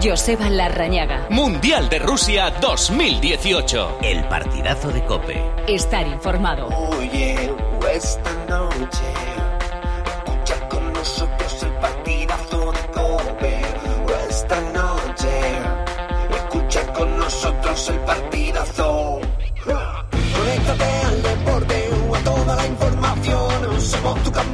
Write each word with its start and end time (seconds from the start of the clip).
Joseba 0.00 0.48
Larrañaga. 0.48 1.26
Mundial 1.30 1.88
de 1.88 1.98
Rusia 1.98 2.50
2018. 2.60 3.98
El 4.02 4.24
partidazo 4.24 4.88
de 4.88 5.04
Cope. 5.04 5.42
Estar 5.66 6.06
informado. 6.06 6.68
Oye, 6.68 7.50
esta 7.92 8.32
noche, 8.48 9.04
escucha 10.06 10.68
con 10.68 10.92
nosotros 10.92 11.62
el 11.62 11.72
partidazo 11.72 12.72
de 12.72 12.80
Cope. 12.92 13.60
Esta 14.30 14.60
noche, 14.72 15.28
escucha 16.36 16.92
con 16.92 17.18
nosotros 17.18 17.88
el 17.90 17.98
partidazo. 18.00 19.20
Conéctate 19.64 20.84
al 21.06 21.22
deporte 21.22 21.90
o 22.08 22.14
a 22.14 22.18
toda 22.20 22.56
la 22.56 22.66
información. 22.66 23.80
Somos 23.80 24.22
tu 24.22 24.32
campo 24.32 24.51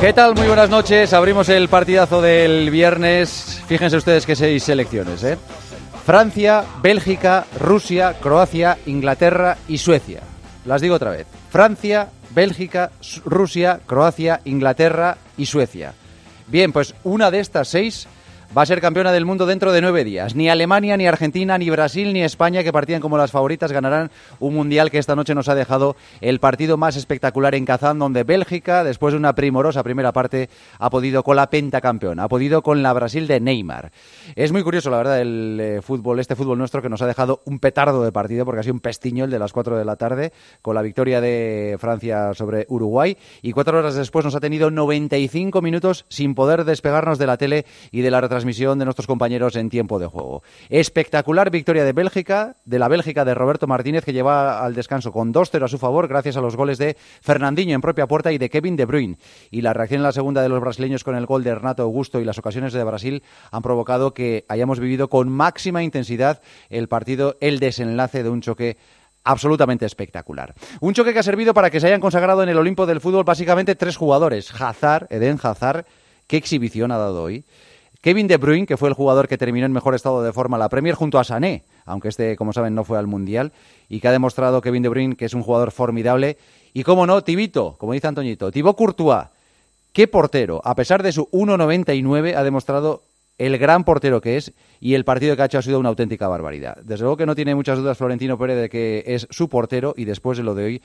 ¿Qué 0.00 0.14
tal? 0.14 0.34
Muy 0.34 0.46
buenas 0.46 0.70
noches. 0.70 1.12
Abrimos 1.12 1.50
el 1.50 1.68
partidazo 1.68 2.22
del 2.22 2.70
viernes. 2.70 3.62
Fíjense 3.66 3.98
ustedes 3.98 4.24
que 4.24 4.34
seis 4.34 4.62
selecciones, 4.62 5.22
¿eh? 5.22 5.36
Francia, 6.06 6.64
Bélgica, 6.80 7.44
Rusia, 7.58 8.16
Croacia, 8.18 8.78
Inglaterra 8.86 9.58
y 9.68 9.76
Suecia. 9.76 10.22
Las 10.64 10.80
digo 10.80 10.94
otra 10.94 11.10
vez. 11.10 11.26
Francia, 11.50 12.08
Bélgica, 12.30 12.92
Rusia, 13.26 13.80
Croacia, 13.86 14.40
Inglaterra 14.46 15.18
y 15.36 15.44
Suecia. 15.44 15.92
Bien, 16.46 16.72
pues 16.72 16.94
una 17.04 17.30
de 17.30 17.40
estas 17.40 17.68
seis 17.68 18.08
va 18.56 18.62
a 18.62 18.66
ser 18.66 18.80
campeona 18.80 19.12
del 19.12 19.24
mundo 19.24 19.46
dentro 19.46 19.70
de 19.70 19.80
nueve 19.80 20.02
días. 20.02 20.34
Ni 20.34 20.48
Alemania, 20.50 20.96
ni 20.96 21.06
Argentina, 21.06 21.56
ni 21.56 21.70
Brasil, 21.70 22.12
ni 22.12 22.22
España, 22.22 22.64
que 22.64 22.72
partían 22.72 23.00
como 23.00 23.16
las 23.16 23.30
favoritas, 23.30 23.70
ganarán 23.70 24.10
un 24.40 24.54
mundial 24.54 24.90
que 24.90 24.98
esta 24.98 25.14
noche 25.14 25.36
nos 25.36 25.48
ha 25.48 25.54
dejado 25.54 25.94
el 26.20 26.40
partido 26.40 26.76
más 26.76 26.96
espectacular 26.96 27.54
en 27.54 27.64
Kazán, 27.64 28.00
donde 28.00 28.24
Bélgica, 28.24 28.82
después 28.82 29.12
de 29.12 29.18
una 29.18 29.34
primorosa 29.34 29.84
primera 29.84 30.12
parte, 30.12 30.50
ha 30.78 30.90
podido 30.90 31.22
con 31.22 31.36
la 31.36 31.48
pentacampeona, 31.48 32.24
ha 32.24 32.28
podido 32.28 32.62
con 32.62 32.82
la 32.82 32.92
Brasil 32.92 33.28
de 33.28 33.38
Neymar. 33.38 33.92
Es 34.34 34.50
muy 34.50 34.64
curioso, 34.64 34.90
la 34.90 34.96
verdad, 34.96 35.20
el 35.20 35.58
eh, 35.60 35.80
fútbol, 35.80 36.18
este 36.18 36.34
fútbol 36.34 36.58
nuestro 36.58 36.82
que 36.82 36.88
nos 36.88 37.02
ha 37.02 37.06
dejado 37.06 37.42
un 37.44 37.60
petardo 37.60 38.02
de 38.02 38.10
partido, 38.10 38.44
porque 38.44 38.60
ha 38.60 38.64
sido 38.64 38.74
un 38.74 38.80
pestiño 38.80 39.26
el 39.26 39.30
de 39.30 39.38
las 39.38 39.52
4 39.52 39.78
de 39.78 39.84
la 39.84 39.94
tarde, 39.94 40.32
con 40.60 40.74
la 40.74 40.82
victoria 40.82 41.20
de 41.20 41.76
Francia 41.78 42.34
sobre 42.34 42.66
Uruguay, 42.68 43.16
y 43.42 43.52
cuatro 43.52 43.78
horas 43.78 43.94
después 43.94 44.24
nos 44.24 44.34
ha 44.34 44.40
tenido 44.40 44.72
95 44.72 45.62
minutos 45.62 46.04
sin 46.08 46.34
poder 46.34 46.64
despegarnos 46.64 47.18
de 47.18 47.26
la 47.26 47.36
tele 47.36 47.64
y 47.92 48.00
de 48.00 48.10
la 48.10 48.20
retransmisión 48.20 48.39
de 48.44 48.84
nuestros 48.84 49.06
compañeros 49.06 49.56
en 49.56 49.70
tiempo 49.70 49.98
de 49.98 50.06
juego. 50.06 50.42
Espectacular 50.68 51.50
victoria 51.50 51.84
de 51.84 51.92
Bélgica, 51.92 52.56
de 52.64 52.78
la 52.78 52.88
Bélgica 52.88 53.24
de 53.24 53.34
Roberto 53.34 53.66
Martínez, 53.66 54.04
que 54.04 54.12
lleva 54.12 54.64
al 54.64 54.74
descanso 54.74 55.12
con 55.12 55.32
2-0 55.32 55.64
a 55.64 55.68
su 55.68 55.78
favor, 55.78 56.08
gracias 56.08 56.36
a 56.36 56.40
los 56.40 56.56
goles 56.56 56.78
de 56.78 56.96
Fernandinho 57.22 57.74
en 57.74 57.80
propia 57.80 58.06
puerta 58.06 58.32
y 58.32 58.38
de 58.38 58.50
Kevin 58.50 58.76
De 58.76 58.84
Bruyne. 58.86 59.18
Y 59.50 59.62
la 59.62 59.72
reacción 59.72 59.98
en 59.98 60.04
la 60.04 60.12
segunda 60.12 60.42
de 60.42 60.48
los 60.48 60.60
brasileños 60.60 61.04
con 61.04 61.16
el 61.16 61.26
gol 61.26 61.44
de 61.44 61.54
Renato 61.54 61.82
Augusto 61.82 62.20
y 62.20 62.24
las 62.24 62.38
ocasiones 62.38 62.72
de 62.72 62.84
Brasil 62.84 63.22
han 63.50 63.62
provocado 63.62 64.14
que 64.14 64.44
hayamos 64.48 64.80
vivido 64.80 65.08
con 65.08 65.28
máxima 65.28 65.82
intensidad 65.82 66.40
el 66.68 66.88
partido, 66.88 67.36
el 67.40 67.60
desenlace 67.60 68.22
de 68.22 68.30
un 68.30 68.40
choque 68.40 68.76
absolutamente 69.24 69.86
espectacular. 69.86 70.54
Un 70.80 70.94
choque 70.94 71.12
que 71.12 71.18
ha 71.18 71.22
servido 71.22 71.54
para 71.54 71.70
que 71.70 71.80
se 71.80 71.86
hayan 71.86 72.00
consagrado 72.00 72.42
en 72.42 72.48
el 72.48 72.58
Olimpo 72.58 72.86
del 72.86 73.00
fútbol 73.00 73.24
básicamente 73.24 73.74
tres 73.74 73.96
jugadores. 73.96 74.50
Hazard, 74.58 75.06
Eden 75.10 75.38
Hazard, 75.42 75.84
qué 76.26 76.36
exhibición 76.36 76.92
ha 76.92 76.98
dado 76.98 77.22
hoy. 77.22 77.44
Kevin 78.00 78.28
De 78.28 78.38
Bruyne, 78.38 78.66
que 78.66 78.78
fue 78.78 78.88
el 78.88 78.94
jugador 78.94 79.28
que 79.28 79.36
terminó 79.36 79.66
en 79.66 79.72
mejor 79.72 79.94
estado 79.94 80.22
de 80.22 80.32
forma 80.32 80.56
la 80.56 80.70
Premier 80.70 80.94
junto 80.94 81.18
a 81.18 81.24
Sané, 81.24 81.64
aunque 81.84 82.08
este, 82.08 82.34
como 82.36 82.52
saben, 82.52 82.74
no 82.74 82.84
fue 82.84 82.98
al 82.98 83.06
Mundial, 83.06 83.52
y 83.88 84.00
que 84.00 84.08
ha 84.08 84.12
demostrado 84.12 84.62
Kevin 84.62 84.82
De 84.82 84.88
Bruyne 84.88 85.16
que 85.16 85.26
es 85.26 85.34
un 85.34 85.42
jugador 85.42 85.70
formidable. 85.70 86.38
Y 86.72 86.82
cómo 86.82 87.06
no, 87.06 87.22
Tibito, 87.22 87.76
como 87.78 87.92
dice 87.92 88.06
Antoñito, 88.06 88.50
Thibaut 88.50 88.76
Courtois, 88.76 89.26
qué 89.92 90.08
portero, 90.08 90.62
a 90.64 90.74
pesar 90.74 91.02
de 91.02 91.12
su 91.12 91.26
1.99, 91.26 92.36
ha 92.36 92.42
demostrado 92.42 93.02
el 93.36 93.58
gran 93.58 93.84
portero 93.84 94.20
que 94.20 94.36
es 94.36 94.52
y 94.80 94.94
el 94.94 95.04
partido 95.04 95.34
que 95.34 95.42
ha 95.42 95.46
hecho 95.46 95.58
ha 95.58 95.62
sido 95.62 95.78
una 95.78 95.88
auténtica 95.90 96.28
barbaridad. 96.28 96.76
Desde 96.82 97.02
luego 97.02 97.16
que 97.16 97.26
no 97.26 97.34
tiene 97.34 97.54
muchas 97.54 97.78
dudas 97.78 97.98
Florentino 97.98 98.38
Pérez 98.38 98.60
de 98.60 98.68
que 98.68 99.02
es 99.06 99.26
su 99.30 99.48
portero 99.48 99.94
y 99.96 100.04
después 100.04 100.38
de 100.38 100.44
lo 100.44 100.54
de 100.54 100.64
hoy, 100.64 100.82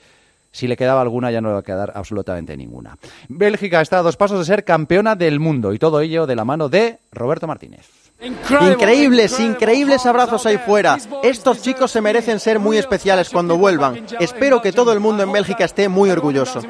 si 0.55 0.67
le 0.67 0.77
quedaba 0.77 1.01
alguna 1.01 1.31
ya 1.31 1.41
no 1.41 1.49
le 1.49 1.55
va 1.55 1.59
a 1.59 1.63
quedar 1.63 1.91
absolutamente 1.95 2.55
ninguna. 2.55 2.97
Bélgica 3.27 3.81
está 3.81 3.99
a 3.99 4.01
dos 4.03 4.16
pasos 4.16 4.39
de 4.39 4.45
ser 4.45 4.63
campeona 4.63 5.16
del 5.16 5.41
mundo 5.41 5.73
y 5.73 5.79
todo 5.79 5.99
ello 5.99 6.25
de 6.25 6.35
la 6.38 6.45
mano 6.45 6.69
de 6.69 6.99
Roberto 7.11 7.45
Martínez. 7.45 7.89
Increíbles, 8.21 9.38
increíbles 9.41 10.05
abrazos 10.05 10.45
ahí 10.45 10.57
fuera. 10.57 10.97
Estos 11.23 11.61
chicos 11.61 11.91
se 11.91 11.99
merecen 11.99 12.39
ser 12.39 12.59
muy 12.59 12.77
especiales 12.77 13.29
cuando 13.29 13.57
vuelvan. 13.57 14.05
Espero 14.21 14.61
que 14.61 14.71
todo 14.71 14.93
el 14.93 15.01
mundo 15.01 15.23
en 15.23 15.33
Bélgica 15.33 15.66
esté 15.66 15.89
muy 15.89 16.09
orgulloso. 16.09 16.61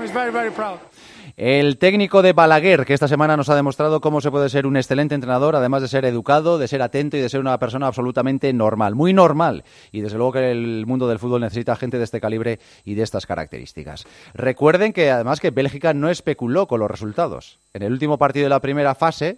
El 1.38 1.78
técnico 1.79 2.22
de 2.22 2.31
Balaguer, 2.31 2.85
que 2.85 2.94
esta 2.94 3.09
semana 3.09 3.35
nos 3.35 3.50
ha 3.50 3.56
demostrado 3.56 4.00
cómo 4.00 4.22
se 4.22 4.31
puede 4.31 4.47
ser 4.47 4.66
un 4.66 4.78
excelente 4.78 5.16
entrenador, 5.16 5.57
además 5.57 5.81
de 5.81 5.90
ser 5.90 6.06
educado, 6.06 6.57
de 6.57 6.69
ser 6.69 6.81
atento 6.81 7.18
y 7.18 7.19
de 7.19 7.28
ser 7.28 7.41
una 7.41 7.59
persona 7.59 7.88
absolutamente 7.88 8.53
normal, 8.53 8.96
muy 8.96 9.12
normal. 9.12 9.66
Y 9.91 10.00
desde 10.00 10.16
luego 10.16 10.31
que 10.31 10.51
el 10.51 10.85
mundo 10.88 11.09
del 11.09 11.19
fútbol 11.19 11.41
necesita 11.41 11.75
gente 11.75 11.97
de 11.97 12.06
este 12.06 12.22
calibre 12.22 12.62
y 12.85 12.94
de 12.94 13.03
estas 13.03 13.25
características. 13.25 14.06
Recuerden 14.34 14.94
que 14.94 15.12
además 15.12 15.41
que 15.41 15.51
Bélgica 15.51 15.94
no 15.94 16.09
especuló 16.09 16.68
con 16.68 16.79
los 16.79 16.90
resultados. 16.90 17.59
En 17.73 17.81
el 17.84 17.91
último 17.91 18.17
partido 18.17 18.46
de 18.46 18.52
la 18.52 18.62
primera 18.62 18.96
fase 18.96 19.38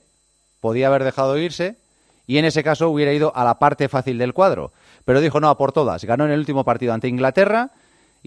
podía 0.61 0.87
haber 0.87 1.03
dejado 1.03 1.35
irse 1.39 1.77
y 2.27 2.37
en 2.37 2.45
ese 2.45 2.63
caso 2.63 2.89
hubiera 2.89 3.11
ido 3.11 3.35
a 3.35 3.43
la 3.43 3.57
parte 3.57 3.89
fácil 3.89 4.19
del 4.19 4.35
cuadro. 4.35 4.71
Pero 5.03 5.19
dijo 5.19 5.39
no 5.39 5.49
a 5.49 5.57
por 5.57 5.71
todas. 5.71 6.05
Ganó 6.05 6.25
en 6.25 6.31
el 6.31 6.39
último 6.39 6.63
partido 6.63 6.93
ante 6.93 7.07
Inglaterra 7.07 7.71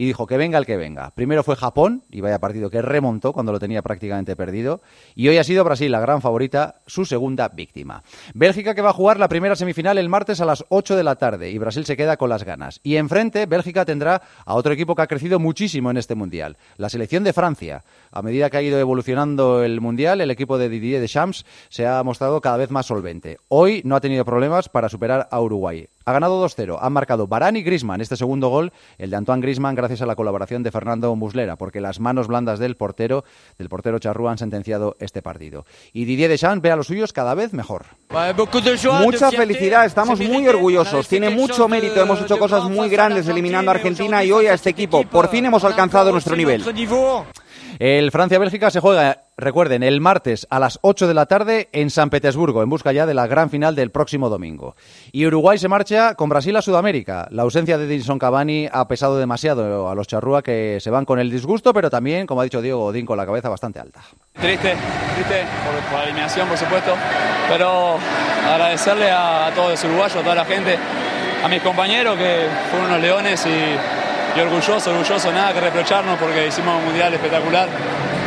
y 0.00 0.06
dijo 0.06 0.26
que 0.26 0.38
venga 0.38 0.56
el 0.56 0.64
que 0.64 0.78
venga. 0.78 1.10
Primero 1.10 1.42
fue 1.42 1.56
Japón, 1.56 2.04
y 2.10 2.22
vaya 2.22 2.38
partido 2.38 2.70
que 2.70 2.80
remontó 2.80 3.34
cuando 3.34 3.52
lo 3.52 3.58
tenía 3.60 3.82
prácticamente 3.82 4.34
perdido, 4.34 4.80
y 5.14 5.28
hoy 5.28 5.36
ha 5.36 5.44
sido 5.44 5.62
Brasil, 5.62 5.92
la 5.92 6.00
gran 6.00 6.22
favorita, 6.22 6.76
su 6.86 7.04
segunda 7.04 7.48
víctima. 7.48 8.02
Bélgica 8.32 8.74
que 8.74 8.80
va 8.80 8.88
a 8.88 8.94
jugar 8.94 9.18
la 9.18 9.28
primera 9.28 9.56
semifinal 9.56 9.98
el 9.98 10.08
martes 10.08 10.40
a 10.40 10.46
las 10.46 10.64
8 10.70 10.96
de 10.96 11.04
la 11.04 11.16
tarde, 11.16 11.50
y 11.50 11.58
Brasil 11.58 11.84
se 11.84 11.98
queda 11.98 12.16
con 12.16 12.30
las 12.30 12.44
ganas. 12.44 12.80
Y 12.82 12.96
enfrente, 12.96 13.44
Bélgica 13.44 13.84
tendrá 13.84 14.22
a 14.46 14.54
otro 14.54 14.72
equipo 14.72 14.94
que 14.94 15.02
ha 15.02 15.06
crecido 15.06 15.38
muchísimo 15.38 15.90
en 15.90 15.98
este 15.98 16.14
Mundial, 16.14 16.56
la 16.78 16.88
selección 16.88 17.22
de 17.22 17.34
Francia. 17.34 17.84
A 18.12 18.22
medida 18.22 18.50
que 18.50 18.56
ha 18.56 18.62
ido 18.62 18.78
evolucionando 18.78 19.62
el 19.62 19.80
Mundial, 19.80 20.20
el 20.20 20.30
equipo 20.30 20.58
de 20.58 20.68
Didier 20.68 21.00
Deschamps 21.00 21.44
se 21.68 21.86
ha 21.86 22.02
mostrado 22.02 22.40
cada 22.40 22.56
vez 22.56 22.70
más 22.70 22.86
solvente. 22.86 23.38
Hoy 23.48 23.82
no 23.84 23.94
ha 23.94 24.00
tenido 24.00 24.24
problemas 24.24 24.68
para 24.68 24.88
superar 24.88 25.28
a 25.30 25.40
Uruguay. 25.40 25.88
Ha 26.04 26.12
ganado 26.12 26.44
2-0. 26.44 26.78
Han 26.80 26.92
marcado 26.92 27.28
Barán 27.28 27.56
y 27.56 27.62
Grisman 27.62 28.00
este 28.00 28.16
segundo 28.16 28.48
gol, 28.48 28.72
el 28.98 29.10
de 29.10 29.16
Antoine 29.16 29.42
Grisman, 29.42 29.76
gracias 29.76 30.02
a 30.02 30.06
la 30.06 30.16
colaboración 30.16 30.64
de 30.64 30.72
Fernando 30.72 31.14
Muslera, 31.14 31.56
porque 31.56 31.80
las 31.80 32.00
manos 32.00 32.26
blandas 32.26 32.58
del 32.58 32.76
portero, 32.76 33.24
del 33.58 33.68
portero 33.68 34.00
Charrúa, 34.00 34.32
han 34.32 34.38
sentenciado 34.38 34.96
este 34.98 35.22
partido. 35.22 35.64
Y 35.92 36.04
Didier 36.04 36.30
Deschamps 36.30 36.62
ve 36.62 36.72
a 36.72 36.76
los 36.76 36.88
suyos 36.88 37.12
cada 37.12 37.34
vez 37.34 37.52
mejor. 37.52 37.84
Mucha 39.04 39.30
felicidad, 39.30 39.84
estamos 39.84 40.18
muy 40.18 40.48
orgullosos. 40.48 41.06
Tiene 41.06 41.30
mucho 41.30 41.68
mérito, 41.68 42.00
hemos 42.00 42.20
hecho 42.20 42.38
cosas 42.38 42.64
muy 42.64 42.88
grandes 42.88 43.28
eliminando 43.28 43.70
a 43.70 43.74
Argentina 43.74 44.24
y 44.24 44.32
hoy 44.32 44.46
a 44.46 44.54
este 44.54 44.70
equipo. 44.70 45.04
Por 45.04 45.28
fin 45.28 45.46
hemos 45.46 45.62
alcanzado 45.62 46.10
nuestro 46.10 46.34
nivel. 46.34 46.64
El 47.80 48.10
Francia-Bélgica 48.10 48.70
se 48.70 48.78
juega, 48.78 49.22
recuerden, 49.38 49.82
el 49.82 50.02
martes 50.02 50.46
a 50.50 50.58
las 50.58 50.78
8 50.82 51.08
de 51.08 51.14
la 51.14 51.24
tarde 51.24 51.70
en 51.72 51.88
San 51.88 52.10
Petersburgo, 52.10 52.62
en 52.62 52.68
busca 52.68 52.92
ya 52.92 53.06
de 53.06 53.14
la 53.14 53.26
gran 53.26 53.48
final 53.48 53.74
del 53.74 53.90
próximo 53.90 54.28
domingo. 54.28 54.76
Y 55.12 55.24
Uruguay 55.24 55.56
se 55.56 55.66
marcha 55.66 56.14
con 56.14 56.28
Brasil 56.28 56.54
a 56.56 56.60
Sudamérica. 56.60 57.26
La 57.30 57.40
ausencia 57.40 57.78
de 57.78 57.86
Edinson 57.86 58.18
Cavani 58.18 58.68
ha 58.70 58.86
pesado 58.86 59.18
demasiado 59.18 59.88
a 59.88 59.94
los 59.94 60.06
charrúa 60.06 60.42
que 60.42 60.76
se 60.78 60.90
van 60.90 61.06
con 61.06 61.20
el 61.20 61.30
disgusto, 61.30 61.72
pero 61.72 61.88
también, 61.88 62.26
como 62.26 62.42
ha 62.42 62.44
dicho 62.44 62.60
Diego 62.60 62.80
Godín, 62.80 63.06
con 63.06 63.16
la 63.16 63.24
cabeza 63.24 63.48
bastante 63.48 63.80
alta. 63.80 64.02
Triste, 64.34 64.74
triste 65.14 65.44
por, 65.64 65.82
por 65.88 66.00
la 66.00 66.04
eliminación, 66.04 66.48
por 66.48 66.58
supuesto, 66.58 66.92
pero 67.48 67.96
agradecerle 68.46 69.10
a, 69.10 69.46
a 69.46 69.54
todos 69.54 69.70
los 69.70 69.84
uruguayos, 69.84 70.16
a 70.16 70.22
toda 70.22 70.34
la 70.34 70.44
gente, 70.44 70.76
a 71.42 71.48
mis 71.48 71.62
compañeros 71.62 72.18
que 72.18 72.46
fueron 72.70 72.90
unos 72.90 73.00
leones 73.00 73.46
y, 73.46 74.09
y 74.36 74.40
orgulloso, 74.40 74.90
orgulloso, 74.90 75.32
nada 75.32 75.52
que 75.52 75.60
reprocharnos 75.60 76.18
porque 76.18 76.46
hicimos 76.46 76.78
un 76.78 76.84
mundial 76.84 77.12
espectacular 77.14 77.68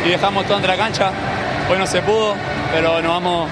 y 0.04 0.08
dejamos 0.10 0.44
todo 0.44 0.56
entre 0.56 0.72
la 0.72 0.76
cancha. 0.76 1.10
Hoy 1.70 1.78
no 1.78 1.86
se 1.86 2.02
pudo, 2.02 2.34
pero 2.72 3.00
nos 3.00 3.10
vamos, 3.10 3.50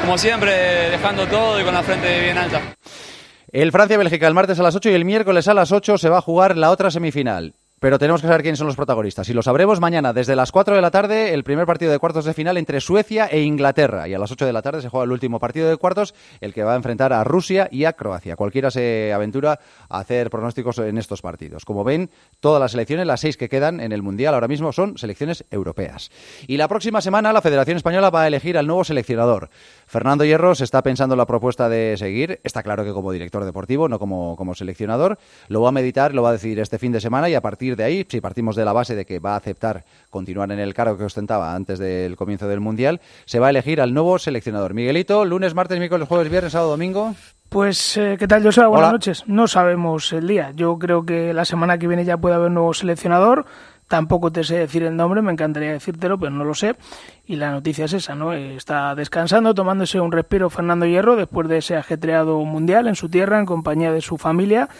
como 0.00 0.16
siempre, 0.16 0.90
dejando 0.90 1.26
todo 1.26 1.60
y 1.60 1.64
con 1.64 1.74
la 1.74 1.82
frente 1.82 2.20
bien 2.20 2.38
alta. 2.38 2.60
El 3.50 3.70
Francia-Bélgica 3.70 4.26
el 4.26 4.34
martes 4.34 4.58
a 4.58 4.62
las 4.62 4.74
8 4.74 4.90
y 4.90 4.94
el 4.94 5.04
miércoles 5.04 5.46
a 5.48 5.54
las 5.54 5.72
8 5.72 5.98
se 5.98 6.08
va 6.08 6.18
a 6.18 6.22
jugar 6.22 6.56
la 6.56 6.70
otra 6.70 6.90
semifinal. 6.90 7.54
Pero 7.82 7.98
tenemos 7.98 8.20
que 8.20 8.28
saber 8.28 8.42
quiénes 8.42 8.60
son 8.60 8.68
los 8.68 8.76
protagonistas. 8.76 9.28
Y 9.28 9.32
lo 9.32 9.42
sabremos 9.42 9.80
mañana, 9.80 10.12
desde 10.12 10.36
las 10.36 10.52
4 10.52 10.76
de 10.76 10.80
la 10.80 10.92
tarde, 10.92 11.34
el 11.34 11.42
primer 11.42 11.66
partido 11.66 11.90
de 11.90 11.98
cuartos 11.98 12.24
de 12.24 12.32
final 12.32 12.56
entre 12.56 12.80
Suecia 12.80 13.26
e 13.26 13.40
Inglaterra. 13.40 14.06
Y 14.06 14.14
a 14.14 14.20
las 14.20 14.30
8 14.30 14.46
de 14.46 14.52
la 14.52 14.62
tarde 14.62 14.82
se 14.82 14.88
juega 14.88 15.02
el 15.02 15.10
último 15.10 15.40
partido 15.40 15.68
de 15.68 15.76
cuartos, 15.76 16.14
el 16.40 16.54
que 16.54 16.62
va 16.62 16.74
a 16.74 16.76
enfrentar 16.76 17.12
a 17.12 17.24
Rusia 17.24 17.68
y 17.72 17.84
a 17.84 17.94
Croacia. 17.94 18.36
Cualquiera 18.36 18.70
se 18.70 19.12
aventura 19.12 19.58
a 19.88 19.98
hacer 19.98 20.30
pronósticos 20.30 20.78
en 20.78 20.96
estos 20.96 21.22
partidos. 21.22 21.64
Como 21.64 21.82
ven, 21.82 22.08
todas 22.38 22.60
las 22.60 22.70
selecciones, 22.70 23.04
las 23.04 23.18
seis 23.18 23.36
que 23.36 23.48
quedan 23.48 23.80
en 23.80 23.90
el 23.90 24.00
Mundial 24.00 24.34
ahora 24.34 24.46
mismo, 24.46 24.72
son 24.72 24.96
selecciones 24.96 25.44
europeas. 25.50 26.12
Y 26.46 26.58
la 26.58 26.68
próxima 26.68 27.00
semana 27.00 27.32
la 27.32 27.42
Federación 27.42 27.76
Española 27.76 28.10
va 28.10 28.22
a 28.22 28.28
elegir 28.28 28.58
al 28.58 28.68
nuevo 28.68 28.84
seleccionador. 28.84 29.50
Fernando 29.92 30.24
Hierro 30.24 30.54
se 30.54 30.64
está 30.64 30.82
pensando 30.82 31.12
en 31.14 31.18
la 31.18 31.26
propuesta 31.26 31.68
de 31.68 31.98
seguir. 31.98 32.40
Está 32.44 32.62
claro 32.62 32.82
que 32.82 32.94
como 32.94 33.12
director 33.12 33.44
deportivo, 33.44 33.90
no 33.90 33.98
como, 33.98 34.36
como 34.36 34.54
seleccionador. 34.54 35.18
Lo 35.48 35.60
va 35.60 35.68
a 35.68 35.72
meditar, 35.72 36.14
lo 36.14 36.22
va 36.22 36.30
a 36.30 36.32
decidir 36.32 36.60
este 36.60 36.78
fin 36.78 36.92
de 36.92 37.00
semana 37.02 37.28
y 37.28 37.34
a 37.34 37.42
partir 37.42 37.76
de 37.76 37.84
ahí, 37.84 38.06
si 38.08 38.22
partimos 38.22 38.56
de 38.56 38.64
la 38.64 38.72
base 38.72 38.94
de 38.94 39.04
que 39.04 39.18
va 39.18 39.34
a 39.34 39.36
aceptar 39.36 39.84
continuar 40.08 40.50
en 40.50 40.60
el 40.60 40.72
cargo 40.72 40.96
que 40.96 41.04
ostentaba 41.04 41.54
antes 41.54 41.78
del 41.78 42.16
comienzo 42.16 42.48
del 42.48 42.60
Mundial, 42.60 43.02
se 43.26 43.38
va 43.38 43.48
a 43.48 43.50
elegir 43.50 43.82
al 43.82 43.92
nuevo 43.92 44.18
seleccionador. 44.18 44.72
Miguelito, 44.72 45.26
lunes, 45.26 45.54
martes, 45.54 45.78
miércoles, 45.78 46.08
jueves, 46.08 46.30
viernes, 46.30 46.52
sábado, 46.52 46.70
domingo. 46.70 47.14
Pues, 47.50 47.98
eh, 47.98 48.16
¿qué 48.18 48.26
tal, 48.26 48.42
José? 48.42 48.64
Buenas 48.64 48.92
noches. 48.92 49.24
No 49.26 49.46
sabemos 49.46 50.10
el 50.14 50.26
día. 50.26 50.52
Yo 50.56 50.78
creo 50.78 51.04
que 51.04 51.34
la 51.34 51.44
semana 51.44 51.76
que 51.76 51.86
viene 51.86 52.06
ya 52.06 52.16
puede 52.16 52.34
haber 52.34 52.50
nuevo 52.50 52.72
seleccionador. 52.72 53.44
Tampoco 53.92 54.32
te 54.32 54.42
sé 54.42 54.56
decir 54.56 54.84
el 54.84 54.96
nombre, 54.96 55.20
me 55.20 55.32
encantaría 55.32 55.70
decírtelo, 55.70 56.18
pero 56.18 56.30
no 56.30 56.44
lo 56.44 56.54
sé. 56.54 56.76
Y 57.26 57.36
la 57.36 57.50
noticia 57.50 57.84
es 57.84 57.92
esa, 57.92 58.14
¿no? 58.14 58.32
Está 58.32 58.94
descansando, 58.94 59.52
tomándose 59.52 60.00
un 60.00 60.12
respiro 60.12 60.48
Fernando 60.48 60.86
Hierro 60.86 61.14
después 61.14 61.46
de 61.46 61.58
ese 61.58 61.76
ajetreado 61.76 62.42
mundial 62.42 62.88
en 62.88 62.94
su 62.94 63.10
tierra, 63.10 63.38
en 63.38 63.44
compañía 63.44 63.92
de 63.92 64.00
su 64.00 64.16
familia 64.16 64.70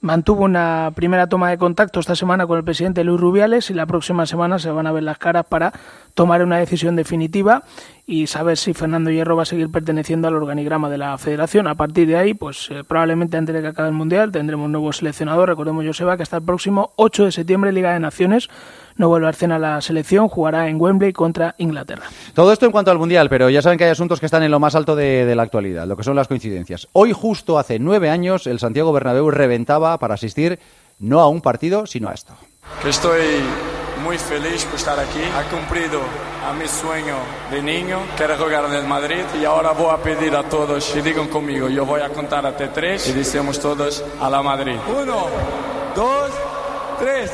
mantuvo 0.00 0.44
una 0.44 0.92
primera 0.94 1.28
toma 1.28 1.50
de 1.50 1.58
contacto 1.58 2.00
esta 2.00 2.14
semana 2.14 2.46
con 2.46 2.58
el 2.58 2.64
presidente 2.64 3.04
Luis 3.04 3.20
Rubiales 3.20 3.70
y 3.70 3.74
la 3.74 3.86
próxima 3.86 4.26
semana 4.26 4.58
se 4.58 4.70
van 4.70 4.86
a 4.86 4.92
ver 4.92 5.02
las 5.02 5.18
caras 5.18 5.46
para 5.46 5.72
tomar 6.14 6.42
una 6.42 6.58
decisión 6.58 6.96
definitiva 6.96 7.62
y 8.06 8.26
saber 8.26 8.56
si 8.56 8.72
Fernando 8.72 9.10
Hierro 9.10 9.36
va 9.36 9.42
a 9.42 9.46
seguir 9.46 9.70
perteneciendo 9.70 10.28
al 10.28 10.34
organigrama 10.34 10.88
de 10.88 10.98
la 10.98 11.18
federación. 11.18 11.66
A 11.66 11.74
partir 11.74 12.06
de 12.08 12.16
ahí, 12.16 12.34
pues 12.34 12.70
eh, 12.70 12.84
probablemente 12.86 13.36
antes 13.36 13.54
de 13.54 13.60
que 13.60 13.68
acabe 13.68 13.88
el 13.88 13.94
Mundial 13.94 14.32
tendremos 14.32 14.66
un 14.66 14.72
nuevo 14.72 14.92
seleccionador. 14.92 15.48
Recordemos, 15.48 15.84
Joseba, 15.84 16.16
que 16.16 16.22
hasta 16.22 16.36
el 16.38 16.44
próximo 16.44 16.92
8 16.96 17.26
de 17.26 17.32
septiembre 17.32 17.72
Liga 17.72 17.92
de 17.92 18.00
Naciones 18.00 18.48
no 18.96 19.08
vuelve 19.08 19.26
a 19.26 19.30
escena 19.30 19.58
la 19.58 19.80
selección, 19.80 20.28
jugará 20.28 20.68
en 20.68 20.80
Wembley 20.80 21.12
contra 21.12 21.54
Inglaterra. 21.58 22.06
Todo 22.34 22.52
esto 22.52 22.66
en 22.66 22.72
cuanto 22.72 22.90
al 22.90 22.98
Mundial, 22.98 23.28
pero 23.28 23.50
ya 23.50 23.62
saben 23.62 23.78
que 23.78 23.84
hay 23.84 23.90
asuntos 23.90 24.20
que 24.20 24.26
están 24.26 24.42
en 24.42 24.50
lo 24.50 24.60
más 24.60 24.74
alto 24.74 24.96
de, 24.96 25.34
la 25.34 25.42
actualidad, 25.42 25.86
lo 25.86 25.96
que 25.96 26.02
son 26.02 26.16
las 26.16 26.28
coincidencias. 26.28 26.88
Hoy, 26.92 27.12
justo 27.12 27.58
hace 27.58 27.78
nueve 27.78 28.10
años, 28.10 28.46
el 28.46 28.58
Santiago 28.58 28.92
Bernabéu 28.92 29.30
reventaba 29.30 29.98
para 29.98 30.14
asistir 30.14 30.58
no 30.98 31.20
a 31.20 31.28
un 31.28 31.40
partido, 31.40 31.86
sino 31.86 32.08
a 32.08 32.14
esto. 32.14 32.34
estoy 32.86 33.22
muy 34.02 34.18
feliz 34.18 34.64
por 34.64 34.76
estar 34.76 34.98
aquí. 34.98 35.20
Ha 35.36 35.42
cumplido 35.50 36.00
a 36.48 36.52
mi 36.52 36.66
sueño 36.68 37.16
de 37.50 37.62
niño, 37.62 37.98
que 38.16 38.24
era 38.24 38.36
jugar 38.38 38.64
en 38.66 38.74
el 38.74 38.86
Madrid. 38.86 39.24
Y 39.40 39.44
ahora 39.44 39.72
voy 39.72 39.92
a 39.92 39.98
pedir 39.98 40.34
a 40.34 40.44
todos, 40.44 40.94
y 40.96 41.00
digan 41.00 41.28
conmigo, 41.28 41.68
yo 41.68 41.84
voy 41.84 42.00
a 42.00 42.08
contar 42.10 42.46
a 42.46 42.56
T3 42.56 43.10
y 43.10 43.12
decimos 43.12 43.60
todos 43.60 44.04
a 44.20 44.30
la 44.30 44.42
Madrid. 44.42 44.76
Uno, 44.88 45.26
dos, 45.94 46.30
tres. 46.98 47.32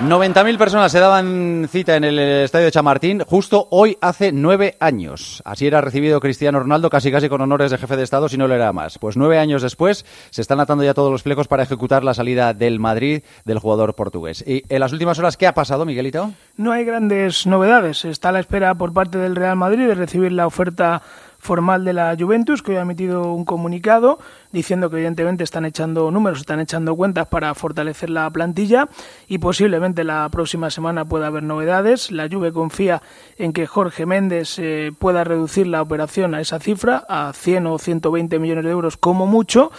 90.000 0.00 0.56
personas 0.56 0.92
se 0.92 0.98
daban 0.98 1.68
cita 1.70 1.94
en 1.94 2.04
el 2.04 2.18
estadio 2.18 2.64
de 2.64 2.72
Chamartín 2.72 3.22
justo 3.26 3.68
hoy 3.70 3.98
hace 4.00 4.32
nueve 4.32 4.78
años. 4.80 5.42
Así 5.44 5.66
era 5.66 5.82
recibido 5.82 6.20
Cristiano 6.20 6.58
Ronaldo 6.58 6.88
casi 6.88 7.12
casi 7.12 7.28
con 7.28 7.42
honores 7.42 7.70
de 7.70 7.76
jefe 7.76 7.98
de 7.98 8.04
Estado 8.04 8.26
si 8.26 8.38
no 8.38 8.48
lo 8.48 8.54
era 8.54 8.72
más. 8.72 8.98
Pues 8.98 9.18
nueve 9.18 9.38
años 9.38 9.60
después 9.60 10.06
se 10.30 10.40
están 10.40 10.58
atando 10.58 10.84
ya 10.84 10.94
todos 10.94 11.12
los 11.12 11.22
flecos 11.22 11.48
para 11.48 11.64
ejecutar 11.64 12.02
la 12.02 12.14
salida 12.14 12.54
del 12.54 12.80
Madrid 12.80 13.22
del 13.44 13.58
jugador 13.58 13.94
portugués. 13.94 14.42
¿Y 14.46 14.62
en 14.70 14.80
las 14.80 14.94
últimas 14.94 15.18
horas 15.18 15.36
qué 15.36 15.46
ha 15.46 15.52
pasado, 15.52 15.84
Miguelito? 15.84 16.32
No 16.56 16.72
hay 16.72 16.86
grandes 16.86 17.46
novedades. 17.46 18.06
Está 18.06 18.30
a 18.30 18.32
la 18.32 18.40
espera 18.40 18.74
por 18.74 18.94
parte 18.94 19.18
del 19.18 19.36
Real 19.36 19.56
Madrid 19.56 19.86
de 19.86 19.94
recibir 19.94 20.32
la 20.32 20.46
oferta 20.46 21.02
formal 21.40 21.84
de 21.84 21.92
la 21.92 22.14
Juventus, 22.16 22.62
que 22.62 22.72
hoy 22.72 22.76
ha 22.76 22.82
emitido 22.82 23.32
un 23.32 23.44
comunicado 23.44 24.18
diciendo 24.52 24.90
que 24.90 24.96
evidentemente 24.96 25.42
están 25.42 25.64
echando 25.64 26.10
números, 26.10 26.40
están 26.40 26.60
echando 26.60 26.94
cuentas 26.94 27.26
para 27.26 27.54
fortalecer 27.54 28.10
la 28.10 28.30
plantilla 28.30 28.88
y 29.26 29.38
posiblemente 29.38 30.04
la 30.04 30.28
próxima 30.28 30.70
semana 30.70 31.04
pueda 31.04 31.28
haber 31.28 31.42
novedades. 31.42 32.12
La 32.12 32.28
Juve 32.28 32.52
confía 32.52 33.02
en 33.38 33.52
que 33.52 33.66
Jorge 33.66 34.06
Méndez 34.06 34.58
eh, 34.58 34.92
pueda 34.98 35.24
reducir 35.24 35.66
la 35.66 35.82
operación 35.82 36.34
a 36.34 36.40
esa 36.40 36.60
cifra, 36.60 37.04
a 37.08 37.32
100 37.32 37.66
o 37.66 37.78
120 37.78 38.38
millones 38.38 38.64
de 38.64 38.70
euros 38.70 38.96
como 38.96 39.26
mucho. 39.26 39.72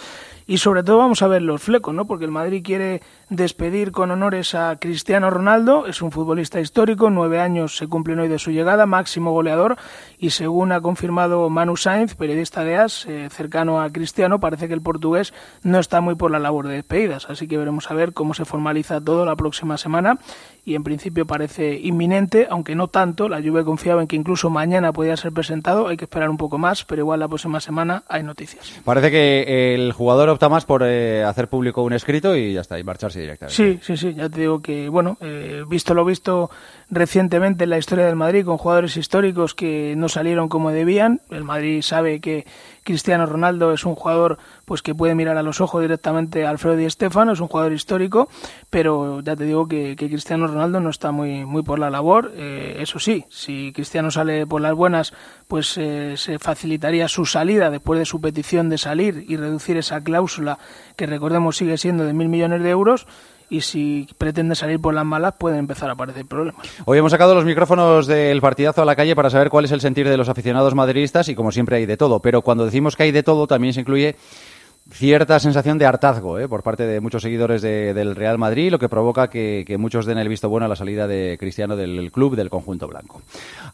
Y 0.46 0.58
sobre 0.58 0.82
todo 0.82 0.98
vamos 0.98 1.22
a 1.22 1.28
ver 1.28 1.42
los 1.42 1.62
flecos, 1.62 1.94
¿no? 1.94 2.06
Porque 2.06 2.24
el 2.24 2.30
Madrid 2.30 2.62
quiere 2.64 3.02
despedir 3.28 3.92
con 3.92 4.10
honores 4.10 4.54
a 4.54 4.76
Cristiano 4.78 5.30
Ronaldo, 5.30 5.86
es 5.86 6.02
un 6.02 6.12
futbolista 6.12 6.60
histórico, 6.60 7.08
nueve 7.10 7.40
años 7.40 7.76
se 7.76 7.86
cumplen 7.86 8.18
hoy 8.18 8.28
de 8.28 8.38
su 8.38 8.50
llegada, 8.50 8.84
máximo 8.84 9.32
goleador, 9.32 9.76
y 10.18 10.30
según 10.30 10.72
ha 10.72 10.80
confirmado 10.80 11.48
Manu 11.48 11.76
Sainz, 11.76 12.14
periodista 12.14 12.64
de 12.64 12.76
AS, 12.76 13.06
eh, 13.06 13.28
cercano 13.30 13.80
a 13.80 13.90
Cristiano, 13.90 14.40
parece 14.40 14.68
que 14.68 14.74
el 14.74 14.82
portugués 14.82 15.32
no 15.62 15.78
está 15.78 16.00
muy 16.00 16.14
por 16.14 16.30
la 16.30 16.38
labor 16.38 16.68
de 16.68 16.74
despedidas, 16.74 17.30
así 17.30 17.48
que 17.48 17.56
veremos 17.56 17.90
a 17.90 17.94
ver 17.94 18.12
cómo 18.12 18.34
se 18.34 18.44
formaliza 18.44 19.00
todo 19.00 19.24
la 19.24 19.36
próxima 19.36 19.78
semana, 19.78 20.18
y 20.64 20.76
en 20.76 20.84
principio 20.84 21.26
parece 21.26 21.74
inminente, 21.74 22.46
aunque 22.48 22.76
no 22.76 22.86
tanto, 22.86 23.28
la 23.28 23.42
Juve 23.42 23.64
confiaba 23.64 24.00
en 24.00 24.06
que 24.06 24.14
incluso 24.14 24.48
mañana 24.48 24.92
podía 24.92 25.16
ser 25.16 25.32
presentado, 25.32 25.88
hay 25.88 25.96
que 25.96 26.04
esperar 26.04 26.30
un 26.30 26.36
poco 26.36 26.56
más, 26.56 26.84
pero 26.84 27.02
igual 27.02 27.18
la 27.18 27.28
próxima 27.28 27.60
semana 27.60 28.04
hay 28.08 28.22
noticias. 28.22 28.80
Parece 28.84 29.10
que 29.10 29.74
el 29.74 29.92
jugador 29.92 30.28
opta 30.28 30.48
más 30.48 30.64
por 30.64 30.82
eh, 30.84 31.24
hacer 31.24 31.48
público 31.48 31.82
un 31.82 31.92
escrito 31.92 32.36
y 32.36 32.52
ya 32.52 32.60
está, 32.60 32.78
y 32.78 32.84
marcharse 32.84 33.36
Sí, 33.48 33.80
sí, 33.82 33.96
sí, 33.96 34.14
ya 34.14 34.28
te 34.28 34.40
digo 34.40 34.62
que, 34.62 34.88
bueno, 34.88 35.16
eh, 35.20 35.64
visto 35.68 35.94
lo 35.94 36.04
visto 36.04 36.50
recientemente 36.90 37.64
en 37.64 37.70
la 37.70 37.78
historia 37.78 38.06
del 38.06 38.16
Madrid 38.16 38.44
con 38.44 38.58
jugadores 38.58 38.96
históricos 38.96 39.54
que 39.54 39.94
no 39.96 40.08
salieron 40.08 40.48
como 40.48 40.70
debían, 40.70 41.20
el 41.30 41.42
Madrid 41.42 41.82
sabe 41.82 42.20
que 42.20 42.44
Cristiano 42.84 43.26
Ronaldo 43.26 43.72
es 43.72 43.84
un 43.84 43.94
jugador 43.94 44.38
pues 44.64 44.82
que 44.82 44.94
puede 44.94 45.14
mirar 45.14 45.36
a 45.36 45.42
los 45.42 45.60
ojos 45.60 45.82
directamente 45.82 46.44
a 46.46 46.50
Alfredo 46.50 46.76
Di 46.76 46.88
Stéfano, 46.90 47.32
es 47.32 47.40
un 47.40 47.48
jugador 47.48 47.72
histórico, 47.72 48.28
pero 48.70 49.20
ya 49.20 49.36
te 49.36 49.44
digo 49.44 49.68
que, 49.68 49.96
Cristiano 49.96 50.46
Ronaldo 50.46 50.80
no 50.80 50.90
está 50.90 51.12
muy, 51.12 51.44
muy 51.44 51.62
por 51.62 51.78
la 51.78 51.90
labor. 51.90 52.32
Eh, 52.34 52.76
eso 52.80 52.98
sí, 52.98 53.24
si 53.28 53.72
Cristiano 53.72 54.10
sale 54.10 54.46
por 54.46 54.60
las 54.60 54.74
buenas, 54.74 55.12
pues 55.48 55.78
eh, 55.78 56.16
se 56.16 56.38
facilitaría 56.38 57.08
su 57.08 57.24
salida 57.24 57.70
después 57.70 57.98
de 57.98 58.04
su 58.04 58.20
petición 58.20 58.68
de 58.68 58.78
salir 58.78 59.24
y 59.28 59.36
reducir 59.36 59.76
esa 59.76 60.02
cláusula 60.02 60.58
que 60.96 61.06
recordemos 61.06 61.56
sigue 61.56 61.78
siendo 61.78 62.04
de 62.04 62.12
mil 62.12 62.28
millones 62.28 62.62
de 62.62 62.70
euros 62.70 63.06
y 63.52 63.60
si 63.60 64.08
pretende 64.16 64.54
salir 64.54 64.80
por 64.80 64.94
las 64.94 65.04
malas 65.04 65.34
pueden 65.38 65.58
empezar 65.58 65.90
a 65.90 65.92
aparecer 65.92 66.24
problemas. 66.24 66.66
Hoy 66.86 66.96
hemos 66.96 67.12
sacado 67.12 67.34
los 67.34 67.44
micrófonos 67.44 68.06
del 68.06 68.40
partidazo 68.40 68.80
a 68.80 68.86
la 68.86 68.96
calle 68.96 69.14
para 69.14 69.28
saber 69.28 69.50
cuál 69.50 69.66
es 69.66 69.72
el 69.72 69.82
sentir 69.82 70.08
de 70.08 70.16
los 70.16 70.30
aficionados 70.30 70.74
madridistas 70.74 71.28
y 71.28 71.34
como 71.34 71.52
siempre 71.52 71.76
hay 71.76 71.84
de 71.84 71.98
todo, 71.98 72.20
pero 72.20 72.40
cuando 72.40 72.64
decimos 72.64 72.96
que 72.96 73.02
hay 73.02 73.12
de 73.12 73.22
todo 73.22 73.46
también 73.46 73.74
se 73.74 73.80
incluye 73.80 74.16
cierta 74.90 75.38
sensación 75.38 75.78
de 75.78 75.86
hartazgo 75.86 76.38
¿eh? 76.38 76.48
por 76.48 76.62
parte 76.62 76.86
de 76.86 77.00
muchos 77.00 77.22
seguidores 77.22 77.62
del 77.62 78.16
Real 78.16 78.38
Madrid, 78.38 78.70
lo 78.70 78.78
que 78.78 78.88
provoca 78.88 79.28
que, 79.28 79.76
muchos 79.78 80.06
den 80.06 80.18
el 80.18 80.28
visto 80.28 80.48
bueno 80.48 80.66
a 80.66 80.68
la 80.68 80.76
salida 80.76 81.06
de 81.06 81.36
Cristiano 81.38 81.76
del 81.76 82.10
club 82.12 82.36
del 82.36 82.50
conjunto 82.50 82.88
blanco. 82.88 83.22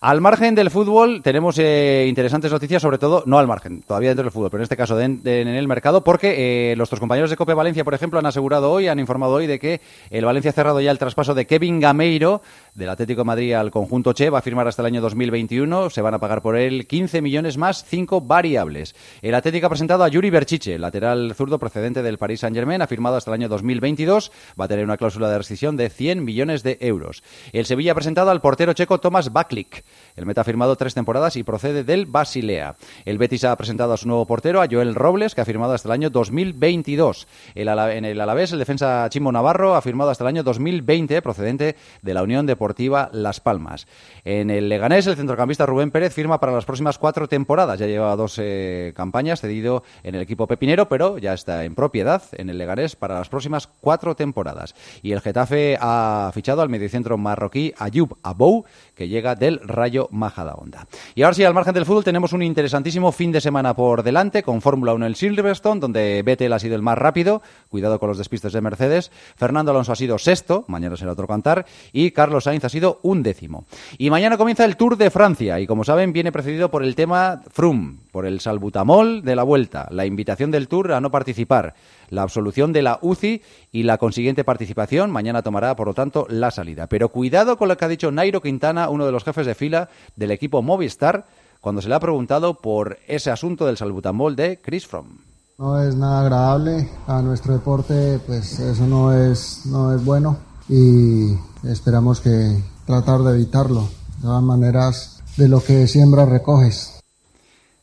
Al 0.01 0.21
margen 0.21 0.55
del 0.55 0.71
fútbol, 0.71 1.23
tenemos 1.23 1.59
eh, 1.59 2.07
interesantes 2.09 2.53
noticias, 2.53 2.83
sobre 2.83 2.99
todo, 2.99 3.23
no 3.27 3.39
al 3.39 3.47
margen, 3.47 3.83
todavía 3.83 4.11
dentro 4.11 4.25
del 4.25 4.33
fútbol, 4.33 4.51
pero 4.51 4.61
en 4.61 4.65
este 4.65 4.77
caso 4.77 4.99
en 5.01 5.27
el 5.27 5.69
mercado, 5.69 6.05
porque 6.05 6.73
eh, 6.73 6.77
nuestros 6.77 7.01
compañeros 7.01 7.31
de 7.31 7.37
Cope 7.37 7.55
Valencia, 7.55 7.85
por 7.85 7.95
ejemplo, 7.95 8.19
han 8.19 8.27
asegurado 8.27 8.71
hoy, 8.71 8.89
han 8.89 9.01
informado 9.01 9.35
hoy 9.35 9.47
de 9.47 9.59
que 9.59 9.81
el 10.11 10.25
Valencia 10.25 10.51
ha 10.51 10.55
cerrado 10.55 10.81
ya 10.81 10.91
el 10.91 10.99
traspaso 10.99 11.35
de 11.35 11.47
Kevin 11.47 11.81
Gameiro 11.81 12.43
del 12.79 12.89
Atlético 12.91 13.23
de 13.23 13.27
Madrid 13.27 13.53
al 13.55 13.73
conjunto 13.73 14.13
Che, 14.13 14.31
va 14.31 14.39
a 14.39 14.43
firmar 14.43 14.69
hasta 14.69 14.83
el 14.83 14.87
año 14.87 15.01
2021, 15.01 15.91
se 15.91 16.01
van 16.01 16.15
a 16.15 16.21
pagar 16.21 16.43
por 16.43 16.57
él 16.57 16.87
15 16.87 17.21
millones 17.21 17.59
más 17.59 17.85
5 17.85 18.21
variables. 18.21 18.95
El 19.21 19.35
Atlético 19.35 19.67
ha 19.67 19.71
presentado 19.71 20.05
a 20.05 20.09
Yuri 20.09 20.31
Berchiche, 20.31 20.79
lateral 20.79 21.35
zurdo 21.35 21.59
procedente 21.59 22.05
del 22.05 22.19
Paris 22.19 22.41
Saint-Germain, 22.41 22.81
ha 22.81 22.87
firmado 22.87 23.17
hasta 23.17 23.33
el 23.33 23.35
año 23.35 23.49
2022, 23.49 24.31
va 24.59 24.67
a 24.67 24.69
tener 24.69 24.85
una 24.85 24.97
cláusula 24.97 25.29
de 25.29 25.39
rescisión 25.39 25.77
de 25.77 25.91
100 25.91 26.25
millones 26.25 26.63
de 26.63 26.79
euros. 26.81 27.25
El 27.53 27.67
Sevilla 27.67 27.93
ha 27.93 27.95
presentado 27.97 28.31
al 28.31 28.41
portero 28.41 28.73
checo 28.75 29.01
Tomás 29.01 29.33
Baklik. 29.33 29.85
El 30.15 30.27
meta 30.27 30.43
ha 30.43 30.45
firmado 30.45 30.77
tres 30.77 30.95
temporadas 30.95 31.35
y 31.35 31.43
procede 31.43 31.83
del 31.83 32.07
Basilea. 32.07 32.77
El 33.05 33.19
Betis 33.19 33.43
ha 33.43 33.57
presentado 33.57 33.93
a 33.93 33.97
su 33.97 34.07
nuevo 34.07 34.25
portero, 34.25 34.63
a 34.63 34.69
Joel 34.71 34.95
Robles, 34.95 35.35
que 35.35 35.41
ha 35.41 35.45
firmado 35.45 35.73
hasta 35.73 35.89
el 35.89 35.95
año 35.95 36.11
2022. 36.11 37.27
El 37.57 37.69
en 37.69 38.05
el 38.05 38.21
Alavés, 38.21 38.53
el 38.53 38.61
defensa 38.61 39.09
Chimo 39.11 39.33
Navarro 39.33 39.75
ha 39.75 39.83
firmado 39.83 40.11
hasta 40.11 40.23
el 40.23 40.29
año 40.29 40.43
2020, 40.45 41.21
procedente 41.23 41.75
de 42.03 42.15
la 42.15 42.23
Unión 42.23 42.47
Deportiva 42.47 42.68
Las 43.13 43.41
Palmas. 43.41 43.87
En 44.25 44.51
el 44.51 44.69
Leganés, 44.69 45.07
el 45.07 45.17
centrocampista 45.17 45.67
Rubén 45.67 45.91
Pérez 45.91 46.15
firma 46.15 46.41
para 46.41 46.53
las 46.53 46.65
próximas 46.65 46.99
cuatro 46.99 47.29
temporadas. 47.29 47.79
Ya 47.79 47.87
lleva 47.87 48.15
dos 48.17 48.39
eh, 48.39 48.93
campañas 48.97 49.41
cedido 49.41 49.83
en 50.03 50.15
el 50.15 50.23
equipo 50.23 50.47
pepinero 50.47 50.89
pero 50.89 51.19
ya 51.19 51.33
está 51.35 51.65
en 51.65 51.75
propiedad 51.75 52.23
en 52.33 52.51
el 52.51 52.59
Leganés 52.59 52.97
para 52.97 53.19
las 53.19 53.29
próximas 53.29 53.67
cuatro 53.67 54.15
temporadas. 54.15 54.75
Y 55.03 55.13
el 55.13 55.21
Getafe 55.21 55.79
ha 55.81 56.31
fichado 56.35 56.63
al 56.63 56.69
mediocentro 56.69 57.19
marroquí 57.19 57.73
Ayub 57.79 58.17
Abou, 58.23 58.65
que 58.95 59.09
llega 59.09 59.35
del 59.35 59.61
Rayo 59.61 60.09
Majadahonda. 60.11 60.87
Y 61.15 61.23
ahora 61.23 61.35
sí, 61.35 61.45
al 61.45 61.55
margen 61.55 61.75
del 61.75 61.87
fútbol, 61.87 62.05
tenemos 62.05 62.33
un 62.33 62.43
interesantísimo 62.43 63.13
fin 63.13 63.33
de 63.33 63.41
semana 63.41 63.75
por 63.75 64.03
delante 64.03 64.43
con 64.43 64.61
Fórmula 64.61 64.95
1 64.95 65.07
en 65.07 65.15
Silverstone, 65.15 65.81
donde 65.81 66.23
Vettel 66.23 66.53
ha 66.53 66.59
sido 66.59 66.77
el 66.77 66.83
más 66.83 66.99
rápido. 66.99 67.43
Cuidado 67.69 67.99
con 67.99 68.09
los 68.09 68.19
despistes 68.19 68.53
de 68.53 68.61
Mercedes. 68.61 69.11
Fernando 69.37 69.71
Alonso 69.71 69.93
ha 69.93 69.97
sido 69.97 70.19
sexto, 70.19 70.65
mañana 70.69 70.97
será 70.97 71.13
otro 71.13 71.27
cantar. 71.27 71.67
Y 71.93 72.11
Carlos 72.11 72.45
Sainz 72.45 72.58
ha 72.67 72.71
sido 72.71 72.99
un 73.03 73.23
décimo. 73.23 73.65
Y 73.97 74.11
mañana 74.11 74.37
comienza 74.37 74.65
el 74.65 74.77
Tour 74.77 74.97
de 74.97 75.11
Francia. 75.11 75.61
Y 75.61 75.67
como 75.67 75.85
saben, 75.85 76.13
viene 76.13 76.33
precedido 76.33 76.71
por 76.71 76.83
el 76.83 76.95
tema 76.95 77.43
Frum, 77.51 77.99
por 78.13 78.27
el 78.27 78.41
salbutamol 78.41 79.23
de 79.23 79.37
la 79.37 79.43
vuelta, 79.43 79.89
la 79.91 80.07
invitación 80.07 80.51
del 80.51 80.69
Tour 80.69 80.93
a 80.93 81.01
no 81.01 81.11
participar, 81.11 81.75
la 82.11 82.23
absolución 82.23 82.73
de 82.73 82.83
la 82.83 82.99
UCI 83.03 83.43
y 83.73 83.83
la 83.85 83.99
consiguiente 83.99 84.45
participación. 84.45 85.11
Mañana 85.11 85.43
tomará, 85.43 85.77
por 85.77 85.87
lo 85.87 85.95
tanto, 85.95 86.27
la 86.29 86.51
salida. 86.51 86.87
Pero 86.87 87.11
cuidado 87.11 87.57
con 87.57 87.69
lo 87.69 87.77
que 87.77 87.85
ha 87.85 87.89
dicho 87.89 88.11
Nairo 88.11 88.41
Quintana, 88.41 88.89
uno 88.89 89.07
de 89.07 89.13
los 89.13 89.25
jefes 89.25 89.47
de 89.47 89.55
fila 89.55 89.89
del 90.17 90.31
equipo 90.31 90.63
Movistar, 90.63 91.27
cuando 91.61 91.83
se 91.83 91.89
le 91.89 91.95
ha 91.95 92.01
preguntado 92.01 92.55
por 92.55 92.99
ese 93.07 93.31
asunto 93.31 93.67
del 93.67 93.77
salbutamol 93.77 94.37
de 94.37 94.61
Chris 94.61 94.87
Froome. 94.87 95.29
No 95.59 95.81
es 95.83 95.97
nada 95.97 96.21
agradable 96.21 96.89
a 97.09 97.21
nuestro 97.21 97.53
deporte, 97.53 98.21
pues 98.27 98.61
eso 98.61 98.87
no 98.87 99.13
es, 99.13 99.67
no 99.67 99.93
es 99.93 100.05
bueno 100.05 100.48
y 100.69 101.37
esperamos 101.67 102.21
que 102.21 102.63
tratar 102.87 103.21
de 103.21 103.35
evitarlo. 103.35 103.89
De 104.17 104.23
todas 104.23 104.43
maneras, 104.43 105.23
de 105.37 105.49
lo 105.49 105.63
que 105.63 105.87
siembras 105.87 106.29
recoges. 106.29 107.01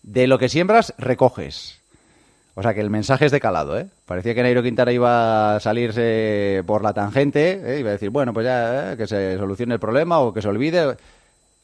De 0.04 0.28
lo 0.28 0.38
que 0.38 0.50
siembras 0.50 0.94
recoges. 0.98 1.80
O 2.56 2.62
sea 2.62 2.74
que 2.74 2.82
el 2.82 2.90
mensaje 2.90 3.26
es 3.26 3.32
de 3.32 3.42
calado, 3.42 3.78
¿eh? 3.78 3.88
Parecía 4.06 4.34
que 4.34 4.42
Nairo 4.42 4.64
Quintana 4.64 4.92
iba 4.94 5.56
a 5.56 5.60
salirse 5.60 6.64
por 6.66 6.84
la 6.84 6.94
tangente, 6.94 7.62
¿eh? 7.66 7.80
iba 7.80 7.90
a 7.90 7.94
decir, 7.94 8.12
bueno, 8.12 8.34
pues 8.34 8.46
ya, 8.46 8.94
¿eh? 8.94 8.98
que 8.98 9.08
se 9.08 9.38
solucione 9.38 9.74
el 9.74 9.80
problema 9.80 10.20
o 10.20 10.34
que 10.34 10.42
se 10.42 10.48
olvide. 10.48 10.96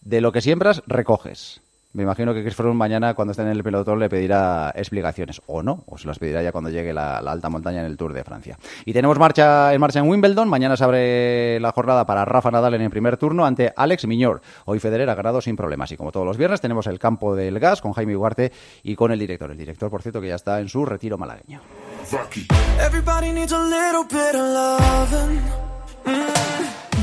De 0.01 0.19
lo 0.19 0.31
que 0.31 0.41
siembras, 0.41 0.83
recoges. 0.87 1.61
Me 1.93 2.03
imagino 2.03 2.33
que 2.33 2.41
Chris 2.41 2.55
Froome 2.55 2.77
mañana, 2.77 3.13
cuando 3.13 3.31
esté 3.31 3.43
en 3.43 3.49
el 3.49 3.63
pelotón, 3.63 3.99
le 3.99 4.07
pedirá 4.07 4.71
explicaciones. 4.75 5.41
O 5.47 5.61
no, 5.61 5.83
o 5.87 5.97
se 5.97 6.07
las 6.07 6.19
pedirá 6.19 6.41
ya 6.41 6.53
cuando 6.53 6.69
llegue 6.69 6.93
la, 6.93 7.21
la, 7.21 7.31
alta 7.31 7.49
montaña 7.49 7.81
en 7.81 7.85
el 7.85 7.97
Tour 7.97 8.13
de 8.13 8.23
Francia. 8.23 8.57
Y 8.85 8.93
tenemos 8.93 9.19
marcha 9.19 9.73
en 9.73 9.81
marcha 9.81 9.99
en 9.99 10.07
Wimbledon. 10.07 10.47
Mañana 10.47 10.77
se 10.77 10.83
abre 10.85 11.59
la 11.59 11.71
jornada 11.73 12.05
para 12.05 12.23
Rafa 12.23 12.49
Nadal 12.49 12.75
en 12.75 12.81
el 12.81 12.89
primer 12.89 13.17
turno 13.17 13.45
ante 13.45 13.73
Alex 13.75 14.07
Miñor. 14.07 14.41
Hoy 14.65 14.79
Federer 14.79 15.09
ha 15.09 15.15
ganado 15.15 15.41
sin 15.41 15.57
problemas. 15.57 15.91
Y 15.91 15.97
como 15.97 16.13
todos 16.13 16.25
los 16.25 16.37
viernes, 16.37 16.61
tenemos 16.61 16.87
el 16.87 16.97
campo 16.97 17.35
del 17.35 17.59
gas 17.59 17.81
con 17.81 17.91
Jaime 17.91 18.13
Iguarte 18.13 18.53
y 18.83 18.95
con 18.95 19.11
el 19.11 19.19
director. 19.19 19.51
El 19.51 19.57
director, 19.57 19.89
por 19.89 20.01
cierto, 20.01 20.21
que 20.21 20.29
ya 20.29 20.35
está 20.35 20.61
en 20.61 20.69
su 20.69 20.85
retiro 20.85 21.17
malagueño. 21.17 21.59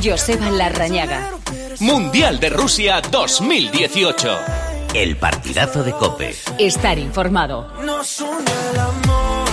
Joseba 0.02 0.50
Larrañaga. 0.50 1.30
Mundial 1.80 2.40
de 2.40 2.50
Rusia 2.50 3.00
2018. 3.10 4.28
El 4.94 5.16
partidazo 5.16 5.82
de 5.82 5.92
Cope. 5.92 6.34
Estar 6.58 6.98
informado. 6.98 7.72
Nos 7.84 8.20
une 8.20 8.52
el 8.72 8.78
amor 8.80 9.47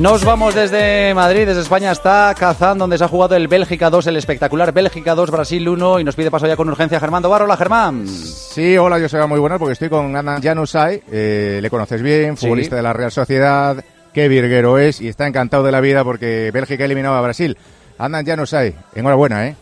Nos 0.00 0.24
vamos 0.24 0.54
desde 0.54 1.12
Madrid, 1.12 1.44
desde 1.46 1.62
España 1.62 1.90
hasta 1.90 2.32
Kazán, 2.38 2.78
donde 2.78 2.96
se 2.96 3.02
ha 3.04 3.08
jugado 3.08 3.34
el 3.34 3.48
Bélgica 3.48 3.90
2, 3.90 4.06
el 4.06 4.16
espectacular 4.16 4.72
Bélgica 4.72 5.16
2, 5.16 5.30
Brasil 5.30 5.68
1. 5.68 5.98
Y 5.98 6.04
nos 6.04 6.14
pide 6.14 6.30
paso 6.30 6.46
ya 6.46 6.54
con 6.56 6.68
urgencia 6.68 7.00
Germán 7.00 7.22
Dobar. 7.22 7.42
Hola, 7.42 7.56
Germán. 7.56 8.06
Sí, 8.06 8.76
hola, 8.76 9.00
yo 9.00 9.08
soy 9.08 9.26
muy 9.26 9.40
buena 9.40 9.58
porque 9.58 9.72
estoy 9.72 9.88
con 9.88 10.14
Ana 10.14 10.38
Janusay. 10.40 11.02
Eh, 11.10 11.58
le 11.60 11.68
conoces 11.70 12.00
bien, 12.00 12.36
futbolista 12.36 12.74
Sí. 12.74 12.76
de 12.76 12.82
la 12.82 12.92
Real 12.92 13.10
Sociedad. 13.10 13.84
Qué 14.12 14.28
virguero 14.28 14.78
es 14.78 15.00
y 15.00 15.08
está 15.08 15.26
encantado 15.26 15.64
de 15.64 15.72
la 15.72 15.80
vida 15.80 16.04
porque 16.04 16.50
Bélgica 16.52 16.84
ha 16.84 16.86
eliminado 16.86 17.16
a 17.16 17.20
Brasil. 17.20 17.56
Andan 17.98 18.24
Janusay, 18.24 18.74
enhorabuena, 18.94 19.48
¿eh? 19.48 19.56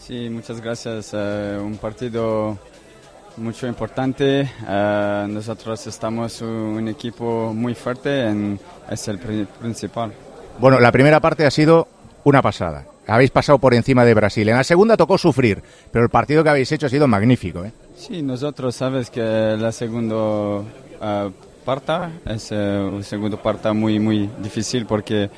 Sí, 0.00 0.30
muchas 0.30 0.60
gracias. 0.62 1.10
Eh, 1.12 1.58
un 1.62 1.76
partido 1.76 2.56
mucho 3.36 3.66
importante. 3.66 4.48
Eh, 4.68 5.26
nosotros 5.28 5.86
estamos 5.86 6.40
un 6.42 6.88
equipo 6.88 7.52
muy 7.54 7.74
fuerte, 7.74 8.26
en- 8.26 8.58
es 8.90 9.08
el 9.08 9.18
pri- 9.18 9.46
principal. 9.60 10.12
Bueno, 10.58 10.78
la 10.80 10.92
primera 10.92 11.20
parte 11.20 11.46
ha 11.46 11.50
sido 11.50 11.88
una 12.24 12.42
pasada. 12.42 12.86
Habéis 13.06 13.30
pasado 13.30 13.58
por 13.58 13.74
encima 13.74 14.04
de 14.04 14.14
Brasil. 14.14 14.48
En 14.48 14.56
la 14.56 14.64
segunda 14.64 14.96
tocó 14.96 15.18
sufrir, 15.18 15.62
pero 15.90 16.04
el 16.04 16.10
partido 16.10 16.44
que 16.44 16.50
habéis 16.50 16.70
hecho 16.70 16.86
ha 16.86 16.90
sido 16.90 17.08
magnífico, 17.08 17.64
¿eh? 17.64 17.72
Sí, 17.96 18.22
nosotros 18.22 18.74
sabes 18.76 19.10
que 19.10 19.20
la 19.58 19.72
segunda 19.72 20.62
eh, 21.00 21.30
parte 21.64 21.92
es 22.26 22.52
eh, 22.52 22.56
un 22.92 23.02
segundo 23.02 23.36
parte 23.38 23.72
muy 23.72 23.98
muy 23.98 24.28
difícil 24.38 24.86
porque 24.86 25.30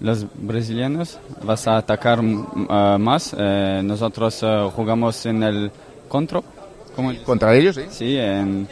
los 0.00 0.26
brasileños 0.34 1.18
vas 1.44 1.66
a 1.68 1.76
atacar 1.76 2.20
mm, 2.22 2.98
más. 3.00 3.34
Nosotros 3.34 4.44
jugamos 4.74 5.24
en 5.26 5.42
el 5.42 5.70
contra. 6.08 6.40
Contra 7.24 7.54
ellos, 7.54 7.76
sí. 7.76 7.82
Sí, 7.90 8.16
en- 8.18 8.66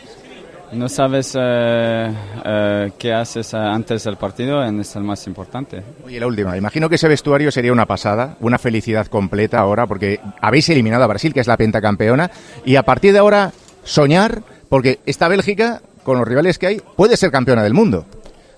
no 0.72 0.88
sabes 0.88 1.34
eh, 1.38 2.10
eh, 2.44 2.90
qué 2.98 3.12
haces 3.12 3.52
eh, 3.54 3.56
antes 3.58 4.02
del 4.04 4.16
partido, 4.16 4.64
en- 4.64 4.80
es 4.80 4.96
el 4.96 5.04
más 5.04 5.24
importante. 5.26 5.82
Oye, 6.04 6.18
la 6.18 6.26
última. 6.26 6.56
Imagino 6.56 6.88
que 6.88 6.96
ese 6.96 7.06
vestuario 7.06 7.52
sería 7.52 7.72
una 7.72 7.86
pasada, 7.86 8.36
una 8.40 8.58
felicidad 8.58 9.06
completa 9.06 9.58
ahora, 9.60 9.86
porque 9.86 10.18
habéis 10.40 10.68
eliminado 10.70 11.04
a 11.04 11.06
Brasil, 11.06 11.32
que 11.32 11.40
es 11.40 11.46
la 11.46 11.56
pentacampeona, 11.56 12.30
y 12.64 12.76
a 12.76 12.82
partir 12.82 13.12
de 13.12 13.18
ahora 13.20 13.52
soñar, 13.84 14.42
porque 14.68 14.98
esta 15.06 15.28
Bélgica, 15.28 15.80
con 16.02 16.18
los 16.18 16.26
rivales 16.26 16.58
que 16.58 16.66
hay, 16.66 16.82
puede 16.96 17.16
ser 17.16 17.30
campeona 17.30 17.62
del 17.62 17.74
mundo. 17.74 18.04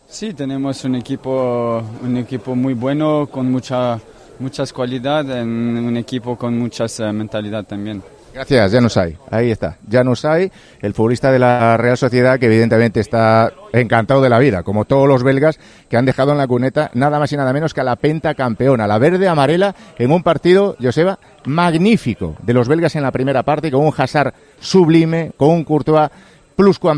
Sí, 0.08 0.32
tenemos 0.32 0.84
un 0.84 0.94
equipo, 0.94 1.82
un 2.02 2.16
equipo 2.16 2.54
muy 2.54 2.74
bueno, 2.74 3.26
con 3.30 3.50
mucha, 3.50 3.98
muchas 4.38 4.72
cualidades, 4.72 5.44
un 5.44 5.96
equipo 5.96 6.36
con 6.38 6.56
muchas 6.56 6.98
eh, 7.00 7.12
mentalidad 7.12 7.64
también. 7.64 8.02
Gracias, 8.36 8.70
Janusay. 8.70 9.16
Ahí 9.30 9.50
está. 9.50 9.78
Janusay, 9.90 10.52
el 10.82 10.92
futbolista 10.92 11.32
de 11.32 11.38
la 11.38 11.78
Real 11.78 11.96
Sociedad, 11.96 12.38
que 12.38 12.44
evidentemente 12.44 13.00
está 13.00 13.50
encantado 13.72 14.20
de 14.20 14.28
la 14.28 14.38
vida, 14.38 14.62
como 14.62 14.84
todos 14.84 15.08
los 15.08 15.22
belgas 15.22 15.58
que 15.88 15.96
han 15.96 16.04
dejado 16.04 16.32
en 16.32 16.38
la 16.38 16.46
cuneta 16.46 16.90
nada 16.92 17.18
más 17.18 17.32
y 17.32 17.36
nada 17.38 17.54
menos 17.54 17.72
que 17.72 17.80
a 17.80 17.84
la 17.84 17.96
pentacampeona, 17.96 18.86
la 18.86 18.98
verde 18.98 19.26
amarela, 19.26 19.74
en 19.98 20.12
un 20.12 20.22
partido, 20.22 20.76
Joseba, 20.78 21.18
magnífico 21.46 22.36
de 22.42 22.52
los 22.52 22.68
belgas 22.68 22.94
en 22.94 23.04
la 23.04 23.10
primera 23.10 23.42
parte, 23.42 23.70
con 23.70 23.80
un 23.80 23.94
Hazard 23.96 24.34
sublime, 24.60 25.32
con 25.38 25.48
un 25.48 25.64
Courtois 25.64 26.10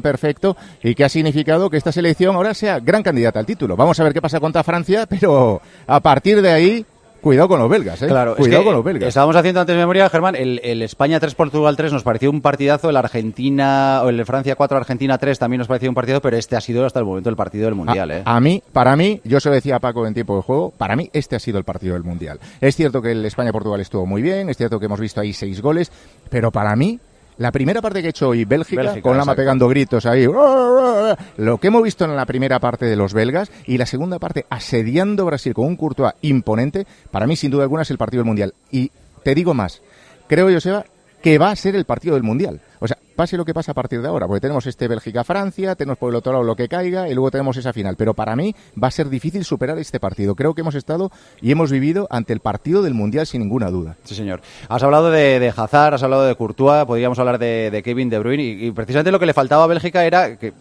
perfecto 0.02 0.56
y 0.82 0.96
que 0.96 1.04
ha 1.04 1.08
significado 1.08 1.70
que 1.70 1.76
esta 1.76 1.92
selección 1.92 2.34
ahora 2.34 2.52
sea 2.52 2.80
gran 2.80 3.04
candidata 3.04 3.38
al 3.38 3.46
título. 3.46 3.76
Vamos 3.76 4.00
a 4.00 4.02
ver 4.02 4.12
qué 4.12 4.20
pasa 4.20 4.40
contra 4.40 4.64
Francia, 4.64 5.06
pero 5.06 5.62
a 5.86 6.00
partir 6.00 6.42
de 6.42 6.50
ahí, 6.50 6.86
cuidado 7.20 7.48
con 7.48 7.58
los 7.58 7.68
belgas, 7.68 8.02
¿eh? 8.02 8.06
Claro, 8.06 8.32
es 8.32 8.38
cuidado 8.38 8.62
que 8.62 8.66
con 8.66 8.74
los 8.74 8.84
belgas. 8.84 9.08
Estábamos 9.08 9.36
haciendo 9.36 9.60
antes 9.60 9.76
memoria, 9.76 10.08
Germán, 10.08 10.36
el, 10.36 10.60
el 10.64 10.82
España 10.82 11.20
3, 11.20 11.34
Portugal 11.34 11.76
3 11.76 11.92
nos 11.92 12.02
pareció 12.02 12.30
un 12.30 12.40
partidazo, 12.40 12.90
el 12.90 12.96
Argentina, 12.96 14.02
o 14.04 14.08
el 14.08 14.24
Francia 14.24 14.56
4, 14.56 14.76
Argentina 14.78 15.18
3 15.18 15.38
también 15.38 15.58
nos 15.58 15.68
pareció 15.68 15.88
un 15.88 15.94
partido, 15.94 16.20
pero 16.20 16.36
este 16.36 16.56
ha 16.56 16.60
sido 16.60 16.84
hasta 16.84 16.98
el 16.98 17.04
momento 17.04 17.30
el 17.30 17.36
partido 17.36 17.66
del 17.66 17.74
Mundial, 17.74 18.10
¿eh? 18.10 18.22
A 18.24 18.40
mí, 18.40 18.62
para 18.72 18.96
mí, 18.96 19.20
yo 19.24 19.40
se 19.40 19.48
lo 19.48 19.54
decía 19.54 19.76
a 19.76 19.80
Paco 19.80 20.06
en 20.06 20.14
tiempo 20.14 20.36
de 20.36 20.42
juego, 20.42 20.72
para 20.76 20.96
mí 20.96 21.10
este 21.12 21.36
ha 21.36 21.38
sido 21.38 21.58
el 21.58 21.64
partido 21.64 21.94
del 21.94 22.04
Mundial. 22.04 22.38
Es 22.60 22.76
cierto 22.76 23.02
que 23.02 23.12
el 23.12 23.24
España-Portugal 23.24 23.80
estuvo 23.80 24.06
muy 24.06 24.22
bien, 24.22 24.48
es 24.48 24.56
cierto 24.56 24.78
que 24.78 24.86
hemos 24.86 25.00
visto 25.00 25.20
ahí 25.20 25.32
seis 25.32 25.60
goles, 25.60 25.90
pero 26.30 26.50
para 26.50 26.74
mí, 26.76 26.98
la 27.38 27.52
primera 27.52 27.80
parte 27.80 28.00
que 28.00 28.08
ha 28.08 28.10
hecho 28.10 28.28
hoy 28.28 28.44
Bélgica, 28.44 28.82
Bélgica, 28.82 29.02
con 29.02 29.12
Lama 29.12 29.32
exacto. 29.32 29.42
pegando 29.42 29.68
gritos 29.68 30.06
ahí, 30.06 30.26
lo 30.26 31.58
que 31.58 31.66
hemos 31.68 31.82
visto 31.82 32.04
en 32.04 32.14
la 32.14 32.26
primera 32.26 32.58
parte 32.58 32.86
de 32.86 32.96
los 32.96 33.14
belgas 33.14 33.50
y 33.66 33.78
la 33.78 33.86
segunda 33.86 34.18
parte 34.18 34.46
asediando 34.50 35.24
Brasil 35.24 35.54
con 35.54 35.66
un 35.66 35.76
Courtois 35.76 36.14
imponente, 36.22 36.86
para 37.10 37.26
mí 37.26 37.36
sin 37.36 37.50
duda 37.50 37.62
alguna 37.62 37.82
es 37.82 37.90
el 37.90 37.98
partido 37.98 38.20
del 38.20 38.26
Mundial. 38.26 38.54
Y 38.70 38.90
te 39.22 39.34
digo 39.34 39.54
más, 39.54 39.82
creo, 40.26 40.52
Joseba, 40.52 40.84
que 41.22 41.38
va 41.38 41.50
a 41.50 41.56
ser 41.56 41.76
el 41.76 41.84
partido 41.84 42.14
del 42.14 42.24
Mundial. 42.24 42.60
O 42.80 42.88
sea, 42.88 42.98
pase 43.18 43.36
lo 43.36 43.44
que 43.44 43.52
pase 43.52 43.72
a 43.72 43.74
partir 43.74 44.00
de 44.00 44.06
ahora, 44.06 44.28
porque 44.28 44.40
tenemos 44.40 44.64
este 44.66 44.86
Bélgica-Francia, 44.86 45.74
tenemos 45.74 45.98
por 45.98 46.10
el 46.10 46.16
otro 46.16 46.32
lado 46.32 46.44
lo 46.44 46.54
que 46.54 46.68
caiga 46.68 47.08
y 47.08 47.14
luego 47.14 47.32
tenemos 47.32 47.56
esa 47.56 47.72
final. 47.72 47.96
Pero 47.96 48.14
para 48.14 48.36
mí 48.36 48.54
va 48.80 48.86
a 48.88 48.90
ser 48.92 49.08
difícil 49.08 49.44
superar 49.44 49.76
este 49.78 49.98
partido. 49.98 50.36
Creo 50.36 50.54
que 50.54 50.60
hemos 50.60 50.76
estado 50.76 51.10
y 51.42 51.50
hemos 51.50 51.72
vivido 51.72 52.06
ante 52.10 52.32
el 52.32 52.38
partido 52.38 52.80
del 52.82 52.94
Mundial 52.94 53.26
sin 53.26 53.40
ninguna 53.42 53.70
duda. 53.70 53.96
Sí, 54.04 54.14
señor. 54.14 54.40
Has 54.68 54.82
hablado 54.84 55.10
de, 55.10 55.40
de 55.40 55.52
Hazard, 55.54 55.94
has 55.94 56.02
hablado 56.04 56.24
de 56.24 56.36
Courtois, 56.36 56.84
podríamos 56.86 57.18
hablar 57.18 57.38
de, 57.40 57.70
de 57.72 57.82
Kevin 57.82 58.08
De 58.08 58.20
Bruyne 58.20 58.42
y, 58.44 58.66
y 58.66 58.70
precisamente 58.70 59.10
lo 59.10 59.18
que 59.18 59.26
le 59.26 59.34
faltaba 59.34 59.64
a 59.64 59.66
Bélgica 59.66 60.04
era 60.04 60.36
que 60.36 60.52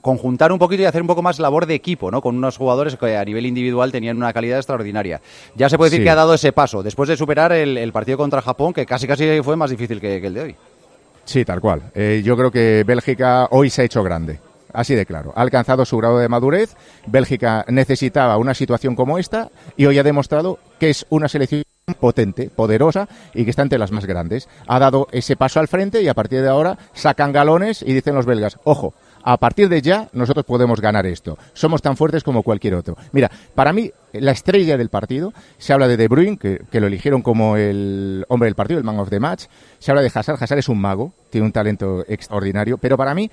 conjuntar 0.00 0.52
un 0.52 0.60
poquito 0.60 0.82
y 0.82 0.86
hacer 0.86 1.02
un 1.02 1.08
poco 1.08 1.20
más 1.20 1.40
labor 1.40 1.66
de 1.66 1.74
equipo, 1.74 2.12
¿no? 2.12 2.22
Con 2.22 2.36
unos 2.36 2.56
jugadores 2.56 2.94
que 2.94 3.16
a 3.16 3.24
nivel 3.24 3.44
individual 3.44 3.90
tenían 3.90 4.16
una 4.16 4.32
calidad 4.32 4.58
extraordinaria. 4.58 5.20
Ya 5.56 5.68
se 5.68 5.76
puede 5.76 5.90
decir 5.90 6.02
Sí. 6.02 6.04
que 6.04 6.10
ha 6.10 6.14
dado 6.14 6.34
ese 6.34 6.52
paso 6.52 6.84
después 6.84 7.08
de 7.08 7.16
superar 7.16 7.50
el, 7.50 7.76
el 7.76 7.90
partido 7.90 8.16
contra 8.16 8.40
Japón, 8.40 8.72
que 8.72 8.86
casi 8.86 9.08
casi 9.08 9.40
fue 9.42 9.56
más 9.56 9.70
difícil 9.70 10.00
que, 10.00 10.20
que 10.20 10.28
el 10.28 10.34
de 10.34 10.40
hoy. 10.42 10.56
Sí, 11.26 11.44
tal 11.44 11.60
cual. 11.60 11.82
Eh, 11.94 12.22
yo 12.24 12.36
creo 12.36 12.50
que 12.50 12.84
Bélgica 12.86 13.48
hoy 13.50 13.68
se 13.68 13.82
ha 13.82 13.84
hecho 13.84 14.02
grande. 14.02 14.38
Así 14.72 14.94
de 14.94 15.06
claro. 15.06 15.32
Ha 15.34 15.42
alcanzado 15.42 15.84
su 15.84 15.96
grado 15.98 16.18
de 16.18 16.28
madurez. 16.28 16.76
Bélgica 17.06 17.64
necesitaba 17.68 18.36
una 18.36 18.54
situación 18.54 18.94
como 18.94 19.18
esta 19.18 19.50
y 19.76 19.86
hoy 19.86 19.98
ha 19.98 20.02
demostrado 20.02 20.58
que 20.78 20.90
es 20.90 21.04
una 21.08 21.28
selección 21.28 21.64
potente, 21.98 22.50
poderosa 22.50 23.08
y 23.34 23.44
que 23.44 23.50
está 23.50 23.62
entre 23.62 23.78
las 23.78 23.90
más 23.90 24.06
grandes. 24.06 24.48
Ha 24.66 24.78
dado 24.78 25.08
ese 25.12 25.36
paso 25.36 25.60
al 25.60 25.68
frente 25.68 26.02
y 26.02 26.08
a 26.08 26.14
partir 26.14 26.42
de 26.42 26.48
ahora 26.48 26.78
sacan 26.94 27.32
galones 27.32 27.82
y 27.82 27.92
dicen 27.92 28.14
los 28.14 28.26
belgas, 28.26 28.58
ojo, 28.64 28.94
a 29.26 29.36
partir 29.38 29.68
de 29.68 29.82
ya 29.82 30.08
nosotros 30.12 30.46
podemos 30.46 30.80
ganar 30.80 31.04
esto. 31.04 31.36
Somos 31.52 31.82
tan 31.82 31.96
fuertes 31.96 32.22
como 32.22 32.44
cualquier 32.44 32.76
otro. 32.76 32.96
Mira, 33.10 33.28
para 33.56 33.72
mí 33.72 33.90
la 34.12 34.30
estrella 34.30 34.76
del 34.76 34.88
partido, 34.88 35.34
se 35.58 35.72
habla 35.72 35.88
de 35.88 35.96
De 35.96 36.06
Bruyne, 36.06 36.38
que, 36.38 36.80
lo 36.80 36.86
eligieron 36.86 37.22
como 37.22 37.56
el 37.56 38.24
hombre 38.28 38.46
del 38.46 38.54
partido, 38.54 38.78
el 38.78 38.84
man 38.84 39.00
of 39.00 39.10
the 39.10 39.18
match. 39.18 39.46
Se 39.80 39.90
habla 39.90 40.02
de 40.02 40.12
Hazard, 40.14 40.40
Hazard 40.40 40.60
es 40.60 40.68
un 40.68 40.80
mago, 40.80 41.12
tiene 41.28 41.44
un 41.44 41.52
talento 41.52 42.04
extraordinario, 42.06 42.78
pero 42.78 42.96
para 42.96 43.16
mí 43.16 43.28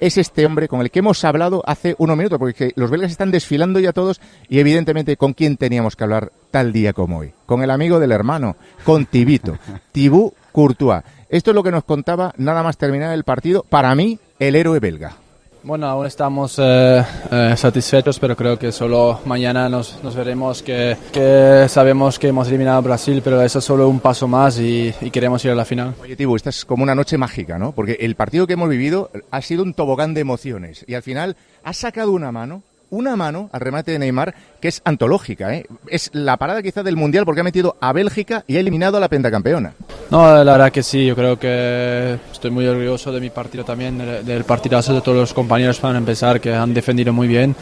es 0.00 0.18
este 0.18 0.44
hombre 0.44 0.66
con 0.66 0.80
el 0.80 0.90
que 0.90 0.98
hemos 0.98 1.22
hablado 1.24 1.62
hace 1.64 1.94
unos 1.98 2.16
minutos, 2.16 2.40
porque 2.40 2.72
los 2.74 2.90
belgas 2.90 3.12
están 3.12 3.30
desfilando 3.30 3.78
ya 3.78 3.92
todos 3.92 4.20
y 4.48 4.58
evidentemente 4.58 5.16
con 5.16 5.34
quién 5.34 5.56
teníamos 5.56 5.94
que 5.94 6.02
hablar 6.02 6.32
tal 6.50 6.72
día 6.72 6.92
como 6.92 7.18
hoy. 7.18 7.32
Con 7.46 7.62
el 7.62 7.70
amigo 7.70 8.00
del 8.00 8.10
hermano, 8.10 8.56
con 8.82 9.06
Tibito, 9.06 9.56
Tibú 9.92 10.34
Courtois. 10.50 11.04
Esto 11.28 11.52
es 11.52 11.54
lo 11.54 11.62
que 11.62 11.70
nos 11.70 11.84
contaba 11.84 12.34
nada 12.38 12.64
más 12.64 12.76
terminar 12.76 13.14
el 13.14 13.22
partido. 13.22 13.64
Para 13.68 13.94
mí, 13.94 14.18
el 14.40 14.56
héroe 14.56 14.80
belga. 14.80 15.27
Bueno, 15.68 15.86
aún 15.86 16.06
estamos 16.06 16.58
eh, 16.58 17.04
eh, 17.30 17.54
satisfechos, 17.54 18.18
pero 18.18 18.34
creo 18.34 18.58
que 18.58 18.72
solo 18.72 19.20
mañana 19.26 19.68
nos, 19.68 20.02
nos 20.02 20.16
veremos 20.16 20.62
que, 20.62 20.96
que, 21.12 21.66
sabemos 21.68 22.18
que 22.18 22.28
hemos 22.28 22.48
eliminado 22.48 22.78
a 22.78 22.80
Brasil, 22.80 23.20
pero 23.22 23.42
eso 23.42 23.58
es 23.58 23.66
solo 23.66 23.86
un 23.86 24.00
paso 24.00 24.26
más 24.26 24.58
y, 24.58 24.94
y 24.98 25.10
queremos 25.10 25.44
ir 25.44 25.50
a 25.50 25.54
la 25.54 25.66
final. 25.66 25.94
Oye, 26.00 26.16
Tibu, 26.16 26.36
esta 26.36 26.48
es 26.48 26.64
como 26.64 26.84
una 26.84 26.94
noche 26.94 27.18
mágica, 27.18 27.58
¿no? 27.58 27.72
Porque 27.72 27.98
el 28.00 28.14
partido 28.14 28.46
que 28.46 28.54
hemos 28.54 28.70
vivido 28.70 29.10
ha 29.30 29.42
sido 29.42 29.62
un 29.62 29.74
tobogán 29.74 30.14
de 30.14 30.22
emociones 30.22 30.86
y 30.88 30.94
al 30.94 31.02
final 31.02 31.36
has 31.62 31.76
sacado 31.76 32.12
una 32.12 32.32
mano 32.32 32.62
una 32.90 33.16
mano 33.16 33.50
al 33.52 33.60
remate 33.60 33.92
de 33.92 33.98
Neymar 33.98 34.34
que 34.60 34.68
es 34.68 34.82
antológica. 34.84 35.54
¿eh? 35.54 35.66
Es 35.88 36.10
la 36.12 36.36
parada 36.36 36.62
quizá 36.62 36.82
del 36.82 36.96
Mundial 36.96 37.24
porque 37.24 37.40
ha 37.40 37.44
metido 37.44 37.76
a 37.80 37.92
Bélgica 37.92 38.44
y 38.46 38.56
ha 38.56 38.60
eliminado 38.60 38.96
a 38.96 39.00
la 39.00 39.08
pentacampeona. 39.08 39.74
No, 40.10 40.42
la 40.44 40.52
verdad 40.52 40.72
que 40.72 40.82
sí, 40.82 41.06
yo 41.06 41.14
creo 41.14 41.38
que 41.38 42.18
estoy 42.32 42.50
muy 42.50 42.66
orgulloso 42.66 43.12
de 43.12 43.20
mi 43.20 43.30
partido 43.30 43.64
también, 43.64 43.98
del 43.98 44.44
partidazo 44.44 44.94
de 44.94 45.00
todos 45.00 45.18
los 45.18 45.34
compañeros 45.34 45.78
para 45.78 45.98
empezar, 45.98 46.40
que 46.40 46.54
han 46.54 46.74
defendido 46.74 47.12
muy 47.12 47.28
bien. 47.28 47.54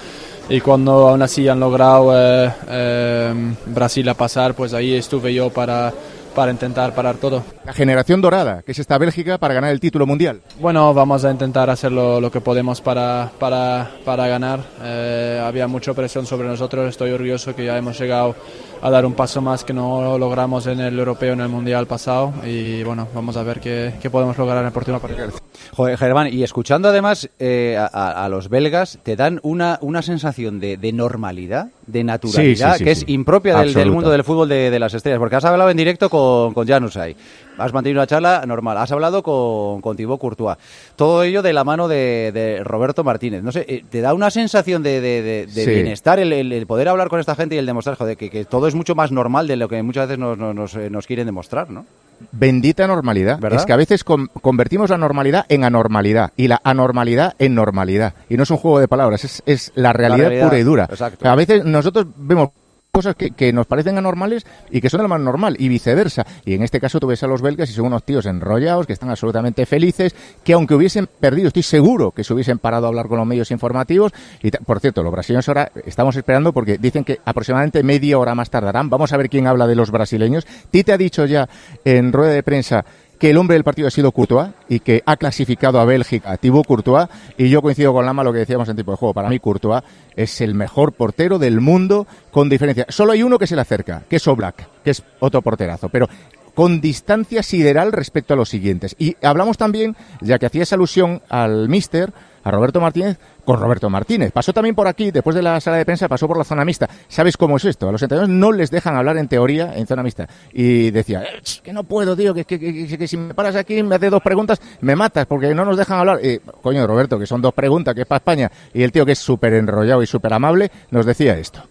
Y 0.48 0.60
cuando 0.60 1.08
aún 1.08 1.22
así 1.22 1.48
han 1.48 1.58
logrado 1.58 2.12
eh, 2.14 2.52
eh, 2.68 3.54
Brasil 3.66 4.08
a 4.08 4.14
pasar, 4.14 4.54
pues 4.54 4.74
ahí 4.74 4.94
estuve 4.94 5.34
yo 5.34 5.50
para 5.50 5.92
para 6.36 6.52
intentar 6.52 6.94
parar 6.94 7.16
todo. 7.16 7.42
La 7.64 7.72
generación 7.72 8.20
dorada, 8.20 8.62
que 8.62 8.72
es 8.72 8.78
esta 8.78 8.98
Bélgica 8.98 9.38
para 9.38 9.54
ganar 9.54 9.72
el 9.72 9.80
título 9.80 10.06
mundial. 10.06 10.42
Bueno, 10.60 10.92
vamos 10.92 11.24
a 11.24 11.30
intentar 11.30 11.70
hacer 11.70 11.90
lo, 11.90 12.30
que 12.30 12.42
podemos 12.42 12.82
para, 12.82 13.32
para, 13.38 13.90
para 14.04 14.28
ganar. 14.28 14.60
Eh, 14.82 15.42
había 15.42 15.66
mucha 15.66 15.94
presión 15.94 16.26
sobre 16.26 16.46
nosotros, 16.46 16.90
estoy 16.90 17.10
orgulloso 17.10 17.56
que 17.56 17.64
ya 17.64 17.78
hemos 17.78 17.98
llegado 17.98 18.36
a 18.82 18.90
dar 18.90 19.06
un 19.06 19.14
paso 19.14 19.40
más 19.40 19.64
que 19.64 19.72
no 19.72 20.18
logramos 20.18 20.66
en 20.66 20.80
el 20.80 20.98
europeo, 20.98 21.32
en 21.32 21.40
el 21.40 21.48
mundial 21.48 21.86
pasado. 21.86 22.32
Y 22.44 22.82
bueno, 22.82 23.08
vamos 23.14 23.36
a 23.36 23.42
ver 23.42 23.60
qué, 23.60 23.94
qué 24.00 24.10
podemos 24.10 24.36
lograr 24.36 24.58
en 24.58 24.66
el 24.66 24.72
próximo 24.72 24.98
partido. 25.00 25.28
Joder, 25.72 25.98
Germán, 25.98 26.32
y 26.32 26.42
escuchando 26.42 26.88
además 26.88 27.28
eh, 27.38 27.76
a, 27.78 28.24
a, 28.24 28.28
los 28.28 28.48
belgas, 28.48 28.98
te 29.02 29.16
dan 29.16 29.40
una, 29.42 29.78
una 29.82 30.02
sensación 30.02 30.60
de, 30.60 30.76
de 30.76 30.92
normalidad, 30.92 31.68
de 31.86 32.04
naturalidad, 32.04 32.72
sí, 32.72 32.72
sí, 32.72 32.78
sí, 32.78 32.84
que 32.84 32.90
es 32.92 33.04
impropia 33.08 33.58
del, 33.58 33.74
del, 33.74 33.90
mundo 33.90 34.10
del 34.10 34.24
fútbol 34.24 34.48
de, 34.48 34.70
de, 34.70 34.78
las 34.78 34.94
estrellas. 34.94 35.18
Porque 35.18 35.36
has 35.36 35.44
hablado 35.44 35.70
en 35.70 35.76
directo 35.76 36.08
con, 36.08 36.54
con 36.54 36.66
Janusay, 36.66 37.16
has 37.58 37.72
mantenido 37.72 38.00
una 38.00 38.06
charla 38.06 38.44
normal, 38.46 38.78
has 38.78 38.92
hablado 38.92 39.22
con, 39.22 39.80
con 39.80 39.96
Thibaut 39.96 40.20
Courtois. 40.20 40.56
Todo 40.96 41.22
ello 41.22 41.42
de 41.42 41.52
la 41.52 41.64
mano 41.64 41.88
de, 41.88 42.30
de 42.32 42.64
Roberto 42.64 43.04
Martínez. 43.04 43.42
No 43.42 43.52
sé, 43.52 43.64
eh, 43.68 43.84
te 43.88 44.00
da 44.00 44.14
una 44.14 44.30
sensación 44.30 44.82
de, 44.82 45.00
de 45.00 45.66
bienestar 45.66 46.18
el, 46.18 46.32
el, 46.32 46.52
el, 46.52 46.66
poder 46.66 46.88
hablar 46.88 47.08
con 47.08 47.20
esta 47.20 47.34
gente 47.34 47.54
y 47.54 47.58
el 47.58 47.66
demostrar 47.66 47.96
joder, 47.96 48.16
que, 48.16 48.30
que, 48.30 48.44
todo 48.44 48.66
es 48.68 48.74
mucho 48.74 48.94
más 48.94 49.12
normal 49.12 49.46
de 49.46 49.56
lo 49.56 49.68
que 49.68 49.82
muchas 49.82 50.08
veces 50.08 50.18
nos, 50.18 50.38
nos, 50.38 50.74
nos 50.74 51.06
quieren 51.06 51.26
demostrar, 51.26 51.70
¿no? 51.70 51.84
bendita 52.32 52.86
normalidad. 52.86 53.38
¿verdad? 53.38 53.60
Es 53.60 53.66
que 53.66 53.72
a 53.72 53.76
veces 53.76 54.04
con, 54.04 54.28
convertimos 54.28 54.90
la 54.90 54.98
normalidad 54.98 55.44
en 55.48 55.64
anormalidad 55.64 56.32
y 56.36 56.48
la 56.48 56.60
anormalidad 56.64 57.34
en 57.38 57.54
normalidad. 57.54 58.14
Y 58.28 58.36
no 58.36 58.44
es 58.44 58.50
un 58.50 58.56
juego 58.56 58.80
de 58.80 58.88
palabras, 58.88 59.24
es, 59.24 59.42
es 59.46 59.72
la, 59.74 59.92
realidad 59.92 60.24
la, 60.24 60.28
realidad 60.28 60.48
pura 60.48 60.58
y 60.58 60.62
dura. 60.62 60.84
Exacto. 60.90 61.28
A 61.28 61.34
veces 61.34 61.64
nosotros 61.64 62.06
vemos 62.16 62.50
cosas 62.96 63.14
que, 63.14 63.52
nos 63.52 63.66
parecen 63.66 63.98
anormales 63.98 64.46
y 64.70 64.80
que 64.80 64.88
son 64.88 65.02
lo 65.02 65.08
más 65.08 65.20
normal 65.20 65.54
y 65.58 65.68
viceversa. 65.68 66.26
Y 66.46 66.54
en 66.54 66.62
este 66.62 66.80
caso 66.80 66.98
tú 66.98 67.06
ves 67.06 67.22
a 67.22 67.26
los 67.26 67.42
belgas 67.42 67.68
y 67.68 67.74
son 67.74 67.84
unos 67.84 68.04
tíos 68.04 68.24
enrollados 68.24 68.86
que 68.86 68.94
están 68.94 69.10
absolutamente 69.10 69.66
felices, 69.66 70.14
que 70.42 70.54
aunque 70.54 70.74
hubiesen 70.74 71.06
perdido, 71.06 71.48
estoy 71.48 71.62
seguro 71.62 72.12
que 72.12 72.24
se 72.24 72.32
hubiesen 72.32 72.58
parado 72.58 72.86
a 72.86 72.88
hablar 72.88 73.08
con 73.08 73.18
los 73.18 73.26
medios 73.26 73.50
informativos. 73.50 74.12
Y 74.42 74.50
por 74.50 74.80
cierto, 74.80 75.02
los 75.02 75.12
brasileños 75.12 75.46
ahora 75.46 75.70
estamos 75.84 76.16
esperando 76.16 76.54
porque 76.54 76.78
dicen 76.78 77.04
que 77.04 77.20
aproximadamente 77.22 77.82
media 77.82 78.18
hora 78.18 78.34
más 78.34 78.48
tardarán. 78.48 78.88
Vamos 78.88 79.12
a 79.12 79.18
ver 79.18 79.28
quién 79.28 79.46
habla 79.46 79.66
de 79.66 79.74
los 79.74 79.90
brasileños. 79.90 80.46
Tite 80.70 80.94
ha 80.94 80.96
dicho 80.96 81.26
ya 81.26 81.50
en 81.84 82.14
rueda 82.14 82.32
de 82.32 82.42
prensa 82.42 82.86
que 83.18 83.30
el 83.30 83.36
hombre 83.36 83.54
del 83.54 83.64
partido 83.64 83.88
ha 83.88 83.90
sido 83.90 84.12
Courtois 84.12 84.50
y 84.68 84.80
que 84.80 85.02
ha 85.06 85.16
clasificado 85.16 85.80
a 85.80 85.84
Bélgica 85.84 86.36
Thibaut 86.36 86.66
Courtois 86.66 87.08
y 87.36 87.48
yo 87.48 87.62
coincido 87.62 87.92
con 87.92 88.04
Lama 88.04 88.24
lo 88.24 88.32
que 88.32 88.40
decíamos 88.40 88.68
en 88.68 88.76
tipo 88.76 88.90
de 88.90 88.96
juego. 88.96 89.14
Para 89.14 89.28
mí 89.28 89.38
Courtois 89.38 89.82
es 90.14 90.40
el 90.40 90.54
mejor 90.54 90.92
portero 90.92 91.38
del 91.38 91.60
mundo 91.60 92.06
con 92.30 92.48
diferencia. 92.48 92.86
Solo 92.88 93.12
hay 93.12 93.22
uno 93.22 93.38
que 93.38 93.46
se 93.46 93.54
le 93.54 93.62
acerca, 93.62 94.02
que 94.08 94.16
es 94.16 94.28
Oblak, 94.28 94.82
que 94.82 94.90
es 94.90 95.02
otro 95.20 95.42
porterazo, 95.42 95.88
pero 95.88 96.08
con 96.56 96.80
distancia 96.80 97.42
sideral 97.42 97.92
respecto 97.92 98.32
a 98.32 98.36
los 98.36 98.48
siguientes. 98.48 98.96
Y 98.98 99.14
hablamos 99.22 99.58
también, 99.58 99.94
ya 100.22 100.38
que 100.38 100.46
hacías 100.46 100.72
alusión 100.72 101.20
al 101.28 101.68
míster, 101.68 102.14
a 102.42 102.50
Roberto 102.50 102.80
Martínez, 102.80 103.18
con 103.44 103.60
Roberto 103.60 103.90
Martínez. 103.90 104.32
Pasó 104.32 104.54
también 104.54 104.74
por 104.74 104.88
aquí, 104.88 105.10
después 105.10 105.36
de 105.36 105.42
la 105.42 105.60
sala 105.60 105.76
de 105.76 105.84
prensa, 105.84 106.08
pasó 106.08 106.26
por 106.26 106.38
la 106.38 106.44
zona 106.44 106.64
mixta. 106.64 106.88
¿Sabes 107.08 107.36
cómo 107.36 107.58
es 107.58 107.66
esto? 107.66 107.90
A 107.90 107.92
los 107.92 108.00
entrenadores 108.00 108.34
no 108.34 108.52
les 108.52 108.70
dejan 108.70 108.96
hablar 108.96 109.18
en 109.18 109.28
teoría 109.28 109.76
en 109.76 109.86
zona 109.86 110.02
mixta. 110.02 110.28
Y 110.50 110.90
decía, 110.92 111.24
eh, 111.24 111.42
que 111.62 111.74
no 111.74 111.84
puedo, 111.84 112.16
tío, 112.16 112.32
que, 112.32 112.46
que, 112.46 112.58
que, 112.58 113.06
si 113.06 113.18
me 113.18 113.34
paras 113.34 113.54
aquí, 113.54 113.82
me 113.82 113.96
haces 113.96 114.10
dos 114.10 114.22
preguntas, 114.22 114.58
me 114.80 114.96
matas, 114.96 115.26
porque 115.26 115.54
no 115.54 115.66
nos 115.66 115.76
dejan 115.76 115.98
hablar. 115.98 116.20
Coño, 116.62 116.86
Roberto, 116.86 117.18
que 117.18 117.26
son 117.26 117.42
dos 117.42 117.52
preguntas, 117.52 117.94
que 117.94 118.02
es 118.02 118.06
para 118.06 118.18
España. 118.18 118.50
Y 118.72 118.82
el 118.82 118.92
tío, 118.92 119.04
que 119.04 119.12
es 119.12 119.18
súper 119.18 119.52
enrollado 119.52 120.02
y 120.02 120.06
súper 120.06 120.32
amable, 120.32 120.70
nos 120.90 121.04
decía 121.04 121.36
esto. 121.36 121.62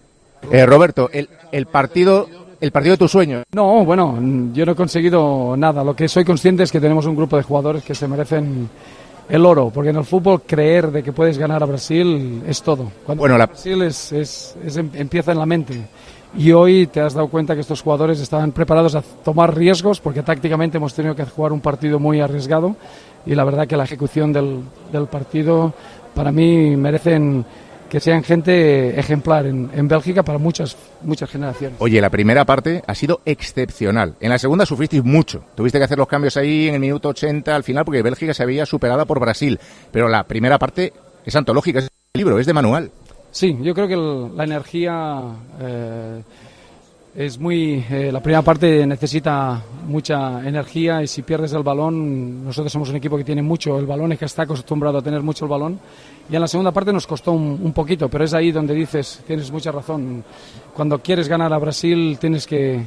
Eh, 0.51 0.63
Roberto, 0.67 1.09
el, 1.11 1.27
el 1.51 1.65
partido 1.65 2.44
el 2.59 2.71
partido 2.71 2.93
de 2.93 2.97
tus 2.97 3.11
sueños. 3.11 3.43
No, 3.53 3.85
bueno, 3.85 4.17
yo 4.53 4.65
no 4.65 4.71
he 4.71 4.75
conseguido 4.75 5.55
nada. 5.57 5.83
Lo 5.83 5.95
que 5.95 6.07
soy 6.07 6.23
consciente 6.23 6.63
es 6.63 6.71
que 6.71 6.79
tenemos 6.79 7.05
un 7.05 7.15
grupo 7.15 7.37
de 7.37 7.43
jugadores 7.43 7.83
que 7.83 7.95
se 7.95 8.07
merecen 8.07 8.69
el 9.27 9.45
oro, 9.45 9.71
porque 9.73 9.89
en 9.89 9.95
el 9.97 10.05
fútbol 10.05 10.43
creer 10.43 10.91
de 10.91 11.03
que 11.03 11.11
puedes 11.11 11.37
ganar 11.37 11.63
a 11.63 11.65
Brasil 11.65 12.43
es 12.47 12.61
todo. 12.61 12.91
Cuando 13.05 13.21
bueno, 13.21 13.37
la... 13.37 13.47
Brasil 13.47 13.81
es, 13.81 14.11
es, 14.11 14.55
es, 14.63 14.77
empieza 14.77 15.31
en 15.31 15.39
la 15.39 15.45
mente. 15.45 15.87
Y 16.37 16.51
hoy 16.51 16.87
te 16.87 16.99
has 16.99 17.13
dado 17.13 17.29
cuenta 17.29 17.55
que 17.55 17.61
estos 17.61 17.81
jugadores 17.81 18.19
estaban 18.19 18.51
preparados 18.51 18.93
a 18.95 19.01
tomar 19.01 19.55
riesgos, 19.55 20.01
porque 20.01 20.21
tácticamente 20.21 20.77
hemos 20.77 20.93
tenido 20.93 21.15
que 21.15 21.25
jugar 21.25 21.53
un 21.53 21.61
partido 21.61 21.97
muy 21.97 22.19
arriesgado. 22.19 22.75
Y 23.25 23.33
la 23.33 23.43
verdad 23.43 23.67
que 23.67 23.77
la 23.77 23.85
ejecución 23.85 24.33
del, 24.33 24.59
del 24.91 25.07
partido, 25.07 25.73
para 26.13 26.31
mí, 26.31 26.75
merecen 26.75 27.45
que 27.95 28.01
sean 28.01 28.25
gente 28.25 28.99
ejemplar 28.99 29.45
en, 29.45 29.71
en, 29.73 29.87
Bélgica 29.87 30.21
para 30.21 30.37
muchas 30.37 30.75
muchas 31.01 31.29
generaciones. 31.29 31.77
Oye, 31.79 32.01
la 32.01 32.09
primera 32.09 32.43
parte 32.43 32.83
ha 32.85 32.93
sido 32.93 33.21
excepcional. 33.23 34.15
En 34.19 34.31
la 34.31 34.37
segunda 34.37 34.65
sufristeis 34.65 35.01
mucho. 35.01 35.45
Tuviste 35.55 35.77
que 35.77 35.85
hacer 35.85 35.97
los 35.97 36.09
cambios 36.09 36.35
ahí 36.35 36.67
en 36.67 36.73
el 36.73 36.81
minuto 36.81 37.07
80 37.07 37.55
al 37.55 37.63
final 37.63 37.85
porque 37.85 38.01
Bélgica 38.01 38.33
se 38.33 38.43
había 38.43 38.65
superada 38.65 39.05
por 39.05 39.21
Brasil. 39.21 39.57
Pero 39.93 40.09
la 40.09 40.25
primera 40.25 40.59
parte 40.59 40.91
es 41.25 41.37
antológica, 41.37 41.79
es 41.79 41.87
libro, 42.13 42.37
es 42.37 42.45
de 42.45 42.51
manual. 42.51 42.91
Sí, 43.31 43.57
yo 43.61 43.73
creo 43.73 43.87
que 43.87 43.93
el, 43.93 44.35
la 44.35 44.43
energía 44.43 45.21
eh, 45.61 46.21
es 47.15 47.39
muy. 47.39 47.85
Eh, 47.89 48.11
la 48.11 48.19
primera 48.21 48.41
parte 48.41 48.85
necesita 48.85 49.63
mucha 49.87 50.45
energía 50.45 51.01
y 51.01 51.07
si 51.07 51.21
pierdes 51.21 51.53
el 51.53 51.63
balón, 51.63 52.43
nosotros 52.43 52.71
somos 52.71 52.89
un 52.89 52.97
equipo 52.97 53.15
que 53.15 53.23
tiene 53.23 53.41
mucho 53.41 53.79
el 53.79 53.85
balón 53.85 54.11
y 54.11 54.17
que 54.17 54.25
está 54.25 54.43
acostumbrado 54.43 54.97
a 54.97 55.01
tener 55.01 55.21
mucho 55.21 55.45
el 55.45 55.51
balón. 55.51 55.79
Y 56.29 56.35
en 56.35 56.41
la 56.41 56.47
segunda 56.47 56.71
parte 56.71 56.91
nos 56.91 57.07
costó 57.07 57.31
un, 57.31 57.59
un 57.63 57.71
poquito, 57.71 58.09
pero 58.09 58.25
es 58.25 58.33
ahí 58.33 58.51
donde 58.51 58.73
dices, 58.73 59.23
tienes 59.25 59.49
mucha 59.49 59.71
razón. 59.71 60.23
Cuando 60.73 60.99
quieres 60.99 61.29
ganar 61.29 61.53
a 61.53 61.57
Brasil, 61.57 62.17
tienes 62.19 62.45
que, 62.45 62.81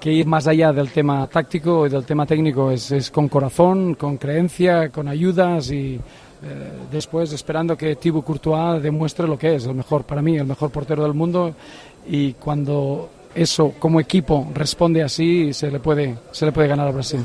que 0.00 0.12
ir 0.12 0.26
más 0.26 0.48
allá 0.48 0.72
del 0.72 0.90
tema 0.90 1.28
táctico 1.28 1.86
y 1.86 1.90
del 1.90 2.04
tema 2.04 2.26
técnico. 2.26 2.72
Es, 2.72 2.90
es 2.90 3.12
con 3.12 3.28
corazón, 3.28 3.94
con 3.94 4.16
creencia, 4.16 4.88
con 4.88 5.06
ayudas 5.06 5.70
y 5.70 6.00
eh, 6.42 6.72
después 6.90 7.32
esperando 7.32 7.76
que 7.76 7.94
Thibaut 7.94 8.24
Courtois 8.24 8.82
demuestre 8.82 9.28
lo 9.28 9.38
que 9.38 9.54
es 9.54 9.66
el 9.66 9.74
mejor 9.76 10.02
para 10.02 10.20
mí, 10.20 10.36
el 10.36 10.46
mejor 10.46 10.70
portero 10.70 11.04
del 11.04 11.14
mundo. 11.14 11.54
Y 12.10 12.32
cuando 12.32 13.10
eso 13.42 13.74
como 13.78 14.00
equipo 14.00 14.48
responde 14.54 15.02
así, 15.02 15.52
se 15.52 15.70
le 15.70 15.78
puede, 15.80 16.16
se 16.32 16.44
le 16.44 16.52
puede 16.52 16.68
ganar 16.68 16.88
a 16.88 16.90
Brasil. 16.90 17.20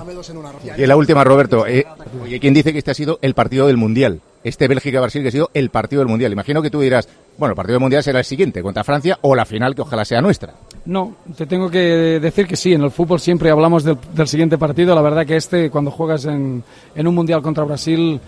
Y 0.77 0.85
la 0.85 0.95
última, 0.95 1.23
Roberto. 1.23 1.65
Eh, 1.65 1.85
oye, 2.21 2.39
¿quién 2.39 2.53
dice 2.53 2.71
que 2.71 2.77
este 2.77 2.91
ha 2.91 2.93
sido 2.93 3.19
el 3.21 3.33
partido 3.33 3.67
del 3.67 3.77
Mundial? 3.77 4.21
Este 4.43 4.67
Bélgica-Brasil 4.67 5.21
que 5.21 5.29
ha 5.29 5.31
sido 5.31 5.49
el 5.53 5.69
partido 5.69 6.01
del 6.01 6.09
Mundial. 6.09 6.31
Imagino 6.31 6.61
que 6.61 6.69
tú 6.69 6.81
dirás, 6.81 7.07
bueno, 7.37 7.53
el 7.53 7.55
partido 7.55 7.75
del 7.75 7.81
Mundial 7.81 8.03
será 8.03 8.19
el 8.19 8.25
siguiente, 8.25 8.61
contra 8.61 8.83
Francia, 8.83 9.17
o 9.21 9.35
la 9.35 9.45
final 9.45 9.73
que 9.73 9.81
ojalá 9.81 10.05
sea 10.05 10.21
nuestra. 10.21 10.53
No, 10.85 11.15
te 11.35 11.45
tengo 11.45 11.69
que 11.69 12.19
decir 12.19 12.45
que 12.45 12.55
sí, 12.55 12.73
en 12.73 12.83
el 12.83 12.91
fútbol 12.91 13.19
siempre 13.19 13.49
hablamos 13.49 13.83
del, 13.83 13.97
del 14.13 14.27
siguiente 14.27 14.57
partido. 14.57 14.93
La 14.93 15.01
verdad 15.01 15.25
que 15.25 15.37
este, 15.37 15.69
cuando 15.69 15.91
juegas 15.91 16.25
en, 16.25 16.63
en 16.93 17.07
un 17.07 17.15
Mundial 17.15 17.41
contra 17.41 17.63
Brasil, 17.63 18.19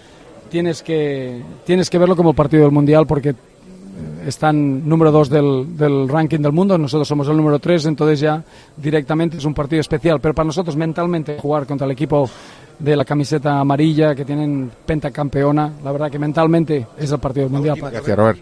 tienes 0.49 0.81
que, 0.81 1.41
tienes 1.65 1.89
que 1.89 1.97
verlo 1.97 2.15
como 2.15 2.33
partido 2.33 2.63
del 2.63 2.71
Mundial 2.71 3.05
porque 3.05 3.35
están 4.25 4.87
número 4.87 5.11
dos 5.11 5.29
del, 5.29 5.77
del 5.77 6.07
ranking 6.07 6.39
del 6.39 6.51
mundo, 6.51 6.77
nosotros 6.77 7.07
somos 7.07 7.27
el 7.27 7.37
número 7.37 7.59
tres, 7.59 7.85
entonces 7.85 8.19
ya 8.19 8.43
directamente 8.77 9.37
es 9.37 9.45
un 9.45 9.53
partido 9.53 9.81
especial. 9.81 10.19
Pero 10.19 10.33
para 10.33 10.47
nosotros 10.47 10.75
mentalmente 10.75 11.37
jugar 11.39 11.65
contra 11.65 11.85
el 11.85 11.91
equipo 11.91 12.29
de 12.79 12.95
la 12.95 13.05
camiseta 13.05 13.59
amarilla 13.59 14.15
que 14.15 14.25
tienen 14.25 14.71
pentacampeona, 14.85 15.71
la 15.83 15.91
verdad 15.91 16.11
que 16.11 16.19
mentalmente 16.19 16.87
es 16.97 17.11
el 17.11 17.19
partido 17.19 17.49
mundial. 17.49 17.77
Gracias, 17.79 18.17
Robert. 18.17 18.39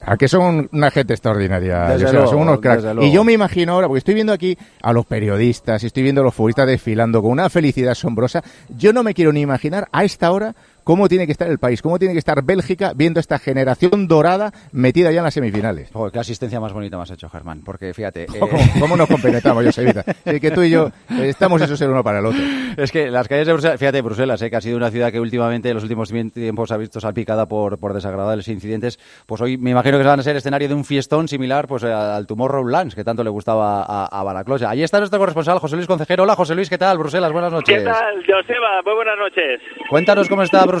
A 0.00 0.16
que 0.16 0.28
son 0.28 0.68
una 0.72 0.92
gente 0.92 1.12
extraordinaria, 1.12 1.88
Desde 1.88 2.04
Joseba, 2.04 2.12
luego, 2.12 2.28
son 2.28 2.40
unos 2.42 2.60
cracks. 2.60 2.84
Y 3.00 3.10
yo 3.10 3.24
me 3.24 3.32
imagino 3.32 3.72
ahora, 3.72 3.88
porque 3.88 3.98
estoy 3.98 4.14
viendo 4.14 4.32
aquí 4.32 4.56
a 4.80 4.92
los 4.92 5.04
periodistas, 5.06 5.82
y 5.82 5.88
estoy 5.88 6.04
viendo 6.04 6.20
a 6.20 6.24
los 6.24 6.34
futbolistas 6.34 6.68
desfilando 6.68 7.20
con 7.20 7.32
una 7.32 7.50
felicidad 7.50 7.90
asombrosa. 7.92 8.44
Yo 8.68 8.92
no 8.92 9.02
me 9.02 9.12
quiero 9.12 9.32
ni 9.32 9.40
imaginar 9.40 9.88
a 9.90 10.04
esta 10.04 10.30
hora 10.30 10.54
cómo 10.88 11.06
tiene 11.06 11.26
que 11.26 11.32
estar 11.32 11.50
el 11.50 11.58
país, 11.58 11.82
cómo 11.82 11.98
tiene 11.98 12.14
que 12.14 12.18
estar 12.18 12.42
Bélgica 12.42 12.92
viendo 12.96 13.20
esta 13.20 13.38
generación 13.38 14.08
dorada 14.08 14.52
metida 14.72 15.12
ya 15.12 15.18
en 15.18 15.24
las 15.24 15.34
semifinales. 15.34 15.90
Joder, 15.92 16.10
qué 16.10 16.18
asistencia 16.18 16.60
más 16.60 16.72
bonita 16.72 16.96
me 16.96 17.02
has 17.02 17.10
hecho, 17.10 17.28
Germán. 17.28 17.60
Porque 17.62 17.92
fíjate. 17.92 18.22
eh, 18.34 18.38
¿Cómo, 18.40 18.56
cómo 18.80 18.96
nos 18.96 19.06
compenetramos, 19.06 19.62
Josebita? 19.66 20.02
Sí, 20.24 20.40
que 20.40 20.50
tú 20.50 20.62
y 20.62 20.70
yo 20.70 20.90
estamos 21.20 21.60
esos 21.60 21.78
el 21.82 21.90
uno 21.90 22.02
para 22.02 22.20
el 22.20 22.26
otro. 22.26 22.40
Es 22.78 22.90
que 22.90 23.10
las 23.10 23.28
calles 23.28 23.46
de 23.46 23.52
Bruselas, 23.52 23.78
fíjate, 23.78 24.00
Bruselas, 24.00 24.40
eh, 24.40 24.48
que 24.48 24.56
ha 24.56 24.62
sido 24.62 24.78
una 24.78 24.90
ciudad 24.90 25.12
que 25.12 25.20
últimamente 25.20 25.68
en 25.68 25.74
los 25.74 25.82
últimos 25.82 26.10
tiempos 26.32 26.72
ha 26.72 26.78
visto 26.78 27.00
salpicada 27.00 27.46
por, 27.46 27.78
por 27.78 27.92
desagradables 27.92 28.48
incidentes, 28.48 28.98
pues 29.26 29.42
hoy 29.42 29.58
me 29.58 29.72
imagino 29.72 29.98
que 29.98 30.04
van 30.04 30.20
a 30.20 30.22
ser 30.22 30.36
escenario 30.36 30.68
de 30.68 30.74
un 30.74 30.86
fiestón 30.86 31.28
similar 31.28 31.66
pues 31.66 31.82
eh, 31.82 31.92
al 31.92 32.26
Tomorrowlands, 32.26 32.94
que 32.94 33.04
tanto 33.04 33.22
le 33.22 33.28
gustaba 33.28 33.82
a, 33.82 34.06
a 34.06 34.22
Balaclosa. 34.22 34.70
Allí 34.70 34.84
está 34.84 35.00
nuestro 35.00 35.18
corresponsal, 35.18 35.58
José 35.58 35.76
Luis 35.76 35.86
Concejero. 35.86 36.22
Hola, 36.22 36.34
José 36.34 36.54
Luis, 36.54 36.70
¿qué 36.70 36.78
tal? 36.78 36.96
Bruselas, 36.96 37.30
buenas 37.30 37.52
noches. 37.52 37.76
¿Qué 37.76 37.84
tal, 37.84 38.24
Joseba? 38.24 38.80
Muy 38.86 38.94
buenas 38.94 39.18
noches. 39.18 39.60
Cuéntanos 39.90 40.30
cómo 40.30 40.44
está 40.44 40.64
Bruselas. 40.64 40.77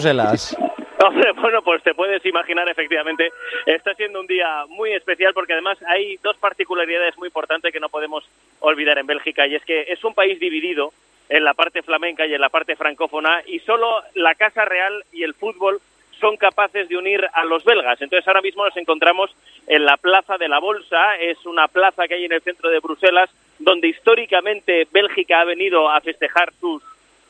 Hombre, 1.04 1.30
bueno, 1.32 1.62
pues 1.62 1.82
te 1.82 1.94
puedes 1.94 2.24
imaginar, 2.26 2.68
efectivamente, 2.68 3.30
está 3.66 3.94
siendo 3.94 4.20
un 4.20 4.26
día 4.26 4.64
muy 4.68 4.92
especial 4.92 5.32
porque 5.32 5.52
además 5.52 5.78
hay 5.86 6.16
dos 6.24 6.36
particularidades 6.38 7.16
muy 7.16 7.28
importantes 7.28 7.72
que 7.72 7.78
no 7.78 7.88
podemos 7.88 8.28
olvidar 8.60 8.98
en 8.98 9.06
Bélgica 9.06 9.46
y 9.46 9.54
es 9.54 9.64
que 9.64 9.82
es 9.88 10.02
un 10.02 10.14
país 10.14 10.40
dividido 10.40 10.92
en 11.28 11.44
la 11.44 11.54
parte 11.54 11.82
flamenca 11.82 12.26
y 12.26 12.34
en 12.34 12.40
la 12.40 12.48
parte 12.48 12.74
francófona 12.74 13.42
y 13.46 13.60
solo 13.60 14.02
la 14.14 14.34
Casa 14.34 14.64
Real 14.64 15.04
y 15.12 15.22
el 15.22 15.34
fútbol 15.34 15.80
son 16.18 16.36
capaces 16.36 16.88
de 16.88 16.96
unir 16.96 17.24
a 17.32 17.44
los 17.44 17.64
belgas. 17.64 18.00
Entonces 18.02 18.26
ahora 18.26 18.42
mismo 18.42 18.64
nos 18.64 18.76
encontramos 18.76 19.30
en 19.66 19.84
la 19.84 19.96
Plaza 19.98 20.36
de 20.36 20.48
la 20.48 20.58
Bolsa, 20.58 21.16
es 21.16 21.44
una 21.46 21.68
plaza 21.68 22.08
que 22.08 22.14
hay 22.14 22.24
en 22.24 22.32
el 22.32 22.42
centro 22.42 22.70
de 22.70 22.80
Bruselas 22.80 23.30
donde 23.58 23.88
históricamente 23.88 24.86
Bélgica 24.90 25.40
ha 25.40 25.44
venido 25.44 25.90
a 25.90 26.00
festejar 26.00 26.52
sus 26.60 26.82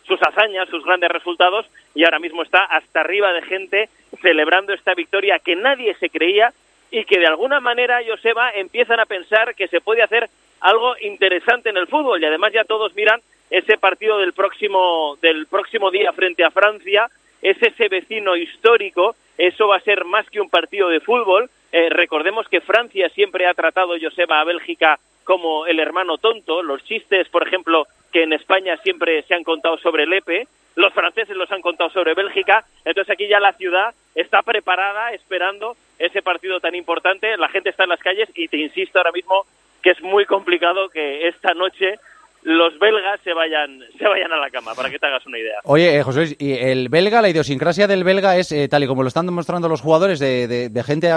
sus 0.08 0.20
hazañas, 0.22 0.68
sus 0.68 0.84
grandes 0.84 1.10
resultados 1.10 1.66
y 1.94 2.04
ahora 2.04 2.18
mismo 2.18 2.42
está 2.42 2.64
hasta 2.64 3.00
arriba 3.00 3.32
de 3.32 3.42
gente 3.42 3.88
celebrando 4.20 4.72
esta 4.72 4.94
victoria 4.94 5.38
que 5.38 5.54
nadie 5.54 5.94
se 6.00 6.10
creía 6.10 6.52
y 6.90 7.04
que 7.04 7.18
de 7.18 7.26
alguna 7.26 7.60
manera, 7.60 8.00
Joseba, 8.06 8.50
empiezan 8.50 8.98
a 8.98 9.06
pensar 9.06 9.54
que 9.54 9.68
se 9.68 9.80
puede 9.80 10.02
hacer 10.02 10.28
algo 10.60 10.96
interesante 11.02 11.68
en 11.68 11.76
el 11.76 11.86
fútbol 11.86 12.20
y 12.20 12.24
además 12.24 12.52
ya 12.52 12.64
todos 12.64 12.94
miran 12.96 13.20
ese 13.50 13.78
partido 13.78 14.18
del 14.18 14.32
próximo 14.32 15.16
del 15.22 15.46
próximo 15.46 15.90
día 15.90 16.12
frente 16.12 16.44
a 16.44 16.50
Francia, 16.50 17.08
es 17.40 17.56
ese 17.62 17.88
vecino 17.88 18.36
histórico, 18.36 19.14
eso 19.36 19.68
va 19.68 19.76
a 19.76 19.80
ser 19.80 20.04
más 20.04 20.28
que 20.28 20.40
un 20.40 20.50
partido 20.50 20.88
de 20.88 21.00
fútbol. 21.00 21.48
Eh, 21.70 21.88
recordemos 21.90 22.48
que 22.48 22.60
Francia 22.60 23.08
siempre 23.10 23.46
ha 23.46 23.54
tratado, 23.54 23.94
Joseba, 24.00 24.40
a 24.40 24.44
Bélgica 24.44 24.98
como 25.28 25.66
el 25.66 25.78
hermano 25.78 26.16
tonto. 26.16 26.62
Los 26.62 26.82
chistes, 26.84 27.28
por 27.28 27.46
ejemplo, 27.46 27.86
que 28.12 28.22
en 28.22 28.32
España 28.32 28.78
siempre 28.82 29.22
se 29.24 29.34
han 29.34 29.44
contado 29.44 29.76
sobre 29.76 30.04
el 30.04 30.12
EPE, 30.14 30.48
los 30.76 30.94
franceses 30.94 31.36
los 31.36 31.52
han 31.52 31.60
contado 31.60 31.90
sobre 31.90 32.14
Bélgica, 32.14 32.64
entonces 32.86 33.12
aquí 33.12 33.28
ya 33.28 33.38
la 33.38 33.52
ciudad 33.52 33.92
está 34.14 34.40
preparada 34.42 35.12
esperando 35.12 35.76
ese 35.98 36.22
partido 36.22 36.60
tan 36.60 36.74
importante, 36.74 37.36
la 37.36 37.50
gente 37.50 37.68
está 37.68 37.82
en 37.82 37.90
las 37.90 38.00
calles 38.00 38.30
y 38.34 38.48
te 38.48 38.56
insisto 38.56 38.98
ahora 38.98 39.12
mismo 39.12 39.44
que 39.82 39.90
es 39.90 40.00
muy 40.00 40.24
complicado 40.24 40.88
que 40.88 41.28
esta 41.28 41.52
noche 41.52 41.96
los 42.44 42.78
belgas 42.78 43.20
se 43.22 43.34
vayan 43.34 43.80
se 43.98 44.06
vayan 44.08 44.32
a 44.32 44.36
la 44.38 44.48
cama, 44.48 44.74
para 44.74 44.88
que 44.88 44.98
te 44.98 45.06
hagas 45.06 45.26
una 45.26 45.38
idea. 45.38 45.58
Oye, 45.64 45.96
eh, 45.98 46.02
José 46.04 46.36
y 46.38 46.52
el 46.54 46.88
belga, 46.88 47.20
la 47.20 47.28
idiosincrasia 47.28 47.86
del 47.86 48.04
belga 48.04 48.36
es, 48.36 48.50
eh, 48.52 48.68
tal 48.68 48.84
y 48.84 48.86
como 48.86 49.02
lo 49.02 49.08
están 49.08 49.26
demostrando 49.26 49.68
los 49.68 49.82
jugadores, 49.82 50.18
de, 50.20 50.46
de- 50.48 50.68
de 50.70 50.82
gente 50.84 51.10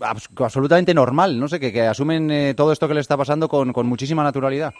absolutamente 0.00 0.94
normal, 0.94 1.38
no 1.38 1.48
sé, 1.48 1.60
que, 1.60 1.72
que 1.72 1.82
asumen 1.82 2.30
eh, 2.30 2.54
todo 2.54 2.72
esto 2.72 2.88
que 2.88 2.94
le 2.94 3.00
está 3.00 3.16
pasando 3.16 3.48
con, 3.48 3.72
con 3.72 3.86
muchísima 3.86 4.22
naturalidad. 4.22 4.72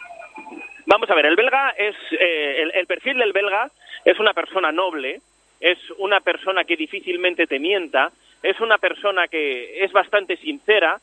Vamos 0.85 1.09
a 1.09 1.15
ver, 1.15 1.25
el 1.25 1.35
belga 1.35 1.71
es 1.71 1.95
eh, 2.11 2.69
el, 2.73 2.85
perfil 2.85 3.17
del 3.17 3.33
belga 3.33 3.71
es 4.03 4.19
una 4.19 4.33
persona 4.33 4.71
noble, 4.71 5.21
es 5.59 5.79
una 5.97 6.19
persona 6.19 6.63
que 6.63 6.75
difícilmente 6.75 7.47
te 7.47 7.59
mienta, 7.59 8.11
es 8.43 8.59
una 8.59 8.77
persona 8.77 9.27
que 9.27 9.83
es 9.83 9.91
bastante 9.91 10.37
sincera, 10.37 10.99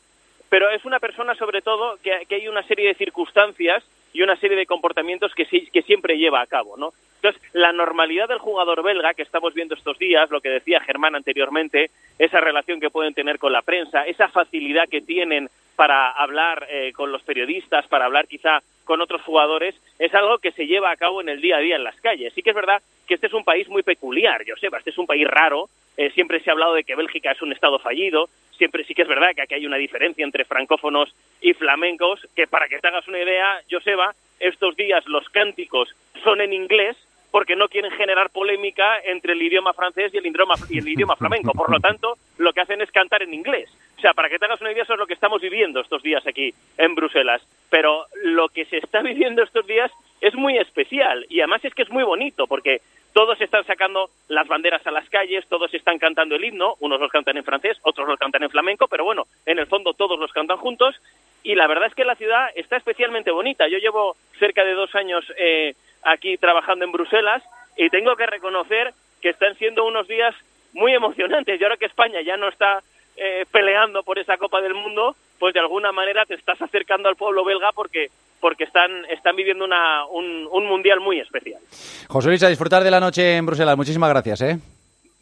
pero 0.49 0.69
es 0.69 0.85
una 0.85 0.99
persona 0.99 1.35
sobre 1.35 1.61
todo 1.61 1.97
que 2.01 2.35
hay 2.35 2.47
una 2.47 2.63
serie 2.63 2.87
de 2.87 2.95
circunstancias 2.95 3.83
y 4.13 4.21
una 4.21 4.35
serie 4.37 4.55
de 4.55 4.65
comportamientos 4.65 5.33
que, 5.33 5.45
que 5.45 5.81
siempre 5.81 6.17
lleva 6.17 6.41
a 6.41 6.47
cabo, 6.47 6.77
¿no? 6.77 6.93
Entonces, 7.15 7.41
la 7.53 7.71
normalidad 7.71 8.27
del 8.27 8.37
jugador 8.37 8.83
belga 8.83 9.13
que 9.13 9.21
estamos 9.21 9.53
viendo 9.53 9.75
estos 9.75 9.97
días, 9.97 10.29
lo 10.29 10.41
que 10.41 10.49
decía 10.49 10.81
Germán 10.81 11.15
anteriormente, 11.15 11.89
esa 12.19 12.41
relación 12.41 12.79
que 12.79 12.89
pueden 12.89 13.13
tener 13.13 13.39
con 13.39 13.53
la 13.53 13.61
prensa, 13.61 14.05
esa 14.05 14.27
facilidad 14.27 14.89
que 14.89 15.01
tienen 15.01 15.49
para 15.75 16.11
hablar 16.11 16.67
eh, 16.69 16.91
con 16.93 17.11
los 17.11 17.23
periodistas, 17.23 17.87
para 17.87 18.05
hablar 18.05 18.27
quizá 18.27 18.61
con 18.83 19.01
otros 19.01 19.21
jugadores, 19.21 19.73
es 19.97 20.13
algo 20.13 20.37
que 20.39 20.51
se 20.51 20.67
lleva 20.67 20.91
a 20.91 20.97
cabo 20.97 21.21
en 21.21 21.29
el 21.29 21.41
día 21.41 21.57
a 21.57 21.61
día 21.61 21.77
en 21.77 21.85
las 21.85 21.99
calles. 22.01 22.33
Sí 22.33 22.41
que 22.41 22.49
es 22.49 22.55
verdad 22.55 22.81
que 23.07 23.15
este 23.15 23.27
es 23.27 23.33
un 23.33 23.45
país 23.45 23.67
muy 23.69 23.83
peculiar, 23.83 24.43
Joseba, 24.47 24.77
este 24.77 24.89
es 24.89 24.97
un 24.97 25.07
país 25.07 25.25
raro, 25.25 25.69
eh, 25.97 26.11
siempre 26.11 26.39
se 26.39 26.49
ha 26.49 26.53
hablado 26.53 26.73
de 26.73 26.83
que 26.83 26.95
Bélgica 26.95 27.31
es 27.31 27.41
un 27.41 27.51
estado 27.51 27.79
fallido, 27.79 28.29
siempre 28.57 28.83
sí 28.85 28.93
que 28.93 29.03
es 29.03 29.07
verdad 29.07 29.31
que 29.35 29.41
aquí 29.41 29.55
hay 29.55 29.65
una 29.65 29.77
diferencia 29.77 30.23
entre 30.23 30.45
francófonos 30.45 31.13
y 31.41 31.53
flamencos, 31.53 32.27
que 32.35 32.47
para 32.47 32.67
que 32.67 32.79
te 32.79 32.87
hagas 32.87 33.07
una 33.07 33.19
idea, 33.19 33.61
Joseba, 33.69 34.13
estos 34.39 34.75
días 34.75 35.05
los 35.07 35.27
cánticos 35.29 35.89
son 36.23 36.41
en 36.41 36.53
inglés 36.53 36.97
porque 37.33 37.55
no 37.55 37.67
quieren 37.67 37.89
generar 37.91 38.29
polémica 38.29 38.99
entre 39.03 39.33
el 39.33 39.41
idioma 39.41 39.73
francés 39.73 40.13
y 40.13 40.17
el 40.17 40.27
idioma, 40.27 40.53
y 40.69 40.77
el 40.77 40.87
idioma 40.87 41.15
flamenco. 41.15 41.51
Por 41.53 41.71
lo 41.71 41.79
tanto, 41.79 42.15
lo 42.37 42.53
que 42.53 42.61
hacen 42.61 42.79
es 42.79 42.91
cantar 42.91 43.23
en 43.23 43.33
inglés. 43.33 43.71
O 43.97 44.01
sea, 44.01 44.13
para 44.13 44.29
que 44.29 44.37
te 44.37 44.45
hagas 44.45 44.61
una 44.61 44.71
idea, 44.71 44.83
eso 44.83 44.93
es 44.93 44.99
lo 44.99 45.07
que 45.07 45.15
estamos 45.15 45.41
viviendo 45.41 45.81
estos 45.81 46.03
días 46.03 46.25
aquí 46.27 46.53
en 46.77 46.93
Bruselas. 46.93 47.41
Pero 47.71 48.05
lo 48.21 48.49
que 48.49 48.65
se 48.65 48.77
está 48.77 49.01
viviendo 49.01 49.41
estos 49.41 49.65
días 49.65 49.91
es 50.23 50.35
muy 50.35 50.57
especial 50.57 51.25
y 51.29 51.41
además 51.41 51.65
es 51.65 51.73
que 51.75 51.81
es 51.81 51.89
muy 51.89 52.03
bonito 52.03 52.47
porque 52.47 52.81
todos 53.11 53.39
están 53.41 53.65
sacando 53.65 54.09
las 54.29 54.47
banderas 54.47 54.85
a 54.87 54.91
las 54.91 55.07
calles, 55.09 55.45
todos 55.49 55.71
están 55.73 55.99
cantando 55.99 56.35
el 56.35 56.45
himno, 56.45 56.75
unos 56.79 56.99
los 56.99 57.11
cantan 57.11 57.35
en 57.37 57.43
francés, 57.43 57.77
otros 57.83 58.07
los 58.07 58.17
cantan 58.17 58.41
en 58.41 58.49
flamenco, 58.49 58.87
pero 58.87 59.03
bueno, 59.03 59.25
en 59.45 59.59
el 59.59 59.67
fondo 59.67 59.93
todos 59.93 60.17
los 60.17 60.31
cantan 60.31 60.57
juntos 60.57 60.95
y 61.43 61.55
la 61.55 61.67
verdad 61.67 61.87
es 61.87 61.93
que 61.93 62.05
la 62.05 62.15
ciudad 62.15 62.47
está 62.55 62.77
especialmente 62.77 63.31
bonita. 63.31 63.67
Yo 63.67 63.77
llevo 63.79 64.15
cerca 64.39 64.63
de 64.63 64.73
dos 64.73 64.95
años 64.95 65.25
eh, 65.37 65.75
aquí 66.03 66.37
trabajando 66.37 66.85
en 66.85 66.93
Bruselas 66.93 67.43
y 67.75 67.89
tengo 67.89 68.15
que 68.15 68.25
reconocer 68.25 68.93
que 69.21 69.29
están 69.29 69.55
siendo 69.55 69.85
unos 69.85 70.07
días 70.07 70.33
muy 70.71 70.93
emocionantes. 70.93 71.59
Y 71.59 71.63
ahora 71.63 71.77
que 71.77 71.85
España 71.85 72.21
ya 72.21 72.37
no 72.37 72.47
está 72.47 72.81
eh, 73.17 73.45
peleando 73.51 74.03
por 74.03 74.19
esa 74.19 74.37
Copa 74.37 74.61
del 74.61 74.73
Mundo, 74.73 75.15
pues 75.39 75.53
de 75.53 75.59
alguna 75.59 75.91
manera 75.91 76.25
te 76.25 76.35
estás 76.35 76.61
acercando 76.61 77.09
al 77.09 77.15
pueblo 77.15 77.43
belga 77.43 77.71
porque 77.73 78.09
porque 78.39 78.65
están 78.65 79.05
están 79.05 79.35
viviendo 79.35 79.63
una, 79.63 80.05
un, 80.05 80.47
un 80.51 80.65
mundial 80.65 80.99
muy 80.99 81.19
especial. 81.19 81.61
José 82.07 82.27
Luis, 82.27 82.43
a 82.43 82.49
disfrutar 82.49 82.83
de 82.83 82.91
la 82.91 82.99
noche 82.99 83.37
en 83.37 83.45
Bruselas. 83.45 83.77
Muchísimas 83.77 84.09
gracias, 84.09 84.41
¿eh? 84.41 84.59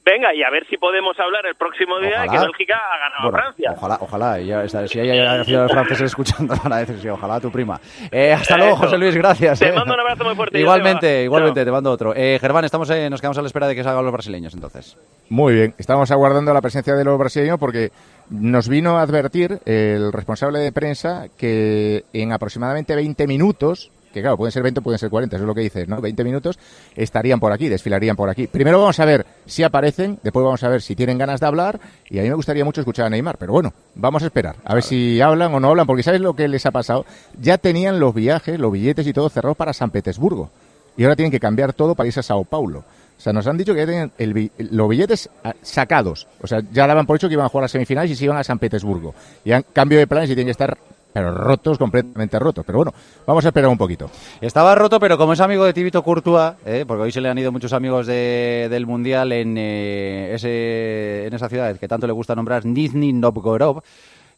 Venga, 0.04 0.34
y 0.34 0.42
a 0.42 0.50
ver 0.50 0.66
si 0.68 0.78
podemos 0.78 1.20
hablar 1.20 1.46
el 1.46 1.54
próximo 1.56 2.00
día 2.00 2.22
de 2.22 2.28
que 2.28 2.36
Ojalá. 2.36 2.42
Bélgica 2.42 2.76
ha 2.76 2.98
ganado 2.98 3.22
Bueno, 3.24 3.38
a 3.38 3.42
Francia. 3.42 3.74
Ojalá, 3.78 3.98
ojalá. 4.02 4.40
ya 4.40 4.64
está, 4.64 4.88
si 4.88 5.00
hay 5.00 5.20
aficionados 5.20 5.72
franceses 5.72 6.06
escuchando, 6.06 6.56
van 6.64 6.74
a 6.74 6.78
decir 6.78 7.00
sí, 7.00 7.08
ojalá 7.08 7.40
tu 7.40 7.52
prima. 7.52 7.80
Eh, 8.12 8.34
hasta 8.34 8.58
luego, 8.58 8.74
Eso. 8.74 8.84
José 8.86 8.98
Luis, 8.98 9.16
gracias. 9.16 9.60
Te 9.60 9.70
eh. 9.70 9.74
mando 9.74 9.94
un 9.94 10.00
abrazo 10.00 10.24
muy 10.24 10.36
fuerte. 10.36 10.60
Igualmente, 10.60 11.24
igualmente, 11.24 11.64
te 11.64 11.72
mando 11.72 11.92
otro. 11.92 12.16
Eh, 12.16 12.40
Germán, 12.42 12.66
estamos, 12.66 12.90
eh, 12.90 13.10
nos 13.12 13.22
quedamos 13.22 13.38
a 13.38 13.42
la 13.42 13.48
espera 13.48 13.68
de 13.68 13.76
que 13.76 13.84
salgan 13.84 14.04
los 14.04 14.14
brasileños, 14.14 14.56
entonces. 14.56 14.98
Muy 15.30 15.54
bien, 15.54 15.76
estamos 15.78 16.10
aguardando 16.10 16.52
la 16.52 16.62
presencia 16.62 16.96
de 16.96 17.06
los 17.06 17.20
brasileños 17.20 17.60
porque 17.60 17.92
nos 18.32 18.68
vino 18.68 18.98
a 18.98 19.04
advertir 19.04 19.60
el 19.66 20.12
responsable 20.12 20.60
de 20.60 20.72
prensa 20.72 21.28
que 21.38 22.06
en 22.12 22.34
aproximadamente 22.34 22.96
20 22.96 23.28
minutos, 23.28 23.92
que 24.12 24.21
claro, 24.21 24.38
pueden 24.38 24.52
ser 24.52 24.63
20 24.63 24.82
pueden 24.82 25.00
ser 25.00 25.10
40, 25.10 25.36
eso 25.36 25.43
es 25.43 25.47
lo 25.47 25.56
que 25.56 25.62
dices, 25.62 25.88
¿no? 25.88 26.02
20 26.02 26.24
minutos 26.24 26.60
estarían 26.95 27.39
por 27.39 27.52
aquí, 27.52 27.69
desfilarían 27.69 28.15
por 28.15 28.30
aquí. 28.30 28.47
Primero 28.47 28.80
vamos 28.80 29.00
a 29.00 29.06
ver 29.06 29.26
si 29.45 29.63
aparecen, 29.63 30.19
después 30.24 30.43
vamos 30.43 30.63
a 30.63 30.69
ver 30.69 30.82
si 30.82 30.95
tienen 30.95 31.17
ganas 31.17 31.39
de 31.39 31.47
hablar 31.47 31.80
y 32.10 32.19
a 32.19 32.24
mí 32.24 32.30
me 32.30 32.36
gustaría 32.36 32.65
mucho 32.65 32.82
escuchar 32.82 33.06
a 33.06 33.10
Neymar, 33.10 33.38
pero 33.38 33.54
bueno, 33.54 33.74
vamos 33.95 34.24
a 34.24 34.28
esperar, 34.28 34.56
a 34.65 34.74
ver 34.74 34.84
si 34.84 35.21
hablan 35.21 35.54
o 35.54 35.60
no 35.60 35.69
hablan, 35.69 35.88
porque 35.88 36.04
¿sabes 36.04 36.21
lo 36.21 36.36
que 36.36 36.47
les 36.47 36.65
ha 36.65 36.71
pasado? 36.71 37.06
Ya 37.39 37.58
tenían 37.58 38.00
los 38.00 38.13
viajes, 38.13 38.60
los 38.60 38.71
billetes 38.71 39.08
y 39.08 39.13
todo 39.13 39.30
cerrados 39.30 39.58
para 39.58 39.74
San 39.74 39.91
Petersburgo 39.91 40.50
y 40.97 41.04
ahora 41.04 41.15
tienen 41.15 41.32
que 41.32 41.39
cambiar 41.39 41.74
todo 41.74 41.95
para 41.95 42.08
irse 42.08 42.19
a 42.19 42.24
Sao 42.24 42.43
Paulo. 42.43 42.84
O 43.17 43.24
sea, 43.24 43.34
nos 43.34 43.45
han 43.45 43.58
dicho 43.58 43.74
que 43.74 43.82
ya 43.82 43.86
tenían 43.86 44.12
el 44.17 44.52
los 44.71 44.89
billetes 44.89 45.30
ah, 45.43 45.54
sacados. 45.62 46.28
O 46.41 46.47
sea, 46.47 46.62
ya 46.71 46.88
daban 46.88 47.06
por 47.06 47.15
hecho 47.15 47.28
que 47.28 47.34
iban 47.34 47.45
a 47.45 47.50
jugar 47.50 47.63
las 47.63 47.71
semifinales 47.71 48.12
y 48.12 48.15
se 48.15 48.26
iban 48.26 48.38
a 48.38 48.43
San 48.43 48.58
Petersburgo. 48.58 49.13
Y 49.45 49.52
han 49.52 49.63
cambio 49.74 50.00
de 50.00 50.08
planes 50.08 50.30
y 50.32 50.34
tienen 50.34 50.47
que 50.47 50.52
estar 50.52 50.78
pero 51.13 51.32
rotos, 51.34 51.78
completamente 51.78 52.38
rotos. 52.39 52.63
Pero 52.65 52.78
bueno, 52.80 52.93
vamos 53.26 53.43
a 53.45 53.50
esperar 53.50 53.69
un 53.69 53.78
poquito. 53.78 54.10
Estaba 54.39 54.74
roto, 54.76 55.00
pero 55.00 55.17
como 55.17 55.34
es 55.34 55.39
amigo 55.39 55.65
de 55.65 55.74
Tibito 55.74 56.04
Courtois, 56.04 56.54
eh, 56.65 56.86
porque 56.88 57.04
hoy 57.04 57.12
se 57.12 57.21
le 57.21 57.30
han 57.30 57.38
ido 57.38 57.52
muchos 57.52 57.74
amigos 57.74 58.08
de- 58.08 58.67
del 58.69 58.86
Mundial 58.86 59.32
en, 59.32 59.56
eh, 59.58 60.32
ese, 60.34 61.28
en 61.28 61.34
esa 61.34 61.50
ciudad 61.50 61.76
que 61.78 61.88
tanto 61.88 62.08
le 62.08 62.13
gusta 62.13 62.36
nombrar, 62.36 62.65
Nizhny 62.65 63.13
Novgorod, 63.13 63.80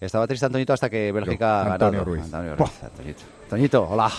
Estaba 0.02 0.28
triste 0.28 0.46
Antoñito 0.46 0.74
hasta 0.74 0.90
que 0.90 1.14
Bélgica 1.14 1.62
ha 1.62 1.74
Antonio 1.76 2.00
ganado. 2.02 2.06
Ruiz. 2.06 2.24
Antonio 2.26 2.56
Ruiz. 2.58 2.84
Antoñito. 2.84 3.22
Antoñito, 3.44 3.88
hola. 3.90 4.12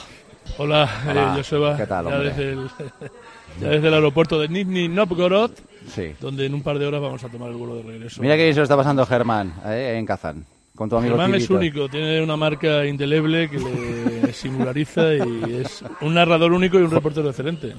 Hola, 0.57 0.88
Hola. 1.11 1.23
eh, 1.35 1.37
Joseba. 1.37 1.77
¿Qué 1.77 1.87
tal, 1.87 2.07
ya, 2.09 2.19
desde 2.21 2.53
el, 2.53 2.71
ya 3.61 3.69
desde 3.69 3.88
el 3.88 3.95
aeropuerto 3.95 4.38
de 4.40 4.49
Nizhny 4.49 4.88
Novgorod, 4.88 5.51
Sí. 5.88 6.14
donde 6.21 6.47
en 6.47 6.55
un 6.55 6.62
par 6.62 6.79
de 6.79 6.87
horas 6.87 7.03
vamos 7.03 7.23
a 7.23 7.29
tomar 7.29 7.51
el 7.51 7.57
vuelo 7.57 7.75
de 7.77 7.83
regreso. 7.83 8.23
Mira 8.23 8.35
que 8.37 8.51
lo 8.55 8.62
está 8.62 8.77
pasando 8.79 9.05
Germán 9.05 9.53
eh, 9.67 9.97
en 9.99 10.07
Kazán. 10.07 10.47
Con 10.77 10.89
tu 10.91 10.97
amigo 10.97 11.17
Germán 11.17 11.35
es 11.37 11.49
único, 11.51 11.89
tiene 11.89 12.21
una 12.21 12.37
marca 12.37 12.85
indeleble 12.85 13.49
que 13.49 13.59
le 13.61 14.33
singulariza 14.33 15.15
y 15.15 15.61
es 15.63 15.85
un 16.01 16.15
narrador 16.15 16.53
único 16.53 16.81
y 16.81 16.83
un 16.83 16.91
reportero 16.91 17.29
excelente. 17.29 17.75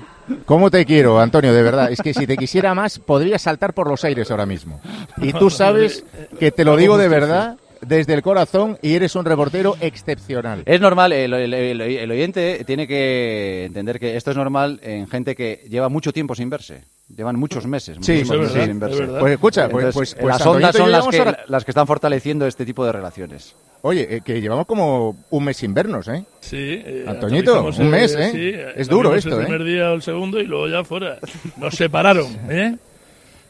¿Cómo 0.46 0.72
te 0.72 0.86
quiero, 0.86 1.20
Antonio? 1.20 1.54
De 1.54 1.62
verdad. 1.62 1.92
Es 1.92 2.00
que 2.02 2.14
si 2.14 2.26
te 2.26 2.38
quisiera 2.38 2.74
más, 2.74 3.00
podría 3.00 3.38
saltar 3.38 3.74
por 3.74 3.90
los 3.90 4.06
aires 4.06 4.32
ahora 4.32 4.46
mismo. 4.46 4.80
Y 5.18 5.34
tú 5.34 5.50
sabes 5.50 6.06
que 6.40 6.52
te 6.52 6.64
lo 6.64 6.78
digo 6.78 6.98
de 6.98 7.10
verdad 7.10 7.58
desde 7.82 8.14
el 8.14 8.22
corazón 8.22 8.78
y 8.82 8.94
eres 8.94 9.14
un 9.16 9.26
reportero 9.26 9.76
excepcional. 9.82 10.64
Es 10.66 10.80
normal, 10.80 11.12
el, 11.12 11.34
el- 11.34 11.54
el- 11.54 11.82
el 11.82 12.12
oyente 12.12 12.64
tiene 12.66 12.88
que 12.88 13.66
entender 13.66 14.00
que 14.00 14.16
esto 14.16 14.32
es 14.32 14.38
normal 14.38 14.80
en 14.82 15.08
gente 15.10 15.36
que 15.36 15.66
lleva 15.70 15.90
mucho 15.90 16.14
tiempo 16.14 16.34
sin 16.34 16.50
verse. 16.50 16.84
Llevan 17.08 17.36
muchos 17.38 17.68
meses, 17.68 17.98
Sí, 18.02 18.14
muchísimos 18.14 18.32
es 18.32 18.40
meses 18.40 18.54
verdad, 18.54 18.66
sin 18.68 18.80
verse. 18.80 19.04
es. 19.04 19.10
Pues 19.20 19.34
escucha, 19.34 19.70
pues- 19.70 19.86
Entonces, 19.86 19.94
pues- 19.96 20.16
pues 20.16 20.26
las 20.38 20.46
ondas 20.48 20.76
son 20.76 20.92
las 20.92 21.08
que, 21.08 21.18
ahora- 21.20 21.46
las 21.48 21.64
que 21.66 21.72
están 21.72 21.86
fortaleciendo 21.88 22.48
este 22.48 22.66
tipo 22.66 22.84
de 22.84 22.92
relaciones. 22.92 23.56
Oye, 23.84 24.16
eh, 24.16 24.22
que 24.26 24.42
llevamos 24.42 24.66
como 24.66 25.16
un 25.30 25.44
mes 25.44 25.58
sin 25.58 25.72
vernos, 25.76 26.08
¿eh? 26.08 26.26
Sí, 26.40 26.58
eh, 26.58 27.06
Antoñito, 27.08 27.64
un 27.64 27.90
mes, 27.92 28.16
¿eh? 28.16 28.32
sí, 28.32 28.52
es 28.76 28.88
duro 28.90 29.14
esto, 29.16 29.36
El 29.36 29.42
¿eh? 29.42 29.44
primer 29.44 29.64
día 29.64 29.92
o 29.92 29.94
el 29.94 30.02
segundo 30.02 30.40
y 30.40 30.46
luego 30.46 30.68
ya 30.68 30.84
fuera. 30.84 31.20
Nos 31.58 31.76
separaron, 31.76 32.26
¿eh? 32.50 32.76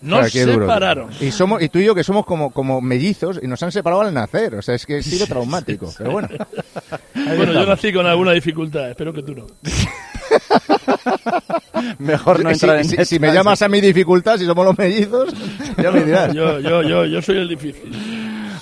Nos 0.01 0.31
Claro, 0.31 0.51
duro. 0.53 0.65
separaron. 0.65 1.09
Y 1.19 1.31
somos 1.31 1.61
y 1.63 1.69
tú 1.69 1.79
y 1.79 1.85
yo 1.85 1.95
que 1.95 2.03
somos 2.03 2.25
como, 2.25 2.51
como 2.51 2.79
mellizos 2.81 3.39
y 3.41 3.47
nos 3.47 3.61
han 3.63 3.71
separado 3.71 4.01
al 4.01 4.13
nacer. 4.13 4.55
O 4.55 4.61
sea, 4.61 4.75
es 4.75 4.85
que 4.85 4.97
ha 4.97 5.01
sido 5.03 5.25
traumático. 5.27 5.91
Pero 5.97 6.11
bueno. 6.11 6.27
Ahí 7.15 7.37
Bueno, 7.37 7.45
yo 7.45 7.51
estamos. 7.51 7.67
nací 7.69 7.93
con 7.93 8.05
alguna 8.05 8.31
dificultad, 8.33 8.89
espero 8.91 9.13
que 9.13 9.23
tú 9.23 9.33
no. 9.35 9.47
Mejor 11.99 12.43
no 12.43 12.49
entrar 12.51 12.83
si, 12.83 12.95
en 12.95 13.05
si 13.05 13.19
me 13.19 13.33
llamas 13.33 13.61
a 13.61 13.69
mi 13.69 13.81
dificultad, 13.81 14.37
si 14.37 14.45
somos 14.45 14.65
los 14.65 14.77
mellizos, 14.77 15.33
ya 15.81 15.91
me 15.91 16.03
dirás. 16.03 16.33
Yo, 16.33 16.59
yo, 16.59 16.81
yo, 16.83 17.05
yo 17.05 17.21
soy 17.21 17.37
el 17.37 17.49
difícil. 17.49 17.91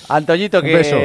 Antoñito, 0.08 0.60
que 0.60 0.74
beso. 0.74 0.96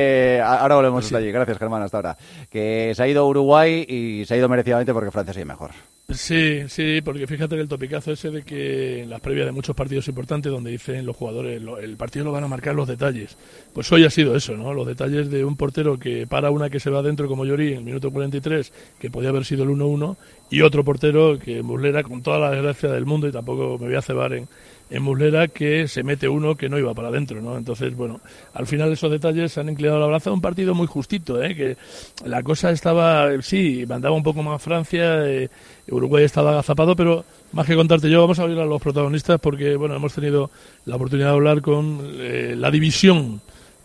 ahora 0.45 0.75
volvemos 0.75 1.05
hasta 1.05 1.17
allí. 1.17 1.31
Gracias, 1.31 1.57
Germán, 1.57 1.81
hasta 1.83 1.97
ahora. 1.97 2.17
Que 2.49 2.93
se 2.95 3.03
ha 3.03 3.07
ido 3.07 3.21
a 3.21 3.25
Uruguay 3.27 3.85
y 3.87 4.25
se 4.25 4.33
ha 4.33 4.37
ido 4.37 4.49
merecidamente 4.49 4.93
porque 4.93 5.11
Francia 5.11 5.33
sigue 5.33 5.45
mejor. 5.45 5.71
Sí, 6.11 6.63
sí, 6.69 7.01
porque 7.05 7.27
fíjate 7.27 7.53
que 7.55 7.61
el 7.61 7.67
topicazo 7.67 8.11
ese 8.11 8.31
de 8.31 8.41
que 8.41 9.03
en 9.03 9.11
las 9.11 9.21
previas 9.21 9.45
de 9.45 9.51
muchos 9.51 9.75
partidos 9.75 10.07
importantes 10.07 10.51
donde 10.51 10.71
dicen 10.71 11.05
los 11.05 11.15
jugadores 11.15 11.61
lo- 11.61 11.77
el 11.77 11.97
partido 11.97 12.25
lo 12.25 12.31
van 12.31 12.43
a 12.43 12.47
marcar 12.47 12.73
los 12.73 12.87
detalles. 12.87 13.37
Pues 13.73 13.91
hoy 13.91 14.05
ha 14.05 14.09
sido 14.09 14.35
eso, 14.35 14.57
¿no? 14.57 14.73
Los 14.73 14.87
detalles 14.87 15.29
de 15.29 15.45
un 15.45 15.55
portero 15.55 15.99
que 15.99 16.25
para 16.25 16.49
una 16.49 16.71
que 16.71 16.79
se 16.79 16.89
va 16.89 16.99
adentro 16.99 17.27
como 17.27 17.45
Llorí 17.45 17.73
en 17.73 17.77
el 17.79 17.83
minuto 17.83 18.09
43, 18.09 18.73
que 18.99 19.11
podía 19.11 19.29
haber 19.29 19.45
sido 19.45 19.61
el 19.63 19.69
1-1, 19.69 20.17
y 20.49 20.61
otro 20.61 20.83
portero 20.83 21.37
que 21.37 21.61
Muslera, 21.61 22.01
con 22.01 22.23
toda 22.23 22.39
la 22.39 22.49
desgracia 22.51 22.89
del 22.89 23.05
mundo, 23.05 23.27
y 23.27 23.31
tampoco 23.31 23.77
me 23.77 23.85
voy 23.85 23.95
a 23.95 24.01
cebar 24.01 24.33
en, 24.33 24.47
en 24.89 25.03
Muslera, 25.03 25.47
que 25.47 25.87
se 25.87 26.03
mete 26.03 26.27
uno 26.27 26.55
que 26.55 26.69
no 26.69 26.77
iba 26.77 26.93
para 26.93 27.09
adentro, 27.09 27.41
¿no? 27.41 27.57
Entonces, 27.57 27.95
bueno, 27.95 28.21
al 28.53 28.65
final 28.65 28.91
esos 28.91 29.11
detalles 29.11 29.57
han 29.57 29.69
inclinado 29.69 29.99
la 29.99 30.07
balanza 30.07 30.31
un 30.31 30.41
partido 30.41 30.73
muy 30.73 30.87
justito, 30.87 31.41
¿eh? 31.41 31.55
Que 31.55 31.77
la 32.25 32.41
cosa 32.41 32.71
estaba, 32.71 33.29
sí, 33.41 33.85
mandaba 33.87 34.15
un 34.15 34.23
poco 34.23 34.41
más 34.41 34.61
Francia, 34.61 35.27
eh, 35.27 35.49
Uruguay 35.89 36.23
estaba 36.23 36.51
agazapado, 36.51 36.95
pero 36.95 37.23
más 37.51 37.67
que 37.67 37.75
contarte 37.75 38.09
yo, 38.09 38.21
vamos 38.21 38.39
a 38.39 38.43
abrir 38.43 38.59
a 38.59 38.65
los 38.65 38.81
protagonistas 38.81 39.39
porque, 39.39 39.75
bueno, 39.75 39.95
hemos 39.95 40.13
tenido 40.13 40.49
la 40.85 40.95
oportunidad 40.95 41.29
de 41.29 41.35
hablar 41.35 41.61
con 41.61 41.99
eh, 42.03 42.55
la 42.57 42.71
división 42.71 43.41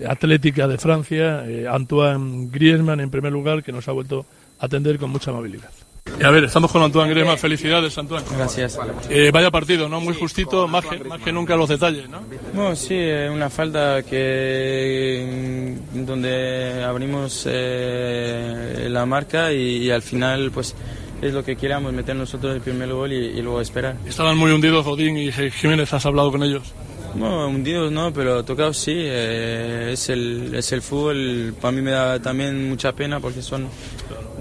atlética 0.06 0.66
de 0.66 0.78
Francia, 0.78 1.44
eh, 1.46 1.68
Antoine 1.68 2.48
Griezmann 2.50 3.00
en 3.00 3.10
primer 3.10 3.32
lugar, 3.32 3.62
que 3.62 3.72
nos 3.72 3.86
ha 3.88 3.92
vuelto 3.92 4.26
a 4.58 4.66
atender 4.66 4.98
con 4.98 5.10
mucha 5.10 5.30
amabilidad. 5.30 5.83
A 6.22 6.30
ver, 6.30 6.44
estamos 6.44 6.70
con 6.70 6.82
Antoine 6.82 7.10
Griezmann. 7.10 7.38
Felicidades, 7.38 7.96
Antoine. 7.98 8.24
Gracias. 8.36 8.78
Eh, 9.10 9.30
vaya 9.32 9.50
partido, 9.50 9.88
¿no? 9.88 10.00
Muy 10.00 10.14
justito, 10.14 10.68
más 10.68 10.84
que, 10.84 11.02
más 11.04 11.20
que 11.20 11.32
nunca 11.32 11.56
los 11.56 11.68
detalles, 11.68 12.08
¿no? 12.08 12.20
Bueno, 12.52 12.76
sí, 12.76 12.94
eh, 12.94 13.28
una 13.30 13.50
falta 13.50 14.02
que 14.02 15.80
mm, 15.94 16.04
donde 16.04 16.84
abrimos 16.84 17.46
eh, 17.50 18.86
la 18.90 19.04
marca 19.06 19.52
y, 19.52 19.84
y 19.84 19.90
al 19.90 20.02
final 20.02 20.50
pues 20.52 20.74
es 21.20 21.32
lo 21.32 21.44
que 21.44 21.56
queríamos, 21.56 21.92
meter 21.92 22.14
nosotros 22.14 22.54
el 22.54 22.60
primer 22.60 22.92
gol 22.92 23.12
y, 23.12 23.16
y 23.16 23.42
luego 23.42 23.60
esperar. 23.60 23.96
Estaban 24.06 24.36
muy 24.36 24.52
hundidos 24.52 24.84
Godín 24.84 25.16
y 25.16 25.32
Jiménez, 25.32 25.92
¿has 25.92 26.06
hablado 26.06 26.30
con 26.30 26.42
ellos? 26.42 26.72
No, 27.14 27.46
hundidos 27.46 27.92
no, 27.92 28.12
pero 28.12 28.44
tocados 28.44 28.76
sí, 28.76 28.92
eh, 28.94 29.90
es, 29.92 30.08
el, 30.08 30.52
es 30.54 30.72
el 30.72 30.82
fútbol, 30.82 31.54
para 31.60 31.72
mí 31.72 31.80
me 31.80 31.92
da 31.92 32.20
también 32.20 32.68
mucha 32.68 32.92
pena 32.92 33.20
porque 33.20 33.40
son 33.40 33.68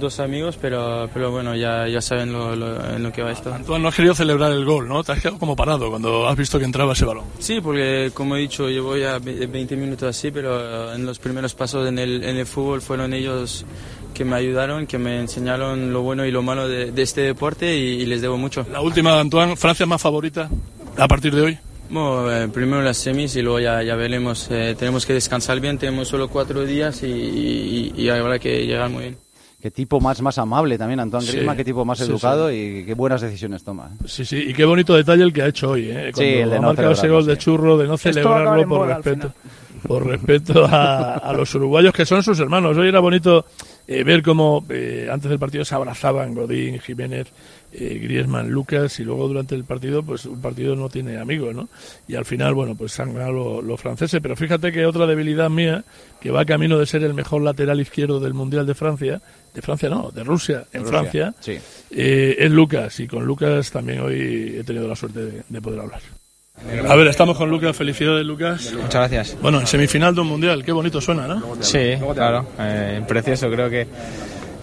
dos 0.03 0.19
amigos, 0.19 0.57
pero, 0.61 1.09
pero 1.11 1.31
bueno, 1.31 1.55
ya, 1.55 1.87
ya 1.87 1.99
saben 2.01 2.31
lo, 2.31 2.55
lo- 2.55 2.95
en 2.95 3.01
lo 3.01 3.11
que 3.11 3.23
va 3.23 3.31
esto. 3.31 3.51
Tú 3.65 3.79
no 3.79 3.87
has 3.87 3.95
querido 3.95 4.13
celebrar 4.13 4.51
el 4.51 4.63
gol, 4.65 4.87
¿no? 4.87 5.03
Te 5.03 5.13
has 5.13 5.19
quedado 5.19 5.39
como 5.39 5.55
parado 5.55 5.89
cuando 5.89 6.27
has 6.27 6.37
visto 6.37 6.59
que 6.59 6.65
entraba 6.65 6.93
ese 6.93 7.05
balón. 7.05 7.23
Sí, 7.39 7.59
porque 7.59 8.11
como 8.13 8.35
he 8.35 8.39
dicho, 8.41 8.69
llevo 8.69 8.95
ya 8.95 9.17
ve- 9.17 9.47
20 9.47 9.75
minutos 9.75 10.07
así, 10.15 10.29
pero 10.29 10.91
eh, 10.91 10.95
en 10.95 11.05
los 11.07 11.17
primeros 11.17 11.55
pasos 11.55 11.87
en 11.87 11.97
el, 11.97 12.23
en 12.23 12.37
el 12.37 12.45
fútbol 12.45 12.81
fueron 12.83 13.13
ellos 13.13 13.65
que 14.13 14.23
me 14.25 14.35
ayudaron, 14.35 14.85
que 14.85 14.99
me 14.99 15.19
enseñaron 15.19 15.91
lo 15.91 16.03
bueno 16.03 16.23
y 16.25 16.29
lo 16.31 16.43
malo 16.43 16.67
de, 16.67 16.91
de 16.91 17.01
este 17.01 17.21
deporte 17.21 17.75
y, 17.75 18.01
y 18.01 18.05
les 18.05 18.21
debo 18.21 18.37
mucho. 18.37 18.63
La 18.71 18.81
última 18.81 19.19
Antoine, 19.19 19.55
¿Francia 19.55 19.87
más 19.87 19.99
favorita 20.01 20.49
a 20.97 21.07
partir 21.07 21.33
de 21.33 21.41
hoy? 21.41 21.57
Bueno, 21.89 22.31
eh, 22.31 22.47
primero 22.47 22.81
las 22.81 22.97
semis 22.97 23.35
y 23.35 23.41
luego 23.41 23.59
ya, 23.59 23.83
ya 23.83 23.95
veremos. 23.95 24.47
Eh, 24.51 24.75
tenemos 24.77 25.05
que 25.05 25.13
descansar 25.13 25.59
bien, 25.59 25.77
tenemos 25.77 26.07
solo 26.07 26.27
cuatro 26.27 26.63
días 26.65 27.03
y, 27.03 27.07
y, 27.07 27.93
y 27.95 28.09
habrá 28.09 28.39
que 28.39 28.65
llegar 28.65 28.89
muy 28.89 29.01
bien. 29.03 29.17
Qué 29.63 29.71
tipo 29.71 30.01
más, 30.01 30.21
más 30.21 30.37
amable 30.37 30.77
también, 30.77 30.99
Antoine 30.99 31.25
Sí, 31.25 31.31
Griezmann, 31.31 31.55
qué 31.55 31.63
tipo 31.63 31.85
más 31.85 31.97
sí, 31.97 32.03
educado 32.03 32.51
y 32.51 32.83
qué 32.85 32.95
buenas 32.95 33.21
decisiones 33.21 33.63
toma. 33.63 33.91
Sí, 34.05 34.25
sí, 34.25 34.35
y 34.49 34.53
qué 34.53 34.65
bonito 34.65 34.93
detalle 34.93 35.23
el 35.23 35.31
que 35.31 35.41
ha 35.41 35.47
hecho 35.47 35.69
hoy, 35.69 35.89
¿eh? 35.89 36.11
Cuando 36.13 36.17
Sí, 36.17 36.25
el 36.25 36.49
de 36.49 36.55
ha 36.57 36.59
no 36.59 36.67
marcado 36.67 36.91
ese 36.91 37.07
gol 37.07 37.25
de 37.25 37.35
sí. 37.35 37.39
churro, 37.43 37.77
de 37.77 37.87
no 37.87 37.93
Esto 37.93 38.11
celebrarlo 38.11 38.67
por 38.67 38.87
respeto, 38.89 39.31
por 39.87 40.05
respeto 40.05 40.65
a, 40.65 41.13
a 41.13 41.31
los 41.31 41.55
uruguayos 41.55 41.93
que 41.93 42.05
son 42.05 42.21
sus 42.21 42.37
hermanos. 42.41 42.75
Hoy 42.77 42.89
era 42.89 42.99
bonito 42.99 43.45
eh, 43.87 44.03
ver 44.03 44.21
cómo 44.21 44.65
eh, 44.67 45.07
antes 45.09 45.29
del 45.29 45.39
partido 45.39 45.63
se 45.63 45.75
abrazaban 45.75 46.33
Godín, 46.35 46.81
Jiménez, 46.81 47.27
eh, 47.73 47.99
Griezmann, 48.01 48.49
Lucas 48.49 48.99
y 48.99 49.03
luego 49.03 49.27
durante 49.27 49.55
el 49.55 49.63
partido, 49.63 50.03
pues 50.03 50.25
un 50.25 50.41
partido 50.41 50.75
no 50.75 50.89
tiene 50.89 51.17
amigos, 51.17 51.55
¿no? 51.55 51.69
Y 52.07 52.15
al 52.15 52.25
final, 52.25 52.53
bueno, 52.53 52.75
pues 52.75 52.99
han 52.99 53.13
ganado 53.13 53.31
los, 53.31 53.63
los 53.63 53.81
franceses. 53.81 54.19
Pero 54.21 54.35
fíjate 54.35 54.71
que 54.71 54.85
otra 54.85 55.07
debilidad 55.07 55.49
mía, 55.49 55.83
que 56.21 56.31
va 56.31 56.45
camino 56.45 56.77
de 56.77 56.85
ser 56.85 57.03
el 57.03 57.13
mejor 57.13 57.41
lateral 57.41 57.79
izquierdo 57.81 58.19
del 58.19 58.33
Mundial 58.33 58.65
de 58.65 58.75
Francia, 58.75 59.21
de 59.53 59.61
Francia 59.61 59.89
no, 59.89 60.11
de 60.11 60.23
Rusia, 60.23 60.65
en 60.73 60.83
Rusia, 60.83 60.99
Francia, 60.99 61.33
sí. 61.39 61.57
eh, 61.91 62.35
es 62.39 62.51
Lucas. 62.51 62.99
Y 62.99 63.07
con 63.07 63.25
Lucas 63.25 63.71
también 63.71 63.99
hoy 64.01 64.57
he 64.59 64.63
tenido 64.63 64.87
la 64.87 64.95
suerte 64.95 65.25
de, 65.25 65.43
de 65.47 65.61
poder 65.61 65.79
hablar. 65.79 66.01
A 66.87 66.95
ver, 66.95 67.07
estamos 67.07 67.35
con 67.35 67.49
Lucas. 67.49 67.75
Felicidades, 67.75 68.25
Lucas. 68.25 68.71
Muchas 68.73 68.93
gracias. 69.11 69.37
Bueno, 69.41 69.59
en 69.59 69.67
semifinal 69.67 70.13
de 70.13 70.21
un 70.21 70.27
mundial. 70.27 70.63
Qué 70.63 70.71
bonito 70.71 71.01
suena, 71.01 71.27
¿no? 71.27 71.57
Sí, 71.59 71.95
claro, 72.13 72.45
eh, 72.59 73.01
precioso. 73.07 73.49
Creo 73.49 73.69
que, 73.69 73.87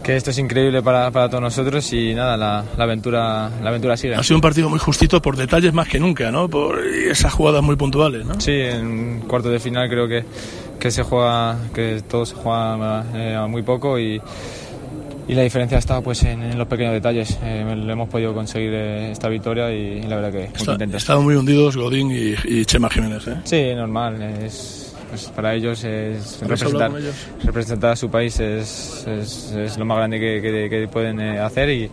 que 0.02 0.16
esto 0.16 0.30
es 0.30 0.38
increíble 0.38 0.82
para, 0.82 1.10
para 1.10 1.28
todos 1.28 1.42
nosotros 1.42 1.92
y 1.92 2.14
nada, 2.14 2.36
la, 2.36 2.64
la 2.76 2.84
aventura 2.84 3.50
la 3.62 3.68
aventura 3.68 3.96
sigue. 3.96 4.14
Ha 4.14 4.22
sido 4.22 4.36
un 4.36 4.40
partido 4.42 4.68
muy 4.70 4.78
justito 4.78 5.20
por 5.20 5.36
detalles 5.36 5.72
más 5.72 5.88
que 5.88 6.00
nunca, 6.00 6.30
¿no? 6.30 6.48
Por 6.48 6.78
esas 6.86 7.32
jugadas 7.32 7.62
muy 7.62 7.76
puntuales, 7.76 8.24
¿no? 8.24 8.40
Sí, 8.40 8.52
en 8.52 9.20
cuarto 9.28 9.50
de 9.50 9.58
final 9.60 9.88
creo 9.88 10.08
que, 10.08 10.24
que 10.78 10.90
se 10.90 11.02
juega, 11.02 11.56
que 11.74 12.02
todo 12.08 12.24
se 12.24 12.34
juega 12.34 13.04
eh, 13.14 13.34
a 13.34 13.46
muy 13.46 13.62
poco 13.62 13.98
y, 13.98 14.20
y 15.28 15.34
la 15.34 15.42
diferencia 15.42 15.76
ha 15.76 15.80
estado 15.80 16.02
pues 16.02 16.22
en, 16.24 16.42
en 16.42 16.56
los 16.58 16.66
pequeños 16.66 16.92
detalles. 16.94 17.38
Eh, 17.42 17.74
le 17.76 17.92
hemos 17.92 18.08
podido 18.08 18.32
conseguir 18.34 18.72
eh, 18.72 19.12
esta 19.12 19.28
victoria 19.28 19.70
y, 19.70 20.02
la 20.02 20.16
verdad 20.16 20.32
que 20.32 20.48
muy 20.48 20.84
Está- 20.84 20.96
estaban 20.96 21.24
muy 21.24 21.34
hundidos 21.36 21.76
Godín 21.76 22.10
y, 22.10 22.34
y 22.44 22.64
Chema 22.64 22.88
Jiménez, 22.88 23.26
¿eh? 23.28 23.36
Sí, 23.44 23.74
normal. 23.74 24.20
Es, 24.22 24.79
pues 25.10 25.24
para 25.34 25.54
ellos 25.54 25.84
es 25.84 26.36
¿Habéis 26.36 26.40
representar, 26.40 26.90
ellos? 26.98 27.14
representar 27.44 27.90
a 27.92 27.96
su 27.96 28.10
país 28.10 28.40
es, 28.40 29.04
es, 29.06 29.52
es 29.52 29.76
lo 29.78 29.84
más 29.84 29.98
grande 29.98 30.18
que, 30.18 30.40
que- 30.40 30.68
que 30.70 30.88
pueden 30.88 31.20
eh, 31.20 31.38
hacer 31.40 31.68
y, 31.70 31.90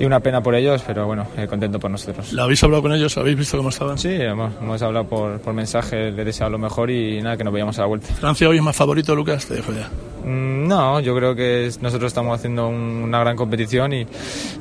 y 0.00 0.04
una 0.04 0.20
pena 0.20 0.40
por 0.42 0.54
ellos, 0.54 0.82
pero 0.86 1.06
bueno, 1.06 1.26
eh, 1.36 1.46
contento 1.46 1.78
por 1.78 1.90
nosotros. 1.90 2.32
¿La 2.32 2.44
habéis 2.44 2.62
hablado 2.64 2.82
con 2.82 2.92
ellos? 2.92 3.16
¿Habéis 3.18 3.36
visto 3.36 3.56
cómo 3.56 3.68
estaban? 3.68 3.98
Sí, 3.98 4.10
hemos, 4.12 4.52
hemos 4.60 4.80
hablado 4.82 5.06
por, 5.06 5.40
por 5.40 5.52
mensaje, 5.54 6.10
le 6.10 6.24
deseado 6.24 6.50
lo 6.52 6.58
mejor 6.58 6.90
y 6.90 7.20
nada, 7.20 7.36
que 7.36 7.44
nos 7.44 7.52
veíamos 7.52 7.76
a 7.78 7.82
la 7.82 7.86
vuelta. 7.88 8.06
Francia 8.14 8.48
hoy 8.48 8.56
es 8.56 8.62
más 8.62 8.76
favorito, 8.76 9.14
Lucas, 9.14 9.46
te 9.46 9.54
dejo 9.54 9.72
ya. 9.72 9.88
Mm, 10.24 10.68
No, 10.68 11.00
yo 11.00 11.14
creo 11.16 11.34
que 11.34 11.70
nosotros 11.80 12.08
estamos 12.08 12.38
haciendo 12.38 12.68
un- 12.68 13.02
una 13.02 13.18
gran 13.20 13.36
competición 13.36 13.92
y, 13.92 14.06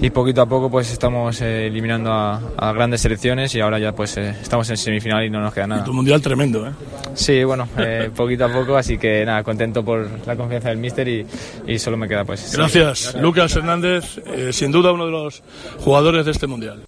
y 0.02 0.10
poquito 0.10 0.42
a 0.42 0.46
poco 0.48 0.70
pues 0.72 0.92
estamos 0.92 1.40
eh, 1.42 1.68
eliminando 1.68 2.12
a, 2.12 2.42
a 2.58 2.74
grandes 2.74 3.02
selecciones 3.02 3.54
y 3.56 3.60
ahora 3.62 3.78
ya 3.80 3.92
pues 3.94 4.18
eh, 4.18 4.30
estamos 4.42 4.68
en 4.72 4.78
semifinal 4.78 5.24
y 5.24 5.30
no 5.30 5.40
nos 5.40 5.54
queda 5.54 5.68
nada. 5.68 5.84
Tu 5.84 5.94
mundial 5.94 6.22
tremendo, 6.22 6.68
¿eh? 6.68 6.72
Sí, 7.14 7.44
bueno, 7.44 7.68
eh, 7.78 7.82
poquito 8.16 8.46
a 8.46 8.50
poco, 8.52 8.76
así 8.78 8.98
que 8.98 9.26
nada, 9.26 9.44
contento 9.44 9.84
por 9.84 10.08
la 10.26 10.36
confianza 10.36 10.70
del 10.70 10.78
míster 10.78 11.08
y, 11.08 11.26
y 11.68 11.80
solo 11.80 11.98
me 11.98 12.08
queda 12.08 12.26
pues... 12.26 12.54
Gracias, 12.56 13.16
Lucas 13.16 13.56
Hernández, 13.56 14.18
eh, 14.26 14.52
sin 14.54 14.72
duda 14.72 14.92
uno 14.92 15.06
de 15.06 15.12
los 15.12 15.44
jugadores 15.80 16.26
de 16.26 16.32
este 16.32 16.48
mundial. 16.48 16.84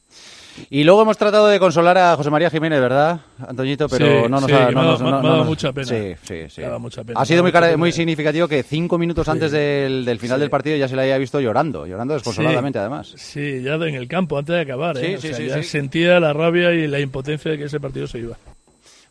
Y 0.70 0.84
luego 0.84 1.02
hemos 1.02 1.18
tratado 1.18 1.48
de 1.48 1.58
consolar 1.58 1.98
a 1.98 2.16
José 2.16 2.30
María 2.30 2.48
Jiménez, 2.52 2.80
¿verdad, 2.80 3.22
Antoñito? 3.48 3.90
Pero 3.90 4.06
Sí, 4.06 4.14
no 4.30 4.40
nos 4.40 4.46
sí, 4.46 4.52
ha, 4.52 4.70
no 4.70 4.84
no- 4.84 4.98
dado 5.00 5.22
no 5.24 5.38
nos- 5.38 5.48
mucha 5.48 5.74
pena. 5.74 5.88
Sí, 5.88 6.14
sí, 6.22 6.44
sí. 6.48 6.62
Me 6.62 6.66
ha 6.66 6.70
dado 6.70 6.80
mucha 6.80 7.04
pena, 7.04 7.20
Ha 7.20 7.26
sido 7.26 7.38
me 7.38 7.42
muy, 7.42 7.50
ha 7.50 7.54
dado 7.54 7.62
cara- 7.64 7.68
mucha 7.72 7.78
muy 7.80 7.90
pena. 7.90 7.96
significativo 7.96 8.48
que 8.48 8.62
cinco 8.62 9.00
minutos 9.00 9.26
Sí. 9.26 9.32
antes 9.32 9.52
del, 9.52 10.06
del 10.06 10.20
final 10.20 10.38
Sí. 10.38 10.42
del 10.42 10.50
partido 10.52 10.78
ya 10.78 10.88
se 10.88 10.96
le 10.96 11.02
haya 11.02 11.18
visto 11.18 11.40
llorando, 11.42 11.88
llorando 11.88 12.14
desconsoladamente, 12.14 12.78
Sí. 12.78 12.82
además. 12.82 13.14
Sí, 13.18 13.62
ya 13.64 13.74
en 13.74 13.96
el 13.96 14.08
campo, 14.08 14.38
antes 14.38 14.54
de 14.54 14.62
acabar. 14.62 14.96
Sí, 14.96 15.06
¿eh? 15.08 15.16
O 15.18 15.22
sí, 15.22 15.28
sea, 15.30 15.38
sí, 15.38 15.48
ya 15.48 15.56
sí. 15.56 15.64
sentía 15.64 16.20
la 16.20 16.34
rabia 16.34 16.72
y 16.72 16.86
la 16.86 17.00
impotencia 17.00 17.50
de 17.50 17.58
que 17.58 17.64
ese 17.64 17.80
partido 17.80 18.06
se 18.06 18.20
iba. 18.20 18.38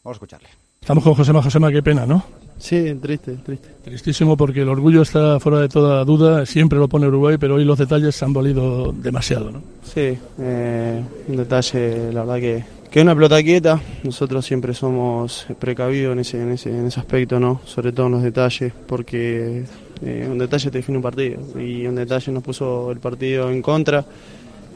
Vamos 0.05 0.14
a 0.14 0.18
escucharle. 0.18 0.48
Estamos 0.83 1.05
con 1.05 1.14
Josema. 1.14 1.40
Josema, 1.40 1.71
qué 1.71 1.81
pena, 1.81 2.05
¿no? 2.05 2.25
Sí, 2.59 2.92
triste, 3.01 3.37
triste. 3.45 3.68
Tristísimo 3.85 4.37
porque 4.37 4.62
el 4.62 4.68
orgullo 4.68 5.03
está 5.03 5.38
fuera 5.38 5.61
de 5.61 5.68
toda 5.68 6.05
duda. 6.05 6.45
Siempre 6.45 6.77
lo 6.77 6.88
pone 6.88 7.07
Uruguay, 7.07 7.37
pero 7.38 7.55
hoy 7.55 7.64
los 7.64 7.79
detalles 7.79 8.16
se 8.16 8.25
han 8.25 8.33
valido 8.33 8.90
demasiado, 8.90 9.53
¿no? 9.53 9.62
Sí, 9.85 10.18
eh, 10.40 11.01
un 11.29 11.37
detalle, 11.37 12.12
la 12.12 12.25
verdad 12.25 12.40
que, 12.40 12.64
que 12.90 13.01
una 13.01 13.14
pelota 13.14 13.40
quieta. 13.45 13.81
Nosotros 14.03 14.45
siempre 14.45 14.75
somos 14.75 15.47
precavidos 15.61 16.14
en 16.14 16.18
ese, 16.18 16.42
en 16.42 16.51
ese, 16.51 16.71
en 16.71 16.87
ese 16.87 16.99
aspecto, 16.99 17.38
¿no? 17.38 17.61
Sobre 17.64 17.92
todo 17.92 18.07
en 18.07 18.12
los 18.12 18.23
detalles, 18.25 18.73
porque 18.88 19.64
eh, 20.05 20.29
un 20.29 20.38
detalle 20.38 20.68
te 20.68 20.79
define 20.79 20.99
un 20.99 21.03
partido. 21.03 21.40
Y 21.61 21.87
un 21.87 21.95
detalle 21.95 22.33
nos 22.33 22.42
puso 22.42 22.90
el 22.90 22.99
partido 22.99 23.53
en 23.53 23.62
contra. 23.62 24.05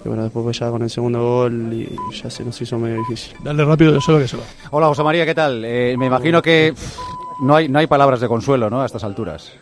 Bueno, 0.07 0.23
después 0.25 0.59
ya 0.59 0.71
con 0.71 0.83
el 0.83 0.91
segundo 0.91 1.21
gol 1.21 1.73
y 1.73 1.89
ya 2.15 2.31
se 2.31 2.45
nos 2.45 2.61
hizo 2.61 2.79
medio 2.79 2.99
difícil. 2.99 3.37
Dale 3.43 3.65
rápido, 3.65 3.95
Joseba, 3.95 4.19
que 4.19 4.29
se 4.29 4.37
va. 4.37 4.43
Hola, 4.71 4.87
José 4.89 5.03
María, 5.03 5.27
¿qué 5.27 5.35
tal? 5.35 5.65
Eh, 5.65 5.97
me 5.99 6.07
imagino 6.07 6.41
que 6.41 6.73
pff, 6.75 6.99
no 7.43 7.57
hay, 7.57 7.69
no 7.69 7.79
hay 7.79 7.87
palabras 7.87 8.21
de 8.21 8.29
consuelo, 8.29 8.71
¿no? 8.71 8.83
A 8.83 8.87
estas 8.87 9.05
alturas. 9.05 9.53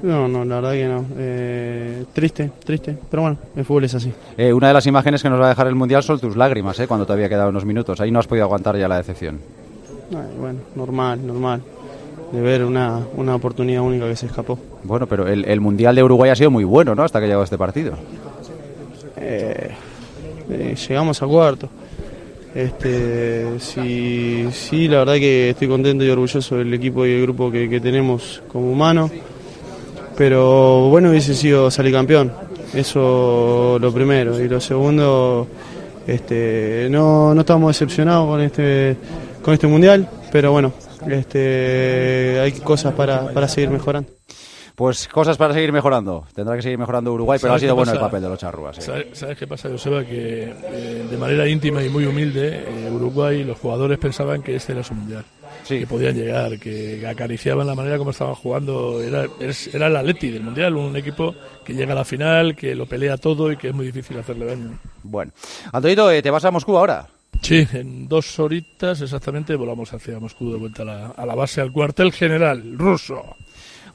No, 0.00 0.28
no, 0.28 0.44
la 0.44 0.56
verdad 0.60 0.72
que 0.72 0.86
no. 0.86 1.04
Eh, 1.16 2.04
triste, 2.12 2.52
triste. 2.64 2.96
Pero 3.10 3.22
bueno, 3.22 3.38
el 3.56 3.64
fútbol 3.64 3.84
es 3.84 3.94
así. 3.96 4.12
Eh, 4.36 4.52
una 4.52 4.68
de 4.68 4.74
las 4.74 4.86
imágenes 4.86 5.22
que 5.22 5.28
nos 5.28 5.40
va 5.40 5.46
a 5.46 5.48
dejar 5.48 5.66
el 5.66 5.74
Mundial 5.74 6.04
son 6.04 6.20
tus 6.20 6.36
lágrimas, 6.36 6.78
¿eh? 6.78 6.86
Cuando 6.86 7.04
todavía 7.04 7.28
quedaban 7.28 7.50
unos 7.50 7.64
minutos. 7.64 8.00
Ahí 8.00 8.12
no 8.12 8.20
has 8.20 8.26
podido 8.28 8.44
aguantar 8.44 8.76
ya 8.76 8.86
la 8.86 8.98
decepción. 8.98 9.40
Ay, 10.10 10.36
bueno, 10.38 10.60
normal, 10.76 11.26
normal. 11.26 11.62
De 12.30 12.40
ver 12.40 12.64
una, 12.64 13.00
una 13.16 13.34
oportunidad 13.34 13.82
única 13.82 14.06
que 14.06 14.14
se 14.14 14.26
escapó. 14.26 14.58
Bueno, 14.84 15.06
pero 15.08 15.26
el, 15.26 15.44
el 15.46 15.60
Mundial 15.60 15.96
de 15.96 16.04
Uruguay 16.04 16.30
ha 16.30 16.36
sido 16.36 16.50
muy 16.52 16.62
bueno, 16.62 16.94
¿no? 16.94 17.02
Hasta 17.02 17.20
que 17.20 17.26
llegó 17.26 17.42
este 17.42 17.58
partido. 17.58 17.94
Eh, 19.16 19.70
eh, 20.50 20.74
llegamos 20.88 21.22
a 21.22 21.26
cuarto. 21.26 21.68
Este, 22.54 23.60
sí, 23.60 24.48
sí, 24.52 24.88
la 24.88 24.98
verdad 24.98 25.14
que 25.14 25.50
estoy 25.50 25.68
contento 25.68 26.04
y 26.04 26.10
orgulloso 26.10 26.56
del 26.56 26.72
equipo 26.74 27.06
y 27.06 27.12
el 27.12 27.22
grupo 27.22 27.50
que, 27.50 27.68
que 27.68 27.80
tenemos 27.80 28.42
como 28.50 28.72
humano. 28.72 29.10
Pero 30.16 30.88
bueno 30.88 31.10
hubiese 31.10 31.34
sido 31.34 31.70
salir 31.70 31.92
campeón. 31.92 32.32
Eso 32.74 33.78
lo 33.80 33.92
primero. 33.92 34.42
Y 34.42 34.48
lo 34.48 34.60
segundo, 34.60 35.46
este, 36.06 36.88
no, 36.90 37.34
no 37.34 37.40
estamos 37.40 37.68
decepcionados 37.68 38.26
con 38.26 38.40
este, 38.40 38.96
con 39.42 39.54
este 39.54 39.66
mundial, 39.66 40.08
pero 40.32 40.52
bueno, 40.52 40.72
este, 41.08 42.40
hay 42.40 42.52
cosas 42.52 42.94
para, 42.94 43.32
para 43.32 43.48
seguir 43.48 43.70
mejorando. 43.70 44.10
Pues 44.78 45.08
cosas 45.08 45.36
para 45.36 45.52
seguir 45.52 45.72
mejorando. 45.72 46.24
Tendrá 46.32 46.54
que 46.54 46.62
seguir 46.62 46.78
mejorando 46.78 47.12
Uruguay, 47.12 47.40
pero 47.42 47.52
ha 47.52 47.58
¿Sabes 47.58 47.62
sido 47.62 47.74
bueno 47.74 47.90
el 47.90 47.98
papel 47.98 48.22
de 48.22 48.28
los 48.28 48.38
charrúas. 48.38 48.76
¿Sabes, 48.76 49.06
sabes 49.18 49.36
qué 49.36 49.44
pasa, 49.44 49.68
Joseba? 49.68 50.04
Que 50.04 50.44
eh, 50.44 51.06
de 51.10 51.16
manera 51.16 51.48
íntima 51.48 51.82
y 51.82 51.88
muy 51.88 52.06
humilde, 52.06 52.64
eh, 52.64 52.88
Uruguay, 52.88 53.42
los 53.42 53.58
jugadores 53.58 53.98
pensaban 53.98 54.40
que 54.40 54.54
este 54.54 54.74
era 54.74 54.84
su 54.84 54.94
mundial. 54.94 55.24
Que 55.66 55.84
podían 55.84 56.14
llegar, 56.14 56.60
que 56.60 57.04
acariciaban 57.04 57.66
la 57.66 57.74
manera 57.74 57.98
como 57.98 58.12
estaban 58.12 58.36
jugando. 58.36 59.02
Era, 59.02 59.26
era 59.72 59.88
el 59.88 59.96
Atleti 59.96 60.30
del 60.30 60.44
mundial, 60.44 60.76
un 60.76 60.96
equipo 60.96 61.34
que 61.64 61.74
llega 61.74 61.90
a 61.90 61.96
la 61.96 62.04
final, 62.04 62.54
que 62.54 62.76
lo 62.76 62.86
pelea 62.86 63.16
todo 63.16 63.50
y 63.50 63.56
que 63.56 63.70
es 63.70 63.74
muy 63.74 63.86
difícil 63.86 64.16
hacerle 64.16 64.46
daño. 64.46 64.78
Bueno. 65.02 65.32
Antonito, 65.72 66.08
eh, 66.08 66.22
¿te 66.22 66.30
vas 66.30 66.44
a 66.44 66.52
Moscú 66.52 66.78
ahora? 66.78 67.04
Sí, 67.42 67.66
en 67.72 68.06
dos 68.06 68.38
horitas 68.38 69.00
exactamente 69.00 69.56
volamos 69.56 69.92
hacia 69.92 70.20
Moscú 70.20 70.52
de 70.52 70.58
vuelta 70.58 70.82
a 70.82 70.86
la, 70.86 71.06
a 71.08 71.26
la 71.26 71.34
base, 71.34 71.60
al 71.60 71.72
cuartel 71.72 72.12
general 72.12 72.78
ruso. 72.78 73.24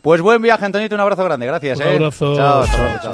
Pues 0.04 0.20
buen 0.20 0.42
viaje, 0.42 0.66
Antonito. 0.66 0.96
Un 0.96 1.02
abrazo 1.02 1.24
grande. 1.24 1.46
Gracias. 1.46 1.80
Un 1.80 1.86
¿eh? 1.86 1.96
abrazo. 1.96 2.36
Chao, 2.36 2.66
chao, 2.68 3.14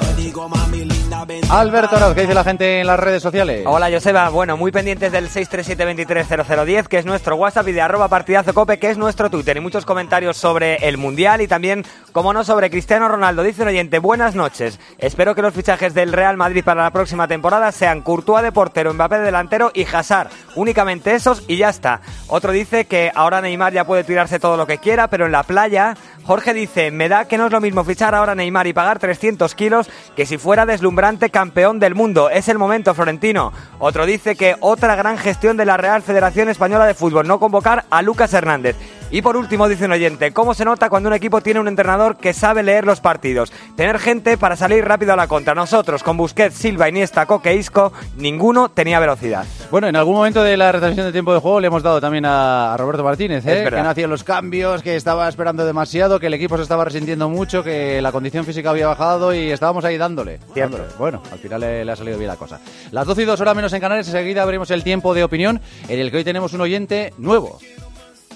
Alberto 1.50 1.96
Arauz, 1.96 2.14
¿qué 2.14 2.22
dice 2.22 2.34
la 2.34 2.44
gente 2.44 2.80
en 2.80 2.86
las 2.86 2.98
redes 2.98 3.22
sociales? 3.22 3.64
Hola 3.66 3.90
Joseba, 3.90 4.28
bueno, 4.30 4.56
muy 4.56 4.72
pendientes 4.72 5.12
del 5.12 5.28
637-230010, 5.28 6.86
que 6.86 6.98
es 6.98 7.04
nuestro 7.04 7.36
WhatsApp, 7.36 7.68
y 7.68 7.72
de 7.72 7.80
arroba 7.80 8.08
partidazo 8.08 8.54
cope, 8.54 8.78
que 8.78 8.90
es 8.90 8.98
nuestro 8.98 9.30
Twitter, 9.30 9.56
y 9.56 9.60
muchos 9.60 9.84
comentarios 9.84 10.36
sobre 10.36 10.76
el 10.88 10.96
Mundial 10.96 11.40
y 11.40 11.48
también, 11.48 11.84
como 12.12 12.32
no, 12.32 12.42
sobre 12.44 12.70
Cristiano 12.70 13.08
Ronaldo. 13.08 13.42
Dice 13.42 13.62
un 13.62 13.68
oyente, 13.68 13.98
buenas 13.98 14.34
noches, 14.34 14.80
espero 14.98 15.34
que 15.34 15.42
los 15.42 15.54
fichajes 15.54 15.94
del 15.94 16.12
Real 16.12 16.36
Madrid 16.36 16.64
para 16.64 16.82
la 16.82 16.90
próxima 16.90 17.28
temporada 17.28 17.70
sean 17.72 18.02
Courtois 18.02 18.42
de 18.42 18.52
portero, 18.52 18.94
Mbappé 18.94 19.18
de 19.18 19.24
delantero 19.24 19.70
y 19.74 19.84
Hazard, 19.84 20.30
únicamente 20.54 21.14
esos 21.14 21.44
y 21.48 21.56
ya 21.56 21.68
está. 21.68 22.00
Otro 22.28 22.52
dice 22.52 22.86
que 22.86 23.12
ahora 23.14 23.40
Neymar 23.40 23.72
ya 23.72 23.84
puede 23.84 24.04
tirarse 24.04 24.40
todo 24.40 24.56
lo 24.56 24.66
que 24.66 24.78
quiera, 24.78 25.08
pero 25.08 25.26
en 25.26 25.32
la 25.32 25.42
playa... 25.42 25.96
Jorge 26.24 26.54
dice, 26.54 26.90
me 26.90 27.08
da 27.08 27.26
que 27.26 27.38
no 27.38 27.46
es 27.46 27.52
lo 27.52 27.60
mismo 27.60 27.84
fichar 27.84 28.14
ahora 28.14 28.34
Neymar 28.34 28.66
y 28.66 28.72
pagar 28.72 28.98
300 28.98 29.54
kilos 29.54 29.90
que 30.14 30.26
si 30.26 30.38
fuera 30.38 30.66
deslumbrante 30.66 31.30
campeón 31.30 31.80
del 31.80 31.94
mundo. 31.94 32.30
Es 32.30 32.48
el 32.48 32.58
momento, 32.58 32.94
Florentino. 32.94 33.52
Otro 33.78 34.06
dice 34.06 34.36
que 34.36 34.56
otra 34.60 34.94
gran 34.96 35.18
gestión 35.18 35.56
de 35.56 35.64
la 35.64 35.76
Real 35.76 36.02
Federación 36.02 36.48
Española 36.48 36.86
de 36.86 36.94
Fútbol, 36.94 37.26
no 37.26 37.40
convocar 37.40 37.84
a 37.90 38.02
Lucas 38.02 38.32
Hernández. 38.34 38.76
Y 39.12 39.22
por 39.22 39.36
último, 39.36 39.68
dice 39.68 39.86
un 39.86 39.92
oyente, 39.92 40.30
¿cómo 40.30 40.54
se 40.54 40.64
nota 40.64 40.88
cuando 40.88 41.08
un 41.08 41.14
equipo 41.14 41.40
tiene 41.40 41.58
un 41.58 41.66
entrenador 41.66 42.16
que 42.16 42.32
sabe 42.32 42.62
leer 42.62 42.84
los 42.84 43.00
partidos? 43.00 43.52
Tener 43.74 43.98
gente 43.98 44.38
para 44.38 44.54
salir 44.54 44.84
rápido 44.84 45.12
a 45.12 45.16
la 45.16 45.26
contra. 45.26 45.52
Nosotros, 45.52 46.04
con 46.04 46.16
Busquets, 46.16 46.54
Silva, 46.54 46.88
Iniesta, 46.88 47.26
Coque, 47.26 47.56
Isco, 47.56 47.92
ninguno 48.16 48.68
tenía 48.68 49.00
velocidad. 49.00 49.44
Bueno, 49.72 49.88
en 49.88 49.96
algún 49.96 50.14
momento 50.14 50.44
de 50.44 50.56
la 50.56 50.70
retransmisión 50.70 51.06
de 51.06 51.12
tiempo 51.12 51.34
de 51.34 51.40
juego 51.40 51.58
le 51.58 51.66
hemos 51.66 51.82
dado 51.82 52.00
también 52.00 52.24
a, 52.24 52.76
Roberto 52.78 53.02
Martínez, 53.02 53.44
¿eh? 53.46 53.64
que 53.68 53.82
no 53.82 53.88
hacía 53.90 54.06
los 54.06 54.22
cambios, 54.22 54.80
que 54.80 54.94
estaba 54.94 55.28
esperando 55.28 55.66
demasiado, 55.66 56.20
que 56.20 56.28
el 56.28 56.34
equipo 56.34 56.56
se 56.56 56.62
estaba 56.62 56.84
resintiendo 56.84 57.28
mucho, 57.28 57.64
que 57.64 58.00
la 58.00 58.12
condición 58.12 58.44
física 58.44 58.70
había 58.70 58.86
bajado 58.86 59.34
y 59.34 59.50
estábamos 59.50 59.84
ahí 59.84 59.98
dándole. 59.98 60.38
Dándole. 60.54 60.84
Bueno, 61.00 61.20
al 61.32 61.38
final 61.40 61.62
le, 61.62 61.84
le 61.84 61.90
ha 61.90 61.96
salido 61.96 62.16
bien 62.16 62.28
la 62.28 62.36
cosa. 62.36 62.60
Las 62.92 63.08
12 63.08 63.22
y 63.22 63.24
2 63.24 63.40
horas 63.40 63.56
menos 63.56 63.72
en 63.72 63.80
Canarias, 63.80 64.06
enseguida 64.06 64.44
abrimos 64.44 64.70
el 64.70 64.84
tiempo 64.84 65.14
de 65.14 65.24
opinión 65.24 65.60
en 65.88 65.98
el 65.98 66.12
que 66.12 66.18
hoy 66.18 66.24
tenemos 66.24 66.52
un 66.52 66.60
oyente 66.60 67.12
nuevo. 67.18 67.58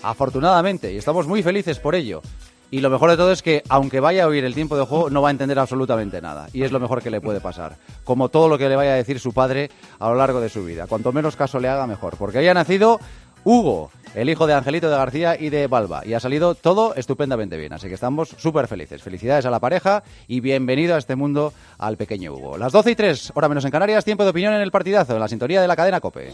Afortunadamente, 0.05 0.93
y 0.93 0.99
estamos 0.99 1.27
muy 1.27 1.43
felices 1.43 1.81
por 1.81 1.95
ello. 1.95 2.21
Y 2.71 2.81
lo 2.81 2.90
mejor 2.90 3.11
de 3.11 3.17
todo 3.17 3.33
es 3.33 3.43
que, 3.43 3.62
aunque 3.69 4.01
vaya 4.01 4.25
a 4.25 4.27
oír 4.27 4.45
el 4.45 4.55
tiempo 4.55 4.77
de 4.77 4.85
juego, 4.85 5.09
no 5.09 5.23
va 5.23 5.29
a 5.29 5.31
entender 5.31 5.59
absolutamente 5.59 6.21
nada. 6.21 6.49
Y 6.53 6.62
es 6.62 6.73
lo 6.73 6.81
mejor 6.81 7.03
que 7.03 7.11
le 7.11 7.21
puede 7.21 7.40
pasar. 7.40 7.77
Como 8.05 8.29
todo 8.29 8.49
lo 8.49 8.59
que 8.59 8.69
le 8.69 8.77
vaya 8.77 8.93
a 8.93 8.97
decir 8.97 9.19
su 9.19 9.33
padre 9.33 9.71
a 9.99 10.09
lo 10.09 10.17
largo 10.17 10.40
de 10.40 10.49
su 10.49 10.64
vida. 10.64 10.87
Cuanto 10.87 11.12
menos 11.12 11.37
caso 11.37 11.59
le 11.59 11.69
haga, 11.69 11.87
mejor. 11.87 12.17
Porque 12.17 12.38
haya 12.38 12.53
nacido 12.53 13.01
Hugo, 13.45 13.90
el 14.14 14.29
hijo 14.29 14.47
de 14.47 14.55
Angelito 14.55 14.90
de 14.90 14.97
García 14.97 15.40
y 15.40 15.51
de 15.51 15.69
Balba. 15.69 16.03
Y 16.05 16.14
ha 16.14 16.21
salido 16.21 16.55
todo 16.55 16.95
estupendamente 16.97 17.57
bien. 17.57 17.73
Así 17.73 17.88
que 17.88 17.95
estamos 17.95 18.31
súper 18.37 18.67
felices. 18.67 19.03
Felicidades 19.03 19.47
a 19.47 19.51
la 19.51 19.61
pareja 19.61 20.03
y 20.27 20.40
bienvenido 20.40 20.97
a 20.97 20.99
este 20.99 21.17
mundo 21.17 21.53
al 21.79 21.97
pequeño 21.97 22.35
Hugo. 22.35 22.59
Las 22.59 22.73
12 22.73 22.90
y 22.90 22.95
3, 22.97 23.33
hora 23.37 23.49
menos 23.49 23.64
en 23.64 23.71
Canarias, 23.71 24.05
tiempo 24.05 24.25
de 24.25 24.31
opinión 24.31 24.53
en 24.53 24.61
el 24.61 24.71
partidazo, 24.71 25.14
en 25.14 25.21
la 25.21 25.29
sintonía 25.29 25.62
de 25.62 25.69
la 25.69 25.77
cadena 25.77 26.01
COPE. 26.01 26.33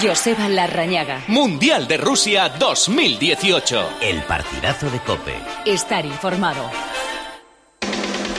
Joseba 0.00 0.48
Larrañaga. 0.48 1.22
Mundial 1.28 1.86
de 1.86 1.96
Rusia 1.96 2.48
2018. 2.48 3.98
El 4.00 4.22
partidazo 4.22 4.90
de 4.90 4.98
Cope. 5.00 5.34
Estar 5.64 6.04
informado. 6.04 6.70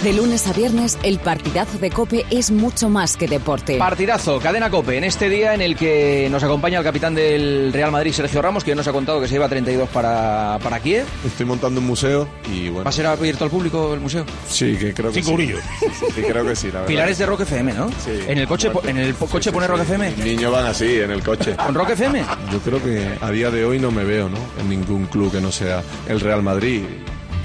De 0.06 0.13
lunes 0.13 0.46
a 0.46 0.54
viernes, 0.54 1.00
el 1.02 1.18
partidazo 1.18 1.80
de 1.80 1.89
Cope 1.89 2.28
es 2.30 2.52
mucho 2.52 2.89
más 2.89 3.18
que 3.18 3.28
deporte. 3.28 3.80
Partidazo, 3.80 4.39
cadena 4.39 4.70
Cope, 4.70 4.98
en 4.98 5.04
este 5.04 5.30
día 5.30 5.56
en 5.56 5.62
el 5.62 5.76
que 5.76 6.28
nos 6.30 6.44
acompaña 6.44 6.78
el 6.78 6.84
capitán 6.84 7.15
del 7.15 7.74
Real 7.74 7.91
Madrid, 7.91 8.12
Sergio 8.12 8.39
Ramos, 8.39 8.63
que 8.63 8.70
ya 8.70 8.76
nos 8.76 8.88
ha 8.88 8.91
contado 8.91 9.20
que 9.20 9.28
se 9.28 9.34
lleva 9.34 9.50
32 9.50 9.89
para, 9.89 10.60
para 10.62 10.80
Kiev. 10.80 11.08
Estoy 11.26 11.48
montando 11.48 11.80
un 11.80 11.88
museo 11.88 12.28
y 12.54 12.70
bueno. 12.70 12.84
¿Va 12.84 12.89
a 12.89 12.94
ser 12.94 13.08
abierto 13.08 13.46
al 13.46 13.50
público 13.50 13.96
el 13.96 14.00
museo? 14.00 14.28
Sí, 14.48 14.78
que 14.78 14.94
creo 14.94 15.12
que 15.12 15.24
Cinco 15.24 15.41
sí. 15.41 15.56
Sí, 16.13 16.22
creo 16.22 16.46
que 16.46 16.56
sí, 16.56 16.68
la 16.68 16.74
verdad. 16.74 16.88
Pilares 16.88 17.18
de 17.18 17.26
Rock 17.26 17.41
FM, 17.41 17.74
¿no? 17.74 17.89
Sí. 17.89 18.12
¿En 18.28 18.38
el 18.38 18.48
coche, 18.48 18.70
en 18.86 18.98
el 18.98 19.15
coche 19.15 19.50
sí, 19.50 19.52
pone 19.52 19.65
sí. 19.65 19.72
Rock 19.72 19.82
FM? 19.82 20.18
Niños 20.24 20.52
van 20.52 20.68
así, 20.68 21.00
en 21.00 21.10
el 21.10 21.24
coche. 21.24 21.56
¿Con 21.56 21.74
Rock 21.74 21.89
FM? 21.89 22.24
Yo 22.52 22.60
creo 22.60 22.84
que 22.84 23.18
a 23.20 23.32
día 23.32 23.50
de 23.50 23.65
hoy 23.65 23.80
no 23.80 23.89
me 23.89 24.04
veo, 24.04 24.30
¿no? 24.30 24.38
En 24.62 24.70
ningún 24.70 25.08
club 25.08 25.32
que 25.32 25.41
no 25.41 25.52
sea 25.52 25.82
el 26.08 26.20
Real 26.20 26.44
Madrid. 26.44 26.84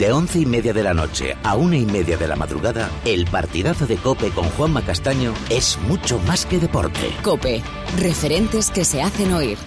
De 0.00 0.10
once 0.12 0.38
y 0.38 0.46
media 0.46 0.72
de 0.72 0.82
la 0.82 0.94
noche 0.94 1.36
a 1.42 1.56
una 1.56 1.76
y 1.76 1.84
media 1.84 2.16
de 2.16 2.26
la 2.26 2.34
madrugada, 2.34 2.88
el 3.04 3.26
partidazo 3.26 3.86
de 3.86 3.98
Cope 3.98 4.30
con 4.30 4.48
Juanma 4.52 4.82
Castaño 4.82 5.34
es 5.50 5.76
mucho 5.76 6.18
más 6.20 6.46
que 6.46 6.58
deporte. 6.58 7.14
Cope, 7.22 7.62
referentes 7.98 8.70
que 8.70 8.86
se 8.86 9.02
hacen 9.02 9.30
oír. 9.34 9.58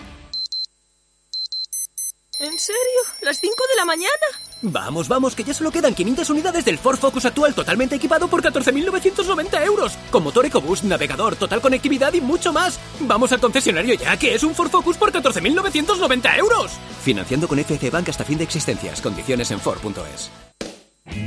¿En 2.39 2.57
serio? 2.57 3.01
¿Las 3.21 3.37
5 3.41 3.53
de 3.53 3.75
la 3.75 3.85
mañana? 3.85 4.09
Vamos, 4.63 5.09
vamos, 5.09 5.35
que 5.35 5.43
ya 5.43 5.53
solo 5.53 5.71
quedan 5.71 5.93
500 5.93 6.29
unidades 6.29 6.63
del 6.63 6.77
Ford 6.77 6.97
Focus 6.97 7.25
actual 7.25 7.53
totalmente 7.53 7.95
equipado 7.95 8.29
por 8.29 8.41
14.990 8.41 9.65
euros. 9.65 9.97
Con 10.09 10.23
motor 10.23 10.45
EcoBoost, 10.45 10.85
navegador, 10.85 11.35
total 11.35 11.59
conectividad 11.59 12.13
y 12.13 12.21
mucho 12.21 12.53
más. 12.53 12.79
Vamos 13.01 13.33
al 13.33 13.41
concesionario 13.41 13.93
ya, 13.95 14.15
que 14.17 14.33
es 14.33 14.43
un 14.43 14.55
Ford 14.55 14.69
Focus 14.69 14.95
por 14.95 15.11
14.990 15.11 16.37
euros. 16.37 16.71
Financiando 17.03 17.47
con 17.47 17.59
FC 17.59 17.89
Bank 17.89 18.07
hasta 18.07 18.23
fin 18.23 18.37
de 18.37 18.45
existencias. 18.45 19.01
Condiciones 19.01 19.51
en 19.51 19.59
Ford.es. 19.59 20.31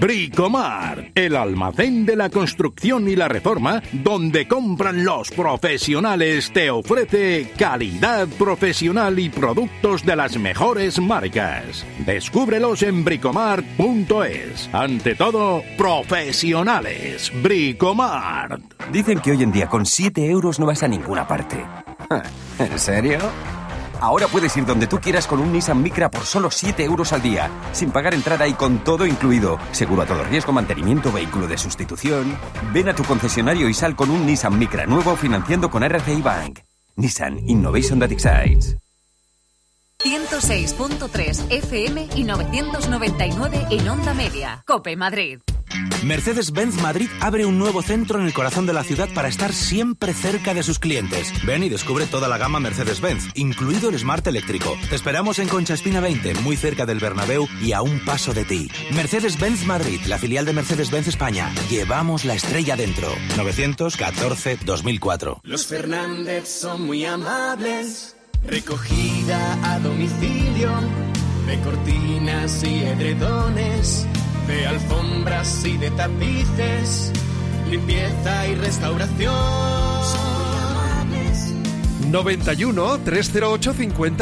Bricomar, 0.00 1.12
el 1.14 1.36
almacén 1.36 2.04
de 2.04 2.16
la 2.16 2.30
construcción 2.30 3.08
y 3.08 3.16
la 3.16 3.28
reforma, 3.28 3.82
donde 3.92 4.46
compran 4.46 5.04
los 5.04 5.30
profesionales, 5.30 6.50
te 6.52 6.70
ofrece 6.70 7.50
calidad 7.56 8.28
profesional 8.38 9.18
y 9.18 9.28
productos 9.28 10.04
de 10.04 10.16
las 10.16 10.36
mejores 10.36 11.00
marcas. 11.00 11.86
Descúbrelos 12.04 12.82
en 12.82 13.04
bricomar.es. 13.04 14.70
Ante 14.72 15.14
todo, 15.14 15.62
profesionales. 15.76 17.32
Bricomar. 17.42 18.60
Dicen 18.92 19.20
que 19.20 19.32
hoy 19.32 19.42
en 19.42 19.52
día 19.52 19.68
con 19.68 19.86
7 19.86 20.26
euros 20.26 20.58
no 20.58 20.66
vas 20.66 20.82
a 20.82 20.88
ninguna 20.88 21.26
parte. 21.26 21.64
¿En 22.58 22.78
serio? 22.78 23.18
Ahora 24.00 24.26
puedes 24.28 24.56
ir 24.56 24.66
donde 24.66 24.86
tú 24.86 24.98
quieras 24.98 25.26
con 25.26 25.40
un 25.40 25.52
Nissan 25.52 25.82
Micra 25.82 26.10
por 26.10 26.24
solo 26.24 26.50
7 26.50 26.84
euros 26.84 27.12
al 27.12 27.22
día, 27.22 27.50
sin 27.72 27.90
pagar 27.90 28.14
entrada 28.14 28.46
y 28.46 28.54
con 28.54 28.84
todo 28.84 29.06
incluido. 29.06 29.58
Seguro 29.72 30.02
a 30.02 30.06
todo 30.06 30.24
riesgo, 30.24 30.52
mantenimiento, 30.52 31.12
vehículo 31.12 31.46
de 31.46 31.58
sustitución. 31.58 32.36
Ven 32.72 32.88
a 32.88 32.94
tu 32.94 33.04
concesionario 33.04 33.68
y 33.68 33.74
sal 33.74 33.96
con 33.96 34.10
un 34.10 34.26
Nissan 34.26 34.58
Micra 34.58 34.86
nuevo 34.86 35.16
financiando 35.16 35.70
con 35.70 35.82
RCI 35.82 36.22
Bank. 36.22 36.60
Nissan 36.96 37.38
Innovation 37.48 37.98
That 37.98 38.12
Excites. 38.12 38.76
106.3 39.98 41.50
FM 41.50 42.08
y 42.14 42.24
999 42.24 43.66
en 43.70 43.88
onda 43.88 44.14
media. 44.14 44.62
Cope 44.66 44.94
Madrid. 44.94 45.40
Mercedes-Benz 46.04 46.80
Madrid 46.80 47.08
abre 47.20 47.44
un 47.46 47.58
nuevo 47.58 47.82
centro 47.82 48.20
en 48.20 48.26
el 48.26 48.32
corazón 48.32 48.66
de 48.66 48.72
la 48.72 48.84
ciudad 48.84 49.08
para 49.14 49.26
estar 49.28 49.52
siempre 49.52 50.14
cerca 50.14 50.54
de 50.54 50.62
sus 50.62 50.78
clientes. 50.78 51.32
Ven 51.44 51.64
y 51.64 51.68
descubre 51.68 52.06
toda 52.06 52.28
la 52.28 52.38
gama 52.38 52.60
Mercedes-Benz, 52.60 53.32
incluido 53.34 53.90
el 53.90 53.98
Smart 53.98 54.26
eléctrico. 54.26 54.76
Te 54.88 54.96
esperamos 54.96 55.38
en 55.38 55.48
Concha 55.48 55.74
Espina 55.74 56.00
20, 56.00 56.34
muy 56.36 56.56
cerca 56.56 56.86
del 56.86 57.00
Bernabéu 57.00 57.46
y 57.60 57.72
a 57.72 57.82
un 57.82 58.00
paso 58.04 58.32
de 58.34 58.44
ti. 58.44 58.70
Mercedes-Benz 58.92 59.66
Madrid, 59.66 60.00
la 60.06 60.18
filial 60.18 60.44
de 60.44 60.52
Mercedes-Benz 60.52 61.08
España. 61.08 61.52
Llevamos 61.68 62.24
la 62.24 62.34
estrella 62.34 62.76
dentro. 62.76 63.08
914-2004. 63.36 65.40
Los 65.42 65.66
Fernández 65.66 66.48
son 66.48 66.82
muy 66.82 67.04
amables. 67.04 68.14
Recogida 68.46 69.74
a 69.74 69.80
domicilio 69.80 70.70
de 71.46 71.60
cortinas 71.60 72.62
y 72.64 72.84
edredones, 72.84 74.06
de 74.46 74.66
alfombras 74.66 75.64
y 75.64 75.76
de 75.76 75.90
tapices, 75.90 77.12
limpieza 77.68 78.46
y 78.48 78.54
restauración. 78.54 79.34
91 82.10 82.98
308 83.04 83.74
5000. 83.74 84.16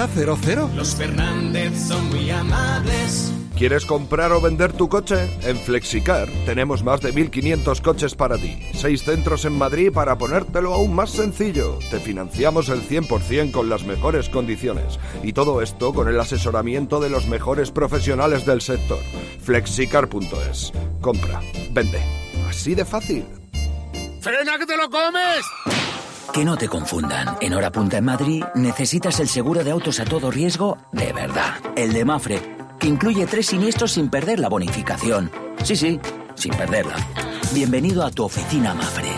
Los 0.76 0.94
Fernández 0.94 1.72
son 1.88 2.08
muy 2.08 2.30
amables. 2.30 3.32
¿Quieres 3.56 3.86
comprar 3.86 4.32
o 4.32 4.40
vender 4.40 4.72
tu 4.72 4.88
coche? 4.88 5.28
En 5.42 5.56
Flexicar 5.56 6.28
tenemos 6.44 6.82
más 6.82 7.00
de 7.00 7.12
1500 7.12 7.80
coches 7.80 8.14
para 8.16 8.36
ti. 8.36 8.58
Seis 8.74 9.04
centros 9.04 9.44
en 9.44 9.56
Madrid 9.56 9.92
para 9.92 10.18
ponértelo 10.18 10.74
aún 10.74 10.92
más 10.92 11.10
sencillo. 11.10 11.78
Te 11.88 12.00
financiamos 12.00 12.68
el 12.68 12.82
100% 12.82 13.52
con 13.52 13.68
las 13.68 13.84
mejores 13.84 14.28
condiciones. 14.28 14.98
Y 15.22 15.34
todo 15.34 15.62
esto 15.62 15.94
con 15.94 16.08
el 16.08 16.18
asesoramiento 16.18 16.98
de 16.98 17.10
los 17.10 17.28
mejores 17.28 17.70
profesionales 17.70 18.44
del 18.44 18.60
sector. 18.60 18.98
Flexicar.es. 19.40 20.72
Compra, 21.00 21.40
vende. 21.70 22.02
Así 22.48 22.74
de 22.74 22.84
fácil. 22.84 23.24
¡Frena 24.20 24.58
que 24.58 24.66
te 24.66 24.76
lo 24.76 24.90
comes! 24.90 25.44
Que 26.32 26.44
no 26.44 26.56
te 26.56 26.68
confundan. 26.68 27.36
En 27.40 27.54
hora 27.54 27.70
punta 27.70 27.98
en 27.98 28.06
Madrid 28.06 28.42
necesitas 28.56 29.20
el 29.20 29.28
seguro 29.28 29.62
de 29.62 29.70
autos 29.70 30.00
a 30.00 30.04
todo 30.04 30.32
riesgo 30.32 30.78
de 30.90 31.12
verdad. 31.12 31.60
El 31.76 31.92
de 31.92 32.04
Mafre, 32.04 32.42
que 32.78 32.88
incluye 32.88 33.26
tres 33.26 33.46
siniestros 33.46 33.92
sin 33.92 34.08
perder 34.08 34.38
la 34.38 34.48
bonificación. 34.48 35.30
Sí, 35.62 35.76
sí, 35.76 36.00
sin 36.34 36.52
perderla. 36.52 36.96
Bienvenido 37.52 38.04
a 38.04 38.10
tu 38.10 38.24
oficina 38.24 38.74
Mafre. 38.74 39.10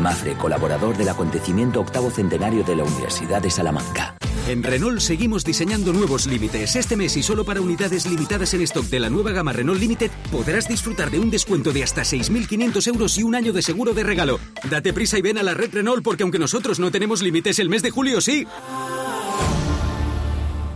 Mafre, 0.00 0.34
colaborador 0.34 0.96
del 0.96 1.08
acontecimiento 1.08 1.80
octavo 1.80 2.10
centenario 2.10 2.62
de 2.64 2.76
la 2.76 2.84
Universidad 2.84 3.42
de 3.42 3.50
Salamanca. 3.50 4.16
En 4.48 4.62
Renault 4.62 5.00
seguimos 5.00 5.44
diseñando 5.44 5.92
nuevos 5.92 6.26
límites. 6.26 6.74
Este 6.74 6.96
mes 6.96 7.16
y 7.16 7.22
solo 7.22 7.44
para 7.44 7.60
unidades 7.60 8.06
limitadas 8.06 8.54
en 8.54 8.62
stock 8.62 8.86
de 8.86 8.98
la 8.98 9.10
nueva 9.10 9.30
gama 9.32 9.52
Renault 9.52 9.78
Limited 9.78 10.10
podrás 10.32 10.66
disfrutar 10.66 11.10
de 11.10 11.20
un 11.20 11.30
descuento 11.30 11.72
de 11.72 11.84
hasta 11.84 12.02
6.500 12.02 12.86
euros 12.88 13.18
y 13.18 13.22
un 13.22 13.34
año 13.34 13.52
de 13.52 13.62
seguro 13.62 13.92
de 13.92 14.02
regalo. 14.02 14.40
Date 14.68 14.92
prisa 14.92 15.18
y 15.18 15.22
ven 15.22 15.38
a 15.38 15.42
la 15.42 15.54
red 15.54 15.72
Renault 15.72 16.02
porque 16.02 16.22
aunque 16.22 16.38
nosotros 16.38 16.80
no 16.80 16.90
tenemos 16.90 17.22
límites, 17.22 17.58
el 17.58 17.68
mes 17.68 17.82
de 17.82 17.90
julio 17.90 18.20
sí. 18.20 18.46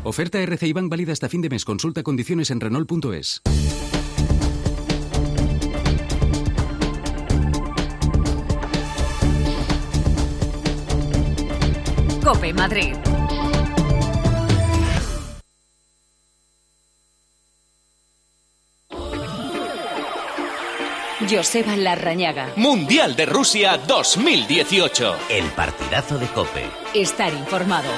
Oferta 0.05 0.39
RCI 0.43 0.75
Bank 0.75 0.91
válida 0.91 1.13
hasta 1.13 1.31
fin 1.31 1.41
de 1.41 1.49
mes. 1.49 1.65
Consulta 1.65 2.03
condiciones 2.03 2.51
en 2.51 2.61
Renault.es. 2.61 3.41
Cope 12.23 12.53
Madrid. 12.53 12.95
Joseba 21.31 21.77
Larrañaga. 21.77 22.53
Mundial 22.57 23.17
de 23.17 23.25
Rusia 23.25 23.79
2018. 23.87 25.17
El 25.31 25.45
partidazo 25.53 26.19
de 26.19 26.27
Cope. 26.29 26.65
Estar 26.95 27.33
informado. 27.33 27.89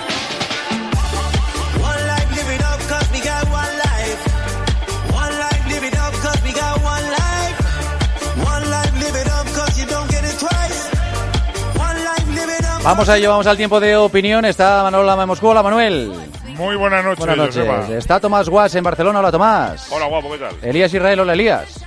Vamos 12.87 13.09
a 13.09 13.17
ello, 13.17 13.31
vamos 13.31 13.49
al 13.49 13.57
tiempo 13.57 13.81
de 13.81 13.97
opinión. 13.97 14.45
Está 14.45 14.85
Manuel 14.85 15.05
Lama 15.07 15.23
de 15.23 15.27
Moscú. 15.27 15.49
Hola, 15.49 15.61
Manuel. 15.61 16.13
Muy 16.57 16.77
buenas 16.77 17.05
noches, 17.05 17.19
Buenas 17.19 17.37
noches. 17.37 17.57
Joseba. 17.67 17.99
Está 17.99 18.21
Tomás 18.21 18.49
Guas 18.49 18.73
en 18.77 18.85
Barcelona. 18.85 19.19
Hola, 19.19 19.33
Tomás. 19.33 19.89
Hola, 19.91 20.07
guapo, 20.07 20.31
¿qué 20.31 20.39
tal? 20.39 20.55
Elías 20.63 20.95
Israel. 20.95 21.19
Hola, 21.19 21.33
Elías. 21.33 21.85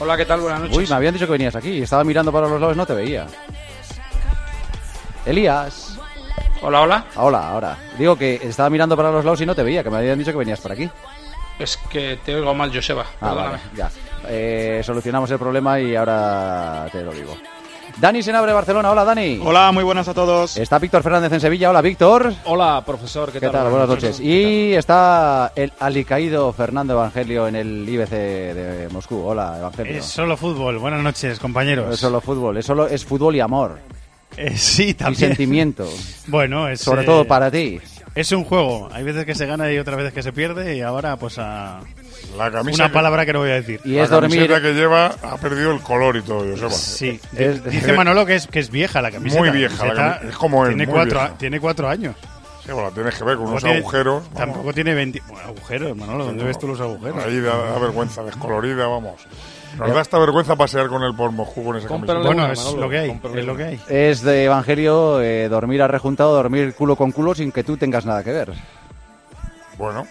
Hola, 0.00 0.16
¿qué 0.16 0.24
tal? 0.26 0.40
Buenas 0.40 0.62
noches. 0.62 0.76
Uy, 0.76 0.86
me 0.88 0.96
habían 0.96 1.14
dicho 1.14 1.26
que 1.26 1.32
venías 1.32 1.54
aquí. 1.54 1.80
Estaba 1.80 2.02
mirando 2.02 2.32
para 2.32 2.48
los 2.48 2.60
lados, 2.60 2.76
no 2.76 2.84
te 2.84 2.92
veía. 2.92 3.28
Elías. 5.24 5.96
Hola, 6.60 6.80
hola. 6.80 7.04
Hola, 7.14 7.48
ahora. 7.48 7.78
Digo 7.96 8.16
que 8.16 8.40
estaba 8.42 8.68
mirando 8.68 8.96
para 8.96 9.12
los 9.12 9.24
lados 9.24 9.40
y 9.42 9.46
no 9.46 9.54
te 9.54 9.62
veía, 9.62 9.84
que 9.84 9.90
me 9.90 9.98
habían 9.98 10.18
dicho 10.18 10.32
que 10.32 10.38
venías 10.38 10.60
por 10.60 10.72
aquí. 10.72 10.90
Es 11.60 11.76
que 11.88 12.18
te 12.24 12.34
oigo 12.34 12.52
mal, 12.52 12.74
Joseba. 12.74 13.04
Ah, 13.20 13.28
Perdóname. 13.28 13.48
vale, 13.50 13.62
ya. 13.76 13.90
Eh, 14.26 14.80
solucionamos 14.84 15.30
el 15.30 15.38
problema 15.38 15.78
y 15.78 15.94
ahora 15.94 16.88
te 16.90 17.02
lo 17.04 17.12
digo. 17.12 17.36
Dani 17.98 18.22
Senabre, 18.22 18.52
Barcelona. 18.52 18.90
Hola, 18.90 19.04
Dani. 19.04 19.40
Hola, 19.44 19.70
muy 19.70 19.84
buenas 19.84 20.08
a 20.08 20.14
todos. 20.14 20.56
Está 20.56 20.78
Víctor 20.78 21.02
Fernández 21.02 21.32
en 21.32 21.40
Sevilla. 21.40 21.70
Hola, 21.70 21.80
Víctor. 21.82 22.32
Hola, 22.46 22.82
profesor, 22.84 23.30
¿qué, 23.30 23.38
¿Qué 23.38 23.48
tal? 23.48 23.70
Buenas 23.70 23.88
noches. 23.88 24.18
Y 24.18 24.72
está 24.74 25.52
el 25.54 25.72
alicaído 25.78 26.52
Fernando 26.52 26.94
Evangelio 26.94 27.46
en 27.46 27.56
el 27.56 27.88
IBC 27.88 28.10
de 28.10 28.88
Moscú. 28.90 29.22
Hola, 29.24 29.56
Evangelio. 29.58 29.98
Es 29.98 30.04
solo 30.06 30.36
fútbol. 30.36 30.78
Buenas 30.78 31.02
noches, 31.02 31.38
compañeros. 31.38 31.94
Es 31.94 32.00
solo 32.00 32.20
fútbol. 32.20 32.56
Es, 32.56 32.66
solo, 32.66 32.88
es 32.88 33.04
fútbol 33.04 33.36
y 33.36 33.40
amor. 33.40 33.78
Eh, 34.36 34.56
sí, 34.56 34.88
Y 34.90 34.94
también. 34.94 35.28
sentimiento. 35.28 35.86
Bueno, 36.26 36.68
es. 36.68 36.80
Sobre 36.80 37.02
eh, 37.02 37.06
todo 37.06 37.24
para 37.26 37.50
ti. 37.50 37.80
Es 38.14 38.32
un 38.32 38.44
juego. 38.44 38.88
Hay 38.92 39.04
veces 39.04 39.24
que 39.26 39.34
se 39.34 39.46
gana 39.46 39.70
y 39.72 39.78
otras 39.78 39.96
veces 39.96 40.12
que 40.12 40.22
se 40.22 40.32
pierde. 40.32 40.76
Y 40.76 40.80
ahora, 40.80 41.16
pues 41.16 41.38
a. 41.38 41.80
La 42.36 42.50
camisa 42.50 42.82
Una 42.84 42.88
que- 42.88 42.94
palabra 42.94 43.26
que 43.26 43.32
no 43.32 43.40
voy 43.40 43.50
a 43.50 43.54
decir. 43.54 43.80
Y 43.84 43.94
la 43.96 44.04
es 44.04 44.10
dormir- 44.10 44.38
camiseta 44.48 44.62
que 44.62 44.72
lleva 44.74 45.06
ha 45.22 45.36
perdido 45.38 45.72
el 45.72 45.80
color 45.80 46.16
y 46.16 46.22
todo, 46.22 46.40
Joseba. 46.50 46.70
Sí. 46.70 47.20
Es- 47.36 47.64
Dice 47.64 47.92
Manolo 47.92 48.24
que 48.26 48.36
es, 48.36 48.46
que 48.46 48.58
es 48.60 48.70
vieja 48.70 49.02
la 49.02 49.10
camiseta. 49.10 49.40
Muy 49.40 49.50
vieja, 49.50 49.86
la 49.86 49.94
camiseta 49.94 50.20
cami- 50.22 50.28
es 50.30 50.36
como 50.36 50.64
él, 50.64 50.70
Tiene, 50.70 50.86
muy 50.86 50.94
cuatro, 50.94 51.18
vieja. 51.20 51.34
tiene 51.38 51.60
cuatro 51.60 51.88
años. 51.88 52.16
Sí, 52.64 52.70
bueno, 52.70 52.88
la 52.90 52.94
tienes 52.94 53.14
que 53.16 53.24
ver 53.24 53.36
con 53.36 53.46
unos 53.48 53.62
tiene- 53.62 53.78
agujeros. 53.78 54.22
vamos. 54.22 54.38
Tampoco 54.38 54.72
tiene 54.72 54.94
20. 54.94 55.20
Bueno, 55.28 55.48
agujeros, 55.48 55.96
Manolo. 55.96 56.24
¿Dónde 56.26 56.44
ves 56.44 56.58
tú 56.58 56.68
los 56.68 56.80
agujeros? 56.80 57.24
Ahí 57.24 57.40
da, 57.40 57.56
da 57.56 57.78
vergüenza, 57.80 58.22
descolorida, 58.22 58.86
vamos. 58.86 59.20
Nos 59.78 59.92
da 59.94 60.00
esta 60.02 60.18
vergüenza 60.18 60.54
pasear 60.54 60.86
con 60.88 61.02
el 61.02 61.14
por 61.14 61.32
Moscú 61.32 61.64
con 61.64 61.76
esa 61.76 61.88
camiseta. 61.88 62.18
Bueno, 62.20 62.52
es 62.52 62.72
lo 62.74 62.88
que 62.88 62.98
hay. 62.98 63.20
Es 63.34 63.44
lo 63.46 63.56
que 63.56 63.64
hay. 63.64 63.80
Es 63.88 64.22
de 64.22 64.44
Evangelio 64.44 65.20
eh, 65.20 65.48
dormir 65.48 65.82
arrejuntado, 65.82 66.34
dormir 66.34 66.74
culo 66.74 66.94
con 66.94 67.10
culo 67.10 67.34
sin 67.34 67.50
que 67.52 67.64
tú 67.64 67.76
tengas 67.76 68.04
nada 68.06 68.22
que 68.22 68.32
ver. 68.32 68.52
Bueno, 69.78 70.06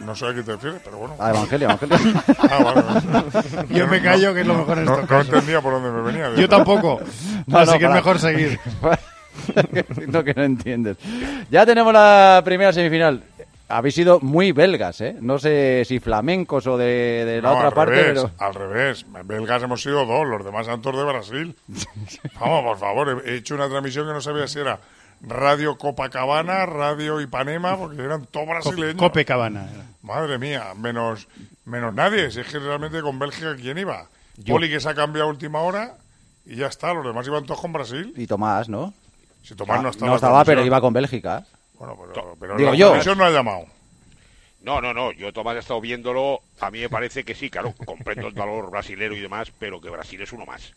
no 0.00 0.14
sé 0.14 0.26
a 0.26 0.34
qué 0.34 0.42
te 0.42 0.52
refieres, 0.52 0.80
pero 0.84 0.98
bueno. 0.98 1.14
A 1.18 1.30
Evangelio, 1.30 1.68
Evangelio. 1.70 1.96
Ah, 2.50 2.62
vale, 2.62 2.82
vale. 2.82 3.68
Yo 3.70 3.86
me 3.86 4.00
callo, 4.02 4.34
que 4.34 4.40
es 4.42 4.46
lo 4.46 4.54
mejor 4.54 4.78
en 4.78 4.84
no, 4.84 4.92
estos 4.94 5.10
no 5.10 5.16
casos. 5.16 5.32
entendía 5.34 5.60
por 5.60 5.72
dónde 5.74 5.90
me 5.90 6.00
venía. 6.02 6.30
de 6.30 6.36
Yo 6.36 6.42
verdad. 6.42 6.56
tampoco. 6.58 7.00
Así 7.52 7.78
que 7.78 7.84
es 7.84 7.90
mejor 7.90 8.18
seguir. 8.18 8.58
no, 10.08 10.24
que 10.24 10.34
no 10.34 10.42
entiendes. 10.44 10.96
Ya 11.50 11.66
tenemos 11.66 11.92
la 11.92 12.42
primera 12.44 12.72
semifinal. 12.72 13.22
Habéis 13.66 13.94
sido 13.94 14.20
muy 14.20 14.52
belgas, 14.52 15.00
¿eh? 15.00 15.16
No 15.20 15.38
sé 15.38 15.84
si 15.86 15.98
flamencos 15.98 16.66
o 16.66 16.76
de, 16.76 17.24
de 17.24 17.40
la 17.42 17.48
No, 17.48 17.54
otra 17.56 17.68
al 17.68 17.74
parte, 17.74 17.94
revés, 17.94 18.24
pero... 18.24 18.46
al 18.46 18.54
revés. 18.54 19.06
Belgas 19.24 19.62
hemos 19.62 19.82
sido 19.82 20.04
dos, 20.04 20.26
los 20.26 20.44
demás 20.44 20.66
santos 20.66 20.94
de 20.96 21.02
Brasil. 21.04 21.56
Vamos, 22.38 22.62
por 22.62 22.78
favor, 22.78 23.22
he 23.26 23.36
hecho 23.36 23.54
una 23.54 23.68
transmisión 23.68 24.06
que 24.06 24.12
no 24.12 24.20
sabía 24.20 24.46
si 24.46 24.60
era 24.60 24.78
Radio 25.26 25.76
Copacabana, 25.78 26.66
Radio 26.66 27.20
Ipanema, 27.20 27.76
porque 27.76 28.02
eran 28.02 28.26
todos 28.26 28.46
brasileños. 28.46 28.96
Copacabana. 28.96 29.68
Madre 30.02 30.38
mía, 30.38 30.74
menos, 30.76 31.28
menos 31.64 31.94
nadie. 31.94 32.30
Si 32.30 32.40
es 32.40 32.46
que 32.48 32.58
realmente 32.58 33.00
con 33.00 33.18
Bélgica, 33.18 33.56
¿quién 33.56 33.78
iba? 33.78 34.08
Yo. 34.36 34.54
Poli 34.54 34.68
que 34.68 34.80
se 34.80 34.88
ha 34.88 34.94
cambiado 34.94 35.28
a 35.28 35.32
última 35.32 35.60
hora 35.60 35.96
y 36.44 36.56
ya 36.56 36.66
está. 36.66 36.92
Los 36.92 37.04
demás 37.06 37.26
iban 37.26 37.44
todos 37.46 37.60
con 37.60 37.72
Brasil. 37.72 38.12
Y 38.16 38.26
Tomás, 38.26 38.68
¿no? 38.68 38.92
Si 39.42 39.54
Tomás 39.54 39.82
no 39.82 39.90
estaba. 39.90 40.10
No 40.10 40.16
estaba, 40.16 40.44
pero 40.44 40.64
iba 40.64 40.80
con 40.80 40.92
Bélgica. 40.92 41.46
Bueno, 41.78 41.96
pero, 42.12 42.36
pero 42.38 42.56
Digo 42.56 42.70
la 42.70 42.76
yo. 42.76 42.90
comisión 42.90 43.18
no 43.18 43.24
ha 43.24 43.30
llamado. 43.30 43.66
No, 44.62 44.80
no, 44.80 44.94
no. 44.94 45.12
Yo, 45.12 45.32
Tomás, 45.32 45.56
he 45.56 45.58
estado 45.60 45.80
viéndolo. 45.80 46.40
A 46.60 46.70
mí 46.70 46.80
me 46.80 46.88
parece 46.88 47.24
que 47.24 47.34
sí, 47.34 47.50
claro, 47.50 47.74
comprendo 47.84 48.26
el 48.28 48.34
valor 48.34 48.70
brasilero 48.70 49.14
y 49.14 49.20
demás, 49.20 49.52
pero 49.58 49.80
que 49.80 49.90
Brasil 49.90 50.20
es 50.22 50.32
uno 50.32 50.46
más. 50.46 50.72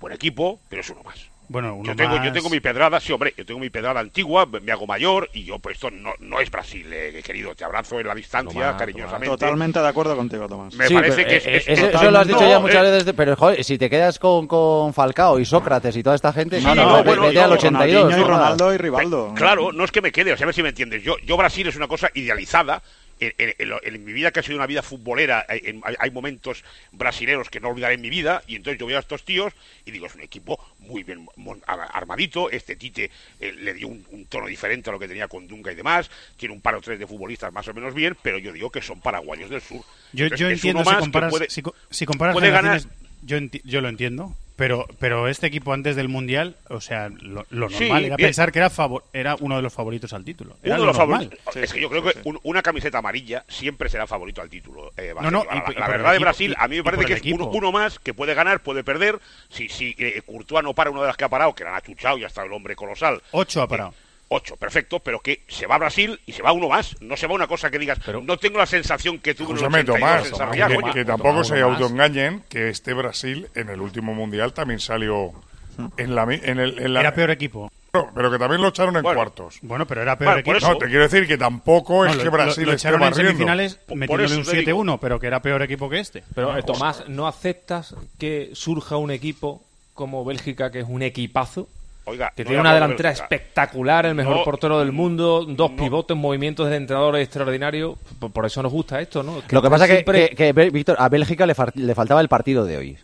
Buen 0.00 0.12
equipo, 0.14 0.60
pero 0.68 0.80
es 0.82 0.90
uno 0.90 1.02
más. 1.04 1.28
Bueno, 1.46 1.74
uno 1.74 1.84
yo 1.90 1.96
tengo, 1.96 2.16
más- 2.16 2.24
yo 2.26 2.32
tengo 2.32 2.48
mi 2.48 2.60
pedrada, 2.60 2.98
sí, 3.00 3.12
hombre, 3.12 3.34
yo 3.36 3.44
tengo 3.44 3.60
mi 3.60 3.68
pedrada 3.68 4.00
antigua, 4.00 4.46
me 4.46 4.72
hago 4.72 4.86
mayor 4.86 5.28
y 5.34 5.44
yo, 5.44 5.58
pues 5.58 5.74
esto 5.76 5.90
no, 5.90 6.10
no 6.20 6.40
es 6.40 6.50
Brasil, 6.50 6.86
eh, 6.90 7.22
querido. 7.24 7.54
Te 7.54 7.64
abrazo 7.64 8.00
en 8.00 8.06
la 8.06 8.14
distancia, 8.14 8.52
Tomás, 8.62 8.76
cariñosamente. 8.78 9.26
Totalmente 9.28 9.78
de 9.78 9.88
acuerdo 9.88 10.16
contigo, 10.16 10.48
Tomás. 10.48 10.74
Me 10.74 10.88
Sí, 10.88 10.94
parece 10.94 11.16
pero, 11.16 11.28
que 11.28 11.36
es, 11.36 11.46
eh, 11.46 11.56
es- 11.56 11.68
eso, 11.68 11.86
es- 11.88 11.94
eso 11.94 12.10
lo 12.10 12.18
has 12.18 12.26
dicho 12.26 12.40
no, 12.40 12.48
ya 12.48 12.58
muchas 12.58 12.86
eh, 12.86 12.90
veces, 12.90 13.12
pero 13.14 13.36
joder, 13.36 13.62
si 13.62 13.76
te 13.76 13.90
quedas 13.90 14.18
con, 14.18 14.46
con 14.48 14.94
Falcao 14.94 15.38
y 15.38 15.44
Sócrates 15.44 15.94
y 15.96 16.02
toda 16.02 16.16
esta 16.16 16.32
gente, 16.32 16.60
Sí, 16.60 16.64
no, 16.64 16.74
no, 16.74 16.82
no, 16.96 17.04
bueno, 17.04 17.22
vete 17.22 17.34
yo- 17.34 17.44
al 17.44 17.52
82. 17.52 17.72
Ronaldinho 17.72 18.00
y 18.00 18.20
no, 18.22 18.28
nada. 18.28 18.42
Ronaldo 18.44 18.74
y 18.74 18.76
Rivaldo. 18.78 19.34
Claro, 19.34 19.72
no 19.72 19.84
es 19.84 19.92
que 19.92 20.00
me 20.00 20.12
quede, 20.12 20.32
o 20.32 20.36
sea, 20.38 20.44
a 20.44 20.48
ver 20.48 20.54
si 20.54 20.62
me 20.62 20.70
entiendes. 20.70 21.02
Yo, 21.02 21.16
yo 21.26 21.36
Brasil 21.36 21.66
es 21.68 21.76
una 21.76 21.88
cosa 21.88 22.10
idealizada. 22.14 22.82
En, 23.20 24.04
mi 24.04 24.12
vida, 24.12 24.30
que 24.32 24.40
ha 24.40 24.42
sido 24.42 24.56
una 24.56 24.66
vida 24.66 24.82
futbolera, 24.82 25.46
hay, 25.48 25.60
en- 25.64 25.80
hay- 25.84 25.94
hay 25.98 26.10
momentos 26.10 26.64
brasileños 26.92 27.48
que 27.48 27.60
no 27.60 27.68
olvidaré 27.68 27.94
en 27.94 28.00
mi 28.00 28.10
vida, 28.10 28.42
y 28.46 28.56
entonces 28.56 28.78
yo 28.78 28.86
veo 28.86 28.96
a 28.96 29.00
estos 29.00 29.24
tíos 29.24 29.52
y 29.84 29.90
digo, 29.92 30.06
es 30.06 30.14
un 30.14 30.20
equipo 30.22 30.58
muy 30.80 31.02
bien 31.04 31.26
armadito, 31.66 32.50
este 32.50 32.76
Tite 32.76 33.10
eh, 33.40 33.52
le 33.52 33.74
dio 33.74 33.88
un, 33.88 34.04
un 34.10 34.26
tono 34.26 34.46
diferente 34.46 34.90
a 34.90 34.92
lo 34.92 34.98
que 34.98 35.08
tenía 35.08 35.28
con 35.28 35.46
Dunga 35.46 35.72
y 35.72 35.74
demás, 35.74 36.10
tiene 36.36 36.54
un 36.54 36.60
par 36.60 36.74
o 36.74 36.80
tres 36.80 36.98
de 36.98 37.06
futbolistas 37.06 37.52
más 37.52 37.66
o 37.68 37.74
menos 37.74 37.94
bien, 37.94 38.16
pero 38.22 38.38
yo 38.38 38.52
digo 38.52 38.70
que 38.70 38.82
son 38.82 39.00
paraguayos 39.00 39.48
del 39.50 39.60
sur. 39.60 39.82
Yo, 40.12 40.24
Entonces, 40.26 40.40
yo 40.40 40.46
es 40.48 40.52
entiendo 40.54 40.80
si 40.80 40.86
más 40.86 40.96
que 40.96 41.00
comparas, 41.00 41.30
puede- 41.30 41.50
si, 41.50 41.62
si 41.90 42.06
comparas 42.06 42.34
puede 42.34 42.50
ganar- 42.50 42.80
yo, 43.24 43.36
enti- 43.38 43.62
yo 43.64 43.80
lo 43.80 43.88
entiendo, 43.88 44.34
pero 44.56 44.86
pero 45.00 45.26
este 45.28 45.46
equipo 45.48 45.72
antes 45.72 45.96
del 45.96 46.08
Mundial, 46.08 46.56
o 46.68 46.80
sea, 46.80 47.08
lo, 47.08 47.44
lo 47.50 47.68
Sí, 47.68 47.84
normal 47.84 48.04
era 48.04 48.16
bien. 48.16 48.26
pensar 48.28 48.52
que 48.52 48.60
era 48.60 48.70
favor- 48.70 49.02
era 49.12 49.34
uno 49.40 49.56
de 49.56 49.62
los 49.62 49.72
favoritos 49.72 50.12
al 50.12 50.24
título. 50.24 50.56
Era 50.62 50.74
Uno 50.76 50.82
de 50.82 50.86
lo 50.86 50.86
los 50.86 50.98
normal. 50.98 51.20
favoritos. 51.30 51.56
es 51.56 51.72
que 51.72 51.80
yo 51.80 51.90
creo 51.90 52.02
que 52.04 52.12
un- 52.24 52.38
una 52.44 52.62
camiseta 52.62 52.98
amarilla 52.98 53.44
siempre 53.48 53.88
será 53.88 54.06
favorito 54.06 54.40
al 54.40 54.48
título. 54.48 54.92
eh, 54.96 55.12
No, 55.20 55.30
no, 55.30 55.44
Barcelona. 55.44 55.64
y- 55.68 55.70
y 55.72 55.74
la, 55.74 55.80
la 55.80 55.88
verdad 55.88 56.12
de 56.12 56.18
Brasil, 56.20 56.50
y- 56.56 56.62
a 56.64 56.68
mí 56.68 56.76
me 56.76 56.84
parece 56.84 57.04
que 57.06 57.14
es 57.14 57.22
uno, 57.50 57.72
más 57.72 57.98
que 57.98 58.14
puede 58.14 58.34
ganar, 58.34 58.60
puede 58.60 58.84
perder. 58.84 59.18
Si, 59.48 59.68
si 59.68 59.94
eh, 59.98 60.22
Courtois 60.24 60.62
no 60.62 60.72
para 60.74 60.90
una 60.90 61.00
de 61.00 61.06
las 61.08 61.16
que 61.16 61.24
ha 61.24 61.28
parado, 61.28 61.54
que 61.54 61.64
la 61.64 61.70
han 61.70 61.76
achuchado 61.76 62.16
y 62.18 62.24
hasta 62.24 62.44
el 62.44 62.52
hombre 62.52 62.76
colosal. 62.76 63.20
Ocho 63.32 63.60
ha 63.62 63.66
parado. 63.68 63.92
Ocho, 64.36 64.56
perfecto, 64.56 64.98
pero 65.00 65.20
que 65.20 65.44
se 65.48 65.66
va 65.66 65.76
a 65.76 65.78
Brasil 65.78 66.20
y 66.26 66.32
se 66.32 66.42
va 66.42 66.52
uno 66.52 66.68
más. 66.68 66.96
No 67.00 67.16
se 67.16 67.26
va 67.26 67.34
una 67.34 67.46
cosa 67.46 67.70
que 67.70 67.78
digas, 67.78 67.98
no 68.22 68.36
tengo 68.36 68.58
la 68.58 68.66
sensación 68.66 69.18
que 69.20 69.34
tuve 69.34 69.50
en 69.50 69.56
el 69.58 69.62
Escúchame, 69.64 69.78
82 69.82 70.00
Tomás, 70.00 70.26
en 70.28 70.34
Sarriá, 70.34 70.66
que, 70.66 70.74
coño. 70.74 70.92
que 70.92 71.04
tampoco 71.04 71.44
se 71.44 71.60
autoengañen 71.60 72.42
que 72.48 72.68
este 72.68 72.94
Brasil 72.94 73.48
en 73.54 73.68
el 73.68 73.80
último 73.80 74.12
mundial 74.14 74.52
también 74.52 74.80
salió 74.80 75.32
en 75.96 76.14
la, 76.14 76.22
en 76.24 76.58
el, 76.58 76.78
en 76.78 76.94
la- 76.94 77.00
Era 77.00 77.14
peor 77.14 77.30
equipo. 77.30 77.70
No, 77.92 78.10
pero 78.12 78.28
que 78.28 78.38
también 78.40 78.60
lo 78.60 78.68
echaron 78.68 78.96
en 78.96 79.02
Bueno, 79.04 79.16
cuartos. 79.18 79.58
Bueno, 79.62 79.86
pero 79.86 80.02
era 80.02 80.18
peor 80.18 80.42
Bueno, 80.42 80.58
equipo. 80.58 80.72
No, 80.72 80.78
te 80.78 80.86
quiero 80.86 81.02
decir 81.04 81.28
que 81.28 81.38
tampoco 81.38 82.04
No, 82.04 82.10
es 82.10 82.16
lo- 82.16 82.22
que 82.24 82.28
Brasil 82.28 82.64
lo, 82.64 82.70
lo 82.72 82.76
esté 82.76 82.88
echaron 82.88 83.06
en 83.06 83.14
semifinales 83.14 83.78
metiéndole 83.94 84.36
un 84.36 84.44
te 84.44 84.56
digo. 84.56 84.82
7-1, 84.84 84.98
pero 85.00 85.20
que 85.20 85.28
era 85.28 85.40
peor 85.40 85.62
equipo 85.62 85.88
que 85.88 86.00
este. 86.00 86.24
Pero, 86.34 86.58
eh, 86.58 86.62
Tomás, 86.64 87.04
¿no 87.08 87.28
aceptas 87.28 87.94
que 88.18 88.50
surja 88.54 88.96
un 88.96 89.12
equipo 89.12 89.62
como 89.92 90.24
Bélgica, 90.24 90.72
que 90.72 90.80
es 90.80 90.86
un 90.88 91.02
equipazo? 91.02 91.68
Oiga, 92.06 92.32
que 92.36 92.44
no 92.44 92.48
tiene 92.48 92.60
una 92.60 92.74
delantera 92.74 93.10
espectacular, 93.10 94.04
el 94.06 94.14
mejor 94.14 94.36
No, 94.36 94.44
portero 94.44 94.78
del 94.78 94.92
mundo, 94.92 95.44
dos 95.48 95.70
pivotes, 95.70 96.14
movimientos 96.16 96.68
de 96.68 96.76
entrenadores 96.76 97.22
extraordinarios. 97.24 97.96
Por, 98.18 98.30
por 98.30 98.44
eso 98.44 98.62
nos 98.62 98.72
gusta 98.72 99.00
esto, 99.00 99.22
¿no? 99.22 99.42
Lo 99.48 99.62
que 99.62 99.70
pasa 99.70 99.86
que, 99.86 99.94
siempre- 99.94 100.28
que, 100.30 100.36
que, 100.36 100.52
Bé- 100.52 100.70
Víctor, 100.70 100.96
a 100.98 101.08
Bélgica 101.08 101.46
le, 101.46 101.54
le 101.76 101.94
faltaba 101.94 102.20
el 102.20 102.28
partido 102.28 102.66
de 102.66 102.76
hoy. 102.76 102.98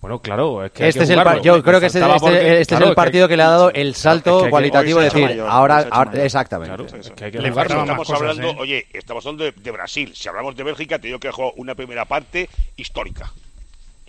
Bueno, 0.00 0.20
claro, 0.20 0.64
es 0.64 0.72
que 0.72 0.84
hay 0.84 0.88
Este 0.90 1.00
que 1.00 1.04
es 1.04 1.10
el 1.10 1.18
jugarlo. 1.18 1.42
yo 1.42 1.56
Le 1.56 1.62
creo 1.62 1.80
que 1.80 1.86
este, 1.86 2.00
faltaba 2.00 2.16
este- 2.16 2.26
porque- 2.30 2.60
este 2.60 2.72
claro, 2.72 2.84
es 2.84 2.88
el 2.90 2.94
partido 2.94 3.28
que, 3.28 3.36
le 3.36 3.42
ha 3.42 3.48
dado 3.48 3.70
el 3.72 3.94
salto 3.94 4.30
es 4.30 4.36
que 4.36 4.44
que- 4.44 4.50
cualitativo, 4.50 5.00
hecho 5.00 5.04
decir, 5.14 5.28
mayor, 5.30 5.48
ahora, 5.50 5.80
exactamente. 6.22 6.76
Claro, 6.76 6.98
es 7.00 7.10
que 7.10 7.30
que 7.32 7.38
Le 7.40 7.48
estamos 7.48 7.96
cosas, 7.98 8.20
hablando, 8.20 8.48
¿eh? 8.48 8.56
oye, 8.58 8.86
estamos 8.92 9.26
hablando 9.26 9.44
de, 9.44 9.52
de 9.52 9.70
Brasil. 9.70 10.12
Si 10.14 10.28
hablamos 10.28 10.54
de 10.56 10.62
Bélgica, 10.62 10.98
te 10.98 11.08
digo 11.08 11.18
que 11.18 11.28
ha 11.28 11.32
jugado 11.32 11.54
una 11.56 11.74
primera 11.74 12.04
parte 12.04 12.48
histórica. 12.76 13.32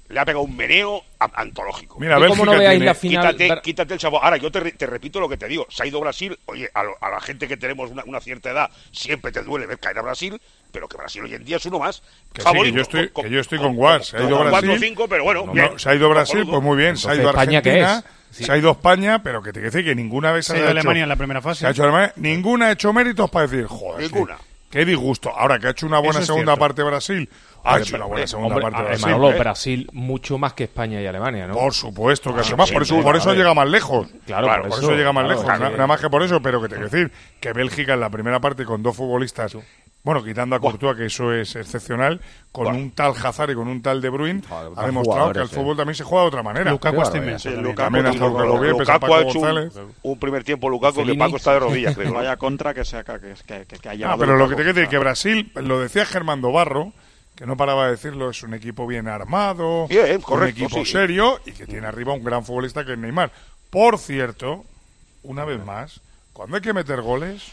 Le 0.09 0.19
ha 0.21 0.25
pegado 0.25 0.43
un 0.43 0.55
meneo 0.55 1.03
a- 1.19 1.29
antológico. 1.41 1.99
Mira, 1.99 2.17
¿Y 2.17 2.27
cómo 2.27 2.45
no 2.45 2.51
Bélgica 2.51 2.57
veáis 2.59 2.77
tiene- 2.79 2.85
la 2.85 2.95
final? 2.95 3.35
Quítate, 3.35 3.61
quítate 3.61 3.93
el 3.95 3.99
sabor. 3.99 4.21
Ahora, 4.23 4.37
yo 4.37 4.49
te, 4.51 4.61
re- 4.61 4.71
te 4.71 4.85
repito 4.85 5.19
lo 5.19 5.27
que 5.27 5.35
te 5.35 5.47
digo. 5.47 5.65
Se 5.69 5.83
ha 5.83 5.85
ido 5.85 5.99
Brasil. 5.99 6.37
Oye, 6.45 6.69
a, 6.73 6.83
lo- 6.83 6.95
a 7.01 7.09
la 7.09 7.19
gente 7.19 7.47
que 7.47 7.57
tenemos 7.57 7.91
una, 7.91 8.03
una 8.05 8.21
cierta 8.21 8.51
edad, 8.51 8.69
siempre 8.91 9.31
te 9.33 9.41
duele 9.43 9.65
ver 9.65 9.79
caer 9.79 9.97
a 9.99 10.01
Brasil, 10.03 10.39
pero 10.71 10.87
que 10.87 10.95
Brasil 10.95 11.23
hoy 11.23 11.33
en 11.33 11.43
día 11.43 11.57
es 11.57 11.65
uno 11.65 11.79
más. 11.79 12.01
Que 12.31 12.41
sí, 12.41 12.45
Favorito, 12.45 12.73
que 12.73 12.77
yo 12.77 12.81
estoy, 12.83 13.09
con- 13.09 13.23
que 13.25 13.29
yo 13.31 13.39
estoy 13.41 13.57
con 13.59 13.75
Guas. 13.75 14.07
Se 14.07 14.17
ha 14.17 14.19
ido 14.23 14.37
con 14.37 14.49
cuatro 14.49 14.69
o 14.69 14.71
Brasil. 14.71 14.87
cinco, 14.89 15.07
pero 15.09 15.23
bueno, 15.25 15.45
No, 15.45 15.51
bien. 15.51 15.71
no, 15.73 15.79
se 15.79 15.89
ha 15.89 15.95
ido 15.95 16.09
Brasil, 16.09 16.45
pues 16.49 16.61
muy 16.63 16.77
bien. 16.77 16.95
Se 16.95 17.09
ha 17.09 17.15
ido 17.15 17.29
¿España 17.29 17.61
qué 17.61 17.69
Argentina. 17.81 18.03
es? 18.31 18.37
Sí. 18.37 18.43
Se 18.45 18.51
ha 18.53 18.57
ido 18.57 18.71
España, 18.71 19.21
pero 19.23 19.41
que 19.41 19.49
te 19.51 19.59
quiero 19.59 19.71
decir 19.71 19.85
que 19.85 19.95
ninguna 19.95 20.31
vez 20.31 20.45
Se 20.45 20.53
ha 20.53 20.55
ha 20.55 20.59
ido 20.59 20.67
hecho- 20.67 20.79
Alemania 20.79 21.03
en 21.03 21.09
la 21.09 21.15
primera 21.17 21.41
fase. 21.41 21.61
Se 21.61 21.67
ha 21.67 21.71
hecho 21.71 21.83
Alemania. 21.83 22.13
Ninguna 22.17 22.67
ha 22.67 22.71
hecho 22.71 22.93
méritos 22.93 23.29
para 23.29 23.47
decir, 23.47 23.65
joder. 23.65 24.03
Ninguna. 24.09 24.37
Qué, 24.69 24.79
qué 24.79 24.85
disgusto. 24.85 25.29
Ahora 25.35 25.59
que 25.59 25.67
ha 25.67 25.69
hecho 25.71 25.85
una 25.85 25.99
buena 25.99 26.19
Eso 26.19 26.27
segunda 26.27 26.51
cierto. 26.53 26.59
parte 26.59 26.83
Brasil. 26.83 27.29
Hecho 27.75 27.95
una 27.97 28.05
buena 28.05 28.27
segunda 28.27 28.55
hombre, 28.55 28.61
parte 28.63 28.77
a- 28.77 28.83
Brasil. 28.83 29.05
Manolo, 29.07 29.31
¿eh? 29.31 29.39
Brasil 29.39 29.89
mucho 29.93 30.37
más 30.37 30.53
que 30.53 30.63
España 30.65 31.01
y 31.01 31.05
Alemania, 31.07 31.47
¿no? 31.47 31.53
Por 31.53 31.73
supuesto 31.73 32.31
que 32.33 32.37
Ah, 32.39 32.41
hace 32.41 32.55
más. 32.55 32.67
sí, 32.69 32.73
Por 32.73 32.83
eso, 32.83 32.95
sí, 32.95 33.01
por 33.01 33.15
eso 33.15 33.33
llega 33.33 33.53
más 33.53 33.67
lejos. 33.69 34.07
Claro, 34.25 34.47
por, 34.47 34.61
por 34.61 34.67
eso, 34.67 34.79
eso, 34.79 34.91
llega 34.95 35.11
más 35.11 35.25
claro, 35.25 35.41
lejos. 35.41 35.53
que- 35.59 35.71
Nada 35.75 35.87
más 35.87 35.99
que 36.01 36.09
por 36.09 36.23
eso, 36.23 36.41
pero 36.41 36.61
que 36.61 36.69
te 36.69 36.75
quiero 36.75 36.89
decir 36.89 37.11
que 37.39 37.53
Bélgica 37.53 37.93
en 37.93 37.99
la 37.99 38.09
primera 38.09 38.39
parte 38.39 38.63
con 38.65 38.81
dos 38.81 38.95
futbolistas, 38.95 39.57
bueno, 40.03 40.23
quitando 40.23 40.55
a 40.55 40.59
Courtois, 40.61 40.95
que 40.95 41.05
eso 41.07 41.33
es 41.33 41.53
excepcional, 41.57 42.21
con 42.53 42.67
un 42.67 42.91
tal 42.91 43.11
Hazard 43.21 43.49
y 43.51 43.55
con 43.55 43.67
un 43.67 43.81
tal 43.81 44.01
De 44.01 44.07
Bruyne, 44.09 44.41
ha 44.77 44.85
demostrado 44.85 45.33
que 45.33 45.41
eh. 45.41 45.47
fútbol 45.47 45.75
también 45.75 45.95
se 45.95 46.05
juega 46.05 46.21
de 46.23 46.27
otra 46.29 46.43
manera. 46.43 46.71
Lukaku 46.71 47.01
está 47.01 47.11
Claro, 47.11 47.25
inmenso 47.25 47.49
también. 47.51 47.75
También 47.75 48.05
ha 48.05 48.09
estado 48.11 48.29
Lukaku 48.29 49.13
ha 49.13 49.21
hecho 49.23 49.39
un, 49.39 49.93
un 50.03 50.19
primer 50.19 50.43
tiempo, 50.45 50.69
Lukaku, 50.69 51.03
que. 51.03 51.15
Paco 51.15 51.35
está 51.35 51.53
de 51.53 51.59
rodillas, 51.59 51.95
creo. 51.95 52.09
¿no? 52.09 52.15
Vaya 52.15 52.37
contra 52.37 52.73
que 52.73 52.85
se 52.85 52.97
ha, 52.97 53.03
que, 53.03 53.19
que, 53.45 53.65
que, 53.65 53.79
que 53.79 53.89
ha 53.89 54.11
Ah, 54.13 54.15
pero 54.17 54.37
lo 54.37 54.45
que 54.47 54.55
te 54.55 54.61
quiero 54.63 54.73
decir 54.75 54.89
que 54.89 54.97
Brasil, 54.97 55.51
lo 55.55 55.79
decía 55.81 56.05
Germán 56.05 56.41
Barro, 56.41 56.93
que 57.37 57.45
no 57.45 57.55
paraba 57.55 57.85
de 57.85 57.91
decirlo, 57.91 58.29
es 58.31 58.41
un 58.43 58.53
equipo 58.55 58.85
bien 58.87 59.07
armado, 59.07 59.87
Bien, 59.87 60.21
un 60.27 60.43
equipo 60.47 60.83
sí. 60.83 60.91
serio 60.91 61.39
y 61.45 61.51
que 61.51 61.65
tiene 61.67 61.85
arriba 61.87 62.11
un 62.13 62.23
gran 62.23 62.43
futbolista 62.43 62.83
que 62.83 62.93
es 62.93 62.97
Neymar. 62.97 63.31
Por 63.69 63.97
cierto, 63.99 64.65
una 65.23 65.45
vez 65.45 65.63
más, 65.63 66.01
cuando 66.33 66.55
hay 66.55 66.61
que 66.63 66.73
meter 66.73 66.99
goles, 67.01 67.43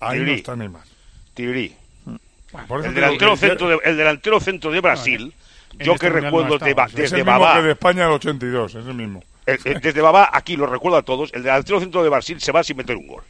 ahí 0.00 0.18
no 0.20 0.32
está 0.32 0.56
Neymar. 0.56 0.82
Por 2.66 2.80
eso 2.80 2.88
El 2.88 2.94
te 2.94 3.00
delantero, 3.00 3.36
centro 3.36 3.68
de, 3.68 3.78
el 3.84 3.96
delantero 3.96 4.40
centro 4.40 4.70
de 4.72 4.80
Brasil, 4.80 5.32
yo 5.78 5.92
este 5.92 6.06
que 6.06 6.10
mundial 6.12 6.24
recuerdo 6.24 6.58
no 6.58 6.64
de 6.64 6.70
es 6.70 6.92
desde 6.94 7.16
el 7.18 7.24
mismo 7.24 7.38
Babá, 7.38 7.54
que 7.56 7.62
de 7.62 7.72
España 7.72 8.04
del 8.04 8.12
82, 8.14 8.74
es 8.74 8.86
el 8.86 8.94
mismo. 8.94 9.22
eh, 9.46 9.58
eh, 9.64 9.78
desde 9.80 10.00
Babá, 10.00 10.30
aquí 10.32 10.56
lo 10.56 10.66
recuerdo 10.66 10.96
a 10.98 11.02
todos, 11.02 11.30
el 11.34 11.42
delantero 11.44 11.78
centro 11.78 12.02
de 12.02 12.08
Brasil 12.08 12.40
se 12.40 12.50
va 12.50 12.64
sin 12.64 12.76
meter 12.78 12.96
un 12.96 13.06
gol. 13.06 13.22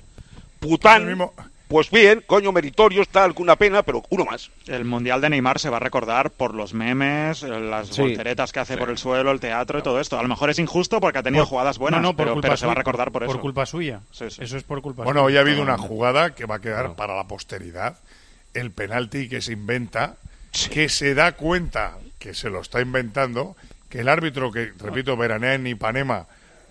Pután, 0.61 1.03
El 1.03 1.09
mismo- 1.09 1.34
pues 1.69 1.91
bien, 1.91 2.25
coño, 2.27 2.51
meritorios, 2.51 3.09
tal, 3.09 3.25
alguna 3.25 3.57
pena, 3.57 3.83
pero 3.83 4.03
uno 4.09 4.25
más. 4.25 4.51
El 4.66 4.85
Mundial 4.87 5.21
de 5.21 5.29
Neymar 5.31 5.59
se 5.59 5.69
va 5.71 5.77
a 5.77 5.81
recordar 5.81 6.31
por 6.31 6.55
los 6.55 6.73
memes, 6.75 7.43
las 7.43 7.89
Sí. 7.89 8.01
volteretas 8.03 8.53
que 8.53 8.61
hace 8.61 8.77
por 8.79 8.89
el 8.91 8.97
suelo, 8.99 9.31
el 9.31 9.39
teatro 9.41 9.79
y 9.79 9.83
todo 9.83 10.01
esto. 10.01 10.19
A 10.19 10.23
lo 10.23 10.29
mejor 10.29 10.49
es 10.51 10.59
injusto 10.59 11.01
porque 11.01 11.19
ha 11.19 11.23
tenido 11.23 11.45
Por- 11.45 11.51
jugadas 11.51 11.79
buenas, 11.79 12.01
no, 12.01 12.09
no, 12.09 12.16
por 12.16 12.41
pero, 12.41 12.57
se 12.57 12.66
va 12.66 12.73
a 12.73 12.75
recordar 12.75 13.12
por, 13.12 13.23
eso. 13.25 13.39
culpa 13.41 13.66
suya. 13.66 14.01
Sí, 14.11 14.31
sí. 14.31 14.43
Eso 14.43 14.57
es 14.57 14.62
por 14.64 14.81
culpa 14.83 15.05
Bueno, 15.05 15.21
suya. 15.21 15.27
hoy 15.27 15.37
ha 15.37 15.41
habido 15.41 15.62
una 15.62 15.77
jugada 15.79 16.35
que 16.35 16.47
va 16.47 16.57
a 16.57 16.61
quedar 16.61 16.97
para 16.97 17.14
la 17.14 17.25
posteridad. 17.29 17.99
El 18.55 18.71
penalti 18.71 19.29
que 19.29 19.43
se 19.43 19.53
inventa, 19.53 20.16
que 20.71 20.89
se 20.89 21.14
da 21.14 21.33
cuenta 21.33 21.99
que 22.19 22.33
se 22.35 22.49
lo 22.51 22.61
está 22.62 22.81
inventando, 22.81 23.57
que 23.91 24.01
el 24.01 24.09
árbitro, 24.09 24.51
que 24.51 24.73
repito, 24.79 25.16
veranea 25.16 25.55
en 25.55 25.66
Ipanema, 25.66 26.27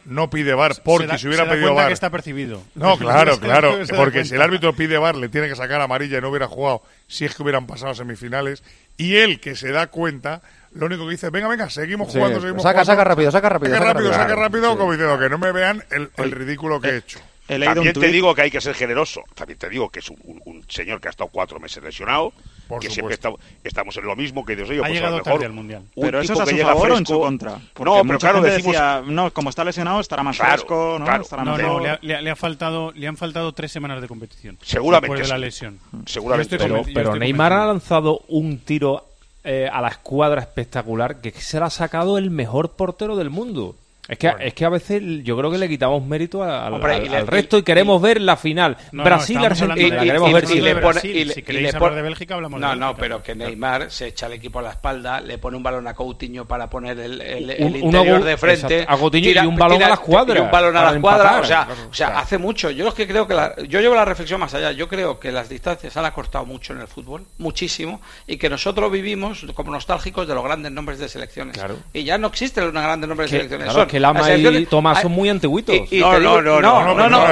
no 0.08 0.30
pide 0.30 0.54
bar 0.54 0.74
porque 0.84 1.08
da, 1.08 1.18
si 1.18 1.28
hubiera 1.28 1.44
se 1.44 1.50
da 1.50 1.56
pedido 1.56 1.74
bar. 1.76 1.88
que 1.88 1.94
está 1.94 2.10
percibido. 2.10 2.64
No, 2.76 2.98
claro, 3.00 3.40
claro. 3.40 3.78
Porque 3.96 4.26
si 4.26 4.36
el 4.36 4.42
árbitro 4.42 4.74
pide 4.74 4.98
bar, 4.98 5.16
le 5.16 5.30
tiene 5.30 5.48
que 5.48 5.56
sacar 5.56 5.80
amarilla 5.82 6.18
y 6.18 6.22
no 6.22 6.30
hubiera 6.30 6.48
jugado 6.48 6.82
si 7.08 7.26
es 7.26 7.36
que 7.36 7.44
hubieran 7.44 7.68
pasado 7.68 7.92
a 7.92 7.96
semifinales. 7.96 8.64
Y 8.98 9.18
él, 9.18 9.40
que 9.40 9.56
se 9.56 9.72
da 9.72 9.88
cuenta, 9.88 10.42
lo 10.74 10.88
único 10.88 11.06
que 11.06 11.12
dice, 11.12 11.30
venga, 11.30 11.48
venga, 11.48 11.70
seguimos 11.70 12.12
Sí, 12.12 12.18
jugando, 12.18 12.40
seguimos 12.42 12.64
saca, 12.64 12.74
jugando. 12.84 12.92
saca 12.92 13.04
rápido, 13.04 13.32
saca 13.32 13.50
rápido, 13.50 13.70
Saca 13.74 13.80
saca 13.80 13.94
rápido, 13.94 14.10
rápido. 14.10 14.14
saca 14.24 14.26
Claro, 14.34 14.42
rápido, 14.42 14.72
sí. 14.72 14.78
como 14.78 14.92
diciendo 14.94 15.20
que 15.20 15.30
no 15.30 15.38
me 15.38 15.52
vean 15.52 15.84
el, 15.92 16.10
el 16.18 16.32
ridículo 16.32 16.82
que 16.82 16.90
he 16.90 16.98
hecho. 16.98 17.20
También 17.48 17.94
te 17.94 18.08
digo 18.08 18.34
que 18.36 18.42
hay 18.42 18.52
que 18.52 18.60
ser 18.60 18.74
generoso. 18.76 19.24
También 19.36 19.58
te 19.60 19.70
digo 19.70 19.90
que 19.90 20.00
es 20.00 20.10
un, 20.10 20.18
un- 20.24 20.42
un 20.46 20.66
señor 20.70 21.00
que 21.00 21.08
ha 21.08 21.12
estado 21.12 21.30
cuatro 21.30 21.60
meses 21.60 21.82
lesionado, 21.84 22.34
Por 22.68 22.80
que 22.82 22.90
siempre 22.90 23.16
supuesto. 23.16 23.40
está- 23.46 23.68
estamos 23.68 23.98
en 23.98 24.06
lo 24.06 24.16
mismo 24.16 24.46
que 24.46 24.56
Dios 24.56 24.70
Ha 24.70 24.74
pues 24.74 24.82
a 24.84 24.88
lo 24.90 24.94
llegado 24.94 25.18
mejor 25.18 25.32
tarde 25.34 25.46
al 25.46 25.54
Mundial. 25.54 25.84
un 25.96 26.04
Pero 26.06 26.20
eso 26.22 26.34
es 26.34 26.40
a 26.40 26.46
su 26.46 26.58
favor 26.58 26.92
o 26.92 26.98
en 26.98 27.06
su 27.06 27.20
contra. 27.20 27.60
Porque 27.74 27.92
No, 27.92 28.02
pero 28.06 28.20
claro, 28.20 28.36
gente 28.40 28.52
decimos... 28.52 28.74
decía, 28.74 29.04
no, 29.06 29.32
como 29.34 29.50
está 29.50 29.64
lesionado 29.64 30.00
estará 30.00 30.24
más 30.24 30.36
Claro, 30.38 30.52
fresco, 30.54 30.96
¿no? 31.00 31.06
claro. 31.06 31.24
Estará 31.24 31.44
No, 31.44 31.52
más 31.52 31.62
no, 31.62 31.80
le, 31.80 31.90
ha- 32.16 32.22
le 32.22 32.30
ha- 32.30 32.36
faltado, 32.36 32.92
le 32.94 33.08
han 33.08 33.18
faltado 33.18 33.52
tres 33.54 33.72
semanas 33.72 34.02
de 34.02 34.08
competición. 34.08 34.58
Seguramente 34.62 35.08
Después 35.14 35.28
de 35.30 35.34
la 35.34 35.38
lesión. 35.40 35.80
Seguramente 36.06 36.58
Pero, 36.58 36.82
pero 36.94 37.16
Neymar 37.16 37.54
ha 37.54 37.66
lanzado 37.68 38.22
un 38.28 38.60
tiro 38.60 39.06
eh, 39.44 39.70
a 39.72 39.82
la 39.82 39.88
escuadra 39.88 40.42
espectacular 40.42 41.22
que 41.22 41.32
se 41.32 41.58
le 41.60 41.66
ha 41.66 41.70
sacado 41.70 42.18
el 42.18 42.30
mejor 42.32 42.72
portero 42.74 43.16
del 43.16 43.30
mundo. 43.30 43.76
Es 44.08 44.18
que, 44.18 44.34
es 44.40 44.54
que 44.54 44.64
a 44.64 44.70
veces 44.70 45.02
yo 45.24 45.38
creo 45.38 45.52
que 45.52 45.58
le 45.58 45.68
quitamos 45.68 46.06
mérito 46.06 46.42
al, 46.42 46.82
resto 47.28 47.58
y 47.58 47.64
queremos 47.64 48.02
ver 48.02 48.22
la 48.22 48.38
final. 48.38 48.78
No, 48.94 49.04
Brasil, 49.04 49.38
Argentina. 49.38 50.06
Y, 50.06 50.62
le 50.62 50.76
pone, 50.76 51.02
si 51.02 51.44
queréis 51.44 51.76
hablar 51.76 51.96
de 51.96 52.02
Bélgica, 52.02 52.36
hablamos 52.36 52.60
no, 52.60 52.68
de 52.68 52.72
Bélgica. 52.72 52.86
No, 52.86 52.94
no, 52.94 52.98
pero 52.98 53.22
que 53.22 53.36
Neymar 53.36 53.92
se 53.92 54.08
echa 54.08 54.28
el 54.28 54.34
equipo 54.34 54.60
a 54.60 54.62
la 54.62 54.72
espalda, 54.72 55.20
le 55.20 55.38
pone 55.38 55.58
un 55.58 55.64
balón 55.64 55.88
a 55.88 55.94
Coutinho 55.94 56.46
para 56.46 56.70
poner 56.70 56.98
el, 57.00 57.56
un, 57.60 57.76
interior 57.76 58.24
de 58.24 58.38
frente. 58.38 58.86
A 58.88 58.98
Coutinho 58.98 59.44
y 59.44 59.46
un 59.46 59.58
balón 59.58 59.84
a 59.84 59.90
las 59.90 60.00
cuadras. 60.00 60.38
Y 60.38 60.42
un 60.42 60.52
balón 60.52 60.78
a 60.78 60.84
las 60.84 60.98
cuadras. 61.00 61.42
O 61.42 61.46
sea, 61.46 61.68
o 61.90 61.94
sea 61.94 62.20
hace 62.20 62.38
mucho. 62.38 62.72
Yo 62.72 62.88
es 62.88 62.94
que 62.94 63.08
creo 63.08 63.28
que 63.28 63.34
la, 63.34 63.56
yo 63.64 63.82
llevo 63.82 63.96
la 63.96 64.06
reflexión 64.06 64.40
más 64.40 64.54
allá. 64.54 64.72
Yo 64.72 64.88
creo 64.88 65.20
que 65.20 65.34
las 65.34 65.50
distancias 65.50 65.98
han 65.98 66.06
acortado 66.06 66.46
mucho 66.46 66.72
en 66.72 66.80
el 66.80 66.88
fútbol, 66.88 67.26
muchísimo, 67.40 68.00
y 68.26 68.38
que 68.38 68.50
nosotros 68.50 68.90
vivimos 68.90 69.46
como 69.54 69.72
nostálgicos 69.72 70.28
de 70.28 70.34
los 70.34 70.44
grandes 70.46 70.72
nombres 70.72 70.98
de 71.00 71.10
selecciones. 71.10 71.60
Y 71.92 72.06
ya 72.06 72.18
no 72.18 72.28
existen 72.28 72.64
los 72.64 72.74
grandes 72.74 73.10
nombres 73.10 73.32
de 73.32 73.38
selecciones 73.38 73.97
Gelama 73.98 74.32
y 74.32 74.66
Tomás 74.66 75.02
son 75.02 75.12
muy 75.12 75.30
antiguitos. 75.30 75.76
No, 75.92 76.20
no, 76.20 76.42
no, 76.42 76.62
no, 76.62 76.96
no, 76.96 76.96
no, 76.96 77.10
no, 77.10 77.28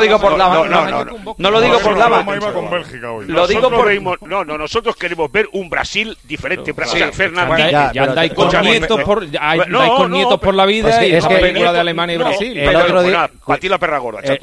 digo 0.00 0.18
por 0.18 0.36
Lama, 0.36 0.66
no, 0.68 0.86
no, 0.86 1.04
no 1.36 1.50
lo 1.50 1.60
digo 1.60 1.78
por 1.78 1.96
Lama. 1.96 2.24
Lo 3.26 3.46
digo 3.46 3.70
por 3.70 4.28
no, 4.28 4.44
no, 4.44 4.58
nosotros 4.58 4.96
queremos 4.96 5.30
ver 5.30 5.48
un 5.52 5.70
Brasil 5.70 6.16
diferente, 6.24 6.72
o 6.72 6.86
sea, 6.86 7.10
Ya 7.92 8.04
andáis 8.04 8.32
con 8.32 8.50
nietos 10.10 10.40
por 10.40 10.54
la 10.54 10.66
vida 10.66 11.06
y 11.06 11.14
es 11.14 11.26
que 11.26 11.36
película 11.36 11.72
de 11.72 11.80
Alemania 11.80 12.14
y 12.14 12.18
Brasil. 12.18 12.60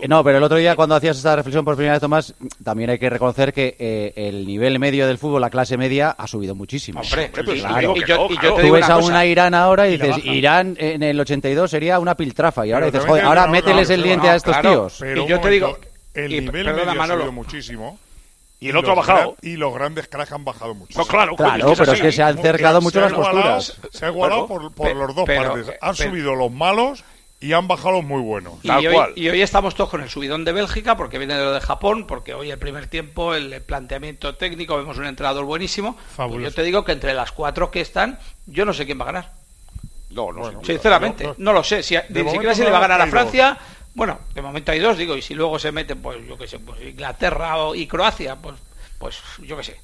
No, 0.08 0.24
pero 0.24 0.38
el 0.38 0.44
otro 0.44 0.58
día 0.58 0.76
cuando 0.76 0.96
hacías 0.96 1.18
esta 1.18 1.36
reflexión 1.36 1.66
por 1.66 1.76
primera 1.76 1.94
vez 1.94 2.02
Tomás, 2.02 2.34
también 2.64 2.90
hay 2.90 3.00
que 3.00 3.10
reconocer 3.10 3.54
que 3.54 4.14
el 4.16 4.46
nivel 4.46 4.80
medio 4.80 5.08
del 5.08 5.18
fútbol, 5.18 5.42
la 5.42 5.50
clase 5.50 5.78
media 5.78 6.12
ha 6.12 6.28
subido 6.28 6.56
muchísimo. 6.56 7.02
Hombre, 7.02 7.32
y 7.36 8.62
tú 8.62 8.72
ves 8.72 8.90
a 8.90 8.98
una 8.98 9.26
Irán 9.26 9.54
ahora 9.54 9.88
y 9.88 9.98
Irán 10.24 10.76
en 10.80 11.04
el 11.04 11.20
82 11.20 11.70
sería 11.70 12.00
una 12.00 12.16
piltrafa. 12.16 12.66
Y 12.66 12.72
ahora 12.72 12.88
dices, 12.88 13.06
joder, 13.06 13.26
ahora 13.26 13.48
mételes 13.48 13.90
el 13.90 14.04
diente 14.04 14.30
a 14.30 14.36
estos 14.36 14.56
ah, 14.56 14.62
tíos. 14.62 15.02
y 15.02 15.28
yo 15.28 15.40
te 15.40 15.50
digo, 15.50 15.78
el 16.14 16.32
nivel 16.32 16.74
medio 16.74 17.02
ha 17.02 17.08
subido 17.08 17.32
muchísimo. 17.32 18.00
Y 18.60 18.70
el 18.70 18.78
otro 18.78 18.94
ha 18.94 18.96
bajado. 18.96 19.36
Y 19.42 19.58
los 19.58 19.74
grandes 19.74 20.08
cracks 20.08 20.32
han 20.32 20.46
bajado 20.46 20.74
mucho. 20.74 21.04
Claro, 21.06 21.36
claro 21.36 21.74
pero 21.78 21.92
es 21.92 22.02
que 22.02 22.12
se 22.12 22.24
han 22.24 22.38
cercado 22.38 22.82
mucho 22.82 23.02
las 23.02 23.14
posturas. 23.14 23.78
Se 23.92 24.06
ha 24.06 24.10
igualado 24.10 24.48
por, 24.48 24.96
los 24.96 25.16
dos 25.16 25.26
partes. 25.26 25.70
Eh, 25.70 25.78
han 25.82 25.96
subido 25.96 26.36
los 26.36 26.52
malos 26.52 27.04
y 27.42 27.54
han 27.54 27.68
bajado 27.68 27.92
los 27.92 28.06
muy 28.06 28.22
buenos. 28.22 28.54
Y, 28.64 28.68
tal 28.68 28.84
y 28.84 28.88
cual. 28.92 29.14
Hoy, 29.16 29.22
y 29.22 29.30
hoy 29.30 29.42
estamos 29.42 29.76
todos 29.76 29.90
con 29.90 30.02
el 30.02 30.10
subidón 30.10 30.46
de 30.46 30.54
Bélgica, 30.54 30.96
porque 30.98 31.18
viene 31.18 31.36
de 31.36 31.44
lo 31.44 31.54
de 31.54 31.60
Japón, 31.60 32.08
porque 32.08 32.34
hoy 32.34 32.50
el 32.50 32.58
primer 32.58 32.88
tiempo, 32.88 33.36
el 33.36 33.62
planteamiento 33.62 34.36
técnico, 34.36 34.78
vemos 34.78 34.98
un 34.98 35.06
entrenador 35.06 35.46
buenísimo. 35.46 35.98
Pues 36.16 36.42
yo 36.42 36.52
te 36.52 36.64
digo 36.64 36.86
que 36.86 36.94
entre 36.94 37.14
las 37.14 37.32
cuatro 37.32 37.72
que 37.72 37.82
están, 37.82 38.20
yo 38.48 38.66
no 38.66 38.74
sé 38.74 38.86
quién 38.86 39.00
va 39.00 39.04
a 39.04 39.12
ganar. 39.12 39.32
No, 40.16 40.32
no 40.32 40.40
bueno, 40.40 40.62
Sinceramente, 40.64 41.34
no, 41.38 41.52
lo 41.52 41.64
sé. 41.64 41.84
Si, 41.84 41.96
ni 42.10 42.30
siquiera 42.30 42.56
se 42.56 42.64
le 42.64 42.72
va 42.72 42.78
a 42.78 42.82
ganar 42.82 43.02
a 43.02 43.08
Francia. 43.08 43.58
Bueno, 43.94 44.20
de 44.34 44.42
momento 44.42 44.72
hay 44.72 44.80
dos, 44.80 44.98
digo, 44.98 45.16
y 45.16 45.22
si 45.22 45.34
luego 45.34 45.60
se 45.60 45.72
meten, 45.72 46.02
pues 46.02 46.26
yo 46.28 46.38
qué 46.38 46.48
sé, 46.48 46.60
pues 46.60 46.82
Inglaterra 46.82 47.56
y 47.76 47.88
Croacia, 47.88 48.36
pues, 48.36 48.56
pues 48.98 49.22
yo 49.40 49.56
qué 49.58 49.64
sé. 49.64 49.80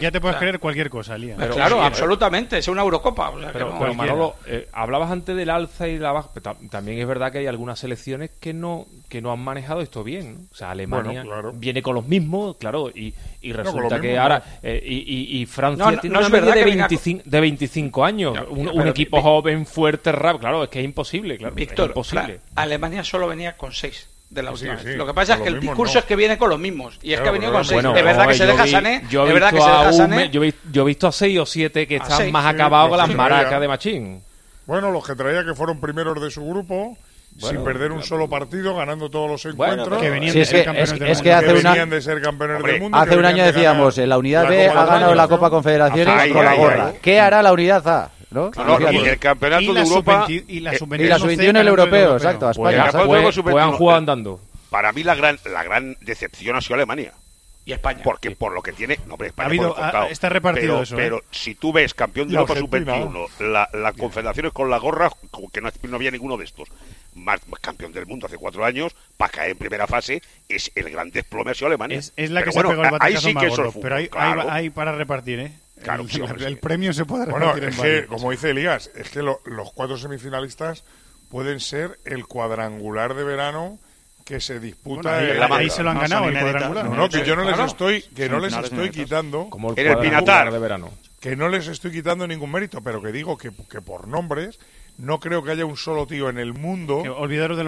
Ya 0.00 0.10
te 0.10 0.20
puedes 0.20 0.36
creer 0.38 0.58
cualquier 0.58 0.90
cosa, 0.90 1.16
Lía. 1.16 1.36
Pero, 1.38 1.54
claro, 1.54 1.82
absolutamente, 1.82 2.58
es 2.58 2.68
una 2.68 2.82
Eurocopa. 2.82 3.32
Pero, 3.52 3.94
Manolo, 3.94 4.34
eh, 4.46 4.68
hablabas 4.72 5.10
antes 5.10 5.36
del 5.36 5.50
alza 5.50 5.88
y 5.88 5.98
la 5.98 6.12
baja, 6.12 6.30
pero 6.34 6.56
también 6.70 6.98
es 6.98 7.06
verdad 7.06 7.30
que 7.30 7.38
hay 7.38 7.46
algunas 7.46 7.78
selecciones 7.78 8.30
que 8.40 8.52
no 8.52 8.86
que 9.08 9.22
no 9.22 9.32
han 9.32 9.40
manejado 9.40 9.80
esto 9.80 10.02
bien. 10.02 10.34
¿no? 10.34 10.40
O 10.50 10.54
sea, 10.54 10.72
Alemania 10.72 11.24
viene 11.54 11.80
con 11.80 11.94
los 11.94 12.06
mismos, 12.06 12.56
claro, 12.56 12.90
y, 12.90 13.14
y 13.40 13.52
resulta 13.52 14.00
que 14.00 14.18
ahora 14.18 14.42
eh, 14.62 14.82
y, 14.84 15.40
y, 15.40 15.46
Francia 15.46 15.98
tiene 16.00 16.18
una 16.18 16.28
media 16.28 16.54
de, 16.54 16.64
25, 16.64 17.22
con... 17.22 17.30
de 17.30 17.40
25 17.40 18.04
años, 18.04 18.38
un, 18.50 18.88
equipo 18.88 19.22
joven, 19.22 19.64
fuerte, 19.64 20.12
rápido, 20.12 20.40
claro, 20.40 20.64
es 20.64 20.70
que 20.70 20.80
es 20.80 20.84
imposible, 20.84 21.38
claro. 21.38 21.54
Víctor, 21.54 21.88
imposible. 21.88 22.40
Alemania 22.54 23.04
solo 23.04 23.28
venía 23.28 23.56
con 23.56 23.72
6 23.72 24.08
de 24.30 24.42
la 24.42 24.50
última 24.50 24.76
lo 24.96 25.06
que 25.06 25.14
pasa 25.14 25.34
es 25.34 25.40
que 25.40 25.48
el 25.48 25.60
discurso 25.60 25.98
es 25.98 26.04
que 26.04 26.14
viene 26.14 26.36
con 26.36 26.50
los 26.50 26.58
mismos. 26.58 26.98
Y 27.02 27.14
es 27.14 27.20
que 27.20 27.28
ha 27.28 27.32
venido 27.32 27.52
con 27.52 27.64
seis. 27.64 27.82
Bueno, 27.82 27.96
es 27.96 28.04
verdad 28.04 28.28
que 28.28 28.34
se 28.34 28.46
deja 28.46 28.66
Sané. 28.66 29.04
Yo 29.10 29.24
he, 29.24 29.28
es 29.28 29.34
verdad 29.34 29.52
visto 30.84 31.06
a 31.06 31.12
seis 31.12 31.38
o 31.38 31.46
siete 31.46 31.86
que 31.86 31.96
están 31.96 32.30
más 32.30 32.46
acabados 32.46 32.90
con 32.90 32.98
las 32.98 33.14
maracas 33.14 33.60
de 33.60 33.68
Machín. 33.68 34.22
Bueno, 34.66 34.90
los 34.90 35.06
que 35.06 35.14
traía 35.14 35.44
que 35.44 35.54
fueron 35.54 35.80
primeros 35.80 36.20
de 36.20 36.30
su 36.30 36.46
grupo. 36.46 36.96
Sin 37.38 37.62
perder 37.62 37.92
un 37.92 38.02
solo 38.02 38.28
partido, 38.28 38.74
ganando 38.74 39.08
todos 39.10 39.30
los 39.30 39.44
encuentros. 39.44 39.88
Bueno, 39.88 40.02
que 40.02 40.10
venían 40.10 40.32
sí, 40.32 40.40
de 40.40 40.64
campeones 40.64 40.90
es, 40.90 40.98
del 40.98 41.08
mundo. 41.08 41.22
Que 41.22 41.46
que 41.46 41.52
venían 41.52 41.90
de 41.90 42.02
ser 42.02 42.20
campeones 42.20 42.62
del 42.64 42.80
mundo. 42.80 42.98
Hace 42.98 43.16
un 43.16 43.24
año 43.24 43.44
decíamos, 43.44 43.96
la 43.96 44.18
unidad 44.18 44.48
B 44.48 44.66
ha 44.66 44.84
ganado 44.84 45.14
la 45.14 45.28
Copa 45.28 45.48
Confederaciones 45.48 46.32
con 46.32 46.44
la 46.44 46.54
gorra. 46.54 46.92
¿Qué 47.00 47.20
hará 47.20 47.40
la 47.42 47.52
unidad 47.52 47.86
A? 47.86 48.10
¿no? 48.30 48.50
Claro, 48.50 48.92
y 48.92 48.96
el 48.96 49.18
campeonato 49.18 49.62
y 49.62 49.74
de 49.74 49.80
Europa. 49.80 50.26
Y 50.28 50.60
la 50.60 50.74
eh, 50.74 50.78
sub-21 50.78 51.66
europeo, 51.66 52.16
exacto. 52.16 52.50
Pues 52.54 52.74
España. 52.74 53.64
han 53.64 53.72
jugado 53.72 53.98
andando. 53.98 54.40
Para 54.70 54.92
mí 54.92 55.02
la 55.02 55.14
gran, 55.14 55.38
la 55.50 55.62
gran 55.62 55.96
decepción 56.00 56.56
ha 56.56 56.60
sido 56.60 56.74
Alemania. 56.74 57.14
Y 57.64 57.72
España. 57.72 58.00
Porque 58.02 58.30
por 58.30 58.52
lo 58.52 58.62
que 58.62 58.72
tiene. 58.72 58.98
No, 59.06 59.14
hombre, 59.14 59.28
España 59.28 59.44
ha 59.44 59.48
habido, 59.48 59.76
está 60.10 60.30
repartido 60.30 60.74
pero, 60.74 60.82
eso. 60.82 60.94
¿eh? 60.94 60.98
Pero 60.98 61.22
si 61.30 61.54
tú 61.54 61.70
ves 61.70 61.92
campeón 61.92 62.28
de 62.28 62.34
la 62.34 62.40
Europa 62.40 62.60
Sub-21, 62.60 63.28
las 63.40 63.74
la 63.74 63.92
confederaciones 63.92 64.52
con 64.52 64.70
la 64.70 64.78
gorra, 64.78 65.10
que 65.52 65.60
no, 65.60 65.96
había 65.96 66.10
ninguno 66.10 66.38
de 66.38 66.44
estos. 66.44 66.68
Más, 67.14 67.40
campeón 67.60 67.92
del 67.92 68.06
mundo 68.06 68.26
hace 68.26 68.38
cuatro 68.38 68.64
años, 68.64 68.94
para 69.18 69.32
caer 69.32 69.50
en 69.50 69.58
primera 69.58 69.86
fase, 69.86 70.22
es 70.48 70.72
el 70.76 70.88
gran 70.88 71.10
desplome 71.10 71.50
hacia 71.50 71.66
Alemania. 71.66 71.98
Es, 71.98 72.14
es 72.16 72.30
la 72.30 72.40
pero 72.40 72.52
que 72.52 72.56
bueno, 72.56 72.70
se 72.70 72.76
pegó 72.76 72.96
el 72.96 73.02
ahí 73.02 73.16
sí 73.18 73.34
que 73.34 73.80
Pero 73.82 73.96
hay, 73.96 74.08
hay, 74.12 74.38
hay 74.48 74.70
para 74.70 74.92
repartir, 74.92 75.40
¿eh? 75.40 75.52
El, 76.38 76.58
premio 76.58 76.92
se 76.92 77.04
puede 77.04 77.30
Bueno, 77.30 77.56
es 77.56 77.76
que, 77.76 78.06
como 78.06 78.30
dice 78.30 78.50
Elías, 78.50 78.90
es 78.94 79.10
que 79.10 79.22
los 79.22 79.72
cuatro 79.74 79.96
semifinalistas 79.96 80.84
pueden 81.28 81.60
ser 81.60 81.98
el 82.04 82.26
cuadrangular 82.26 83.14
de 83.14 83.24
verano 83.24 83.78
que 84.24 84.40
se 84.40 84.60
disputa 84.60 85.10
bueno, 85.12 85.18
ahí, 85.18 85.30
el, 85.30 85.52
ahí, 85.52 85.70
se 85.70 85.82
lo 85.82 85.90
han 85.90 86.00
ganado 86.00 86.28
el 86.28 86.38
cuadrangular. 86.38 86.84
No, 86.84 86.96
no, 86.96 87.08
que 87.08 87.24
yo 87.24 87.34
no 87.34 87.44
les 87.44 87.58
estoy 87.58 88.02
que 88.02 88.28
no 88.28 88.40
les 88.40 88.54
estoy 88.54 88.90
quitando 88.90 89.48
como 89.48 89.72
el, 89.72 89.78
en 89.78 89.92
el 89.92 89.98
pinatar. 89.98 90.52
de 90.52 90.58
verano. 90.58 90.90
Que 91.20 91.34
no 91.34 91.48
les 91.48 91.66
estoy 91.66 91.92
quitando 91.92 92.26
ningún 92.26 92.52
mérito, 92.52 92.82
pero 92.82 93.00
que 93.02 93.10
digo 93.10 93.38
que, 93.38 93.50
que 93.70 93.80
por 93.80 94.06
nombres 94.06 94.58
no 94.98 95.20
creo 95.20 95.42
que 95.42 95.52
haya 95.52 95.64
un 95.64 95.76
solo 95.76 96.06
tío 96.06 96.28
en 96.28 96.38
el 96.38 96.52
mundo 96.52 97.02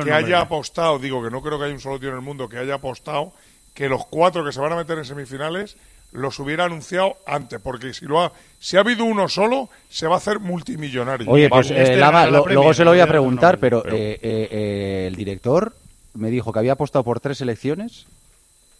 que, 0.04 0.12
haya 0.12 0.40
apostado, 0.40 0.98
digo 0.98 1.22
que 1.22 1.30
no 1.30 1.40
creo 1.40 1.58
que 1.58 1.66
haya 1.66 1.74
un 1.74 1.80
solo 1.80 1.98
tío 1.98 2.10
en 2.10 2.16
el 2.16 2.20
mundo 2.20 2.48
que 2.48 2.58
haya 2.58 2.74
apostado 2.74 3.32
que 3.72 3.88
los 3.88 4.04
cuatro 4.06 4.44
que 4.44 4.52
se 4.52 4.60
van 4.60 4.72
a 4.72 4.76
meter 4.76 4.98
en 4.98 5.04
semifinales 5.04 5.76
los 6.12 6.38
hubiera 6.38 6.64
anunciado 6.64 7.16
antes, 7.26 7.60
porque 7.60 7.94
si 7.94 8.06
lo 8.06 8.20
ha, 8.20 8.32
si 8.58 8.76
ha 8.76 8.80
habido 8.80 9.04
uno 9.04 9.28
solo, 9.28 9.68
se 9.88 10.06
va 10.06 10.14
a 10.14 10.18
hacer 10.18 10.40
multimillonario. 10.40 11.30
Oye, 11.30 11.48
pues 11.48 11.70
este 11.70 11.94
eh, 11.94 12.30
luego 12.30 12.74
se 12.74 12.84
lo 12.84 12.90
voy 12.90 13.00
a 13.00 13.06
preguntar, 13.06 13.58
pero, 13.58 13.84
eh, 13.86 14.18
eh, 14.22 14.48
eh, 14.50 15.04
el 15.06 15.16
director 15.16 15.74
me 16.14 16.30
dijo 16.30 16.52
que 16.52 16.58
había 16.58 16.72
apostado 16.72 17.04
por 17.04 17.20
tres 17.20 17.40
elecciones 17.40 18.06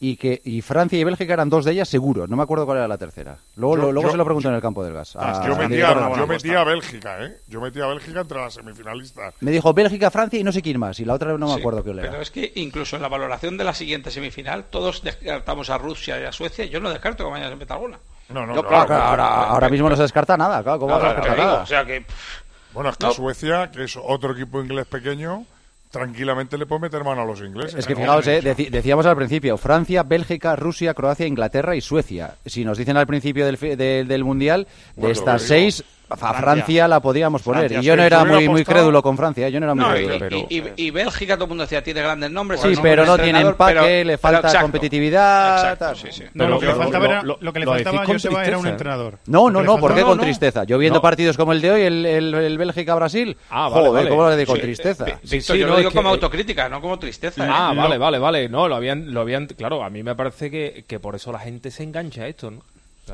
y 0.03 0.16
que 0.16 0.40
y 0.44 0.62
Francia 0.62 0.98
y 0.98 1.05
Bélgica 1.05 1.34
eran 1.34 1.51
dos 1.51 1.66
de 1.66 1.72
ellas 1.72 1.88
seguro. 1.88 2.26
No 2.26 2.34
me 2.34 2.42
acuerdo 2.42 2.64
cuál 2.64 2.78
era 2.78 2.88
la 2.88 2.96
tercera. 2.96 3.36
Luego, 3.57 3.92
luego 3.92 4.11
se 4.11 4.16
lo 4.16 4.24
pregunto 4.24 4.48
en 4.48 4.55
el 4.55 4.62
campo 4.62 4.82
del 4.82 4.94
gas. 4.94 5.14
Ah, 5.14 5.34
ah, 5.34 5.42
a, 5.42 5.46
yo 5.46 5.57
metía 5.57 5.90
a, 5.90 6.16
yo 6.16 6.26
metí 6.26 6.55
a 6.55 6.64
Bélgica, 6.64 7.22
¿eh? 7.22 7.36
Yo 7.46 7.61
metía 7.61 7.84
a 7.84 7.88
Bélgica 7.88 8.22
entre 8.22 8.38
las 8.38 8.55
semifinalistas. 8.55 9.34
Me 9.40 9.51
dijo 9.51 9.74
Bélgica, 9.74 10.11
Francia 10.11 10.40
y 10.40 10.42
no 10.42 10.53
sé 10.53 10.62
quién 10.62 10.80
más. 10.80 10.98
Y 11.01 11.05
la 11.05 11.12
otra 11.12 11.36
no 11.36 11.46
me 11.48 11.61
acuerdo 11.61 11.84
qué 11.84 11.90
era. 11.90 12.01
Pero 12.01 12.22
es 12.22 12.30
que 12.30 12.51
incluso 12.55 12.96
en 12.96 13.03
la 13.03 13.09
valoración 13.09 13.59
de 13.59 13.64
la 13.64 13.74
siguiente 13.74 14.11
semifinal, 14.11 14.64
todos 14.70 15.03
descartamos 15.03 15.68
a 15.68 15.76
Rusia 15.76 16.18
y 16.18 16.24
a 16.24 16.32
Suecia. 16.32 16.64
Yo 16.64 16.80
no 16.80 16.88
descarto 16.88 17.24
que 17.24 17.30
mañana 17.30 17.51
se 17.51 17.57
meta 17.57 17.74
alguna. 17.74 17.98
No, 18.30 18.46
no, 18.46 18.55
yo, 18.55 18.66
claro, 18.66 18.94
ahora, 18.94 19.44
ahora 19.48 19.68
mismo 19.68 19.90
no 19.90 19.96
se 19.96 20.03
descarta 20.03 20.36
nada. 20.36 20.62
Claro, 20.62 20.78
¿cómo 20.78 20.94
a 20.94 20.98
descartar 20.98 21.36
nada? 21.36 21.62
O 21.62 21.66
sea 21.66 21.84
que. 21.84 22.07
Bueno, 22.72 22.88
es 22.88 22.96
que. 22.96 23.11
Suecia, 23.11 23.70
que 23.70 23.84
es 23.84 23.98
otro 24.03 24.32
equipo 24.32 24.62
inglés 24.62 24.86
pequeño 24.86 25.44
tranquilamente 25.91 26.57
le 26.57 26.66
puede 26.66 26.82
meter 26.82 27.05
mano 27.05 27.22
a 27.22 27.24
los 27.24 27.41
ingleses. 27.41 27.74
Es 27.74 27.86
que 27.86 27.95
¿eh? 27.95 27.97
fijaos, 27.97 28.26
eh, 28.26 28.41
decíamos 28.70 29.07
al 29.07 29.16
principio, 29.16 29.57
Francia, 29.59 30.03
Bélgica, 30.03 30.57
Rusia, 30.57 30.95
Croacia, 30.95 31.26
Inglaterra 31.26 31.74
y 31.74 31.80
Suecia. 31.80 32.36
Si 32.47 32.64
nos 32.64 32.78
dicen 32.78 32.97
al 32.97 33.07
principio 33.07 33.45
del, 33.45 33.57
del, 33.76 34.07
del 34.09 34.24
Mundial, 34.24 34.66
de 34.97 35.11
estas 35.11 35.43
seis, 35.43 35.84
a 36.11 36.34
Francia, 36.34 36.88
la 36.88 37.00
podíamos 37.00 37.42
poner. 37.42 37.68
Francia, 37.68 37.80
y 37.80 37.84
yo 37.84 37.96
no 37.96 38.02
era 38.02 38.24
muy, 38.24 38.48
muy 38.48 38.64
crédulo 38.64 39.02
con 39.02 39.16
Francia, 39.16 39.48
yo 39.48 39.61
no 39.61 39.66
era 39.66 39.74
muy 39.74 39.84
no, 39.84 39.90
crédulo. 39.90 40.14
Y, 40.14 40.18
pero... 40.18 40.36
y, 40.36 40.46
y, 40.48 40.86
y, 40.86 40.90
Bélgica, 40.90 41.34
todo 41.34 41.44
el 41.44 41.48
mundo 41.50 41.64
decía, 41.64 41.82
tiene 41.82 42.02
grandes 42.02 42.30
nombres. 42.30 42.61
Sí, 42.61 42.68
nombre 42.68 42.90
pero 42.90 43.06
no 43.06 43.18
tiene 43.18 43.40
empaque, 43.40 43.74
pero, 43.74 44.04
le 44.04 44.18
falta 44.18 44.48
exacto, 44.48 44.62
competitividad. 44.62 45.72
Exacto, 45.72 45.94
sí, 45.94 46.08
sí. 46.11 46.24
No, 46.34 46.48
lo, 46.48 46.58
que 46.58 46.66
faltaba 46.72 47.06
lo, 47.06 47.22
lo, 47.22 47.38
lo, 47.40 47.52
que 47.52 47.61
le 47.61 47.66
faltaba 47.66 48.02
a 48.02 48.06
Joseba 48.06 48.44
era 48.44 48.58
un 48.58 48.66
entrenador. 48.66 49.18
No, 49.26 49.50
no, 49.50 49.62
no, 49.62 49.78
¿por 49.78 49.94
qué 49.94 50.02
con 50.02 50.18
tristeza? 50.18 50.64
Yo 50.64 50.78
viendo 50.78 51.00
partidos 51.00 51.36
como 51.36 51.52
el 51.52 51.61
de 51.61 51.70
hoy, 51.70 51.82
el, 51.82 52.06
el, 52.06 52.34
el 52.34 52.58
Bélgica-Brasil, 52.58 53.36
ah, 53.50 53.68
vale, 53.68 53.74
joder, 53.74 53.92
vale. 53.92 54.11
¿cómo 54.11 54.22
lo 54.22 54.36
de 54.36 54.46
con 54.46 54.61
tristeza? 54.61 55.04
Víctor, 55.22 55.56
yo 55.56 55.66
lo 55.68 55.76
digo 55.76 55.90
como 55.92 56.08
eh, 56.08 56.12
autocrítica, 56.12 56.68
no 56.68 56.80
como 56.80 56.98
tristeza. 56.98 57.44
¿eh? 57.44 57.48
Ah, 57.50 57.72
vale, 57.76 57.98
vale, 57.98 58.18
vale. 58.18 58.48
No, 58.48 58.68
lo 58.68 58.74
habían, 58.74 59.12
lo 59.12 59.20
habían, 59.20 59.46
claro, 59.46 59.84
a 59.84 59.90
mí 59.90 60.02
me 60.02 60.14
parece 60.14 60.50
que 60.86 61.00
por 61.00 61.14
eso 61.14 61.32
la 61.32 61.38
gente 61.38 61.70
se 61.70 61.82
engancha 61.82 62.22
a 62.22 62.28
esto, 62.28 62.50
¿no? 62.50 62.62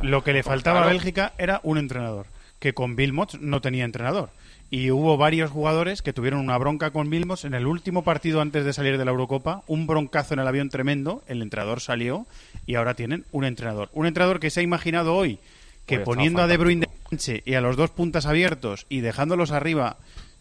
Lo 0.03 0.23
que 0.23 0.33
le 0.33 0.43
pues 0.43 0.53
faltaba 0.55 0.83
a 0.83 0.87
Bélgica 0.87 1.33
era 1.39 1.61
un 1.63 1.79
entrenador 1.79 2.27
que 2.67 2.75
con 2.75 2.97
Vilmots 2.97 3.41
no 3.41 3.61
tenía 3.61 3.85
entrenador. 3.85 4.31
Y 4.73 4.91
hubo 4.91 5.17
varios 5.17 5.53
jugadores 5.53 6.03
que 6.03 6.13
tuvieron 6.13 6.41
una 6.41 6.59
bronca 6.59 6.91
con 6.91 7.09
Vilmots 7.09 7.45
en 7.45 7.55
el 7.55 7.65
último 7.65 8.03
partido 8.03 8.41
antes 8.41 8.65
de 8.65 8.73
salir 8.73 8.99
de 8.99 9.05
la 9.05 9.13
Eurocopa, 9.13 9.63
un 9.69 9.87
broncazo 9.87 10.35
en 10.35 10.41
el 10.41 10.49
avión 10.49 10.69
tremendo, 10.69 11.23
el 11.29 11.43
entrenador 11.43 11.81
salió 11.81 12.27
y 12.67 12.75
ahora 12.75 12.95
tienen 12.95 13.25
un 13.31 13.45
entrenador. 13.45 13.89
Un 13.93 14.07
entrenador 14.07 14.41
que 14.41 14.51
se 14.51 14.59
ha 14.59 14.63
imaginado 14.65 15.15
hoy 15.15 15.39
que 15.87 15.99
pues 15.99 16.07
poniendo 16.07 16.43
a 16.43 16.49
De 16.49 16.57
Bruyne 16.57 16.89
de 17.13 17.43
y 17.45 17.55
a 17.55 17.61
los 17.61 17.77
dos 17.77 17.91
puntas 17.91 18.27
abiertos 18.27 18.87
y 18.89 18.99
dejándolos 18.99 19.53
arriba 19.53 19.99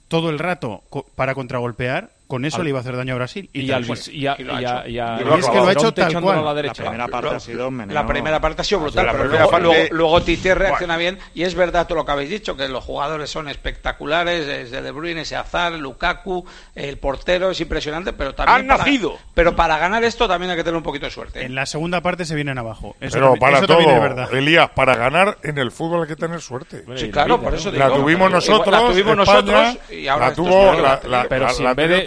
todo 0.08 0.32
el 0.32 0.40
rato 0.40 0.82
para 1.14 1.36
contragolpear, 1.36 2.10
con 2.28 2.46
eso 2.46 2.64
le 2.64 2.70
iba 2.70 2.80
a 2.80 2.82
hacer 2.82 2.96
daño 2.96 3.14
a 3.14 3.18
Brasil. 3.18 3.50
Y, 3.54 3.62
y, 3.62 3.72
al, 3.72 3.86
y, 3.86 3.90
y 3.90 4.28
es 4.28 5.48
que 5.48 5.56
lo 5.56 5.68
ha 5.68 5.72
hecho 5.72 5.94
tal 5.94 6.22
cual. 6.22 6.44
La, 6.44 6.74
primera 6.74 7.08
parte 7.08 7.36
ha 7.36 7.40
sido. 7.40 7.72
La 7.72 8.08
primera 8.08 8.42
parte 8.42 8.62
ha 8.62 8.78
brutal, 8.78 9.06
luego, 9.92 10.16
parte... 10.16 10.26
Tite 10.26 10.56
reacciona 10.56 10.98
bien. 10.98 11.20
Y 11.34 11.44
es 11.44 11.56
verdad 11.56 11.88
todo 11.88 12.00
lo 12.00 12.06
que 12.06 12.12
habéis 12.12 12.30
dicho, 12.30 12.58
que 12.58 12.68
los 12.68 12.84
jugadores 12.84 13.30
son 13.30 13.48
espectaculares, 13.48 14.48
desde 14.48 14.82
De 14.82 14.92
Bruyne, 14.92 15.22
ese 15.22 15.36
azar, 15.36 15.74
Lukaku, 15.74 16.46
el 16.74 16.98
portero 16.98 17.52
es 17.52 17.62
impresionante, 17.62 18.14
pero 18.14 18.34
también... 18.34 18.72
¡Han 18.72 18.78
nacido! 18.78 19.18
Pero 19.34 19.56
para 19.56 19.78
ganar 19.78 20.04
esto 20.04 20.28
también 20.28 20.52
hay 20.52 20.58
que 20.58 20.64
tener 20.64 20.78
un 20.78 20.84
poquito 20.84 21.06
de 21.06 21.12
suerte. 21.12 21.44
En 21.44 21.54
la 21.54 21.66
segunda 21.66 22.02
parte 22.02 22.26
se 22.26 22.36
vienen 22.36 22.58
abajo. 22.58 22.96
Pero 23.00 23.36
para 23.36 23.62
todo. 23.62 23.80
Elías, 24.32 24.70
para 24.72 24.96
ganar 24.96 25.38
en 25.44 25.58
el 25.58 25.72
fútbol 25.72 26.04
hay 26.04 26.08
que 26.08 26.16
tener 26.16 26.42
suerte. 26.42 26.84
Sí, 26.96 27.12
claro, 27.12 27.40
por 27.42 27.54
eso 27.54 27.70
¿no? 27.70 27.74
digo, 27.74 27.88
La 27.88 27.94
tuvimos 27.94 28.32
nosotros, 28.32 28.74
La 28.74 28.88
tuvimos 28.88 29.16
nosotros 29.16 29.78
y 29.92 30.08
ahora... 30.08 30.30
La 30.30 30.34
tuvo 30.34 30.74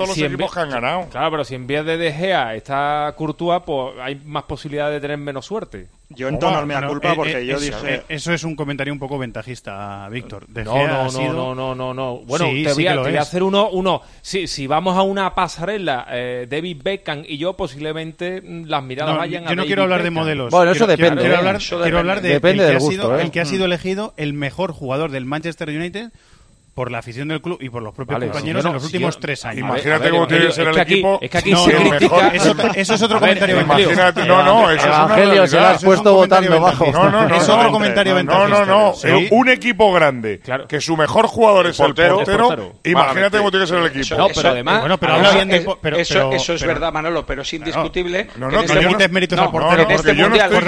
los 0.09 0.19
equipos 0.19 0.53
que 0.53 0.61
han 0.61 0.71
ganado. 0.71 1.09
Claro, 1.11 1.31
pero 1.31 1.45
si 1.45 1.55
en 1.55 1.67
vez 1.67 1.85
de 1.85 1.97
De 1.97 2.13
Gea 2.13 2.55
está 2.55 3.13
Courtois, 3.17 3.63
pues 3.65 3.95
hay 4.01 4.17
más 4.25 4.45
posibilidad 4.45 4.91
de 4.91 5.01
tener 5.01 5.19
menos 5.19 5.47
suerte. 5.47 5.89
Yo 6.11 6.29
en 6.29 6.39
tono 6.39 6.65
me 6.65 6.73
da 6.73 6.89
culpa 6.89 7.13
eh, 7.13 7.17
porque 7.17 7.39
eh, 7.39 7.47
yo 7.47 7.61
dije... 7.61 7.95
Eh, 7.97 8.03
eso 8.09 8.33
es 8.33 8.43
un 8.43 8.57
comentario 8.57 8.93
un 8.93 8.99
poco 8.99 9.19
ventajista, 9.19 10.09
Víctor. 10.09 10.47
No, 10.49 10.87
no, 10.87 11.11
no, 11.11 11.55
no, 11.55 11.75
no, 11.75 11.95
no. 11.95 12.17
Bueno, 12.21 12.47
te, 12.47 12.73
voy 12.73 12.87
a, 12.87 13.21
hacer 13.21 13.43
uno... 13.43 13.69
uno. 13.69 14.01
Si, 14.23 14.47
si 14.47 14.67
vamos 14.67 14.97
a 14.97 15.03
una 15.03 15.35
pasarela, 15.35 16.07
David 16.49 16.81
Beckham 16.83 17.25
y 17.27 17.37
yo, 17.37 17.55
posiblemente 17.55 18.41
mm, 18.41 18.65
las 18.65 18.83
miradas 18.83 19.19
vayan 19.19 19.47
a 19.47 19.51
Yo 19.51 19.57
no 19.57 19.67
quiero 19.67 19.83
hablar 19.83 20.03
de 20.03 20.11
modelos. 20.11 20.51
Bueno, 20.51 20.73
eso 20.73 20.87
depende. 20.87 21.21
Quiero 21.21 21.99
hablar 21.99 22.23
de... 22.23 22.29
Depende 22.31 22.65
del 22.65 22.79
gusto. 22.79 23.19
El 23.19 23.31
que 23.31 23.41
ha 23.41 23.45
sido 23.45 23.67
elegido 23.67 24.15
el 24.17 24.33
mejor 24.33 24.73
jugador 24.73 25.11
del 25.11 25.27
Manchester 25.27 25.69
United 25.69 26.11
por 26.79 26.93
la 26.93 26.99
afición 26.99 27.27
del 27.27 27.43
club 27.43 27.59
y 27.61 27.71
por 27.71 27.83
los 27.83 27.93
propios 27.93 28.21
compañeros 28.21 28.65
en 28.65 28.73
los 28.73 28.85
últimos 28.85 29.19
tres 29.19 29.45
años. 29.45 29.63
Imagínate 29.63 30.11
cómo 30.11 30.29
tiene 30.29 30.47
que 30.47 30.53
ser 30.53 30.69
el 30.69 30.79
equipo. 30.79 31.19
Es 31.21 31.29
que 31.29 31.39
aquí 31.39 31.51
no. 31.51 31.67
Eso, 31.67 32.95
es 32.95 33.03
otro 33.03 33.19
ver, 33.19 33.31
comentario 33.31 33.61
Imagínate, 33.61 34.25
no, 34.25 34.45
no, 34.45 34.71
eso 34.71 34.87
es 34.87 35.89
una 35.89 35.99
otro 36.05 37.73
comentario 37.73 38.15
ventajoso. 38.15 38.49
No, 38.49 38.65
no, 38.65 38.65
no. 38.65 38.95
Eh, 39.03 39.27
un 39.33 39.49
equipo 39.49 39.93
grande, 39.93 40.41
que 40.69 40.81
su 40.81 40.97
mejor 40.97 41.27
jugador 41.27 41.67
es 41.67 41.81
el 41.81 41.87
portero, 41.87 42.75
imagínate 42.85 43.39
cómo 43.39 43.51
tiene 43.51 43.65
que 43.65 43.71
ser 43.71 43.79
el 43.79 43.87
equipo. 43.87 44.17
No, 44.17 44.29
pero 44.33 44.51
además... 44.51 44.81
Bueno, 44.81 44.99
pero 44.99 45.19
bien 45.33 45.49
de... 45.49 45.67
Eso 46.37 46.55
es 46.55 46.63
verdad, 46.65 46.93
Manolo, 46.93 47.27
pero 47.27 47.43
es 47.43 47.53
indiscutible... 47.55 48.29
No, 48.37 48.53
no, 48.53 48.61
este 48.61 48.81
no. 48.81 49.09
méritos 49.11 49.37
al 49.37 49.51
portero. 49.51 49.83
Porque 49.83 49.95
este 49.95 50.15
yo 50.15 50.29
no 50.29 50.37
estoy. 50.37 50.61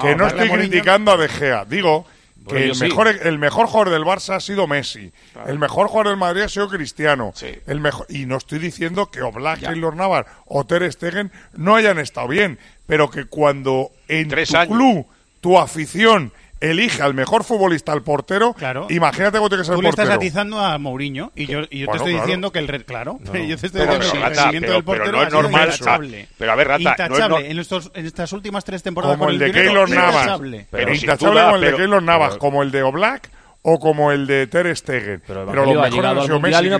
Que 0.00 0.16
no 0.16 0.26
estoy 0.26 0.48
criticando 0.48 1.12
a 1.12 1.16
De 1.16 1.28
Gea. 1.28 1.64
Digo 1.66 2.04
que 2.48 2.64
el 2.64 2.78
mejor, 2.78 3.08
el 3.08 3.38
mejor 3.38 3.66
jugador 3.66 3.92
del 3.92 4.02
Barça 4.04 4.36
ha 4.36 4.40
sido 4.40 4.66
Messi, 4.66 5.12
el 5.46 5.58
mejor 5.58 5.88
jugador 5.88 6.08
del 6.08 6.18
Madrid 6.18 6.42
ha 6.42 6.48
sido 6.48 6.68
Cristiano, 6.68 7.32
el 7.66 7.80
mejor, 7.80 8.06
y 8.10 8.26
no 8.26 8.36
estoy 8.36 8.58
diciendo 8.58 9.10
que 9.10 9.22
Oblak, 9.22 9.60
Keylor 9.60 9.96
Navas 9.96 10.26
o 10.46 10.64
Ter 10.64 10.90
Stegen 10.92 11.32
no 11.54 11.74
hayan 11.74 11.98
estado 11.98 12.28
bien, 12.28 12.58
pero 12.86 13.10
que 13.10 13.24
cuando 13.24 13.90
en 14.08 14.28
tu 14.28 14.66
club, 14.68 15.06
tu 15.40 15.58
afición 15.58 16.32
elige 16.70 17.02
al 17.02 17.14
mejor 17.14 17.44
futbolista, 17.44 17.92
al 17.92 18.02
portero. 18.02 18.54
Claro. 18.54 18.86
Imagínate 18.90 19.38
cómo 19.38 19.48
tiene 19.48 19.62
que 19.62 19.66
ser 19.66 19.74
el 19.74 19.82
portero. 19.82 19.94
Tú 19.94 19.96
le 19.96 20.02
estás 20.02 20.16
atizando 20.16 20.60
a 20.60 20.78
Mourinho 20.78 21.32
y 21.34 21.46
yo, 21.46 21.60
y 21.70 21.80
yo 21.80 21.88
te 21.88 21.96
estoy 21.96 22.14
diciendo 22.14 22.52
que 22.52 22.58
el. 22.58 22.68
Re... 22.68 22.84
Claro. 22.84 23.18
No. 23.20 23.34
Yo 23.44 23.58
te 23.58 23.66
estoy 23.66 23.82
diciendo 23.82 24.10
que 24.10 24.16
el 24.16 24.22
rendimiento 24.22 24.72
del 24.72 24.84
portero 24.84 25.18
pero 25.28 25.42
no 25.42 25.58
es. 25.58 25.78
Intachable. 25.78 26.28
Pero 26.38 26.52
a 26.52 26.54
ver, 26.54 26.68
Rata. 26.68 26.82
Intachable. 26.82 27.50
En, 27.50 27.58
estos, 27.58 27.90
en, 27.94 28.06
estas 28.06 28.32
últimas 28.32 28.64
tres 28.64 28.82
temporadas. 28.82 29.16
Como 29.18 29.30
el, 29.30 29.38
de 29.38 29.52
Keylor 29.52 29.90
Navas. 29.90 30.40
Pero 30.70 30.94
intachable 30.94 31.42
como 31.42 31.56
el 31.56 31.62
de 31.62 31.74
Keylor 31.74 32.02
Navas. 32.02 32.36
Como 32.36 32.62
el 32.62 32.70
de 32.70 32.82
Oblak 32.82 33.30
o 33.66 33.78
como 33.78 34.12
el 34.12 34.26
de 34.26 34.46
Ter 34.46 34.74
Stegen. 34.76 35.22
Pero, 35.26 35.44
lo 35.44 35.52
mejor 35.80 36.06
ha 36.06 36.14
Messi, 36.14 36.70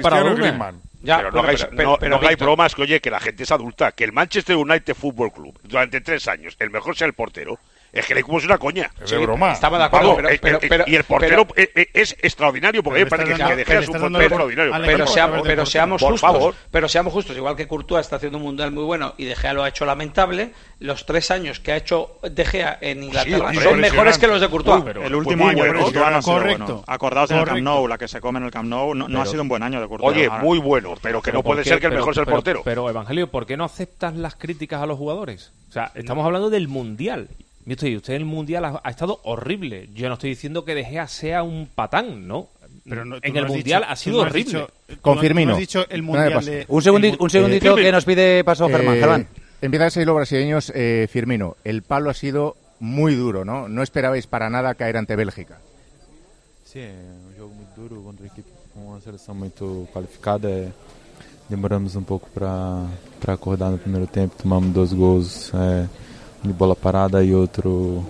Ya, 1.02 1.16
pero 1.16 1.32
no, 1.32 1.40
hagáis, 1.40 1.66
pero, 1.74 1.98
no, 1.98 2.28
hay 2.28 2.34
bromas 2.36 2.74
que, 2.74 2.82
oye, 2.82 3.00
que 3.00 3.10
la 3.10 3.20
gente 3.20 3.42
es 3.42 3.50
adulta, 3.50 3.92
que 3.92 4.04
el 4.04 4.12
Manchester 4.12 4.56
United 4.56 4.94
Football 4.94 5.32
Club, 5.32 5.58
durante 5.62 6.02
tres 6.02 6.28
años, 6.28 6.56
el 6.58 6.70
mejor 6.70 6.94
sea 6.94 7.06
el 7.06 7.14
portero, 7.14 7.58
es 7.94 8.06
que 8.06 8.12
el 8.12 8.18
equipo 8.18 8.38
es 8.38 8.44
una 8.44 8.58
coña. 8.58 8.90
Es 9.02 9.10
de 9.10 9.18
broma. 9.18 9.52
Estaba 9.52 9.78
de 9.78 9.84
acuerdo. 9.84 10.18
Eh, 10.28 10.40
eh, 10.42 10.58
pero, 10.68 10.84
y 10.86 10.96
el 10.96 11.04
portero 11.04 11.46
e-, 11.56 11.70
e-, 11.74 11.88
es, 11.94 12.16
extraordinario, 12.20 12.82
porque 12.82 13.00
a 13.00 13.04
mí 13.04 13.04
me 13.04 13.10
parece 13.10 13.34
que, 13.34 13.44
que 13.44 13.56
Dejea 13.56 13.80
es 13.80 13.88
un 13.88 14.00
portero 14.00 14.20
extraordinario. 14.20 14.72
Pero, 15.44 15.66
seamos, 15.66 16.02
por 16.02 16.12
justos. 16.12 16.20
Favor. 16.20 16.54
Pero 16.70 16.88
seamos 16.88 17.12
justos. 17.12 17.36
Igual 17.36 17.56
que 17.56 17.68
Courtois 17.68 18.00
está 18.00 18.16
haciendo 18.16 18.38
un 18.38 18.44
mundial 18.44 18.72
muy 18.72 18.84
bueno 18.84 19.14
y 19.16 19.24
De 19.26 19.36
Gea 19.36 19.52
lo 19.52 19.62
ha 19.62 19.68
hecho 19.68 19.86
lamentable, 19.86 20.52
los 20.80 21.06
tres 21.06 21.30
años 21.30 21.60
que 21.60 21.72
ha 21.72 21.76
hecho 21.76 22.18
De 22.22 22.44
Gea 22.44 22.78
en 22.80 23.04
Inglaterra 23.04 23.52
sí, 23.52 23.60
son 23.60 23.80
mejores 23.80 24.18
que 24.18 24.26
los 24.26 24.40
de 24.40 24.48
Courtois. 24.48 24.84
El 24.96 25.14
último 25.14 25.48
año 25.48 25.58
bueno, 25.58 25.74
de 25.74 25.80
Courtois 25.80 26.10
no 26.10 26.16
ha 26.16 26.22
sido 26.22 26.34
correcto, 26.34 26.64
bueno. 26.64 26.84
Acordaos 26.86 27.28
del 27.28 27.44
Camp 27.44 27.60
Nou, 27.60 27.86
la 27.86 27.98
que 27.98 28.08
se 28.08 28.20
come 28.20 28.38
en 28.40 28.46
el 28.46 28.50
Camp 28.50 28.68
Nou. 28.68 28.94
No, 28.94 29.08
no 29.08 29.22
ha 29.22 29.26
sido 29.26 29.42
un 29.42 29.48
buen 29.48 29.62
año 29.62 29.80
de 29.80 29.86
Courtois. 29.86 30.16
Oye, 30.16 30.28
muy 30.28 30.58
bueno, 30.58 30.94
pero 31.00 31.22
que 31.22 31.32
no 31.32 31.42
puede 31.42 31.64
ser 31.64 31.78
que 31.80 31.86
el 31.86 31.92
mejor 31.92 32.14
sea 32.14 32.22
el 32.22 32.28
portero. 32.28 32.62
Pero, 32.64 32.88
Evangelio, 32.90 33.30
¿por 33.30 33.46
qué 33.46 33.56
no 33.56 33.64
aceptas 33.64 34.16
las 34.16 34.34
críticas 34.34 34.82
a 34.82 34.86
los 34.86 34.98
jugadores? 34.98 35.52
O 35.68 35.72
sea, 35.72 35.92
estamos 35.94 36.24
hablando 36.24 36.50
del 36.50 36.68
mundial 36.68 37.28
usted, 37.72 37.96
usted 37.96 38.14
en 38.14 38.20
el 38.22 38.26
Mundial 38.26 38.64
ha, 38.64 38.80
ha, 38.82 38.90
estado 38.90 39.20
horrible. 39.24 39.88
Yo 39.94 40.08
no 40.08 40.14
estoy 40.14 40.30
diciendo 40.30 40.64
que 40.64 40.74
De 40.74 40.84
Gea 40.84 41.08
sea 41.08 41.42
un 41.42 41.66
patán, 41.66 42.28
¿no? 42.28 42.48
Pero 42.88 43.04
no, 43.04 43.16
en 43.22 43.36
el 43.36 43.46
Mundial 43.46 43.82
dicho, 43.82 43.92
ha 43.92 43.96
sido 43.96 44.20
horrible. 44.20 44.66
Confirmino. 45.00 45.56
un, 46.68 46.82
segundito, 46.82 47.16
un 47.24 47.30
segundito 47.30 47.78
eh, 47.78 47.82
que 47.82 47.92
nos 47.92 48.04
pide 48.04 48.44
paso 48.44 48.68
Germán. 48.68 48.96
Eh, 48.96 49.00
Germán. 49.00 49.28
Empiezan 49.62 49.86
a 49.86 49.90
salir 49.90 50.06
los 50.06 50.16
brasileños, 50.16 50.72
eh, 50.74 51.08
Firmino. 51.10 51.56
El 51.64 51.82
palo 51.82 52.10
ha 52.10 52.14
sido 52.14 52.56
muy 52.80 53.14
duro, 53.14 53.44
¿no? 53.44 53.68
No 53.68 53.82
esperabais 53.82 54.26
para 54.26 54.50
nada 54.50 54.74
caer 54.74 54.98
ante 54.98 55.16
Bélgica. 55.16 55.58
Sí, 56.64 56.80
un 56.80 57.28
um 57.28 57.34
juego 57.34 57.48
muy 57.54 57.66
duro 57.76 58.02
contra 58.02 58.26
equipo 58.26 58.50
con 58.74 58.86
una 58.88 59.00
selección 59.00 59.38
muy 59.38 59.50
cualificada. 59.92 60.50
Demoramos 61.48 61.94
um 61.94 62.00
un 62.00 62.04
poco 62.04 62.28
para, 62.34 62.82
para 63.20 63.34
acordar 63.34 63.72
no 63.72 63.78
primer 63.78 64.06
tiempo, 64.08 64.34
tomamos 64.42 64.74
dos 64.74 64.92
goles. 64.92 65.50
Eh, 65.54 65.86
de 66.44 66.52
bola 66.52 66.76
parada 66.76 67.24
e 67.24 67.34
outro. 67.34 68.04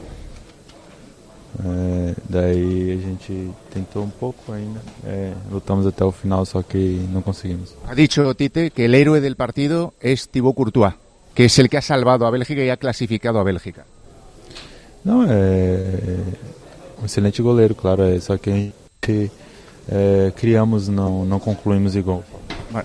É, 1.65 2.15
daí 2.29 2.93
a 2.93 3.07
gente 3.07 3.51
tentou 3.73 4.03
um 4.03 4.11
pouco 4.11 4.53
ainda, 4.53 4.81
é, 5.07 5.33
lutamos 5.51 5.87
até 5.87 6.05
o 6.05 6.11
final, 6.11 6.45
só 6.45 6.63
que 6.63 7.07
não 7.13 7.23
conseguimos. 7.23 7.75
Ha 7.87 7.95
dicho 7.95 8.35
Tite 8.35 8.71
que 8.71 8.87
el 8.87 8.95
héroe 8.95 9.21
del 9.21 9.37
partido 9.37 9.95
es 10.01 10.29
Thibaut 10.29 10.57
Courtois, 10.57 10.95
que 11.33 11.45
es 11.45 11.59
el 11.61 11.69
que 11.69 11.77
ha 11.77 11.83
salvado 11.83 12.27
a 12.27 12.31
Bélgica 12.31 12.63
y 12.65 12.71
ha 12.71 12.77
clasificado 12.77 13.39
a 13.39 13.45
Bélgica. 13.45 13.87
No, 15.05 15.25
é, 15.29 16.19
um 17.01 17.05
excelente 17.05 17.41
goleiro, 17.41 17.75
claro, 17.75 18.03
é, 18.03 18.19
só 18.19 18.37
que 18.37 18.51
a 18.51 18.55
gente 18.55 19.31
eh, 19.89 20.33
criamos 20.37 20.89
no, 20.89 21.25
no 21.25 21.39
concluimos 21.39 21.95
el 21.95 22.03
gol. 22.03 22.23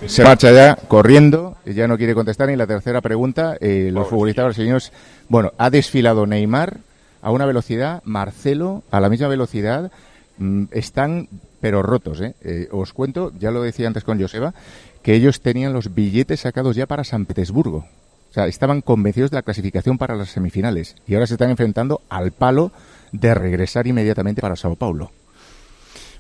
Se 0.06 0.24
marcha 0.24 0.52
ya 0.52 0.76
corriendo, 0.76 1.58
ya 1.66 1.88
no 1.88 1.97
quiere 1.97 2.14
contestar 2.14 2.50
ni 2.50 2.56
la 2.56 2.68
tercera 2.68 3.02
pregunta. 3.02 3.58
Eh, 3.60 3.89
los 3.91 4.08
futbolistas 4.08 4.43
tío. 4.43 4.47
brasileños, 4.47 4.91
bueno, 5.28 5.52
ha 5.58 5.70
desfilado 5.70 6.28
Neymar 6.28 6.78
a 7.22 7.32
una 7.32 7.45
velocidad, 7.45 8.02
Marcelo 8.04 8.84
a 8.91 9.00
la 9.00 9.10
misma 9.10 9.28
velocidad, 9.28 9.91
mm, 10.38 10.66
están 10.72 11.28
pero 11.60 11.82
rotos. 11.82 12.22
¿eh? 12.22 12.36
Eh, 12.41 12.68
os 12.72 12.93
cuento, 12.93 13.32
ya 13.39 13.52
lo 13.52 13.62
decía 13.62 13.88
antes 13.88 14.04
con 14.04 14.20
Joseba, 14.20 14.54
que 15.02 15.16
ellos 15.16 15.41
tenían 15.41 15.74
los 15.74 15.93
billetes 15.93 16.41
sacados 16.41 16.76
ya 16.76 16.86
para 16.86 17.04
San 17.04 17.26
Petersburgo. 17.26 17.86
O 18.30 18.34
sea, 18.34 18.45
estaban 18.45 18.82
convencidos 18.82 19.32
de 19.32 19.36
la 19.38 19.41
clasificación 19.41 19.97
para 19.97 20.16
las 20.16 20.30
semifinales 20.30 20.95
y 21.08 21.16
ahora 21.16 21.26
se 21.26 21.34
están 21.34 21.50
enfrentando 21.50 22.02
al 22.10 22.32
palo 22.32 22.72
de 23.12 23.34
regresar 23.34 23.88
inmediatamente 23.88 24.41
para 24.41 24.56
Sao 24.56 24.76
Paulo. 24.76 25.12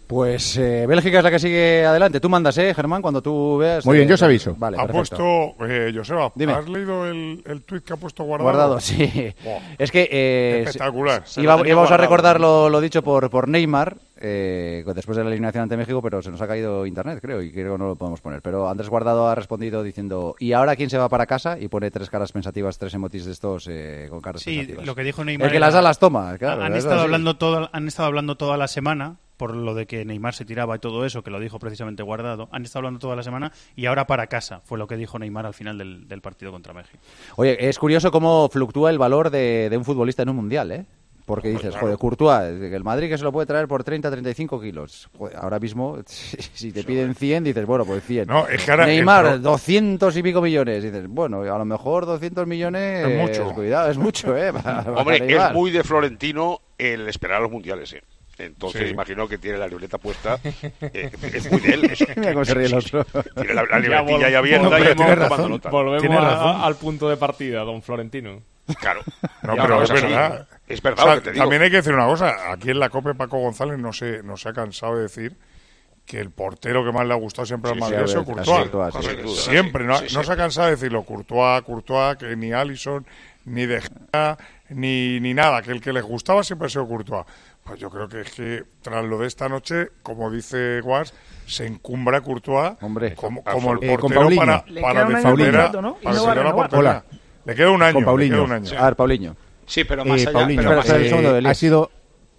Pues 0.09 0.57
eh, 0.57 0.87
Bélgica 0.87 1.19
es 1.19 1.23
la 1.23 1.29
que 1.29 1.37
sigue 1.37 1.85
adelante. 1.85 2.19
Tú 2.19 2.29
mandas, 2.29 2.57
¿eh, 2.57 2.73
Germán? 2.73 2.99
Cuando 2.99 3.21
tú 3.21 3.59
veas. 3.59 3.85
Muy 3.85 3.97
bien, 3.97 4.07
eh, 4.07 4.09
yo 4.09 4.15
os 4.15 4.23
aviso. 4.23 4.55
Vale, 4.57 4.75
ha 4.79 4.87
puesto, 4.87 5.53
eh, 5.67 5.93
Joseba, 5.95 6.31
Dime. 6.33 6.53
¿has 6.53 6.67
leído 6.67 7.05
el, 7.05 7.43
el 7.45 7.61
tuit 7.61 7.83
que 7.83 7.93
ha 7.93 7.95
puesto 7.95 8.23
guardado? 8.23 8.49
Guardado, 8.49 8.79
sí. 8.79 9.35
Es 9.77 9.91
que. 9.91 10.09
Eh, 10.11 10.63
Espectacular. 10.65 11.25
Iba, 11.37 11.61
íbamos 11.63 11.91
a 11.91 11.97
recordar 11.97 12.41
lo, 12.41 12.69
lo, 12.69 12.81
dicho 12.81 13.03
por, 13.03 13.29
por 13.29 13.47
Neymar. 13.47 13.97
Eh, 14.19 14.83
después 14.95 15.15
de 15.15 15.23
la 15.23 15.29
eliminación 15.29 15.61
ante 15.61 15.77
México, 15.77 16.01
pero 16.01 16.23
se 16.23 16.31
nos 16.31 16.41
ha 16.41 16.47
caído 16.47 16.87
internet, 16.87 17.19
creo, 17.21 17.43
y 17.43 17.51
creo 17.51 17.73
que 17.73 17.77
no 17.77 17.89
lo 17.89 17.95
podemos 17.95 18.19
poner. 18.19 18.41
Pero 18.41 18.67
Andrés 18.67 18.89
Guardado 18.89 19.27
ha 19.27 19.35
respondido 19.35 19.83
diciendo: 19.83 20.35
¿Y 20.39 20.53
ahora 20.53 20.75
quién 20.75 20.89
se 20.89 20.97
va 20.97 21.07
para 21.07 21.27
casa? 21.27 21.59
Y 21.59 21.67
pone 21.67 21.91
tres 21.91 22.09
caras 22.09 22.31
pensativas, 22.31 22.79
tres 22.79 22.95
emotis 22.95 23.25
de 23.25 23.31
estos 23.31 23.69
con 24.09 24.21
caras 24.21 24.41
sí, 24.41 24.73
lo 24.83 24.95
que 24.95 25.03
dijo 25.03 25.23
Neymar. 25.23 25.45
El 25.45 25.53
que 25.53 25.59
las 25.59 25.75
da 25.75 25.83
las 25.83 25.99
toma, 25.99 26.35
claro. 26.39 26.63
Han 26.63 26.75
estado, 26.75 27.01
hablando 27.01 27.37
toda, 27.37 27.69
han 27.71 27.87
estado 27.87 28.07
hablando 28.07 28.37
toda 28.37 28.57
la 28.57 28.67
semana 28.67 29.17
por 29.39 29.55
lo 29.55 29.73
de 29.73 29.87
que 29.87 30.03
Neymar 30.03 30.35
se 30.35 30.43
tiraba 30.43 30.75
y 30.75 30.79
todo 30.79 31.05
eso, 31.05 31.23
que 31.23 31.31
lo 31.31 31.39
dijo 31.39 31.59
precisamente 31.59 32.03
guardado, 32.03 32.49
han 32.51 32.65
estado 32.65 32.79
hablando 32.81 32.99
toda 32.99 33.15
la 33.15 33.23
semana 33.23 33.53
y 33.73 33.85
ahora 33.85 34.05
para 34.05 34.27
casa, 34.27 34.59
fue 34.65 34.77
lo 34.77 34.85
que 34.85 34.97
dijo 34.97 35.17
Neymar 35.17 35.45
al 35.45 35.53
final 35.53 35.77
del, 35.77 36.21
partido 36.21 36.51
contra 36.51 36.73
México. 36.73 36.97
Oye, 37.37 37.69
es 37.69 37.79
curioso 37.79 38.11
cómo 38.11 38.49
fluctúa 38.49 38.89
el 38.89 38.97
valor 38.97 39.29
de, 39.29 39.73
un 39.73 39.85
futbolista 39.85 40.23
en 40.23 40.29
un 40.29 40.35
mundial, 40.35 40.71
¿eh? 40.73 40.85
Porque 41.25 41.51
pues 41.51 41.63
dices, 41.63 41.79
joder, 41.79 41.97
Courtois, 41.97 42.41
el 42.43 42.83
Madrid 42.83 43.07
que 43.07 43.17
se 43.17 43.23
lo 43.23 43.31
puede 43.31 43.45
traer 43.45 43.67
por 43.67 43.83
30, 43.83 44.11
35 44.11 44.59
kilos. 44.59 45.09
Ahora 45.35 45.59
mismo, 45.59 45.99
si 46.05 46.73
te 46.73 46.83
piden 46.83 47.15
100, 47.15 47.43
dices, 47.45 47.65
bueno, 47.65 47.85
pues 47.85 48.03
100. 48.03 48.27
No, 48.27 48.45
es 48.47 48.65
que 48.65 48.75
Neymar, 48.75 49.25
pro... 49.25 49.37
200 49.37 50.17
y 50.17 50.23
pico 50.23 50.41
millones. 50.41 50.83
Dices, 50.83 51.07
bueno, 51.07 51.43
a 51.43 51.57
lo 51.57 51.65
mejor 51.65 52.05
200 52.07 52.45
millones... 52.45 53.07
Es 53.07 53.17
mucho. 53.17 53.53
Cuidado, 53.53 53.89
es 53.89 53.97
mucho, 53.97 54.35
¿eh? 54.35 54.51
Hombre, 54.95 55.33
es 55.33 55.53
muy 55.53 55.71
de 55.71 55.83
Florentino 55.83 56.59
el 56.77 57.07
esperar 57.07 57.37
a 57.37 57.41
los 57.41 57.51
mundiales, 57.51 57.93
¿eh? 57.93 58.01
Entonces 58.39 58.83
Sí. 58.87 58.93
imagino 58.93 59.27
que 59.27 59.37
tiene 59.37 59.57
la 59.57 59.67
libreta 59.67 59.97
puesta. 59.97 60.39
eh, 60.43 61.11
es 61.21 61.51
muy 61.51 61.59
de 61.61 61.73
él. 61.73 61.83
eso. 61.91 62.05
Mira 62.15 62.33
cómo 62.33 62.45
se 62.45 62.53
ríe 62.53 62.65
el 62.67 62.73
otro. 62.75 63.03
Tiene 63.35 63.53
la, 63.53 63.63
la 63.63 63.69
Ya 63.69 63.79
libretilla 63.79 64.29
ya 64.29 64.37
abierta 64.39 64.67
y 64.67 64.71
volvemos- 64.95 65.49
nota. 65.49 65.69
Volvemos 65.69 66.01
Tiene 66.01 66.17
a- 66.17 66.21
razón. 66.21 66.61
al 66.61 66.75
punto 66.75 67.09
de 67.09 67.17
partida, 67.17 67.59
don 67.63 67.81
Florentino. 67.81 68.41
Claro. 68.79 69.01
No, 69.43 69.55
Ya, 69.55 69.61
pero 69.63 69.83
es 69.83 69.91
así. 69.91 70.01
verdad. 70.03 70.47
Es 70.67 70.81
verdad 70.81 70.99
O 70.99 71.07
sea, 71.07 71.15
lo 71.15 71.21
que 71.21 71.25
te 71.25 71.31
digo. 71.33 71.43
También 71.43 71.61
hay 71.63 71.69
que 71.71 71.77
decir 71.77 71.93
una 71.93 72.05
cosa. 72.05 72.51
Aquí 72.51 72.69
en 72.69 72.79
la 72.79 72.89
COPE 72.89 73.15
Paco 73.15 73.39
González 73.39 73.77
no 73.79 73.91
se, 73.91 74.23
no 74.23 74.37
se 74.37 74.47
ha 74.49 74.53
cansado 74.53 74.95
de 74.95 75.01
decir 75.03 75.35
que 76.05 76.19
el 76.19 76.31
portero 76.31 76.83
que 76.85 76.91
más 76.91 77.05
le 77.05 77.13
ha 77.13 77.17
gustado 77.17 77.45
siempre 77.45 77.71
al 77.71 77.75
Sí, 77.77 77.81
Madrid 77.81 77.97
sí, 77.97 78.03
ha 78.03 78.07
sido 78.07 78.19
a 78.21 78.23
ver, 78.23 78.35
Courtois. 78.35 78.57
así, 78.59 78.69
Courtois, 78.69 78.95
sí. 79.05 79.09
Sin 79.11 79.21
duda. 79.25 79.35
Sí, 79.35 79.49
Siempre. 79.49 79.83
No, 79.85 79.97
sí, 79.97 80.15
no 80.15 80.23
se 80.23 80.31
ha 80.31 80.37
cansado 80.37 80.67
de 80.67 80.75
decirlo. 80.75 81.03
Courtois, 81.03 81.61
Courtois, 81.63 82.15
que 82.17 82.35
ni 82.35 82.53
Allison, 82.53 83.05
ni 83.45 83.65
De 83.65 83.81
Gea, 83.81 84.37
ni, 84.69 85.19
ni 85.19 85.33
nada. 85.33 85.61
Que 85.61 85.71
el 85.71 85.81
que 85.81 85.91
les 85.91 86.03
gustaba 86.03 86.43
siempre 86.43 86.67
ha 86.67 86.69
sido 86.69 86.87
Courtois. 86.87 87.25
Pues 87.69 87.79
yo 87.79 87.89
creo 87.89 88.09
que 88.09 88.21
es 88.21 88.31
que 88.31 88.63
tras 88.81 89.05
lo 89.05 89.19
de 89.19 89.27
esta 89.27 89.47
noche, 89.47 89.89
como 90.01 90.29
dice 90.31 90.81
Guas, 90.81 91.13
se 91.45 91.65
encumbra 91.67 92.19
Courtois 92.21 92.73
Hombre, 92.81 93.13
como, 93.15 93.43
como 93.43 93.73
el 93.73 93.83
Eh, 93.83 93.87
con 93.89 94.11
portero 94.11 94.21
Paulinho. 94.21 94.41
para, 94.45 94.65
para 94.81 95.05
defender, 95.05 95.51
de 95.51 95.59
a- 95.77 95.81
¿no? 95.81 95.97
Hola. 96.73 97.03
Le 97.45 97.55
queda 97.55 97.71
un 97.71 97.81
año. 97.83 97.93
Con 97.93 98.01
le 98.01 98.05
Paulinho. 98.05 98.35
queda 98.35 98.43
un 98.43 98.51
año. 98.51 98.71
A 98.79 98.85
ver, 98.85 98.95
Paulinho. 98.95 99.35
Sí, 99.65 99.83
pero 99.83 100.01
Eh, 100.03 100.05
más 100.09 100.21
allá. 100.21 100.31
Paulinho, 100.33 100.61
pero 100.63 100.75
más 100.77 100.89
eh, 100.89 101.41
ha 101.45 101.53
sido 101.53 101.91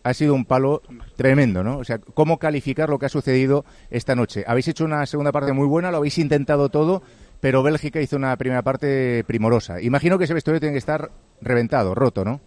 ha 0.02 0.14
sido 0.14 0.32
un 0.34 0.46
palo 0.46 0.80
tremendo, 1.16 1.62
¿no? 1.62 1.76
O 1.78 1.84
sea, 1.84 1.98
¿cómo 1.98 2.38
calificar 2.38 2.88
lo 2.88 2.98
que 2.98 3.04
ha 3.06 3.10
sucedido 3.10 3.64
esta 3.90 4.14
noche? 4.16 4.44
Habéis 4.46 4.66
hecho 4.68 4.84
una 4.84 5.04
segunda 5.06 5.30
parte 5.30 5.52
muy 5.52 5.66
buena, 5.66 5.90
lo 5.90 5.98
habéis 5.98 6.16
intentado 6.18 6.70
todo, 6.70 7.02
pero 7.40 7.62
Bélgica 7.62 8.00
hizo 8.00 8.16
una 8.16 8.34
primera 8.38 8.62
parte 8.62 9.24
primorosa. 9.26 9.80
Imagino 9.82 10.16
que 10.16 10.24
ese 10.24 10.32
vestuario 10.34 10.58
tiene 10.58 10.72
que 10.72 10.78
estar 10.78 11.10
reventado, 11.42 11.94
roto, 11.94 12.24
¿no? 12.24 12.40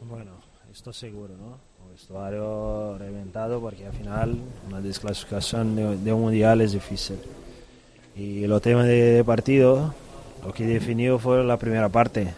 Bueno, 0.00 0.32
esto 0.72 0.92
seguro, 0.94 1.36
¿no? 1.36 1.58
Vestuario 2.14 2.96
reventado 2.96 3.60
porque 3.60 3.86
al 3.86 3.92
final 3.92 4.36
una 4.68 4.80
desclasificación 4.80 5.74
de, 5.74 5.96
de 5.96 6.12
un 6.12 6.20
mundial 6.20 6.60
es 6.60 6.70
difícil. 6.70 7.16
Y 8.14 8.46
lo 8.46 8.60
tema 8.60 8.84
de 8.84 9.24
partido, 9.24 9.92
lo 10.46 10.52
que 10.52 10.64
definió 10.64 11.18
fue 11.18 11.42
la 11.42 11.56
primera 11.56 11.88
parte. 11.88 12.32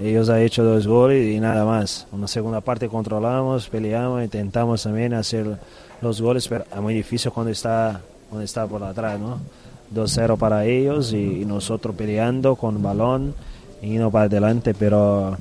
Ellos 0.00 0.28
han 0.28 0.42
hecho 0.42 0.62
dos 0.62 0.86
goles 0.86 1.26
y 1.26 1.40
nada 1.40 1.64
más. 1.64 2.06
Una 2.12 2.28
segunda 2.28 2.60
parte 2.60 2.88
controlamos, 2.88 3.68
peleamos, 3.68 4.22
intentamos 4.22 4.84
también 4.84 5.12
hacer 5.12 5.58
los 6.00 6.20
goles, 6.20 6.46
pero 6.46 6.64
es 6.72 6.80
muy 6.80 6.94
difícil 6.94 7.32
cuando 7.32 7.50
está, 7.50 8.00
cuando 8.28 8.44
está 8.44 8.64
por 8.68 8.84
atrás, 8.84 9.18
¿no? 9.18 9.40
2-0 9.92 10.38
para 10.38 10.64
ellos 10.66 11.12
y, 11.12 11.42
y 11.42 11.44
nosotros 11.44 11.96
peleando 11.96 12.54
con 12.54 12.80
balón 12.80 13.34
y 13.82 13.88
yendo 13.88 14.08
para 14.08 14.26
adelante, 14.26 14.72
pero 14.72 15.36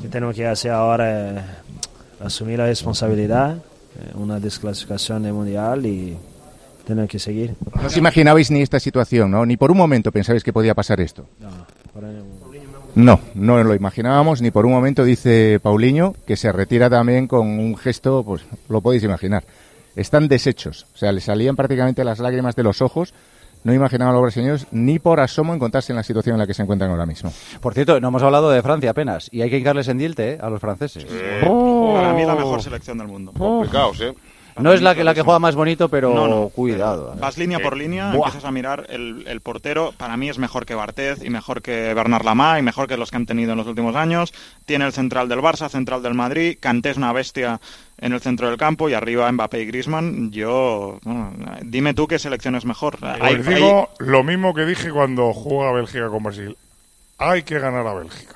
que 0.00 0.08
tenemos 0.08 0.34
que 0.34 0.46
hacer 0.46 0.70
ahora 0.70 1.63
asumir 2.24 2.58
la 2.58 2.66
responsabilidad, 2.66 3.56
eh, 3.56 4.12
una 4.14 4.40
desclasificación 4.40 5.22
de 5.22 5.32
mundial 5.32 5.84
y 5.86 6.16
tenemos 6.86 7.10
que 7.10 7.18
seguir. 7.18 7.54
No 7.80 7.86
os 7.86 7.96
imaginabais 7.96 8.50
ni 8.50 8.60
esta 8.62 8.78
situación, 8.80 9.30
¿no? 9.30 9.44
Ni 9.46 9.56
por 9.56 9.70
un 9.70 9.78
momento 9.78 10.10
pensabais 10.12 10.42
que 10.44 10.52
podía 10.52 10.74
pasar 10.74 11.00
esto. 11.00 11.26
Por 11.92 12.04
ahí- 12.04 12.22
No, 12.96 13.18
no 13.34 13.62
lo 13.64 13.74
imaginábamos 13.74 14.40
ni 14.40 14.50
por 14.52 14.66
un 14.66 14.72
momento, 14.72 15.04
dice 15.04 15.58
Paulinho, 15.60 16.14
que 16.26 16.36
se 16.36 16.52
retira 16.52 16.88
también 16.88 17.26
con 17.26 17.46
un 17.48 17.76
gesto, 17.76 18.22
pues 18.24 18.42
lo 18.68 18.80
podéis 18.80 19.02
imaginar. 19.02 19.42
Están 19.96 20.28
deshechos, 20.28 20.86
o 20.94 20.96
sea, 20.98 21.10
le 21.12 21.20
salían 21.20 21.56
prácticamente 21.56 22.04
las 22.04 22.18
lágrimas 22.20 22.54
de 22.56 22.62
los 22.62 22.82
ojos. 22.82 23.12
No 23.64 23.72
imaginaban 23.72 24.12
los 24.12 24.22
brasileños 24.22 24.66
ni 24.70 24.98
por 24.98 25.20
asomo 25.20 25.54
encontrarse 25.54 25.92
en 25.92 25.96
la 25.96 26.02
situación 26.02 26.34
en 26.34 26.40
la 26.40 26.46
que 26.46 26.52
se 26.54 26.62
encuentran 26.62 26.90
ahora 26.90 27.06
mismo. 27.06 27.32
Por 27.60 27.72
cierto, 27.72 27.98
no 27.98 28.08
hemos 28.08 28.22
hablado 28.22 28.50
de 28.50 28.62
Francia 28.62 28.90
apenas. 28.90 29.28
Y 29.32 29.40
hay 29.40 29.48
que 29.48 29.58
hincarles 29.58 29.88
en 29.88 29.98
diente 29.98 30.32
¿eh? 30.32 30.38
a 30.40 30.50
los 30.50 30.60
franceses. 30.60 31.04
Para 31.06 32.12
mí 32.12 32.24
la 32.24 32.34
mejor 32.34 32.62
selección 32.62 32.98
del 32.98 33.08
mundo. 33.08 33.32
Complicados, 33.32 34.00
¿eh? 34.02 34.14
No 34.56 34.72
es 34.72 34.82
la 34.82 34.94
que, 34.94 35.02
la 35.04 35.14
que 35.14 35.22
juega 35.22 35.38
más 35.38 35.54
bonito, 35.54 35.88
pero 35.88 36.14
No, 36.14 36.28
no, 36.28 36.48
cuidado. 36.48 37.12
¿eh? 37.14 37.18
Vas 37.20 37.36
línea 37.38 37.58
por 37.58 37.76
línea, 37.76 38.12
Buah. 38.12 38.28
empiezas 38.28 38.44
a 38.48 38.52
mirar 38.52 38.86
el, 38.88 39.24
el 39.26 39.40
portero. 39.40 39.92
Para 39.96 40.16
mí 40.16 40.28
es 40.28 40.38
mejor 40.38 40.64
que 40.64 40.74
Barthez 40.74 41.24
y 41.24 41.30
mejor 41.30 41.60
que 41.62 41.92
Bernard 41.94 42.24
Lamá 42.24 42.58
y 42.58 42.62
mejor 42.62 42.86
que 42.86 42.96
los 42.96 43.10
que 43.10 43.16
han 43.16 43.26
tenido 43.26 43.52
en 43.52 43.58
los 43.58 43.66
últimos 43.66 43.96
años. 43.96 44.32
Tiene 44.64 44.84
el 44.86 44.92
central 44.92 45.28
del 45.28 45.40
Barça, 45.40 45.68
central 45.68 46.02
del 46.02 46.14
Madrid. 46.14 46.56
Kanté 46.60 46.90
es 46.90 46.96
una 46.96 47.12
bestia 47.12 47.60
en 47.98 48.12
el 48.12 48.20
centro 48.20 48.48
del 48.48 48.56
campo 48.56 48.88
y 48.88 48.94
arriba 48.94 49.30
Mbappé 49.32 49.62
y 49.62 49.66
Griezmann. 49.66 50.30
Yo, 50.30 50.98
bueno, 51.02 51.32
dime 51.62 51.94
tú 51.94 52.06
qué 52.06 52.18
selección 52.18 52.54
es 52.54 52.64
mejor. 52.64 52.98
Hay- 53.02 53.36
Pues 53.36 53.48
hay- 53.48 53.54
digo 53.54 53.88
lo 53.98 54.22
mismo 54.22 54.54
que 54.54 54.64
dije 54.64 54.90
cuando 54.90 55.32
juega 55.32 55.72
Bélgica 55.72 56.08
con 56.08 56.22
Brasil. 56.22 56.56
Hay 57.18 57.42
que 57.42 57.58
ganar 57.58 57.86
a 57.86 57.94
Bélgica. 57.94 58.34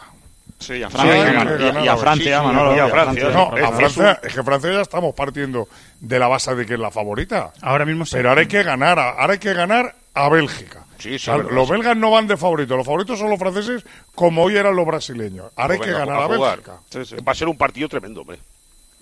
Sí, 0.59 0.83
a 0.83 0.91
Francia, 0.91 1.15
hay 1.15 1.47
que 1.47 1.81
y- 1.81 1.85
y 1.85 1.89
a. 1.89 1.97
Francia, 1.97 2.43
Manolo, 2.43 2.77
y 2.77 2.79
a 2.81 2.89
Francia. 2.89 3.29
No, 3.31 3.57
Es- 3.57 3.65
a 3.65 3.73
Francia, 3.73 4.21
es 4.23 4.35
que 4.35 4.43
Francia 4.43 4.73
ya 4.73 4.81
estamos 4.81 5.15
partiendo 5.15 5.69
de 6.01 6.19
la 6.19 6.27
base 6.29 6.55
de 6.55 6.67
que 6.67 6.75
es 6.75 6.81
la 6.81 6.91
favorita. 6.91 7.53
Ahora 7.63 7.85
mismo 7.85 8.05
sí. 8.05 8.17
Pero 8.17 8.31
ahora 8.31 8.41
hay 8.41 8.49
que 8.49 8.63
ganar, 8.65 8.99
a- 8.99 9.11
ahora 9.11 9.35
hay 9.35 9.39
que 9.39 9.55
ganar 9.55 9.95
a 10.15 10.29
Bélgica. 10.29 10.85
Sí, 10.99 11.11
sí, 11.11 11.15
O 11.15 11.19
sea, 11.21 11.37
verdad, 11.37 11.53
los 11.53 11.69
belgas 11.69 11.97
no 11.97 12.11
van 12.11 12.27
de 12.27 12.37
favoritos, 12.37 12.77
los 12.77 12.85
favoritos 12.85 13.21
son 13.21 13.31
los 13.31 13.39
franceses 13.39 13.85
como 14.17 14.43
hoy 14.43 14.57
eran 14.57 14.75
los 14.75 14.85
brasileños. 14.85 15.47
Ahora 15.55 15.75
hay 15.75 15.79
Pues 15.79 15.91
que 15.91 15.95
venga, 15.95 16.07
ganar 16.07 16.23
a, 16.33 16.37
jugar. 16.37 16.61
Bélgica. 16.93 17.23
Va 17.27 17.33
a 17.33 17.35
ser 17.37 17.47
un 17.49 17.57
partido 17.57 17.89
tremendo, 17.89 18.23
hombre. 18.23 18.39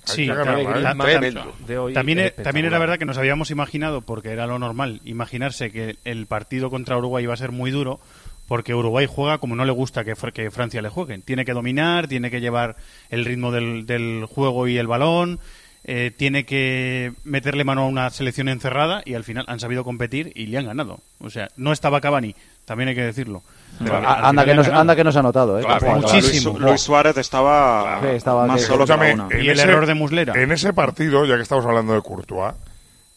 Sí, 0.04 0.26
que 0.26 0.32
¿eh? 0.32 1.92
también, 1.94 2.32
también 2.42 2.66
era 2.66 2.78
verdad 2.78 2.98
que 2.98 3.06
nos 3.06 3.18
habíamos 3.18 3.50
imaginado, 3.50 4.02
porque 4.02 4.30
era 4.30 4.46
lo 4.46 4.58
normal, 4.58 5.00
imaginarse 5.04 5.72
que 5.72 5.96
el 6.04 6.26
partido 6.26 6.70
contra 6.70 6.96
Uruguay 6.96 7.24
iba 7.24 7.34
a 7.34 7.36
ser 7.38 7.50
muy 7.50 7.70
duro, 7.70 7.98
porque 8.46 8.74
Uruguay 8.74 9.06
juega 9.08 9.38
como 9.38 9.56
no 9.56 9.64
le 9.64 9.72
gusta 9.72 10.04
que, 10.04 10.14
Fr- 10.16 10.32
que 10.32 10.50
Francia 10.50 10.80
le 10.82 10.88
juegue. 10.88 11.18
Tiene 11.18 11.44
que 11.44 11.52
dominar, 11.52 12.06
tiene 12.08 12.30
que 12.30 12.40
llevar 12.40 12.76
el 13.10 13.24
ritmo 13.24 13.50
del, 13.52 13.86
del 13.86 14.24
juego 14.26 14.68
y 14.68 14.78
el 14.78 14.86
balón, 14.86 15.40
eh, 15.88 16.10
tiene 16.16 16.44
que 16.44 17.12
meterle 17.24 17.62
mano 17.64 17.82
a 17.82 17.86
una 17.86 18.10
selección 18.10 18.48
encerrada 18.48 19.02
y 19.04 19.14
al 19.14 19.22
final 19.24 19.44
han 19.48 19.60
sabido 19.60 19.84
competir 19.84 20.32
y 20.34 20.46
le 20.46 20.58
han 20.58 20.66
ganado. 20.66 20.98
O 21.20 21.30
sea, 21.30 21.48
no 21.56 21.72
estaba 21.72 22.00
Cavani, 22.00 22.34
también 22.64 22.88
hay 22.88 22.94
que 22.96 23.02
decirlo. 23.04 23.42
Pero 23.78 23.96
anda, 23.96 24.44
que 24.44 24.54
nos, 24.54 24.68
anda 24.68 24.96
que 24.96 25.04
nos 25.04 25.14
ha 25.16 25.22
notado. 25.22 25.58
¿eh? 25.60 25.62
Claro, 25.62 25.96
muchísimo. 25.96 26.52
Luis, 26.58 26.62
Luis 26.70 26.80
Suárez 26.80 27.16
estaba, 27.18 28.00
Sí, 28.00 28.06
estaba 28.08 28.46
más 28.46 28.60
que- 28.62 28.66
solo 28.66 28.86
que 28.86 28.92
una. 28.92 29.28
Y 29.40 29.48
el 29.48 29.60
error 29.60 29.86
de 29.86 29.94
Muslera. 29.94 30.32
En 30.40 30.50
ese 30.50 30.72
partido, 30.72 31.24
ya 31.26 31.36
que 31.36 31.42
estamos 31.42 31.64
hablando 31.66 31.92
de 31.92 32.00
Courtois, 32.00 32.54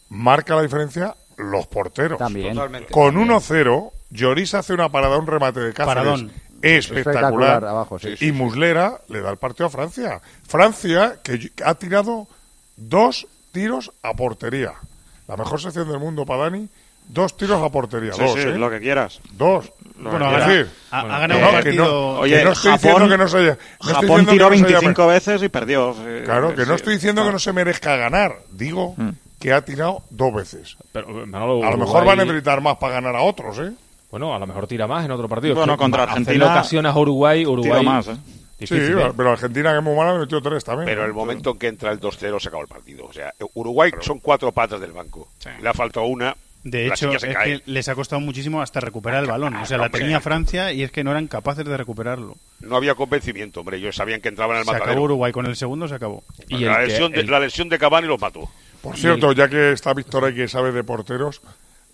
marca 0.08 0.54
la 0.54 0.62
diferencia 0.62 1.14
los 1.42 1.66
porteros. 1.66 2.18
También. 2.18 2.54
Totalmente. 2.54 2.92
Con 2.92 3.16
1-0, 3.16 3.90
Lloris 4.10 4.54
hace 4.54 4.72
una 4.74 4.88
parada, 4.88 5.16
un 5.18 5.26
remate 5.26 5.60
de 5.60 5.72
Cáceres 5.72 5.86
Paradón. 5.94 6.32
espectacular. 6.62 6.78
Espectacular, 6.88 7.64
abajo, 7.64 7.98
sí. 7.98 8.14
y 8.20 8.32
Muslera 8.32 9.00
le 9.08 9.20
da 9.20 9.30
el 9.30 9.36
partido 9.36 9.66
a 9.66 9.70
Francia. 9.70 10.20
Francia, 10.46 11.16
que 11.22 11.50
ha 11.64 11.74
tirado 11.74 12.26
dos 12.76 13.26
tiros 13.52 13.92
a 14.02 14.14
portería. 14.14 14.72
La 15.28 15.36
mejor 15.36 15.60
sección 15.60 15.88
del 15.88 15.98
mundo 16.00 16.24
para 16.26 16.44
Dani, 16.44 16.68
dos 17.08 17.36
tiros 17.36 17.62
a 17.62 17.68
portería. 17.70 18.12
Sí, 18.12 18.20
dos, 18.20 18.32
sí, 18.34 18.40
¿eh? 18.40 18.58
lo 18.58 18.68
que 18.70 18.80
quieras. 18.80 19.20
Dos. 19.32 19.72
Lo 19.98 20.10
Bueno, 20.10 20.30
que 20.30 20.36
decir, 20.38 20.70
ha- 20.92 21.02
ganado 21.06 21.28
que 21.40 21.44
un 21.44 21.50
que 21.50 21.52
partido... 21.62 21.84
no, 21.84 22.10
Oye, 22.20 22.38
que 22.38 22.44
no 22.44 22.52
estoy 22.52 22.70
Japón- 22.72 22.82
diciendo 22.92 23.08
que 23.08 23.18
no 23.18 23.28
se 23.28 23.36
haya- 23.38 23.58
no 23.82 23.94
Japón 23.94 24.26
tiró 24.26 24.50
que 24.50 24.56
no 24.56 24.58
se 24.58 24.64
haya 24.66 24.80
25 24.80 25.06
veces 25.06 25.42
y 25.42 25.48
perdió. 25.50 25.94
Eh, 26.06 26.22
Claro, 26.24 26.54
que 26.54 26.62
no 26.62 26.66
sí, 26.68 26.72
estoy 26.74 26.94
diciendo 26.94 27.20
que 27.20 27.24
claro. 27.26 27.32
no 27.34 27.38
se 27.38 27.52
merezca 27.52 27.96
ganar. 27.96 28.36
Digo 28.50 28.94
Mm. 28.96 29.10
Que 29.40 29.52
ha 29.52 29.64
tirado 29.64 30.02
dos 30.10 30.32
veces. 30.32 30.76
Pero, 30.92 31.08
Manolo, 31.26 31.64
A 31.64 31.70
lo 31.72 31.78
mejor 31.78 31.96
Uruguay- 32.02 32.06
van 32.06 32.20
a 32.20 32.24
necesitar 32.24 32.60
más 32.60 32.76
para 32.76 32.94
ganar 32.94 33.16
a 33.16 33.22
otros, 33.22 33.58
¿eh? 33.58 33.72
Bueno, 34.10 34.34
a 34.34 34.38
lo 34.38 34.46
mejor 34.46 34.66
tira 34.66 34.86
más 34.86 35.04
en 35.04 35.10
otro 35.10 35.28
partido. 35.28 35.54
Bueno, 35.56 35.72
Es 35.72 35.76
que 35.78 35.82
contra 35.82 36.02
Argentina 36.04 36.46
ocasiones 36.46 36.92
a 36.94 36.98
Uruguay, 36.98 37.46
Uruguay... 37.46 37.70
Tiro 37.80 37.82
más, 37.82 38.06
¿eh? 38.08 38.16
Difícil, 38.58 38.86
sí, 38.88 38.92
¿eh? 38.92 39.12
pero 39.16 39.30
Argentina, 39.32 39.70
que 39.72 39.78
es 39.78 39.82
muy 39.84 39.96
mala, 39.96 40.18
metió 40.18 40.42
tres 40.42 40.62
también. 40.62 40.84
Pero 40.86 41.04
el 41.06 41.14
momento 41.14 41.52
en 41.52 41.58
que 41.58 41.66
entra 41.68 41.90
el 41.92 41.98
2-0 42.00 42.38
se 42.40 42.48
acabó 42.48 42.62
el 42.62 42.68
partido. 42.68 43.06
O 43.06 43.12
sea, 43.12 43.32
Uruguay 43.54 43.90
son 44.00 44.18
cuatro 44.20 44.52
patas 44.52 44.80
del 44.80 44.92
banco. 44.92 45.28
Le 45.62 45.68
ha 45.68 45.72
faltado 45.72 46.04
una. 46.06 46.36
De 46.62 46.88
hecho, 46.88 47.10
es 47.10 47.24
cae. 47.24 47.60
que 47.62 47.62
les 47.70 47.88
ha 47.88 47.94
costado 47.94 48.20
muchísimo 48.20 48.60
hasta 48.60 48.80
recuperar 48.80 49.22
el 49.24 49.30
balón. 49.30 49.56
O 49.56 49.64
sea, 49.64 49.78
la 49.78 49.86
hombre. 49.86 50.00
tenía 50.02 50.20
Francia 50.20 50.72
y 50.74 50.82
es 50.82 50.90
que 50.92 51.02
no 51.02 51.10
eran 51.10 51.26
capaces 51.26 51.64
de 51.64 51.74
recuperarlo. 51.74 52.36
No 52.60 52.76
había 52.76 52.94
convencimiento, 52.94 53.60
hombre. 53.60 53.78
Ellos 53.78 53.96
sabían 53.96 54.20
que 54.20 54.28
entraban 54.28 54.58
al 54.58 54.64
Se 54.64 54.70
acabó 54.72 54.80
matadero. 54.84 55.02
Uruguay, 55.04 55.32
con 55.32 55.46
el 55.46 55.56
segundo 55.56 55.88
se 55.88 55.94
acabó. 55.94 56.22
Y 56.48 56.58
la, 56.58 56.80
el 56.82 56.86
que- 56.88 56.92
lesión 56.92 57.12
de, 57.12 57.24
la 57.24 57.40
lesión 57.40 57.68
de 57.70 57.78
Cavani 57.78 58.08
los 58.08 58.20
mató. 58.20 58.50
Por 58.82 58.96
cierto, 58.96 59.32
ya 59.32 59.48
que 59.48 59.72
está 59.72 59.92
Víctor 59.94 60.24
ahí 60.24 60.34
que 60.34 60.48
sabe 60.48 60.72
de 60.72 60.82
porteros, 60.84 61.40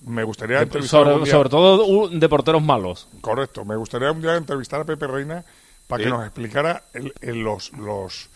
me 0.05 0.23
gustaría 0.25 0.61
entrevistar 0.63 1.01
sobre, 1.05 1.25
día- 1.25 1.33
sobre 1.33 1.49
todo 1.49 1.85
un- 1.85 2.21
de 2.21 2.29
porteros 2.29 2.63
malos. 2.63 3.09
Correcto, 3.21 3.65
me 3.65 3.77
gustaría 3.77 4.13
un 4.13 4.21
día 4.23 4.37
entrevistar 4.37 4.81
a 4.81 4.85
Pepe 4.85 5.07
Reina 5.07 5.45
para 5.89 6.03
que 6.05 6.11
nos 6.11 6.25
explicara 6.25 6.83
el- 6.93 7.13
el- 7.21 7.43
los, 7.43 7.73
los 7.73 8.29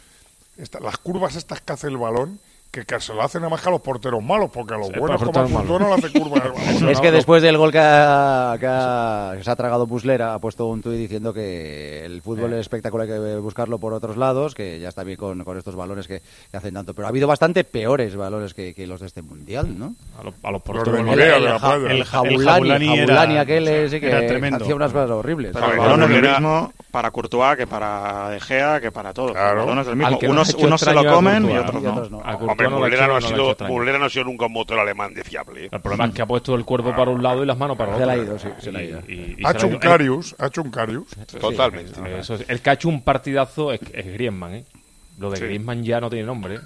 esta- 0.56 0.80
las 0.80 0.98
curvas 0.98 1.36
estas 1.36 1.60
que 1.60 1.72
hace 1.72 1.86
el 1.88 1.96
balón, 1.96 2.38
que, 2.70 2.84
que 2.84 3.00
se 3.00 3.12
lo 3.12 3.22
hacen 3.22 3.40
nada 3.40 3.50
más 3.50 3.60
que 3.62 3.68
a 3.68 3.72
los 3.72 3.80
porteros 3.80 4.22
malos, 4.22 4.48
porque 4.52 4.74
a 4.74 4.78
los 4.78 4.86
Sí, 4.88 4.92
buenos 4.96 5.18
como 5.20 5.30
a 5.30 5.32
porteros 5.42 5.66
Courtois 5.66 5.80
no 5.80 5.88
le 5.88 5.94
hace 5.94 6.18
balón. 6.20 6.88
Es 6.90 7.00
que 7.00 7.10
después 7.10 7.42
del 7.42 7.56
gol 7.58 7.72
que, 7.72 7.80
ha- 7.80 8.56
que 8.60 8.66
ha- 8.68 9.32
que 9.36 9.42
se 9.42 9.50
ha 9.50 9.56
tragado 9.56 9.88
Muslera, 9.88 10.34
ha 10.34 10.38
puesto 10.38 10.66
un 10.66 10.80
tuit 10.80 10.96
diciendo 10.96 11.34
que 11.34 12.04
el 12.04 12.22
fútbol 12.22 12.52
es 12.52 12.60
espectacular, 12.60 13.08
hay 13.08 13.12
que 13.18 13.36
buscarlo 13.38 13.78
por 13.78 13.92
otros 13.92 14.16
lados, 14.16 14.54
que 14.54 14.78
ya 14.78 14.88
está 14.88 15.02
bien 15.02 15.16
con, 15.18 15.42
con 15.42 15.58
estos 15.58 15.74
balones 15.74 16.06
que, 16.06 16.22
que 16.50 16.56
hacen 16.56 16.72
tanto. 16.74 16.94
Pero 16.94 17.06
ha 17.06 17.08
habido 17.08 17.26
bastante 17.26 17.64
peores 17.64 18.14
balones 18.14 18.54
que, 18.54 18.72
que 18.72 18.86
los 18.86 19.00
de 19.00 19.06
este 19.06 19.22
mundial, 19.22 19.76
¿no? 19.76 19.96
A, 20.18 20.22
lo- 20.22 20.34
a 20.42 20.50
los 20.52 20.52
Los 20.52 20.62
porteros. 20.62 21.02
Nivea, 21.04 21.36
el, 21.38 21.48
ja- 21.48 21.58
playa. 21.58 21.90
el 21.90 21.96
El 21.96 22.04
Jaulani, 22.04 22.86
Jaulani 22.86 23.32
era- 23.34 23.40
aquel 23.40 23.66
ese 23.66 24.00
que 24.00 24.14
hacía 24.14 24.74
unas 24.76 24.92
cosas 24.92 25.10
horribles. 25.10 25.50
Pero 25.54 25.66
el 25.66 25.70
Pero 25.72 25.82
balón 25.82 26.02
es 26.04 26.10
el 26.10 26.16
el 26.16 26.24
era- 26.24 26.34
mismo 26.38 26.72
para 26.92 27.10
Courtois 27.10 27.56
que 27.56 27.66
para 27.66 28.30
De 28.30 28.40
Gea, 28.40 28.80
que 28.80 28.92
para 28.92 29.12
todos. 29.12 29.32
Claro. 29.32 29.60
El 29.62 29.66
balón 29.66 29.78
es 29.80 29.86
el 29.88 29.96
mismo. 29.96 30.18
Unos, 30.28 30.54
unos 30.54 30.80
se 30.80 30.92
lo 30.94 31.04
comen 31.04 31.50
y 31.50 31.56
otros 31.58 31.82
y 31.82 32.10
no. 32.10 32.22
Ha 32.66 32.70
Muslera 32.70 33.06
no, 33.06 33.16
ha 33.16 33.20
no 33.20 33.26
sido, 33.26 33.36
hecho 33.42 33.50
extraño. 33.50 33.72
Muslera 33.74 33.98
no 33.98 34.04
ha 34.04 34.10
sido 34.10 34.24
nunca 34.24 34.46
un 34.46 34.52
motor 34.52 34.78
alemán 34.78 35.14
de 35.14 35.24
fiable. 35.24 35.64
¿eh? 35.66 35.68
El 35.72 35.80
problema 35.80 36.06
es 36.06 36.14
que 36.14 36.22
ha 36.22 36.26
puesto 36.26 36.54
el 36.54 36.64
cuerpo 36.64 36.94
para 36.94 37.10
un 37.10 37.22
lado 37.22 37.42
y 37.42 37.46
las 37.46 37.56
manos 37.58 37.76
para 37.76 37.92
el 37.92 37.98
Se 37.98 38.02
otro. 38.04 38.14
le 38.14 38.20
ha 38.20 38.24
ido, 38.24 38.38
sí, 38.38 38.48
se 38.58 38.70
ha 38.76 38.82
ido. 38.82 39.00
y- 39.08 39.12
y 39.12 39.36
se 39.36 39.46
Ha 39.46 39.50
hecho 39.52 39.66
un. 39.68 39.78
Carius, 39.78 40.34
ha 40.38 40.46
hecho 40.46 40.62
un 40.62 40.70
Carius. 40.70 41.06
Totalmente. 41.40 42.18
Eso 42.18 42.34
es- 42.34 42.44
el 42.48 42.60
que 42.60 42.70
ha 42.70 42.72
hecho 42.74 42.88
un 42.88 43.02
partidazo 43.02 43.72
es, 43.72 43.80
es 43.92 44.06
Griezmann, 44.06 44.54
¿eh? 44.54 44.64
Lo 45.18 45.30
de 45.30 45.36
Sí. 45.38 45.44
Griezmann 45.44 45.82
ya 45.84 46.00
no 46.00 46.08
tiene 46.10 46.24
nombre, 46.26 46.56
¿eh? 46.56 46.60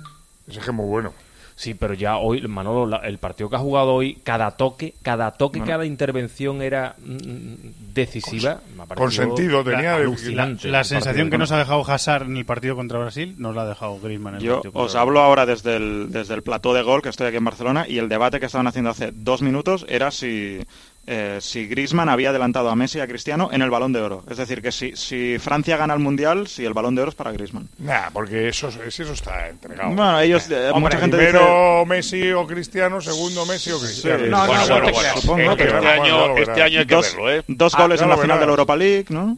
Ese 0.49 0.59
es 0.59 0.65
que 0.65 0.71
es 0.71 0.77
muy 0.77 0.87
bueno. 0.87 1.13
Sí, 1.57 1.75
pero 1.75 1.95
ya 1.95 2.17
hoy, 2.17 2.41
Manolo, 2.49 2.85
la- 2.85 2.97
el 3.07 3.19
partido 3.19 3.49
que 3.49 3.55
ha 3.55 3.61
jugado 3.61 3.95
hoy, 3.95 4.17
cada 4.25 4.51
toque, 4.53 4.95
cada 5.03 5.31
toque, 5.31 5.61
Bueno. 5.61 5.73
cada 5.73 5.87
intervención 5.87 6.61
era 6.63 6.97
mm, 6.99 7.93
decisiva. 7.95 8.61
Ha 8.79 8.87
parecido 8.87 8.97
con 8.97 9.13
sentido, 9.13 9.63
tenía 9.65 9.83
la- 9.93 9.99
de- 9.99 10.03
alucinante 10.03 10.69
La 10.69 10.81
el 10.81 10.85
sensación 10.85 11.31
que 11.31 11.39
nos 11.39 11.53
ha 11.53 11.59
dejado 11.59 11.89
Hazard 11.89 12.25
en 12.25 12.37
el 12.39 12.45
partido 12.45 12.75
contra 12.75 12.99
Brasil 12.99 13.37
nos 13.39 13.55
la 13.55 13.63
ha 13.63 13.67
dejado 13.69 14.01
Griezmann 14.01 14.35
en 14.35 14.41
el 14.41 14.47
Yo 14.47 14.55
partido 14.63 14.73
os 14.83 14.95
hablo 14.97 15.21
ahora 15.21 15.47
desde 15.47 15.77
el, 15.77 16.11
desde 16.11 16.35
el 16.35 16.43
plató 16.43 16.75
de 16.75 16.83
gol 16.83 17.03
que 17.03 17.09
estoy 17.11 17.29
aquí 17.29 17.37
en 17.37 17.45
Barcelona 17.45 17.87
y 17.89 17.99
el 17.99 18.09
debate 18.09 18.41
que 18.41 18.47
estaban 18.47 18.67
haciendo 18.67 18.91
hace 18.91 19.13
dos 19.13 19.41
minutos 19.41 19.87
era 19.89 20.11
si, 20.11 20.59
eh, 21.07 21.39
si 21.41 21.67
Griezmann 21.67 22.09
había 22.09 22.31
adelantado 22.31 22.69
a 22.71 22.77
Messi 22.77 22.99
y 22.99 23.01
a 23.01 23.07
Cristiano 23.07 23.51
en 23.53 23.63
el 23.63 23.71
Balón 23.71 23.93
de 23.93 24.01
Oro. 24.01 24.25
Es 24.31 24.37
decir, 24.39 24.63
que 24.63 24.73
si, 24.73 24.97
si 24.97 25.39
Francia 25.39 25.77
gana 25.77 25.95
el 25.95 26.01
Mundial, 26.01 26.47
si 26.47 26.65
el 26.65 26.73
Balón 26.75 26.95
de 26.95 27.03
Oro 27.03 27.09
es 27.11 27.15
para 27.15 27.33
Griezmann. 27.33 27.69
Nah, 27.79 28.11
porque 28.13 28.49
eso, 28.49 28.69
eso 28.69 29.03
está 29.13 29.49
entregado. 29.49 29.89
Bueno, 29.91 30.21
ellos, 30.21 30.51
eh, 30.51 30.71
Hombre, 30.73 30.81
mucha 30.81 30.99
gente 30.99 31.17
primero 31.17 31.85
Messi 31.87 32.33
o 32.33 32.47
Cristiano, 32.47 33.01
segundo 33.01 33.45
Messi 33.47 33.71
o 33.73 33.79
Cristiano. 33.79 34.27
No, 34.27 34.47
no, 34.47 34.47
Bueno, 34.47 34.63
no, 34.63 34.69
bueno, 34.69 34.93
bueno. 34.93 35.21
Supongo 35.21 35.51
este 35.53 35.87
año- 35.89 36.37
este 36.39 36.63
año 36.63 36.79
hay 36.81 36.87
que 36.87 36.95
Dos- 36.95 37.13
verlo, 37.15 37.31
¿eh? 37.33 37.45
dos 37.49 37.75
goles 37.77 37.99
ya 38.01 38.05
en 38.05 38.11
la 38.11 38.17
final 38.17 38.39
de 38.41 38.47
la 38.47 38.51
Europa 38.51 38.77
League, 38.77 39.07
¿no? 39.11 39.37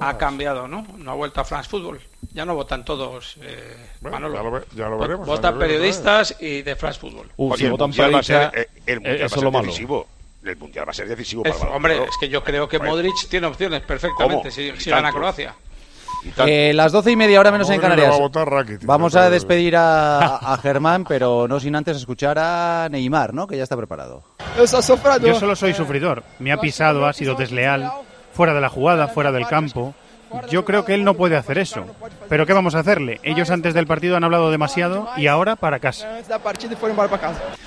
Ha, 0.00 0.18
cambiado, 0.18 0.68
¿no? 0.68 0.86
No 0.98 1.10
ha 1.10 1.14
vuelto 1.14 1.40
a 1.40 1.44
France 1.44 1.68
Football. 1.68 2.00
Ya 2.32 2.44
no 2.44 2.54
votan 2.54 2.84
todos, 2.84 3.38
eh, 3.42 3.76
Manolo. 4.02 4.36
ya 4.74 4.88
lo 4.88 4.98
ya 4.98 5.00
veremos, 5.00 5.26
Votan 5.26 5.58
periodistas 5.58 6.36
y 6.40 6.62
de 6.62 6.76
France 6.76 7.00
Football. 7.00 7.28
Uh, 7.36 7.52
Oye, 7.52 7.64
si 7.64 7.70
votan 7.70 7.90
periodistas, 7.92 8.52
eh, 8.54 8.68
eh, 8.86 9.00
eso 9.24 9.36
es 9.36 9.42
lo 9.42 9.50
malo. 9.50 9.72
El 10.42 10.56
mundial 10.56 10.86
va 10.86 10.90
a 10.90 10.94
ser 10.94 11.06
decisivo 11.08 11.44
Es- 11.44 11.54
para 11.56 11.70
el 11.70 11.76
hombre, 11.76 11.94
de 11.94 12.00
Oro. 12.00 12.10
es 12.10 12.16
que 12.18 12.28
yo 12.28 12.42
creo 12.42 12.68
que 12.68 12.78
Modric 12.78 13.28
tiene 13.28 13.46
opciones 13.46 13.82
perfectamente 13.82 14.36
¿Cómo? 14.48 14.50
si, 14.50 14.72
si 14.78 14.90
gana. 14.90 15.12
Croacia. 15.12 15.54
Eh, 16.46 16.72
las 16.74 16.92
doce 16.92 17.10
y 17.12 17.16
media, 17.16 17.40
hora 17.40 17.50
menos 17.50 17.68
en 17.70 17.76
Modric 17.76 17.82
Canarias. 17.82 18.10
va 18.12 18.16
a 18.16 18.18
votar 18.20 18.48
Rakitic, 18.50 18.84
Vamos 18.86 19.16
a 19.16 19.30
despedir 19.30 19.74
a, 19.76 20.36
a 20.52 20.56
Germán, 20.58 21.04
pero 21.04 21.46
no 21.48 21.58
sin 21.60 21.74
antes 21.76 21.96
escuchar 21.96 22.38
a 22.38 22.88
Neymar, 22.90 23.32
¿no? 23.32 23.46
Que 23.46 23.56
ya 23.56 23.62
está 23.62 23.76
preparado. 23.76 24.22
Yo 25.22 25.34
solo 25.38 25.56
soy 25.56 25.72
sufridor. 25.74 26.22
Me 26.38 26.52
ha 26.52 26.58
pisado, 26.58 27.06
ha 27.06 27.12
sido 27.12 27.34
desleal, 27.36 27.90
fuera 28.34 28.52
de 28.54 28.60
la 28.60 28.68
jugada, 28.68 29.08
fuera 29.08 29.32
del 29.32 29.46
campo. 29.46 29.94
Yo 30.48 30.64
creo 30.64 30.84
que 30.84 30.94
él 30.94 31.04
no 31.04 31.14
puede 31.14 31.36
hacer 31.36 31.58
eso. 31.58 31.84
Pero 32.28 32.46
¿qué 32.46 32.52
vamos 32.52 32.74
a 32.74 32.80
hacerle? 32.80 33.20
Ellos 33.22 33.50
antes 33.50 33.74
del 33.74 33.86
partido 33.86 34.16
han 34.16 34.24
hablado 34.24 34.50
demasiado 34.50 35.08
y 35.16 35.26
ahora 35.26 35.56
para 35.56 35.78
casa. 35.80 36.08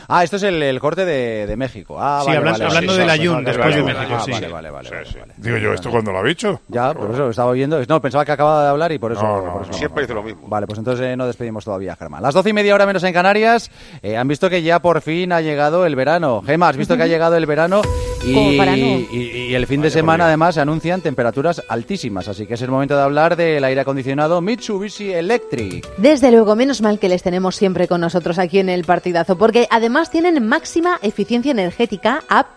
Ah, 0.07 0.23
esto 0.23 0.35
es 0.37 0.43
el, 0.43 0.61
el 0.63 0.79
corte 0.79 1.05
de, 1.05 1.45
de 1.47 1.55
México. 1.57 1.97
Ah, 1.99 2.19
Sí, 2.21 2.27
vale, 2.27 2.39
hablan- 2.39 2.51
vale, 2.53 2.65
hablando 2.65 2.93
sí, 2.93 2.99
del 2.99 3.09
Ayun 3.09 3.33
vale, 3.35 3.45
después 3.45 3.65
vale, 3.65 3.75
de 3.77 3.83
México, 3.83 4.15
ah, 4.17 4.21
sí. 4.25 4.31
Vale, 4.31 4.49
vale, 4.49 4.71
vale. 4.71 4.89
Digo 5.37 5.57
yo, 5.57 5.73
¿esto 5.73 5.89
cuando 5.91 6.11
lo 6.11 6.19
ha 6.19 6.23
dicho? 6.23 6.61
Ya, 6.67 6.93
por 6.93 7.11
eso 7.11 7.29
estaba 7.29 7.51
viendo. 7.53 7.81
No, 7.87 8.01
pensaba 8.01 8.25
que 8.25 8.31
acababa 8.31 8.63
de 8.63 8.69
hablar 8.69 8.91
y 8.91 8.99
por 8.99 9.11
eso. 9.11 9.21
No, 9.23 9.41
no, 9.41 9.53
por 9.53 9.61
eso 9.63 9.71
no. 9.71 9.77
Siempre 9.77 10.03
dice 10.03 10.13
lo 10.13 10.23
mismo. 10.23 10.47
Vale, 10.47 10.65
pues 10.67 10.79
entonces 10.79 11.05
eh, 11.05 11.15
no 11.17 11.25
despedimos 11.27 11.65
todavía 11.65 11.93
a 11.93 11.95
Germán. 11.95 12.21
Las 12.23 12.33
doce 12.33 12.49
y 12.49 12.53
media 12.53 12.73
hora 12.75 12.85
menos 12.85 13.03
en 13.03 13.13
Canarias. 13.13 13.71
eh, 14.01 14.17
han 14.17 14.27
visto 14.27 14.49
que 14.49 14.61
ya 14.61 14.79
por 14.81 15.01
fin 15.01 15.31
ha 15.31 15.41
llegado 15.41 15.85
el 15.85 15.95
verano. 15.95 16.41
Gema, 16.45 16.69
has 16.69 16.77
visto 16.77 16.95
que 16.97 17.03
ha 17.03 17.07
llegado 17.07 17.35
el 17.35 17.45
verano 17.45 17.81
y, 18.25 18.33
Como 18.33 18.57
para 18.57 18.75
no. 18.77 18.85
y- 18.85 19.47
y 19.49 19.55
el 19.55 19.67
fin 19.67 19.81
de 19.81 19.89
semana 19.91 20.25
además 20.25 20.55
se 20.55 20.61
anuncian 20.61 21.01
temperaturas 21.01 21.61
altísimas. 21.67 22.27
Así 22.27 22.45
que 22.45 22.53
es 22.53 22.61
el 22.61 22.71
momento 22.71 22.95
de 22.95 23.01
hablar 23.01 23.35
del 23.35 23.63
aire 23.63 23.81
acondicionado 23.81 24.39
Mitsubishi 24.41 25.11
Electric. 25.11 25.87
Desde 25.97 26.31
luego, 26.31 26.55
menos 26.55 26.81
mal 26.81 26.99
que 26.99 27.09
les 27.09 27.21
tenemos 27.23 27.55
siempre 27.55 27.87
con 27.87 28.01
nosotros 28.01 28.39
aquí 28.39 28.59
en 28.59 28.69
el 28.69 28.83
partidazo, 28.85 29.37
porque 29.37 29.67
además 29.69 30.09
tienen 30.09 30.45
máxima 30.47 30.99
eficiencia 31.01 31.51
energética 31.51 32.23
A 32.29 32.47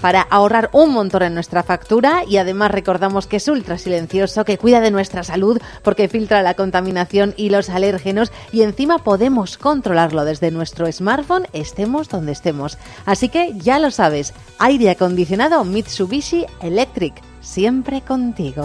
para 0.00 0.20
ahorrar 0.22 0.70
un 0.72 0.92
montón 0.92 1.22
en 1.22 1.34
nuestra 1.34 1.62
factura 1.62 2.22
y 2.26 2.36
además 2.38 2.70
recordamos 2.70 3.26
que 3.26 3.36
es 3.36 3.48
ultra 3.48 3.78
silencioso, 3.78 4.44
que 4.44 4.58
cuida 4.58 4.80
de 4.80 4.90
nuestra 4.90 5.22
salud 5.22 5.58
porque 5.82 6.08
filtra 6.08 6.42
la 6.42 6.54
contaminación 6.54 7.34
y 7.36 7.50
los 7.50 7.68
alérgenos 7.70 8.32
y 8.52 8.62
encima 8.62 8.98
podemos 8.98 9.58
controlarlo 9.58 10.24
desde 10.24 10.50
nuestro 10.50 10.90
smartphone 10.90 11.46
estemos 11.52 12.08
donde 12.08 12.32
estemos. 12.32 12.78
Así 13.06 13.28
que 13.28 13.52
ya 13.56 13.78
lo 13.78 13.90
sabes, 13.90 14.32
aire 14.58 14.90
acondicionado 14.90 15.64
Mitsubishi 15.64 16.46
Electric, 16.60 17.14
siempre 17.40 18.02
contigo. 18.02 18.64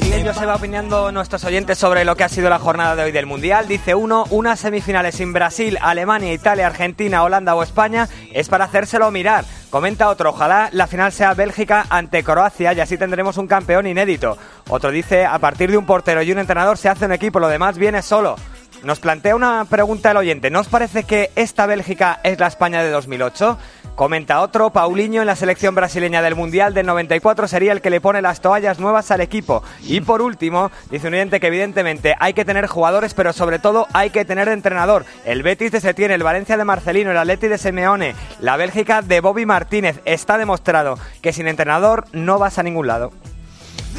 Siguen 0.00 0.24
yo 0.24 0.34
se 0.34 0.46
va 0.46 0.56
opinando 0.56 1.12
nuestros 1.12 1.44
oyentes 1.44 1.78
sobre 1.78 2.04
lo 2.04 2.16
que 2.16 2.24
ha 2.24 2.28
sido 2.28 2.50
la 2.50 2.58
jornada 2.58 2.96
de 2.96 3.04
hoy 3.04 3.12
del 3.12 3.26
Mundial. 3.26 3.68
Dice 3.68 3.94
uno, 3.94 4.24
unas 4.30 4.60
semifinales 4.60 5.14
sin 5.14 5.32
Brasil, 5.32 5.78
Alemania, 5.80 6.32
Italia, 6.32 6.66
Argentina, 6.66 7.22
Holanda 7.22 7.54
o 7.54 7.62
España 7.62 8.08
es 8.32 8.48
para 8.48 8.64
hacérselo 8.64 9.10
mirar. 9.10 9.44
Comenta 9.70 10.08
otro, 10.08 10.30
ojalá 10.30 10.68
la 10.72 10.86
final 10.86 11.12
sea 11.12 11.34
Bélgica 11.34 11.86
ante 11.90 12.22
Croacia 12.22 12.72
y 12.72 12.80
así 12.80 12.98
tendremos 12.98 13.36
un 13.36 13.46
campeón 13.46 13.86
inédito. 13.86 14.36
Otro 14.68 14.90
dice, 14.90 15.26
a 15.26 15.38
partir 15.38 15.70
de 15.70 15.78
un 15.78 15.86
portero 15.86 16.22
y 16.22 16.32
un 16.32 16.38
entrenador 16.38 16.76
se 16.76 16.88
hace 16.88 17.06
un 17.06 17.12
equipo, 17.12 17.40
lo 17.40 17.48
demás 17.48 17.78
viene 17.78 18.02
solo. 18.02 18.36
Nos 18.84 18.98
plantea 18.98 19.36
una 19.36 19.64
pregunta 19.64 20.10
el 20.10 20.16
oyente, 20.16 20.50
¿no 20.50 20.58
os 20.58 20.66
parece 20.66 21.04
que 21.04 21.30
esta 21.36 21.66
Bélgica 21.66 22.18
es 22.24 22.40
la 22.40 22.48
España 22.48 22.82
de 22.82 22.90
2008? 22.90 23.56
Comenta 23.94 24.40
otro, 24.40 24.70
Paulinho 24.70 25.20
en 25.20 25.26
la 25.28 25.36
selección 25.36 25.76
brasileña 25.76 26.20
del 26.20 26.34
Mundial 26.34 26.74
del 26.74 26.86
94 26.86 27.46
sería 27.46 27.70
el 27.70 27.80
que 27.80 27.90
le 27.90 28.00
pone 28.00 28.20
las 28.22 28.40
toallas 28.40 28.80
nuevas 28.80 29.12
al 29.12 29.20
equipo. 29.20 29.62
Y 29.82 30.00
por 30.00 30.20
último, 30.20 30.72
dice 30.90 31.06
un 31.06 31.14
oyente 31.14 31.38
que 31.38 31.46
evidentemente 31.46 32.16
hay 32.18 32.32
que 32.32 32.44
tener 32.44 32.66
jugadores, 32.66 33.14
pero 33.14 33.32
sobre 33.32 33.60
todo 33.60 33.86
hay 33.92 34.10
que 34.10 34.24
tener 34.24 34.48
entrenador. 34.48 35.04
El 35.24 35.44
Betis 35.44 35.70
de 35.70 35.80
Setién, 35.80 36.10
el 36.10 36.24
Valencia 36.24 36.56
de 36.56 36.64
Marcelino, 36.64 37.12
el 37.12 37.18
Atleti 37.18 37.46
de 37.46 37.58
Simeone, 37.58 38.16
la 38.40 38.56
Bélgica 38.56 39.00
de 39.00 39.20
Bobby 39.20 39.46
Martínez. 39.46 40.00
Está 40.06 40.38
demostrado 40.38 40.98
que 41.20 41.32
sin 41.32 41.46
entrenador 41.46 42.06
no 42.12 42.40
vas 42.40 42.58
a 42.58 42.64
ningún 42.64 42.88
lado. 42.88 43.12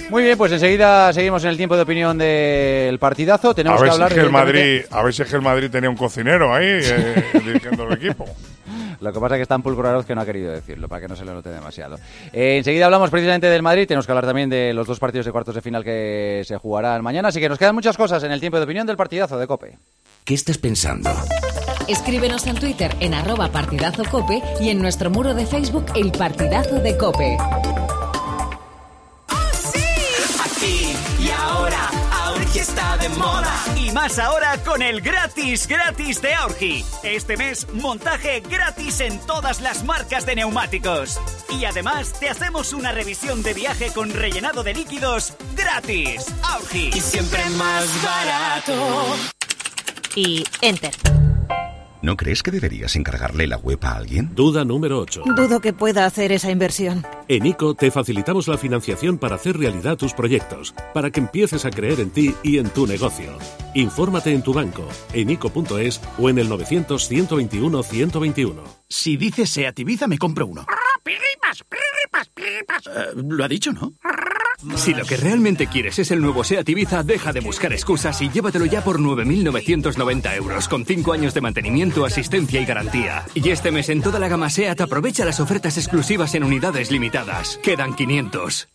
Muy 0.10 0.24
bien, 0.24 0.38
pues 0.38 0.52
enseguida 0.52 1.12
seguimos 1.14 1.44
en 1.44 1.50
el 1.50 1.58
tiempo 1.58 1.76
de 1.76 1.82
opinión 1.82 2.18
del 2.18 3.00
partidazo. 3.00 3.50
A 3.50 3.54
Tenemos 3.54 3.82
ver, 3.82 3.90
que 3.90 3.96
si 3.96 4.02
hablar 4.02 4.20
el 4.20 4.32
Madrid, 4.32 4.82
a 4.92 5.04
ver 5.04 5.14
si 5.14 5.22
es 5.24 5.30
que 5.30 5.36
el 5.36 5.42
Madrid 5.42 5.70
tenía 5.72 5.90
un 5.90 5.96
cocinero 5.96 6.54
ahí 6.54 6.68
eh, 6.68 7.24
dirigiendo 7.46 7.88
el 7.88 7.94
equipo. 7.94 8.26
Lo 9.00 9.12
que 9.12 9.20
pasa 9.20 9.36
es 9.36 9.40
que 9.40 9.42
es 9.44 9.48
tan 9.48 9.62
pulcraroz 9.62 10.06
que 10.06 10.16
no 10.16 10.22
ha 10.22 10.26
querido 10.26 10.52
decirlo, 10.52 10.88
para 10.88 11.02
que 11.02 11.08
no 11.08 11.16
se 11.16 11.26
lo 11.26 11.34
note 11.34 11.50
demasiado. 11.50 11.98
Eh, 12.32 12.58
enseguida 12.58 12.86
hablamos 12.86 13.10
precisamente 13.10 13.48
del 13.48 13.62
Madrid, 13.62 13.88
tenemos 13.88 14.06
que 14.06 14.12
hablar 14.12 14.26
también 14.26 14.50
de 14.50 14.74
los 14.74 14.88
dos 14.88 15.00
partidos 15.00 15.26
de 15.26 15.32
cuartos 15.32 15.56
de 15.56 15.62
final 15.62 15.84
que 15.84 16.44
se 16.46 16.58
jugarán 16.58 17.04
mañana, 17.04 17.28
así 17.30 17.40
que 17.42 17.50
nos 17.50 17.60
quedan 17.60 17.76
muchas 17.76 17.98
cosas 17.98 18.24
en 18.24 18.32
el 18.32 18.40
tiempo 18.40 18.58
de 18.58 18.64
opinión 18.64 18.88
del 18.88 18.96
partidazo 18.96 19.38
de 19.38 19.48
COPE. 19.48 19.78
¿Qué 20.24 20.36
estás 20.36 20.58
pensando? 20.58 21.10
Escríbenos 21.88 22.48
en 22.48 22.56
Twitter 22.56 22.96
en 23.02 23.14
arroba 23.14 23.50
partidazo 23.50 24.04
cope 24.10 24.42
y 24.62 24.70
en 24.70 24.82
nuestro 24.82 25.10
muro 25.10 25.34
de 25.34 25.46
Facebook 25.46 25.86
El 25.96 26.14
Partidazo 26.14 26.80
de 26.80 26.96
Cope. 26.96 27.36
Ahora, 31.54 31.90
Aurgi 32.26 32.60
está 32.60 32.98
de 32.98 33.10
moda. 33.10 33.54
Y 33.78 33.92
más 33.92 34.20
ahora 34.20 34.58
con 34.64 34.82
el 34.82 35.02
gratis, 35.02 35.68
gratis 35.68 36.22
de 36.22 36.34
Aurgi. 36.34 36.86
Este 37.04 37.38
mes, 37.38 37.68
montaje 37.74 38.42
gratis 38.42 39.00
en 39.02 39.20
todas 39.26 39.62
las 39.62 39.84
marcas 39.84 40.26
de 40.26 40.36
neumáticos. 40.36 41.20
Y 41.50 41.66
además, 41.66 42.14
te 42.20 42.30
hacemos 42.30 42.74
una 42.74 42.92
revisión 42.92 43.44
de 43.44 43.54
viaje 43.54 43.92
con 43.94 44.12
rellenado 44.12 44.64
de 44.64 44.74
líquidos 44.74 45.34
gratis. 45.56 46.26
Aurgi. 46.44 46.90
Y 46.94 47.02
siempre 47.02 47.48
más 47.52 47.86
barato. 48.04 49.16
Y 50.16 50.44
enter. 50.62 50.94
¿No 52.04 52.18
crees 52.18 52.44
que 52.44 52.52
deberías 52.52 52.98
encargarle 52.98 53.48
la 53.48 53.56
web 53.56 53.80
a 53.84 53.96
alguien? 53.96 54.36
Duda 54.36 54.66
número 54.66 55.00
8. 55.00 55.24
Dudo 55.38 55.62
que 55.62 55.72
pueda 55.72 56.04
hacer 56.04 56.34
esa 56.34 56.52
inversión. 56.52 57.06
En 57.30 57.46
ICO 57.46 57.76
te 57.76 57.92
facilitamos 57.92 58.50
la 58.50 58.58
financiación 58.58 59.18
para 59.18 59.36
hacer 59.36 59.58
realidad 59.58 59.96
tus 59.96 60.14
proyectos, 60.14 60.76
para 60.94 61.12
que 61.12 61.22
empieces 61.22 61.64
a 61.64 61.70
creer 61.70 62.02
en 62.02 62.10
ti 62.10 62.36
y 62.44 62.58
en 62.58 62.70
tu 62.72 62.88
negocio. 62.88 63.38
Infórmate 63.74 64.34
en 64.34 64.44
tu 64.44 64.52
banco, 64.52 64.86
en 65.14 65.30
ICO.es 65.30 66.02
o 66.20 66.28
en 66.28 66.40
el 66.40 66.50
900 66.50 67.08
121 67.08 67.84
121. 67.84 68.64
Si 68.90 69.16
dices 69.16 69.50
Seat 69.50 69.80
Ibiza, 69.80 70.06
me 70.06 70.18
compro 70.18 70.46
uno. 70.46 70.66
Eh, 72.86 73.12
lo 73.16 73.46
ha 73.46 73.48
dicho, 73.48 73.72
¿no? 73.72 73.94
Si 74.76 74.94
lo 74.94 75.06
que 75.06 75.18
realmente 75.18 75.68
quieres 75.68 76.00
es 76.00 76.12
el 76.12 76.22
nuevo 76.22 76.44
Seat 76.44 76.68
Ibiza, 76.70 77.04
deja 77.04 77.34
de 77.34 77.42
buscar 77.42 77.74
excusas 77.74 78.22
y 78.22 78.30
llévatelo 78.30 78.66
ya 78.66 78.84
por 78.84 79.00
9.990 79.00 80.36
euros, 80.36 80.68
con 80.68 80.86
5 80.86 81.14
años 81.14 81.34
de 81.34 81.42
mantenimiento, 81.42 82.06
asistencia 82.06 82.62
y 82.62 82.66
garantía. 82.66 83.26
Y 83.34 83.50
este 83.50 83.72
mes 83.72 83.90
en 83.90 84.02
toda 84.02 84.20
la 84.20 84.28
gama 84.28 84.50
Seat 84.50 84.82
aprovecha 84.82 85.26
las 85.26 85.40
ofertas 85.40 85.78
exclusivas 85.78 86.36
en 86.36 86.44
unidades 86.44 86.92
limitadas. 86.92 87.60
Quedan 87.64 87.96
500. 87.96 88.68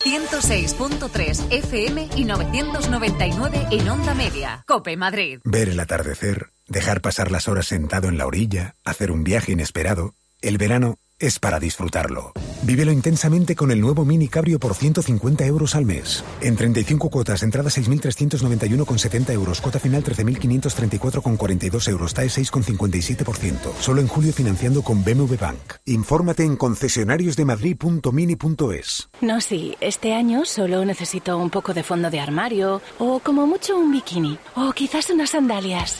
106.3 0.00 1.52
FM 1.52 2.08
y 2.16 2.24
999 2.24 3.66
en 3.70 3.88
onda 3.88 4.14
media. 4.14 4.64
Cope 4.66 4.96
Madrid. 4.96 5.38
Ver 5.44 5.68
el 5.68 5.78
atardecer, 5.78 6.48
dejar 6.66 7.00
pasar 7.00 7.30
las 7.30 7.46
horas 7.46 7.66
sentado 7.66 8.08
en 8.08 8.18
la 8.18 8.26
orilla, 8.26 8.74
hacer 8.84 9.12
un 9.12 9.22
viaje 9.22 9.52
inesperado. 9.52 10.14
El 10.40 10.58
verano 10.58 10.98
es 11.22 11.38
para 11.38 11.58
disfrutarlo. 11.60 12.32
Vívelo 12.64 12.92
intensamente 12.92 13.56
con 13.56 13.70
el 13.70 13.80
nuevo 13.80 14.04
Mini 14.04 14.28
Cabrio 14.28 14.58
por 14.58 14.74
150 14.74 15.46
euros 15.46 15.74
al 15.76 15.86
mes. 15.86 16.24
En 16.40 16.56
35 16.56 17.10
cuotas, 17.10 17.44
entrada 17.44 17.70
6.391,70 17.70 19.30
euros, 19.32 19.60
cuota 19.60 19.78
final 19.78 20.02
13.534,42 20.02 21.88
euros, 21.88 22.12
TAE 22.12 22.26
6,57%. 22.26 23.72
Solo 23.80 24.00
en 24.00 24.08
julio 24.08 24.32
financiando 24.32 24.82
con 24.82 25.04
BMW 25.04 25.36
Bank. 25.40 25.74
Infórmate 25.86 26.42
en 26.44 26.56
concesionariosdemadrid.mini.es. 26.56 29.08
No, 29.20 29.40
sí, 29.40 29.76
este 29.80 30.14
año 30.14 30.44
solo 30.44 30.84
necesito 30.84 31.38
un 31.38 31.50
poco 31.50 31.72
de 31.72 31.84
fondo 31.84 32.10
de 32.10 32.18
armario, 32.18 32.82
o 32.98 33.20
como 33.20 33.46
mucho 33.46 33.78
un 33.78 33.92
bikini, 33.92 34.40
o 34.56 34.72
quizás 34.72 35.08
unas 35.10 35.30
sandalias. 35.30 35.96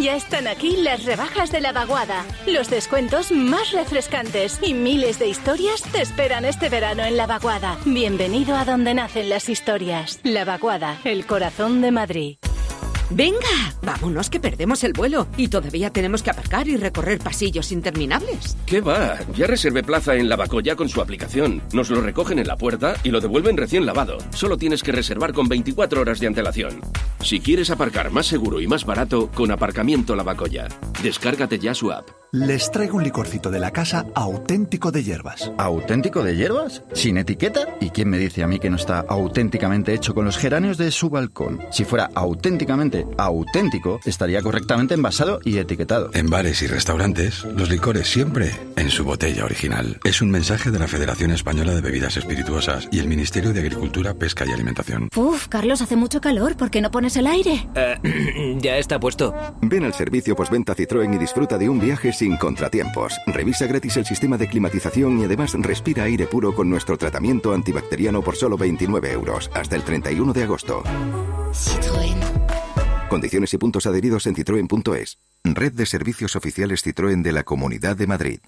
Ya 0.00 0.14
están 0.14 0.46
aquí 0.46 0.76
las 0.76 1.04
rebajas 1.04 1.50
de 1.50 1.60
la 1.60 1.72
vaguada, 1.72 2.24
los 2.46 2.68
descuentos 2.68 3.32
más 3.32 3.72
refrescantes 3.72 4.58
y 4.60 4.74
miles 4.74 5.18
de 5.18 5.28
historias 5.28 5.82
te 5.82 6.02
esperan 6.02 6.44
este 6.44 6.68
verano 6.68 7.02
en 7.02 7.16
la 7.16 7.26
vaguada. 7.26 7.78
Bienvenido 7.86 8.56
a 8.56 8.64
donde 8.64 8.92
nacen 8.92 9.30
las 9.30 9.48
historias. 9.48 10.20
La 10.22 10.44
vaguada, 10.44 10.98
el 11.04 11.26
corazón 11.26 11.80
de 11.80 11.92
Madrid. 11.92 12.36
Venga, 13.10 13.38
vámonos 13.82 14.28
que 14.28 14.40
perdemos 14.40 14.82
el 14.82 14.92
vuelo 14.92 15.28
y 15.36 15.46
todavía 15.46 15.90
tenemos 15.90 16.24
que 16.24 16.30
aparcar 16.30 16.66
y 16.66 16.76
recorrer 16.76 17.20
pasillos 17.20 17.70
interminables. 17.70 18.56
¿Qué 18.66 18.80
va? 18.80 19.18
Ya 19.36 19.46
reservé 19.46 19.84
plaza 19.84 20.16
en 20.16 20.28
Lavacoya 20.28 20.74
con 20.74 20.88
su 20.88 21.00
aplicación. 21.00 21.62
Nos 21.72 21.88
lo 21.90 22.00
recogen 22.00 22.40
en 22.40 22.48
la 22.48 22.56
puerta 22.56 22.96
y 23.04 23.10
lo 23.10 23.20
devuelven 23.20 23.56
recién 23.56 23.86
lavado. 23.86 24.18
Solo 24.30 24.56
tienes 24.56 24.82
que 24.82 24.90
reservar 24.90 25.32
con 25.32 25.48
24 25.48 26.00
horas 26.00 26.18
de 26.18 26.26
antelación. 26.26 26.80
Si 27.20 27.40
quieres 27.40 27.70
aparcar 27.70 28.10
más 28.10 28.26
seguro 28.26 28.60
y 28.60 28.66
más 28.66 28.84
barato, 28.84 29.30
con 29.32 29.52
Aparcamiento 29.52 30.16
Lavacoya. 30.16 30.66
Descárgate 31.02 31.58
ya 31.58 31.74
su 31.74 31.92
app. 31.92 32.08
Les 32.32 32.70
traigo 32.70 32.96
un 32.96 33.04
licorcito 33.04 33.50
de 33.50 33.60
la 33.60 33.70
casa 33.70 34.04
auténtico 34.14 34.90
de 34.90 35.04
hierbas. 35.04 35.50
¿Auténtico 35.58 36.22
de 36.22 36.36
hierbas? 36.36 36.82
¿Sin 36.92 37.18
etiqueta? 37.18 37.76
¿Y 37.80 37.90
quién 37.90 38.10
me 38.10 38.18
dice 38.18 38.42
a 38.42 38.48
mí 38.48 38.58
que 38.58 38.68
no 38.68 38.76
está 38.76 39.00
auténticamente 39.08 39.94
hecho 39.94 40.12
con 40.12 40.24
los 40.24 40.36
geranios 40.36 40.76
de 40.76 40.90
su 40.90 41.08
balcón? 41.08 41.60
Si 41.70 41.84
fuera 41.84 42.10
auténticamente 42.14 42.95
auténtico, 43.18 44.00
estaría 44.04 44.40
correctamente 44.42 44.94
envasado 44.94 45.40
y 45.44 45.58
etiquetado. 45.58 46.10
En 46.14 46.30
bares 46.30 46.62
y 46.62 46.66
restaurantes, 46.66 47.44
los 47.44 47.68
licores 47.68 48.08
siempre 48.08 48.52
en 48.76 48.90
su 48.90 49.04
botella 49.04 49.44
original. 49.44 49.98
Es 50.04 50.22
un 50.22 50.30
mensaje 50.30 50.70
de 50.70 50.78
la 50.78 50.88
Federación 50.88 51.30
Española 51.30 51.74
de 51.74 51.80
Bebidas 51.80 52.16
Espirituosas 52.16 52.88
y 52.90 53.00
el 53.00 53.08
Ministerio 53.08 53.52
de 53.52 53.60
Agricultura, 53.60 54.14
Pesca 54.14 54.44
y 54.46 54.52
Alimentación. 54.52 55.08
Uf, 55.16 55.48
Carlos, 55.48 55.82
hace 55.82 55.96
mucho 55.96 56.20
calor, 56.20 56.56
¿por 56.56 56.70
qué 56.70 56.80
no 56.80 56.90
pones 56.90 57.16
el 57.16 57.26
aire? 57.26 57.68
Eh, 57.74 58.58
ya 58.60 58.78
está 58.78 59.00
puesto. 59.00 59.34
Ven 59.62 59.84
al 59.84 59.94
servicio 59.94 60.36
postventa 60.36 60.74
Citroën 60.74 61.14
y 61.14 61.18
disfruta 61.18 61.58
de 61.58 61.68
un 61.68 61.80
viaje 61.80 62.12
sin 62.12 62.36
contratiempos. 62.36 63.14
Revisa 63.26 63.66
gratis 63.66 63.96
el 63.96 64.06
sistema 64.06 64.38
de 64.38 64.48
climatización 64.48 65.20
y 65.20 65.24
además 65.24 65.54
respira 65.54 66.04
aire 66.04 66.26
puro 66.26 66.54
con 66.54 66.68
nuestro 66.70 66.96
tratamiento 66.96 67.52
antibacteriano 67.52 68.22
por 68.22 68.36
solo 68.36 68.56
29 68.56 69.12
euros, 69.12 69.50
hasta 69.54 69.76
el 69.76 69.82
31 69.82 70.32
de 70.32 70.42
agosto. 70.42 70.82
Citroën. 71.52 72.25
Condiciones 73.08 73.54
y 73.54 73.58
puntos 73.58 73.86
adheridos 73.86 74.26
en 74.26 74.34
citroen.es. 74.34 75.18
Red 75.44 75.72
de 75.72 75.86
servicios 75.86 76.34
oficiales 76.34 76.84
Citroën 76.84 77.22
de 77.22 77.32
la 77.32 77.44
Comunidad 77.44 77.96
de 77.96 78.06
Madrid. 78.06 78.40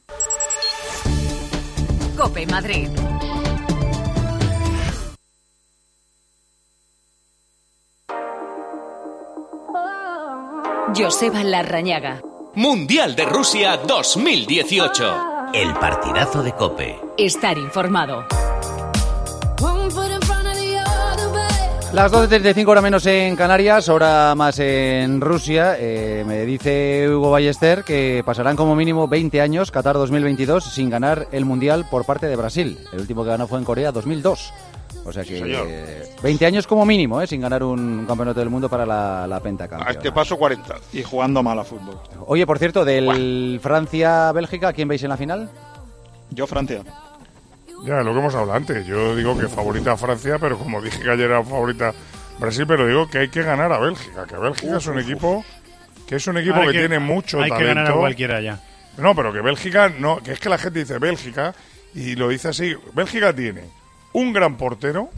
Cope 2.17 2.47
Madrid. 2.47 2.89
Joseba 10.97 11.45
Larrañaga. 11.45 12.21
Mundial 12.57 13.15
de 13.15 13.25
Rusia 13.27 13.77
2018. 13.77 15.53
El 15.55 15.73
partidazo 15.75 16.43
de 16.43 16.53
Cope. 16.53 16.99
Estar 17.17 17.57
informado. 17.57 18.27
Las 21.99 22.13
12.35 22.13 22.69
hora 22.69 22.81
menos 22.81 23.05
en 23.07 23.35
Canarias, 23.35 23.89
hora 23.89 24.33
más 24.37 24.61
en 24.61 25.21
Rusia. 25.21 25.75
Eh, 25.81 26.23
me 26.25 26.47
dice 26.47 27.09
Hugo 27.11 27.33
Ballester 27.33 27.83
que 27.83 28.23
pasarán 28.25 28.55
como 28.55 28.77
mínimo 28.77 29.09
20 29.09 29.41
años, 29.41 29.73
Qatar 29.73 29.97
2022, 29.97 30.63
sin 30.63 30.91
ganar 30.91 31.27
el 31.33 31.45
Mundial 31.45 31.87
por 31.91 32.05
parte 32.07 32.27
de 32.29 32.37
Brasil. 32.37 32.79
El 32.93 33.01
último 33.01 33.25
que 33.25 33.31
ganó 33.31 33.49
fue 33.49 33.59
en 33.59 33.65
Corea 33.65 33.91
2002. 33.91 34.53
O 35.07 35.13
sea 35.13 35.25
que 35.25 35.41
señor. 35.41 35.67
eh, 35.69 36.09
20 36.23 36.47
años 36.47 36.69
como 36.69 36.87
mínimo, 36.87 37.21
eh, 37.21 37.27
sin 37.27 37.41
ganar 37.41 37.65
un 37.65 38.05
campeonato 38.07 38.39
del 38.39 38.49
mundo 38.51 38.69
para 38.69 38.87
la, 38.87 39.27
la 39.27 39.37
A 39.37 39.41
pentacampeona. 39.41 39.91
este 39.91 40.13
paso 40.13 40.37
40. 40.37 40.77
Y 40.93 41.03
jugando 41.03 41.43
mal 41.43 41.59
a 41.59 41.65
fútbol. 41.65 41.99
Oye, 42.29 42.47
por 42.47 42.61
cierto, 42.61 42.85
del 42.85 43.59
Francia-Bélgica, 43.61 44.73
¿quién 44.73 44.87
veis 44.87 45.03
en 45.03 45.09
la 45.09 45.17
final? 45.17 45.51
Yo, 46.31 46.47
Francia. 46.47 46.83
Ya, 47.85 48.03
lo 48.03 48.13
que 48.13 48.19
hemos 48.19 48.35
hablado 48.35 48.57
antes. 48.57 48.87
Yo 48.87 49.15
digo 49.17 49.39
que 49.39 49.49
favorita 49.49 49.97
Francia, 49.97 50.39
pero 50.39 50.59
como 50.59 50.83
dije 50.83 51.01
que 51.01 51.11
ayer 51.11 51.31
era 51.31 51.43
favorita 51.45 51.95
Brasil, 52.39 52.65
pero 52.67 52.87
digo 52.87 53.09
que 53.09 53.19
hay 53.19 53.29
que 53.29 53.43
ganar 53.43 53.73
a 53.73 53.79
Bélgica. 53.79 54.27
Que 54.27 54.37
Bélgica 54.37 54.77
es 54.77 54.87
un 54.87 54.99
equipo 54.99 55.45
que 56.07 56.17
es 56.17 56.27
un 56.27 56.39
equipo 56.39 56.61
que, 56.63 56.73
tiene 56.73 56.99
mucho 56.99 57.39
hay 57.39 57.51
que 57.51 57.51
talento. 57.51 57.75
ganar 57.75 57.93
a 57.93 57.97
cualquiera 57.97 58.41
ya. 58.41 58.61
No, 58.97 59.15
pero 59.15 59.33
que 59.33 59.41
Bélgica 59.41 59.91
no, 59.91 60.19
que 60.23 60.33
es 60.33 60.41
que 60.41 60.49
la 60.49 60.59
gente 60.59 60.81
dice 60.81 60.99
Bélgica 60.99 61.55
y 61.95 62.17
lo 62.17 62.29
dice 62.29 62.49
así. 62.49 62.75
Bélgica 62.95 63.33
tiene 63.35 63.65
un 64.13 64.33
gran 64.33 64.57
portero, 64.57 65.11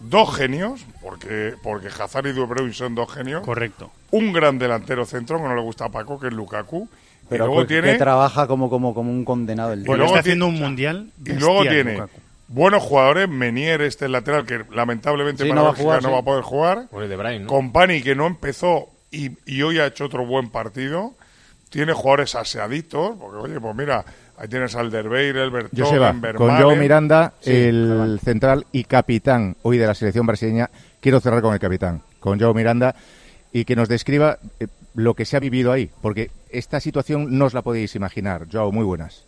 dos 0.00 0.34
genios, 0.34 0.84
porque 1.02 1.54
porque 1.62 1.88
Hazard 1.88 2.26
y 2.26 2.32
Bruyne 2.32 2.72
son 2.72 2.94
dos 2.94 3.12
genios. 3.12 3.42
Correcto. 3.44 3.92
Un 4.10 4.32
gran 4.32 4.58
delantero 4.58 5.04
centro 5.04 5.36
que 5.38 5.44
no 5.44 5.54
le 5.54 5.62
gusta 5.62 5.86
a 5.86 5.88
Paco, 5.90 6.18
que 6.18 6.28
es 6.28 6.32
Lukaku. 6.32 6.88
Pero 7.28 7.44
y 7.44 7.46
luego 7.48 7.62
que, 7.62 7.66
tiene 7.68 7.92
que 7.92 7.98
trabaja 7.98 8.46
como, 8.46 8.70
como, 8.70 8.94
como 8.94 9.10
un 9.10 9.24
condenado 9.24 9.72
el 9.72 9.80
y 9.80 9.84
tío. 9.84 9.96
luego 9.96 10.14
está 10.14 10.22
tiene- 10.22 10.44
haciendo 10.44 10.46
un 10.46 10.58
mundial. 10.68 11.10
y 11.24 11.32
luego 11.32 11.62
tiene 11.62 11.92
Lukaku. 11.94 12.20
buenos 12.48 12.82
jugadores, 12.82 13.28
Menier, 13.28 13.80
este 13.82 14.04
el 14.06 14.12
lateral, 14.12 14.44
que 14.46 14.60
lamentablemente 14.72 15.42
Sí, 15.42 15.48
para 15.48 15.60
no 15.60 15.64
va 15.66 15.72
a 15.72 15.74
jugar, 15.76 16.02
no 16.02 16.08
sí. 16.08 16.12
va 16.14 16.20
a 16.20 16.24
poder 16.24 16.42
jugar. 16.44 16.82
Oye, 16.92 17.08
de 17.08 17.16
Bruyne, 17.16 17.40
¿no? 17.40 17.46
Compani, 17.48 18.02
que 18.02 18.14
no 18.14 18.26
empezó 18.26 18.88
y, 19.10 19.30
y 19.46 19.62
hoy 19.62 19.78
ha 19.80 19.86
hecho 19.86 20.04
otro 20.04 20.24
buen 20.26 20.50
partido. 20.50 21.14
Tiene 21.70 21.92
jugadores 21.92 22.34
aseaditos, 22.36 23.16
porque 23.18 23.36
oye, 23.38 23.60
pues 23.60 23.74
mira, 23.74 24.04
ahí 24.38 24.46
tienes 24.48 24.74
al 24.76 24.90
Derbeir, 24.90 25.34
Bertón, 25.50 26.36
con 26.36 26.56
Joe 26.62 26.76
Miranda, 26.76 27.32
el 27.44 28.20
central 28.24 28.66
y 28.70 28.84
capitán 28.84 29.56
hoy 29.62 29.76
de 29.78 29.86
la 29.86 29.94
selección 29.94 30.26
brasileña. 30.26 30.70
Quiero 31.00 31.18
cerrar 31.20 31.42
con 31.42 31.52
el 31.52 31.58
capitán, 31.60 32.02
con 32.20 32.38
Joe 32.40 32.54
Miranda, 32.54 32.94
y 33.52 33.64
que 33.64 33.74
nos 33.76 33.88
describa 33.88 34.38
eh, 34.60 34.68
lo 34.96 35.14
que 35.14 35.24
se 35.24 35.36
ha 35.36 35.40
vivido 35.40 35.70
ahí, 35.72 35.90
porque 36.02 36.30
esta 36.50 36.80
situación 36.80 37.38
no 37.38 37.44
os 37.44 37.54
la 37.54 37.62
podéis 37.62 37.94
imaginar. 37.94 38.46
Joe, 38.50 38.72
muy 38.72 38.84
buenas. 38.84 39.22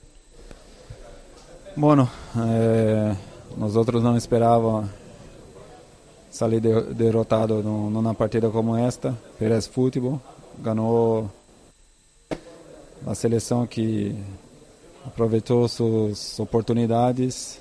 Bueno, 1.77 2.09
eh, 2.45 3.15
nosotros 3.57 4.03
no 4.03 4.17
esperábamos 4.17 4.89
salir 6.31 6.61
de- 6.61 6.95
derrotado 6.95 7.61
en 7.61 7.67
una 7.67 8.13
partida 8.15 8.51
como 8.51 8.77
esta, 8.77 9.15
pero 9.39 9.55
es 9.57 9.69
fútbol. 9.69 10.21
Ganó 10.63 11.31
la 13.07 13.15
selección 13.15 13.69
que 13.69 14.13
aprovechó 15.07 15.69
sus 15.69 16.41
oportunidades 16.41 17.61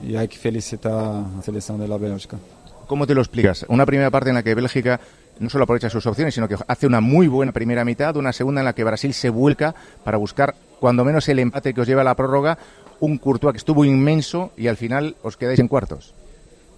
y, 0.00 0.08
y 0.12 0.16
hay 0.16 0.28
que 0.28 0.36
felicitar 0.36 0.92
a 0.92 1.24
la 1.36 1.42
selección 1.42 1.80
de 1.80 1.88
la 1.88 1.96
Bélgica. 1.96 2.38
¿Cómo 2.86 3.06
te 3.06 3.14
lo 3.14 3.20
explicas? 3.20 3.66
Una 3.68 3.84
primera 3.84 4.10
parte 4.10 4.28
en 4.30 4.36
la 4.36 4.42
que 4.42 4.54
Bélgica 4.54 5.00
no 5.38 5.48
solo 5.50 5.64
aprovecha 5.64 5.90
sus 5.90 6.06
opciones, 6.06 6.34
sino 6.34 6.48
que 6.48 6.56
hace 6.66 6.86
una 6.86 7.00
muy 7.00 7.28
buena 7.28 7.52
primera 7.52 7.84
mitad, 7.84 8.16
una 8.16 8.32
segunda 8.32 8.60
en 8.60 8.66
la 8.66 8.72
que 8.72 8.84
Brasil 8.84 9.12
se 9.14 9.30
vuelca 9.30 9.74
para 10.04 10.18
buscar 10.18 10.54
cuando 10.80 11.04
menos 11.04 11.28
el 11.28 11.38
empate 11.38 11.74
que 11.74 11.80
os 11.80 11.86
lleva 11.86 12.02
a 12.02 12.04
la 12.04 12.14
prórroga, 12.14 12.58
un 13.00 13.18
Courtois 13.18 13.52
que 13.52 13.58
estuvo 13.58 13.84
inmenso 13.84 14.50
y 14.56 14.66
al 14.68 14.76
final 14.76 15.16
os 15.22 15.36
quedáis 15.36 15.58
en 15.58 15.68
cuartos. 15.68 16.14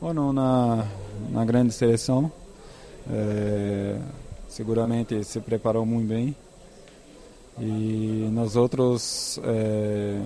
Bueno, 0.01 0.29
una, 0.29 0.85
una 1.31 1.45
grande 1.45 1.73
seleção. 1.73 2.33
eh, 3.09 3.99
seguramente 4.49 5.23
se 5.25 5.41
preparou 5.41 5.87
muito 5.87 6.09
bem. 6.09 6.37
E 7.59 8.29
nós 8.33 8.57
outros 8.57 9.39
eh, 9.45 10.23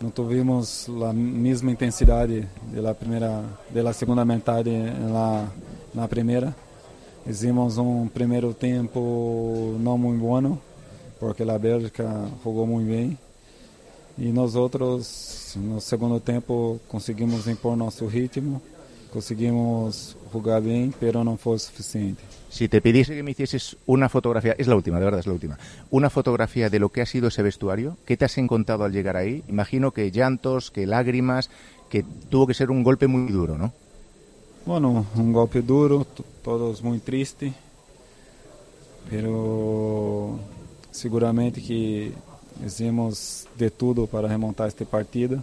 não 0.00 0.10
tivemos 0.10 0.88
a 1.02 1.12
mesma 1.12 1.70
intensidade 1.70 2.46
da 2.70 2.94
primeira, 2.94 3.42
da 3.70 3.92
segunda 3.92 4.24
metade 4.24 4.70
na 4.70 5.48
na 5.94 6.06
primeira. 6.06 6.54
Fizemos 7.28 7.76
um 7.76 8.08
primeiro 8.08 8.54
tempo 8.54 9.76
não 9.80 9.98
muito 9.98 10.18
bom, 10.18 10.58
porque 11.20 11.42
a 11.42 11.58
Bélgica 11.58 12.08
jogou 12.42 12.66
muito 12.66 12.88
bem. 12.88 13.18
E 14.16 14.32
nós 14.32 14.54
outros, 14.54 15.54
no 15.54 15.78
segundo 15.78 16.18
tempo, 16.20 16.80
conseguimos 16.88 17.46
impor 17.46 17.76
nosso 17.76 18.06
ritmo, 18.06 18.62
conseguimos 19.12 20.16
jugar 20.32 20.62
bem, 20.62 20.90
pero 20.98 21.22
não 21.22 21.36
foi 21.36 21.58
suficiente. 21.58 22.24
Si 22.48 22.66
te 22.66 22.80
pidiese 22.80 23.14
que 23.14 23.22
me 23.22 23.32
hicieses 23.32 23.76
una 23.84 24.08
fotografía, 24.08 24.54
es 24.56 24.66
la 24.66 24.76
última, 24.76 24.98
de 24.98 25.04
verdad 25.04 25.20
es 25.20 25.26
la 25.26 25.34
última, 25.34 25.58
una 25.90 26.08
fotografía 26.08 26.70
de 26.70 26.78
lo 26.78 26.88
que 26.88 27.02
ha 27.02 27.06
sido 27.06 27.28
ese 27.28 27.42
vestuario, 27.42 27.98
¿qué 28.06 28.16
te 28.16 28.24
has 28.24 28.38
encontrado 28.38 28.84
al 28.84 28.92
llegar 28.92 29.18
ahí? 29.18 29.44
Imagino 29.48 29.90
que 29.90 30.10
llantos, 30.10 30.70
que 30.70 30.86
lágrimas, 30.86 31.50
que 31.90 32.06
tuvo 32.30 32.46
que 32.46 32.54
ser 32.54 32.70
un 32.70 32.82
golpe 32.82 33.06
muy 33.06 33.30
duro, 33.30 33.58
¿no? 33.58 33.74
Bueno, 34.68 35.06
um 35.16 35.32
golpe 35.32 35.62
duro, 35.62 36.06
todos 36.44 36.82
muito 36.82 37.02
tristes, 37.02 37.54
pero 39.08 40.38
seguramente 40.90 41.62
que 41.62 42.12
hicimos 42.62 43.48
de 43.56 43.70
todo 43.70 44.06
para 44.06 44.28
remontar 44.28 44.68
este 44.68 44.84
partido, 44.84 45.42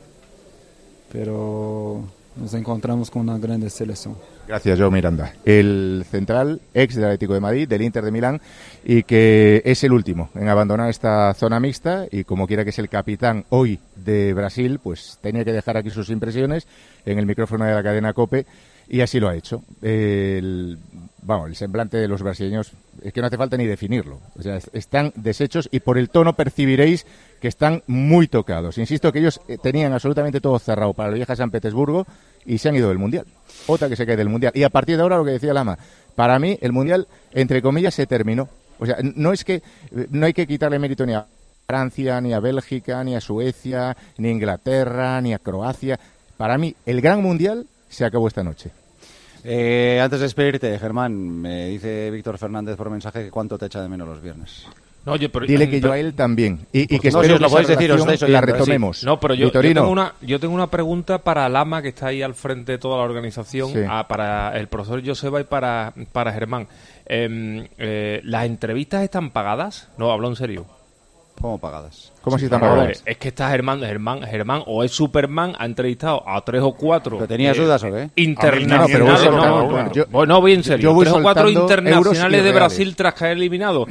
pero 1.11 2.03
nos 2.35 2.53
encontramos 2.53 3.09
con 3.09 3.23
una 3.23 3.39
grande 3.39 3.67
selección. 3.71 4.15
Gracias, 4.47 4.79
Joe 4.79 4.91
Miranda. 4.91 5.33
El 5.43 6.05
central, 6.07 6.61
ex 6.71 6.93
del 6.93 7.05
Atlético 7.05 7.33
de 7.33 7.39
Madrid, 7.39 7.67
del 7.67 7.81
Inter 7.81 8.05
de 8.05 8.11
Milán, 8.11 8.39
y 8.83 9.01
que 9.01 9.63
es 9.65 9.83
el 9.83 9.91
último 9.91 10.29
en 10.35 10.49
abandonar 10.49 10.91
esta 10.91 11.33
zona 11.33 11.59
mixta, 11.59 12.05
y 12.11 12.25
como 12.25 12.45
quiera 12.45 12.63
que 12.63 12.69
es 12.69 12.77
el 12.77 12.89
capitán 12.89 13.43
hoy 13.49 13.79
de 13.95 14.35
Brasil, 14.35 14.77
pues 14.77 15.17
tenía 15.19 15.43
que 15.43 15.51
dejar 15.51 15.77
aquí 15.77 15.89
sus 15.89 16.11
impresiones 16.11 16.67
en 17.07 17.17
el 17.17 17.25
micrófono 17.25 17.65
de 17.65 17.73
la 17.73 17.81
cadena 17.81 18.13
COPE, 18.13 18.45
y 18.87 19.01
así 19.01 19.19
lo 19.19 19.29
ha 19.29 19.35
hecho. 19.35 19.63
El, 19.81 20.77
vamos, 21.21 21.49
el 21.49 21.55
semblante 21.55 21.97
de 21.97 22.07
los 22.07 22.21
brasileños 22.21 22.71
es 23.03 23.11
que 23.13 23.21
no 23.21 23.27
hace 23.27 23.37
falta 23.37 23.57
ni 23.57 23.65
definirlo. 23.65 24.19
O 24.37 24.41
sea, 24.41 24.57
es- 24.57 24.69
están 24.73 25.11
deshechos 25.15 25.67
y 25.71 25.79
por 25.79 25.97
el 25.97 26.09
tono 26.09 26.33
percibiréis 26.35 27.05
que 27.41 27.47
están 27.47 27.83
muy 27.87 28.27
tocados. 28.27 28.77
Insisto 28.77 29.11
que 29.11 29.19
ellos 29.19 29.41
eh, 29.47 29.57
tenían 29.61 29.93
absolutamente 29.93 30.41
todo 30.41 30.57
cerrado 30.59 30.93
para 30.93 31.09
la 31.09 31.15
vieja 31.15 31.35
San 31.35 31.51
Petersburgo 31.51 32.05
y 32.45 32.57
se 32.57 32.69
han 32.69 32.75
ido 32.75 32.89
del 32.89 32.97
Mundial. 32.97 33.25
Otra 33.67 33.89
que 33.89 33.95
se 33.95 34.05
cae 34.05 34.15
del 34.17 34.29
Mundial. 34.29 34.51
Y 34.55 34.63
a 34.63 34.69
partir 34.69 34.95
de 34.97 35.03
ahora 35.03 35.17
lo 35.17 35.25
que 35.25 35.31
decía 35.31 35.53
Lama, 35.53 35.77
para 36.15 36.39
mí 36.39 36.57
el 36.61 36.71
Mundial, 36.71 37.07
entre 37.33 37.61
comillas, 37.61 37.93
se 37.95 38.05
terminó. 38.07 38.49
O 38.79 38.85
sea, 38.85 38.97
no 39.01 39.31
es 39.33 39.43
que 39.43 39.61
no 40.09 40.25
hay 40.25 40.33
que 40.33 40.45
quitarle 40.47 40.79
mérito 40.79 41.05
ni 41.05 41.13
a 41.13 41.25
Francia, 41.67 42.19
ni 42.21 42.33
a 42.33 42.39
Bélgica, 42.39 43.03
ni 43.03 43.15
a 43.15 43.21
Suecia, 43.21 43.95
ni 44.17 44.27
a 44.27 44.31
Inglaterra, 44.31 45.19
ni 45.21 45.33
a 45.33 45.39
Croacia. 45.39 45.99
Para 46.37 46.57
mí, 46.57 46.75
el 46.85 47.01
gran 47.01 47.21
Mundial 47.21 47.65
se 47.89 48.05
acabó 48.05 48.27
esta 48.27 48.43
noche. 48.43 48.71
Eh, 49.43 49.99
antes 50.01 50.19
de 50.19 50.25
despedirte, 50.25 50.79
Germán, 50.79 51.13
me 51.15 51.67
dice 51.67 52.09
Víctor 52.09 52.37
Fernández 52.37 52.75
por 52.75 52.89
mensaje 52.89 53.23
que 53.25 53.31
cuánto 53.31 53.57
te 53.57 53.67
echa 53.67 53.81
de 53.81 53.87
menos 53.87 54.07
los 54.07 54.21
viernes. 54.21 54.65
No, 55.05 55.15
yo, 55.17 55.31
pero- 55.31 55.45
Dile 55.45 55.69
que 55.69 55.79
yo 55.79 55.91
a 55.91 55.99
él 55.99 56.15
también. 56.15 56.65
Y, 56.73 56.95
y 56.95 56.99
que 56.99 57.11
No, 57.11 57.21
espero 57.21 57.23
si 57.27 57.31
os 57.33 57.41
lo 57.41 57.47
que 57.47 57.51
podéis 57.51 57.67
decir, 57.67 57.91
os 57.91 57.99
estáis 58.01 58.21
la 58.31 58.41
retomemos. 58.41 58.97
Sí. 58.97 59.05
No, 59.05 59.19
pero 59.19 59.35
yo, 59.35 59.51
tengo 59.51 59.87
una, 59.87 60.15
yo 60.21 60.39
tengo 60.39 60.55
una 60.55 60.71
pregunta 60.71 61.19
para 61.19 61.47
Lama, 61.47 61.83
que 61.83 61.89
está 61.89 62.07
ahí 62.07 62.23
al 62.23 62.33
frente 62.33 62.71
de 62.71 62.77
toda 62.79 62.97
la 62.97 63.03
organización, 63.03 63.71
Sí. 63.71 63.79
ah, 63.87 64.07
para 64.07 64.57
el 64.57 64.67
profesor 64.67 65.05
Joseba 65.05 65.39
y 65.41 65.43
para, 65.43 65.93
para 66.11 66.33
Germán. 66.33 66.67
Em, 67.05 67.67
eh, 67.77 68.19
¿Las 68.23 68.47
entrevistas 68.47 69.03
están 69.03 69.29
pagadas? 69.29 69.89
No, 69.99 70.11
hablo 70.11 70.27
en 70.27 70.35
serio. 70.37 70.65
¿Cómo 71.41 71.59
pagadas? 71.59 72.11
¿Cómo 72.21 72.39
si 72.39 72.45
están 72.45 72.63
A 72.63 72.67
ver, 72.69 72.75
pagadas? 72.77 73.03
Es 73.05 73.17
que 73.17 73.27
está 73.27 73.49
Germán, 73.49 73.79
Germán, 73.81 74.21
Germán 74.23 74.63
o 74.65 74.83
es 74.83 74.91
Superman, 74.91 75.53
ha 75.59 75.65
entrevistado 75.65 76.27
a 76.27 76.41
tres 76.43 76.61
o 76.63 76.71
cuatro. 76.73 77.17
¿Pero 77.17 77.27
tenías 77.27 77.55
eh, 77.57 77.61
dudas 77.61 77.83
o 77.83 77.91
qué? 77.91 78.09
Internacionales. 78.15 78.87
No, 78.89 78.93
pero 78.93 79.05
voy 79.05 79.13
no, 79.13 79.19
soltando 79.19 79.57
no, 79.59 79.65
una. 79.67 79.83
no, 79.83 79.91
Yo- 79.91 80.05
bueno, 80.09 80.41
voy 80.41 80.53
en 80.53 80.63
serio. 80.63 80.83
yo 80.89 80.93
voy 80.93 81.05
tres 81.05 81.15
o 81.17 81.21
cuatro 81.21 81.49
internacionales 81.49 82.43
de. 82.43 82.51
Brasil 82.51 82.95
tras 82.95 83.13
caer 83.13 83.37
eliminado. 83.37 83.85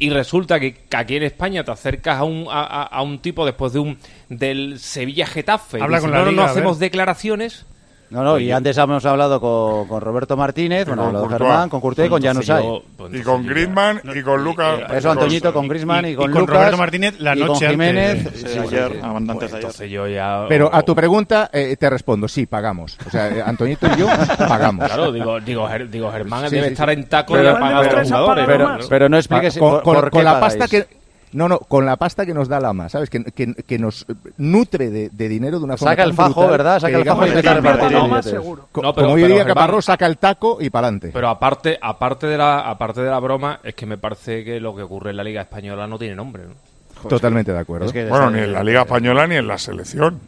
Y 0.00 0.10
resulta 0.10 0.60
que, 0.60 0.74
que 0.74 0.96
aquí 0.96 1.16
en 1.16 1.22
España 1.22 1.64
te 1.64 1.70
acercas 1.70 2.18
a 2.18 2.24
un, 2.24 2.46
a, 2.50 2.62
a- 2.64 2.82
a 2.84 3.02
un 3.02 3.20
tipo 3.20 3.46
después 3.46 3.72
de 3.72 3.78
un 3.78 3.98
del 4.28 4.78
Sevilla 4.78 5.26
Getafe. 5.26 5.78
y 5.78 5.80
Habla 5.80 5.98
dices, 5.98 6.10
con 6.10 6.12
la 6.12 6.18
no, 6.18 6.24
no, 6.26 6.30
liga, 6.32 6.42
no 6.44 6.48
hacemos 6.50 6.78
declaraciones. 6.78 7.64
No, 8.10 8.22
no, 8.24 8.38
y 8.38 8.50
antes 8.50 8.76
hemos 8.78 9.04
hablado 9.04 9.38
con, 9.40 9.86
con 9.86 10.00
Roberto 10.00 10.34
Martínez, 10.36 10.86
bueno, 10.86 11.04
con 11.04 11.12
de 11.12 11.18
Courtois. 11.20 11.40
Germán, 11.50 11.68
con 11.68 11.80
Courtois 11.82 12.06
y 12.06 12.10
con 12.10 12.20
Pues 12.22 12.32
Januzaj. 12.32 12.62
pues 12.96 13.14
Y 13.14 13.22
con 13.22 13.46
Griezmann 13.46 14.00
y 14.14 14.22
con 14.22 14.42
Lucas. 14.42 14.80
Eso, 14.94 15.10
Antoñito, 15.10 15.52
con 15.52 15.68
Griezmann 15.68 16.06
y, 16.06 16.08
y 16.10 16.14
con 16.14 16.30
con 16.32 16.40
Lucas. 16.40 16.56
Roberto 16.56 16.76
Martínez 16.78 17.20
la 17.20 17.36
y 17.36 17.38
con 17.40 17.48
noche 17.48 17.66
antes. 17.66 17.70
Jiménez. 17.70 18.28
Sí, 18.34 18.46
Sí, 18.48 18.58
ayer, 18.58 18.92
sí. 18.92 18.98
antes 19.02 19.38
de 19.38 19.44
ayer. 19.46 19.54
Entonces 19.56 19.90
yo 19.90 20.06
ya... 20.08 20.46
Pero 20.48 20.70
a 20.74 20.82
tu 20.82 20.94
pregunta 20.94 21.50
eh, 21.52 21.76
te 21.78 21.90
respondo, 21.90 22.26
sí, 22.28 22.46
pagamos. 22.46 22.96
O 23.06 23.10
sea, 23.10 23.28
eh, 23.28 23.42
Antoñito 23.44 23.86
y 23.94 23.98
yo 24.00 24.06
pagamos. 24.38 24.86
Claro, 24.86 25.12
digo, 25.12 25.38
digo, 25.40 25.68
Ger- 25.68 25.88
digo 25.90 26.10
Germán 26.10 26.48
Sí, 26.48 26.54
debe 26.56 26.68
sí, 26.68 26.72
estar 26.72 26.88
sí. 26.88 26.94
en 26.94 27.08
taco 27.08 27.34
Pero- 27.34 27.44
y 27.44 27.46
ha 27.48 27.60
pagado 27.60 27.80
a 27.80 27.92
los 27.92 28.08
jugadores. 28.08 28.46
pero, 28.46 28.68
¿no? 28.68 28.78
pero 28.88 29.08
no 29.10 29.16
expliques 29.18 29.54
Pa- 29.54 29.60
con, 29.60 29.70
por, 29.70 29.82
con- 29.82 29.94
por 29.96 30.10
con 30.10 30.20
qué 30.20 30.24
la 30.24 30.40
pasta 30.40 30.66
que 30.66 30.86
no 31.32 31.48
no 31.48 31.58
con 31.58 31.84
la 31.86 31.96
pasta 31.96 32.24
que 32.26 32.32
nos 32.34 32.48
da 32.48 32.60
Lama 32.60 32.88
sabes 32.88 33.10
que, 33.10 33.24
que, 33.24 33.54
que 33.54 33.78
nos 33.78 34.06
nutre 34.36 34.90
de, 34.90 35.08
de 35.10 35.28
dinero 35.28 35.58
de 35.58 35.64
una 35.64 35.76
forma 35.76 35.92
Saca 35.92 36.02
el 36.04 36.14
fajo, 36.14 36.32
brutal 36.42 36.50
¿verdad? 36.50 36.80
Saca 36.80 36.96
el 36.98 37.04
fajo 37.04 37.26
y 37.26 37.28
empieza 37.28 37.50
a 37.50 37.54
repartir 37.54 37.92
No, 37.98 38.20
pero- 38.22 38.94
como 38.94 39.18
yo 39.18 39.26
diría 39.26 39.44
Caparrós 39.46 39.84
saca 39.84 40.06
el 40.06 40.18
taco 40.18 40.58
y 40.60 40.70
para 40.70 40.86
adelante 40.88 41.10
Pero 41.12 41.28
aparte, 41.28 41.78
aparte 41.80 42.26
de 42.26 42.38
la, 42.38 42.60
aparte 42.60 43.00
de 43.02 43.10
la 43.10 43.18
broma, 43.18 43.60
es 43.62 43.74
que 43.74 43.86
me 43.86 43.98
parece 43.98 44.44
que 44.44 44.60
lo 44.60 44.74
que 44.74 44.82
ocurre 44.82 45.10
en 45.10 45.16
la 45.16 45.24
Liga 45.24 45.42
Española 45.42 45.86
no 45.86 45.98
tiene 45.98 46.14
nombre, 46.14 46.44
¿no? 46.44 47.08
totalmente 47.08 47.52
de 47.52 47.58
acuerdo 47.58 47.86
Es 47.86 47.92
que- 47.92 48.06
Bueno, 48.06 48.30
ni 48.30 48.40
en 48.40 48.52
la 48.52 48.64
Liga 48.64 48.82
Española 48.82 49.26
ni 49.26 49.36
en 49.36 49.46
la 49.46 49.58
selección. 49.58 50.20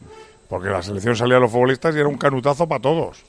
Porque 0.49 0.69
la 0.69 0.83
selección 0.83 1.15
salía 1.15 1.37
a 1.37 1.41
los 1.41 1.51
futbolistas 1.53 1.95
y 1.95 1.99
era 2.01 2.09
un 2.09 2.19
canutazo 2.19 2.67
para 2.69 2.81
todos. 2.83 3.23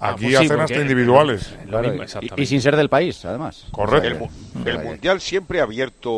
Ah, 0.00 0.10
Aquí 0.10 0.24
pues 0.26 0.36
hacen 0.36 0.60
hasta 0.60 0.80
individuales. 0.80 1.56
Lo 1.64 1.70
Claro, 1.80 1.90
mismo, 1.92 2.20
y- 2.36 2.46
sin 2.46 2.60
ser 2.62 2.76
del 2.76 2.88
país, 2.88 3.24
además. 3.24 3.66
Correcto. 3.72 4.28
El, 4.64 4.68
el 4.68 4.84
Mundial 4.84 5.20
siempre 5.20 5.60
ha 5.60 5.64
abierto... 5.64 6.10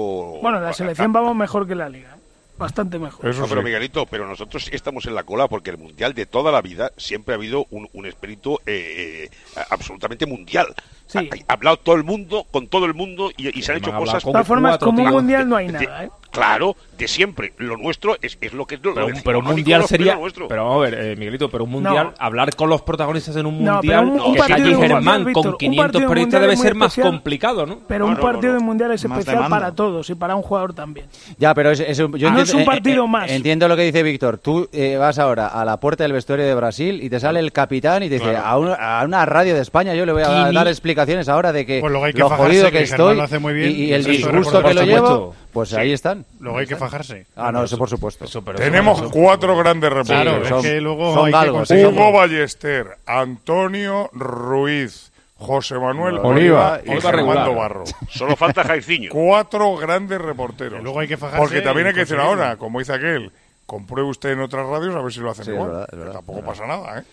Bueno, 0.43 0.59
en 0.59 0.65
la 0.65 0.73
selección 0.73 1.13
vamos 1.13 1.35
mejor 1.35 1.67
que 1.67 1.75
la 1.75 1.89
liga. 1.89 2.17
Bastante 2.59 2.99
mejor. 2.99 3.27
Eso 3.27 3.41
No, 3.41 3.47
pero 3.49 3.63
sí. 3.63 3.65
Miguelito, 3.65 4.05
pero 4.05 4.27
nosotros 4.27 4.65
sí 4.65 4.71
estamos 4.75 5.07
en 5.07 5.15
la 5.15 5.23
cola 5.23 5.49
porque 5.49 5.71
el 5.71 5.79
mundial 5.79 6.13
de 6.13 6.27
toda 6.27 6.53
la 6.53 6.61
vida 6.61 6.93
siempre 6.99 7.33
ha 7.35 7.39
habido 7.39 7.65
un, 7.71 7.89
un 7.95 8.05
espíritu 8.05 8.59
eh, 8.67 9.31
eh, 9.31 9.61
absolutamente 9.71 10.27
mundial. 10.27 10.67
Sí. 11.11 11.19
Ha, 11.19 11.53
ha 11.53 11.55
hablado 11.55 11.77
todo 11.79 11.97
el 11.97 12.05
mundo, 12.05 12.47
con 12.51 12.69
todo 12.69 12.87
el 12.87 12.95
mundo 12.95 13.31
y, 13.37 13.59
y 13.59 13.63
se 13.63 13.73
han 13.73 13.79
hecho 13.79 13.93
cosas. 13.93 14.25
De 14.25 14.31
todas 14.33 14.47
formas, 14.47 14.79
como 14.79 15.03
un 15.03 15.11
mundial 15.11 15.49
no 15.49 15.57
hay 15.57 15.69
nada, 15.69 16.05
¿eh? 16.05 16.11
Claro, 16.31 16.77
de 16.97 17.09
siempre. 17.09 17.55
Lo 17.59 17.77
nuestro 17.77 18.17
es, 18.23 18.39
es 18.41 18.53
lo 18.53 18.65
que 18.65 18.77
es 18.77 18.85
lo, 18.85 18.95
Pero, 18.95 19.09
pero 19.25 19.39
un 19.41 19.47
mundial 19.47 19.81
lo 19.81 19.89
que 19.89 19.95
es 19.97 19.99
sería. 19.99 20.17
Pero 20.49 20.65
vamos 20.65 20.87
a 20.87 20.91
ver, 20.91 20.95
eh, 21.05 21.17
Miguelito, 21.17 21.51
pero 21.51 21.65
un 21.65 21.71
mundial, 21.71 22.07
No. 22.07 22.15
hablar 22.21 22.55
con 22.55 22.71
los 22.71 22.83
protagonistas 22.83 23.35
en 23.35 23.47
un 23.47 23.65
No, 23.65 23.73
mundial, 23.75 23.81
pero 23.83 24.01
un- 24.03 24.21
un 24.29 24.35
que 24.35 24.39
mundial, 24.55 24.77
Germán 24.77 25.25
Víctor, 25.25 25.43
con 25.43 25.53
un 25.55 25.59
500 25.59 25.85
partido 25.87 26.01
de 26.03 26.09
periodistas 26.09 26.41
debe 26.41 26.57
ser 26.57 26.75
más 26.77 26.93
especial. 26.93 27.13
complicado, 27.13 27.67
¿no? 27.67 27.79
Pero 27.89 28.05
No, 28.05 28.13
un 28.13 28.15
no, 28.15 28.21
partido 28.21 28.53
no. 28.53 28.59
de 28.61 28.65
mundial 28.65 28.93
es 28.93 29.05
Más 29.09 29.19
especial 29.19 29.49
para 29.51 29.75
todos 29.75 30.09
y 30.09 30.15
para 30.15 30.37
un 30.37 30.43
jugador 30.43 30.73
también. 30.73 31.07
Ya, 31.37 31.53
pero 31.53 31.73
es, 31.73 31.81
es 31.81 31.99
un, 31.99 32.13
yo 32.17 32.29
Ah, 32.29 32.31
no 32.31 32.39
entiendo- 32.39 32.43
es 32.43 32.55
un 32.55 32.61
eh, 32.61 32.65
partido 32.65 33.05
eh, 33.05 33.09
más. 33.09 33.31
Entiendo 33.33 33.67
lo 33.67 33.75
que 33.77 33.83
dice 33.83 34.03
Víctor. 34.05 34.39
Tú 34.39 34.69
eh, 34.73 34.97
vas 34.99 35.19
ahora 35.19 35.49
a 35.49 35.65
la 35.65 35.81
puerta 35.81 36.05
del 36.05 36.13
vestuario 36.13 36.47
de 36.47 36.55
Brasil 36.55 37.03
y 37.03 37.11
te 37.11 37.19
sale 37.19 37.41
el 37.41 37.51
capitán 37.51 38.05
y 38.05 38.09
te 38.09 38.21
dice 38.21 38.37
a, 38.37 38.57
un- 38.57 38.71
a 38.79 39.03
una 39.05 39.27
radio 39.27 39.53
de 39.57 39.63
España 39.63 39.97
yo 39.97 40.07
le 40.07 40.13
voy 40.13 40.23
a 40.23 40.27
Quini- 40.29 40.55
dar 40.55 40.69
explicaciones 41.03 41.29
ahora 41.29 41.53
de 41.53 41.67
que 41.67 41.81
Pues 41.81 41.91
luego 41.91 42.05
hay 42.07 42.13
que 42.13 42.19
lo 42.21 42.29
fajarse, 42.29 42.49
jodido 42.53 42.65
que, 42.67 42.79
que 42.79 42.83
estoy 42.85 43.17
lo 43.17 43.23
hace 43.23 43.39
muy 43.39 43.53
bien, 43.55 43.71
y, 43.71 43.75
y 43.75 43.85
y 43.87 43.93
el 43.93 44.05
disgusto 44.05 44.63
que 44.63 44.75
lo 44.75 44.83
llevo, 44.83 45.35
pues 45.53 45.73
ahí 45.75 45.93
están. 45.93 46.25
Luego 46.41 46.59
hay 46.59 46.67
que 46.67 46.77
fajarse. 46.77 47.27
Ah, 47.37 47.51
no, 47.53 47.65
eso 47.65 47.77
por 47.79 47.89
supuesto. 47.89 48.25
Eso, 48.25 48.43
pero 48.43 48.59
Tenemos 48.59 49.01
eso- 49.01 49.11
cuatro 49.11 49.57
grandes 49.57 49.91
reporteros. 49.91 50.23
Claro, 50.23 50.49
son- 50.49 50.59
es 50.67 50.73
que 50.73 50.81
luego 50.81 51.15
son 51.15 51.27
hay 51.27 51.33
galgos, 51.33 51.69
que 51.69 51.79
sí. 51.79 51.85
Hugo 51.85 52.13
Ballester, 52.13 52.87
Antonio 53.07 54.11
Ruiz, 54.13 55.11
José 55.37 55.79
Manuel 55.79 56.19
Oliva. 56.19 56.79
Oliva 56.79 56.81
y 56.97 57.01
Fernando. 57.01 57.55
Barro. 57.55 57.85
Solo 58.11 58.37
falta 58.37 58.63
Jairzinho. 58.65 59.11
Cuatro 59.13 59.77
grandes 59.77 60.21
reporteros. 60.21 60.79
Que 60.79 60.83
luego 60.85 61.01
hay 61.01 61.09
que 61.09 61.17
fajarse 61.17 61.39
Porque 61.41 61.61
también 61.63 61.87
y 61.87 61.89
hay 61.89 61.95
que 61.95 62.01
decir 62.01 62.19
ahora, 62.19 62.57
como 62.57 62.79
dice 62.79 62.93
aquel, 62.93 63.31
compruebe 63.67 64.09
usted 64.09 64.31
en 64.33 64.41
otras 64.41 64.67
radios 64.67 64.95
a 64.95 65.01
ver 65.01 65.13
si 65.13 65.21
lo 65.21 65.31
hacen 65.31 65.45
Sí, 65.45 65.51
es 65.53 65.55
igual. 65.57 65.71
verdad, 65.71 65.89
es 65.93 65.99
verdad, 65.99 66.13
tampoco 66.15 66.39
es 66.41 66.45
verdad. 66.47 66.59
pasa 66.67 66.77
nada, 66.77 66.99
¿eh? 67.01 67.05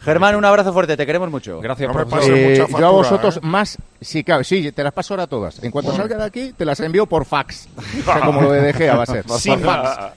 Germán, 0.00 0.36
un 0.36 0.44
abrazo 0.44 0.72
fuerte, 0.72 0.96
te 0.96 1.04
queremos 1.04 1.30
mucho. 1.30 1.60
Gracias, 1.60 1.88
No 1.88 1.94
profesor. 1.94 2.20
pase 2.20 2.54
Eh, 2.54 2.60
mucha 2.66 2.78
yo 2.80 2.86
a 2.86 2.90
vosotros 2.90 3.36
¿eh? 3.38 3.40
más 3.42 3.78
sí 4.00 4.22
cabe 4.22 4.44
sí 4.44 4.70
te 4.72 4.84
las 4.84 4.92
paso 4.92 5.14
ahora 5.14 5.26
todas 5.26 5.62
en 5.62 5.70
cuanto 5.72 5.92
salga 5.92 6.16
de 6.16 6.24
aquí 6.24 6.52
te 6.56 6.64
las 6.64 6.78
envío 6.80 7.04
por 7.06 7.24
fax 7.24 7.68
o 7.76 7.82
sea, 8.04 8.20
como 8.20 8.42
lo 8.42 8.52
de 8.52 8.72
Gea 8.72 8.94
va 8.96 9.02
a 9.02 9.06
ser 9.06 9.28
sin 9.38 9.58
fax 9.58 10.12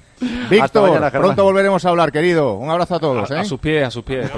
Víctor 0.51 0.87
mañana, 0.89 1.09
pronto 1.09 1.43
volveremos 1.43 1.83
a 1.83 1.89
hablar 1.89 2.11
querido 2.11 2.53
un 2.53 2.69
abrazo 2.69 2.93
a 2.95 2.99
todos 2.99 3.31
A, 3.31 3.37
¿eh? 3.37 3.39
a 3.39 3.43
sus 3.43 3.59
pies, 3.59 3.87
a 3.87 3.89
sus 3.89 4.03
pies. 4.03 4.29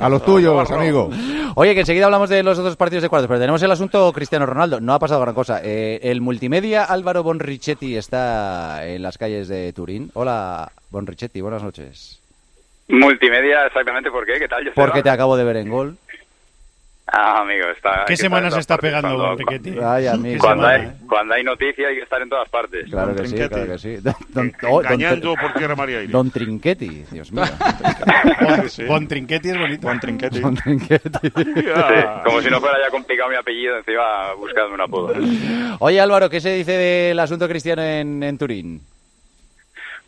a 0.00 0.08
los 0.08 0.24
tuyos 0.24 0.70
amigo 0.70 1.10
Oye, 1.56 1.74
que 1.74 1.80
enseguida 1.80 2.04
hablamos 2.04 2.28
de 2.28 2.44
los 2.44 2.58
otros 2.58 2.76
partidos 2.76 3.02
de 3.02 3.08
cuartos, 3.08 3.26
pero 3.28 3.40
tenemos 3.40 3.60
el 3.62 3.70
asunto 3.72 4.12
Cristiano 4.12 4.44
Ronaldo. 4.44 4.78
No 4.78 4.92
ha 4.92 4.98
pasado 4.98 5.22
gran 5.22 5.34
cosa. 5.34 5.60
Eh, 5.64 6.00
el 6.02 6.20
multimedia 6.20 6.84
Álvaro 6.84 7.22
Bonrichetti 7.22 7.96
está 7.96 8.86
en 8.86 9.00
las 9.00 9.16
calles 9.16 9.48
de 9.48 9.72
Turín. 9.72 10.10
Hola, 10.12 10.70
Bonrichetti, 10.90 11.40
buenas 11.40 11.62
noches. 11.62 12.20
Multimedia, 12.88 13.66
exactamente, 13.66 14.10
¿por 14.10 14.24
qué? 14.26 14.38
¿Qué 14.38 14.48
tal? 14.48 14.60
Joseba? 14.60 14.74
Porque 14.86 15.02
te 15.02 15.10
acabo 15.10 15.36
de 15.36 15.44
ver 15.44 15.56
en 15.56 15.68
gol. 15.70 15.96
Ah, 17.08 17.42
amigo, 17.42 17.68
está... 17.68 18.04
¿Qué 18.04 18.16
semana 18.16 18.42
se 18.42 18.46
en 18.46 18.50
todas 18.50 18.60
está 18.62 18.74
partes 18.78 18.90
pegando 18.90 19.16
cuando- 19.16 19.32
Enriquetti? 19.40 19.78
Ay, 19.80 20.06
amigo. 20.08 20.32
¿Qué 20.34 20.38
Cuando 20.40 20.64
semana, 20.66 20.82
hay, 20.84 20.88
eh? 20.90 21.06
cuando 21.08 21.34
hay 21.34 21.44
noticia 21.44 21.86
hay 21.88 21.94
que 21.94 22.02
estar 22.02 22.20
en 22.20 22.28
todas 22.28 22.48
partes. 22.48 22.90
Claro 22.90 23.14
que 23.14 23.18
sí, 23.28 23.34
Trinquetti. 23.34 23.48
claro 23.54 23.72
que 23.72 23.78
sí. 23.78 23.96
Don, 23.98 24.14
don- 24.30 24.46
En- 24.46 24.56
oh, 24.68 24.82
don- 24.82 24.92
Engañando 24.92 25.34
por 25.40 25.52
tierra, 25.54 25.76
María 25.76 25.98
Aire. 25.98 26.10
Don 26.12 26.30
Trinquetti, 26.32 27.04
Dios 27.12 27.30
mío. 27.32 27.44
Bon- 28.40 28.68
Sí. 28.68 28.84
Bon 28.84 29.06
Trinquetti 29.06 29.50
es 29.50 29.58
bonito. 29.58 29.82
Buen 29.86 30.00
trinquete. 30.00 30.40
Don 30.40 30.54
Trinquetti. 30.56 31.28
Sí, 31.28 31.64
como 32.24 32.42
si 32.42 32.50
no 32.50 32.60
fuera 32.60 32.76
ya 32.84 32.90
complicado 32.90 33.30
mi 33.30 33.36
apellido, 33.36 33.76
encima 33.78 34.32
buscando 34.34 34.74
un 34.74 34.80
apodo. 34.80 35.14
Oye, 35.78 36.00
Álvaro, 36.00 36.28
¿qué 36.28 36.40
se 36.40 36.54
dice 36.54 36.72
del 36.72 37.18
asunto 37.20 37.46
cristiano 37.48 37.82
en, 37.82 38.20
en 38.22 38.36
Turín? 38.36 38.80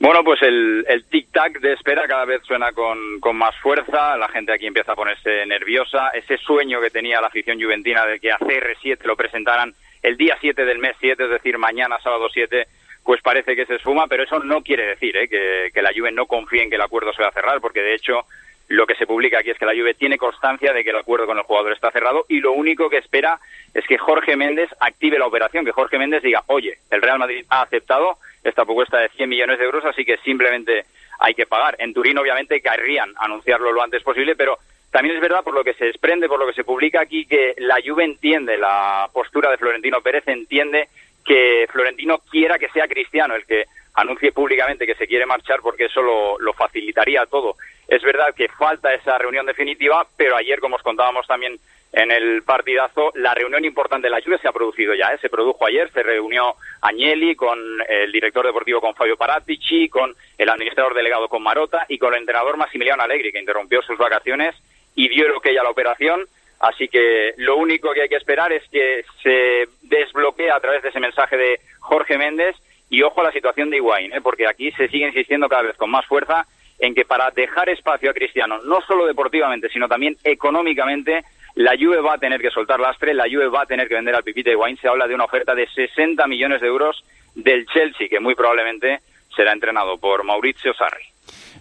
Bueno, 0.01 0.23
pues 0.23 0.41
el, 0.43 0.85
el 0.89 1.09
tic-tac 1.09 1.59
de 1.59 1.73
espera 1.73 2.07
cada 2.07 2.25
vez 2.25 2.43
suena 2.45 2.71
con, 2.73 3.19
con 3.19 3.37
más 3.37 3.57
fuerza, 3.57 4.17
la 4.17 4.29
gente 4.29 4.53
aquí 4.53 4.67
empieza 4.67 4.93
a 4.93 4.97
ponerse 4.97 5.45
nerviosa, 5.47 6.11
ese 6.11 6.39
sueño 6.39 6.81
que 6.81 6.91
tenía 6.91 7.21
la 7.21 7.27
afición 7.27 7.61
juventina 7.61 8.07
de 8.07 8.21
que 8.21 8.31
a 8.31 8.39
CR7 8.39 9.03
lo 9.03 9.17
presentaran 9.17 9.75
el 10.03 10.17
día 10.17 10.37
7 10.41 10.65
del 10.65 10.79
mes 10.79 10.97
7, 11.01 11.25
es 11.25 11.31
decir, 11.31 11.59
mañana 11.59 11.99
sábado 12.01 12.29
7, 12.33 12.67
pues 13.03 13.21
parece 13.23 13.57
que 13.57 13.67
se 13.67 13.75
esfuma, 13.77 14.07
pero 14.07 14.23
eso 14.23 14.39
no 14.39 14.63
quiere 14.63 14.87
decir 14.87 15.17
¿eh? 15.17 15.29
que, 15.29 15.83
la 15.83 15.93
Juve 15.97 16.13
no 16.13 16.27
confíe 16.27 16.63
en 16.63 16.71
que 16.71 16.77
el 16.77 16.83
acuerdo 16.83 17.13
se 17.13 17.23
va 17.23 17.29
a 17.29 17.33
cerrar, 17.33 17.61
porque 17.61 17.83
de 17.83 17.95
hecho 17.95 18.21
lo 18.69 18.87
que 18.87 18.95
se 18.97 19.07
publica 19.07 19.39
aquí 19.39 19.51
es 19.51 19.59
que 19.59 19.65
la 19.65 19.75
Juve 19.75 19.95
tiene 19.95 20.19
constancia 20.19 20.73
de 20.73 20.85
que 20.85 20.91
el 20.91 20.97
acuerdo 20.97 21.27
con 21.27 21.39
el 21.39 21.45
jugador 21.45 21.73
está 21.73 21.91
cerrado 21.91 22.27
y 22.29 22.39
lo 22.41 22.53
único 22.53 22.91
que 22.91 22.99
espera 22.99 23.41
es 23.75 23.85
que 23.87 23.99
Jorge 23.99 24.37
Méndez 24.37 24.69
active 24.79 25.19
la 25.19 25.27
operación, 25.27 25.65
que 25.65 25.73
Jorge 25.73 25.99
Méndez 25.99 26.23
diga, 26.23 26.45
oye, 26.47 26.79
el 26.91 27.03
Real 27.03 27.19
Madrid 27.19 27.47
ha 27.49 27.63
aceptado 27.63 28.19
esta 28.43 28.65
propuesta 28.65 28.99
de 28.99 29.09
100 29.11 29.29
millones 29.29 29.59
de 29.59 29.65
euros, 29.65 29.85
así 29.85 30.05
que 30.05 30.17
simplemente 30.19 30.85
hay 31.19 31.35
que 31.35 31.47
pagar. 31.47 31.77
En 31.79 31.93
Turín, 31.93 32.19
obviamente, 32.19 32.61
querrían 32.61 33.13
anunciarlo 33.19 33.73
lo 33.73 33.83
antes 33.83 34.03
posible, 34.03 34.37
pero 34.37 34.59
también 34.91 35.17
es 35.17 35.21
verdad, 35.21 35.43
por 35.43 35.55
lo 35.55 35.65
que 35.65 35.75
se 35.75 35.87
desprende, 35.87 36.29
por 36.29 36.39
lo 36.39 36.47
que 36.47 36.55
se 36.55 36.65
publica 36.65 37.01
aquí, 37.01 37.27
que 37.27 37.55
la 37.59 37.77
Juve 37.85 38.05
entiende 38.05 38.57
la 38.57 39.09
postura 39.13 39.51
de 39.51 39.59
Florentino 39.59 40.01
Pérez, 40.01 40.27
entiende 40.27 40.89
que 41.25 41.67
Florentino 41.71 42.19
quiera 42.31 42.59
que 42.59 42.71
sea 42.71 42.89
Cristiano 42.89 43.35
el 43.35 43.45
que 43.45 43.67
anuncie 44.01 44.33
públicamente 44.33 44.87
que 44.87 44.95
se 44.95 45.07
quiere 45.07 45.27
marchar 45.27 45.61
porque 45.61 45.87
eso 45.87 46.01
lo, 46.03 46.53
facilitaría 46.53 47.27
todo. 47.27 47.55
Es 47.87 48.03
verdad 48.03 48.35
que 48.35 48.49
falta 48.49 48.93
esa 48.93 49.17
reunión 49.19 49.47
definitiva, 49.47 50.07
pero 50.17 50.37
ayer, 50.37 50.61
como 50.61 50.77
os 50.77 50.83
contábamos 50.83 51.27
también 51.27 51.59
en 51.93 52.11
el 52.11 52.43
partidazo, 52.43 53.13
la 53.15 53.35
reunión 53.35 53.65
importante 53.65 54.07
de 54.07 54.11
la 54.11 54.21
Juve 54.21 54.39
se 54.39 54.49
ha 54.49 54.53
producido 54.53 54.95
ya, 54.95 55.15
¿eh? 55.15 55.19
se 55.21 55.31
produjo 55.31 55.67
ayer, 55.67 55.91
se 55.91 56.03
reunió 56.03 56.55
Agnelli 56.83 57.35
con 57.35 57.59
el 57.89 58.13
director 58.13 58.45
deportivo 58.45 58.81
con 58.81 58.95
Fabio 58.95 59.17
Paratici, 59.17 59.89
con 59.89 60.15
el 60.37 60.49
administrador 60.49 60.95
delegado 60.95 61.29
con 61.29 61.43
Marota 61.43 61.87
y 61.89 61.99
con 61.99 62.13
el 62.13 62.21
entrenador 62.21 62.57
Massimiliano 62.57 63.03
Allegri, 63.03 63.33
que 63.33 63.41
interrumpió 63.41 63.81
sus 63.83 63.97
vacaciones 63.97 64.55
y 64.95 65.09
dio 65.09 65.29
lo 65.29 65.41
que 65.41 65.59
a 65.59 65.63
la 65.63 65.71
operación. 65.71 66.27
Así 66.61 66.89
que 66.89 67.35
lo 67.37 67.57
único 67.57 67.93
que 67.93 68.03
hay 68.03 68.09
que 68.09 68.17
esperar 68.17 68.53
es 68.53 68.69
que 68.69 69.05
se 69.23 69.69
desbloquee 69.83 70.51
a 70.51 70.61
través 70.61 70.83
de 70.83 70.89
ese 70.89 71.01
mensaje 71.01 71.37
de 71.37 71.61
Jorge 71.79 72.19
Méndez 72.19 72.57
y 72.91 73.03
ojo 73.03 73.21
a 73.21 73.25
la 73.25 73.33
situación 73.33 73.71
de 73.71 73.77
Higuaín, 73.77 74.13
¿eh? 74.13 74.21
porque 74.23 74.47
aquí 74.47 74.71
se 74.73 74.89
sigue 74.89 75.07
insistiendo 75.07 75.49
cada 75.49 75.63
vez 75.63 75.77
con 75.77 75.91
más 75.91 76.07
fuerza 76.07 76.47
en 76.79 76.95
que 76.95 77.05
para 77.05 77.31
dejar 77.31 77.69
espacio 77.69 78.11
a 78.11 78.15
Cristiano, 78.15 78.59
no 78.65 78.81
solo 78.83 79.07
deportivamente, 79.07 79.69
sino 79.69 79.89
también 79.89 80.17
económicamente, 80.23 81.25
la 81.55 81.73
Juve 81.77 82.01
va 82.01 82.15
a 82.15 82.19
tener 82.19 82.41
que 82.41 82.51
soltar 82.51 82.79
lastre, 82.79 83.15
la 83.15 83.25
Juve 83.25 83.49
va 83.49 83.63
a 83.63 83.67
tener 83.67 83.89
que 83.89 83.95
vender 83.95 84.15
al 84.15 84.23
Pipita 84.23 84.51
Higuaín. 84.51 84.77
Se 84.77 84.87
habla 84.87 85.09
de 85.09 85.15
una 85.15 85.25
oferta 85.25 85.55
de 85.57 85.67
60 85.67 86.25
millones 86.29 86.61
de 86.61 86.69
euros 86.69 87.05
del 87.35 87.67
Chelsea, 87.67 88.09
que 88.09 88.21
muy 88.21 88.37
probablemente 88.37 89.01
será 89.35 89.53
entrenado 89.53 89.99
por 89.99 90.23
Mauricio 90.23 90.73
Sarri. 90.75 91.05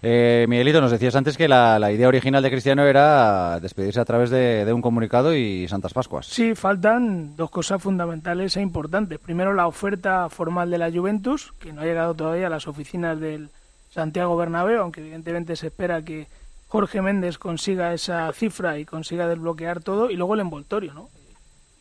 Eh, 0.01 0.45
Miguelito, 0.47 0.81
nos 0.81 0.91
decías 0.91 1.15
antes 1.15 1.37
que 1.37 1.47
la, 1.47 1.91
idea 1.91 2.07
original 2.07 2.43
de 2.43 2.51
Cristiano 2.51 2.85
era 2.85 3.59
despedirse 3.59 3.99
a 3.99 4.05
través 4.05 4.29
de, 4.29 4.65
de, 4.65 4.73
un 4.73 4.81
comunicado 4.81 5.35
y 5.35 5.67
Santas 5.67 5.93
Pascuas. 5.93 6.27
Sí, 6.27 6.55
faltan 6.55 7.35
dos 7.35 7.49
cosas 7.49 7.81
fundamentales 7.81 8.57
e 8.57 8.61
importantes. 8.61 9.19
Primero, 9.19 9.53
la 9.53 9.67
oferta 9.67 10.29
formal 10.29 10.69
de 10.69 10.77
la 10.77 10.91
Juventus, 10.91 11.53
que 11.59 11.73
no 11.73 11.81
ha 11.81 11.85
llegado 11.85 12.13
todavía 12.13 12.47
a 12.47 12.51
las 12.51 12.67
oficinas 12.67 13.19
del 13.19 13.49
Santiago 13.89 14.37
Bernabéu, 14.37 14.81
aunque 14.81 15.01
evidentemente 15.01 15.55
se 15.55 15.67
espera 15.67 16.01
que 16.01 16.27
Jorge 16.67 17.01
Méndez 17.01 17.37
consiga 17.37 17.93
esa 17.93 18.31
cifra 18.33 18.77
y 18.77 18.85
consiga 18.85 19.27
desbloquear 19.27 19.81
todo, 19.81 20.11
y 20.11 20.15
luego 20.15 20.35
el 20.35 20.41
envoltorio, 20.41 20.93
¿no? 20.93 21.09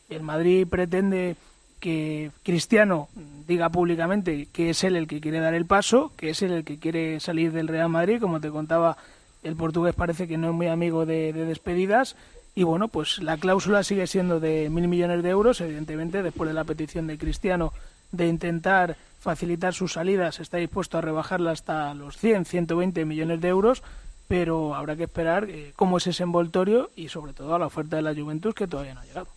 El 0.09 0.23
Madrid 0.23 0.65
pretende 0.67 1.35
que 1.79 2.31
Cristiano 2.43 3.09
diga 3.47 3.69
públicamente 3.69 4.47
que 4.51 4.71
es 4.71 4.83
él 4.83 4.95
el 4.95 5.07
que 5.07 5.21
quiere 5.21 5.39
dar 5.39 5.53
el 5.53 5.65
paso, 5.65 6.11
que 6.17 6.29
es 6.29 6.41
él 6.41 6.51
el 6.51 6.63
que 6.63 6.79
quiere 6.79 7.19
salir 7.19 7.51
del 7.51 7.67
Real 7.67 7.89
Madrid, 7.89 8.19
como 8.19 8.41
te 8.41 8.49
contaba, 8.49 8.97
el 9.43 9.55
portugués 9.55 9.95
parece 9.95 10.27
que 10.27 10.37
no 10.37 10.49
es 10.49 10.53
muy 10.53 10.67
amigo 10.67 11.05
de, 11.05 11.33
de 11.33 11.45
despedidas, 11.45 12.15
y 12.55 12.63
bueno, 12.63 12.87
pues 12.87 13.19
la 13.19 13.37
cláusula 13.37 13.83
sigue 13.83 14.07
siendo 14.07 14.39
de 14.39 14.69
mil 14.71 14.87
millones 14.87 15.21
de 15.21 15.29
euros, 15.29 15.61
evidentemente, 15.61 16.23
después 16.23 16.47
de 16.47 16.55
la 16.55 16.63
petición 16.63 17.05
de 17.05 17.17
Cristiano 17.17 17.71
de 18.11 18.27
intentar 18.27 18.97
facilitar 19.19 19.73
sus 19.73 19.93
salidas, 19.93 20.39
está 20.39 20.57
dispuesto 20.57 20.97
a 20.97 21.01
rebajarla 21.01 21.51
hasta 21.51 21.93
los 21.93 22.17
100, 22.17 22.45
120 22.45 23.05
millones 23.05 23.41
de 23.41 23.47
euros, 23.49 23.83
pero 24.27 24.75
habrá 24.75 24.95
que 24.95 25.03
esperar 25.03 25.49
eh, 25.49 25.73
cómo 25.75 25.97
es 25.97 26.07
ese 26.07 26.23
envoltorio 26.23 26.89
y 26.95 27.09
sobre 27.09 27.33
todo 27.33 27.55
a 27.55 27.59
la 27.59 27.67
oferta 27.67 27.95
de 27.95 28.01
la 28.01 28.15
Juventus 28.15 28.55
que 28.55 28.67
todavía 28.67 28.93
no 28.93 29.01
ha 29.01 29.05
llegado. 29.05 29.27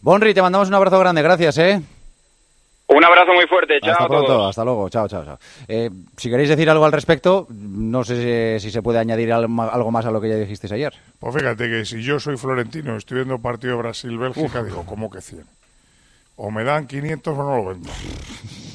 Bonri, 0.00 0.34
te 0.34 0.42
mandamos 0.42 0.68
un 0.68 0.74
abrazo 0.74 0.98
grande, 0.98 1.22
gracias, 1.22 1.58
¿eh? 1.58 1.80
Un 2.88 3.04
abrazo 3.04 3.32
muy 3.34 3.46
fuerte, 3.46 3.78
chao. 3.80 3.92
Hasta 3.92 4.04
a 4.04 4.08
pronto, 4.08 4.26
todos. 4.26 4.48
hasta 4.50 4.64
luego, 4.64 4.88
chao, 4.90 5.08
chao, 5.08 5.24
chao. 5.24 5.38
Eh, 5.66 5.88
si 6.16 6.28
queréis 6.28 6.48
decir 6.50 6.68
algo 6.68 6.84
al 6.84 6.92
respecto, 6.92 7.46
no 7.50 8.04
sé 8.04 8.58
si, 8.58 8.66
si 8.66 8.70
se 8.70 8.82
puede 8.82 8.98
añadir 8.98 9.32
al- 9.32 9.44
algo 9.44 9.90
más 9.90 10.04
a 10.04 10.10
lo 10.10 10.20
que 10.20 10.28
ya 10.28 10.34
dijisteis 10.36 10.72
ayer. 10.72 10.92
Pues 11.18 11.34
fíjate 11.34 11.68
que 11.70 11.84
si 11.86 12.02
yo 12.02 12.20
soy 12.20 12.36
florentino, 12.36 12.96
estoy 12.96 13.16
viendo 13.18 13.38
partido 13.38 13.78
Brasil-Bélgica, 13.78 14.62
digo, 14.62 14.84
¿cómo 14.84 15.10
que 15.10 15.20
100? 15.22 15.44
O 16.36 16.50
me 16.50 16.64
dan 16.64 16.86
500 16.86 17.38
o 17.38 17.42
no 17.42 17.56
lo 17.56 17.64
vendo. 17.66 17.88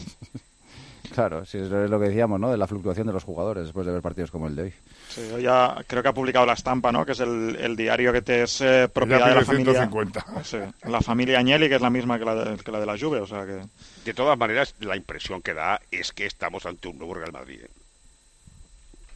Claro, 1.17 1.43
si 1.45 1.57
es 1.57 1.67
lo 1.67 1.99
que 1.99 2.09
decíamos, 2.09 2.39
¿no? 2.39 2.51
De 2.51 2.57
la 2.57 2.67
fluctuación 2.67 3.07
de 3.07 3.13
los 3.13 3.23
jugadores 3.23 3.63
después 3.63 3.87
de 3.87 3.91
ver 3.91 4.03
partidos 4.03 4.29
como 4.29 4.45
el 4.45 4.55
de 4.55 4.61
hoy. 4.61 4.73
Sí, 5.09 5.27
yo 5.31 5.39
ya 5.39 5.75
creo 5.87 6.03
que 6.03 6.09
ha 6.09 6.13
publicado 6.13 6.45
La 6.45 6.53
Estampa, 6.53 6.91
¿no? 6.91 7.07
Que 7.07 7.13
es 7.13 7.19
el, 7.21 7.57
el 7.59 7.75
diario 7.75 8.13
que 8.13 8.21
te 8.21 8.43
es 8.43 8.61
eh, 8.61 8.87
propiedad 8.87 9.29
de 9.29 9.33
la 9.33 9.43
familia... 9.43 9.73
150. 9.73 10.43
Sí, 10.43 10.57
la 10.83 11.01
familia 11.01 11.39
Agnelli, 11.39 11.69
que 11.69 11.75
es 11.77 11.81
la 11.81 11.89
misma 11.89 12.19
que 12.19 12.25
la 12.25 12.35
de, 12.35 12.57
que 12.57 12.71
la 12.71 12.79
de 12.79 12.85
la 12.85 12.99
Juve, 12.99 13.19
o 13.19 13.25
sea 13.25 13.47
que... 13.47 13.63
De 14.05 14.13
todas 14.13 14.37
maneras, 14.37 14.75
la 14.79 14.95
impresión 14.95 15.41
que 15.41 15.55
da 15.55 15.81
es 15.89 16.11
que 16.13 16.27
estamos 16.27 16.67
ante 16.67 16.87
un 16.87 16.99
nuevo 16.99 17.15
Real 17.15 17.31
Madrid. 17.31 17.61
¿eh? 17.63 17.69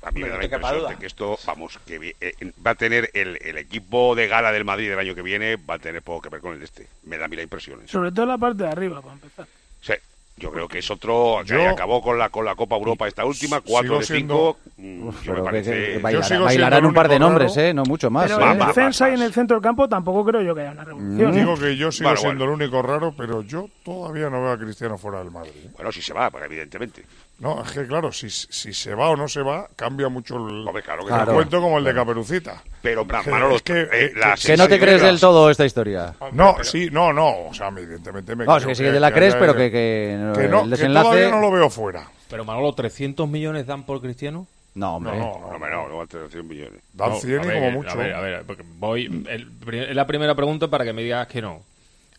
A 0.02 0.10
mí 0.10 0.22
me 0.22 0.30
da 0.30 0.38
la 0.40 0.46
impresión 0.46 0.90
de 0.90 0.96
que 0.96 1.06
esto, 1.06 1.38
vamos, 1.46 1.78
que 1.86 2.16
eh, 2.20 2.34
va 2.66 2.72
a 2.72 2.76
tener 2.76 3.12
el, 3.14 3.38
el 3.44 3.60
equipo 3.60 4.16
de 4.16 4.28
gala 4.28 4.52
del 4.52 4.66
Madrid 4.66 4.90
del 4.90 4.98
año 4.98 5.14
que 5.14 5.22
viene, 5.22 5.56
va 5.58 5.76
a 5.76 5.80
tener 5.80 6.02
poco 6.02 6.24
que 6.24 6.30
ver 6.30 6.42
con 6.42 6.54
el 6.54 6.58
de 6.58 6.66
este. 6.66 6.88
Me 7.04 7.20
da 7.20 7.26
a 7.26 7.28
mí 7.28 7.36
la 7.36 7.44
impresión. 7.44 7.88
Sobre 7.88 8.12
todo 8.12 8.26
la 8.26 8.40
parte 8.40 8.64
de 8.64 8.70
arriba, 8.70 9.04
para 9.04 9.14
empezar. 9.14 9.46
Sí, 9.82 9.94
yo 10.42 10.52
creo 10.52 10.68
que 10.68 10.80
es 10.80 10.92
otro. 10.92 11.34
o 11.36 11.46
sea, 11.46 11.58
Yo- 11.58 11.70
acabó 11.70 12.02
con 12.02 12.18
la, 12.18 12.30
con 12.30 12.44
la 12.44 12.56
Copa 12.56 12.76
Europa 12.76 13.08
esta 13.08 13.24
última, 13.26 13.62
cuatro 13.62 13.96
Sigo 13.96 14.00
de 14.00 14.06
siendo- 14.06 14.58
cinco. 14.76 15.12
mm, 15.22 16.42
bailarán 16.44 16.86
un 16.86 16.94
par 16.94 17.08
de 17.08 17.20
nombres, 17.20 17.56
raro. 17.56 17.68
¿eh? 17.68 17.74
No 17.74 17.84
mucho 17.84 18.10
más. 18.10 18.32
Pero 18.32 18.46
¿eh? 18.46 18.52
en 18.52 18.58
más, 18.58 18.68
defensa 18.70 19.06
más, 19.06 19.12
y 19.12 19.16
en 19.16 19.22
el 19.22 19.34
centro 19.34 19.56
del 19.58 19.64
campo 19.64 19.88
tampoco 19.88 20.26
creo 20.26 20.42
yo 20.42 20.56
que 20.56 20.62
haya 20.62 20.72
una 20.72 20.84
revolución. 20.84 21.32
Digo 21.34 21.56
que 21.58 21.76
yo 21.78 21.92
sigo 21.92 22.10
Bueno, 22.10 22.22
siendo 22.22 22.44
el 22.46 22.50
único 22.50 22.82
raro, 22.82 23.14
pero 23.16 23.42
yo 23.44 23.70
todavía 23.84 24.30
no 24.30 24.42
veo 24.42 24.52
a 24.52 24.58
Cristiano 24.58 24.98
fuera 24.98 25.20
del 25.20 25.32
Madrid. 25.32 25.52
Bueno, 25.76 25.92
si 25.92 26.02
se 26.02 26.14
va, 26.14 26.30
pues, 26.30 26.44
evidentemente. 26.46 27.04
No, 27.42 27.64
es 27.64 27.72
que 27.72 27.88
claro, 27.88 28.12
si, 28.12 28.30
si 28.30 28.72
se 28.72 28.94
va 28.94 29.10
o 29.10 29.16
no 29.18 29.28
se 29.28 29.42
va, 29.42 29.68
cambia 29.76 30.10
mucho 30.10 30.36
el, 30.38 30.68
Hombre, 30.68 30.84
claro 30.84 31.00
que 31.04 31.10
el 31.10 31.16
Claro. 31.16 31.34
cuento 31.34 31.60
como 31.60 31.80
el 31.80 31.84
de 31.84 31.94
Caperucita. 31.96 32.62
Pero, 32.84 33.04
Manolo, 33.04 33.56
es 33.56 33.64
que- 33.64 33.82
eh, 33.82 33.88
eh, 33.92 34.12
la 34.16 34.36
que- 34.36 34.46
Que 34.48 34.58
no 34.58 34.68
te 34.68 34.80
crees 34.80 35.02
del 35.02 35.20
todo 35.20 35.50
esta 35.50 35.66
historia. 35.66 36.14
No, 36.34 36.56
sí, 36.62 36.90
no, 36.92 37.12
no. 37.12 37.48
O 37.48 37.54
sea, 37.54 37.70
evidentemente 37.70 38.36
me 38.36 38.46
No, 38.46 38.58
creo 38.58 38.70
sí, 38.70 38.76
sí 38.76 38.84
que 38.84 38.92
te 38.92 39.00
la 39.00 39.12
crees, 39.12 39.34
pero 39.36 39.56
que, 39.56 39.72
que, 39.72 40.32
que 40.40 40.48
no, 40.48 40.60
el 40.60 40.64
que 40.66 40.70
desenlace... 40.70 41.04
todavía 41.10 41.30
no 41.32 41.42
lo 41.42 41.50
veo 41.52 41.68
fuera. 41.72 42.08
Pero 42.30 42.46
Manolo, 42.46 42.74
¿300 42.76 43.28
millones 43.28 43.66
dan 43.66 43.88
por 43.88 44.00
Cristiano? 44.02 44.46
No, 44.76 44.98
hombre. 44.98 45.18
No, 45.18 45.40
no, 45.40 45.58
No, 45.58 45.68
no, 45.68 45.90
no 45.90 45.98
va 45.98 46.04
a 46.04 46.08
tener 46.08 46.30
100 46.30 46.48
millones. 46.48 46.82
Dan 46.94 47.10
No, 47.10 47.16
100 47.16 47.40
a 47.40 47.44
y 47.44 47.48
ver, 47.48 47.58
como 47.58 47.72
mucho. 47.72 47.90
A 47.90 47.96
ver, 47.96 48.14
a 48.14 48.22
ver, 48.22 48.46
voy. 48.78 49.26
es 49.72 49.96
la 49.96 50.06
primera 50.06 50.36
pregunta 50.36 50.68
para 50.68 50.86
que 50.86 50.94
me 50.94 51.02
digas 51.02 51.28
que 51.28 51.42
no. 51.42 51.62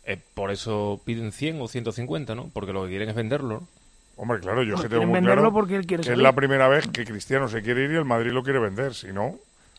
Eh, 0.05 0.19
por 0.35 0.51
eso 0.51 1.01
piden 1.05 1.31
100 1.31 1.61
o 1.63 1.69
150, 1.69 2.35
¿no? 2.35 2.51
Porque 2.53 2.73
lo 2.73 2.83
que 2.83 2.89
quieren 2.91 3.09
es 3.09 3.15
venderlo. 3.15 3.61
¿no? 3.61 3.69
Hombre, 4.17 4.41
claro, 4.41 4.63
yo 4.63 4.75
es 4.75 4.79
No, 4.79 4.83
que 4.83 4.89
tengo 4.89 5.07
muy 5.07 5.21
claro 5.21 5.53
porque 5.53 5.77
él 5.77 5.87
quiere 5.87 6.03
que 6.05 6.13
es 6.13 6.19
la 6.19 6.33
primera 6.33 6.69
vez 6.69 6.87
que 6.89 7.05
Cristiano 7.05 7.49
se 7.49 7.63
quiere 7.63 7.85
ir 7.85 7.93
y 7.93 7.97
el 7.97 8.05
Madrid 8.05 8.31
lo 8.31 8.43
quiere 8.43 8.59
vender. 8.59 8.95
Si 8.95 9.09
no, 9.09 9.37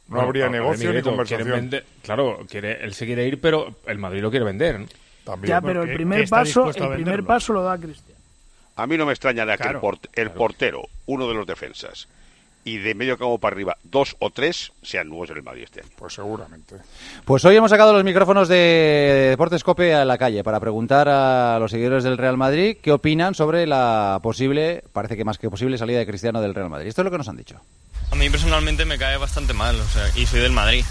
no 0.07 0.21
habría 0.21 0.49
negocio 0.49 0.91
ni 0.91 1.01
conversación. 1.01 1.49
vender- 1.51 1.85
claro, 2.01 2.39
quiere, 2.49 2.83
él 2.83 2.93
se 2.93 3.05
quiere 3.05 3.27
ir, 3.27 3.39
pero 3.39 3.75
el 3.85 3.97
Madrid 3.99 4.21
lo 4.21 4.29
quiere 4.31 4.45
vender. 4.45 4.79
¿no? 4.79 4.85
También. 5.23 5.49
Ya, 5.49 5.61
pero 5.61 5.83
el 5.83 5.93
primer 5.93 6.27
paso, 6.27 6.69
el 6.69 6.93
primer 6.95 7.23
paso 7.23 7.53
lo 7.53 7.63
da 7.63 7.77
Cristiano. 7.77 8.19
A 8.75 8.87
mí 8.87 8.97
no 8.97 9.05
me 9.05 9.13
extraña 9.13 9.45
nada 9.45 9.55
que 9.57 9.63
el, 9.63 9.69
Claro, 9.69 9.81
port- 9.81 10.07
el 10.13 10.31
portero, 10.31 10.81
uno 11.05 11.27
de 11.27 11.35
los 11.35 11.45
defensas, 11.45 12.07
y 12.65 12.77
de 12.77 12.95
medio 12.95 13.17
campo 13.17 13.37
para 13.37 13.53
arriba, 13.53 13.77
dos 13.83 14.15
o 14.19 14.29
tres, 14.29 14.71
sean 14.81 15.09
nuevos 15.09 15.29
en 15.29 15.37
el 15.37 15.43
Madrid 15.43 15.63
este 15.63 15.81
año. 15.81 15.89
Pues 15.95 16.13
seguramente. 16.13 16.75
Pues 17.25 17.43
hoy 17.45 17.55
hemos 17.55 17.71
sacado 17.71 17.93
los 17.93 18.03
micrófonos 18.03 18.47
de 18.47 19.27
Deportes 19.31 19.63
Cope 19.63 19.93
a 19.93 20.05
la 20.05 20.17
calle 20.17 20.43
para 20.43 20.59
preguntar 20.59 21.09
a 21.09 21.57
los 21.59 21.71
seguidores 21.71 22.03
del 22.03 22.17
Real 22.17 22.37
Madrid 22.37 22.77
qué 22.81 22.91
opinan 22.91 23.35
sobre 23.35 23.67
la 23.67 24.19
posible, 24.23 24.83
parece 24.93 25.17
que 25.17 25.25
más 25.25 25.37
que 25.37 25.49
posible, 25.49 25.77
salida 25.77 25.99
de 25.99 26.05
Cristiano 26.05 26.41
del 26.41 26.55
Real 26.55 26.69
Madrid. 26.69 26.87
Esto 26.87 27.01
es 27.01 27.05
lo 27.05 27.11
que 27.11 27.17
nos 27.17 27.27
han 27.27 27.37
dicho. 27.37 27.59
A 28.11 28.15
mí 28.15 28.29
personalmente 28.29 28.85
me 28.85 28.97
cae 28.97 29.17
bastante 29.17 29.53
mal, 29.53 29.79
o 29.79 29.87
sea, 29.87 30.07
y 30.15 30.25
soy 30.25 30.39
del 30.39 30.51
Madrid. 30.51 30.85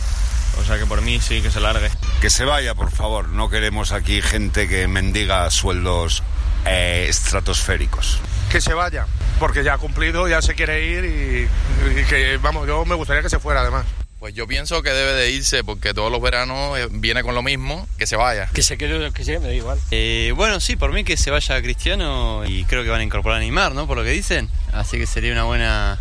O 0.60 0.64
sea 0.64 0.78
que 0.78 0.86
por 0.86 1.00
mí 1.00 1.18
sí 1.20 1.40
que 1.40 1.50
se 1.50 1.60
largue. 1.60 1.88
Que 2.20 2.28
se 2.28 2.44
vaya, 2.44 2.74
por 2.74 2.90
favor. 2.90 3.28
No 3.28 3.48
queremos 3.48 3.92
aquí 3.92 4.20
gente 4.20 4.68
que 4.68 4.86
mendiga 4.86 5.48
sueldos 5.50 6.22
eh, 6.66 7.06
estratosféricos. 7.08 8.18
que 8.50 8.60
se 8.60 8.74
vaya, 8.74 9.06
porque 9.38 9.64
ya 9.64 9.74
ha 9.74 9.78
cumplido, 9.78 10.28
ya 10.28 10.42
se 10.42 10.54
quiere 10.54 10.84
ir 10.84 11.04
y, 11.04 12.00
y 12.00 12.04
que, 12.04 12.36
vamos, 12.38 12.66
yo 12.66 12.84
me 12.84 12.94
gustaría 12.94 13.22
que 13.22 13.30
se 13.30 13.38
fuera 13.38 13.60
además. 13.62 13.86
Pues 14.18 14.34
yo 14.34 14.46
pienso 14.46 14.82
que 14.84 14.90
debe 14.90 15.14
de 15.14 15.32
irse 15.32 15.64
porque 15.64 15.92
todos 15.94 16.12
los 16.12 16.22
veranos 16.22 16.78
eh, 16.78 16.86
viene 16.92 17.24
con 17.24 17.34
lo 17.34 17.42
mismo, 17.42 17.88
que 17.98 18.06
se 18.06 18.14
vaya. 18.14 18.48
Que 18.54 18.62
se 18.62 18.78
quede, 18.78 19.10
que 19.12 19.24
se 19.24 19.40
me 19.40 19.48
da 19.48 19.52
igual. 19.52 19.80
Eh, 19.90 20.32
bueno, 20.36 20.60
sí, 20.60 20.76
por 20.76 20.92
mí 20.92 21.02
que 21.02 21.16
se 21.16 21.32
vaya 21.32 21.60
Cristiano 21.60 22.44
y 22.46 22.64
creo 22.66 22.84
que 22.84 22.90
van 22.90 23.00
a 23.00 23.02
incorporar 23.02 23.38
a 23.38 23.40
Neymar, 23.40 23.74
¿no? 23.74 23.88
Por 23.88 23.96
lo 23.96 24.04
que 24.04 24.10
dicen. 24.10 24.48
Así 24.72 24.96
que 24.96 25.06
sería 25.08 25.32
una 25.32 25.42
buena, 25.42 25.98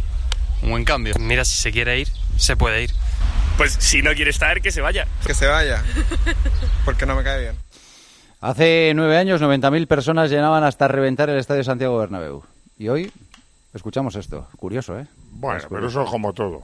un 0.61 0.69
buen 0.69 0.85
cambio. 0.85 1.15
Mira, 1.19 1.45
si 1.45 1.59
se 1.59 1.71
quiere 1.71 1.99
ir, 1.99 2.09
se 2.38 2.55
puede 2.55 2.83
ir. 2.83 2.91
Pues 3.57 3.75
si 3.79 4.03
no 4.03 4.13
quiere 4.13 4.29
estar, 4.29 4.61
que 4.61 4.71
se 4.71 4.81
vaya. 4.81 5.07
Que 5.25 5.33
se 5.33 5.47
vaya, 5.47 5.83
porque 6.85 7.07
no 7.07 7.15
me 7.15 7.23
cae 7.23 7.39
bien. 7.41 7.55
Hace 8.41 8.93
nueve 8.95 9.18
años, 9.18 9.39
90.000 9.41 9.88
personas 9.88 10.30
llenaban 10.31 10.63
hasta 10.63 10.88
reventar 10.88 11.30
el 11.30 11.38
Estadio 11.38 11.63
Santiago 11.63 11.97
Bernabéu. 11.99 12.43
Y 12.77 12.89
hoy 12.89 13.11
escuchamos 13.73 14.15
esto. 14.15 14.47
Curioso, 14.57 14.97
¿eh? 14.97 15.05
Bueno, 15.31 15.57
Es 15.59 15.63
pero 15.65 15.76
curioso. 15.81 15.99
eso 16.01 16.05
es 16.05 16.09
como 16.11 16.34
todo. 16.34 16.63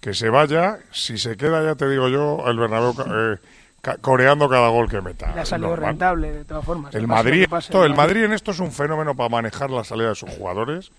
que 0.00 0.14
se 0.14 0.30
vaya, 0.30 0.78
si 0.92 1.18
se 1.18 1.36
queda 1.36 1.62
ya 1.62 1.74
te 1.74 1.88
digo 1.88 2.08
yo, 2.08 2.42
el 2.48 2.58
Bernabéu 2.58 2.94
eh, 3.06 3.36
ca- 3.82 3.98
coreando 3.98 4.48
cada 4.48 4.68
gol 4.68 4.88
que 4.88 5.00
meta. 5.02 5.32
Le 5.34 5.42
ha 5.42 5.46
salido 5.46 5.68
Normal. 5.70 5.90
rentable, 5.90 6.32
de 6.32 6.44
todas 6.44 6.64
formas. 6.64 6.94
El 6.94 7.06
Madrid, 7.06 7.46
pase, 7.48 7.66
esto- 7.68 7.84
el. 7.84 7.94
Madrid 7.94 8.24
en 8.24 8.32
esto 8.32 8.50
es 8.50 8.58
un 8.60 8.72
fenómeno 8.72 9.14
para 9.14 9.28
manejar 9.28 9.70
la 9.70 9.84
salida 9.84 10.08
de 10.08 10.14
sus 10.14 10.30
jugadores. 10.30 10.90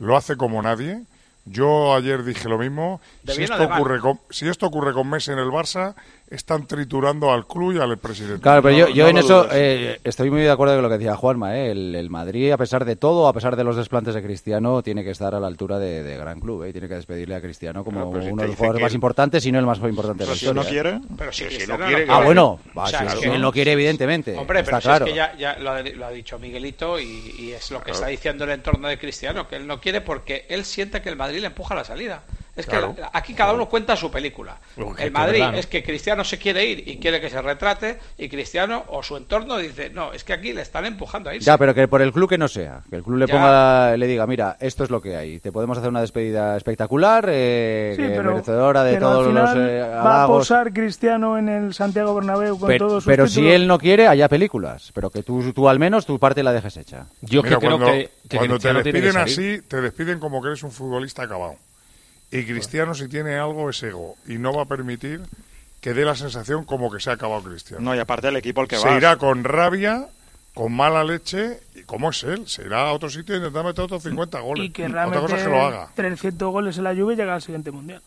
Lo 0.00 0.16
hace 0.16 0.36
como 0.36 0.60
nadie. 0.60 1.02
Yo 1.46 1.94
ayer 1.94 2.24
dije 2.24 2.48
lo 2.48 2.58
mismo. 2.58 3.00
De 3.22 3.32
Si 3.32 3.44
esto, 3.44 3.62
ocurre 3.62 4.00
con, 4.00 4.20
si 4.28 4.46
esto 4.48 4.66
ocurre 4.66 4.92
con 4.92 5.08
Messi 5.08 5.30
en 5.30 5.38
el 5.38 5.48
Barça, 5.48 5.94
están 6.30 6.66
triturando 6.66 7.32
al 7.32 7.46
club 7.46 7.76
y 7.76 7.78
al 7.78 7.96
presidente. 7.98 8.40
Claro, 8.42 8.62
pero 8.62 8.72
No- 8.76 8.78
yo, 8.88 8.94
yo 8.94 9.04
no 9.04 9.08
en 9.10 9.18
eso 9.18 9.48
eh, 9.50 9.98
estoy 10.04 10.30
muy 10.30 10.42
de 10.42 10.50
acuerdo 10.50 10.74
con 10.74 10.82
lo 10.82 10.88
que 10.90 10.98
decía 10.98 11.16
Juanma. 11.16 11.56
eh. 11.56 11.70
El, 11.70 11.94
el 11.94 12.10
Madrid, 12.10 12.50
a 12.52 12.56
pesar 12.58 12.84
de 12.84 12.96
todo, 12.96 13.28
a 13.28 13.32
pesar 13.32 13.56
de 13.56 13.64
los 13.64 13.76
desplantes 13.76 14.14
de 14.14 14.22
Cristiano, 14.22 14.82
tiene 14.82 15.02
que 15.04 15.10
estar 15.10 15.34
a 15.34 15.40
la 15.40 15.46
altura 15.46 15.78
de, 15.78 16.02
de 16.02 16.16
gran 16.16 16.40
club. 16.40 16.64
eh. 16.64 16.72
Tiene 16.72 16.86
que 16.88 16.94
despedirle 16.96 17.34
a 17.36 17.40
Cristiano 17.40 17.82
como 17.84 17.98
Claro, 18.00 18.10
pero 18.12 18.24
si 18.24 18.30
uno 18.30 18.42
de 18.42 18.48
los 18.48 18.56
jugadores 18.56 18.82
más 18.82 18.94
importantes, 18.94 19.42
si 19.42 19.50
no 19.52 19.58
el 19.58 19.66
más 19.66 19.78
importante 19.78 20.24
de 20.24 20.30
la 20.30 20.36
Pero 20.38 20.50
si 20.52 20.54
no 20.54 20.64
quiere, 20.64 21.00
pero 21.16 21.32
si, 21.32 21.44
no 21.66 21.76
quiere... 21.78 22.06
Ah, 22.08 22.20
bueno, 22.22 22.60
va, 22.76 22.84
O 22.84 22.86
sea, 22.88 23.08
si, 23.10 23.24
él 23.28 23.40
no 23.40 23.50
quiere, 23.52 23.72
evidentemente. 23.72 24.36
Hombre, 24.36 24.62
pero 24.64 24.80
si 24.80 24.88
es 24.90 25.00
que 25.00 25.14
ya, 25.14 25.36
ya 25.36 25.58
lo, 25.58 25.70
ha, 25.70 25.80
lo 25.82 26.06
ha 26.06 26.10
dicho 26.10 26.38
Miguelito 26.38 26.98
y, 27.00 27.34
y 27.38 27.52
es 27.52 27.70
lo 27.70 27.78
que 27.78 27.84
Claro. 27.86 27.98
está 28.00 28.06
diciendo 28.08 28.44
el 28.44 28.50
entorno 28.50 28.86
de 28.88 28.98
Cristiano, 28.98 29.48
que 29.48 29.56
él 29.56 29.66
no 29.66 29.80
quiere 29.80 30.02
porque 30.02 30.44
él 30.50 30.64
siente 30.66 31.00
que 31.00 31.08
el 31.08 31.16
Madrid 31.16 31.40
le 31.40 31.46
empuja 31.46 31.72
a 31.74 31.78
la 31.78 31.84
salida. 31.84 32.22
Es 32.58 32.66
que 32.66 32.72
Claro. 32.72 32.94
aquí 33.12 33.34
cada 33.34 33.52
uno 33.52 33.66
cuenta 33.68 33.96
su 33.96 34.10
película. 34.10 34.58
El 34.76 35.06
es 35.06 35.12
Madrid 35.12 35.38
verdad, 35.38 35.52
¿no? 35.52 35.58
es 35.58 35.66
que 35.68 35.82
Cristiano 35.82 36.24
se 36.24 36.38
quiere 36.38 36.66
ir 36.66 36.88
y 36.88 36.98
quiere 36.98 37.20
que 37.20 37.30
se 37.30 37.40
retrate 37.40 37.98
y 38.18 38.28
Cristiano 38.28 38.84
o 38.88 39.02
su 39.02 39.16
entorno 39.16 39.56
dice, 39.58 39.90
no, 39.90 40.12
es 40.12 40.24
que 40.24 40.32
aquí 40.32 40.52
le 40.52 40.62
están 40.62 40.84
empujando 40.84 41.30
a 41.30 41.34
irse. 41.36 41.46
Ya, 41.46 41.56
pero 41.56 41.72
que 41.74 41.86
por 41.88 42.02
el 42.02 42.12
club 42.12 42.28
que 42.28 42.36
no 42.36 42.48
sea. 42.48 42.82
Que 42.90 42.96
el 42.96 43.02
club 43.04 43.16
le 43.18 43.26
Ya. 43.26 43.32
ponga, 43.34 43.96
le 43.96 44.06
diga, 44.08 44.26
mira, 44.26 44.56
esto 44.60 44.82
es 44.84 44.90
lo 44.90 45.00
que 45.00 45.16
hay. 45.16 45.38
Te 45.40 45.52
podemos 45.52 45.78
hacer 45.78 45.88
una 45.88 46.00
despedida 46.00 46.56
espectacular, 46.56 47.26
eh, 47.28 47.94
Sí, 47.96 48.02
que 48.02 48.08
pero, 48.10 48.32
merecedora 48.32 48.82
de 48.84 48.94
pero 48.94 49.08
todos 49.08 49.26
al 49.28 49.34
los 49.34 49.50
eh, 49.56 49.80
va 49.80 50.24
a 50.24 50.26
posar 50.26 50.72
Cristiano 50.72 51.38
en 51.38 51.48
el 51.48 51.74
Santiago 51.74 52.14
Bernabéu 52.14 52.58
con 52.58 52.66
Pero, 52.66 52.88
todos 52.88 53.04
sus 53.04 53.10
pero 53.10 53.28
si 53.28 53.48
él 53.48 53.66
no 53.68 53.78
quiere, 53.78 54.08
haya 54.08 54.28
películas. 54.28 54.90
Pero 54.94 55.10
que 55.10 55.22
tú, 55.22 55.52
tú 55.52 55.68
al 55.68 55.78
menos 55.78 56.06
tu 56.06 56.18
parte 56.18 56.42
la 56.42 56.52
dejes 56.52 56.76
hecha. 56.76 57.06
Yo 57.22 57.42
Mira, 57.44 57.58
que 57.58 57.66
creo 57.66 57.78
cuando, 57.78 57.86
que, 57.96 58.10
que 58.28 58.36
cuando 58.36 58.58
te 58.58 58.72
despiden 58.74 59.16
así, 59.16 59.60
te 59.68 59.80
despiden 59.80 60.18
como 60.18 60.42
que 60.42 60.48
eres 60.48 60.62
un 60.64 60.72
futbolista 60.72 61.22
acabado. 61.22 61.54
Y 62.30 62.44
Cristiano, 62.44 62.94
si 62.94 63.08
tiene 63.08 63.36
algo, 63.36 63.70
es 63.70 63.82
ego. 63.82 64.16
Y 64.26 64.38
no 64.38 64.52
va 64.52 64.62
a 64.62 64.66
permitir 64.66 65.22
que 65.80 65.94
dé 65.94 66.04
la 66.04 66.14
sensación 66.14 66.64
como 66.64 66.90
que 66.90 67.00
se 67.00 67.10
ha 67.10 67.14
acabado 67.14 67.42
Cristiano. 67.42 67.82
No, 67.82 67.94
y 67.94 67.98
aparte 67.98 68.28
el 68.28 68.36
equipo 68.36 68.60
al 68.60 68.68
que 68.68 68.76
se 68.76 68.86
vas. 68.86 68.96
irá 68.96 69.16
con 69.16 69.44
rabia, 69.44 70.08
con 70.54 70.72
mala 70.72 71.04
leche. 71.04 71.60
¿Y 71.74 71.82
cómo 71.84 72.10
es 72.10 72.22
él? 72.24 72.46
Se 72.48 72.62
irá 72.64 72.88
a 72.88 72.92
otro 72.92 73.08
sitio 73.08 73.34
e 73.34 73.38
intentar 73.38 73.64
meter 73.64 73.84
otros 73.84 74.02
50 74.02 74.40
goles. 74.40 74.64
Y 74.64 74.70
que 74.70 74.84
Otra 74.84 74.94
realmente 75.06 75.22
cosa 75.22 75.36
es 75.36 75.42
que 75.44 75.48
lo 75.48 75.62
haga. 75.64 75.90
300 75.94 76.50
goles 76.52 76.76
en 76.78 76.84
la 76.84 76.94
Juve 76.94 77.14
y 77.14 77.16
llega 77.16 77.34
al 77.34 77.42
siguiente 77.42 77.70
mundial. 77.70 78.02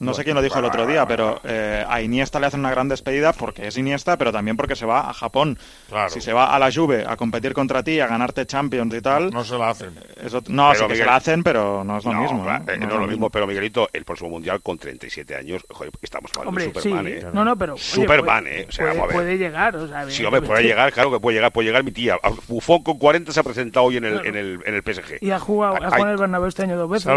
No 0.00 0.14
sé 0.14 0.22
quién 0.22 0.36
lo 0.36 0.42
dijo 0.42 0.58
el 0.60 0.64
otro 0.64 0.86
día, 0.86 1.06
pero 1.06 1.40
eh, 1.42 1.84
a 1.88 2.00
Iniesta 2.00 2.38
le 2.38 2.46
hacen 2.46 2.60
una 2.60 2.70
gran 2.70 2.88
despedida 2.88 3.32
porque 3.32 3.66
es 3.66 3.76
Iniesta, 3.76 4.16
pero 4.16 4.30
también 4.32 4.56
porque 4.56 4.76
se 4.76 4.86
va 4.86 5.10
a 5.10 5.12
Japón. 5.12 5.58
Si 6.08 6.20
se 6.20 6.32
va 6.32 6.54
a 6.54 6.58
la 6.60 6.70
Juve 6.72 7.04
a 7.06 7.16
competir 7.16 7.52
contra 7.52 7.82
ti, 7.82 7.98
a 7.98 8.06
ganarte 8.06 8.46
Champions 8.46 8.94
y 8.94 9.00
tal... 9.00 9.30
No 9.32 9.42
se 9.44 9.58
la 9.58 9.70
hacen. 9.70 9.90
Eso, 10.22 10.40
no, 10.48 10.68
Pero, 10.70 10.74
sí 10.74 10.78
que 10.78 10.92
Miguel- 10.92 10.98
se 10.98 11.04
la 11.04 11.16
hacen, 11.16 11.42
pero 11.42 11.82
no 11.84 11.98
es 11.98 12.04
lo 12.04 12.12
No, 12.12 12.22
mismo. 12.22 12.44
claro, 12.44 12.64
¿eh? 12.68 12.74
eh, 12.74 12.78
no 12.78 12.86
es 12.94 13.00
lo 13.00 13.06
mismo, 13.08 13.30
pero 13.30 13.46
Miguelito, 13.48 13.88
el 13.92 14.04
próximo 14.04 14.30
mundial 14.30 14.60
con 14.62 14.78
37 14.78 15.34
años, 15.34 15.64
joder, 15.68 15.90
estamos 16.00 16.30
hablando 16.32 16.48
Hombre, 16.50 16.68
de 16.68 16.74
Superman, 16.80 17.04
sí. 17.06 17.12
¿eh? 17.12 17.26
No, 17.32 17.44
no, 17.44 17.56
pero. 17.58 17.74
oye, 17.74 17.82
Superman, 17.82 18.44
puede- 18.44 18.60
¿eh? 18.62 18.66
O 18.68 18.72
sea, 18.72 18.84
puede, 18.84 18.98
vamos 18.98 19.02
a 19.02 19.06
ver. 19.08 19.16
puede 19.24 19.38
llegar. 19.38 19.76
O 19.76 19.88
sea, 19.88 20.10
Sí, 20.10 20.24
hombre, 20.24 20.42
puede 20.42 20.62
llegar, 20.62 20.92
claro 20.92 21.10
que 21.10 21.18
puede 21.20 21.34
llegar, 21.36 21.52
puede 21.52 21.66
llegar 21.66 21.82
mi 21.82 21.90
tía. 21.90 22.16
Bufón 22.46 22.84
con 22.84 22.98
40 22.98 23.32
se 23.32 23.40
ha 23.40 23.42
presentado 23.42 23.86
hoy 23.86 23.96
en 23.96 24.04
el, 24.04 24.12
Claro. 24.14 24.28
en 24.28 24.36
el, 24.36 24.60
en 24.64 24.74
el 24.74 24.82
PSG. 24.82 25.18
Y 25.22 25.30
ha 25.32 25.40
jugado, 25.40 25.74
ha 25.76 25.86
jugado 25.90 26.04
en 26.04 26.10
el 26.10 26.16
Bernabéu 26.18 26.46
este 26.48 26.62
año 26.62 26.76
dos 26.76 26.88
veces. 26.88 27.10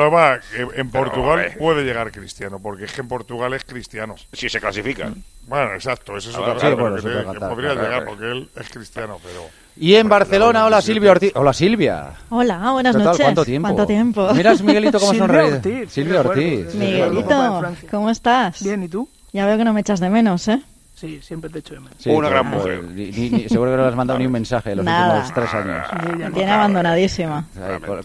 En 0.76 0.90
Portugal 0.90 1.40
eh. 1.42 1.56
puede 1.60 1.84
llegar 1.84 2.12
Cristiano, 2.12 2.60
porque 2.72 2.86
es 2.86 2.94
que 2.94 3.02
en 3.02 3.08
Portugal 3.10 3.54
es 3.54 3.66
cristiano. 3.66 4.16
Si 4.32 4.48
se 4.48 4.62
clasifica. 4.62 5.10
Bueno, 5.46 5.74
exacto, 5.74 6.16
ese 6.16 6.30
es 6.30 6.36
Ah, 6.38 6.40
otro 6.40 6.60
sí, 6.62 6.68
bueno, 6.74 6.96
que, 6.96 7.02
te- 7.02 7.10
que 7.10 7.40
podría 7.42 7.72
claro, 7.74 7.82
llegar, 7.82 8.06
porque 8.06 8.32
él 8.32 8.50
es 8.56 8.70
cristiano, 8.70 9.18
pero... 9.22 9.42
Y 9.76 9.96
en 9.96 10.08
Barcelona, 10.08 10.66
hola 10.66 10.82
Silvia 10.82 11.12
Ortiz. 11.12 11.34
Hola 11.36 11.52
Silvia. 11.52 12.12
Hola, 12.30 12.72
buenas 12.72 12.96
noches. 12.96 13.20
¿Cuánto 13.26 13.44
tiempo? 13.44 13.68
¿Cuánto 13.68 13.86
tiempo? 13.86 14.34
Miras 14.34 14.62
Miguelito 14.62 15.02
cómo 15.02 15.12
Silvia 15.12 15.28
sonríe. 15.28 15.54
Ortiz, 15.56 15.92
Silvia 15.92 16.20
Ortiz. 16.22 16.76
Miguelito. 16.76 17.74
¿cómo 17.92 18.10
estás? 18.10 18.64
Bien, 18.64 18.82
¿y 18.84 18.88
tú? 18.88 19.10
Ya 19.34 19.46
veo 19.46 19.58
que 19.58 19.66
no 19.66 19.74
me 19.74 19.82
echas 19.82 20.00
de 20.00 20.10
menos, 20.10 20.48
¿eh? 20.48 20.62
Sí, 20.96 21.20
siempre 21.22 21.50
te 21.50 21.60
echo 21.60 21.74
de 21.74 21.82
menos. 21.82 21.96
Sí, 22.00 22.10
Una 22.10 22.30
gran 22.30 22.46
mujer. 22.48 22.84
ni- 22.86 23.12
ni- 23.12 23.30
ni- 23.32 23.50
seguro 23.50 23.72
que 23.72 23.76
no 23.78 23.84
le 23.84 23.90
has 23.90 23.96
mandado 23.98 24.18
ni 24.18 24.28
un 24.28 24.32
mensaje 24.32 24.72
en 24.72 24.78
los 24.78 24.86
Nada. 24.86 25.16
últimos 25.26 25.34
tres 25.34 25.54
años. 25.54 25.88
Me 26.18 26.32
tiene 26.32 26.52
abandonadísima. 26.52 27.46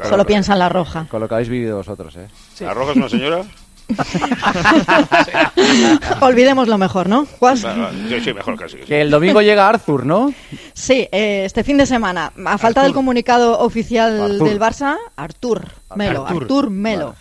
Solo 0.08 0.24
piensa 0.24 0.54
en 0.54 0.58
la 0.58 0.68
roja. 0.68 1.06
Con 1.08 1.20
lo 1.20 1.28
que 1.28 1.34
habéis 1.34 1.48
vivido 1.50 1.76
vosotros, 1.76 2.16
¿eh? 2.16 2.26
¿La 2.60 2.74
Roja 2.74 2.90
es 2.92 2.96
una 2.96 3.08
señora? 3.08 3.42
Olvidemos 6.20 6.68
lo 6.68 6.78
mejor, 6.78 7.08
¿no? 7.08 7.26
¿Cuál? 7.38 7.58
Sí, 7.58 7.66
sí, 8.22 8.32
mejor 8.32 8.58
casi. 8.58 8.78
Que 8.78 9.02
el 9.02 9.10
domingo 9.10 9.42
llega 9.42 9.68
Arthur, 9.68 10.06
¿no? 10.06 10.32
Sí, 10.74 11.08
eh, 11.12 11.42
este 11.44 11.64
fin 11.64 11.76
de 11.76 11.86
semana, 11.86 12.32
a 12.44 12.58
falta 12.58 12.82
del 12.82 12.92
comunicado 12.92 13.60
oficial 13.60 14.38
del 14.38 14.60
Barça, 14.60 14.96
Artur 15.16 15.66
Melo, 15.94 16.26
Artur. 16.26 16.42
Artur, 16.42 16.70
Melo. 16.70 17.14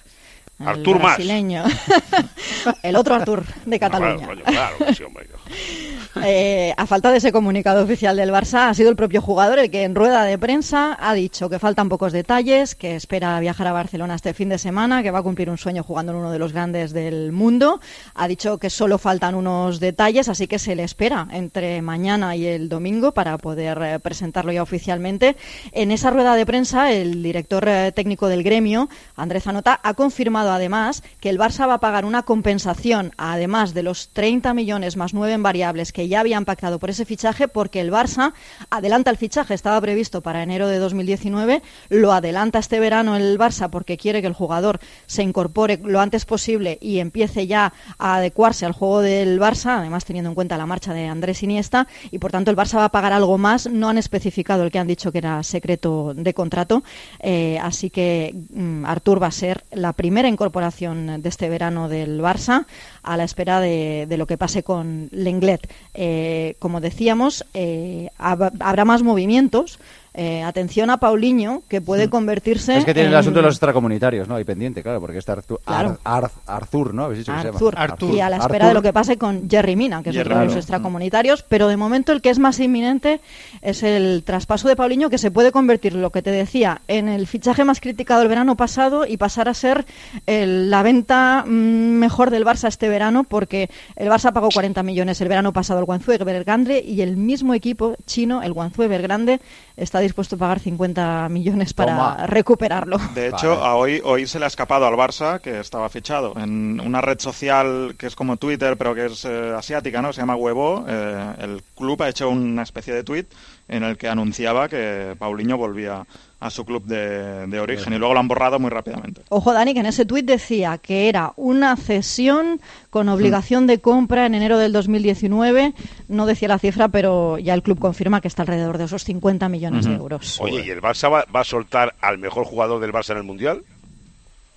El 0.59 0.67
Artur 0.67 1.01
más. 1.01 1.19
el 2.83 2.95
otro 2.95 3.15
Artur 3.15 3.43
de 3.65 3.79
Cataluña. 3.79 4.27
Claro, 4.45 4.75
sí, 4.95 5.03
hombre. 5.03 5.27
Eh, 6.23 6.73
a 6.77 6.87
falta 6.87 7.11
de 7.11 7.17
ese 7.17 7.33
comunicado 7.33 7.83
oficial 7.83 8.15
del 8.15 8.31
Barça, 8.31 8.69
ha 8.69 8.73
sido 8.73 8.89
el 8.89 8.95
propio 8.95 9.21
jugador 9.21 9.59
el 9.59 9.69
que 9.69 9.83
en 9.83 9.95
rueda 9.95 10.23
de 10.23 10.37
prensa 10.37 10.97
ha 10.99 11.13
dicho 11.13 11.49
que 11.49 11.59
faltan 11.59 11.89
pocos 11.89 12.13
detalles, 12.13 12.73
que 12.73 12.95
espera 12.95 13.39
viajar 13.41 13.67
a 13.67 13.73
Barcelona 13.73 14.15
este 14.15 14.33
fin 14.33 14.47
de 14.47 14.57
semana, 14.57 15.03
que 15.03 15.11
va 15.11 15.19
a 15.19 15.23
cumplir 15.23 15.49
un 15.49 15.57
sueño 15.57 15.83
jugando 15.83 16.13
en 16.13 16.19
uno 16.19 16.31
de 16.31 16.39
los 16.39 16.53
grandes 16.53 16.93
del 16.93 17.33
mundo. 17.33 17.81
Ha 18.13 18.27
dicho 18.27 18.57
que 18.57 18.69
solo 18.69 18.97
faltan 18.97 19.35
unos 19.35 19.79
detalles, 19.79 20.29
así 20.29 20.47
que 20.47 20.57
se 20.57 20.75
le 20.75 20.83
espera 20.83 21.27
entre 21.31 21.81
mañana 21.81 22.35
y 22.35 22.45
el 22.45 22.69
domingo 22.69 23.13
para 23.13 23.37
poder 23.37 23.77
eh, 23.81 23.99
presentarlo 23.99 24.53
ya 24.53 24.63
oficialmente. 24.63 25.35
En 25.73 25.91
esa 25.91 26.11
rueda 26.11 26.35
de 26.35 26.45
prensa, 26.45 26.91
el 26.91 27.23
director 27.23 27.67
eh, 27.67 27.91
técnico 27.93 28.27
del 28.29 28.43
gremio, 28.43 28.89
Andrés 29.17 29.43
Zanota, 29.43 29.81
ha 29.83 29.93
confirmado 29.95 30.51
además 30.51 31.03
que 31.19 31.29
el 31.29 31.39
Barça 31.39 31.67
va 31.67 31.75
a 31.75 31.79
pagar 31.79 32.05
una 32.05 32.23
compensación, 32.23 33.11
además 33.17 33.73
de 33.73 33.83
los 33.83 34.09
30 34.09 34.53
millones 34.53 34.95
más 34.95 35.13
9 35.13 35.33
en 35.33 35.43
variables 35.43 35.91
que 35.91 36.04
ya 36.07 36.19
habían 36.19 36.45
pactado 36.45 36.79
por 36.79 36.89
ese 36.89 37.05
fichaje, 37.05 37.47
porque 37.47 37.81
el 37.81 37.91
Barça 37.91 38.33
adelanta 38.69 39.11
el 39.11 39.17
fichaje, 39.17 39.53
estaba 39.53 39.79
previsto 39.81 40.21
para 40.21 40.43
enero 40.43 40.67
de 40.67 40.77
2019, 40.77 41.61
lo 41.89 42.13
adelanta 42.13 42.59
este 42.59 42.79
verano 42.79 43.15
el 43.15 43.37
Barça 43.37 43.69
porque 43.69 43.97
quiere 43.97 44.21
que 44.21 44.27
el 44.27 44.33
jugador 44.33 44.79
se 45.05 45.23
incorpore 45.23 45.79
lo 45.83 45.99
antes 45.99 46.25
posible 46.25 46.77
y 46.81 46.99
empiece 46.99 47.47
ya 47.47 47.73
a 47.97 48.15
adecuarse 48.15 48.65
al 48.65 48.73
juego 48.73 49.01
del 49.01 49.39
Barça, 49.39 49.77
además 49.77 50.05
teniendo 50.05 50.29
en 50.29 50.35
cuenta 50.35 50.57
la 50.57 50.65
marcha 50.65 50.93
de 50.93 51.07
Andrés 51.07 51.43
Iniesta, 51.43 51.87
y 52.11 52.19
por 52.19 52.31
tanto 52.31 52.51
el 52.51 52.57
Barça 52.57 52.77
va 52.77 52.85
a 52.85 52.89
pagar 52.89 53.13
algo 53.13 53.37
más, 53.37 53.69
no 53.69 53.89
han 53.89 53.97
especificado 53.97 54.63
el 54.63 54.71
que 54.71 54.79
han 54.79 54.87
dicho 54.87 55.11
que 55.11 55.19
era 55.19 55.43
secreto 55.43 56.13
de 56.15 56.33
contrato, 56.33 56.83
eh, 57.19 57.59
así 57.61 57.89
que 57.89 58.33
mm, 58.53 58.85
Artur 58.85 59.21
va 59.21 59.27
a 59.27 59.31
ser 59.31 59.63
la 59.71 59.93
primera 59.93 60.27
incorporación 60.27 61.21
de 61.21 61.29
este 61.29 61.49
verano 61.49 61.89
del 61.89 62.21
Barça 62.21 62.65
a 63.05 63.17
la 63.17 63.23
espera 63.23 63.59
de, 63.59 64.07
lo 64.17 64.27
que 64.27 64.37
pase 64.37 64.63
con 64.63 65.09
Lenglet. 65.11 65.71
Eh, 65.93 66.55
como 66.59 66.81
decíamos, 66.81 67.45
eh, 67.53 68.09
hab- 68.17 68.51
habrá 68.59 68.83
más 68.85 69.03
movimientos. 69.03 69.79
Eh, 70.17 70.41
atención 70.43 70.89
a 70.89 70.97
Paulinho, 70.97 71.63
que 71.67 71.81
puede 71.81 72.09
convertirse 72.09 72.77
Es 72.77 72.85
que 72.85 72.93
tiene 72.93 73.09
el 73.09 73.15
asunto 73.15 73.39
de 73.39 73.45
los 73.47 73.55
extracomunitarios, 73.55 74.29
¿no? 74.29 74.35
Ahí 74.35 74.45
pendiente, 74.45 74.81
claro, 74.81 75.01
porque 75.01 75.17
está 75.17 75.33
Artur, 75.33 75.59
Claro. 75.65 75.97
Ar- 76.05 76.23
Ar- 76.23 76.31
Arthur, 76.47 76.93
¿no? 76.93 77.03
Habéis 77.03 77.19
dicho 77.19 77.33
que 77.33 77.41
se 77.41 77.47
Artur. 77.49 77.75
llama. 77.75 78.15
Y 78.15 78.21
a 78.21 78.29
la 78.29 78.37
espera 78.37 78.69
de 78.69 78.73
lo 78.73 78.81
que 78.81 78.93
pase 78.93 79.17
con 79.17 79.49
Jerry 79.49 79.75
Mina, 79.75 80.01
que 80.01 80.11
es 80.11 80.15
Jerry 80.15 80.27
otro 80.29 80.39
de 80.39 80.45
los 80.45 80.53
Mina. 80.53 80.59
extracomunitarios. 80.61 81.43
Pero 81.43 81.67
de 81.67 81.75
momento 81.75 82.13
el 82.13 82.21
que 82.21 82.29
es 82.29 82.39
más 82.39 82.59
inminente 82.61 83.19
es 83.61 83.83
el 83.83 84.23
traspaso 84.25 84.69
de 84.69 84.77
Paulinho, 84.77 85.09
que 85.09 85.17
se 85.17 85.31
puede 85.31 85.51
convertir, 85.51 85.95
lo 85.95 86.11
que 86.11 86.21
te 86.21 86.31
decía, 86.31 86.79
en 86.87 87.09
el 87.09 87.27
fichaje 87.27 87.65
más 87.65 87.81
criticado 87.81 88.21
el 88.21 88.29
verano 88.29 88.55
pasado 88.55 89.05
y 89.05 89.17
pasar 89.17 89.49
a 89.49 89.53
ser 89.53 89.85
el- 90.27 90.69
la 90.69 90.81
venta 90.81 91.43
mm, 91.45 91.49
mejor 91.49 92.29
del 92.29 92.45
Barça 92.45 92.69
este 92.69 92.87
verano, 92.87 93.25
porque 93.25 93.69
el 93.97 94.07
Barça 94.07 94.31
pagó 94.31 94.47
40 94.53 94.81
millones 94.81 95.19
el 95.19 95.27
verano 95.27 95.51
pasado 95.51 95.79
al 95.79 95.85
Guangzhou 95.85 96.13
Evergrande 96.15 96.81
y 96.81 97.01
el 97.01 97.17
mismo 97.17 97.53
equipo 97.53 97.95
chino, 98.05 98.41
el 98.43 98.53
Guangzhou 98.53 98.85
Evergrande, 98.85 99.41
está 99.75 99.99
dispuesto 100.05 100.35
a 100.35 100.39
pagar 100.39 100.59
50 100.59 101.29
millones 101.29 101.73
para 101.73 101.91
Toma. 101.91 102.27
recuperarlo. 102.27 102.97
De 103.13 103.27
hecho, 103.27 103.53
a 103.53 103.75
hoy, 103.75 104.01
hoy 104.03 104.27
se 104.27 104.39
le 104.39 104.45
ha 104.45 104.47
escapado 104.47 104.85
al 104.85 104.95
Barça, 104.95 105.39
que 105.39 105.59
estaba 105.59 105.89
fichado, 105.89 106.33
en 106.37 106.79
una 106.79 107.01
red 107.01 107.19
social 107.19 107.95
que 107.97 108.07
es 108.07 108.15
como 108.15 108.37
Twitter, 108.37 108.77
pero 108.77 108.95
que 108.95 109.05
es 109.07 109.25
eh, 109.25 109.53
asiática, 109.55 110.01
¿no? 110.01 110.13
Se 110.13 110.21
llama 110.21 110.35
Huevo. 110.35 110.85
Eh, 110.87 111.33
el 111.39 111.63
club 111.75 112.01
ha 112.03 112.09
hecho 112.09 112.29
una 112.29 112.63
especie 112.63 112.93
de 112.93 113.03
tweet 113.03 113.25
en 113.67 113.83
el 113.83 113.97
que 113.97 114.07
anunciaba 114.07 114.69
que 114.69 115.15
Paulinho 115.17 115.57
volvía 115.57 116.05
a 116.39 116.49
su 116.49 116.65
club 116.65 116.85
de, 116.85 117.47
de 117.47 117.59
origen 117.59 117.93
y 117.93 117.97
luego 117.97 118.13
lo 118.13 118.19
han 118.19 118.27
borrado 118.27 118.59
muy 118.59 118.69
rápidamente. 118.69 119.21
Ojo, 119.29 119.53
Dani, 119.53 119.73
que 119.73 119.79
en 119.79 119.87
ese 119.87 120.05
tuit 120.05 120.25
decía 120.25 120.77
que 120.77 121.09
era 121.09 121.33
una 121.37 121.75
cesión 121.75 122.61
con 122.89 123.09
obligación 123.09 123.65
de 123.65 123.79
compra 123.79 124.25
en 124.25 124.35
enero 124.35 124.59
del 124.59 124.71
2019. 124.71 125.73
No 126.07 126.25
decía 126.25 126.47
la 126.47 126.59
cifra, 126.59 126.89
pero 126.89 127.39
ya 127.39 127.53
el 127.53 127.63
club 127.63 127.79
confirma 127.79 128.21
que 128.21 128.27
está 128.27 128.43
alrededor 128.43 128.77
de 128.77 128.83
esos 128.83 129.03
50 129.03 129.49
millones 129.49 129.85
de 129.85 129.95
euros. 129.95 130.39
Oye, 130.39 130.63
¿y 130.65 130.69
el 130.69 130.81
Barça 130.81 131.11
va, 131.11 131.25
va 131.33 131.41
a 131.41 131.45
soltar 131.45 131.95
al 132.01 132.17
mejor 132.19 132.45
jugador 132.45 132.79
del 132.79 132.91
Barça 132.91 133.11
en 133.11 133.17
el 133.17 133.23
mundial? 133.23 133.63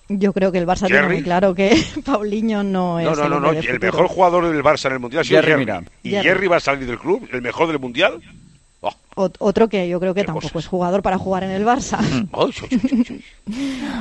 Yo 0.09 0.33
creo 0.33 0.51
que 0.51 0.57
el 0.57 0.65
Barça 0.65 0.87
tiene 0.87 1.07
muy 1.07 1.21
claro 1.21 1.53
que 1.53 1.83
Paulinho 2.05 2.63
no 2.63 2.99
es 2.99 3.05
No, 3.05 3.15
no, 3.15 3.23
el 3.23 3.29
no, 3.29 3.39
no. 3.39 3.51
El 3.51 3.79
mejor 3.79 4.07
jugador 4.07 4.51
del 4.51 4.63
Barça 4.63 4.87
en 4.87 4.93
el 4.93 4.99
Mundial 4.99 5.21
ha 5.21 5.23
sido 5.23 5.39
Jerry 5.39 5.51
Jerry. 5.51 5.65
Mina. 5.65 5.83
Y 6.01 6.09
Jerry. 6.09 6.27
Jerry 6.27 6.47
va 6.47 6.57
a 6.57 6.59
salir 6.59 6.87
del 6.87 6.97
club, 6.97 7.27
el 7.31 7.41
mejor 7.41 7.67
del 7.67 7.79
Mundial. 7.79 8.19
Ot- 9.15 9.35
Otro 9.39 9.67
que 9.67 9.89
yo 9.89 9.99
creo 9.99 10.13
que 10.13 10.23
tampoco 10.23 10.59
es 10.59 10.67
jugador 10.67 11.01
para 11.01 11.17
jugar 11.17 11.43
en 11.43 11.49
el 11.51 11.65
Barça. 11.65 11.97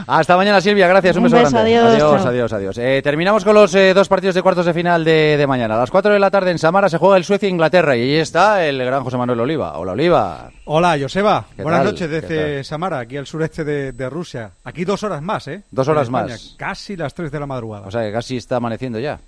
Hasta 0.06 0.36
mañana, 0.36 0.60
Silvia. 0.60 0.86
Gracias. 0.86 1.16
Un, 1.16 1.24
Un 1.24 1.30
beso, 1.30 1.36
beso, 1.36 1.50
grande. 1.50 1.76
adiós, 1.76 2.00
adiós, 2.02 2.26
adiós. 2.26 2.52
adiós. 2.52 2.78
Eh, 2.78 3.00
terminamos 3.02 3.44
con 3.44 3.54
los 3.54 3.74
eh, 3.74 3.94
dos 3.94 4.08
partidos 4.08 4.34
de 4.34 4.42
cuartos 4.42 4.66
de 4.66 4.74
final 4.74 5.04
de, 5.04 5.36
de 5.36 5.46
mañana. 5.46 5.74
A 5.74 5.78
las 5.78 5.90
4 5.90 6.12
de 6.12 6.18
la 6.18 6.30
tarde 6.30 6.50
en 6.50 6.58
Samara 6.58 6.88
se 6.88 6.98
juega 6.98 7.16
el 7.16 7.24
Suecia-Inglaterra 7.24 7.96
y 7.96 8.02
ahí 8.02 8.14
está 8.16 8.64
el 8.64 8.78
gran 8.84 9.02
José 9.02 9.16
Manuel 9.16 9.40
Oliva. 9.40 9.76
Hola, 9.78 9.92
Oliva. 9.92 10.50
Hola, 10.66 10.96
Joseba. 11.00 11.46
¿Qué 11.56 11.62
Buenas 11.62 11.80
tal? 11.80 11.86
noches 11.92 12.08
¿Qué 12.08 12.20
desde? 12.20 12.64
Samara, 12.64 13.00
aquí 13.00 13.16
al 13.16 13.26
sureste 13.26 13.64
de, 13.64 13.92
de 13.92 14.10
Rusia. 14.10 14.50
Aquí 14.64 14.84
dos 14.84 15.02
horas 15.02 15.22
más, 15.22 15.48
¿eh? 15.48 15.62
Dos 15.70 15.88
horas 15.88 16.10
más. 16.10 16.54
Casi 16.56 16.96
las 16.96 17.14
tres 17.14 17.32
de 17.32 17.40
la 17.40 17.46
madrugada. 17.46 17.86
O 17.86 17.90
sea 17.90 18.02
que 18.02 18.12
casi 18.12 18.36
está 18.36 18.56
amaneciendo 18.56 18.98
ya. 19.00 19.18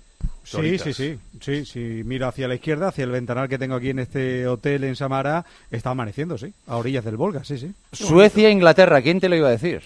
Sí, 0.43 0.77
sí, 0.79 0.93
sí, 0.93 1.19
sí, 1.39 1.65
sí. 1.65 2.01
Miro 2.03 2.27
hacia 2.27 2.47
la 2.47 2.55
izquierda, 2.55 2.87
hacia 2.89 3.03
el 3.03 3.11
ventanal 3.11 3.47
que 3.47 3.57
tengo 3.57 3.75
aquí 3.75 3.89
en 3.89 3.99
este 3.99 4.47
hotel 4.47 4.83
en 4.83 4.95
Samara, 4.95 5.45
está 5.69 5.91
amaneciendo, 5.91 6.37
sí. 6.37 6.53
A 6.67 6.77
orillas 6.77 7.05
del 7.05 7.15
Volga, 7.17 7.43
sí, 7.43 7.57
sí. 7.57 7.71
Suecia-Inglaterra. 7.91 9.01
¿Quién 9.01 9.19
te 9.19 9.29
lo 9.29 9.35
iba 9.35 9.47
a 9.47 9.51
decir? 9.51 9.81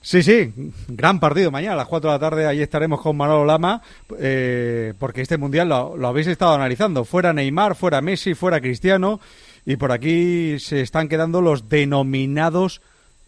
Sí, 0.00 0.22
sí, 0.22 0.52
gran 0.86 1.18
partido 1.18 1.50
mañana 1.50 1.72
a 1.72 1.76
las 1.78 1.88
4 1.88 2.08
de 2.10 2.14
la 2.14 2.20
tarde. 2.20 2.46
Ahí 2.46 2.62
estaremos 2.62 3.00
con 3.00 3.16
Manolo 3.16 3.44
Lama, 3.44 3.82
eh, 4.18 4.94
porque 5.00 5.22
este 5.22 5.36
mundial 5.36 5.68
lo, 5.68 5.96
lo 5.96 6.06
habéis 6.06 6.28
estado 6.28 6.54
analizando. 6.54 7.04
Fuera 7.04 7.32
Neymar, 7.32 7.74
fuera 7.74 8.00
Messi, 8.00 8.34
fuera 8.34 8.60
Cristiano, 8.60 9.18
y 9.64 9.74
por 9.74 9.90
aquí 9.90 10.60
se 10.60 10.80
están 10.80 11.08
quedando 11.08 11.40
los 11.40 11.68
denominados 11.68 12.80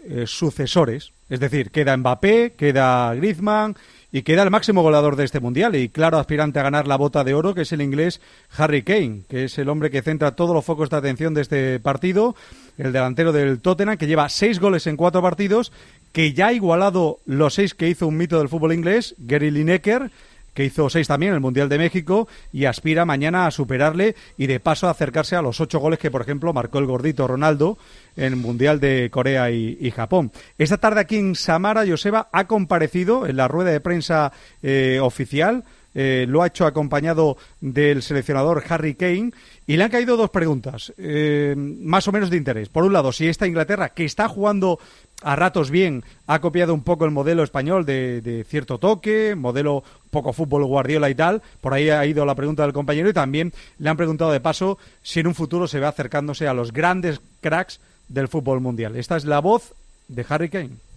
eh, 0.05 0.25
sucesores. 0.29 1.13
Es 1.29 1.41
decir, 1.41 1.73
queda 1.73 1.97
Mbappé, 1.97 2.55
queda 2.57 3.13
Griezmann 3.17 3.75
y 4.11 4.23
queda 4.23 4.43
el 4.43 4.51
máximo 4.51 4.83
goleador 4.83 5.17
de 5.17 5.25
este 5.25 5.41
mundial. 5.41 5.77
Y 5.77 5.89
claro 5.89 6.19
aspirante 6.19 6.59
a 6.59 6.63
ganar 6.63 6.87
la 6.87 6.97
bota 6.97 7.25
de 7.25 7.35
oro, 7.35 7.55
que 7.55 7.63
es 7.63 7.73
el 7.73 7.83
inglés 7.83 8.21
Harry 8.57 8.83
Kane, 8.83 9.23
que 9.29 9.45
es 9.45 9.59
el 9.59 9.69
hombre 9.69 9.91
que 9.91 10.03
centra 10.03 10.37
todos 10.37 10.55
los 10.55 10.65
focos 10.65 10.91
de 10.91 10.97
atención 10.97 11.35
de 11.35 11.43
este 11.43 11.81
partido, 11.81 12.35
el 12.79 12.93
delantero 12.93 13.33
del 13.33 13.61
Tottenham, 13.61 13.97
que 13.97 14.07
lleva 14.07 14.29
seis 14.29 14.61
goles 14.61 14.87
en 14.87 14.97
cuatro 14.97 15.23
partidos, 15.23 15.73
que 16.13 16.33
ya 16.33 16.49
ha 16.49 16.53
igualado 16.53 17.19
los 17.27 17.55
seis 17.55 17.75
que 17.75 17.89
hizo 17.89 18.07
un 18.07 18.17
mito 18.17 18.39
del 18.39 18.49
fútbol 18.49 18.73
inglés, 18.73 19.15
Gary 19.19 19.51
Lineker, 19.51 20.11
que 20.59 20.65
hizo 20.65 20.91
seis 20.91 21.07
también 21.07 21.31
en 21.31 21.37
el 21.37 21.41
Mundial 21.41 21.69
de 21.69 21.79
México 21.79 22.27
y 22.53 22.65
aspira 22.65 23.05
mañana 23.05 23.47
a 23.47 23.53
superarle 23.53 24.17
y 24.37 24.49
de 24.49 24.59
paso 24.59 24.89
a 24.89 24.91
acercarse 24.91 25.37
a 25.37 25.41
los 25.41 25.61
ocho 25.61 25.79
goles 25.79 26.01
que, 26.01 26.11
por 26.11 26.21
ejemplo, 26.21 26.53
marcó 26.53 26.81
el 26.81 26.87
gordito 26.87 27.29
Ronaldo 27.29 27.79
en 28.17 28.25
el 28.25 28.37
Mundial 28.37 28.81
de 28.81 29.09
Corea 29.09 29.53
y, 29.53 29.89
Japón. 29.93 30.33
Esta 30.59 30.79
tarde 30.79 30.99
aquí 30.99 31.15
en 31.15 31.37
Samara, 31.37 31.85
Joseba 31.87 32.29
ha 32.33 32.49
comparecido 32.49 33.29
en 33.29 33.37
la 33.37 33.47
rueda 33.47 33.71
de 33.71 33.79
prensa 33.79 34.33
eh, 34.61 34.99
oficial. 35.01 35.63
eh, 35.95 36.27
lo 36.29 36.43
ha 36.43 36.49
hecho 36.49 36.67
acompañado 36.67 37.37
del 37.61 38.03
seleccionador 38.03 38.65
Harry 38.69 38.97
Kane 38.97 39.31
y 39.69 39.77
le 39.77 39.85
han 39.85 39.91
caído 39.91 40.17
dos 40.17 40.31
preguntas 40.31 40.95
eh, 40.97 41.55
más 41.57 42.09
o 42.09 42.13
menos 42.13 42.31
de 42.31 42.39
interés. 42.39 42.71
Por 42.71 42.85
un 42.85 42.95
lado, 42.95 43.13
si 43.13 43.29
esta 43.29 43.47
Inglaterra, 43.47 43.91
que 43.91 44.07
está 44.07 44.27
jugando 44.27 44.81
a 45.23 45.37
ratos 45.37 45.71
bien, 45.71 46.05
ha 46.27 46.41
copiado 46.41 46.73
un 46.73 46.83
poco 46.83 47.05
el 47.05 47.11
modelo 47.11 47.43
español 47.43 47.85
de, 47.85 48.23
de 48.23 48.45
cierto 48.45 48.79
toque, 48.79 49.35
modelo 49.37 49.85
poco 50.11 50.33
fútbol 50.33 50.65
Guardiola 50.65 51.11
y 51.11 51.15
tal. 51.15 51.43
Por 51.61 51.75
ahí 51.75 51.91
ha 51.91 52.07
ido 52.07 52.25
la 52.25 52.35
pregunta 52.35 52.63
del 52.63 52.73
compañero 52.73 53.11
y 53.11 53.13
también 53.13 53.53
le 53.79 53.91
han 53.91 53.99
preguntado 53.99 54.33
de 54.33 54.41
paso 54.41 54.79
si 55.03 55.21
en 55.21 55.27
un 55.27 55.35
futuro 55.35 55.69
se 55.69 55.81
ve 55.81 55.87
acercándose 55.87 56.49
a 56.49 56.55
los 56.55 56.73
grandes 56.73 57.21
cracks 57.43 57.79
del 58.09 58.29
fútbol 58.29 58.63
mundial. 58.63 58.97
Esta 58.97 59.19
es 59.19 59.27
la 59.27 59.41
voz 59.41 59.75
de 60.09 60.25
Harry 60.31 60.49
Kane. 60.49 60.88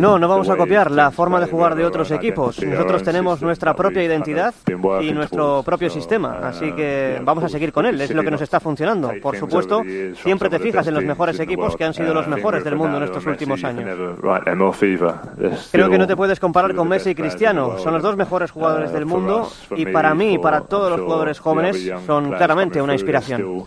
No, 0.00 0.18
no 0.18 0.28
vamos 0.28 0.48
a 0.48 0.56
copiar 0.56 0.90
la 0.90 1.10
forma 1.10 1.40
de 1.40 1.46
jugar 1.46 1.74
de 1.74 1.84
otros 1.84 2.10
equipos. 2.10 2.62
Nosotros 2.62 3.02
tenemos 3.02 3.42
nuestra 3.42 3.74
propia 3.74 4.02
identidad 4.02 4.54
y 5.02 5.12
nuestro 5.12 5.62
propio 5.64 5.90
sistema, 5.90 6.38
así 6.42 6.72
que 6.72 7.20
vamos 7.22 7.44
a 7.44 7.48
seguir 7.48 7.72
con 7.72 7.86
él. 7.86 8.00
Es 8.00 8.14
lo 8.14 8.22
que 8.22 8.30
nos 8.30 8.40
está 8.40 8.60
funcionando. 8.60 9.10
Por 9.20 9.36
supuesto, 9.36 9.82
siempre 10.22 10.48
te 10.48 10.58
fijas 10.58 10.86
en 10.86 10.94
los 10.94 11.04
mejores 11.04 11.38
equipos 11.40 11.76
que 11.76 11.84
han 11.84 11.94
sido 11.94 12.14
los 12.14 12.28
mejores 12.28 12.62
del 12.64 12.76
mundo 12.76 12.98
en 12.98 13.04
estos 13.04 13.26
últimos 13.26 13.62
años. 13.64 13.84
Creo 15.72 15.90
que 15.90 15.98
no 15.98 16.06
te 16.06 16.16
puedes 16.16 16.38
comparar 16.40 16.74
con 16.74 16.88
Messi 16.88 17.10
y 17.10 17.14
Cristiano. 17.14 17.78
Son 17.78 17.92
los 17.94 18.02
dos 18.02 18.16
mejores 18.16 18.50
jugadores 18.50 18.92
del 18.92 19.06
mundo 19.06 19.48
y 19.76 19.86
para 19.86 20.14
mí 20.14 20.34
y 20.34 20.38
para 20.38 20.60
todos 20.62 20.90
los 20.90 21.00
jugadores 21.00 21.38
jóvenes 21.40 21.90
son 22.06 22.30
claramente 22.32 22.80
una 22.80 22.92
inspiración. 22.94 23.64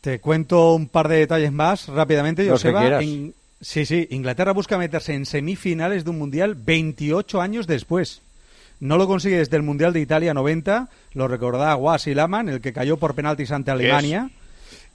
Te 0.00 0.18
cuento 0.20 0.74
un 0.74 0.88
par 0.88 1.08
de 1.08 1.16
detalles 1.18 1.52
más 1.52 1.88
rápidamente, 1.88 2.42
Joseba. 2.50 2.80
En- 3.02 3.34
Sí, 3.60 3.86
sí, 3.86 4.06
Inglaterra 4.10 4.52
busca 4.52 4.76
meterse 4.76 5.14
en 5.14 5.24
semifinales 5.24 6.04
de 6.04 6.10
un 6.10 6.18
mundial 6.18 6.54
28 6.54 7.40
años 7.40 7.66
después. 7.66 8.20
No 8.80 8.98
lo 8.98 9.06
consigue 9.06 9.38
desde 9.38 9.56
el 9.56 9.62
Mundial 9.62 9.94
de 9.94 10.00
Italia 10.00 10.34
90, 10.34 10.90
lo 11.14 11.26
recordaba 11.26 11.72
Guas 11.74 12.06
y 12.06 12.14
Laman, 12.14 12.50
el 12.50 12.60
que 12.60 12.74
cayó 12.74 12.98
por 12.98 13.14
penaltis 13.14 13.50
ante 13.52 13.70
Alemania. 13.70 14.28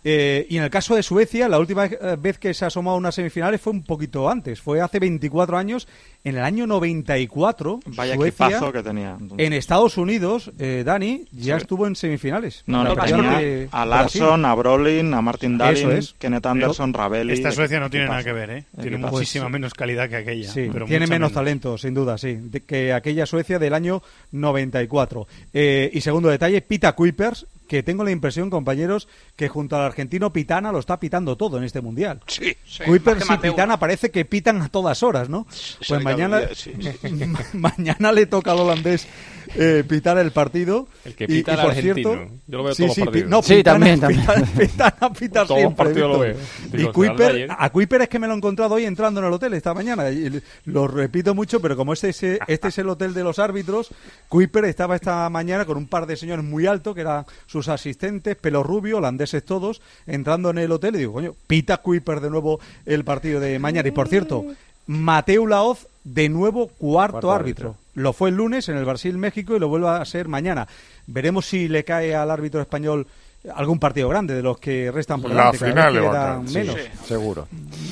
Eh, 0.04 0.46
y 0.50 0.58
en 0.58 0.64
el 0.64 0.70
caso 0.70 0.96
de 0.96 1.02
Suecia, 1.04 1.50
la 1.50 1.58
última 1.60 1.88
vez 2.20 2.38
que 2.38 2.54
se 2.54 2.66
asomó 2.66 2.92
a 2.92 2.96
unas 2.96 3.16
semifinales 3.16 3.60
fue 3.62 3.74
un 3.74 3.84
poquito 3.84 4.30
antes, 4.30 4.62
fue 4.62 4.80
hace 4.82 5.00
24 5.00 5.58
años, 5.58 5.88
en 6.23 6.38
el 6.38 6.43
año 6.43 6.68
94. 6.68 7.80
Vaya 7.88 8.15
Suecia, 8.15 8.45
equipazo 8.48 8.72
que 8.72 8.84
tenía. 8.84 9.18
En 9.38 9.53
Estados 9.53 9.98
Unidos, 9.98 10.52
eh, 10.60 10.84
Dani 10.85 11.26
ya 11.31 11.57
estuvo 11.57 11.88
en 11.88 11.95
semifinales. 11.95 12.64
No, 12.68 12.84
no, 12.84 12.95
tenía 12.95 13.39
de 13.39 13.69
a. 13.72 13.85
Larson, 13.85 14.45
a 14.45 14.53
Brolin, 14.56 15.14
a 15.14 15.22
Martin 15.22 15.57
Dahlin, 15.57 15.91
es. 15.91 16.14
Kenneth 16.19 16.45
Anderson, 16.45 16.93
Ravelli. 16.93 17.34
Esta 17.34 17.52
Suecia 17.52 17.80
no 17.80 17.89
tiene 17.89 18.06
equipazo. 18.06 18.19
nada 18.19 18.23
que 18.23 18.34
ver, 18.34 18.49
¿eh? 18.57 18.65
Tiene 18.80 18.95
Equipazo. 18.98 19.14
muchísima 19.15 19.49
menos 19.49 19.73
calidad 19.73 20.10
que 20.10 20.18
aquella. 20.18 20.52
Sí, 20.52 20.69
pero 20.72 20.85
tiene 20.85 21.07
menos, 21.07 21.31
talento, 21.31 21.77
sin 21.77 21.93
duda, 21.93 22.18
sí, 22.18 22.35
de- 22.35 22.61
que 22.61 22.93
aquella 22.93 23.26
Suecia 23.26 23.57
del 23.60 23.73
año 23.73 24.02
94. 24.31 25.27
Eh, 25.53 25.89
y 25.93 26.02
segundo 26.02 26.30
detalle, 26.30 26.61
Pita 26.61 26.93
Kuipers, 26.93 27.45
que 27.68 27.84
tengo 27.84 28.03
la 28.03 28.11
impresión, 28.11 28.49
compañeros, 28.49 29.07
que 29.38 29.48
junto 29.48 29.77
al 29.77 29.84
argentino 29.84 30.34
Pitana 30.34 30.73
lo 30.73 30.80
está 30.80 30.99
pitando 30.99 31.38
todo 31.38 31.57
en 31.57 31.64
este 31.64 31.80
mundial. 31.80 32.19
Sí, 32.27 32.56
sí. 32.65 32.84
Kuipers 32.84 33.26
y. 33.30 33.38
Pitana 33.38 33.80
parece 33.80 34.11
que 34.11 34.26
pitan 34.26 34.61
a 34.61 34.68
todas 34.69 35.03
horas, 35.03 35.30
¿no? 35.30 35.45
Pues 35.88 36.03
mañana, 36.12 36.42
sí, 36.54 36.72
mañana 37.54 38.12
le 38.12 38.26
toca 38.26 38.52
al 38.52 38.60
holandés 38.60 39.08
eh, 39.56 39.84
pitar 39.88 40.18
el 40.18 40.32
partido. 40.32 40.88
El 41.04 41.16
que 41.16 41.26
Y- 41.26 41.28
pita 41.28 41.52
y, 41.52 41.56
el 41.56 41.62
por 41.62 41.70
argentino. 41.72 42.10
cierto- 42.14 42.34
Yo 42.48 42.58
lo 42.58 42.64
veo 42.64 42.76
sí, 42.76 42.84
todos 42.84 42.96
sí, 42.96 43.02
los 43.02 43.06
partidos. 43.08 43.30
no, 43.30 43.42
Sí, 43.42 43.54
Pitana- 43.56 43.74
también, 43.74 44.00
también. 44.00 44.22
Pitana, 44.22 44.46
Pitana 44.58 45.14
pita 45.14 45.34
Todos 45.46 45.50
los 45.50 45.58
siempre, 45.60 45.86
partidos 45.86 46.12
lo 46.12 46.20
veo. 46.20 46.36
Y 46.74 46.78
Digo, 46.78 46.94
Kuiper, 46.94 47.48
a 47.58 47.70
Kuiper 47.70 48.02
es 48.04 48.10
que 48.10 48.20
me 48.20 48.28
lo 48.28 48.34
he 48.34 48.38
encontrado 48.38 48.76
hoy 48.76 48.86
entrando 48.86 49.20
en 49.20 49.26
el 49.28 49.34
hotel 49.34 49.54
esta 49.54 49.74
mañana. 49.74 50.10
Y 50.10 50.42
lo 50.66 50.88
repito 50.88 51.36
mucho, 51.36 51.60
pero 51.60 51.76
como 51.76 51.94
este 51.94 52.10
es, 52.10 52.24
este 52.24 52.68
es 52.68 52.78
el 52.78 52.88
hotel 52.90 53.14
de 53.14 53.24
los 53.24 53.40
árbitros, 53.40 53.90
Kuiper 54.30 54.66
estaba 54.66 54.96
esta 54.96 55.30
mañana 55.30 55.66
con 55.66 55.76
un 55.78 55.88
par 55.88 56.06
de 56.06 56.16
señores 56.16 56.46
muy 56.46 56.66
altos, 56.68 56.96
que 56.96 57.02
eran 57.02 57.26
sus 57.48 57.68
asistentes, 57.68 58.36
pelo 58.38 58.64
rubio, 58.64 58.98
holandeses 58.98 59.44
todos, 59.44 59.82
entrando 60.08 60.50
en 60.52 60.60
el 60.60 60.72
hotel 60.72 60.96
y 60.96 61.00
digo, 61.00 61.14
coño, 61.14 61.36
pita 61.48 61.78
Kuiper 61.78 62.22
de 62.22 62.30
nuevo 62.30 62.60
el 62.86 63.04
partido 63.04 63.40
de 63.40 63.60
mañana. 63.60 63.88
Y 63.88 63.92
por 63.92 64.08
cierto, 64.08 64.46
Mateu 64.88 65.46
Laoz 65.48 65.88
de 66.03 66.30
nuevo 66.30 66.68
cuarto, 66.68 67.11
Cuarto 67.14 67.32
árbitro. 67.32 67.69
árbitro. 67.69 67.82
Lo 67.95 68.14
fue 68.14 68.30
el 68.30 68.36
lunes 68.36 68.68
en 68.69 68.78
el 68.78 68.86
Brasil-México 68.86 69.56
y 69.56 69.60
lo 69.60 69.68
vuelve 69.68 69.90
a 69.90 70.03
ser 70.06 70.28
mañana. 70.28 70.68
Veremos 71.07 71.45
si 71.45 71.68
le 71.68 71.84
cae 71.84 72.15
al 72.15 72.32
árbitro 72.32 72.61
español 72.61 73.06
algún 73.56 73.80
partido 73.80 74.07
grande 74.10 74.34
de 74.36 74.41
los 74.44 74.60
que 74.60 74.91
restan 74.91 75.22
por 75.22 75.32
La 75.32 75.52
delante. 75.52 75.57
final 75.65 75.94
le 75.94 75.99
va 76.02 76.10
a 76.10 76.36
caer, 76.41 76.49
menos. 76.53 76.76
sí. 76.76 77.06
Seguro. 77.07 77.48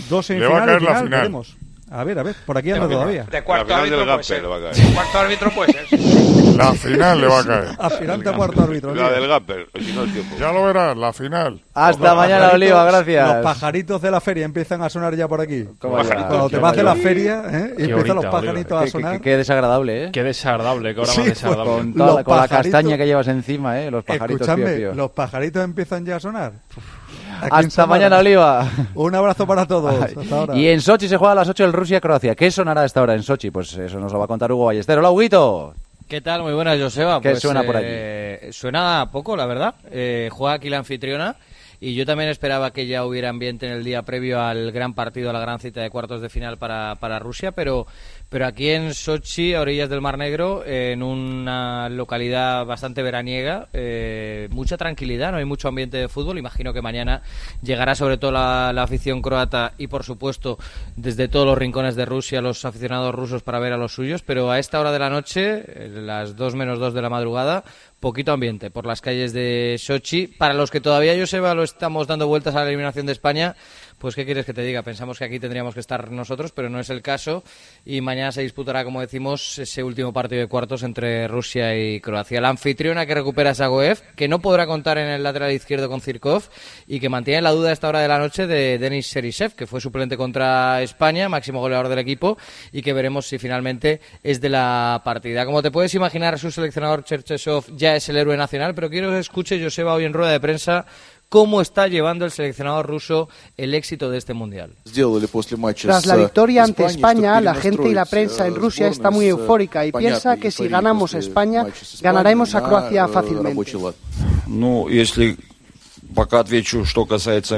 Dos 0.10 0.30
Le 0.30 0.46
va 0.48 0.64
a 0.64 0.66
caer 0.66 0.82
y 0.82 0.86
la 0.86 0.90
final, 0.90 1.04
final. 1.06 1.20
veremos. 1.20 1.58
A 1.92 2.04
ver, 2.04 2.20
a 2.20 2.24
ver, 2.24 2.36
por 2.46 2.58
aquí 2.58 2.72
anda 2.72 2.88
todavía. 2.88 3.24
De 3.24 3.42
cuarto 3.44 3.68
La 3.70 3.80
final 3.80 3.80
árbitro 3.80 4.00
del 4.00 4.08
puede 4.10 4.24
ser. 4.24 4.42
Gamper 4.42 4.44
le 4.44 4.48
va 4.50 4.56
a 4.56 4.72
caer. 4.72 4.94
Cuarto 4.94 5.20
árbitro 5.20 5.52
puede 5.52 5.74
ser. 5.74 6.56
La 6.58 6.74
final 6.74 7.22
le 7.22 7.28
va 7.28 7.40
a 7.40 7.46
caer. 7.46 7.68
Aspirante 7.80 8.30
a 8.30 8.34
cuarto 8.34 8.62
árbitro. 8.64 8.96
La 8.96 9.10
del 9.12 9.28
Gamper, 9.28 9.68
si 9.80 9.92
no 9.94 10.04
el 10.04 10.14
tiempo. 10.14 10.36
Ya 10.40 10.52
lo 10.52 10.64
verás, 10.66 10.96
la 10.98 11.14
final. 11.14 11.62
Hasta 11.74 12.16
mañana, 12.16 12.50
Oliva. 12.54 12.86
Gracias. 12.86 13.34
Los 13.36 13.44
pajaritos 13.44 14.02
de 14.02 14.12
la 14.12 14.22
feria 14.22 14.46
empiezan 14.46 14.82
a 14.82 14.90
sonar 14.90 15.16
ya 15.16 15.28
por 15.28 15.42
aquí. 15.42 15.66
Cuando 15.80 16.50
te 16.50 16.58
vas 16.58 16.76
de 16.76 16.84
la 16.84 16.96
feria, 16.96 17.44
¿eh? 17.52 17.74
y 17.74 17.78
Qué 17.86 17.92
empiezan 17.92 18.16
los 18.18 18.26
pajaritos 18.26 18.84
a 18.84 18.88
sonar. 18.88 19.14
qué- 19.18 19.22
qué 19.22 19.38
desagradable, 19.38 20.06
¿eh? 20.06 20.10
Qué 20.12 20.24
desagradable, 20.24 20.94
qué 20.94 21.02
hora 21.02 21.12
Sí, 21.12 21.20
más 21.20 21.30
desagradable. 21.30 21.72
Con, 21.72 21.94
toda 21.96 22.42
la, 22.42 22.48
castaña 22.48 22.98
que 22.98 23.06
llevas 23.08 23.28
encima, 23.28 23.80
¿eh? 23.82 23.90
Los 23.90 24.04
pajaritos 24.04 24.48
Escúchame, 24.48 24.94
los 24.94 25.12
pajaritos 25.12 25.64
empiezan 25.64 26.06
ya 26.06 26.18
a 26.18 26.20
sonar. 26.20 26.52
Hasta 27.52 27.86
mañana, 27.86 28.18
Oliva. 28.20 28.70
Un 28.96 29.16
abrazo 29.16 29.46
para 29.48 29.66
todos. 29.66 29.94
Ay. 30.02 30.14
Hasta 30.18 30.36
ahora. 30.36 30.56
Y 30.56 30.68
en 30.68 30.82
Sochi 30.82 31.08
se 31.08 31.18
juega 31.18 31.32
a 31.34 31.36
las 31.36 31.50
8 31.50 31.66
el 31.66 31.74
Rusia-Croacia. 31.74 32.36
¿Qué 32.36 32.52
sonará 32.52 32.82
a 32.82 32.86
esta 32.86 33.02
hora 33.02 33.14
en 33.16 33.24
Sochi? 33.24 33.52
Pues 33.52 33.74
eso 33.74 34.00
nos 34.00 34.12
lo 34.12 34.20
va 34.20 34.26
a 34.26 34.28
contar 34.28 34.52
Hugo 34.52 34.66
Ballester. 34.66 34.98
Hola, 35.00 35.12
Huguito. 35.12 35.74
¿Qué 36.08 36.22
tal? 36.22 36.42
Muy 36.42 36.54
buenas, 36.54 36.80
Joseba. 36.80 37.22
¿Qué 37.22 37.32
Pues, 37.32 37.42
suena 37.42 37.64
por 37.64 37.76
eh, 37.80 38.50
Suena 38.52 39.10
poco, 39.12 39.36
la 39.36 39.46
verdad. 39.46 39.76
Eh, 39.92 40.30
juega 40.32 40.56
aquí 40.56 40.70
la 40.70 40.80
anfitriona 40.80 41.36
y 41.82 41.94
yo 41.96 42.06
también 42.06 42.30
esperaba 42.30 42.72
que 42.72 42.88
ya 42.88 43.06
hubiera 43.06 43.30
ambiente 43.30 43.66
en 43.66 43.72
el 43.74 43.84
día 43.84 44.02
previo 44.02 44.42
al 44.42 44.72
gran 44.72 44.94
partido, 44.94 45.30
a 45.30 45.34
la 45.34 45.40
gran 45.40 45.60
cita 45.60 45.82
de 45.82 45.90
cuartos 45.90 46.22
de 46.22 46.30
final 46.30 46.58
para, 46.58 46.96
para 47.00 47.20
Rusia, 47.20 47.52
pero, 47.52 47.88
Pero 48.30 48.46
aquí 48.46 48.70
en 48.70 48.94
Sochi, 48.94 49.56
a 49.56 49.62
orillas 49.62 49.90
del 49.90 50.02
Mar 50.02 50.16
Negro, 50.16 50.64
en 50.64 51.02
una 51.02 51.90
localidad 51.90 52.64
bastante 52.64 53.02
veraniega, 53.02 53.70
eh, 53.74 54.48
mucha 54.52 54.78
tranquilidad, 54.78 55.32
no 55.32 55.40
hay 55.40 55.46
mucho 55.46 55.68
ambiente 55.68 55.98
de 55.98 56.08
fútbol. 56.08 56.38
Imagino 56.38 56.72
que 56.72 56.84
mañana 56.84 57.24
llegará 57.64 57.96
sobre 57.96 58.18
todo 58.18 58.32
la, 58.32 58.70
afición 58.70 59.24
croata 59.24 59.74
y, 59.80 59.88
por 59.88 60.04
supuesto, 60.04 60.60
desde 60.96 61.28
todos 61.28 61.48
los 61.48 61.58
rincones 61.58 61.96
de 61.96 62.06
Rusia, 62.06 62.40
los 62.40 62.64
aficionados 62.66 63.16
rusos 63.16 63.42
para 63.42 63.58
ver 63.58 63.74
a 63.74 63.78
los 63.78 63.94
suyos. 63.94 64.22
Pero 64.22 64.52
a 64.52 64.60
esta 64.60 64.80
hora 64.80 64.92
de 64.92 65.00
la 65.00 65.10
noche, 65.10 65.64
eh, 65.66 65.90
las 65.90 66.36
2 66.36 66.54
menos 66.54 66.78
2 66.78 66.94
de 66.94 67.02
la 67.02 67.10
madrugada, 67.10 67.64
poquito 68.00 68.32
ambiente 68.32 68.70
por 68.72 68.86
las 68.86 69.02
calles 69.02 69.34
de 69.34 69.76
Sochi. 69.80 70.28
Para 70.28 70.54
los 70.54 70.72
que 70.72 70.82
todavía, 70.82 71.18
Joseba, 71.18 71.54
lo 71.56 71.64
estamos 71.64 72.08
dando 72.08 72.28
vueltas 72.28 72.56
a 72.56 72.60
la 72.60 72.68
eliminación 72.68 73.06
de 73.06 73.12
España, 73.12 73.56
pues 74.00 74.16
qué 74.16 74.26
quieres 74.26 74.46
que 74.46 74.54
te 74.54 74.62
diga, 74.62 74.82
pensamos 74.82 75.20
que 75.20 75.26
aquí 75.26 75.40
tendríamos 75.40 75.74
que 75.74 75.82
estar 75.82 76.10
nosotros, 76.10 76.52
pero 76.52 76.70
no 76.70 76.80
es 76.80 76.90
el 76.90 77.02
caso 77.02 77.44
y 77.86 78.02
mañana 78.02 78.32
se 78.32 78.42
disputará, 78.42 78.84
como 78.84 79.02
decimos, 79.02 79.60
ese 79.60 79.84
último 79.84 80.14
partido 80.14 80.42
de 80.42 80.48
cuartos 80.48 80.84
entre 80.84 81.28
Rusia 81.28 81.76
y 81.78 82.00
Croacia. 82.00 82.42
La 82.42 82.50
anfitriona 82.50 83.06
que 83.06 83.14
recupera 83.14 83.54
Zagoev, 83.54 84.02
que 84.16 84.28
no 84.28 84.40
podrá 84.40 84.66
contar 84.66 84.98
en 84.98 85.10
el 85.10 85.22
lateral 85.24 85.52
izquierdo 85.52 85.90
con 85.90 86.02
Zirkov 86.02 86.44
y 86.88 87.00
que 87.00 87.10
mantiene 87.10 87.42
la 87.42 87.52
duda 87.52 87.70
a 87.70 87.74
esta 87.74 87.90
hora 87.90 88.00
de 88.00 88.08
la 88.08 88.18
noche 88.18 88.48
de 88.48 88.78
Denis 88.78 89.08
Serisev, 89.08 89.54
que 89.54 89.68
fue 89.68 89.82
suplente 89.82 90.18
contra 90.18 90.82
España, 90.82 91.30
máximo 91.30 91.60
goleador 91.60 91.90
del 91.90 92.00
equipo 92.00 92.38
y 92.72 92.82
que 92.82 92.94
veremos 92.94 93.28
si 93.28 93.38
finalmente 93.38 94.00
es 94.24 94.40
de 94.40 94.50
la 94.50 95.02
partida. 95.04 95.46
Como 95.46 95.62
te 95.62 95.72
puedes 95.72 95.94
imaginar, 95.94 96.40
su 96.40 96.52
seleccionador 96.52 97.04
Cherchesov 97.04 97.66
ya 97.76 97.96
es 97.96 98.08
el 98.10 98.18
héroe 98.18 98.38
nacional, 98.38 98.74
pero 98.74 98.90
quiero 98.90 99.12
que 99.12 99.20
escuche 99.20 99.62
Joseba 99.62 99.94
hoy 99.94 100.06
en 100.06 100.14
rueda 100.14 100.32
de 100.32 100.40
prensa 100.40 100.86
cómo 101.30 101.62
está 101.62 101.88
llevando 101.88 102.26
el 102.26 102.32
seleccionador 102.32 102.88
ruso 102.88 103.30
el 103.56 103.74
éxito 103.76 104.10
de 104.10 104.18
este 104.18 104.34
mundial. 104.34 104.72
Tras 105.90 106.06
la 106.08 106.16
victoria 106.16 106.64
ante 106.64 106.86
España, 106.86 107.40
la 107.40 107.54
gente 107.54 107.88
y 107.88 107.94
la 107.94 108.06
prensa 108.06 108.48
en 108.48 108.56
Rusia 108.56 108.88
está 108.88 109.12
muy 109.12 109.28
eufórica 109.28 109.86
y 109.86 109.92
piensa 109.92 110.38
que 110.38 110.52
si 110.52 110.68
ganamos 110.68 111.14
a 111.14 111.20
España, 111.20 111.66
ganaremos 112.02 112.56
a 112.56 112.64
Croacia 112.64 113.08
fácilmente. 113.08 113.56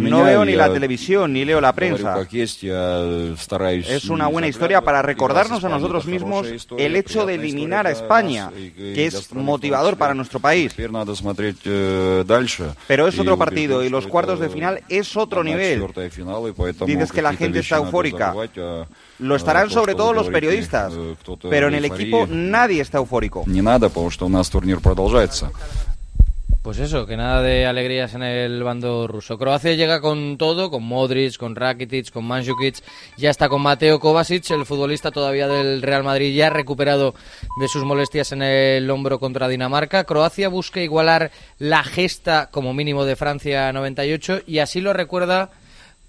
No 0.10 0.24
veo 0.26 0.46
ni 0.46 0.54
la 0.56 0.72
televisión 0.74 1.32
ni 1.34 1.46
leo 1.46 1.62
la 1.62 1.74
prensa. 1.74 2.14
Es 3.90 4.06
una 4.10 4.28
buena 4.28 4.48
historia 4.48 4.82
para 4.82 5.02
recordarnos 5.02 5.64
a 5.64 5.70
nosotros 5.70 6.06
mismos 6.06 6.48
el 6.78 6.96
hecho 6.96 7.26
de 7.26 7.36
eliminar 7.36 7.88
a 7.88 7.92
España, 7.92 8.52
que 8.76 9.06
es 9.06 9.34
motivador 9.34 9.98
para 9.98 10.14
nuestro 10.14 10.40
país. 10.40 10.74
Pero 12.88 13.08
es 13.08 13.18
otro 13.20 13.38
partido 13.38 13.84
y 13.84 13.90
los 13.90 14.06
cuartos 14.08 14.40
de 14.40 14.50
final 14.50 14.82
es 14.90 15.16
otro 15.16 15.44
nivel. 15.44 15.80
Dices 16.86 17.12
que 17.12 17.22
la 17.22 17.34
gente 17.34 17.60
está 17.60 17.78
eufórica. 17.78 18.34
Lo 19.20 19.36
estarán 19.36 19.70
sobre 19.70 19.96
todo 19.96 20.14
los 20.14 20.28
periodistas, 20.30 20.94
pero 21.50 21.68
en 21.68 21.76
el 21.76 21.86
equipo 21.86 22.28
nadie 22.30 22.82
está 22.82 22.98
eufórico. 22.98 23.44
Pues 26.62 26.78
eso, 26.78 27.08
que 27.08 27.18
nada 27.18 27.42
de 27.42 27.66
alegrías 27.66 28.14
en 28.14 28.22
el 28.22 28.62
bando 28.62 29.08
ruso. 29.08 29.40
Croacia 29.40 29.74
llega 29.74 30.00
con 30.00 30.38
todo, 30.38 30.70
con 30.70 30.84
Modric, 30.84 31.36
con 31.38 31.56
Rakitic, 31.56 32.12
con 32.12 32.24
Mandzukic, 32.26 32.84
ya 33.18 33.32
está 33.32 33.50
con 33.50 33.64
Mateo 33.64 34.00
Kovacic, 34.00 34.52
el 34.52 34.68
futbolista 34.68 35.10
todavía 35.10 35.48
del 35.48 35.82
Real 35.82 36.04
Madrid, 36.04 36.36
ya 36.36 36.52
recuperado 36.52 37.16
de 37.60 37.68
sus 37.68 37.84
molestias 37.84 38.32
en 38.32 38.44
el 38.44 38.88
hombro 38.92 39.20
contra 39.20 39.48
Dinamarca. 39.48 40.04
Croacia 40.04 40.50
busca 40.50 40.82
igualar 40.82 41.32
la 41.58 41.84
gesta 41.84 42.52
como 42.52 42.76
mínimo 42.76 43.06
de 43.06 43.16
Francia 43.16 43.74
98 43.74 44.42
y 44.46 44.60
así 44.60 44.82
lo 44.82 44.94
recuerda 44.94 45.50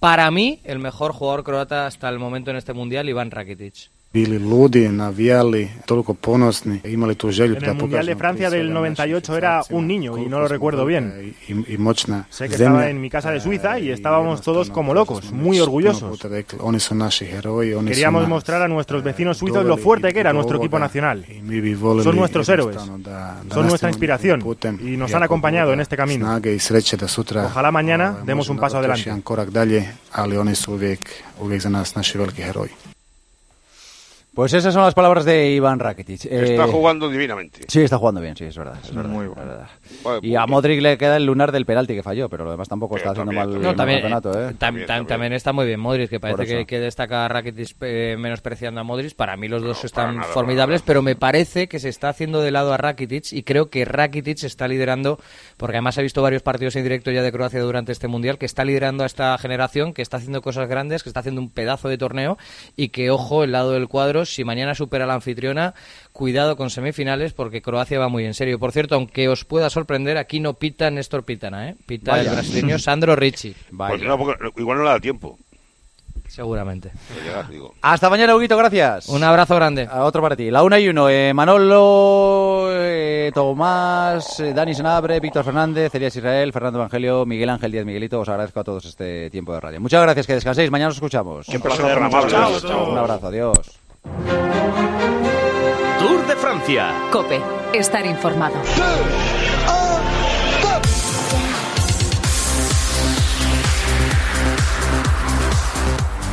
para 0.01 0.31
mí 0.31 0.61
el 0.65 0.81
mejor 0.81 1.13
jugador 1.13 1.45
croata 1.45 1.87
hasta 1.87 2.11
el 2.11 2.19
momento 2.19 2.51
en 2.51 2.59
este 2.59 2.75
mundial, 2.75 3.09
Iván 3.09 3.31
Rakitic. 3.31 3.92
Bili 4.13 4.39
ludi, 4.39 4.89
navijali, 4.89 5.71
toliko 5.87 6.15
ponosni, 6.15 6.81
imali 6.85 7.15
tu 7.15 7.31
želju 7.31 7.57
En 7.57 7.61
da 7.63 7.71
el 7.71 7.77
Mundial 7.77 8.07
de 8.07 8.15
Francia 8.17 8.51
del 8.51 8.67
svega 8.67 8.81
našim 8.81 9.05
98 9.05 9.37
era 9.37 9.63
un 9.71 9.87
niño 9.87 10.19
y 10.19 10.29
no 10.29 10.39
lo 10.41 10.49
recuerdo 10.49 10.85
bien. 10.85 11.35
Moćna 11.79 12.25
Sé 12.31 12.49
que 12.49 12.55
estaba 12.55 12.89
en 12.91 13.01
mi 13.01 13.11
casa 13.11 13.31
de 13.31 13.41
Suiza 13.41 13.79
y 13.79 13.89
Eh, 13.89 13.93
estábamos 13.93 14.43
todos 14.43 14.71
como 14.71 14.95
locos, 14.95 15.33
muy 15.33 15.61
orgullosos. 15.61 16.21
oni 16.61 16.81
su 16.81 16.95
naši 16.95 17.25
heroji, 17.25 17.75
oni 17.75 17.89
Queríamos 17.89 18.29
mostrar 18.29 18.63
a 18.63 18.69
nuestros 18.69 19.03
vecinos 19.03 19.39
suizos 19.39 19.65
lo 19.65 19.77
fuerte 19.77 20.13
que 20.13 20.21
era 20.21 20.33
nuestro 20.33 20.59
equipo 20.59 20.79
nacional. 20.79 21.25
Son 22.03 22.17
nuestros 22.17 22.49
héroes, 22.49 22.77
son 23.51 23.67
nuestra 23.67 23.89
inspiración 23.89 24.43
y 24.81 24.97
nos 24.97 25.15
han 25.15 25.23
acompañado 25.23 25.73
en 25.73 25.81
este 25.81 25.97
camino. 25.97 26.41
Ojalá 27.45 27.71
mañana 27.71 28.19
demos 28.27 28.49
un 28.49 28.59
paso 28.59 28.79
adelante. 28.79 29.11
Pues 34.35 34.55
esas 34.55 34.73
son 34.73 34.83
las 34.85 34.95
palabras 34.95 35.27
de 35.27 35.51
Iván 35.51 35.79
Rakitic. 35.79 36.25
Está 36.25 36.65
Eh, 36.65 36.69
jugando 36.71 37.11
divinamente. 37.11 37.61
Sí, 37.69 37.83
está 37.83 37.99
jugando 37.99 38.23
bien, 38.23 38.35
sí, 38.35 38.45
es 38.45 38.57
verdad. 38.57 38.79
es 38.83 38.95
verdad, 38.95 39.11
Muy 39.11 39.27
bueno. 39.27 39.43
verdad. 39.47 39.69
Vale, 40.03 40.21
Y 40.23 40.37
a 40.37 40.47
Modric 40.47 40.81
le 40.81 40.97
queda 40.97 41.19
el 41.19 41.27
lunar 41.27 41.53
del 41.53 41.67
penalti 41.67 41.95
que 41.95 42.03
falló, 42.03 42.31
pero 42.31 42.45
lo 42.45 42.51
demás 42.51 42.67
tampoco 42.67 42.97
está 42.97 43.11
haciendo 43.11 43.31
mal 43.33 43.61
No, 43.61 43.71
el 43.71 43.77
también, 43.77 44.01
campeonato, 44.01 44.31
¿eh? 44.49 44.55
tam- 44.59 44.87
tam- 44.87 45.07
también 45.07 45.35
está 45.35 45.53
muy 45.53 45.67
bien 45.67 45.79
Modric, 45.81 46.09
que 46.09 46.19
parece 46.19 46.47
que, 46.47 46.65
que 46.67 46.81
destaca 46.81 47.27
a 47.27 47.29
Rakitic 47.29 47.77
eh, 47.83 48.17
menospreciando 48.19 48.81
a 48.81 48.85
Modric. 48.85 49.15
Para 49.15 49.37
mí 49.37 49.49
los 49.49 49.63
dos 49.63 49.85
están 49.85 50.17
nada, 50.17 50.29
formidables, 50.33 50.81
pero 50.81 51.03
me 51.03 51.15
parece 51.15 51.69
que 51.69 51.79
se 51.79 51.91
está 51.91 52.09
haciendo 52.09 52.41
de 52.41 52.53
lado 52.53 52.73
a 52.73 52.79
Rakitic 52.79 53.33
y 53.35 53.43
creo 53.43 53.69
que 53.69 53.85
Rakitic 53.85 54.45
está 54.45 54.67
liderando, 54.67 55.19
porque 55.63 55.77
además 55.77 55.97
he 55.97 56.03
visto 56.03 56.21
varios 56.23 56.43
partidos 56.43 56.75
en 56.75 56.83
directo 56.83 57.13
ya 57.13 57.23
de 57.23 57.31
Croacia 57.31 57.61
durante 57.61 57.93
este 57.93 58.09
Mundial, 58.09 58.37
que 58.37 58.47
está 58.47 58.65
liderando 58.65 59.05
a 59.05 59.07
esta 59.07 59.39
generación, 59.39 59.95
que 59.95 60.03
está 60.03 60.17
haciendo 60.17 60.43
cosas 60.43 60.69
grandes, 60.69 61.05
que 61.05 61.09
está 61.09 61.21
haciendo 61.21 61.41
un 61.41 61.51
pedazo 61.51 61.89
de 61.89 61.97
torneo 61.99 62.37
y 62.75 62.89
que, 62.89 63.11
ojo, 63.11 63.45
el 63.45 63.53
lado 63.53 63.71
del 63.71 63.87
cuadro, 63.87 64.25
si 64.25 64.43
mañana 64.43 64.75
supera 64.75 65.05
a 65.05 65.07
la 65.07 65.15
anfitriona, 65.15 65.75
cuidado 66.11 66.57
con 66.57 66.69
semifinales 66.69 67.33
porque 67.33 67.63
Croacia 67.63 68.01
va 68.01 68.09
muy 68.09 68.25
en 68.25 68.35
serio. 68.35 68.59
Por 68.59 68.73
cierto, 68.73 68.97
aunque 68.97 69.29
os 69.29 69.45
pueda 69.45 69.71
sorprender, 69.71 70.19
aquí 70.19 70.41
no 70.41 70.55
pita 70.55 70.91
Néstor 70.91 71.23
Pitana, 71.23 71.69
¿eh? 71.69 71.77
Pita 71.87 72.11
Vaya. 72.11 72.31
el 72.31 72.35
brasileño 72.35 72.81
Sandro 72.81 73.15
Ricci. 73.15 73.55
Pues 73.71 74.03
no, 74.03 74.19
porque 74.19 74.51
igual 74.57 74.79
no 74.79 74.83
le 74.83 74.91
da 74.91 74.99
tiempo 74.99 75.39
Seguramente. 76.33 76.91
de 77.15 77.23
llegar, 77.29 77.47
digo. 77.49 77.75
Hasta 77.83 78.09
mañana, 78.09 78.35
Huguito, 78.35 78.57
gracias. 78.57 79.07
Un 79.11 79.23
abrazo 79.23 79.55
grande. 79.55 79.87
A 79.91 80.05
otro 80.05 80.23
para 80.23 80.35
ti. 80.35 80.51
La 80.51 80.63
una 80.63 80.79
y 80.81 80.89
uno. 80.89 81.11
eh, 81.11 81.33
Manolo, 81.35 82.69
eh, 82.71 83.31
Tomás, 83.35 84.41
eh, 84.41 84.55
Dani 84.55 84.75
Senabre, 84.75 85.21
Víctor 85.21 85.45
Fernández, 85.45 85.95
Elías 85.95 86.17
Israel, 86.17 86.51
Fernando 86.53 86.79
Evangelio, 86.79 87.27
Miguel 87.27 87.51
Ángel 87.51 87.71
Díaz 87.71 87.85
Miguelito. 87.85 88.19
Os 88.21 88.29
agradezco 88.31 88.61
a 88.61 88.65
todos 88.65 88.85
este 88.87 89.29
tiempo 89.29 89.53
de 89.53 89.61
radio. 89.61 89.81
Muchas 89.81 90.01
gracias, 90.03 90.27
que 90.27 90.35
descanséis. 90.35 90.71
Mañana 90.71 90.89
os 90.89 90.95
escuchamos. 90.97 91.47
Un 91.49 91.61
placer, 91.61 91.99
amable. 91.99 92.31
Chao, 92.31 92.61
chao. 92.61 92.91
Un 92.93 92.99
abrazo, 92.99 93.27
adiós. 93.27 93.59
Tour 95.99 96.27
de 96.27 96.37
Francia. 96.37 96.95
Cope. 97.11 97.41
Estar 97.75 98.07
informado. 98.07 98.55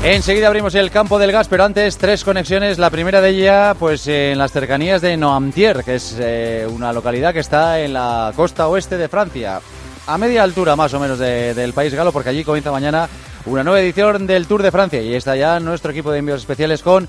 Enseguida 0.04 0.48
abrimos 0.48 0.74
el 0.76 0.92
campo 0.92 1.20
del 1.20 1.32
gas, 1.32 1.48
pero 1.50 1.66
antes 1.66 1.98
tres 1.98 2.24
conexiones. 2.24 2.80
La 2.80 2.90
primera 2.90 3.20
de 3.22 3.30
ella, 3.30 3.76
pues 3.78 4.08
en 4.08 4.38
las 4.38 4.52
cercanías 4.52 5.02
de 5.02 5.18
Noamtier, 5.18 5.84
que 5.84 5.96
es 5.96 6.16
eh, 6.20 6.66
una 6.70 6.94
localidad 6.94 7.34
que 7.34 7.40
está 7.42 7.82
en 7.82 7.94
la 7.94 8.32
costa 8.36 8.68
oeste 8.70 8.98
de 8.98 9.10
Francia, 9.10 9.60
a 10.08 10.18
media 10.18 10.44
altura 10.44 10.76
más 10.78 10.94
o 10.94 11.00
menos 11.00 11.20
de- 11.20 11.54
del 11.54 11.74
país 11.74 11.94
galo, 11.94 12.14
porque 12.14 12.30
allí 12.30 12.44
comienza 12.46 12.72
mañana 12.72 13.10
una 13.46 13.64
nueva 13.64 13.82
edición 13.82 14.26
del 14.26 14.48
Tour 14.48 14.64
de 14.64 14.72
Francia. 14.72 15.02
Y 15.02 15.14
está 15.16 15.36
ya 15.36 15.60
nuestro 15.60 15.92
equipo 15.92 16.12
de 16.12 16.20
envíos 16.20 16.40
especiales 16.40 16.82
con 16.82 17.08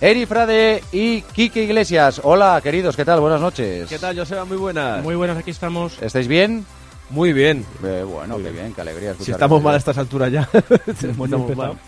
Eri 0.00 0.24
Frade 0.24 0.82
y 0.92 1.20
Quique 1.20 1.62
Iglesias. 1.64 2.22
Hola, 2.24 2.58
queridos, 2.62 2.96
¿qué 2.96 3.04
tal? 3.04 3.20
Buenas 3.20 3.42
noches. 3.42 3.86
¿Qué 3.88 3.98
tal, 3.98 4.18
Joseba? 4.18 4.46
Muy 4.46 4.56
buenas. 4.56 5.04
Muy 5.04 5.14
buenas, 5.14 5.36
aquí 5.36 5.50
estamos. 5.50 5.98
¿Estáis 6.00 6.26
bien? 6.26 6.64
Muy 7.10 7.32
bien. 7.34 7.66
Eh, 7.84 8.04
bueno, 8.08 8.38
qué 8.38 8.50
bien, 8.50 8.72
qué 8.72 8.80
alegría 8.80 9.10
escuchar 9.10 9.26
Si 9.26 9.32
estamos 9.32 9.62
mal 9.62 9.74
a 9.74 9.78
estas 9.78 9.98
alturas 9.98 10.32
ya. 10.32 10.48
Hemos 10.54 10.88
Estamos 11.02 11.30
empezado. 11.32 11.56
mal. 11.74 11.78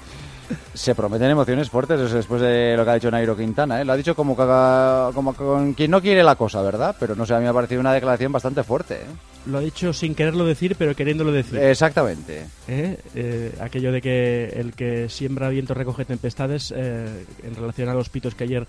Se 0.75 0.95
prometen 0.95 1.31
emociones 1.31 1.71
fuertes 1.71 2.11
después 2.13 2.41
de 2.41 2.77
lo 2.77 2.85
que 2.85 2.91
ha 2.91 2.95
dicho 2.95 3.11
Nairo 3.11 3.37
Quintana. 3.37 3.81
¿eh? 3.81 3.85
Lo 3.85 3.93
ha 3.93 3.97
dicho 3.97 4.15
como, 4.15 4.37
caga- 4.37 5.13
como 5.15 5.35
con 5.35 5.75
quien 5.75 5.91
no 5.91 6.01
quiere 6.01 6.23
la 6.23 6.37
cosa, 6.37 6.63
¿verdad? 6.63 6.97
Pero 6.99 7.15
no 7.15 7.27
sé, 7.27 7.35
a 7.35 7.39
mí 7.39 7.45
me 7.45 7.51
ha 7.51 7.55
parecido 7.55 7.81
una 7.81 7.93
declaración 7.93 8.33
bastante 8.33 8.63
fuerte. 8.63 8.95
¿eh? 8.95 9.07
Lo 9.47 9.59
ha 9.59 9.61
dicho 9.61 9.93
sin 9.93 10.15
quererlo 10.15 10.45
decir, 10.45 10.77
pero 10.79 10.95
queriéndolo 10.95 11.33
decir. 11.33 11.59
Exactamente. 11.59 12.47
¿Eh? 12.69 12.97
Eh, 13.15 13.55
aquello 13.61 13.91
de 13.93 14.01
que 14.01 14.47
el 14.57 14.73
que 14.75 15.09
siembra 15.09 15.49
viento 15.49 15.75
recoge 15.75 16.05
tempestades, 16.05 16.73
eh, 16.77 17.25
en 17.43 17.55
relación 17.55 17.89
a 17.89 17.95
los 17.95 18.09
pitos 18.09 18.35
que 18.35 18.45
ayer 18.45 18.67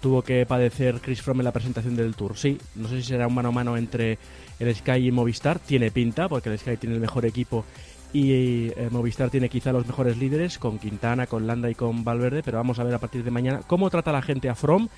tuvo 0.00 0.22
que 0.22 0.44
padecer 0.44 1.00
Chris 1.00 1.22
Froome 1.22 1.40
en 1.40 1.46
la 1.46 1.52
presentación 1.52 1.96
del 1.96 2.14
Tour. 2.14 2.36
Sí, 2.36 2.58
no 2.74 2.88
sé 2.88 2.96
si 2.96 3.08
será 3.08 3.26
un 3.26 3.34
mano 3.34 3.48
a 3.48 3.52
mano 3.52 3.76
entre 3.76 4.18
el 4.58 4.74
Sky 4.74 5.08
y 5.08 5.10
Movistar. 5.10 5.58
Tiene 5.58 5.90
pinta, 5.90 6.28
porque 6.28 6.50
el 6.50 6.58
Sky 6.58 6.76
tiene 6.76 6.94
el 6.96 7.00
mejor 7.00 7.24
equipo 7.24 7.64
y 8.16 8.72
eh, 8.74 8.88
Movistar 8.90 9.28
tiene 9.28 9.50
quizá 9.50 9.72
los 9.72 9.86
mejores 9.86 10.16
líderes, 10.16 10.58
con 10.58 10.78
Quintana, 10.78 11.26
con 11.26 11.46
Landa 11.46 11.68
y 11.68 11.74
con 11.74 12.02
Valverde. 12.02 12.42
Pero 12.42 12.56
vamos 12.56 12.78
a 12.78 12.84
ver 12.84 12.94
a 12.94 12.98
partir 12.98 13.22
de 13.22 13.30
mañana 13.30 13.60
cómo 13.66 13.90
trata 13.90 14.10
la 14.10 14.22
gente 14.22 14.48
a 14.48 14.54
Froome 14.54 14.88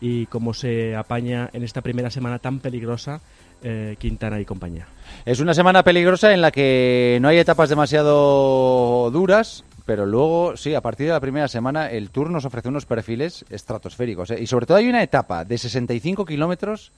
y 0.00 0.26
cómo 0.26 0.54
se 0.54 0.94
apaña 0.94 1.50
en 1.52 1.64
esta 1.64 1.80
primera 1.80 2.08
semana 2.08 2.38
tan 2.38 2.60
peligrosa 2.60 3.20
eh, 3.64 3.96
Quintana 3.98 4.40
y 4.40 4.44
compañía. 4.44 4.86
Es 5.26 5.40
una 5.40 5.54
semana 5.54 5.82
peligrosa 5.82 6.32
en 6.32 6.40
la 6.40 6.52
que 6.52 7.18
no 7.20 7.26
hay 7.26 7.38
etapas 7.38 7.68
demasiado 7.68 9.10
duras, 9.10 9.64
pero 9.84 10.06
luego, 10.06 10.56
sí, 10.56 10.72
a 10.76 10.80
partir 10.80 11.08
de 11.08 11.14
la 11.14 11.20
primera 11.20 11.48
semana, 11.48 11.90
el 11.90 12.10
Tour 12.10 12.30
nos 12.30 12.44
ofrece 12.44 12.68
unos 12.68 12.86
perfiles 12.86 13.44
estratosféricos. 13.50 14.30
¿eh? 14.30 14.40
Y 14.40 14.46
sobre 14.46 14.66
todo 14.66 14.76
hay 14.76 14.88
una 14.88 15.02
etapa 15.02 15.44
de 15.44 15.58
65 15.58 16.24
kilómetros 16.24 16.92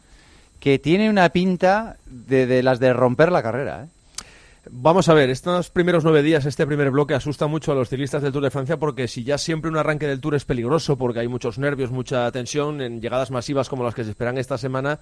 que 0.58 0.78
tiene 0.78 1.08
una 1.08 1.30
pinta 1.30 1.96
de, 2.04 2.46
de 2.46 2.62
las 2.62 2.80
de 2.80 2.92
romper 2.92 3.32
la 3.32 3.42
carrera. 3.42 3.84
¿eh? 3.84 3.99
Vamos 4.68 5.08
a 5.08 5.14
ver, 5.14 5.30
estos 5.30 5.70
primeros 5.70 6.04
nueve 6.04 6.22
días, 6.22 6.44
este 6.44 6.66
primer 6.66 6.90
bloque 6.90 7.14
asusta 7.14 7.46
mucho 7.46 7.72
a 7.72 7.74
los 7.74 7.88
ciclistas 7.88 8.22
del 8.22 8.30
Tour 8.30 8.42
de 8.42 8.50
Francia 8.50 8.78
porque 8.78 9.08
si 9.08 9.24
ya 9.24 9.38
siempre 9.38 9.70
un 9.70 9.78
arranque 9.78 10.06
del 10.06 10.20
Tour 10.20 10.34
es 10.34 10.44
peligroso 10.44 10.98
porque 10.98 11.20
hay 11.20 11.28
muchos 11.28 11.58
nervios, 11.58 11.90
mucha 11.90 12.30
tensión 12.30 12.82
en 12.82 13.00
llegadas 13.00 13.30
masivas 13.30 13.70
como 13.70 13.84
las 13.84 13.94
que 13.94 14.04
se 14.04 14.10
esperan 14.10 14.36
esta 14.36 14.58
semana, 14.58 15.00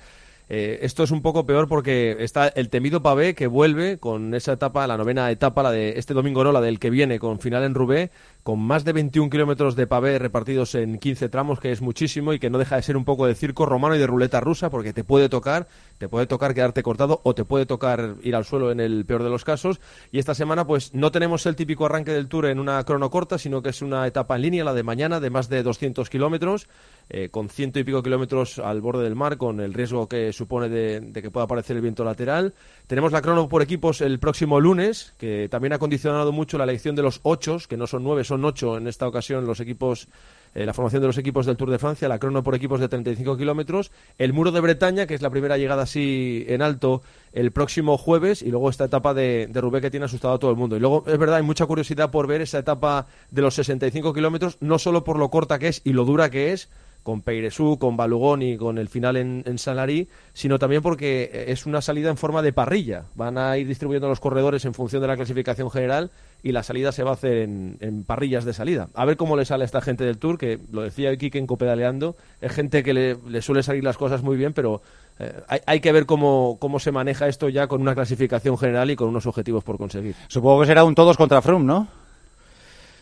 eh, 0.48 0.78
esto 0.82 1.02
es 1.02 1.10
un 1.10 1.22
poco 1.22 1.44
peor 1.44 1.66
porque 1.66 2.16
está 2.20 2.46
el 2.46 2.68
temido 2.68 3.02
Pavé 3.02 3.34
que 3.34 3.48
vuelve 3.48 3.98
con 3.98 4.32
esa 4.32 4.52
etapa, 4.52 4.86
la 4.86 4.96
novena 4.96 5.28
etapa, 5.30 5.64
la 5.64 5.72
de 5.72 5.98
este 5.98 6.14
domingo 6.14 6.44
no, 6.44 6.52
la 6.52 6.60
del 6.60 6.78
que 6.78 6.90
viene 6.90 7.18
con 7.18 7.40
final 7.40 7.64
en 7.64 7.74
Roubaix, 7.74 8.12
con 8.48 8.60
más 8.60 8.82
de 8.82 8.94
21 8.94 9.28
kilómetros 9.28 9.76
de 9.76 9.86
pavé 9.86 10.18
repartidos 10.18 10.74
en 10.74 10.98
15 10.98 11.28
tramos, 11.28 11.60
que 11.60 11.70
es 11.70 11.82
muchísimo 11.82 12.32
y 12.32 12.38
que 12.38 12.48
no 12.48 12.56
deja 12.56 12.76
de 12.76 12.82
ser 12.82 12.96
un 12.96 13.04
poco 13.04 13.26
de 13.26 13.34
circo 13.34 13.66
romano 13.66 13.94
y 13.94 13.98
de 13.98 14.06
ruleta 14.06 14.40
rusa, 14.40 14.70
porque 14.70 14.94
te 14.94 15.04
puede 15.04 15.28
tocar, 15.28 15.68
te 15.98 16.08
puede 16.08 16.26
tocar 16.26 16.54
quedarte 16.54 16.82
cortado 16.82 17.20
o 17.24 17.34
te 17.34 17.44
puede 17.44 17.66
tocar 17.66 18.14
ir 18.22 18.34
al 18.34 18.46
suelo 18.46 18.70
en 18.70 18.80
el 18.80 19.04
peor 19.04 19.22
de 19.22 19.28
los 19.28 19.44
casos. 19.44 19.82
Y 20.12 20.18
esta 20.18 20.34
semana, 20.34 20.66
pues 20.66 20.94
no 20.94 21.12
tenemos 21.12 21.44
el 21.44 21.56
típico 21.56 21.84
arranque 21.84 22.12
del 22.12 22.28
Tour 22.28 22.46
en 22.46 22.58
una 22.58 22.82
crono 22.84 23.10
corta, 23.10 23.36
sino 23.36 23.60
que 23.60 23.68
es 23.68 23.82
una 23.82 24.06
etapa 24.06 24.36
en 24.36 24.40
línea, 24.40 24.64
la 24.64 24.72
de 24.72 24.82
mañana, 24.82 25.20
de 25.20 25.28
más 25.28 25.50
de 25.50 25.62
200 25.62 26.08
kilómetros. 26.08 26.68
Eh, 27.10 27.30
con 27.30 27.48
ciento 27.48 27.78
y 27.78 27.84
pico 27.84 28.02
kilómetros 28.02 28.58
al 28.58 28.82
borde 28.82 29.02
del 29.04 29.14
mar, 29.14 29.38
con 29.38 29.60
el 29.60 29.72
riesgo 29.72 30.06
que 30.08 30.30
supone 30.34 30.68
de, 30.68 31.10
que 31.14 31.30
pueda 31.30 31.44
aparecer 31.44 31.74
el 31.74 31.80
viento 31.80 32.04
lateral. 32.04 32.52
Tenemos 32.86 33.12
la 33.12 33.22
crono 33.22 33.48
por 33.48 33.62
equipos 33.62 34.02
el 34.02 34.18
próximo 34.18 34.60
lunes, 34.60 35.14
que 35.16 35.48
también 35.48 35.72
ha 35.72 35.78
condicionado 35.78 36.32
mucho 36.32 36.58
la 36.58 36.64
elección 36.64 36.94
de 36.96 37.02
los 37.02 37.20
ocho, 37.22 37.56
que 37.66 37.78
no 37.78 37.86
son 37.86 38.04
nueve, 38.04 38.24
son 38.24 38.37
ocho 38.44 38.76
en 38.76 38.86
esta 38.88 39.06
ocasión 39.06 39.46
los 39.46 39.60
equipos 39.60 40.08
eh, 40.54 40.66
la 40.66 40.72
formación 40.72 41.02
de 41.02 41.08
los 41.08 41.18
equipos 41.18 41.46
del 41.46 41.56
Tour 41.56 41.70
de 41.70 41.78
Francia, 41.78 42.08
la 42.08 42.18
crono 42.18 42.42
por 42.42 42.54
equipos 42.54 42.80
de 42.80 42.88
35 42.88 43.36
kilómetros, 43.36 43.92
el 44.18 44.32
Muro 44.32 44.50
de 44.50 44.60
Bretaña, 44.60 45.06
que 45.06 45.14
es 45.14 45.22
la 45.22 45.30
primera 45.30 45.58
llegada 45.58 45.82
así 45.82 46.44
en 46.48 46.62
alto 46.62 47.02
el 47.32 47.52
próximo 47.52 47.98
jueves, 47.98 48.42
y 48.42 48.50
luego 48.50 48.70
esta 48.70 48.84
etapa 48.84 49.14
de, 49.14 49.48
de 49.50 49.60
Roubaix 49.60 49.82
que 49.82 49.90
tiene 49.90 50.06
asustado 50.06 50.34
a 50.34 50.38
todo 50.38 50.50
el 50.50 50.56
mundo. 50.56 50.76
Y 50.76 50.80
luego, 50.80 51.04
es 51.06 51.18
verdad, 51.18 51.36
hay 51.36 51.42
mucha 51.42 51.66
curiosidad 51.66 52.10
por 52.10 52.26
ver 52.26 52.40
esa 52.40 52.58
etapa 52.58 53.06
de 53.30 53.42
los 53.42 53.54
65 53.54 54.12
kilómetros, 54.14 54.56
no 54.60 54.78
solo 54.78 55.04
por 55.04 55.18
lo 55.18 55.30
corta 55.30 55.58
que 55.58 55.68
es 55.68 55.82
y 55.84 55.92
lo 55.92 56.04
dura 56.04 56.30
que 56.30 56.52
es, 56.52 56.68
con 57.02 57.22
Peiresú, 57.22 57.78
con 57.78 57.96
Balugón 57.96 58.42
y 58.42 58.56
con 58.56 58.78
el 58.78 58.88
final 58.88 59.16
en, 59.16 59.42
en 59.46 59.58
Sanlarí, 59.58 60.08
sino 60.32 60.58
también 60.58 60.82
porque 60.82 61.46
es 61.48 61.66
una 61.66 61.80
salida 61.80 62.10
en 62.10 62.16
forma 62.16 62.42
de 62.42 62.52
parrilla. 62.52 63.04
Van 63.14 63.38
a 63.38 63.56
ir 63.56 63.66
distribuyendo 63.66 64.08
los 64.08 64.20
corredores 64.20 64.64
en 64.64 64.74
función 64.74 65.00
de 65.02 65.08
la 65.08 65.16
clasificación 65.16 65.70
general 65.70 66.10
y 66.42 66.52
la 66.52 66.62
salida 66.62 66.92
se 66.92 67.02
va 67.02 67.10
a 67.10 67.14
hacer 67.14 67.38
en, 67.38 68.04
parrillas 68.06 68.44
de 68.44 68.52
salida. 68.52 68.88
A 68.94 69.04
ver 69.04 69.16
cómo 69.16 69.36
le 69.36 69.44
sale 69.44 69.64
a 69.64 69.66
esta 69.66 69.80
gente 69.80 70.04
del 70.04 70.18
Tour, 70.18 70.38
que 70.38 70.58
lo 70.70 70.82
decía 70.82 71.16
Kike 71.16 71.38
en 71.38 71.46
Copedaleando, 71.46 72.16
es 72.40 72.52
gente 72.52 72.82
que 72.82 72.94
le, 72.94 73.42
suele 73.42 73.62
salir 73.62 73.82
las 73.82 73.96
cosas 73.96 74.22
muy 74.22 74.36
bien, 74.36 74.52
pero 74.52 74.80
eh, 75.18 75.32
hay, 75.48 75.60
hay, 75.66 75.80
que 75.80 75.92
ver 75.92 76.06
cómo, 76.06 76.58
cómo 76.60 76.78
se 76.78 76.92
maneja 76.92 77.26
esto 77.26 77.48
ya 77.48 77.66
con 77.66 77.80
una 77.80 77.94
clasificación 77.94 78.56
general 78.56 78.90
y 78.90 78.96
con 78.96 79.08
unos 79.08 79.26
objetivos 79.26 79.64
por 79.64 79.78
conseguir. 79.78 80.14
Supongo 80.28 80.60
que 80.60 80.66
será 80.66 80.84
un 80.84 80.94
todos 80.94 81.16
contra 81.16 81.42
Froome, 81.42 81.64
¿no? 81.64 81.88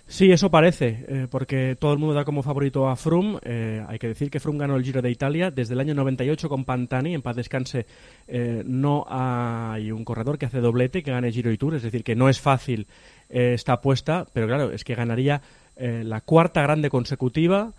Sí, 0.08 0.30
eso 0.30 0.52
parece, 0.52 1.04
eh, 1.08 1.26
porque 1.28 1.76
todo 1.78 1.92
el 1.92 1.98
mundo 1.98 2.14
da 2.14 2.24
como 2.24 2.44
favorito 2.44 2.88
a 2.88 2.94
Froome. 2.94 3.40
Eh, 3.42 3.84
hay 3.88 3.98
que 3.98 4.06
decir 4.06 4.30
que 4.30 4.38
Froome 4.38 4.60
ganó 4.60 4.76
el 4.76 4.84
Giro 4.84 5.02
de 5.02 5.10
Italia 5.10 5.50
desde 5.50 5.74
el 5.74 5.80
año 5.80 5.94
98 5.94 6.48
con 6.48 6.64
Pantani. 6.64 7.12
En 7.12 7.22
paz 7.22 7.34
descanse, 7.34 7.86
eh, 8.28 8.62
no 8.64 9.04
hay 9.08 9.90
un 9.90 10.04
corredor 10.04 10.38
que 10.38 10.46
hace 10.46 10.60
doblete 10.60 11.02
que 11.02 11.10
gane 11.10 11.32
Giro 11.32 11.50
y 11.50 11.58
Tour. 11.58 11.74
Es 11.74 11.82
decir, 11.82 12.04
que 12.04 12.14
no 12.14 12.28
es 12.28 12.40
fácil 12.40 12.86
esta 13.28 13.72
apuesta, 13.74 14.28
pero 14.32 14.46
claro, 14.46 14.70
es 14.70 14.84
que 14.84 14.94
ganaría 14.94 15.42
la 15.76 16.20
cuarta 16.20 16.62
grande 16.62 16.88
consecutiva 16.88 17.74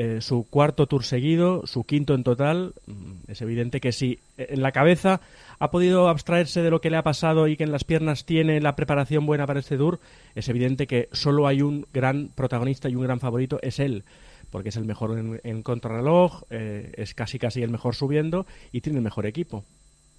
eh, 0.00 0.20
su 0.20 0.46
cuarto 0.48 0.86
tour 0.86 1.02
seguido, 1.02 1.66
su 1.66 1.82
quinto 1.82 2.14
en 2.14 2.22
total. 2.22 2.72
Mm, 2.86 3.14
es 3.26 3.42
evidente 3.42 3.80
que 3.80 3.90
si 3.90 4.20
en 4.36 4.62
la 4.62 4.70
cabeza 4.70 5.20
ha 5.58 5.72
podido 5.72 6.08
abstraerse 6.08 6.62
de 6.62 6.70
lo 6.70 6.80
que 6.80 6.88
le 6.88 6.98
ha 6.98 7.02
pasado 7.02 7.48
y 7.48 7.56
que 7.56 7.64
en 7.64 7.72
las 7.72 7.82
piernas 7.82 8.24
tiene 8.24 8.60
la 8.60 8.76
preparación 8.76 9.26
buena 9.26 9.44
para 9.44 9.58
este 9.58 9.76
tour, 9.76 9.98
es 10.36 10.48
evidente 10.48 10.86
que 10.86 11.08
solo 11.10 11.48
hay 11.48 11.62
un 11.62 11.84
gran 11.92 12.28
protagonista 12.28 12.88
y 12.88 12.94
un 12.94 13.02
gran 13.02 13.18
favorito, 13.18 13.58
es 13.60 13.80
él 13.80 14.04
porque 14.50 14.68
es 14.68 14.76
el 14.76 14.84
mejor 14.84 15.40
en, 15.42 15.62
contrarreloj, 15.64 16.44
eh, 16.48 16.92
es 16.96 17.12
casi 17.12 17.40
casi 17.40 17.62
el 17.62 17.70
mejor 17.70 17.96
subiendo 17.96 18.46
y 18.70 18.80
tiene 18.80 18.98
el 18.98 19.04
mejor 19.04 19.26
equipo. 19.26 19.64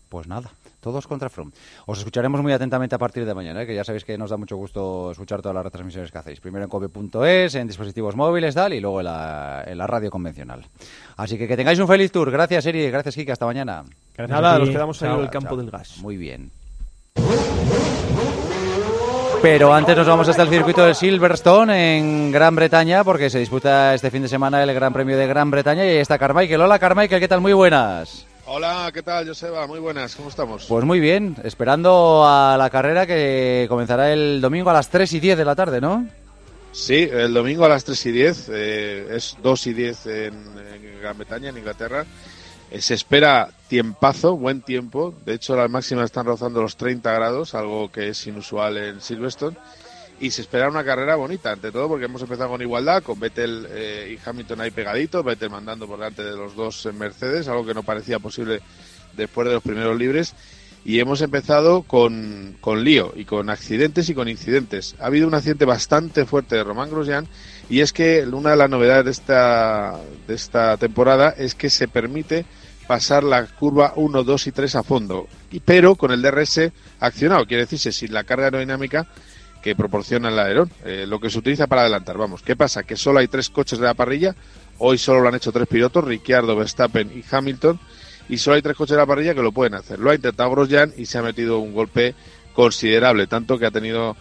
Pues 0.10 0.28
nada, 0.28 0.52
todos 0.80 1.08
contra 1.08 1.30
From. 1.30 1.52
Os 1.86 2.00
escucharemos 2.00 2.42
muy 2.42 2.54
atentamente 2.54 2.96
a 2.96 2.98
partir 2.98 3.26
de 3.26 3.34
mañana, 3.34 3.64
¿eh? 3.64 3.68
que 3.68 3.76
ya 3.76 3.84
sabéis 3.84 4.06
que 4.06 4.18
nos 4.18 4.30
da 4.30 4.38
mucho 4.38 4.58
gusto 4.58 5.12
escuchar 5.12 5.42
todas 5.42 5.56
las 5.56 5.64
retransmisiones 5.64 6.12
que 6.12 6.18
hacéis. 6.18 6.40
Primero 6.40 6.66
en 6.66 6.70
cobe.es, 6.70 7.56
en 7.56 7.68
dispositivos 7.68 8.16
móviles, 8.16 8.56
tal, 8.56 8.74
y 8.74 8.80
luego 8.80 9.00
en 9.00 9.06
la, 9.06 9.88
radio 9.88 10.10
convencional. 10.10 10.66
Así 11.18 11.38
que 11.38 11.48
que 11.48 11.58
tengáis 11.58 11.80
un 11.80 11.88
feliz 11.88 12.12
tour. 12.12 12.32
Gracias, 12.32 12.66
Eri. 12.66 12.90
Gracias, 12.90 13.16
Kike. 13.16 13.32
Hasta 13.32 13.46
mañana. 13.46 13.84
nada, 14.18 14.60
nos 14.60 14.70
quedamos 14.70 15.02
ahí 15.02 15.14
en 15.14 15.20
el 15.20 15.30
campo 15.30 15.56
del 15.58 15.72
gas. 15.72 15.98
Muy 16.00 16.18
bien. 16.18 16.52
Pero 19.42 19.74
antes 19.74 19.96
nos 19.96 20.06
vamos 20.06 20.28
hasta 20.28 20.44
el 20.44 20.50
circuito 20.50 20.86
de 20.86 20.94
Silverstone 20.94 21.98
en 21.98 22.32
Gran 22.32 22.56
Bretaña 22.58 23.06
porque 23.06 23.30
se 23.30 23.40
disputa 23.40 23.94
este 23.94 24.12
fin 24.12 24.22
de 24.22 24.28
semana 24.28 24.62
el 24.62 24.74
Gran 24.74 24.92
Premio 24.92 25.18
de 25.18 25.28
Gran 25.28 25.50
Bretaña 25.50 25.86
y 25.86 25.90
ahí 25.90 25.98
está 25.98 26.18
Carmichael. 26.18 26.60
Hola 26.60 26.78
Carmichael, 26.78 27.22
¿qué 27.22 27.28
tal? 27.28 27.40
Muy 27.40 27.54
buenas. 27.54 28.29
Hola, 28.52 28.90
¿qué 28.92 29.04
tal, 29.04 29.28
Joseba? 29.28 29.68
Muy 29.68 29.78
buenas, 29.78 30.16
¿cómo 30.16 30.30
estamos? 30.30 30.66
Pues 30.68 30.84
muy 30.84 31.00
bien, 31.00 31.36
esperando 31.44 32.26
a 32.26 32.58
la 32.58 32.72
carrera 32.72 33.06
que 33.06 33.68
comenzará 33.70 34.12
el 34.12 34.42
domingo 34.42 34.72
a 34.72 34.74
las 34.74 34.90
3 34.90 35.14
y 35.14 35.20
10 35.20 35.38
de 35.38 35.46
la 35.46 35.56
tarde, 35.56 35.80
¿no? 35.80 36.08
Sí, 36.72 37.08
el 37.12 37.32
domingo 37.32 37.66
a 37.66 37.70
las 37.70 37.84
3 37.84 38.08
y 38.08 38.12
10, 38.12 38.50
eh, 38.52 39.08
es 39.12 39.38
2 39.44 39.68
y 39.68 39.74
10 39.74 40.06
en, 40.08 40.34
Gran 41.00 41.16
Bretaña, 41.20 41.50
en 41.50 41.60
Inglaterra. 41.60 42.08
Eh, 42.72 42.82
se 42.82 42.96
espera 42.96 43.52
tiempazo, 43.68 44.36
buen 44.36 44.64
tiempo. 44.64 45.14
De 45.28 45.36
hecho, 45.36 45.56
las 45.56 45.70
máximas 45.70 46.06
están 46.06 46.26
rozando 46.26 46.64
los 46.64 46.76
30 46.76 47.14
grados, 47.14 47.54
algo 47.54 47.92
que 47.92 48.08
es 48.08 48.26
inusual 48.26 48.78
en 48.78 49.00
Silverstone 49.00 49.58
y 50.20 50.32
se 50.32 50.42
espera 50.42 50.70
una 50.70 50.84
carrera 50.84 51.16
bonita, 51.16 51.52
ante 51.52 51.72
todo 51.72 51.88
porque 51.88 52.06
hemos 52.06 52.22
empezado 52.22 52.50
con 52.50 52.62
igualdad, 52.62 53.04
con 53.04 53.20
Vettel 53.20 53.68
eh, 53.70 54.18
y 54.18 54.30
Hamilton 54.30 54.62
ahí 54.62 54.72
pegaditos, 54.72 55.24
Vettel 55.24 55.50
mandando 55.50 55.88
por 55.88 56.00
delante 56.00 56.24
de 56.24 56.36
los 56.36 56.56
dos 56.56 56.86
en 56.86 56.98
Mercedes, 56.98 57.48
algo 57.48 57.66
que 57.66 57.74
no 57.74 57.84
parecía 57.84 58.20
posible 58.20 58.62
después 59.16 59.48
de 59.48 59.54
los 59.54 59.64
primeros 59.64 59.98
libres. 59.98 60.36
Y 60.86 61.00
hemos 61.00 61.22
empezado 61.22 61.84
con, 61.84 62.56
con 62.62 62.86
lío 62.86 63.14
y 63.16 63.26
con 63.26 63.50
accidentes 63.50 64.10
y 64.10 64.14
con 64.14 64.30
incidentes. 64.30 64.96
Ha 65.00 65.08
habido 65.08 65.28
un 65.28 65.34
accidente 65.34 65.66
bastante 65.66 66.26
fuerte 66.26 66.56
de 66.56 66.64
Román 66.64 66.90
Grosjean 66.90 67.28
y 67.70 67.82
es 67.82 67.92
que 67.92 68.24
una 68.24 68.52
de 68.52 68.56
las 68.56 68.70
novedades 68.70 69.06
de 69.06 69.12
esta, 69.12 70.00
de 70.26 70.36
esta 70.36 70.78
temporada 70.78 71.36
es 71.38 71.54
que 71.54 71.70
se 71.70 71.90
permite 71.90 72.46
pasar 72.88 73.24
la 73.24 73.46
curva 73.46 73.94
1, 73.98 74.24
2 74.24 74.48
y 74.48 74.52
3 74.52 74.76
a 74.78 74.82
fondo, 74.82 75.28
y, 75.52 75.60
pero 75.60 75.94
con 75.94 76.10
el 76.10 76.24
DRS 76.24 76.72
accionado, 77.00 77.46
quiere 77.46 77.66
decirse 77.66 77.92
sin 77.92 78.12
la 78.12 78.24
carga 78.24 78.46
aerodinámica 78.46 79.06
que 79.62 79.76
proporciona 79.76 80.30
el 80.30 80.40
alerón, 80.40 80.72
eh, 80.86 81.06
lo 81.08 81.20
que 81.20 81.30
se 81.30 81.40
utiliza 81.40 81.68
para 81.68 81.82
adelantar. 81.82 82.18
Vamos, 82.18 82.42
¿qué 82.42 82.56
pasa? 82.56 82.84
Que 82.84 82.96
solo 82.96 83.20
hay 83.20 83.28
tres 83.28 83.50
coches 83.50 83.80
de 83.80 83.86
la 83.86 83.94
parrilla, 83.94 84.36
hoy 84.78 84.98
solo 84.98 85.22
lo 85.22 85.30
han 85.30 85.36
hecho 85.36 85.52
tres 85.52 85.68
pilotos, 85.68 86.04
Ricciardo, 86.04 86.56
Verstappen 86.56 87.12
y 87.14 87.24
Hamilton, 87.30 87.80
y 88.30 88.38
solo 88.38 88.56
hay 88.56 88.62
tres 88.62 88.78
coches 88.78 88.92
de 88.92 89.02
la 89.02 89.06
parrilla 89.06 89.34
que 89.34 89.42
lo 89.42 89.52
pueden 89.52 89.74
hacer. 89.74 90.00
Lo 90.00 90.12
ha 90.12 90.16
intentado 90.16 90.50
Grosjean 90.52 90.94
y 90.96 91.06
se 91.06 91.18
ha 91.18 91.22
metido 91.22 91.60
un 91.60 91.74
golpe 91.74 92.16
considerable, 92.54 93.28
tanto 93.28 93.58
que 93.58 93.66
ha 93.66 93.72
tenido 93.72 94.16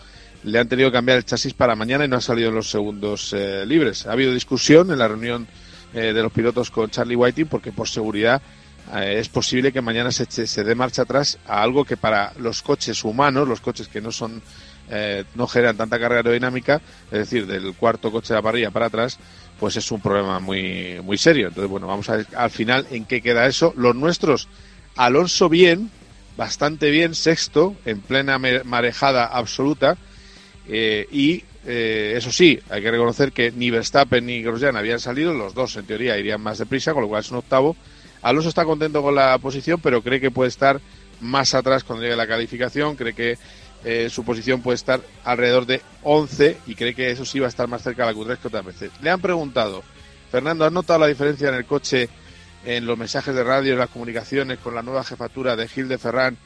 le 0.44 0.58
han 0.60 0.68
tenido 0.68 0.88
que 0.90 0.94
cambiar 0.94 1.18
el 1.18 1.24
chasis 1.24 1.52
para 1.52 1.74
mañana 1.74 2.04
y 2.04 2.08
no 2.08 2.16
ha 2.16 2.20
salido 2.20 2.50
en 2.50 2.54
los 2.54 2.70
segundos 2.70 3.32
eh, 3.32 3.66
libres. 3.66 4.06
Ha 4.06 4.12
habido 4.12 4.32
discusión 4.32 4.90
en 4.92 4.98
la 4.98 5.08
reunión 5.08 5.48
eh, 5.92 6.12
de 6.12 6.22
los 6.22 6.30
pilotos 6.30 6.70
con 6.70 6.90
Charlie 6.90 7.16
Whiting 7.16 7.48
porque 7.48 7.72
por 7.72 7.88
seguridad 7.88 8.40
es 8.94 9.28
posible 9.28 9.70
que 9.70 9.82
mañana 9.82 10.10
se, 10.10 10.46
se 10.46 10.64
dé 10.64 10.74
marcha 10.74 11.02
atrás 11.02 11.38
a 11.46 11.62
algo 11.62 11.84
que 11.84 11.98
para 11.98 12.32
los 12.38 12.62
coches 12.62 13.04
humanos, 13.04 13.46
los 13.46 13.60
coches 13.60 13.86
que 13.86 14.00
no 14.00 14.10
son 14.10 14.40
eh, 14.90 15.24
no 15.34 15.46
generan 15.46 15.76
tanta 15.76 15.98
carga 15.98 16.18
aerodinámica, 16.18 16.80
es 17.10 17.18
decir, 17.18 17.46
del 17.46 17.74
cuarto 17.74 18.10
coche 18.10 18.28
de 18.28 18.38
la 18.38 18.42
parrilla 18.42 18.70
para 18.70 18.86
atrás, 18.86 19.18
pues 19.58 19.76
es 19.76 19.90
un 19.90 20.00
problema 20.00 20.38
muy, 20.40 21.00
muy 21.02 21.18
serio. 21.18 21.48
Entonces, 21.48 21.70
bueno, 21.70 21.86
vamos 21.86 22.08
a 22.08 22.16
ver 22.16 22.26
al 22.36 22.50
final 22.50 22.86
en 22.90 23.04
qué 23.04 23.20
queda 23.20 23.46
eso. 23.46 23.74
Los 23.76 23.94
nuestros, 23.94 24.48
Alonso 24.96 25.48
bien, 25.48 25.90
bastante 26.36 26.90
bien, 26.90 27.14
sexto, 27.14 27.76
en 27.84 28.00
plena 28.00 28.38
marejada 28.38 29.26
absoluta, 29.26 29.96
eh, 30.68 31.06
y 31.10 31.44
eh, 31.66 32.14
eso 32.16 32.30
sí, 32.30 32.58
hay 32.70 32.80
que 32.80 32.90
reconocer 32.90 33.32
que 33.32 33.50
ni 33.50 33.70
Verstappen 33.70 34.24
ni 34.24 34.42
Grosjean 34.42 34.76
habían 34.76 35.00
salido, 35.00 35.34
los 35.34 35.54
dos 35.54 35.76
en 35.76 35.86
teoría 35.86 36.16
irían 36.16 36.40
más 36.40 36.58
deprisa, 36.58 36.94
con 36.94 37.02
lo 37.02 37.08
cual 37.08 37.20
es 37.20 37.30
un 37.30 37.38
octavo. 37.38 37.76
Alonso 38.22 38.48
está 38.48 38.64
contento 38.64 39.02
con 39.02 39.14
la 39.14 39.36
posición, 39.38 39.80
pero 39.80 40.02
cree 40.02 40.20
que 40.20 40.30
puede 40.30 40.48
estar 40.48 40.80
más 41.20 41.54
atrás 41.54 41.84
cuando 41.84 42.04
llegue 42.04 42.16
la 42.16 42.26
calificación, 42.26 42.96
cree 42.96 43.12
que 43.12 43.38
eh, 43.84 44.08
su 44.10 44.24
posición 44.24 44.60
puede 44.62 44.76
estar 44.76 45.00
alrededor 45.24 45.66
de 45.66 45.82
11 46.02 46.58
y 46.66 46.74
cree 46.74 46.94
que 46.94 47.10
eso 47.10 47.24
sí 47.24 47.38
va 47.38 47.46
a 47.46 47.48
estar 47.48 47.68
más 47.68 47.82
cerca 47.82 48.06
de 48.06 48.12
la 48.12 48.18
Q3 48.18 48.38
que 48.38 48.48
otras 48.48 48.64
veces. 48.64 48.90
Le 49.00 49.10
han 49.10 49.20
preguntado, 49.20 49.82
Fernando, 50.30 50.64
¿has 50.64 50.72
notado 50.72 50.98
la 50.98 51.06
diferencia 51.06 51.48
en 51.48 51.54
el 51.54 51.64
coche, 51.64 52.08
en 52.64 52.86
los 52.86 52.98
mensajes 52.98 53.34
de 53.34 53.44
radio, 53.44 53.72
en 53.72 53.78
las 53.78 53.90
comunicaciones 53.90 54.58
con 54.58 54.74
la 54.74 54.82
nueva 54.82 55.04
jefatura 55.04 55.56
de 55.56 55.68
Gil 55.68 55.88
de 55.88 55.98
Ferran 55.98 56.36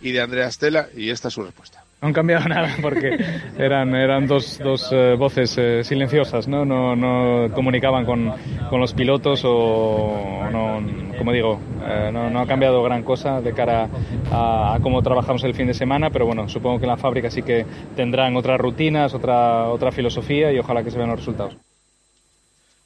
y 0.00 0.12
de 0.12 0.20
Andrea 0.20 0.48
Estela? 0.48 0.88
Y 0.94 1.10
esta 1.10 1.28
es 1.28 1.34
su 1.34 1.42
respuesta. 1.42 1.81
No 2.02 2.08
han 2.08 2.14
cambiado 2.14 2.48
nada 2.48 2.76
porque 2.82 3.16
eran, 3.56 3.94
eran 3.94 4.26
dos, 4.26 4.58
dos 4.58 4.88
eh, 4.90 5.14
voces 5.16 5.56
eh, 5.56 5.84
silenciosas, 5.84 6.48
¿no? 6.48 6.64
No, 6.64 6.96
no 6.96 7.54
comunicaban 7.54 8.04
con, 8.04 8.34
con, 8.68 8.80
los 8.80 8.92
pilotos 8.92 9.42
o, 9.44 10.48
no, 10.50 10.82
como 11.16 11.32
digo, 11.32 11.60
eh, 11.86 12.10
no, 12.12 12.28
no, 12.28 12.40
ha 12.40 12.46
cambiado 12.46 12.82
gran 12.82 13.04
cosa 13.04 13.40
de 13.40 13.52
cara 13.52 13.88
a, 14.32 14.74
a, 14.74 14.80
cómo 14.80 15.00
trabajamos 15.00 15.44
el 15.44 15.54
fin 15.54 15.68
de 15.68 15.74
semana, 15.74 16.10
pero 16.10 16.26
bueno, 16.26 16.48
supongo 16.48 16.80
que 16.80 16.86
en 16.86 16.90
la 16.90 16.96
fábrica 16.96 17.30
sí 17.30 17.44
que 17.44 17.64
tendrán 17.94 18.36
otras 18.36 18.60
rutinas, 18.60 19.14
otra, 19.14 19.68
otra 19.68 19.92
filosofía 19.92 20.52
y 20.52 20.58
ojalá 20.58 20.82
que 20.82 20.90
se 20.90 20.98
vean 20.98 21.10
los 21.10 21.20
resultados. 21.20 21.56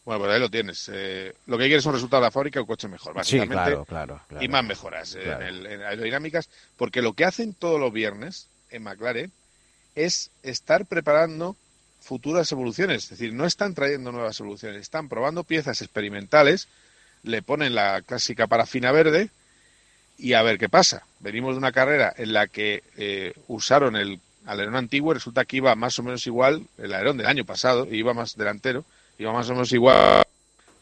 Bueno, 0.05 0.21
pues 0.21 0.35
ahí 0.35 0.41
lo 0.41 0.51
tienes. 0.51 0.91
Eh, 0.93 1.33
lo 1.47 1.57
que 1.57 1.65
quieres 1.65 1.83
es 1.83 1.87
un 1.87 1.95
resultado 1.95 2.21
de 2.21 2.27
la 2.27 2.31
fábrica, 2.31 2.61
un 2.61 2.67
coche 2.67 2.87
mejor, 2.87 3.15
básicamente. 3.15 3.55
Sí, 3.55 3.61
claro, 3.65 3.85
claro, 3.87 4.21
claro. 4.29 4.45
Y 4.45 4.49
más 4.49 4.63
mejoras 4.63 5.15
en, 5.15 5.43
el, 5.43 5.67
en 5.67 5.83
aerodinámicas, 5.83 6.51
porque 6.77 7.01
lo 7.01 7.15
que 7.15 7.25
hacen 7.25 7.55
todos 7.55 7.81
los 7.81 7.93
viernes 7.93 8.49
en 8.71 8.83
McLaren 8.83 9.33
es 9.95 10.31
estar 10.43 10.87
preparando 10.87 11.57
futuras 12.01 12.51
evoluciones. 12.53 13.05
Es 13.05 13.11
decir, 13.11 13.33
no 13.33 13.47
están 13.47 13.75
trayendo 13.75 14.13
nuevas 14.13 14.39
evoluciones, 14.41 14.81
están 14.81 15.09
probando 15.09 15.45
piezas 15.45 15.83
experimentales, 15.83 16.69
le 17.23 17.43
ponen 17.43 17.75
la 17.75 18.03
clásica 18.03 18.47
parafina 18.47 18.93
verde 18.93 19.31
y 20.19 20.35
a 20.35 20.43
ver 20.43 20.59
qué 20.59 20.69
pasa. 20.69 21.05
Venimos 21.21 21.55
de 21.55 21.59
una 21.59 21.73
carrera 21.73 22.13
en 22.17 22.33
la 22.33 22.47
que 22.47 22.85
eh, 22.97 23.35
usaron 23.49 23.97
el 23.97 24.21
alerón 24.47 24.77
antiguo 24.77 25.13
resulta 25.13 25.45
que 25.45 25.57
iba 25.57 25.75
más 25.75 25.99
o 25.99 26.03
menos 26.03 26.27
igual, 26.27 26.63
el 26.79 26.95
alerón 26.95 27.17
del 27.17 27.27
año 27.27 27.45
pasado, 27.45 27.93
iba 27.93 28.15
más 28.15 28.37
delantero, 28.37 28.85
iba 29.19 29.33
más 29.33 29.49
o 29.51 29.53
menos 29.53 29.73
igual 29.73 30.25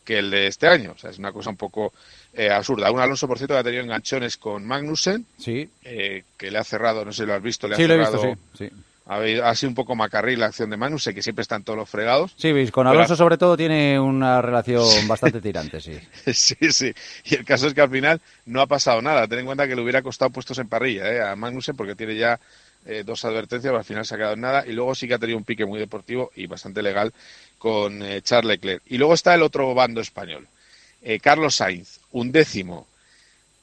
que 0.04 0.18
el 0.18 0.30
de 0.30 0.46
este 0.46 0.68
año. 0.68 0.92
O 0.94 0.98
sea, 0.98 1.10
es 1.10 1.18
una 1.18 1.32
cosa 1.32 1.50
un 1.50 1.56
poco 1.56 1.92
eh, 2.36 2.50
absurda. 2.50 2.90
Un 2.90 3.00
Alonso, 3.00 3.28
por 3.28 3.38
cierto, 3.38 3.54
que 3.54 3.60
ha 3.60 3.64
tenido 3.64 3.82
enganchones 3.82 4.36
con 4.36 4.66
Magnussen, 4.66 5.24
sí. 5.38 5.68
eh, 5.84 6.24
que 6.36 6.50
le 6.50 6.58
ha 6.58 6.64
cerrado, 6.64 7.04
no 7.04 7.12
sé 7.12 7.22
si 7.22 7.26
lo 7.26 7.34
has 7.34 7.42
visto, 7.42 7.68
le 7.68 7.76
sí, 7.76 7.84
ha 7.84 7.88
lo 7.88 7.94
he 7.94 7.96
cerrado. 8.06 8.26
visto, 8.26 8.38
sí, 8.56 8.68
sí. 8.68 8.76
Ha, 9.06 9.18
ha, 9.50 9.54
sido 9.54 9.68
un 9.68 9.74
poco 9.74 9.94
macarril 9.94 10.40
la 10.40 10.46
acción 10.46 10.70
de 10.70 10.78
Magnussen, 10.78 11.14
que 11.14 11.22
siempre 11.22 11.42
están 11.42 11.62
todos 11.62 11.78
los 11.78 11.90
fregados. 11.90 12.32
Sí, 12.36 12.52
veis, 12.52 12.70
con 12.70 12.86
Alonso 12.86 13.08
Pero... 13.08 13.16
sobre 13.16 13.36
todo 13.36 13.54
tiene 13.56 14.00
una 14.00 14.40
relación 14.40 15.06
bastante 15.06 15.40
tirante, 15.42 15.78
sí. 15.80 15.98
sí, 16.32 16.56
sí. 16.72 16.92
Y 17.24 17.34
el 17.34 17.44
caso 17.44 17.66
es 17.66 17.74
que 17.74 17.82
al 17.82 17.90
final 17.90 18.20
no 18.46 18.62
ha 18.62 18.66
pasado 18.66 19.02
nada. 19.02 19.28
Ten 19.28 19.40
en 19.40 19.46
cuenta 19.46 19.68
que 19.68 19.76
le 19.76 19.82
hubiera 19.82 20.00
costado 20.00 20.30
puestos 20.30 20.58
en 20.58 20.68
parrilla 20.68 21.12
¿eh? 21.12 21.22
a 21.22 21.36
Magnussen 21.36 21.76
porque 21.76 21.94
tiene 21.94 22.16
ya 22.16 22.40
eh, 22.86 23.02
dos 23.04 23.24
advertencias, 23.26 23.70
pero 23.70 23.78
al 23.78 23.84
final 23.84 24.06
se 24.06 24.14
ha 24.14 24.18
quedado 24.18 24.34
en 24.34 24.40
nada. 24.40 24.64
Y 24.66 24.72
luego 24.72 24.94
sí 24.94 25.06
que 25.06 25.14
ha 25.14 25.18
tenido 25.18 25.36
un 25.36 25.44
pique 25.44 25.66
muy 25.66 25.78
deportivo 25.78 26.30
y 26.34 26.46
bastante 26.46 26.82
legal 26.82 27.12
con 27.58 28.02
eh, 28.02 28.22
Charles 28.22 28.48
Leclerc. 28.48 28.82
Y 28.86 28.96
luego 28.96 29.12
está 29.12 29.34
el 29.34 29.42
otro 29.42 29.74
bando 29.74 30.00
español. 30.00 30.48
Eh, 31.02 31.20
Carlos 31.20 31.56
Sainz, 31.56 32.00
un 32.14 32.32
décimo. 32.32 32.86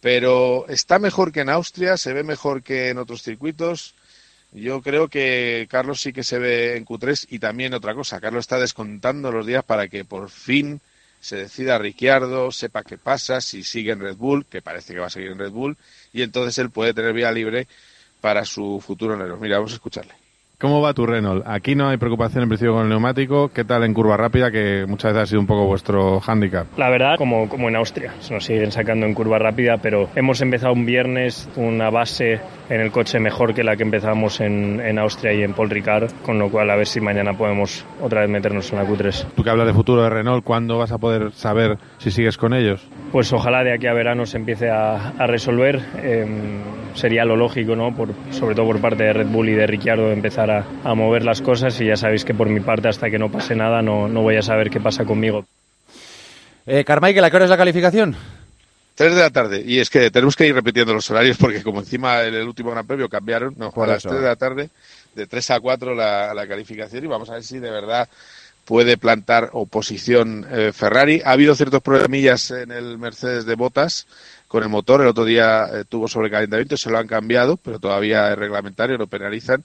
Pero 0.02 0.66
está 0.68 1.00
mejor 1.00 1.32
que 1.32 1.42
en 1.42 1.50
Austria, 1.50 1.98
se 1.98 2.14
ve 2.14 2.24
mejor 2.24 2.62
que 2.62 2.90
en 2.90 2.98
otros 2.98 3.24
circuitos. 3.24 3.96
Yo 4.52 4.82
creo 4.82 5.08
que 5.08 5.68
Carlos 5.70 6.02
sí 6.02 6.12
que 6.12 6.24
se 6.24 6.38
ve 6.38 6.76
en 6.76 6.86
Q3 6.86 7.28
y 7.30 7.40
también 7.40 7.74
otra 7.74 7.96
cosa. 7.96 8.20
Carlos 8.20 8.42
está 8.42 8.60
descontando 8.60 9.32
los 9.32 9.46
días 9.46 9.64
para 9.64 9.88
que 9.88 10.04
por 10.04 10.30
fin 10.30 10.82
se 11.22 11.38
decida 11.38 11.78
Ricciardo, 11.78 12.52
sepa 12.52 12.84
qué 12.84 12.98
pasa, 12.98 13.42
si 13.42 13.64
sigue 13.64 13.92
en 13.92 14.00
Red 14.00 14.18
Bull, 14.18 14.46
que 14.48 14.62
parece 14.62 14.94
que 14.94 15.00
va 15.00 15.08
a 15.08 15.12
seguir 15.12 15.32
en 15.32 15.40
Red 15.40 15.52
Bull, 15.52 15.78
y 16.12 16.24
entonces 16.24 16.58
él 16.58 16.72
puede 16.72 16.94
tener 16.94 17.14
vía 17.14 17.32
libre 17.32 17.68
para 18.20 18.44
su 18.44 18.84
futuro 18.86 19.14
en 19.14 19.40
Mira, 19.40 19.58
vamos 19.58 19.72
a 19.72 19.76
escucharle. 19.76 20.21
¿Cómo 20.62 20.80
va 20.80 20.94
tu 20.94 21.08
Renault? 21.08 21.44
Aquí 21.48 21.74
no 21.74 21.90
hay 21.90 21.98
preocupación 21.98 22.44
en 22.44 22.50
principio 22.50 22.74
con 22.74 22.84
el 22.84 22.90
neumático. 22.90 23.50
¿Qué 23.52 23.64
tal 23.64 23.84
en 23.84 23.96
curva 23.96 24.16
rápida? 24.16 24.52
Que 24.52 24.86
muchas 24.88 25.12
veces 25.12 25.24
ha 25.24 25.26
sido 25.26 25.42
un 25.42 25.48
poco 25.48 25.66
vuestro 25.66 26.20
hándicap. 26.20 26.68
La 26.78 26.92
verdad, 26.92 27.16
como, 27.18 27.50
como 27.50 27.68
en 27.68 27.76
Austria. 27.76 28.14
Se 28.20 28.32
nos 28.32 28.46
siguen 28.46 28.72
sacando 28.72 29.08
en 29.08 29.16
curva 29.16 29.40
rápida, 29.40 29.78
pero 29.82 30.10
hemos 30.16 30.40
empezado 30.40 30.74
un 30.74 30.86
viernes 30.86 31.50
una 31.56 31.90
base 31.90 32.40
en 32.70 32.80
el 32.80 32.92
coche 32.92 33.20
mejor 33.20 33.56
que 33.56 33.64
la 33.64 33.76
que 33.76 33.82
empezamos 33.82 34.40
en, 34.40 34.80
en 34.80 35.00
Austria 35.00 35.34
y 35.34 35.42
en 35.42 35.54
Paul 35.54 35.72
Ricard, 35.72 36.12
con 36.24 36.38
lo 36.38 36.52
cual 36.52 36.70
a 36.70 36.76
ver 36.76 36.86
si 36.86 37.02
mañana 37.02 37.34
podemos 37.34 37.84
otra 38.00 38.22
vez 38.22 38.30
meternos 38.30 38.72
en 38.72 38.78
la 38.78 38.86
Q3. 38.86 39.34
Tú 39.36 39.44
que 39.44 39.50
hablas 39.50 39.66
de 39.66 39.74
futuro 39.74 40.04
de 40.04 40.12
Renault, 40.12 40.44
¿cuándo 40.44 40.78
vas 40.78 40.92
a 40.92 41.00
poder 41.00 41.32
saber 41.32 41.80
si 41.98 42.12
sigues 42.12 42.38
con 42.38 42.54
ellos? 42.54 42.88
Pues 43.12 43.34
ojalá 43.34 43.64
de 43.64 43.74
aquí 43.74 43.88
a 43.88 43.94
verano 43.94 44.28
se 44.28 44.38
empiece 44.38 44.70
a, 44.70 45.10
a 45.18 45.26
resolver. 45.26 45.82
Eh, 46.04 46.28
sería 46.94 47.26
lo 47.26 47.36
lógico, 47.36 47.76
¿no? 47.76 47.96
Por, 47.96 48.10
sobre 48.32 48.56
todo 48.56 48.68
por 48.68 48.80
parte 48.80 49.04
de 49.04 49.14
Red 49.14 49.28
Bull 49.28 49.50
y 49.50 49.54
de 49.54 49.68
Ricciardo, 49.68 50.12
empezar 50.12 50.51
a, 50.52 50.66
a, 50.84 50.94
mover 50.94 51.24
las 51.24 51.42
cosas 51.42 51.80
y 51.82 51.86
ya 51.86 51.98
sabéis 51.98 52.26
que 52.26 52.34
por 52.34 52.48
mi 52.50 52.60
parte 52.60 52.88
hasta 52.88 53.10
que 53.10 53.18
no 53.18 53.32
pase 53.32 53.56
nada 53.56 53.82
no, 53.82 54.08
no 54.08 54.22
voy 54.22 54.36
a 54.36 54.42
saber 54.42 54.70
qué 54.70 54.80
pasa 54.80 55.06
conmigo. 55.06 55.46
Eh, 56.66 56.84
Carmichael, 56.84 57.24
¿a 57.24 57.30
qué 57.30 57.36
hora 57.38 57.46
es 57.46 57.52
la 57.52 57.58
calificación? 57.58 58.16
3 58.96 59.16
de 59.16 59.22
la 59.22 59.30
tarde. 59.30 59.64
Y 59.66 59.80
es 59.80 59.90
que 59.90 60.12
tenemos 60.12 60.36
que 60.36 60.46
ir 60.48 60.54
repitiendo 60.54 60.94
los 60.94 61.10
horarios 61.10 61.38
porque 61.38 61.64
como 61.64 61.80
encima 61.80 62.24
en 62.24 62.36
el 62.36 62.48
último 62.48 62.72
Gran 62.72 62.86
Premio 62.86 63.10
cambiaron, 63.10 63.56
no, 63.58 63.72
Por 63.72 63.90
a 63.90 63.94
las 63.94 64.00
eso. 64.00 64.10
3 64.10 64.22
de 64.22 64.28
la 64.28 64.36
tarde, 64.36 64.70
de 65.16 65.28
3 65.28 65.52
a 65.52 65.60
4 65.60 65.96
la, 65.96 66.34
la 66.34 66.48
calificación 66.48 67.04
y 67.04 67.08
vamos 67.08 67.30
a 67.30 67.34
ver 67.34 67.44
si 67.44 67.60
de 67.60 67.72
verdad 67.72 68.08
puede 68.66 68.98
plantar 68.98 69.50
oposición 69.54 70.46
eh, 70.52 70.72
Ferrari. 70.74 71.22
Ha 71.26 71.32
habido 71.32 71.56
ciertos 71.56 71.82
problemillas 71.82 72.52
en 72.52 72.72
el 72.72 72.98
Mercedes 72.98 73.46
de 73.46 73.56
Botas 73.56 74.08
con 74.48 74.64
el 74.64 74.70
motor. 74.70 75.02
El 75.02 75.08
otro 75.08 75.26
día 75.26 75.68
eh, 75.74 75.84
tuvo 75.88 76.08
sobrecalentamiento, 76.08 76.78
se 76.78 76.90
lo 76.90 76.98
han 76.98 77.08
cambiado, 77.08 77.58
pero 77.58 77.80
todavía 77.80 78.32
es 78.32 78.38
reglamentario, 78.38 78.98
lo 78.98 79.08
penalizan. 79.08 79.64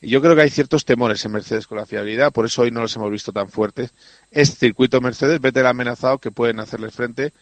Yo 0.00 0.20
creo 0.20 0.36
que 0.36 0.42
hay 0.42 0.50
ciertos 0.50 0.84
temores 0.84 1.24
en 1.24 1.32
Mercedes 1.32 1.66
con 1.66 1.78
la 1.78 1.86
fiabilidad, 1.86 2.32
por 2.32 2.44
eso 2.44 2.62
hoy 2.62 2.70
no 2.70 2.82
los 2.82 2.94
hemos 2.96 3.10
visto 3.10 3.32
tan 3.32 3.48
fuertes. 3.48 3.94
Es 4.30 4.56
circuito 4.58 5.00
Mercedes, 5.00 5.40
vete 5.40 5.60
el 5.60 5.66
amenazado 5.66 6.18
que 6.18 6.30
pueden 6.30 6.60
hacerles 6.60 6.94
frente. 6.94 7.32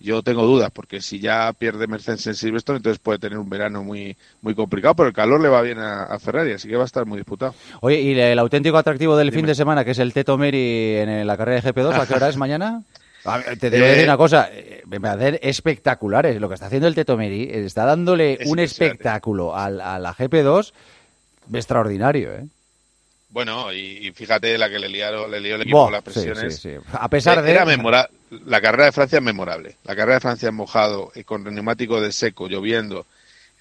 Yo 0.00 0.22
tengo 0.22 0.44
dudas, 0.44 0.72
porque 0.72 1.00
si 1.00 1.20
ya 1.20 1.52
pierde 1.52 1.86
Mercedes 1.86 2.26
en 2.26 2.34
Silverstone, 2.34 2.78
entonces 2.78 2.98
puede 2.98 3.20
tener 3.20 3.38
un 3.38 3.48
verano 3.48 3.84
muy, 3.84 4.16
muy 4.40 4.52
complicado, 4.52 4.96
pero 4.96 5.08
el 5.08 5.14
calor 5.14 5.40
le 5.40 5.48
va 5.48 5.62
bien 5.62 5.78
a, 5.78 6.02
a 6.02 6.18
Ferrari, 6.18 6.52
así 6.52 6.68
que 6.68 6.74
va 6.74 6.82
a 6.82 6.86
estar 6.86 7.06
muy 7.06 7.18
disputado. 7.18 7.54
Oye, 7.80 8.00
y 8.00 8.18
el 8.18 8.38
auténtico 8.40 8.76
atractivo 8.78 9.16
del 9.16 9.30
Dime. 9.30 9.38
fin 9.38 9.46
de 9.46 9.54
semana, 9.54 9.84
que 9.84 9.92
es 9.92 10.00
el 10.00 10.12
Teto 10.12 10.36
Meri 10.36 10.96
en 10.96 11.24
la 11.24 11.36
carrera 11.36 11.60
de 11.60 11.72
GP2, 11.72 11.94
¿a 11.94 12.06
qué 12.06 12.14
hora 12.14 12.28
es 12.28 12.36
mañana? 12.36 12.82
A 13.24 13.38
ver, 13.38 13.56
te 13.56 13.70
debo 13.70 13.86
eh, 13.86 13.90
decir 13.90 14.04
una 14.04 14.16
cosa, 14.16 14.50
me 14.86 14.98
va 14.98 15.10
a 15.10 15.14
hacer 15.14 15.38
espectaculares. 15.40 16.40
Lo 16.40 16.48
que 16.48 16.54
está 16.54 16.66
haciendo 16.66 16.88
el 16.88 16.96
Teto 16.96 17.16
Meri 17.16 17.48
está 17.52 17.84
dándole 17.84 18.40
un 18.46 18.58
espectáculo 18.58 19.54
a, 19.54 19.66
a 19.66 19.98
la 20.00 20.12
GP2 20.16 20.72
extraordinario, 21.52 22.34
¿eh? 22.34 22.46
Bueno, 23.30 23.72
y, 23.72 24.06
y, 24.06 24.12
fíjate 24.12 24.58
la 24.58 24.68
que 24.68 24.78
le, 24.78 24.90
liaron, 24.90 25.30
le 25.30 25.40
lió 25.40 25.54
el 25.54 25.62
equipo 25.62 25.84
con 25.84 25.92
las 25.92 26.02
presiones. 26.02 26.54
Sí, 26.56 26.68
sí, 26.68 26.76
sí. 26.76 26.86
A 26.92 27.08
pesar 27.08 27.40
de... 27.40 27.50
Era 27.50 27.64
memora... 27.64 28.08
La 28.46 28.60
carrera 28.60 28.84
de 28.86 28.92
Francia 28.92 29.18
es 29.18 29.24
memorable. 29.24 29.76
La 29.84 29.96
carrera 29.96 30.14
de 30.14 30.20
Francia 30.20 30.48
en 30.50 30.54
mojado, 30.54 31.12
eh, 31.14 31.24
con 31.24 31.42
neumático 31.44 32.00
de 32.00 32.12
seco, 32.12 32.46
lloviendo, 32.46 33.06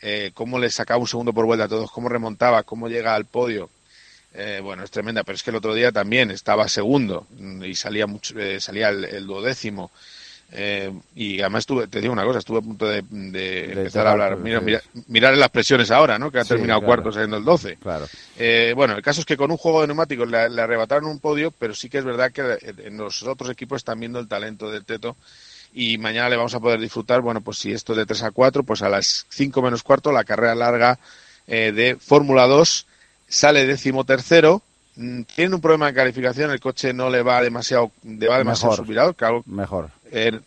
eh, 0.02 0.32
cómo 0.34 0.60
le 0.60 0.70
sacaba 0.70 1.00
un 1.00 1.08
segundo 1.08 1.32
por 1.32 1.46
vuelta 1.46 1.66
a 1.66 1.70
todos, 1.70 1.90
cómo 1.92 2.10
remontaba, 2.10 2.64
cómo 2.64 2.90
llega 2.90 3.16
al 3.16 3.26
podio. 3.26 3.70
Eh, 4.34 4.60
bueno, 4.64 4.84
es 4.84 4.92
tremenda, 4.92 5.24
pero 5.24 5.36
es 5.36 5.44
que 5.44 5.50
el 5.50 5.58
otro 5.58 5.74
día 5.74 5.92
también 5.92 6.32
estaba 6.32 6.68
segundo 6.68 7.28
y 7.64 7.76
salía 7.76 8.08
mucho, 8.08 8.38
eh, 8.40 8.60
salía 8.60 8.90
el, 8.90 9.06
el 9.06 9.26
duodécimo. 9.26 9.92
Eh, 10.54 10.92
y 11.16 11.40
además 11.40 11.62
estuve, 11.62 11.88
te 11.88 12.02
digo 12.02 12.12
una 12.12 12.26
cosa, 12.26 12.40
estuve 12.40 12.58
a 12.60 12.62
punto 12.62 12.86
de, 12.86 13.04
de, 13.10 13.32
de 13.32 13.72
empezar 13.72 14.06
a 14.06 14.12
hablar, 14.12 14.38
mira, 14.38 14.60
mira, 14.60 14.82
mirar 15.08 15.34
en 15.34 15.40
las 15.40 15.50
presiones 15.50 15.92
ahora, 15.92 16.20
¿no? 16.20 16.30
Que 16.30 16.40
ha 16.40 16.44
Sí, 16.44 16.50
terminado 16.50 16.82
claro. 16.82 16.88
cuarto 16.88 17.12
saliendo 17.14 17.38
el 17.38 17.46
12. 17.46 17.78
Claro. 17.78 18.06
Eh, 18.38 18.74
bueno, 18.76 18.96
el 18.96 19.02
caso 19.02 19.22
es 19.22 19.26
que 19.26 19.38
con 19.38 19.50
un 19.50 19.56
juego 19.58 19.80
de 19.82 19.88
neumáticos 19.88 20.28
le, 20.30 20.50
le 20.50 20.62
arrebataron 20.62 21.06
un 21.10 21.20
podio, 21.20 21.52
pero 21.52 21.74
sí 21.74 21.90
que 21.90 22.00
es 22.00 22.04
verdad 22.04 22.32
que 22.34 22.58
en 22.86 22.98
los 22.98 23.24
otros 23.24 23.50
equipos 23.50 23.78
están 23.78 24.00
viendo 24.00 24.20
el 24.20 24.28
talento 24.28 24.70
del 24.70 24.84
Teto 24.84 25.16
y 25.74 25.98
mañana 25.98 26.28
le 26.28 26.36
vamos 26.36 26.54
a 26.54 26.60
poder 26.60 26.82
disfrutar, 26.82 27.22
bueno, 27.22 27.40
pues 27.40 27.58
si 27.58 27.72
esto 27.72 27.94
es 27.94 27.98
de 28.00 28.06
3 28.06 28.24
a 28.24 28.32
4, 28.32 28.64
pues 28.64 28.82
a 28.82 28.90
las 28.90 29.26
5 29.30 29.62
menos 29.62 29.84
cuarto 29.84 30.12
la 30.12 30.26
carrera 30.26 30.54
larga 30.54 31.00
eh, 31.48 31.72
de 31.72 31.96
Fórmula 31.96 32.46
2 32.48 32.88
sale 33.30 33.66
décimo 33.66 34.04
tercero, 34.04 34.62
mm, 35.02 35.22
tiene 35.36 35.56
un 35.56 35.62
problema 35.62 35.88
de 35.88 35.94
calificación, 35.94 36.52
el 36.52 36.60
coche 36.60 36.94
no 36.94 37.10
le 37.10 37.22
va 37.24 37.42
demasiado, 37.42 37.92
le 38.04 38.28
va 38.28 38.38
demasiado 38.38 38.72
Mejor. 38.72 38.86
subirado, 38.86 39.14
claro, 39.14 39.44
Mejor. 39.46 39.90
eh, 40.12 40.40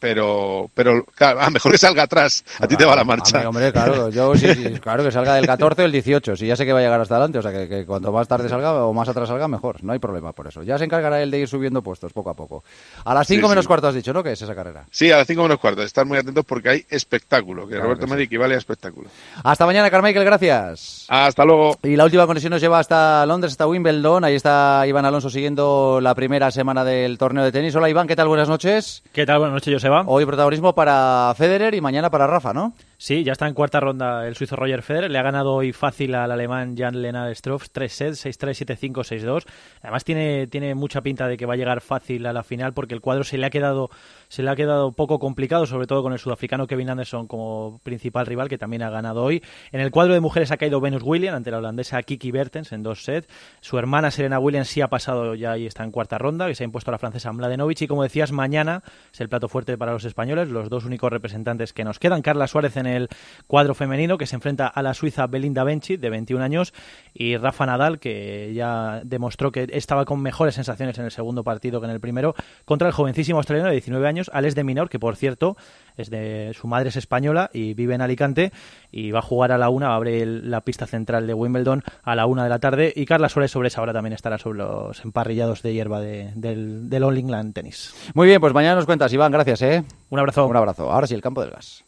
pero, 0.00 0.70
pero 0.74 1.04
claro, 1.14 1.38
ah, 1.42 1.50
mejor 1.50 1.72
que 1.72 1.78
salga 1.78 2.02
atrás, 2.04 2.44
a 2.58 2.66
ti 2.66 2.76
te 2.76 2.84
va 2.84 2.96
la 2.96 3.04
marcha. 3.04 3.48
Hombre, 3.48 3.68
hombre, 3.68 3.72
claro, 3.72 4.08
yo 4.08 4.34
sí, 4.34 4.52
sí, 4.54 4.70
claro 4.82 5.04
que 5.04 5.12
salga 5.12 5.34
del 5.34 5.46
14 5.46 5.82
o 5.82 5.84
el 5.84 5.92
18, 5.92 6.36
si 6.36 6.46
ya 6.46 6.56
sé 6.56 6.64
que 6.66 6.72
va 6.72 6.80
a 6.80 6.82
llegar 6.82 7.00
hasta 7.00 7.14
adelante, 7.16 7.38
o 7.38 7.42
sea 7.42 7.52
que, 7.52 7.68
que 7.68 7.86
cuanto 7.86 8.10
más 8.10 8.26
tarde 8.26 8.48
salga 8.48 8.72
o 8.84 8.92
más 8.92 9.08
atrás 9.08 9.28
salga, 9.28 9.46
mejor, 9.46 9.84
no 9.84 9.92
hay 9.92 9.98
problema 9.98 10.32
por 10.32 10.46
eso. 10.48 10.62
Ya 10.62 10.78
se 10.78 10.84
encargará 10.84 11.22
él 11.22 11.30
de 11.30 11.38
ir 11.40 11.48
subiendo 11.48 11.82
puestos 11.82 12.12
poco 12.12 12.30
a 12.30 12.34
poco. 12.34 12.64
A 13.04 13.14
las 13.14 13.26
5 13.26 13.46
Sí, 13.46 13.48
menos 13.50 13.64
sí. 13.64 13.68
cuarto 13.68 13.88
has 13.88 13.94
dicho, 13.94 14.12
¿no? 14.12 14.22
Que 14.22 14.32
es 14.32 14.42
esa 14.42 14.54
carrera. 14.54 14.86
Sí, 14.90 15.10
a 15.12 15.18
las 15.18 15.26
5 15.26 15.42
menos 15.42 15.58
cuarto, 15.58 15.82
estar 15.82 16.06
muy 16.06 16.18
atentos 16.18 16.44
porque 16.46 16.68
hay 16.70 16.86
espectáculo, 16.88 17.62
que 17.66 17.72
Claro 17.74 17.84
Roberto 17.84 18.00
que 18.02 18.06
sí. 18.06 18.10
Meri 18.12 18.24
equivale 18.24 18.54
a 18.54 18.58
espectáculo. 18.58 19.08
Hasta 19.44 19.66
mañana, 19.66 19.90
Carmichael, 19.90 20.24
gracias. 20.24 21.04
Hasta 21.08 21.44
luego. 21.44 21.76
Y 21.82 21.96
la 21.96 22.04
última 22.04 22.26
conexión 22.26 22.50
nos 22.52 22.60
lleva 22.62 22.78
hasta 22.78 23.26
Londres, 23.26 23.52
hasta 23.52 23.66
Wimbledon. 23.66 24.24
Ahí 24.24 24.34
está 24.34 24.84
Iván 24.86 25.04
Alonso 25.04 25.28
siguiendo 25.28 26.00
la 26.00 26.14
primera 26.14 26.50
semana 26.50 26.84
del 26.84 27.18
torneo 27.18 27.44
de 27.44 27.52
tenis. 27.52 27.74
Hola, 27.76 27.90
Iván, 27.90 28.06
¿qué 28.06 28.16
tal? 28.16 28.28
Buenas 28.28 28.48
noches. 28.48 29.02
¿Qué 29.12 29.26
tal? 29.26 29.38
Buenas 29.38 29.54
noches, 29.54 29.82
Hoy 30.06 30.24
protagonismo 30.24 30.74
para 30.74 31.34
Federer 31.36 31.74
y 31.74 31.80
mañana 31.80 32.10
para 32.10 32.26
Rafa, 32.26 32.52
¿no? 32.52 32.74
Sí, 32.96 33.24
ya 33.24 33.32
está 33.32 33.48
en 33.48 33.54
cuarta 33.54 33.80
ronda 33.80 34.26
el 34.26 34.36
suizo 34.36 34.54
Roger 34.54 34.82
Federer. 34.82 35.10
Le 35.10 35.18
ha 35.18 35.22
ganado 35.22 35.54
hoy 35.54 35.72
fácil 35.72 36.14
al 36.14 36.30
alemán 36.30 36.76
Jan 36.76 37.00
Lennart 37.00 37.34
Struff, 37.34 37.68
3 37.72 37.92
sets, 37.92 38.26
6-3, 38.26 38.76
7-5, 38.78 38.92
6-2. 39.22 39.46
Además 39.82 40.04
tiene, 40.04 40.46
tiene 40.46 40.74
mucha 40.74 41.00
pinta 41.00 41.26
de 41.26 41.36
que 41.36 41.46
va 41.46 41.54
a 41.54 41.56
llegar 41.56 41.80
fácil 41.80 42.26
a 42.26 42.32
la 42.32 42.42
final 42.42 42.72
porque 42.72 42.94
el 42.94 43.00
cuadro 43.00 43.24
se 43.24 43.38
le 43.38 43.46
ha 43.46 43.50
quedado 43.50 43.90
se 44.30 44.44
le 44.44 44.50
ha 44.50 44.56
quedado 44.56 44.92
poco 44.92 45.18
complicado, 45.18 45.66
sobre 45.66 45.88
todo 45.88 46.04
con 46.04 46.12
el 46.12 46.20
sudafricano 46.20 46.68
Kevin 46.68 46.90
Anderson 46.90 47.26
como 47.26 47.80
principal 47.82 48.26
rival, 48.26 48.48
que 48.48 48.58
también 48.58 48.82
ha 48.82 48.88
ganado 48.88 49.24
hoy. 49.24 49.42
En 49.72 49.80
el 49.80 49.90
cuadro 49.90 50.14
de 50.14 50.20
mujeres 50.20 50.52
ha 50.52 50.56
caído 50.56 50.80
Venus 50.80 51.02
Williams 51.02 51.36
ante 51.36 51.50
la 51.50 51.58
holandesa 51.58 52.00
Kiki 52.04 52.30
Bertens 52.30 52.70
en 52.70 52.84
dos 52.84 53.02
sets. 53.02 53.28
Su 53.60 53.76
hermana 53.76 54.12
Serena 54.12 54.38
Williams 54.38 54.68
sí 54.68 54.80
ha 54.80 54.88
pasado 54.88 55.34
ya 55.34 55.58
y 55.58 55.66
está 55.66 55.82
en 55.82 55.90
cuarta 55.90 56.16
ronda, 56.16 56.46
que 56.46 56.54
se 56.54 56.62
ha 56.62 56.66
impuesto 56.66 56.90
a 56.90 56.92
la 56.92 56.98
francesa 56.98 57.32
Mladenovic. 57.32 57.82
Y 57.82 57.88
como 57.88 58.04
decías, 58.04 58.30
mañana 58.30 58.84
es 59.12 59.20
el 59.20 59.28
plato 59.28 59.48
fuerte 59.48 59.76
para 59.76 59.92
los 59.92 60.04
españoles, 60.04 60.48
los 60.48 60.70
dos 60.70 60.84
únicos 60.84 61.10
representantes 61.10 61.72
que 61.72 61.82
nos 61.82 61.98
quedan. 61.98 62.22
Carla 62.22 62.46
Suárez 62.46 62.76
en 62.76 62.86
el 62.86 63.08
cuadro 63.48 63.74
femenino, 63.74 64.16
que 64.16 64.26
se 64.26 64.36
enfrenta 64.36 64.68
a 64.68 64.80
la 64.82 64.94
suiza 64.94 65.26
Belinda 65.26 65.64
Bencic, 65.64 65.98
de 66.00 66.08
21 66.08 66.44
años, 66.44 66.72
y 67.12 67.36
Rafa 67.36 67.66
Nadal, 67.66 67.98
que 67.98 68.52
ya 68.54 69.02
demostró 69.04 69.50
que 69.50 69.66
estaba 69.72 70.04
con 70.04 70.22
mejores 70.22 70.54
sensaciones 70.54 70.96
en 71.00 71.06
el 71.06 71.10
segundo 71.10 71.42
partido 71.42 71.80
que 71.80 71.86
en 71.86 71.92
el 71.92 72.00
primero, 72.00 72.36
contra 72.64 72.86
el 72.86 72.94
jovencísimo 72.94 73.38
australiano 73.38 73.70
de 73.70 73.74
19 73.74 74.06
años, 74.06 74.19
Alex 74.32 74.54
de 74.54 74.64
Minor, 74.64 74.88
que 74.88 74.98
por 74.98 75.16
cierto 75.16 75.56
es 75.96 76.10
de 76.10 76.52
su 76.54 76.66
madre 76.66 76.88
es 76.90 76.96
española 76.96 77.50
y 77.52 77.74
vive 77.74 77.94
en 77.94 78.02
Alicante 78.02 78.52
y 78.90 79.10
va 79.10 79.20
a 79.20 79.22
jugar 79.22 79.52
a 79.52 79.58
la 79.58 79.70
una, 79.70 79.88
va 79.88 79.94
a 79.94 79.96
abrir 79.96 80.26
la 80.26 80.62
pista 80.62 80.86
central 80.86 81.26
de 81.26 81.34
Wimbledon 81.34 81.82
a 82.02 82.14
la 82.14 82.26
una 82.26 82.44
de 82.44 82.50
la 82.50 82.58
tarde 82.58 82.92
y 82.94 83.06
Carla 83.06 83.28
Suárez 83.28 83.50
sobre 83.50 83.68
esa 83.68 83.82
hora 83.82 83.92
también 83.92 84.12
estará 84.12 84.38
sobre 84.38 84.58
los 84.58 85.04
emparrillados 85.04 85.62
de 85.62 85.72
hierba 85.72 86.00
del, 86.00 86.88
del 86.88 87.02
All 87.02 87.18
England 87.18 87.54
Tennis. 87.54 87.94
Muy 88.14 88.26
bien, 88.26 88.40
pues 88.40 88.54
mañana 88.54 88.76
nos 88.76 88.86
cuentas, 88.86 89.12
Iván, 89.12 89.32
gracias, 89.32 89.62
¿eh? 89.62 89.84
Un 90.10 90.18
abrazo. 90.18 90.46
Un 90.46 90.56
abrazo. 90.56 90.90
Ahora 90.90 91.06
sí, 91.06 91.14
el 91.14 91.22
campo 91.22 91.40
del 91.42 91.50
gas. 91.50 91.84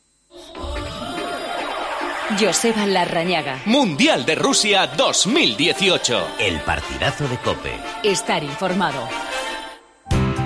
Joseba 2.39 2.87
Larrañaga. 2.87 3.59
Mundial 3.67 4.25
de 4.25 4.35
Rusia 4.35 4.87
2018. 4.97 6.27
El 6.39 6.61
partidazo 6.61 7.29
de 7.29 7.37
Cope. 7.39 7.73
Estar 8.03 8.43
informado. 8.43 9.01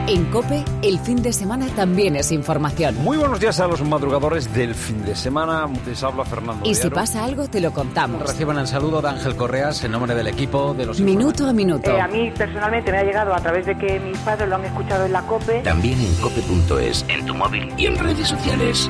En 0.08 0.26
Cope, 0.26 0.64
el 0.82 1.00
fin 1.00 1.20
de 1.20 1.32
semana 1.32 1.66
también 1.74 2.14
es 2.14 2.30
información. 2.30 2.94
Muy 3.02 3.16
buenos 3.16 3.40
días 3.40 3.58
a 3.58 3.66
los 3.66 3.82
madrugadores 3.82 4.54
del 4.54 4.76
fin 4.76 5.04
de 5.04 5.16
semana. 5.16 5.66
Les 5.84 6.00
habla 6.04 6.24
Fernando. 6.24 6.64
Y 6.64 6.76
si 6.76 6.88
pasa 6.90 7.24
algo, 7.24 7.48
te 7.48 7.60
lo 7.60 7.72
contamos. 7.72 8.22
Reciban 8.22 8.56
el 8.58 8.68
saludo 8.68 9.02
de 9.02 9.08
Ángel 9.08 9.34
Correas 9.34 9.82
en 9.82 9.90
nombre 9.90 10.14
del 10.14 10.28
equipo 10.28 10.74
de 10.74 10.86
los 10.86 11.00
Minuto 11.00 11.48
a 11.48 11.52
minuto. 11.52 11.90
Eh, 11.90 12.00
a 12.00 12.06
mí 12.06 12.30
personalmente 12.30 12.92
me 12.92 12.98
ha 12.98 13.02
llegado 13.02 13.34
a 13.34 13.40
través 13.40 13.66
de 13.66 13.76
que 13.76 13.98
mis 13.98 14.16
padres 14.18 14.48
lo 14.48 14.54
han 14.54 14.64
escuchado 14.64 15.06
en 15.06 15.12
la 15.12 15.22
Cope. 15.22 15.62
También 15.62 15.98
en 15.98 16.14
cope.es, 16.16 17.04
en 17.08 17.26
tu 17.26 17.34
móvil 17.34 17.74
y 17.76 17.86
en 17.86 17.98
redes 17.98 18.28
sociales. 18.28 18.88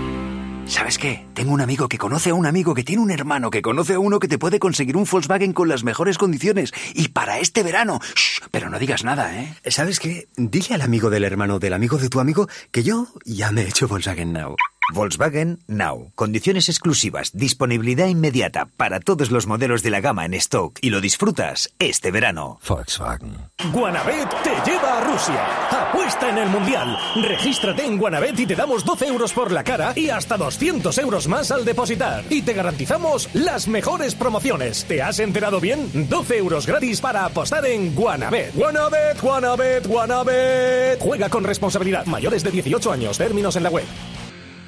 ¿Sabes 0.66 0.98
qué? 0.98 1.24
Tengo 1.32 1.52
un 1.52 1.60
amigo 1.60 1.88
que 1.88 1.96
conoce 1.96 2.30
a 2.30 2.34
un 2.34 2.44
amigo 2.44 2.74
que 2.74 2.82
tiene 2.82 3.00
un 3.00 3.12
hermano 3.12 3.50
que 3.50 3.62
conoce 3.62 3.94
a 3.94 3.98
uno 4.00 4.18
que 4.18 4.26
te 4.26 4.36
puede 4.36 4.58
conseguir 4.58 4.96
un 4.96 5.04
Volkswagen 5.04 5.52
con 5.52 5.68
las 5.68 5.84
mejores 5.84 6.18
condiciones. 6.18 6.72
Y 6.92 7.08
para 7.08 7.38
este 7.38 7.62
verano. 7.62 8.00
Shh, 8.14 8.48
pero 8.50 8.68
no 8.68 8.78
digas 8.78 9.04
nada, 9.04 9.32
¿eh? 9.40 9.54
¿Sabes 9.66 10.00
qué? 10.00 10.28
Dile 10.36 10.74
al 10.74 10.82
amigo 10.82 11.08
del 11.08 11.24
hermano 11.24 11.60
del 11.60 11.72
amigo 11.72 11.98
de 11.98 12.08
tu 12.08 12.18
amigo 12.18 12.48
que 12.72 12.82
yo 12.82 13.06
ya 13.24 13.52
me 13.52 13.62
he 13.62 13.68
hecho 13.68 13.86
Volkswagen 13.86 14.32
Now. 14.32 14.56
Volkswagen 14.94 15.58
Now. 15.66 16.12
Condiciones 16.14 16.68
exclusivas, 16.68 17.32
disponibilidad 17.32 18.06
inmediata 18.06 18.68
para 18.76 19.00
todos 19.00 19.30
los 19.30 19.46
modelos 19.46 19.82
de 19.82 19.90
la 19.90 20.00
gama 20.00 20.24
en 20.24 20.34
stock 20.34 20.78
y 20.80 20.90
lo 20.90 21.00
disfrutas 21.00 21.72
este 21.78 22.10
verano. 22.10 22.60
Volkswagen. 22.66 23.36
Guanabet 23.72 24.28
te 24.42 24.70
lleva 24.70 24.98
a 24.98 25.04
Rusia. 25.04 25.88
Apuesta 25.88 26.30
en 26.30 26.38
el 26.38 26.48
Mundial. 26.48 26.96
Regístrate 27.20 27.84
en 27.84 27.98
Guanabet 27.98 28.38
y 28.38 28.46
te 28.46 28.54
damos 28.54 28.84
12 28.84 29.08
euros 29.08 29.32
por 29.32 29.50
la 29.50 29.64
cara 29.64 29.92
y 29.96 30.08
hasta 30.08 30.36
200 30.36 30.96
euros 30.98 31.26
más 31.26 31.50
al 31.50 31.64
depositar. 31.64 32.24
Y 32.30 32.42
te 32.42 32.52
garantizamos 32.52 33.28
las 33.34 33.66
mejores 33.66 34.14
promociones. 34.14 34.84
¿Te 34.84 35.02
has 35.02 35.18
enterado 35.18 35.60
bien? 35.60 36.08
12 36.08 36.38
euros 36.38 36.66
gratis 36.66 37.00
para 37.00 37.24
apostar 37.24 37.66
en 37.66 37.94
Guanabet. 37.94 38.54
Guanabet, 38.54 39.20
Guanabet, 39.20 39.86
Guanabet. 39.86 41.00
Juega 41.00 41.28
con 41.28 41.42
responsabilidad. 41.42 42.06
Mayores 42.06 42.44
de 42.44 42.52
18 42.52 42.92
años. 42.92 43.18
Términos 43.18 43.56
en 43.56 43.64
la 43.64 43.70
web. 43.70 43.84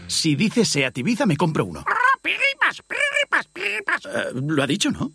Si 0.09 0.35
dice 0.35 0.64
Seat 0.64 0.98
Ibiza, 0.98 1.26
me 1.26 1.36
compro 1.36 1.64
uno. 1.64 1.85
¡Piripas, 2.22 2.82
piripas, 2.82 3.47
piripas! 3.52 4.05
Eh, 4.06 4.32
lo 4.35 4.62
ha 4.62 4.66
dicho, 4.66 4.90
¿no? 4.90 5.12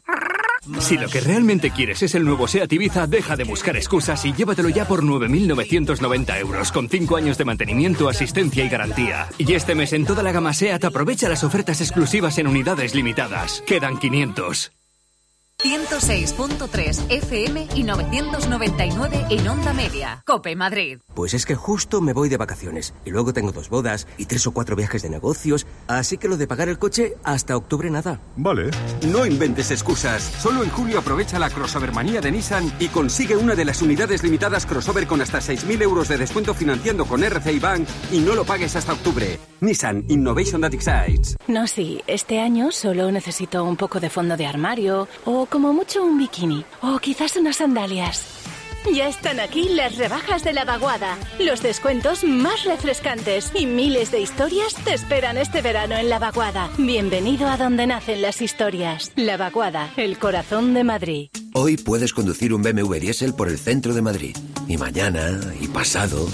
Si 0.79 0.97
lo 0.97 1.09
que 1.09 1.19
realmente 1.19 1.71
quieres 1.71 2.01
es 2.03 2.15
el 2.15 2.23
nuevo 2.23 2.47
Seat 2.47 2.71
Ibiza, 2.71 3.05
deja 3.07 3.35
de 3.35 3.43
buscar 3.43 3.75
excusas 3.75 4.23
y 4.23 4.33
llévatelo 4.33 4.69
ya 4.69 4.87
por 4.87 5.03
9.990 5.03 6.39
euros, 6.39 6.71
con 6.71 6.87
5 6.87 7.17
años 7.17 7.37
de 7.37 7.45
mantenimiento, 7.45 8.07
asistencia 8.07 8.63
y 8.63 8.69
garantía. 8.69 9.27
Y 9.37 9.51
este 9.53 9.75
mes 9.75 9.91
en 9.91 10.05
toda 10.05 10.23
la 10.23 10.31
gama 10.31 10.53
Seat 10.53 10.85
aprovecha 10.85 11.27
las 11.27 11.43
ofertas 11.43 11.81
exclusivas 11.81 12.37
en 12.37 12.47
unidades 12.47 12.95
limitadas. 12.95 13.61
Quedan 13.65 13.97
500. 13.97 14.71
106.3 15.63 17.09
FM 17.09 17.67
y 17.73 17.83
999 17.83 19.27
en 19.29 19.47
onda 19.47 19.71
media. 19.71 20.21
Cope 20.25 20.57
Madrid. 20.57 20.99
Pues 21.15 21.33
es 21.33 21.45
que 21.45 21.55
justo 21.55 22.01
me 22.01 22.11
voy 22.11 22.27
de 22.27 22.35
vacaciones 22.35 22.93
y 23.05 23.11
luego 23.11 23.31
tengo 23.31 23.53
dos 23.53 23.69
bodas 23.69 24.05
y 24.17 24.25
tres 24.25 24.45
o 24.45 24.51
cuatro 24.51 24.75
viajes 24.75 25.03
de 25.03 25.09
negocios, 25.09 25.65
así 25.87 26.17
que 26.17 26.27
lo 26.27 26.35
de 26.35 26.47
pagar 26.47 26.67
el 26.67 26.79
coche 26.79 27.15
hasta 27.23 27.55
octubre 27.55 27.89
nada. 27.89 28.19
Vale. 28.35 28.71
No 29.07 29.25
inventes 29.25 29.71
excusas. 29.71 30.21
Solo 30.23 30.63
en 30.63 30.69
julio 30.69 30.99
aprovecha 30.99 31.39
la 31.39 31.49
crossover 31.49 31.93
manía 31.93 32.19
de 32.19 32.33
Nissan 32.33 32.69
y 32.79 32.89
consigue 32.89 33.37
una 33.37 33.55
de 33.55 33.63
las 33.63 33.81
unidades 33.81 34.21
limitadas 34.21 34.65
crossover 34.65 35.07
con 35.07 35.21
hasta 35.21 35.39
6.000 35.39 35.81
euros 35.81 36.09
de 36.09 36.17
descuento 36.17 36.53
financiando 36.53 37.05
con 37.05 37.23
RCI 37.23 37.59
Bank 37.59 37.87
y 38.11 38.19
no 38.19 38.35
lo 38.35 38.43
pagues 38.43 38.75
hasta 38.75 38.91
octubre. 38.91 39.39
Nissan 39.61 40.03
Innovation 40.09 40.59
That 40.59 40.73
Excites. 40.73 41.37
No, 41.47 41.67
sí, 41.67 42.01
este 42.05 42.41
año 42.41 42.71
solo 42.73 43.09
necesito 43.13 43.63
un 43.63 43.77
poco 43.77 44.01
de 44.01 44.09
fondo 44.09 44.35
de 44.35 44.45
armario 44.45 45.07
o 45.23 45.45
como 45.53 45.71
mucho 45.71 46.03
un 46.03 46.17
bikini 46.17 46.65
o 46.81 46.97
quizás 46.97 47.35
unas 47.35 47.57
sandalias. 47.57 48.25
Ya 48.91 49.07
están 49.07 49.39
aquí 49.39 49.69
las 49.69 49.97
rebajas 49.97 50.43
de 50.43 50.51
la 50.51 50.65
vaguada, 50.65 51.15
los 51.39 51.61
descuentos 51.61 52.23
más 52.23 52.63
refrescantes 52.63 53.51
y 53.53 53.67
miles 53.67 54.09
de 54.09 54.19
historias 54.19 54.73
te 54.83 54.95
esperan 54.95 55.37
este 55.37 55.61
verano 55.61 55.95
en 55.95 56.09
la 56.09 56.17
vaguada. 56.17 56.71
Bienvenido 56.79 57.47
a 57.47 57.57
donde 57.57 57.85
nacen 57.85 58.23
las 58.23 58.41
historias. 58.41 59.11
La 59.15 59.37
vaguada, 59.37 59.91
el 59.95 60.17
corazón 60.17 60.73
de 60.73 60.83
Madrid. 60.83 61.29
Hoy 61.53 61.77
puedes 61.77 62.13
conducir 62.13 62.51
un 62.51 62.63
BMW 62.63 62.95
diésel 62.95 63.35
por 63.35 63.47
el 63.47 63.59
centro 63.59 63.93
de 63.93 64.01
Madrid. 64.01 64.35
Y 64.67 64.77
mañana, 64.77 65.39
y 65.61 65.67
pasado. 65.67 66.27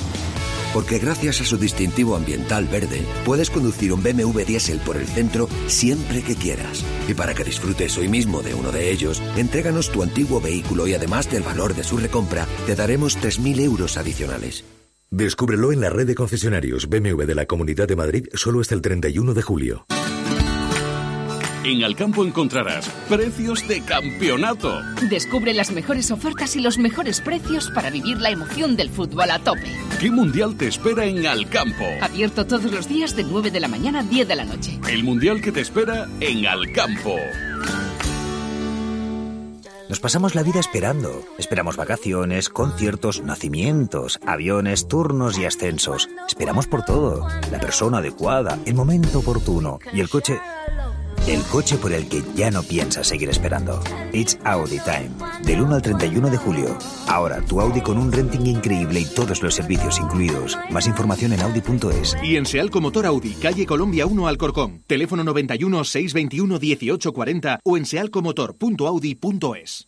Porque 0.73 0.99
gracias 0.99 1.41
a 1.41 1.45
su 1.45 1.57
distintivo 1.57 2.15
ambiental 2.15 2.67
verde, 2.67 3.01
puedes 3.25 3.49
conducir 3.49 3.93
un 3.93 4.03
BMW 4.03 4.41
diésel 4.45 4.79
por 4.79 4.97
el 4.97 5.07
centro 5.07 5.49
siempre 5.67 6.21
que 6.21 6.35
quieras. 6.35 6.83
Y 7.07 7.13
para 7.13 7.33
que 7.33 7.43
disfrutes 7.43 7.97
hoy 7.97 8.07
mismo 8.07 8.41
de 8.41 8.53
uno 8.53 8.71
de 8.71 8.91
ellos, 8.91 9.21
entréganos 9.35 9.91
tu 9.91 10.03
antiguo 10.03 10.39
vehículo 10.39 10.87
y 10.87 10.93
además 10.93 11.29
del 11.31 11.43
valor 11.43 11.75
de 11.75 11.83
su 11.83 11.97
recompra, 11.97 12.47
te 12.65 12.75
daremos 12.75 13.17
3.000 13.17 13.61
euros 13.61 13.97
adicionales. 13.97 14.63
Descúbrelo 15.11 15.71
en 15.71 15.81
la 15.81 15.89
red 15.89 16.05
de 16.05 16.13
concesionarios 16.13 16.87
BMW 16.87 17.23
de 17.23 17.35
la 17.35 17.47
Comunidad 17.47 17.87
de 17.87 17.95
Madrid 17.95 18.27
solo 18.33 18.61
hasta 18.61 18.75
el 18.75 18.81
31 18.81 19.33
de 19.33 19.41
julio. 19.41 19.85
En 21.61 21.83
Alcampo 21.83 22.23
encontrarás 22.23 22.87
precios 23.09 23.67
de 23.67 23.81
campeonato. 23.81 24.81
Descubre 25.09 25.53
las 25.53 25.71
mejores 25.71 26.09
ofertas 26.09 26.55
y 26.55 26.61
los 26.61 26.77
mejores 26.77 27.19
precios 27.19 27.69
para 27.75 27.89
vivir 27.89 28.17
la 28.21 28.29
emoción 28.29 28.77
del 28.77 28.89
fútbol 28.89 29.29
a 29.29 29.39
tope. 29.39 29.69
¿Qué 29.99 30.09
mundial 30.09 30.55
te 30.55 30.69
espera 30.69 31.03
en 31.03 31.27
Alcampo? 31.27 31.83
Abierto 32.01 32.45
todos 32.45 32.71
los 32.71 32.87
días 32.87 33.13
de 33.13 33.25
9 33.25 33.51
de 33.51 33.59
la 33.59 33.67
mañana 33.67 33.99
a 33.99 34.03
10 34.03 34.27
de 34.29 34.35
la 34.37 34.45
noche. 34.45 34.79
El 34.87 35.03
mundial 35.03 35.41
que 35.41 35.51
te 35.51 35.59
espera 35.59 36.07
en 36.21 36.47
Alcampo. 36.47 37.17
Nos 39.89 39.99
pasamos 39.99 40.35
la 40.35 40.43
vida 40.43 40.61
esperando. 40.61 41.25
Esperamos 41.37 41.75
vacaciones, 41.75 42.47
conciertos, 42.47 43.21
nacimientos, 43.21 44.19
aviones, 44.25 44.87
turnos 44.87 45.37
y 45.37 45.45
ascensos. 45.45 46.07
Esperamos 46.25 46.67
por 46.67 46.85
todo. 46.85 47.27
La 47.51 47.59
persona 47.59 47.97
adecuada, 47.97 48.59
el 48.65 48.75
momento 48.75 49.19
oportuno. 49.19 49.79
Y 49.91 49.99
el 49.99 50.07
coche... 50.07 50.39
El 51.27 51.41
coche 51.43 51.77
por 51.77 51.93
el 51.93 52.07
que 52.07 52.23
ya 52.35 52.49
no 52.49 52.63
piensas 52.63 53.07
seguir 53.07 53.29
esperando. 53.29 53.81
It's 54.13 54.37
Audi 54.43 54.79
Time. 54.79 55.11
Del 55.43 55.61
1 55.61 55.75
al 55.75 55.81
31 55.81 56.29
de 56.29 56.37
julio. 56.37 56.77
Ahora 57.07 57.41
tu 57.41 57.61
Audi 57.61 57.81
con 57.81 57.97
un 57.97 58.11
renting 58.11 58.47
increíble 58.47 59.01
y 59.01 59.05
todos 59.05 59.41
los 59.41 59.53
servicios 59.53 59.99
incluidos. 59.99 60.57
Más 60.69 60.87
información 60.87 61.33
en 61.33 61.41
audi.es. 61.41 62.15
Y 62.23 62.37
en 62.37 62.45
Sealco 62.45 62.81
Motor 62.81 63.05
Audi, 63.05 63.33
calle 63.33 63.65
Colombia 63.65 64.05
1 64.05 64.27
Alcorcón. 64.27 64.83
Teléfono 64.87 65.23
91 65.23 65.83
621 65.83 66.59
1840 66.59 67.59
o 67.63 67.77
en 67.77 67.85
sealcomotor.audi.es. 67.85 69.87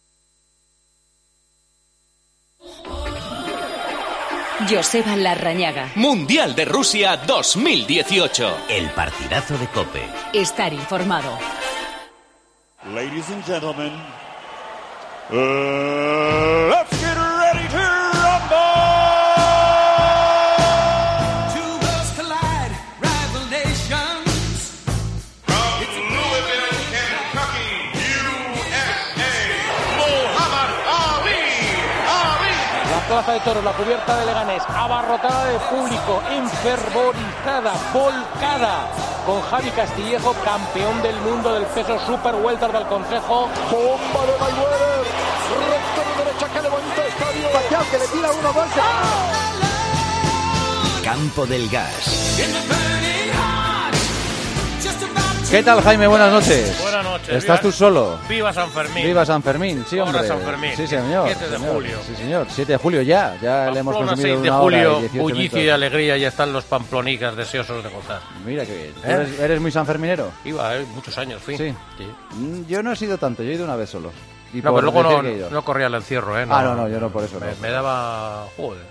Joseba 4.69 5.15
Larrañaga. 5.15 5.91
Mundial 5.95 6.55
de 6.55 6.65
Rusia 6.65 7.17
2018. 7.17 8.57
El 8.69 8.89
partidazo 8.91 9.57
de 9.57 9.67
Cope. 9.67 10.01
Estar 10.33 10.73
informado. 10.73 11.37
Ladies 12.93 13.29
and 13.29 13.45
gentlemen, 13.45 13.93
uh, 15.31 16.71
Plaza 33.21 33.33
de 33.33 33.39
Toros, 33.41 33.63
la 33.63 33.73
cubierta 33.73 34.17
de 34.17 34.25
Leganés, 34.25 34.63
abarrotada 34.67 35.45
de 35.45 35.59
público, 35.59 36.23
enfervorizada, 36.31 37.71
volcada, 37.93 38.87
con 39.27 39.39
Javi 39.43 39.69
Castillejo, 39.69 40.33
campeón 40.43 41.03
del 41.03 41.15
mundo 41.17 41.53
del 41.53 41.65
peso 41.65 41.99
super 42.07 42.33
welter 42.33 42.71
del 42.71 42.87
Consejo. 42.87 43.47
Bomba 43.69 44.25
de 44.25 44.39
Mayweather. 44.39 45.05
Recto 45.69 46.01
de 46.01 46.23
derecha 46.23 46.47
que 46.47 46.61
levanta 46.63 47.01
el 47.01 47.07
estadio. 47.09 47.51
Pacquiao 47.51 47.83
que 47.91 47.97
le 47.99 48.07
tira 48.07 48.31
uno 48.31 48.53
más. 48.53 48.69
Campo 51.03 51.45
del 51.45 51.69
Gas. 51.69 52.39
¿Qué 55.51 55.61
tal, 55.61 55.83
Jaime? 55.83 56.07
Buenas 56.07 56.31
noches. 56.31 56.90
Noches. 57.21 57.35
¿Estás 57.37 57.61
tú 57.61 57.71
solo? 57.71 58.17
Viva 58.27 58.51
San 58.51 58.69
Fermín. 58.71 59.05
Viva 59.05 59.25
San 59.25 59.41
Fermín, 59.43 59.85
sí, 59.87 59.99
hombre. 59.99 60.27
San 60.27 60.39
Fermín. 60.41 60.71
Sí, 60.75 60.87
señor. 60.87 61.27
7 61.27 61.49
de 61.49 61.57
señor. 61.57 61.73
julio. 61.73 61.97
Sí, 62.05 62.15
señor. 62.15 62.47
7 62.49 62.71
de 62.71 62.77
julio 62.77 63.01
ya. 63.01 63.37
Ya 63.41 63.69
le 63.71 63.79
hemos 63.79 63.95
consumido 63.95 64.27
6 64.27 64.41
de 64.41 64.49
una 64.49 64.61
hora 64.61 64.77
y 64.77 64.83
julio, 64.83 64.99
18 64.99 65.21
bullicio 65.21 65.63
y 65.63 65.69
alegría, 65.69 66.17
ya 66.17 66.27
están 66.27 66.51
los 66.51 66.63
pamplonicas 66.65 67.35
deseosos 67.35 67.83
de 67.83 67.89
gozar. 67.89 68.19
Mira 68.45 68.65
qué 68.65 68.73
bien. 68.75 68.89
¿Eh? 69.03 69.13
¿Eres, 69.13 69.39
eres 69.39 69.61
muy 69.61 69.71
sanferminero? 69.71 70.31
Iba, 70.45 70.75
eh, 70.77 70.85
muchos 70.95 71.17
años 71.17 71.41
fui. 71.41 71.57
Sí. 71.57 71.73
Mm, 72.35 72.65
Yo 72.67 72.81
no 72.83 72.91
he 72.91 72.95
sido 72.95 73.17
tanto, 73.17 73.43
yo 73.43 73.51
he 73.51 73.55
ido 73.55 73.65
una 73.65 73.75
vez 73.75 73.89
solo. 73.89 74.11
Y 74.53 74.57
No, 74.61 74.75
pero 74.75 74.91
luego 74.91 75.03
no, 75.03 75.21
no 75.49 75.63
corría 75.63 75.87
el 75.87 75.95
encierro, 75.95 76.37
¿eh? 76.39 76.45
Ah, 76.49 76.61
no, 76.63 76.75
no, 76.75 76.89
yo 76.89 76.99
no, 76.99 77.09
por 77.09 77.23
eso 77.23 77.39
no. 77.39 77.45
Me, 77.45 77.53
me 77.61 77.69
daba... 77.69 78.45
Joder. 78.57 78.81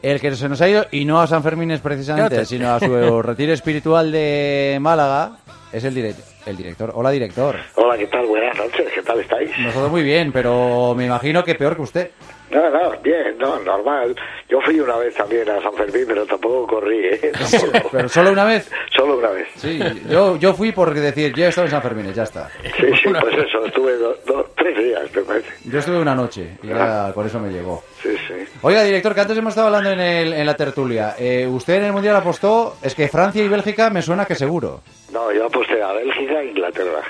El 0.00 0.20
que 0.20 0.36
se 0.36 0.48
nos 0.48 0.60
ha 0.60 0.68
ido, 0.68 0.86
y 0.92 1.04
no 1.04 1.20
a 1.20 1.26
San 1.26 1.42
Fermín 1.42 1.72
es 1.72 1.80
precisamente, 1.80 2.44
sino 2.46 2.72
a 2.72 2.78
su 2.78 3.20
retiro 3.22 3.52
espiritual 3.52 4.12
de 4.12 4.78
Málaga, 4.80 5.32
es 5.72 5.82
el, 5.82 5.96
direct- 5.96 6.22
el 6.48 6.56
director. 6.56 6.90
Hola, 6.94 7.10
director. 7.10 7.56
Hola, 7.74 7.98
¿qué 7.98 8.06
tal? 8.06 8.26
Buenas 8.26 8.56
noches, 8.56 8.88
¿qué 8.94 9.02
tal 9.02 9.20
estáis? 9.20 9.50
Nosotros 9.58 9.90
muy 9.90 10.02
bien, 10.02 10.32
pero 10.32 10.94
me 10.96 11.06
imagino 11.06 11.44
que 11.44 11.54
peor 11.54 11.76
que 11.76 11.82
usted. 11.82 12.10
No, 12.50 12.70
no, 12.70 12.98
bien, 13.02 13.36
no, 13.38 13.58
normal. 13.60 14.16
Yo 14.48 14.60
fui 14.62 14.80
una 14.80 14.96
vez 14.96 15.14
también 15.14 15.48
a 15.50 15.60
San 15.60 15.74
Fermín, 15.74 16.04
pero 16.06 16.24
tampoco 16.24 16.66
corrí, 16.66 16.98
¿eh? 17.06 17.32
Tampoco. 17.50 17.88
¿Pero 17.92 18.08
solo 18.08 18.32
una 18.32 18.44
vez? 18.44 18.70
Solo 18.96 19.18
una 19.18 19.28
vez. 19.30 19.48
Sí, 19.56 19.78
yo, 20.08 20.36
yo 20.36 20.54
fui 20.54 20.72
por 20.72 20.94
decir, 20.94 21.34
yo 21.34 21.44
he 21.44 21.48
estado 21.48 21.66
en 21.66 21.70
San 21.72 21.82
Fermín, 21.82 22.12
ya 22.14 22.22
está. 22.22 22.48
Sí, 22.62 22.86
sí, 23.02 23.08
pues 23.20 23.36
eso, 23.46 23.66
estuve 23.66 23.96
do- 23.98 24.16
do- 24.26 24.50
tres 24.56 24.76
días, 24.78 25.02
me 25.14 25.22
parece. 25.22 25.48
Yo 25.64 25.78
estuve 25.78 25.98
una 26.00 26.14
noche 26.14 26.56
y 26.62 26.68
ya 26.68 27.12
con 27.12 27.26
eso 27.26 27.38
me 27.38 27.50
llegó. 27.50 27.82
Sí, 28.02 28.16
sí. 28.26 28.34
Oiga, 28.62 28.82
director, 28.82 29.14
que 29.14 29.20
antes 29.20 29.36
hemos 29.36 29.50
estado 29.50 29.66
hablando 29.66 29.90
en, 29.90 30.00
el- 30.00 30.32
en 30.32 30.46
la 30.46 30.54
tertulia. 30.56 31.14
Eh, 31.18 31.46
usted 31.46 31.74
en 31.74 31.84
el 31.84 31.92
Mundial 31.92 32.16
apostó, 32.16 32.76
es 32.82 32.94
que 32.94 33.08
Francia 33.08 33.42
y 33.44 33.48
Bélgica 33.48 33.90
me 33.90 34.00
suena 34.00 34.24
que 34.24 34.34
seguro. 34.34 34.80
No, 35.12 35.30
yo 35.32 35.46
aposté 35.46 35.82
a 35.82 35.92
Bélgica 35.92 36.40
e 36.40 36.46
Inglaterra. 36.46 37.00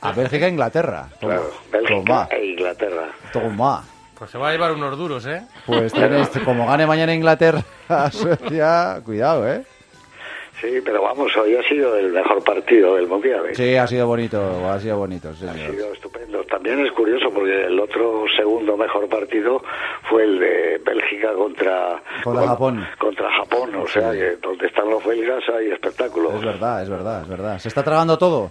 A 0.00 0.12
Bélgica 0.12 0.46
e 0.46 0.50
Inglaterra. 0.50 1.08
Toma, 1.20 1.34
Claro, 1.34 1.50
Bélgica 1.72 1.94
toma, 2.04 2.28
e 2.32 2.46
Inglaterra. 2.46 3.08
toma. 3.32 3.84
Pues 4.18 4.30
se 4.30 4.38
va 4.38 4.48
a 4.48 4.52
llevar 4.52 4.72
unos 4.72 4.96
duros, 4.96 5.26
¿eh? 5.26 5.42
Pues 5.66 5.92
tenés, 5.92 6.28
como 6.44 6.66
gane 6.66 6.86
mañana 6.86 7.14
Inglaterra 7.14 7.62
a 7.88 8.10
Suecia, 8.10 9.00
cuidado, 9.04 9.46
¿eh? 9.48 9.62
Sí, 10.60 10.80
pero 10.82 11.02
vamos, 11.02 11.36
hoy 11.36 11.54
ha 11.54 11.62
sido 11.68 11.94
el 11.98 12.12
mejor 12.12 12.42
partido 12.42 12.94
del 12.96 13.06
Mundial. 13.06 13.44
¿eh? 13.50 13.54
Sí, 13.54 13.76
ha 13.76 13.86
sido 13.86 14.06
bonito, 14.06 14.40
ha 14.70 14.80
sido 14.80 14.96
bonito, 14.96 15.34
sí, 15.34 15.46
Ha 15.46 15.52
señor. 15.52 15.70
sido 15.70 15.92
estupendo. 15.92 16.42
También 16.44 16.80
es 16.86 16.90
curioso 16.92 17.28
porque 17.30 17.66
el 17.66 17.78
otro 17.78 18.24
segundo 18.34 18.74
mejor 18.74 19.06
partido 19.06 19.62
fue 20.08 20.24
el 20.24 20.38
de 20.40 20.80
Bélgica 20.82 21.34
contra 21.34 22.02
Contra 22.24 22.40
con- 22.40 22.48
Japón. 22.48 22.86
Contra 22.98 23.30
Japón, 23.32 23.74
o 23.74 23.86
sea 23.86 24.12
que 24.12 24.36
donde 24.36 24.66
están 24.66 24.88
los 24.88 25.04
belgas 25.04 25.44
hay 25.54 25.72
espectáculos. 25.72 26.36
Es 26.36 26.42
verdad, 26.46 26.82
es 26.82 26.88
verdad, 26.88 27.20
es 27.20 27.28
verdad. 27.28 27.58
¿Se 27.58 27.68
está 27.68 27.82
tragando 27.82 28.16
todo? 28.16 28.50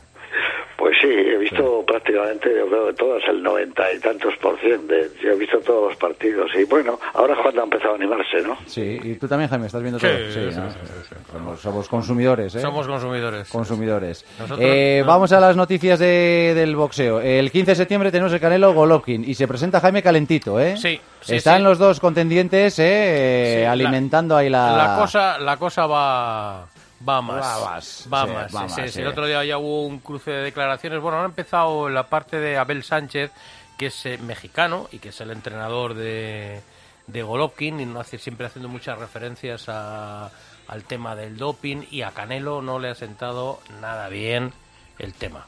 Pues 0.86 0.98
sí, 1.02 1.08
he 1.08 1.38
visto 1.38 1.84
prácticamente, 1.84 2.48
yo 2.56 2.68
creo 2.68 2.86
que 2.86 2.94
todas, 2.94 3.24
el 3.28 3.42
noventa 3.42 3.92
y 3.92 3.98
tantos 4.00 4.36
por 4.40 4.56
ciento. 4.60 4.94
de- 4.94 5.10
yo 5.20 5.32
he 5.32 5.36
visto 5.36 5.58
todos 5.62 5.90
los 5.90 5.98
partidos. 5.98 6.52
Y 6.54 6.64
bueno, 6.66 7.00
ahora 7.16 7.34
es 7.34 7.40
cuando 7.40 7.62
ha 7.62 7.64
empezado 7.64 7.94
a 7.94 7.96
animarse, 7.96 8.44
¿no? 8.44 8.56
Sí, 8.68 9.00
y 9.02 9.16
tú 9.16 9.28
también, 9.28 9.50
Jaime, 9.50 9.66
estás 9.66 9.82
viendo 9.82 9.98
Sí, 9.98 10.06
todo. 10.06 10.32
sí, 10.32 10.40
¿no? 10.60 10.70
sí, 10.70 10.78
sí, 11.10 11.16
Somos, 11.32 11.60
somos 11.60 11.90
consumidores, 11.90 12.54
¿eh? 12.54 12.60
Somos 12.60 12.86
consumidores. 12.88 13.50
Consumidores. 13.50 14.26
Nosotros- 14.38 14.60
Eh, 14.62 15.00
no. 15.02 15.08
Vamos 15.08 15.32
a 15.32 15.40
las 15.40 15.56
noticias 15.56 15.98
de- 15.98 16.54
del 16.56 16.76
boxeo. 16.76 17.20
El 17.20 17.50
15 17.50 17.72
de 17.72 17.76
septiembre 17.78 18.12
tenemos 18.12 18.32
el 18.34 18.40
Canelo 18.40 18.72
Golovkin 18.76 19.28
y 19.28 19.34
se 19.34 19.48
presenta 19.48 19.80
Jaime 19.80 20.04
calentito, 20.04 20.60
¿eh? 20.60 20.78
Sí, 20.78 21.02
sí, 21.22 21.36
Están 21.38 21.58
sí. 21.58 21.64
los 21.64 21.80
dos 21.80 22.00
contendientes, 22.00 22.78
¿eh? 22.78 23.56
Sí, 23.58 23.64
la- 23.64 23.72
alimentando 23.72 24.38
ahí 24.38 24.52
la... 24.52 24.78
La 24.78 24.98
cosa, 25.00 25.40
la 25.40 25.58
cosa 25.58 25.88
va, 25.88 26.68
va 27.08 27.22
más. 27.22 27.44
Va 27.62 27.66
más, 27.72 28.08
Va 28.14 28.26
sí, 28.26 28.32
más, 28.32 28.56
va 28.56 28.68
sí, 28.68 28.74
sí, 28.74 28.82
más, 28.82 28.92
sí. 28.92 28.92
sí. 28.92 29.02
El 29.02 29.08
otro 29.08 29.26
día 29.28 29.44
ya 29.44 29.58
hubo 29.58 29.86
un 29.86 30.00
cruce 30.00 30.32
de 30.32 30.44
declaraciones. 30.44 31.02
Bueno, 31.02 31.20
han 31.20 31.26
empezado 31.26 31.90
la 31.90 32.08
parte 32.08 32.40
de 32.40 32.58
Abel 32.58 32.84
Sánchez, 32.84 33.32
que 33.78 33.88
es 33.88 34.06
eh, 34.06 34.18
mexicano 34.20 34.88
y 34.92 35.00
que 35.00 35.10
es 35.10 35.22
el 35.22 35.32
entrenador 35.32 35.94
de, 35.96 36.62
de 37.08 37.24
Golovkin, 37.24 37.80
y 37.80 37.86
no 37.86 38.00
hace, 38.00 38.18
siempre 38.18 38.48
haciendo 38.48 38.70
muchas 38.70 38.98
referencias 39.00 39.66
a- 39.68 40.30
al 40.68 40.84
tema 40.84 41.16
del 41.16 41.38
doping, 41.38 41.84
y 41.92 42.02
a 42.02 42.12
Canelo 42.12 42.62
no 42.62 42.80
le 42.80 42.90
ha 42.90 42.96
sentado 42.96 43.60
nada 43.82 44.10
bien 44.10 44.52
el 45.00 45.14
tema. 45.14 45.46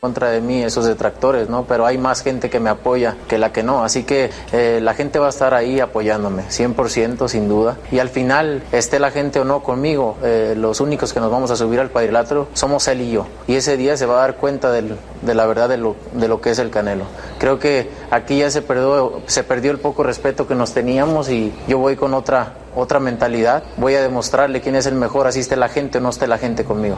Contra 0.00 0.30
de 0.30 0.40
mí 0.40 0.62
esos 0.62 0.86
detractores, 0.86 1.50
¿no? 1.50 1.64
Pero 1.64 1.84
hay 1.84 1.98
más 1.98 2.22
gente 2.22 2.48
que 2.48 2.58
me 2.58 2.70
apoya 2.70 3.16
que 3.28 3.36
la 3.36 3.52
que 3.52 3.62
no, 3.62 3.84
así 3.84 4.04
que 4.04 4.30
eh, 4.50 4.80
la 4.82 4.94
gente 4.94 5.18
va 5.18 5.26
a 5.26 5.28
estar 5.28 5.52
ahí 5.52 5.78
apoyándome, 5.78 6.44
100% 6.48 7.28
sin 7.28 7.50
duda. 7.50 7.76
Y 7.92 7.98
al 7.98 8.08
final, 8.08 8.62
esté 8.72 8.98
la 8.98 9.10
gente 9.10 9.40
o 9.40 9.44
no 9.44 9.62
conmigo, 9.62 10.16
eh, 10.22 10.54
los 10.56 10.80
únicos 10.80 11.12
que 11.12 11.20
nos 11.20 11.30
vamos 11.30 11.50
a 11.50 11.56
subir 11.56 11.80
al 11.80 11.90
cuadrilátero 11.90 12.48
somos 12.54 12.88
él 12.88 13.02
y 13.02 13.10
yo. 13.10 13.26
Y 13.46 13.56
ese 13.56 13.76
día 13.76 13.94
se 13.98 14.06
va 14.06 14.14
a 14.14 14.20
dar 14.20 14.36
cuenta 14.36 14.72
del- 14.72 14.96
de 15.20 15.34
la 15.34 15.44
verdad 15.44 15.68
de 15.68 15.76
lo, 15.76 15.96
de 16.14 16.28
lo 16.28 16.40
que 16.40 16.52
es 16.52 16.58
el 16.58 16.70
Canelo. 16.70 17.04
Creo 17.38 17.58
que 17.58 17.90
aquí 18.10 18.38
ya 18.38 18.50
se 18.50 18.62
perdió, 18.62 19.20
se 19.26 19.44
perdió 19.44 19.70
el 19.70 19.80
poco 19.80 20.02
respeto 20.02 20.46
que 20.46 20.54
nos 20.54 20.72
teníamos 20.72 21.28
y 21.28 21.52
yo 21.68 21.76
voy 21.76 21.96
con 21.96 22.14
otra, 22.14 22.54
otra 22.74 23.00
mentalidad. 23.00 23.62
Voy 23.76 23.96
a 23.96 24.00
demostrarle 24.00 24.62
quién 24.62 24.76
es 24.76 24.86
el 24.86 24.94
mejor, 24.94 25.26
así 25.26 25.40
esté 25.40 25.56
la 25.56 25.68
gente 25.68 25.98
o 25.98 26.00
no 26.00 26.08
esté 26.08 26.26
la 26.26 26.38
gente 26.38 26.64
conmigo. 26.64 26.96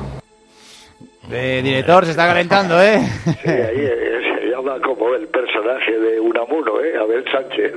Eh, 1.31 1.61
director, 1.63 2.05
se 2.05 2.11
está 2.11 2.27
calentando, 2.27 2.83
¿eh? 2.83 3.01
Sí, 3.25 3.51
ahí 3.51 3.87
eh, 3.87 4.21
se 4.41 4.47
llama 4.49 4.81
como 4.81 5.15
el 5.15 5.29
personaje 5.29 5.99
de 5.99 6.21
Unamuno, 6.21 6.81
¿eh? 6.81 6.97
Abel 6.99 7.25
Sánchez. 7.31 7.73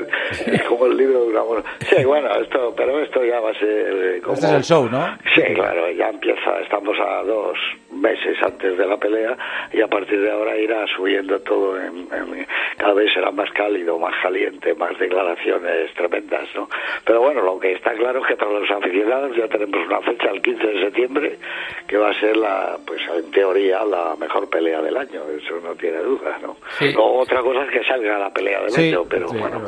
Es 0.48 0.64
como 0.64 0.88
el 0.88 0.98
libro 0.98 1.22
de 1.22 1.28
Unamuno. 1.28 1.64
Sí, 1.90 2.04
bueno, 2.04 2.30
esto, 2.42 2.74
pero 2.76 3.00
esto 3.00 3.24
ya 3.24 3.40
va 3.40 3.52
a 3.52 3.60
ser 3.60 4.16
eh, 4.16 4.22
como... 4.22 4.34
Este 4.34 4.48
es 4.48 4.54
el 4.54 4.64
show, 4.64 4.90
¿no? 4.90 5.18
Sí, 5.36 5.42
claro, 5.54 5.92
ya 5.92 6.10
empieza, 6.10 6.60
estamos 6.62 6.98
a 7.00 7.24
dos 7.24 7.58
meses 7.96 8.38
antes 8.44 8.78
de 8.78 8.86
la 8.86 8.98
pelea 8.98 9.38
y 9.74 9.82
a 9.82 9.88
partir 9.88 10.20
de 10.22 10.32
ahora 10.32 10.58
irá 10.58 10.86
subiendo 10.96 11.40
todo, 11.40 11.80
en, 11.82 12.08
en- 12.12 12.48
cada 12.78 12.94
vez 12.94 13.12
será 13.14 13.32
más 13.32 13.50
cálido, 13.52 13.98
más 13.98 14.14
caliente, 14.22 14.74
más 14.76 14.98
declaraciones 15.00 15.94
tremendas, 15.94 16.48
¿no? 16.56 16.68
Pero 17.06 17.22
bueno, 17.22 17.42
lo 17.42 17.60
que 17.60 17.74
está 17.74 17.94
claro 17.94 18.20
es 18.20 18.28
que 18.28 18.36
para 18.36 18.52
los 18.52 18.70
aficionados 18.70 19.36
ya 19.38 19.48
tenemos 19.48 19.86
una 19.88 20.02
fecha, 20.02 20.30
el 20.30 20.42
15 20.42 20.68
de 20.68 20.80
septiembre, 20.82 21.40
que 21.88 21.98
va 21.98 22.10
a 22.10 22.14
ser 22.20 22.36
la, 22.38 22.78
pues 22.86 23.02
en 23.16 23.32
teoría, 23.32 23.84
la 23.86 24.16
mejor 24.20 24.50
pelea 24.50 24.82
del 24.82 24.98
año, 24.98 25.22
eso 25.36 25.60
no 25.64 25.74
tiene 25.76 26.00
duda, 26.00 26.38
¿no? 26.42 26.58
Sí. 26.78 26.92
Luego 26.94 27.20
otra 27.20 27.42
cosa 27.42 27.64
es 27.64 27.72
que 27.72 27.84
salga 27.86 28.18
la 28.18 28.30
pelea 28.34 28.62
del 28.62 28.72
Sí, 28.72 28.90
año, 28.90 29.04
pero 29.10 29.30
sí, 29.30 29.38
bueno. 29.38 29.62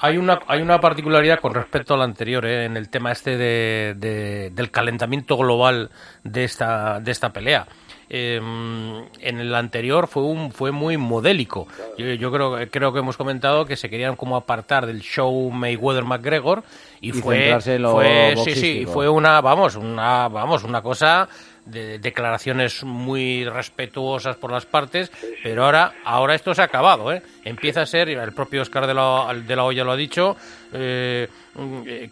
Hay 0.00 0.16
una, 0.16 0.40
hay 0.46 0.62
una 0.62 0.80
particularidad 0.80 1.40
con 1.40 1.54
respecto 1.54 1.94
al 1.94 2.02
anterior, 2.02 2.44
¿eh? 2.46 2.64
en 2.64 2.76
el 2.76 2.88
tema 2.90 3.12
este 3.12 3.36
de, 3.36 3.94
de- 3.96 4.50
del 4.50 4.70
calentamiento 4.70 5.36
global 5.36 5.90
de 6.22 6.44
esta, 6.44 7.00
de 7.00 7.10
esta 7.10 7.32
pelea. 7.32 7.66
Eh, 8.10 8.36
en 8.36 9.38
el 9.38 9.54
anterior 9.54 10.06
fue 10.06 10.24
un 10.24 10.52
fue 10.52 10.72
muy 10.72 10.96
modélico. 10.96 11.66
Yo, 11.96 12.06
yo 12.14 12.30
creo 12.30 12.70
creo 12.70 12.92
que 12.92 12.98
hemos 12.98 13.16
comentado 13.16 13.64
que 13.64 13.76
se 13.76 13.88
querían 13.88 14.16
como 14.16 14.36
apartar 14.36 14.86
del 14.86 15.00
show 15.00 15.50
Mayweather 15.50 16.04
McGregor 16.04 16.64
y, 17.00 17.08
Y 17.08 17.12
fue 17.12 17.58
fue 17.60 18.34
sí 18.44 18.54
sí 18.54 18.86
fue 18.86 19.08
una 19.08 19.40
vamos 19.40 19.76
una 19.76 20.28
vamos 20.28 20.64
una 20.64 20.82
cosa 20.82 21.28
de 21.66 21.98
declaraciones 21.98 22.84
muy 22.84 23.44
respetuosas 23.44 24.36
por 24.36 24.52
las 24.52 24.66
partes, 24.66 25.10
pero 25.42 25.64
ahora 25.64 25.94
ahora 26.04 26.34
esto 26.34 26.54
se 26.54 26.62
ha 26.62 26.66
acabado, 26.66 27.12
¿eh? 27.12 27.22
Empieza 27.44 27.82
a 27.82 27.86
ser, 27.86 28.08
el 28.08 28.32
propio 28.32 28.62
Oscar 28.62 28.86
de 28.86 28.94
la, 28.94 29.34
de 29.34 29.56
la 29.56 29.64
Hoya 29.64 29.84
lo 29.84 29.92
ha 29.92 29.96
dicho, 29.96 30.36
eh, 30.72 31.28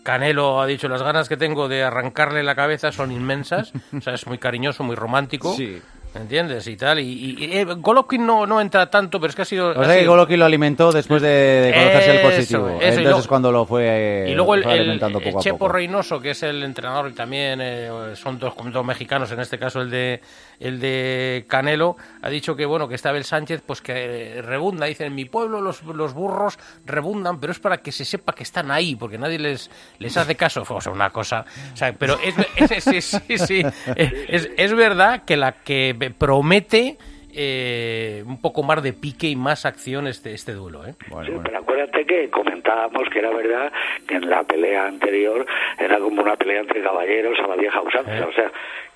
Canelo 0.02 0.60
ha 0.60 0.66
dicho, 0.66 0.88
las 0.88 1.02
ganas 1.02 1.28
que 1.28 1.36
tengo 1.36 1.68
de 1.68 1.82
arrancarle 1.82 2.42
la 2.42 2.54
cabeza 2.54 2.92
son 2.92 3.12
inmensas, 3.12 3.72
o 3.96 4.00
sea, 4.00 4.14
es 4.14 4.26
muy 4.26 4.38
cariñoso, 4.38 4.84
muy 4.84 4.96
romántico. 4.96 5.54
Sí. 5.54 5.80
¿Entiendes? 6.14 6.66
Y 6.66 6.76
tal. 6.76 6.98
Y, 6.98 7.04
y- 7.04 7.44
y, 7.46 7.56
eh, 7.58 7.64
Golovkin 7.64 8.26
no, 8.26 8.46
no 8.46 8.60
entra 8.60 8.90
tanto, 8.90 9.18
pero 9.18 9.30
es 9.30 9.36
que 9.36 9.42
ha 9.42 9.46
sido. 9.46 9.70
O 9.70 9.84
sea 9.84 9.94
que 9.94 10.06
Golovkin 10.06 10.38
lo 10.38 10.44
alimentó 10.44 10.92
después 10.92 11.22
de, 11.22 11.28
de 11.28 11.72
conocerse 11.72 12.16
el 12.16 12.20
positivo. 12.22 12.66
eso, 12.68 12.74
Entonces 12.74 13.02
luego- 13.02 13.18
es 13.20 13.26
cuando 13.26 13.50
lo 13.50 13.64
fue, 13.64 14.26
Y 14.28 14.34
luego 14.34 14.54
el, 14.54 14.62
fue 14.62 14.74
el- 14.74 14.80
alimentando 14.80 15.18
el 15.20 15.24
poco 15.24 15.38
a 15.38 15.42
Chepo 15.42 15.58
poco. 15.58 15.72
Reynoso, 15.72 16.20
que 16.20 16.30
es 16.32 16.42
el 16.42 16.62
entrenador 16.64 17.08
y 17.10 17.14
también 17.14 17.60
eh, 17.62 17.88
son 18.14 18.38
dos, 18.38 18.52
dos 18.72 18.84
mexicanos, 18.84 19.32
en 19.32 19.40
este 19.40 19.58
caso 19.58 19.80
el 19.80 19.88
de 19.90 20.20
el 20.60 20.78
de 20.80 21.46
Canelo, 21.48 21.96
ha 22.20 22.28
dicho 22.28 22.54
que 22.54 22.66
bueno 22.66 22.86
que 22.88 22.94
está 22.94 23.08
Abel 23.08 23.24
Sánchez, 23.24 23.62
pues 23.66 23.80
que 23.80 24.36
eh, 24.38 24.42
rebunda. 24.42 24.84
Dice 24.86 25.06
en 25.06 25.14
mi 25.14 25.24
pueblo 25.24 25.60
los, 25.62 25.82
los 25.82 26.12
burros 26.12 26.58
rebundan, 26.84 27.40
pero 27.40 27.52
es 27.52 27.58
para 27.58 27.78
que 27.78 27.90
se 27.90 28.04
sepa 28.04 28.34
que 28.34 28.42
están 28.42 28.70
ahí, 28.70 28.96
porque 28.96 29.16
nadie 29.16 29.38
les 29.38 29.70
les 29.98 30.14
hace 30.18 30.34
caso. 30.36 30.62
O 30.68 30.80
sea, 30.80 30.92
una 30.92 31.08
cosa. 31.10 31.46
O 31.72 31.76
sea, 31.76 31.92
pero 31.94 32.18
es, 32.22 32.34
es- 32.70 32.86
es- 32.86 33.22
sí, 33.26 33.38
sí, 33.38 33.62
es 33.96 34.74
verdad 34.74 35.22
que 35.24 35.36
la 35.36 35.52
que 35.52 35.94
promete 36.10 36.96
eh, 37.34 38.22
un 38.26 38.40
poco 38.40 38.62
más 38.62 38.82
de 38.82 38.92
pique 38.92 39.26
y 39.26 39.36
más 39.36 39.64
acción 39.64 40.06
este, 40.06 40.34
este 40.34 40.52
duelo. 40.52 40.86
¿eh? 40.86 40.94
sí, 41.24 41.32
pero 41.42 41.58
acuérdate 41.58 42.04
que 42.04 42.28
comentábamos 42.28 43.08
que 43.08 43.20
era 43.20 43.30
verdad 43.30 43.72
que 44.06 44.16
en 44.16 44.28
la 44.28 44.42
pelea 44.42 44.86
anterior 44.86 45.46
era 45.78 45.98
como 45.98 46.22
una 46.22 46.36
pelea 46.36 46.60
entre 46.60 46.82
caballeros 46.82 47.38
a 47.38 47.48
la 47.48 47.56
vieja 47.56 47.80
usanza, 47.80 48.26
o 48.26 48.32
sea, 48.32 48.52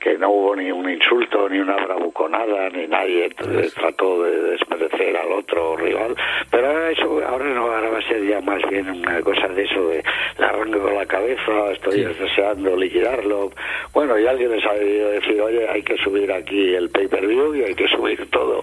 que 0.06 0.16
no 0.18 0.30
hubo 0.30 0.54
ni 0.54 0.70
un 0.70 0.88
insulto, 0.88 1.48
ni 1.48 1.58
una 1.58 1.74
bravuconada, 1.84 2.70
ni 2.70 2.86
nadie 2.86 3.28
trató 3.74 4.22
de 4.22 4.50
desmerecer 4.50 5.16
al 5.16 5.32
otro 5.32 5.76
rival, 5.76 6.14
pero 6.48 6.68
ahora 6.68 6.90
eso, 6.92 7.20
ahora 7.26 7.44
no, 7.46 7.62
ahora 7.62 7.90
va 7.90 7.98
a 7.98 8.02
ser 8.02 8.24
ya 8.24 8.40
más 8.40 8.62
bien 8.70 8.88
una 8.88 9.20
cosa 9.22 9.48
de 9.48 9.64
eso 9.64 9.88
de 9.88 10.04
la 10.38 10.46
arranque 10.50 10.78
con 10.78 10.94
la 10.94 11.06
cabeza, 11.06 11.72
estoy 11.72 12.04
deseando 12.04 12.76
liquidarlo, 12.76 13.50
bueno, 13.92 14.16
y 14.16 14.28
alguien 14.28 14.52
les 14.52 14.64
ha 14.64 14.74
decir, 14.74 15.40
oye, 15.40 15.68
hay 15.68 15.82
que 15.82 15.96
subir 15.96 16.30
aquí 16.30 16.72
el 16.76 16.88
pay-per-view 16.88 17.56
y 17.56 17.62
hay 17.64 17.74
que 17.74 17.88
subir 17.88 18.30
todo, 18.30 18.62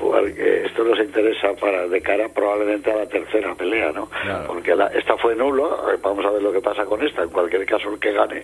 porque 0.00 0.64
esto 0.66 0.82
nos 0.82 0.98
interesa 0.98 1.54
para 1.60 1.86
de 1.86 2.02
cara 2.02 2.28
probablemente 2.28 2.90
a 2.90 2.96
la 2.96 3.06
tercera 3.06 3.54
pelea, 3.54 3.92
¿no? 3.92 4.08
Porque 4.48 4.74
la, 4.74 4.88
esta 4.88 5.16
fue 5.16 5.36
nulo, 5.36 5.78
vamos 6.02 6.26
a 6.26 6.30
ver 6.32 6.42
lo 6.42 6.52
que 6.52 6.60
pasa 6.60 6.84
con 6.86 7.06
esta, 7.06 7.22
en 7.22 7.30
cualquier 7.30 7.64
caso 7.66 7.88
el 7.88 8.00
que 8.00 8.10
gane 8.10 8.42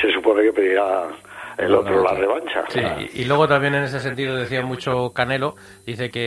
se 0.00 0.10
supone 0.10 0.42
que 0.42 0.52
pedirá 0.52 1.06
el 1.58 1.74
otro 1.74 2.02
la 2.02 2.12
revancha. 2.12 2.64
Sí, 2.68 2.80
y, 3.14 3.24
luego 3.24 3.48
también 3.48 3.74
en 3.74 3.84
ese 3.84 4.00
sentido 4.00 4.36
decía 4.36 4.64
mucho 4.64 5.10
Canelo, 5.10 5.56
dice 5.86 6.10
que 6.10 6.20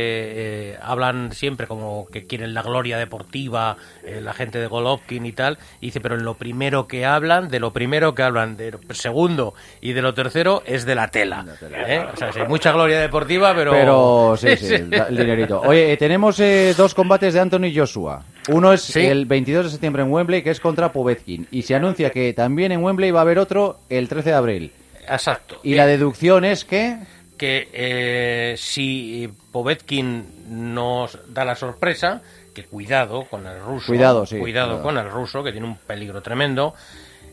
eh, 0.74 0.78
hablan 0.82 1.32
siempre 1.34 1.68
como 1.68 2.08
que 2.12 2.26
quieren 2.26 2.54
la 2.54 2.64
gloria 2.64 2.98
deportiva, 2.98 3.78
eh, 4.04 4.22
la 4.22 4.34
gente 4.34 4.60
de 4.60 4.68
Golovkin 4.68 5.26
y 5.26 5.32
tal, 5.32 5.60
dice, 5.82 6.02
pero 6.02 6.16
en 6.16 6.24
lo 6.24 6.34
primero 6.34 6.88
que 6.88 7.06
hablan, 7.06 7.50
de 7.50 7.60
lo 7.60 7.72
primero 7.72 8.16
que 8.16 8.24
hablan, 8.24 8.58
de 8.58 8.72
lo 8.72 8.80
segundo 8.92 9.54
y 9.82 9.94
de 9.94 10.02
lo 10.02 10.14
tercero 10.14 10.64
es 10.66 10.86
de 10.86 10.96
la 10.96 11.10
tela. 11.10 11.46
¿eh? 11.62 12.04
O 12.12 12.18
sea, 12.18 12.32
sí, 12.32 12.40
mucha 12.48 12.72
gloria 12.72 13.00
deportiva, 13.00 13.54
pero... 13.54 13.72
Pero 13.72 14.36
sí, 14.36 14.56
sí, 14.58 14.74
el 14.74 15.16
dinerito. 15.16 15.62
Oye, 15.62 15.96
tenemos 15.98 16.42
dos 16.76 16.96
combates 16.96 17.36
de 17.36 17.40
Anthony 17.40 17.72
Joshua. 17.76 18.24
Uno 18.48 18.74
es 18.74 18.96
el 18.96 19.28
22 19.28 19.66
de 19.66 19.72
septiembre 19.72 20.02
en 20.02 20.12
Wembley, 20.12 20.42
que 20.42 20.50
es 20.50 20.60
contra 20.60 20.92
Povetkin. 20.92 21.48
Y 21.52 21.62
se 21.62 21.76
anuncia 21.76 22.10
que 22.10 22.34
también 22.34 22.72
en 22.72 22.84
Wembley 22.84 23.12
va 23.12 23.20
a 23.20 23.22
haber 23.22 23.38
otro 23.38 23.78
el 23.90 24.10
13 24.10 24.30
de 24.30 24.36
abril. 24.36 24.72
Exacto. 25.10 25.60
Y 25.64 25.76
la 25.76 25.86
deducción 25.86 26.46
es 26.46 26.66
que... 26.66 26.98
Que 27.38 27.70
eh, 27.72 28.56
si 28.58 29.30
Povetkin 29.54 30.68
nos 30.68 31.18
da 31.30 31.46
la 31.46 31.56
sorpresa, 31.56 32.22
que 32.54 32.66
cuidado 32.66 33.24
con 33.24 33.48
el 33.48 33.62
ruso. 33.62 33.88
Cuidado, 33.88 34.26
sí. 34.26 34.38
Cuidado 34.38 34.82
con 34.84 34.98
el 34.98 35.10
ruso, 35.10 35.42
que 35.42 35.54
tiene 35.54 35.66
un 35.66 35.78
peligro 35.78 36.22
tremendo. 36.22 36.74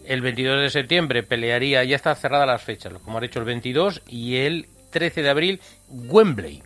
El 0.04 0.20
22 0.20 0.60
de 0.62 0.70
septiembre 0.70 1.24
pelearía, 1.24 1.82
ya 1.82 1.96
está 1.96 2.14
cerrada 2.14 2.46
las 2.46 2.62
fechas, 2.62 2.92
como 3.04 3.18
ha 3.18 3.20
dicho 3.20 3.40
el 3.40 3.44
22, 3.46 4.02
y 4.06 4.36
el 4.36 4.68
13 4.90 5.22
de 5.22 5.30
abril, 5.30 5.60
Wembley. 5.88 6.62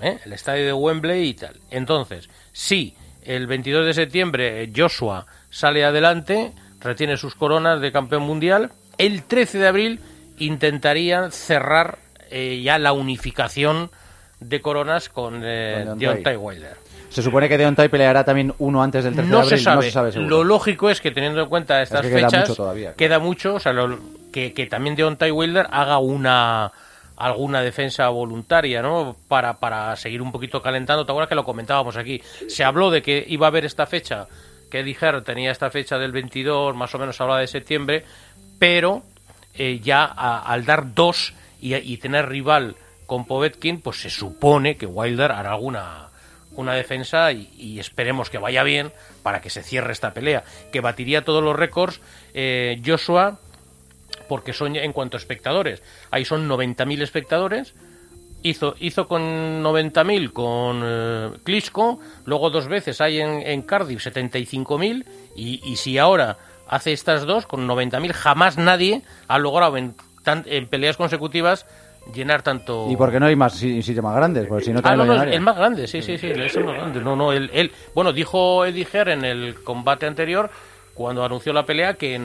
¿eh? 0.00 0.18
El 0.24 0.32
estadio 0.34 0.66
de 0.66 0.72
Wembley 0.74 1.28
y 1.28 1.34
tal. 1.34 1.56
Entonces, 1.70 2.28
si 2.52 2.94
el 3.22 3.46
22 3.46 3.86
de 3.86 3.94
septiembre 3.94 4.70
Joshua 4.74 5.26
sale 5.50 5.84
adelante, 5.84 6.52
retiene 6.80 7.16
sus 7.16 7.34
coronas 7.34 7.80
de 7.80 7.92
campeón 7.92 8.22
mundial, 8.22 8.72
el 8.98 9.24
13 9.24 9.58
de 9.58 9.66
abril 9.66 10.00
intentarían 10.38 11.32
cerrar 11.32 11.98
eh, 12.30 12.60
ya 12.62 12.78
la 12.78 12.92
unificación 12.92 13.90
de 14.40 14.60
coronas 14.60 15.08
con, 15.08 15.42
eh, 15.44 15.86
Deontay 15.96 16.36
Wilder. 16.36 16.76
Se 17.08 17.22
supone 17.22 17.48
que 17.48 17.56
Deontay 17.56 17.88
peleará 17.88 18.24
también 18.24 18.52
uno 18.58 18.82
antes 18.82 19.04
del 19.04 19.14
13 19.14 19.30
no 19.30 19.36
de 19.38 19.42
abril. 19.42 19.58
Se 19.58 19.64
sabe. 19.64 19.76
No 19.76 19.82
se 19.82 19.90
sabe 19.90 20.12
Lo 20.16 20.44
lógico 20.44 20.90
es 20.90 21.00
que 21.00 21.10
teniendo 21.10 21.40
en 21.42 21.48
cuenta 21.48 21.80
estas 21.80 22.02
fechas, 22.02 22.30
queda 22.30 22.40
mucho 22.40 22.54
todavía. 22.54 22.94
Queda 22.94 23.18
mucho, 23.18 23.54
o 23.54 23.60
sea, 23.60 23.72
que, 24.32 24.52
que 24.52 24.66
también 24.66 24.96
Deontay 24.96 25.30
Wilder 25.30 25.66
haga 25.70 25.98
una 25.98 26.72
alguna 27.16 27.62
defensa 27.62 28.08
voluntaria, 28.08 28.82
¿no? 28.82 29.16
Para, 29.28 29.54
para 29.58 29.96
seguir 29.96 30.20
un 30.20 30.32
poquito 30.32 30.60
calentando. 30.60 31.06
¿Te 31.06 31.12
acuerdas 31.12 31.30
que 31.30 31.34
lo 31.34 31.44
comentábamos 31.44 31.96
aquí? 31.96 32.20
Se 32.48 32.62
habló 32.62 32.90
de 32.90 33.02
que 33.02 33.24
iba 33.26 33.46
a 33.46 33.48
haber 33.48 33.64
esta 33.64 33.86
fecha, 33.86 34.26
que 34.70 34.82
dijeron 34.82 35.24
tenía 35.24 35.50
esta 35.50 35.70
fecha 35.70 35.98
del 35.98 36.12
22, 36.12 36.76
más 36.76 36.94
o 36.94 36.98
menos 36.98 37.18
habla 37.20 37.38
de 37.38 37.46
septiembre, 37.46 38.04
pero 38.58 39.02
eh, 39.58 39.80
ya 39.82 40.04
al 40.04 40.64
dar 40.64 40.94
dos 40.94 41.34
y, 41.60 41.96
tener 41.96 42.28
rival 42.28 42.76
con 43.06 43.24
Povetkin, 43.24 43.80
pues 43.80 44.00
se 44.00 44.10
supone 44.10 44.76
que 44.76 44.86
Wilder 44.86 45.32
hará 45.32 45.52
alguna 45.52 46.08
una 46.52 46.74
defensa 46.74 47.32
y, 47.32 47.78
esperemos 47.78 48.30
que 48.30 48.38
vaya 48.38 48.62
bien 48.62 48.90
para 49.22 49.40
que 49.40 49.50
se 49.50 49.62
cierre 49.62 49.92
esta 49.92 50.14
pelea, 50.14 50.42
que 50.72 50.80
batiría 50.80 51.24
todos 51.24 51.42
los 51.42 51.54
récords 51.54 52.00
eh, 52.32 52.80
Joshua 52.84 53.38
porque 54.28 54.52
son 54.52 54.76
en 54.76 54.92
cuanto 54.92 55.16
a 55.16 55.20
espectadores. 55.20 55.82
Ahí 56.10 56.24
son 56.24 56.48
90.000 56.48 57.02
espectadores. 57.02 57.74
Hizo, 58.42 58.74
hizo 58.78 59.08
con 59.08 59.62
90.000 59.62 60.32
con 60.32 60.82
eh, 60.84 61.30
Klitschko, 61.42 62.00
luego 62.24 62.50
dos 62.50 62.68
veces 62.68 63.00
hay 63.00 63.20
en, 63.20 63.42
en 63.42 63.62
Cardiff 63.62 64.06
75.000 64.06 65.04
y, 65.34 65.60
y 65.64 65.76
si 65.76 65.98
ahora 65.98 66.36
hace 66.68 66.92
estas 66.92 67.26
dos 67.26 67.46
con 67.46 67.68
90.000. 67.68 68.12
Jamás 68.12 68.58
nadie 68.58 69.02
ha 69.28 69.38
logrado 69.38 69.76
en, 69.76 69.94
en 70.24 70.66
peleas 70.68 70.96
consecutivas 70.96 71.66
llenar 72.14 72.42
tanto. 72.42 72.88
¿Y 72.90 72.96
por 72.96 73.10
qué 73.10 73.20
no 73.20 73.26
hay 73.26 73.36
más 73.36 73.54
sitios 73.54 74.02
más 74.02 74.16
grandes? 74.16 74.46
Porque 74.46 74.64
si 74.64 74.72
no, 74.72 74.80
ah, 74.82 74.96
no, 74.96 75.04
no, 75.04 75.22
el 75.22 75.40
más 75.40 75.56
grande, 75.56 75.86
sí, 75.86 76.02
sí, 76.02 76.18
sí, 76.18 76.28
es 76.28 76.56
el 76.56 76.64
más 76.64 76.76
grande. 76.76 77.00
No, 77.00 77.16
no, 77.16 77.32
él, 77.32 77.72
bueno, 77.94 78.12
dijo 78.12 78.64
Eddie 78.64 78.86
en 78.92 79.24
el 79.24 79.62
combate 79.62 80.06
anterior, 80.06 80.50
cuando 80.94 81.24
anunció 81.24 81.52
la 81.52 81.64
pelea, 81.64 81.94
que, 81.94 82.20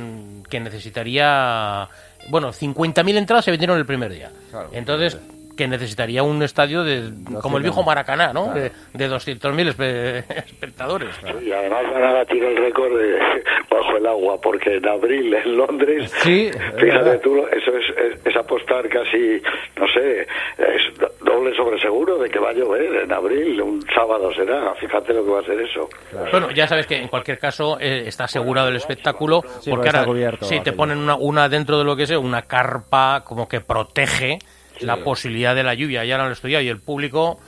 que 0.49 0.59
necesitaría. 0.59 1.87
Bueno, 2.29 2.49
50.000 2.49 3.17
entradas 3.17 3.45
se 3.45 3.51
vendieron 3.51 3.77
el 3.77 3.85
primer 3.85 4.11
día. 4.11 4.31
Entonces 4.71 5.17
que 5.55 5.67
necesitaría 5.67 6.23
un 6.23 6.41
estadio 6.43 6.83
de 6.83 7.11
como 7.41 7.57
el 7.57 7.63
viejo 7.63 7.83
Maracaná, 7.83 8.33
¿no? 8.33 8.53
De, 8.53 8.71
de 8.93 9.09
200.000 9.09 10.23
espectadores. 10.47 11.09
Y 11.41 11.51
además 11.51 11.83
van 11.91 12.03
a 12.03 12.11
batir 12.13 12.43
el 12.43 12.57
récord 12.57 12.97
de, 12.97 13.19
bajo 13.69 13.97
el 13.97 14.05
agua, 14.05 14.39
porque 14.41 14.75
en 14.75 14.87
abril 14.87 15.33
en 15.33 15.57
Londres, 15.57 16.11
sí, 16.21 16.49
fíjate 16.77 17.17
tú, 17.19 17.37
eso 17.51 17.71
es, 17.77 18.25
es, 18.25 18.35
apostar 18.35 18.87
casi, 18.89 19.41
no 19.77 19.87
sé, 19.87 20.21
es 20.57 20.99
doble 21.21 21.55
sobre 21.55 21.79
seguro 21.79 22.17
de 22.17 22.29
que 22.29 22.39
va 22.39 22.49
a 22.49 22.53
llover 22.53 23.03
en 23.03 23.11
abril, 23.11 23.61
un 23.61 23.81
sábado 23.93 24.33
será, 24.33 24.73
fíjate 24.75 25.13
lo 25.13 25.25
que 25.25 25.31
va 25.31 25.39
a 25.39 25.43
ser 25.43 25.61
eso. 25.61 25.89
Bueno, 26.31 26.51
ya 26.51 26.67
sabes 26.67 26.87
que 26.87 26.97
en 26.97 27.07
cualquier 27.07 27.37
caso 27.37 27.77
eh, 27.79 28.03
está 28.07 28.25
asegurado 28.25 28.69
el 28.69 28.75
espectáculo, 28.75 29.41
porque 29.69 29.89
ahora, 29.89 30.37
si 30.41 30.59
te 30.61 30.73
ponen 30.73 30.97
una, 30.97 31.15
una 31.15 31.49
dentro 31.49 31.77
de 31.77 31.83
lo 31.83 31.95
que 31.95 32.05
sea, 32.05 32.19
una 32.19 32.43
carpa 32.43 33.23
como 33.23 33.47
que 33.47 33.61
protege 33.61 34.39
la 34.81 34.97
posibilidad 35.03 35.55
de 35.55 35.63
la 35.63 35.73
lluvia. 35.73 36.05
Ya 36.05 36.17
lo 36.17 36.23
han 36.23 36.31
estudiado 36.31 36.63
y 36.63 36.69
el 36.69 36.79
público 36.79 37.39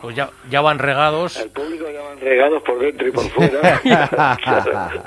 pues 0.00 0.16
ya, 0.16 0.30
ya 0.50 0.60
van 0.60 0.78
regados. 0.78 1.36
El 1.38 1.50
público 1.50 1.86
ya 1.92 2.02
van 2.02 2.20
regados 2.20 2.62
por 2.62 2.78
dentro 2.78 3.08
y 3.08 3.12
por 3.12 3.24
fuera. 3.30 3.80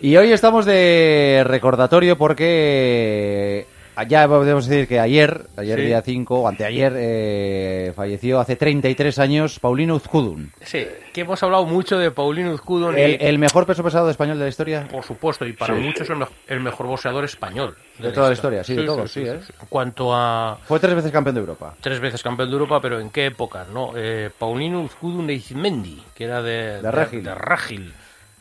y 0.00 0.16
hoy 0.16 0.32
estamos 0.32 0.66
de 0.66 1.42
recordatorio 1.46 2.16
porque 2.16 3.66
ya 4.04 4.28
podemos 4.28 4.66
decir 4.66 4.86
que 4.86 5.00
ayer, 5.00 5.46
ayer 5.56 5.80
día 5.80 6.02
5, 6.02 6.40
o 6.40 6.48
anteayer, 6.48 6.92
eh, 6.96 7.92
falleció 7.94 8.40
hace 8.40 8.56
33 8.56 9.18
años 9.18 9.58
Paulino 9.58 9.94
Uzcudun. 9.94 10.52
Sí, 10.62 10.86
que 11.12 11.22
hemos 11.22 11.42
hablado 11.42 11.64
mucho 11.64 11.98
de 11.98 12.10
Paulino 12.10 12.52
Uzcudun. 12.52 12.94
El, 12.96 13.38
mejor 13.38 13.66
peso 13.66 13.82
pesado 13.82 14.10
español 14.10 14.38
de 14.38 14.44
la 14.44 14.48
historia. 14.48 14.86
Por 14.90 15.04
supuesto, 15.04 15.46
y 15.46 15.52
para 15.52 15.74
muchos 15.74 16.08
el, 16.10 16.24
el, 16.46 16.60
mejor 16.60 16.86
boxeador 16.86 17.24
español. 17.24 17.76
De, 17.98 18.12
toda 18.12 18.28
la 18.28 18.34
historia, 18.34 18.62
sí, 18.64 18.74
de 18.74 18.84
todos, 18.84 19.10
sí, 19.10 19.20
¿eh? 19.20 19.40
En 19.60 19.66
cuanto 19.68 20.14
a... 20.14 20.58
Fue 20.64 20.78
tres 20.78 20.94
veces 20.94 21.10
campeón 21.10 21.34
de 21.34 21.40
Europa. 21.40 21.74
Tres 21.80 22.00
veces 22.00 22.22
campeón 22.22 22.48
de 22.50 22.52
Europa, 22.52 22.80
pero 22.80 23.00
¿en 23.00 23.10
qué 23.10 23.26
época? 23.26 23.66
no 23.72 23.92
eh, 23.96 24.30
Paulino 24.38 24.82
Uzcudun 24.82 25.26
de 25.26 25.34
Izmendi, 25.34 26.02
que 26.14 26.24
era 26.24 26.42
de, 26.42 26.82
de, 26.82 26.90
Rágil. 26.90 27.24
de 27.24 27.34
Rágil 27.34 27.94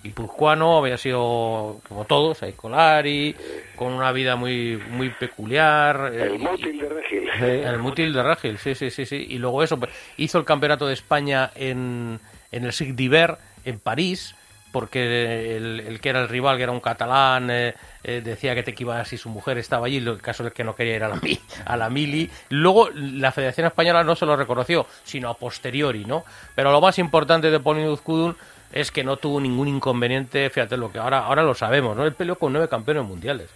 Puzcuano 0.10 0.77
había 0.77 0.98
sido, 0.98 1.80
como 1.88 2.06
todos, 2.06 2.40
Colari, 2.56 3.36
con 3.76 3.94
una 3.94 4.11
vida 4.11 4.36
muy 4.36 4.82
muy 4.90 5.10
peculiar. 5.10 6.11
Eh, 6.14 6.23
el 6.23 6.40
mútil 6.40 6.80
de 6.80 6.90
Regil. 6.90 7.30
el 7.41 7.80
mútil 7.80 8.14
de 8.14 8.23
Regil, 8.23 8.57
sí, 8.57 8.76
sí, 8.76 8.90
sí, 8.90 9.06
sí. 9.06 9.26
Y 9.30 9.38
luego 9.38 9.64
eso, 9.64 9.77
pues, 9.80 9.91
hizo 10.18 10.38
el 10.38 10.45
campeonato 10.45 10.88
de 10.88 10.94
España 10.94 11.52
en, 11.56 12.19
en 12.52 12.65
el 12.65 12.73
SIG 12.73 12.95
d'Hiver, 12.95 13.38
en 13.65 13.80
París, 13.80 14.36
porque 14.76 15.56
el, 15.56 16.02
que 16.02 16.10
era 16.10 16.22
el 16.22 16.27
rival, 16.27 16.57
que 16.57 16.64
era 16.64 16.72
un 16.73 16.82
catalán, 16.82 17.49
eh, 17.49 17.76
eh, 18.03 18.19
decía 18.22 18.53
que 18.53 18.61
te 18.61 18.76
iba 18.77 19.06
si 19.06 19.18
su 19.18 19.30
mujer 19.30 19.57
estaba 19.57 19.88
allí, 19.88 19.98
el 19.98 20.22
caso 20.22 20.45
es 20.45 20.52
que 20.52 20.65
no 20.65 20.76
quería 20.76 20.98
ir 20.98 21.03
a 21.06 21.07
la, 21.07 21.22
a 21.65 21.77
la 21.77 21.90
mili. 21.90 22.30
Luego 22.49 22.90
la 22.94 23.32
Federación 23.32 23.68
Española 23.68 24.03
no 24.03 24.18
se 24.18 24.26
lo 24.26 24.36
reconoció, 24.36 24.86
sino 25.06 25.30
a 25.30 25.38
posteriori, 25.38 26.03
¿no? 26.03 26.26
Pero 26.56 26.73
lo 26.73 26.82
más 26.82 26.99
importante 26.99 27.49
de 27.49 27.60
Paulinho 27.61 27.94
Uzcudun 27.94 28.36
es 28.76 28.91
que 28.91 29.03
no 29.06 29.15
tuvo 29.15 29.39
ningún 29.39 29.69
inconveniente, 29.69 30.49
fíjate 30.49 30.76
lo 30.76 30.91
que 30.91 30.99
ahora, 30.99 31.19
ahora 31.19 31.43
lo 31.43 31.56
sabemos, 31.56 31.95
¿no? 31.95 32.06
Él 32.06 32.11
peleó 32.11 32.35
con 32.35 32.52
nueve 32.52 32.68
campeones 32.68 33.06
mundiales. 33.06 33.49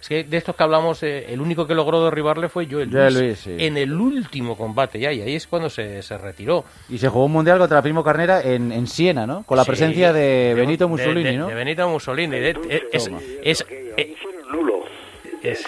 Es 0.00 0.08
que 0.08 0.24
de 0.24 0.36
estos 0.36 0.54
que 0.54 0.62
hablamos, 0.62 1.02
eh, 1.02 1.26
el 1.28 1.40
único 1.40 1.66
que 1.66 1.74
logró 1.74 2.02
derribarle 2.04 2.48
fue 2.48 2.66
Joel 2.70 2.88
Luis, 2.88 3.46
en 3.48 3.76
el 3.76 3.92
último 3.92 4.56
combate 4.56 5.00
ya, 5.00 5.12
y 5.12 5.20
ahí 5.20 5.34
es 5.34 5.48
cuando 5.48 5.68
se, 5.68 6.00
se, 6.02 6.16
retiró. 6.16 6.64
Y 6.88 6.98
se 6.98 7.08
jugó 7.08 7.26
un 7.26 7.32
mundial 7.32 7.58
contra 7.58 7.82
Primo 7.82 8.04
Carnera 8.04 8.40
en, 8.40 8.70
en 8.70 8.86
Siena, 8.86 9.26
¿no? 9.26 9.42
Con 9.42 9.58
la 9.58 9.64
presencia 9.64 10.12
de, 10.12 10.54
Benito 10.56 10.88
Mussolini, 10.88 11.36
¿no? 11.36 11.48
De 11.48 11.54
Benito 11.54 11.86
Mussolini. 11.88 12.36
es, 12.36 13.10
es, 13.42 13.66
es, 15.42 15.64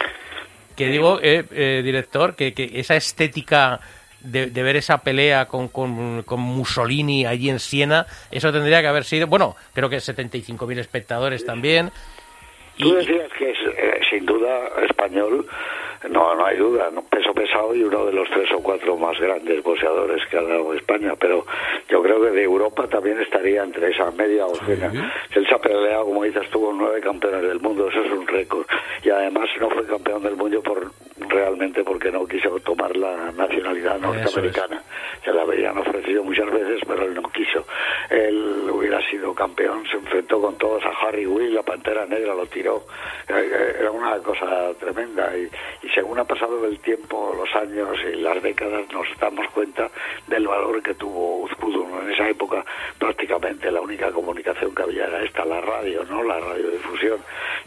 que 0.76 0.86
digo, 0.86 1.18
eh, 1.20 1.44
eh, 1.50 1.82
director, 1.84 2.36
que, 2.36 2.54
que 2.54 2.70
esa 2.74 2.94
estética 2.94 3.80
de, 4.22 4.62
ver 4.62 4.76
esa 4.76 4.98
pelea 4.98 5.46
con, 5.46 5.68
con, 5.68 6.40
Mussolini 6.40 7.26
allí 7.26 7.50
en 7.50 7.58
Siena, 7.58 8.06
eso 8.30 8.52
tendría 8.52 8.80
que 8.80 8.88
haber 8.88 9.04
sido, 9.04 9.26
bueno, 9.26 9.56
creo 9.74 9.88
que 9.88 9.96
75.000 9.96 10.78
espectadores 10.78 11.44
también. 11.44 11.90
Tú 12.78 12.94
decías 12.94 13.30
que 13.38 13.50
es, 13.50 13.58
eh, 13.76 14.00
sin 14.10 14.24
duda, 14.24 14.48
español 14.88 15.46
no, 16.10 16.34
no 16.34 16.44
hay 16.44 16.56
duda, 16.56 16.90
¿no? 16.92 17.02
peso 17.02 17.32
pesado 17.32 17.74
y 17.74 17.82
uno 17.82 18.06
de 18.06 18.12
los 18.12 18.28
tres 18.30 18.50
o 18.52 18.62
cuatro 18.62 18.96
más 18.96 19.18
grandes 19.20 19.62
boxeadores 19.62 20.26
que 20.26 20.36
ha 20.36 20.42
dado 20.42 20.74
España, 20.74 21.14
pero 21.18 21.46
yo 21.88 22.02
creo 22.02 22.20
que 22.22 22.30
de 22.30 22.42
Europa 22.42 22.88
también 22.88 23.20
estaría 23.20 23.62
entre 23.62 23.90
esa 23.90 24.10
media 24.10 24.44
docena. 24.44 25.12
Él 25.34 25.46
se 25.46 25.54
ha 25.54 25.58
peleado, 25.58 26.06
como 26.06 26.24
dices, 26.24 26.48
tuvo 26.50 26.72
nueve 26.72 27.00
campeones 27.00 27.42
del 27.42 27.60
mundo, 27.60 27.88
eso 27.88 28.02
es 28.02 28.10
un 28.10 28.26
récord. 28.26 28.66
Y 29.04 29.10
además 29.10 29.48
no 29.60 29.70
fue 29.70 29.86
campeón 29.86 30.22
del 30.22 30.36
mundo 30.36 30.62
por 30.62 30.90
realmente 31.28 31.84
porque 31.84 32.10
no 32.10 32.26
quiso 32.26 32.58
tomar 32.60 32.96
la 32.96 33.32
nacionalidad 33.32 33.98
norteamericana. 33.98 34.82
Se 35.24 35.32
la 35.32 35.42
habían 35.42 35.78
ofrecido 35.78 36.24
muchas 36.24 36.50
veces, 36.50 36.80
pero 36.86 37.04
él 37.04 37.14
no 37.14 37.22
quiso. 37.30 37.64
Él 38.10 38.68
hubiera 38.70 39.00
sido 39.08 39.34
campeón, 39.34 39.84
se 39.86 39.96
enfrentó 39.96 40.40
con 40.40 40.56
todos 40.56 40.82
a 40.84 41.06
Harry 41.06 41.26
Will, 41.26 41.54
la 41.54 41.62
Pantera 41.62 42.06
Negra 42.06 42.34
lo 42.34 42.46
tiró. 42.46 42.84
Eh, 43.28 43.76
era 43.78 43.90
una 43.90 44.18
cosa 44.18 44.72
tremenda 44.78 45.36
y, 45.36 45.48
y 45.86 45.88
según 45.90 46.18
ha 46.18 46.24
pasado 46.24 46.64
el 46.66 46.78
tiempo, 46.80 47.34
los 47.36 47.54
años 47.54 47.96
y 48.12 48.16
las 48.16 48.42
décadas, 48.42 48.90
nos 48.92 49.06
damos 49.18 49.48
cuenta 49.50 49.90
del 50.26 50.46
valor 50.46 50.82
que 50.82 50.94
tuvo 50.94 51.42
Uzkudu. 51.44 52.00
En 52.02 52.10
esa 52.10 52.28
época 52.28 52.64
prácticamente 52.98 53.70
la 53.70 53.80
única 53.80 54.10
comunicación 54.10 54.74
que 54.74 54.82
había 54.82 55.06
era 55.06 55.22
esta, 55.22 55.44
la 55.44 55.60
radio, 55.60 56.04
¿no? 56.04 56.22
La 56.22 56.38
radiodifusión. 56.40 57.20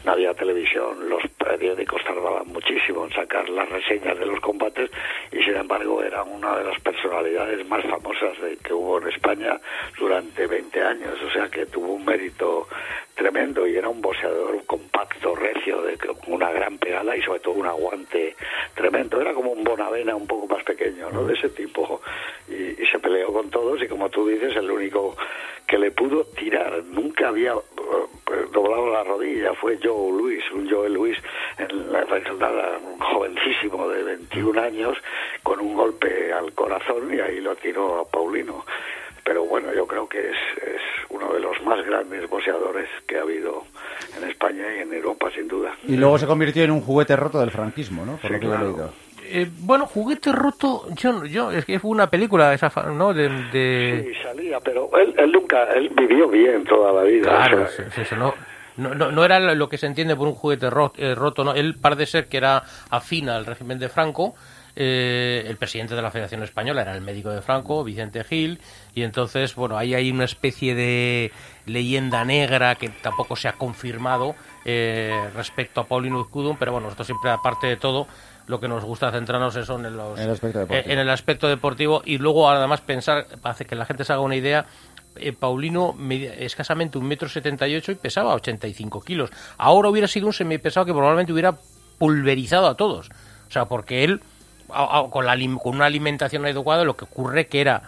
No 0.04 0.12
había 0.12 0.34
televisión, 0.34 1.10
los 1.10 1.24
periódicos 1.38 2.04
tardaban 2.04 2.48
muchísimo 2.48 3.06
en 3.06 3.12
sacar 3.12 3.45
las 3.50 3.70
reseñas 3.70 4.18
de 4.18 4.26
los 4.26 4.40
combates 4.40 4.90
y 5.32 5.44
sin 5.44 5.56
embargo 5.56 6.04
era 6.04 6.24
una 6.24 6.58
de 6.58 6.64
las 6.66 6.80
personalidades 6.82 7.66
más 7.68 7.84
famosas 7.86 8.40
de, 8.42 8.58
que 8.58 8.74
hubo 8.74 9.00
en 9.00 9.10
España 9.10 9.60
durante 9.98 10.48
20 10.48 10.82
años. 10.82 11.22
O 11.22 11.32
sea 11.32 11.50
que 11.50 11.66
tuvo 11.66 11.94
un 11.94 12.06
mérito 12.06 12.68
tremendo 13.16 13.66
y 13.66 13.78
era 13.78 13.90
un 13.90 14.02
boxeador 14.02 14.64
compacto, 14.66 15.36
recio, 15.36 15.82
de, 15.82 15.98
una 16.28 16.52
gran 16.52 16.78
pegada 16.78 17.16
y 17.16 17.22
sobre 17.22 17.40
todo 17.40 17.56
un 17.56 17.66
aguante 17.66 18.36
tremendo. 18.76 19.22
Era 19.22 19.34
como 19.34 19.52
un 19.52 19.64
Bonavena 19.64 20.16
un 20.16 20.28
poco 20.28 20.54
más 20.54 20.64
pequeño, 20.64 21.10
¿no? 21.12 21.26
De 21.26 21.34
ese 21.34 21.50
tipo. 21.50 22.02
Y, 22.48 22.76
se 22.86 23.00
peleó 23.00 23.34
con 23.34 23.50
todos 23.50 23.82
y 23.82 23.88
como 23.88 24.10
tú 24.10 24.28
dices, 24.28 24.56
el 24.56 24.70
único 24.70 25.18
que 25.66 25.80
le 25.80 25.90
pudo 25.92 26.24
tirar, 26.26 26.84
nunca 26.84 27.30
había 27.30 27.54
eh, 27.54 28.46
doblado 28.54 28.92
la 28.92 29.04
rodilla, 29.04 29.54
fue 29.56 29.80
Joe 29.82 30.12
Luis, 30.12 30.44
un 30.52 30.70
Joe 30.70 30.90
Luis 30.90 31.18
en 31.58 31.76
un 31.76 33.00
jovencísimo 33.26 33.90
de 33.90 34.04
21 34.04 34.62
años, 34.62 34.98
con 35.44 35.60
un 35.60 35.76
golpe 35.76 36.32
al 36.34 36.54
corazón 36.54 37.14
y 37.14 37.20
ahí 37.20 37.40
lo 37.42 37.56
tiró 37.56 38.02
a 38.02 38.06
Paulino 38.06 38.64
pero 39.26 39.44
bueno, 39.44 39.74
yo 39.74 39.88
creo 39.88 40.08
que 40.08 40.20
es, 40.20 40.38
es 40.62 40.82
uno 41.10 41.34
de 41.34 41.40
los 41.40 41.60
más 41.64 41.84
grandes 41.84 42.30
boxeadores 42.30 42.88
que 43.08 43.18
ha 43.18 43.24
habido 43.24 43.64
en 44.16 44.30
España 44.30 44.66
y 44.78 44.82
en 44.82 44.94
Europa, 44.94 45.32
sin 45.34 45.48
duda. 45.48 45.76
Y 45.88 45.98
luego 45.98 46.20
se 46.20 46.28
convirtió 46.28 46.64
en 46.64 46.70
un 46.70 46.82
juguete 46.82 47.16
roto 47.16 47.40
del 47.40 47.50
franquismo, 47.50 48.06
¿no? 48.06 48.18
Por 48.18 48.30
lo 48.30 48.40
que 48.40 48.46
he 48.46 48.50
leído. 48.50 48.94
Eh, 49.24 49.50
bueno, 49.62 49.88
juguete 49.88 50.32
roto, 50.32 50.86
yo, 50.94 51.26
yo, 51.26 51.52
es 51.52 51.66
que 51.66 51.80
fue 51.80 51.90
una 51.90 52.08
película 52.08 52.54
esa, 52.54 52.70
¿no? 52.92 53.16
De, 53.16 54.04
Sí, 54.06 54.14
salía, 54.22 54.60
pero 54.60 54.92
él, 54.96 55.16
él 55.18 55.32
nunca, 55.32 55.74
él 55.74 55.90
vivió 55.90 56.30
bien 56.30 56.64
toda 56.64 56.94
la 56.94 57.02
vida. 57.02 57.24
Claro, 57.24 57.68
no, 58.18 58.36
no, 58.78 58.94
no, 58.94 59.26
era 59.26 59.40
lo 59.40 59.70
que 59.70 59.78
se 59.78 59.86
entiende 59.86 60.16
por 60.16 60.28
un 60.28 60.36
juguete 60.36 60.68
eh, 60.68 61.16
roto, 61.16 61.44
¿no? 61.44 61.54
Él 61.54 61.76
parece 61.76 62.06
ser 62.06 62.28
que 62.28 62.38
era 62.38 62.64
afín 62.90 63.30
al 63.30 63.46
régimen 63.46 63.80
de 63.80 63.90
Franco, 63.90 64.36
eh, 64.78 65.46
el 65.48 65.56
presidente 65.56 65.96
de 65.96 66.02
la 66.02 66.12
Federación 66.12 66.44
Española 66.44 66.82
era 66.82 66.94
el 66.94 67.02
médico 67.02 67.30
de 67.30 67.42
Franco, 67.42 67.84
Vicente 67.84 68.24
Gil, 68.26 68.60
y 68.94 69.04
entonces, 69.04 69.56
bueno, 69.56 69.78
ahí 69.78 69.94
hay 69.94 70.12
una 70.12 70.26
especie 70.26 70.76
de 70.76 71.32
leyenda 71.66 72.26
negra 72.26 72.76
que 72.76 72.90
tampoco 72.90 73.38
se 73.38 73.48
ha 73.48 73.54
confirmado 73.54 74.36
eh, 74.66 75.30
respecto 75.34 75.80
a 75.80 75.88
Paulino 75.88 76.20
Uzcudum, 76.20 76.58
pero 76.58 76.74
bueno, 76.74 76.90
esto 76.90 77.06
siempre, 77.06 77.32
aparte 77.32 77.68
de 77.68 77.78
todo, 77.78 78.08
lo 78.48 78.60
que 78.60 78.68
nos 78.68 78.84
gusta 78.84 79.12
centrarnos 79.12 79.56
es 79.56 79.70
en, 79.70 79.96
los, 79.96 80.20
el 80.20 80.30
eh, 80.30 80.84
en 80.88 81.00
el 81.00 81.10
aspecto 81.10 81.48
deportivo 81.48 82.02
y 82.06 82.18
luego 82.18 82.50
además 82.50 82.82
pensar, 82.82 83.28
hace 83.44 83.66
que 83.66 83.76
la 83.76 83.86
gente 83.86 84.04
se 84.04 84.14
haga 84.14 84.22
una 84.22 84.36
idea, 84.36 84.66
Paulino 85.40 85.94
medía 85.94 86.34
escasamente 86.34 86.98
un 86.98 87.08
metro 87.08 87.30
setenta 87.30 87.68
y 87.68 87.76
ocho 87.76 87.92
y 87.92 87.96
pesaba 87.96 88.34
85 88.36 89.02
kilos. 89.02 89.32
Ahora 89.58 89.90
hubiera 89.90 90.08
sido 90.08 90.28
un 90.28 90.34
semipesado 90.34 90.86
que 90.86 90.92
probablemente 90.92 91.32
hubiera 91.32 91.58
pulverizado 91.98 92.68
a 92.68 92.76
todos. 92.76 93.10
O 93.48 93.52
sea, 93.52 93.66
porque 93.66 94.04
él 94.04 94.22
con, 95.10 95.26
la, 95.26 95.38
con 95.62 95.76
una 95.76 95.86
alimentación 95.86 96.46
adecuada, 96.46 96.84
lo 96.84 96.96
que 96.98 97.06
ocurre 97.06 97.48
que 97.48 97.62
era 97.62 97.84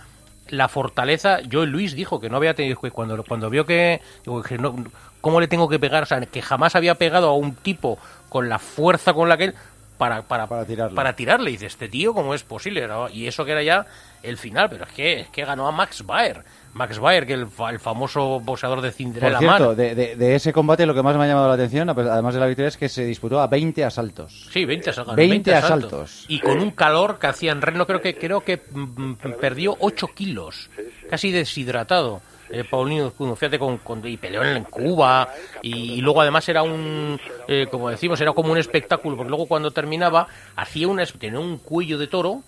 la 0.49 0.67
fortaleza. 0.67 1.41
Yo, 1.41 1.65
Luis 1.65 1.95
dijo 1.95 2.19
que 2.19 2.29
no 2.29 2.37
había 2.37 2.53
tenido. 2.53 2.77
Cuando, 2.91 3.23
cuando 3.23 3.49
vio 3.49 3.65
que. 3.65 4.01
no, 4.25 4.75
¿Cómo 5.21 5.41
le 5.41 5.47
tengo 5.47 5.67
que 5.67 5.79
pegar? 5.79 6.03
O 6.03 6.05
sea, 6.05 6.21
que 6.21 6.41
jamás 6.41 6.75
había 6.75 6.95
pegado 6.95 7.29
a 7.29 7.35
un 7.35 7.55
tipo 7.55 7.97
con 8.29 8.49
la 8.49 8.59
fuerza 8.59 9.13
con 9.13 9.29
la 9.29 9.37
que 9.37 9.45
él. 9.45 9.55
Para, 9.97 10.21
para, 10.21 10.47
para 10.47 10.65
tirarle. 10.65 10.95
Para 10.95 11.15
tirarle. 11.15 11.49
Y 11.49 11.53
dice, 11.53 11.65
este 11.67 11.89
tío, 11.89 12.13
¿cómo 12.13 12.33
es 12.33 12.43
posible? 12.43 12.87
Y 13.13 13.27
eso 13.27 13.43
que 13.45 13.51
era 13.51 13.63
ya 13.63 13.85
el 14.23 14.37
final, 14.37 14.69
pero 14.69 14.85
es 14.85 14.91
que, 14.91 15.19
es 15.21 15.29
que 15.29 15.45
ganó 15.45 15.67
a 15.67 15.71
Max 15.71 16.05
Baer. 16.05 16.43
Max 16.73 16.99
Baer, 16.99 17.25
que 17.25 17.33
el, 17.33 17.47
el 17.69 17.79
famoso 17.79 18.39
boxeador 18.39 18.81
de 18.81 18.91
Cinderella 18.91 19.39
Por 19.39 19.47
cierto, 19.47 19.75
de, 19.75 20.15
de, 20.15 20.35
ese 20.35 20.53
combate 20.53 20.85
lo 20.85 20.93
que 20.93 21.01
más 21.01 21.17
me 21.17 21.23
ha 21.23 21.27
llamado 21.27 21.47
la 21.47 21.55
atención, 21.55 21.89
además 21.89 22.33
de 22.33 22.39
la 22.39 22.45
victoria, 22.45 22.67
es 22.67 22.77
que 22.77 22.89
se 22.89 23.03
disputó 23.03 23.39
a 23.41 23.47
20 23.47 23.83
asaltos. 23.83 24.47
Sí, 24.51 24.65
20 24.65 24.91
asaltos. 24.91 25.15
20, 25.15 25.55
asaltos. 25.55 26.25
Y 26.27 26.39
con 26.39 26.59
un 26.59 26.71
calor 26.71 27.17
que 27.17 27.27
hacía 27.27 27.51
en 27.51 27.61
Reno, 27.61 27.87
creo 27.87 28.01
que, 28.01 28.15
creo 28.15 28.41
que 28.41 28.61
mm, 28.71 29.13
perdió 29.39 29.75
8 29.79 30.07
kilos, 30.13 30.69
casi 31.09 31.31
deshidratado. 31.31 32.21
Eh, 32.49 32.63
Paulino 32.63 33.11
fíjate, 33.11 33.59
con, 33.59 33.79
y 34.05 34.17
peleó 34.17 34.43
en 34.43 34.63
Cuba, 34.63 35.29
y, 35.61 36.01
luego 36.01 36.21
además 36.21 36.47
era 36.47 36.63
un, 36.63 37.19
eh, 37.47 37.67
como 37.69 37.89
decimos, 37.89 38.19
era 38.21 38.33
como 38.33 38.51
un 38.51 38.57
espectáculo, 38.57 39.17
porque 39.17 39.29
luego 39.29 39.47
cuando 39.47 39.71
terminaba, 39.71 40.27
hacía 40.55 40.87
una, 40.87 41.05
tenía 41.05 41.39
un 41.39 41.57
cuello 41.57 41.97
de 41.97 42.07
toro, 42.07 42.43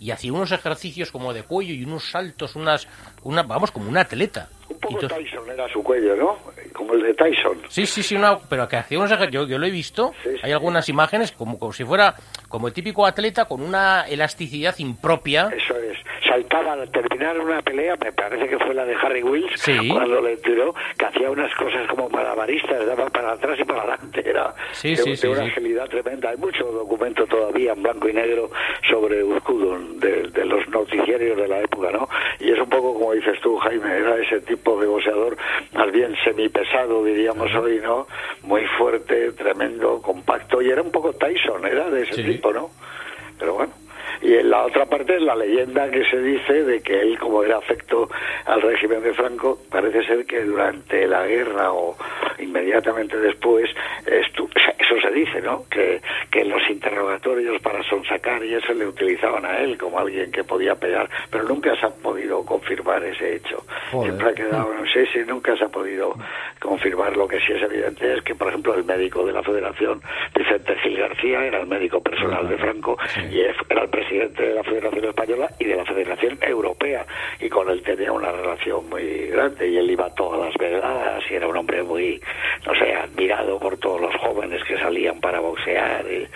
y 0.00 0.10
hacía 0.10 0.32
unos 0.32 0.52
ejercicios 0.52 1.10
como 1.10 1.32
de 1.32 1.42
cuello 1.42 1.74
y 1.74 1.84
unos 1.84 2.10
saltos, 2.10 2.56
unas, 2.56 2.86
una, 3.22 3.42
vamos, 3.42 3.70
como 3.70 3.88
un 3.88 3.96
atleta. 3.96 4.48
Un 4.68 4.78
poco 4.78 5.06
Tyson 5.06 5.50
era 5.50 5.68
su 5.68 5.82
cuello, 5.82 6.16
¿no? 6.16 6.38
Como 6.72 6.94
el 6.94 7.02
de 7.02 7.14
Tyson. 7.14 7.58
Sí, 7.68 7.86
sí, 7.86 8.02
sí, 8.02 8.16
una, 8.16 8.38
pero 8.38 8.68
que 8.68 8.76
hacía 8.76 8.98
unos 8.98 9.10
ejercicios, 9.10 9.48
yo, 9.48 9.58
lo 9.58 9.66
he 9.66 9.70
visto, 9.70 10.12
hay 10.42 10.52
algunas 10.52 10.88
imágenes 10.88 11.32
como, 11.32 11.58
como 11.58 11.72
si 11.72 11.84
fuera 11.84 12.14
como 12.48 12.68
el 12.68 12.74
típico 12.74 13.06
atleta 13.06 13.46
con 13.46 13.62
una 13.62 14.06
elasticidad 14.08 14.74
impropia. 14.78 15.50
Eso 15.54 15.76
es 15.76 15.98
saltaba 16.28 16.74
al 16.74 16.90
terminar 16.90 17.38
una 17.40 17.62
pelea, 17.62 17.96
me 18.02 18.12
parece 18.12 18.48
que 18.48 18.58
fue 18.58 18.74
la 18.74 18.84
de 18.84 18.94
Harry 18.94 19.22
Wills, 19.22 19.64
cuando 19.90 20.20
le 20.20 20.36
tiró, 20.36 20.74
que 20.96 21.06
hacía 21.06 21.30
unas 21.30 21.52
cosas 21.54 21.86
como 21.88 22.08
malabaristas, 22.08 22.86
daba 22.86 23.08
para 23.10 23.32
atrás 23.32 23.58
y 23.58 23.64
para 23.64 23.82
adelante, 23.82 24.22
era 24.28 24.54
de, 24.82 25.28
una 25.28 25.44
agilidad 25.44 25.88
tremenda. 25.88 26.30
Hay 26.30 26.36
mucho 26.36 26.64
documento 26.64 27.26
todavía 27.26 27.72
en 27.72 27.82
blanco 27.82 28.08
y 28.08 28.12
negro 28.12 28.50
sobre 28.88 29.24
Uzkudun, 29.24 29.98
de, 30.00 30.28
de, 30.28 30.44
los 30.44 30.66
noticiarios 30.68 31.36
de 31.36 31.48
la 31.48 31.60
época, 31.60 31.90
¿no? 31.90 32.08
Y 32.38 32.50
es 32.50 32.58
un 32.58 32.68
poco 32.68 32.94
como 32.94 33.12
dices 33.12 33.40
tú, 33.40 33.56
Jaime, 33.58 33.96
era 33.96 34.16
ese 34.18 34.40
tipo 34.42 34.57
de 34.58 34.86
boxeador, 34.86 35.36
más 35.72 35.90
bien 35.92 36.14
semipesado, 36.24 37.04
diríamos 37.04 37.54
hoy, 37.54 37.80
¿no? 37.82 38.06
Muy 38.42 38.66
fuerte, 38.76 39.32
tremendo, 39.32 40.00
compacto, 40.02 40.60
y 40.60 40.70
era 40.70 40.82
un 40.82 40.90
poco 40.90 41.12
Tyson, 41.12 41.66
era 41.66 41.90
de 41.90 42.02
ese 42.02 42.22
tipo, 42.22 42.52
¿no? 42.52 42.70
Pero 43.38 43.54
bueno. 43.54 43.72
Y 44.20 44.34
en 44.34 44.50
la 44.50 44.64
otra 44.64 44.86
parte 44.86 45.16
es 45.16 45.22
la 45.22 45.36
leyenda 45.36 45.90
que 45.90 46.04
se 46.04 46.20
dice 46.20 46.64
de 46.64 46.80
que 46.82 47.00
él, 47.00 47.18
como 47.18 47.44
era 47.44 47.58
afecto 47.58 48.08
al 48.46 48.60
régimen 48.62 49.02
de 49.02 49.14
Franco, 49.14 49.58
parece 49.70 50.04
ser 50.04 50.26
que 50.26 50.42
durante 50.44 51.06
la 51.06 51.26
guerra 51.26 51.72
o 51.72 51.96
inmediatamente 52.38 53.16
después, 53.16 53.70
eso 54.06 55.00
se 55.00 55.10
dice, 55.12 55.40
¿no? 55.40 55.64
Que, 55.70 56.00
que 56.30 56.44
los 56.44 56.62
interrogatorios 56.68 57.60
para 57.62 57.82
sonsacar 57.84 58.44
y 58.44 58.54
eso 58.54 58.72
le 58.74 58.86
utilizaban 58.86 59.44
a 59.44 59.58
él 59.58 59.78
como 59.78 59.98
alguien 59.98 60.32
que 60.32 60.44
podía 60.44 60.74
pegar, 60.74 61.08
pero 61.30 61.44
nunca 61.44 61.76
se 61.76 61.86
ha 61.86 61.90
podido 61.90 62.44
confirmar 62.44 63.04
ese 63.04 63.36
hecho. 63.36 63.64
Siempre 64.02 64.30
ha 64.30 64.34
quedado, 64.34 64.74
no 64.74 64.86
sé 64.90 65.06
si 65.12 65.20
nunca 65.20 65.56
se 65.56 65.64
ha 65.64 65.68
podido 65.68 66.14
confirmar. 66.60 67.16
Lo 67.16 67.28
que 67.28 67.38
sí 67.40 67.52
es 67.52 67.62
evidente 67.62 68.14
es 68.14 68.22
que, 68.22 68.34
por 68.34 68.48
ejemplo, 68.48 68.74
el 68.74 68.84
médico 68.84 69.24
de 69.24 69.32
la 69.32 69.42
Federación, 69.42 70.00
Vicente 70.34 70.74
Gil 70.82 70.98
García, 70.98 71.44
era 71.44 71.60
el 71.60 71.66
médico 71.66 72.00
personal 72.00 72.48
de 72.48 72.56
Franco 72.56 72.98
y 73.30 73.40
era 73.40 73.82
el 73.82 73.88
presidente 73.88 74.07
de 74.16 74.54
la 74.54 74.62
Federación 74.62 75.04
Española 75.04 75.50
y 75.58 75.64
de 75.64 75.76
la 75.76 75.84
Federación 75.84 76.38
Europea, 76.40 77.06
y 77.40 77.48
con 77.48 77.68
él 77.70 77.82
tenía 77.82 78.12
una 78.12 78.32
relación 78.32 78.88
muy 78.88 79.26
grande, 79.28 79.68
y 79.68 79.76
él 79.76 79.90
iba 79.90 80.06
a 80.06 80.14
todas 80.14 80.40
las 80.40 80.54
veladas, 80.56 81.22
y 81.30 81.34
era 81.34 81.46
un 81.46 81.56
hombre 81.56 81.82
muy, 81.82 82.20
no 82.66 82.74
sé, 82.74 82.94
admirado 82.94 83.58
por 83.58 83.76
todos 83.78 84.00
los 84.00 84.14
jóvenes 84.16 84.62
que 84.64 84.78
salían 84.78 85.20
para 85.20 85.40
boxear, 85.40 86.04
y 86.06 86.26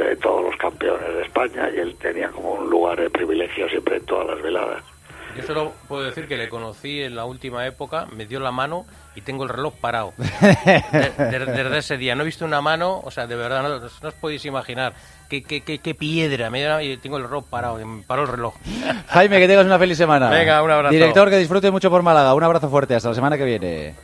de 0.00 0.16
todos 0.16 0.44
los 0.44 0.56
campeones 0.56 1.14
de 1.14 1.22
España, 1.22 1.70
y 1.74 1.78
él 1.80 1.96
tenía 1.98 2.28
como 2.28 2.54
un 2.54 2.70
lugar 2.70 3.00
de 3.00 3.10
privilegio 3.10 3.68
siempre 3.68 3.96
en 3.96 4.06
todas 4.06 4.26
las 4.26 4.42
veladas. 4.42 4.91
Yo 5.36 5.42
solo 5.44 5.72
puedo 5.88 6.02
decir 6.02 6.28
que 6.28 6.36
le 6.36 6.48
conocí 6.48 7.02
en 7.02 7.16
la 7.16 7.24
última 7.24 7.66
época, 7.66 8.06
me 8.14 8.26
dio 8.26 8.38
la 8.38 8.52
mano 8.52 8.84
y 9.14 9.22
tengo 9.22 9.44
el 9.44 9.48
reloj 9.48 9.74
parado. 9.80 10.12
Desde, 10.18 11.78
ese 11.78 11.96
día. 11.96 12.14
No 12.14 12.22
he 12.22 12.26
visto 12.26 12.44
una 12.44 12.60
mano, 12.60 13.00
o 13.02 13.10
sea, 13.10 13.26
de 13.26 13.36
verdad, 13.36 13.62
no, 13.62 13.86
os 14.08 14.14
podéis 14.14 14.44
imaginar 14.44 14.92
qué, 15.28 15.42
qué, 15.42 15.62
qué, 15.62 15.94
piedra. 15.94 16.50
Me 16.50 16.84
y 16.84 16.96
tengo 16.98 17.16
el 17.16 17.24
reloj 17.24 17.44
parado, 17.48 17.76
me 17.84 18.02
paró 18.02 18.22
el 18.22 18.28
reloj. 18.28 18.54
Jaime, 19.08 19.38
que 19.38 19.48
tengas 19.48 19.66
una 19.66 19.78
feliz 19.78 19.96
semana. 19.96 20.28
Venga, 20.28 20.62
un 20.62 20.70
abrazo. 20.70 20.92
Director, 20.92 21.30
que 21.30 21.38
disfrute 21.38 21.70
mucho 21.70 21.90
por 21.90 22.02
Málaga. 22.02 22.34
Un 22.34 22.44
abrazo 22.44 22.68
fuerte, 22.68 22.94
hasta 22.94 23.08
la 23.08 23.14
semana 23.14 23.38
que 23.38 23.44
viene. 23.44 23.94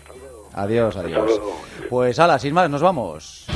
Adiós, 0.54 0.96
adiós. 0.96 1.40
Pues 1.90 2.18
ala, 2.18 2.38
sin 2.38 2.54
más, 2.54 2.70
nos 2.70 2.82
vamos. 2.82 3.46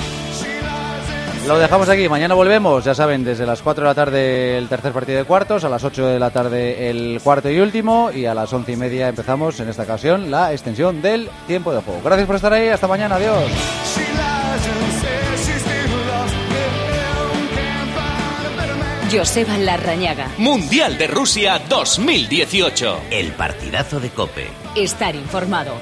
Lo 1.47 1.59
dejamos 1.59 1.89
aquí, 1.89 2.09
mañana 2.09 2.35
volvemos, 2.35 2.85
ya 2.85 2.95
saben, 2.95 3.25
desde 3.25 3.45
las 3.45 3.63
4 3.63 3.83
de 3.83 3.89
la 3.89 3.95
tarde 3.95 4.57
el 4.57 4.69
tercer 4.69 4.93
partido 4.93 5.19
de 5.19 5.25
cuartos, 5.25 5.65
a 5.65 5.69
las 5.69 5.83
8 5.83 6.07
de 6.07 6.19
la 6.21 6.31
tarde 6.31 6.89
el 6.89 7.21
cuarto 7.23 7.51
y 7.51 7.59
último 7.59 8.11
y 8.13 8.27
a 8.27 8.35
las 8.35 8.53
11 8.53 8.73
y 8.73 8.77
media 8.77 9.09
empezamos 9.09 9.59
en 9.59 9.69
esta 9.69 9.83
ocasión 9.83 10.31
la 10.31 10.53
extensión 10.53 11.03
del 11.03 11.29
tiempo 11.49 11.73
de 11.75 11.83
juego. 11.83 12.01
Gracias 12.05 12.27
por 12.27 12.37
estar 12.37 12.53
ahí, 12.53 12.69
hasta 12.69 12.87
mañana, 12.87 13.17
adiós. 13.17 13.43
Joseba 19.11 19.59
Larrañaga. 19.59 20.29
Mundial 20.39 20.97
de 20.97 21.07
Rusia 21.07 21.61
2018. 21.69 23.03
El 23.11 23.33
partidazo 23.33 24.01
de 24.01 24.09
Cope. 24.09 24.47
Estar 24.75 25.15
informado. 25.15 25.73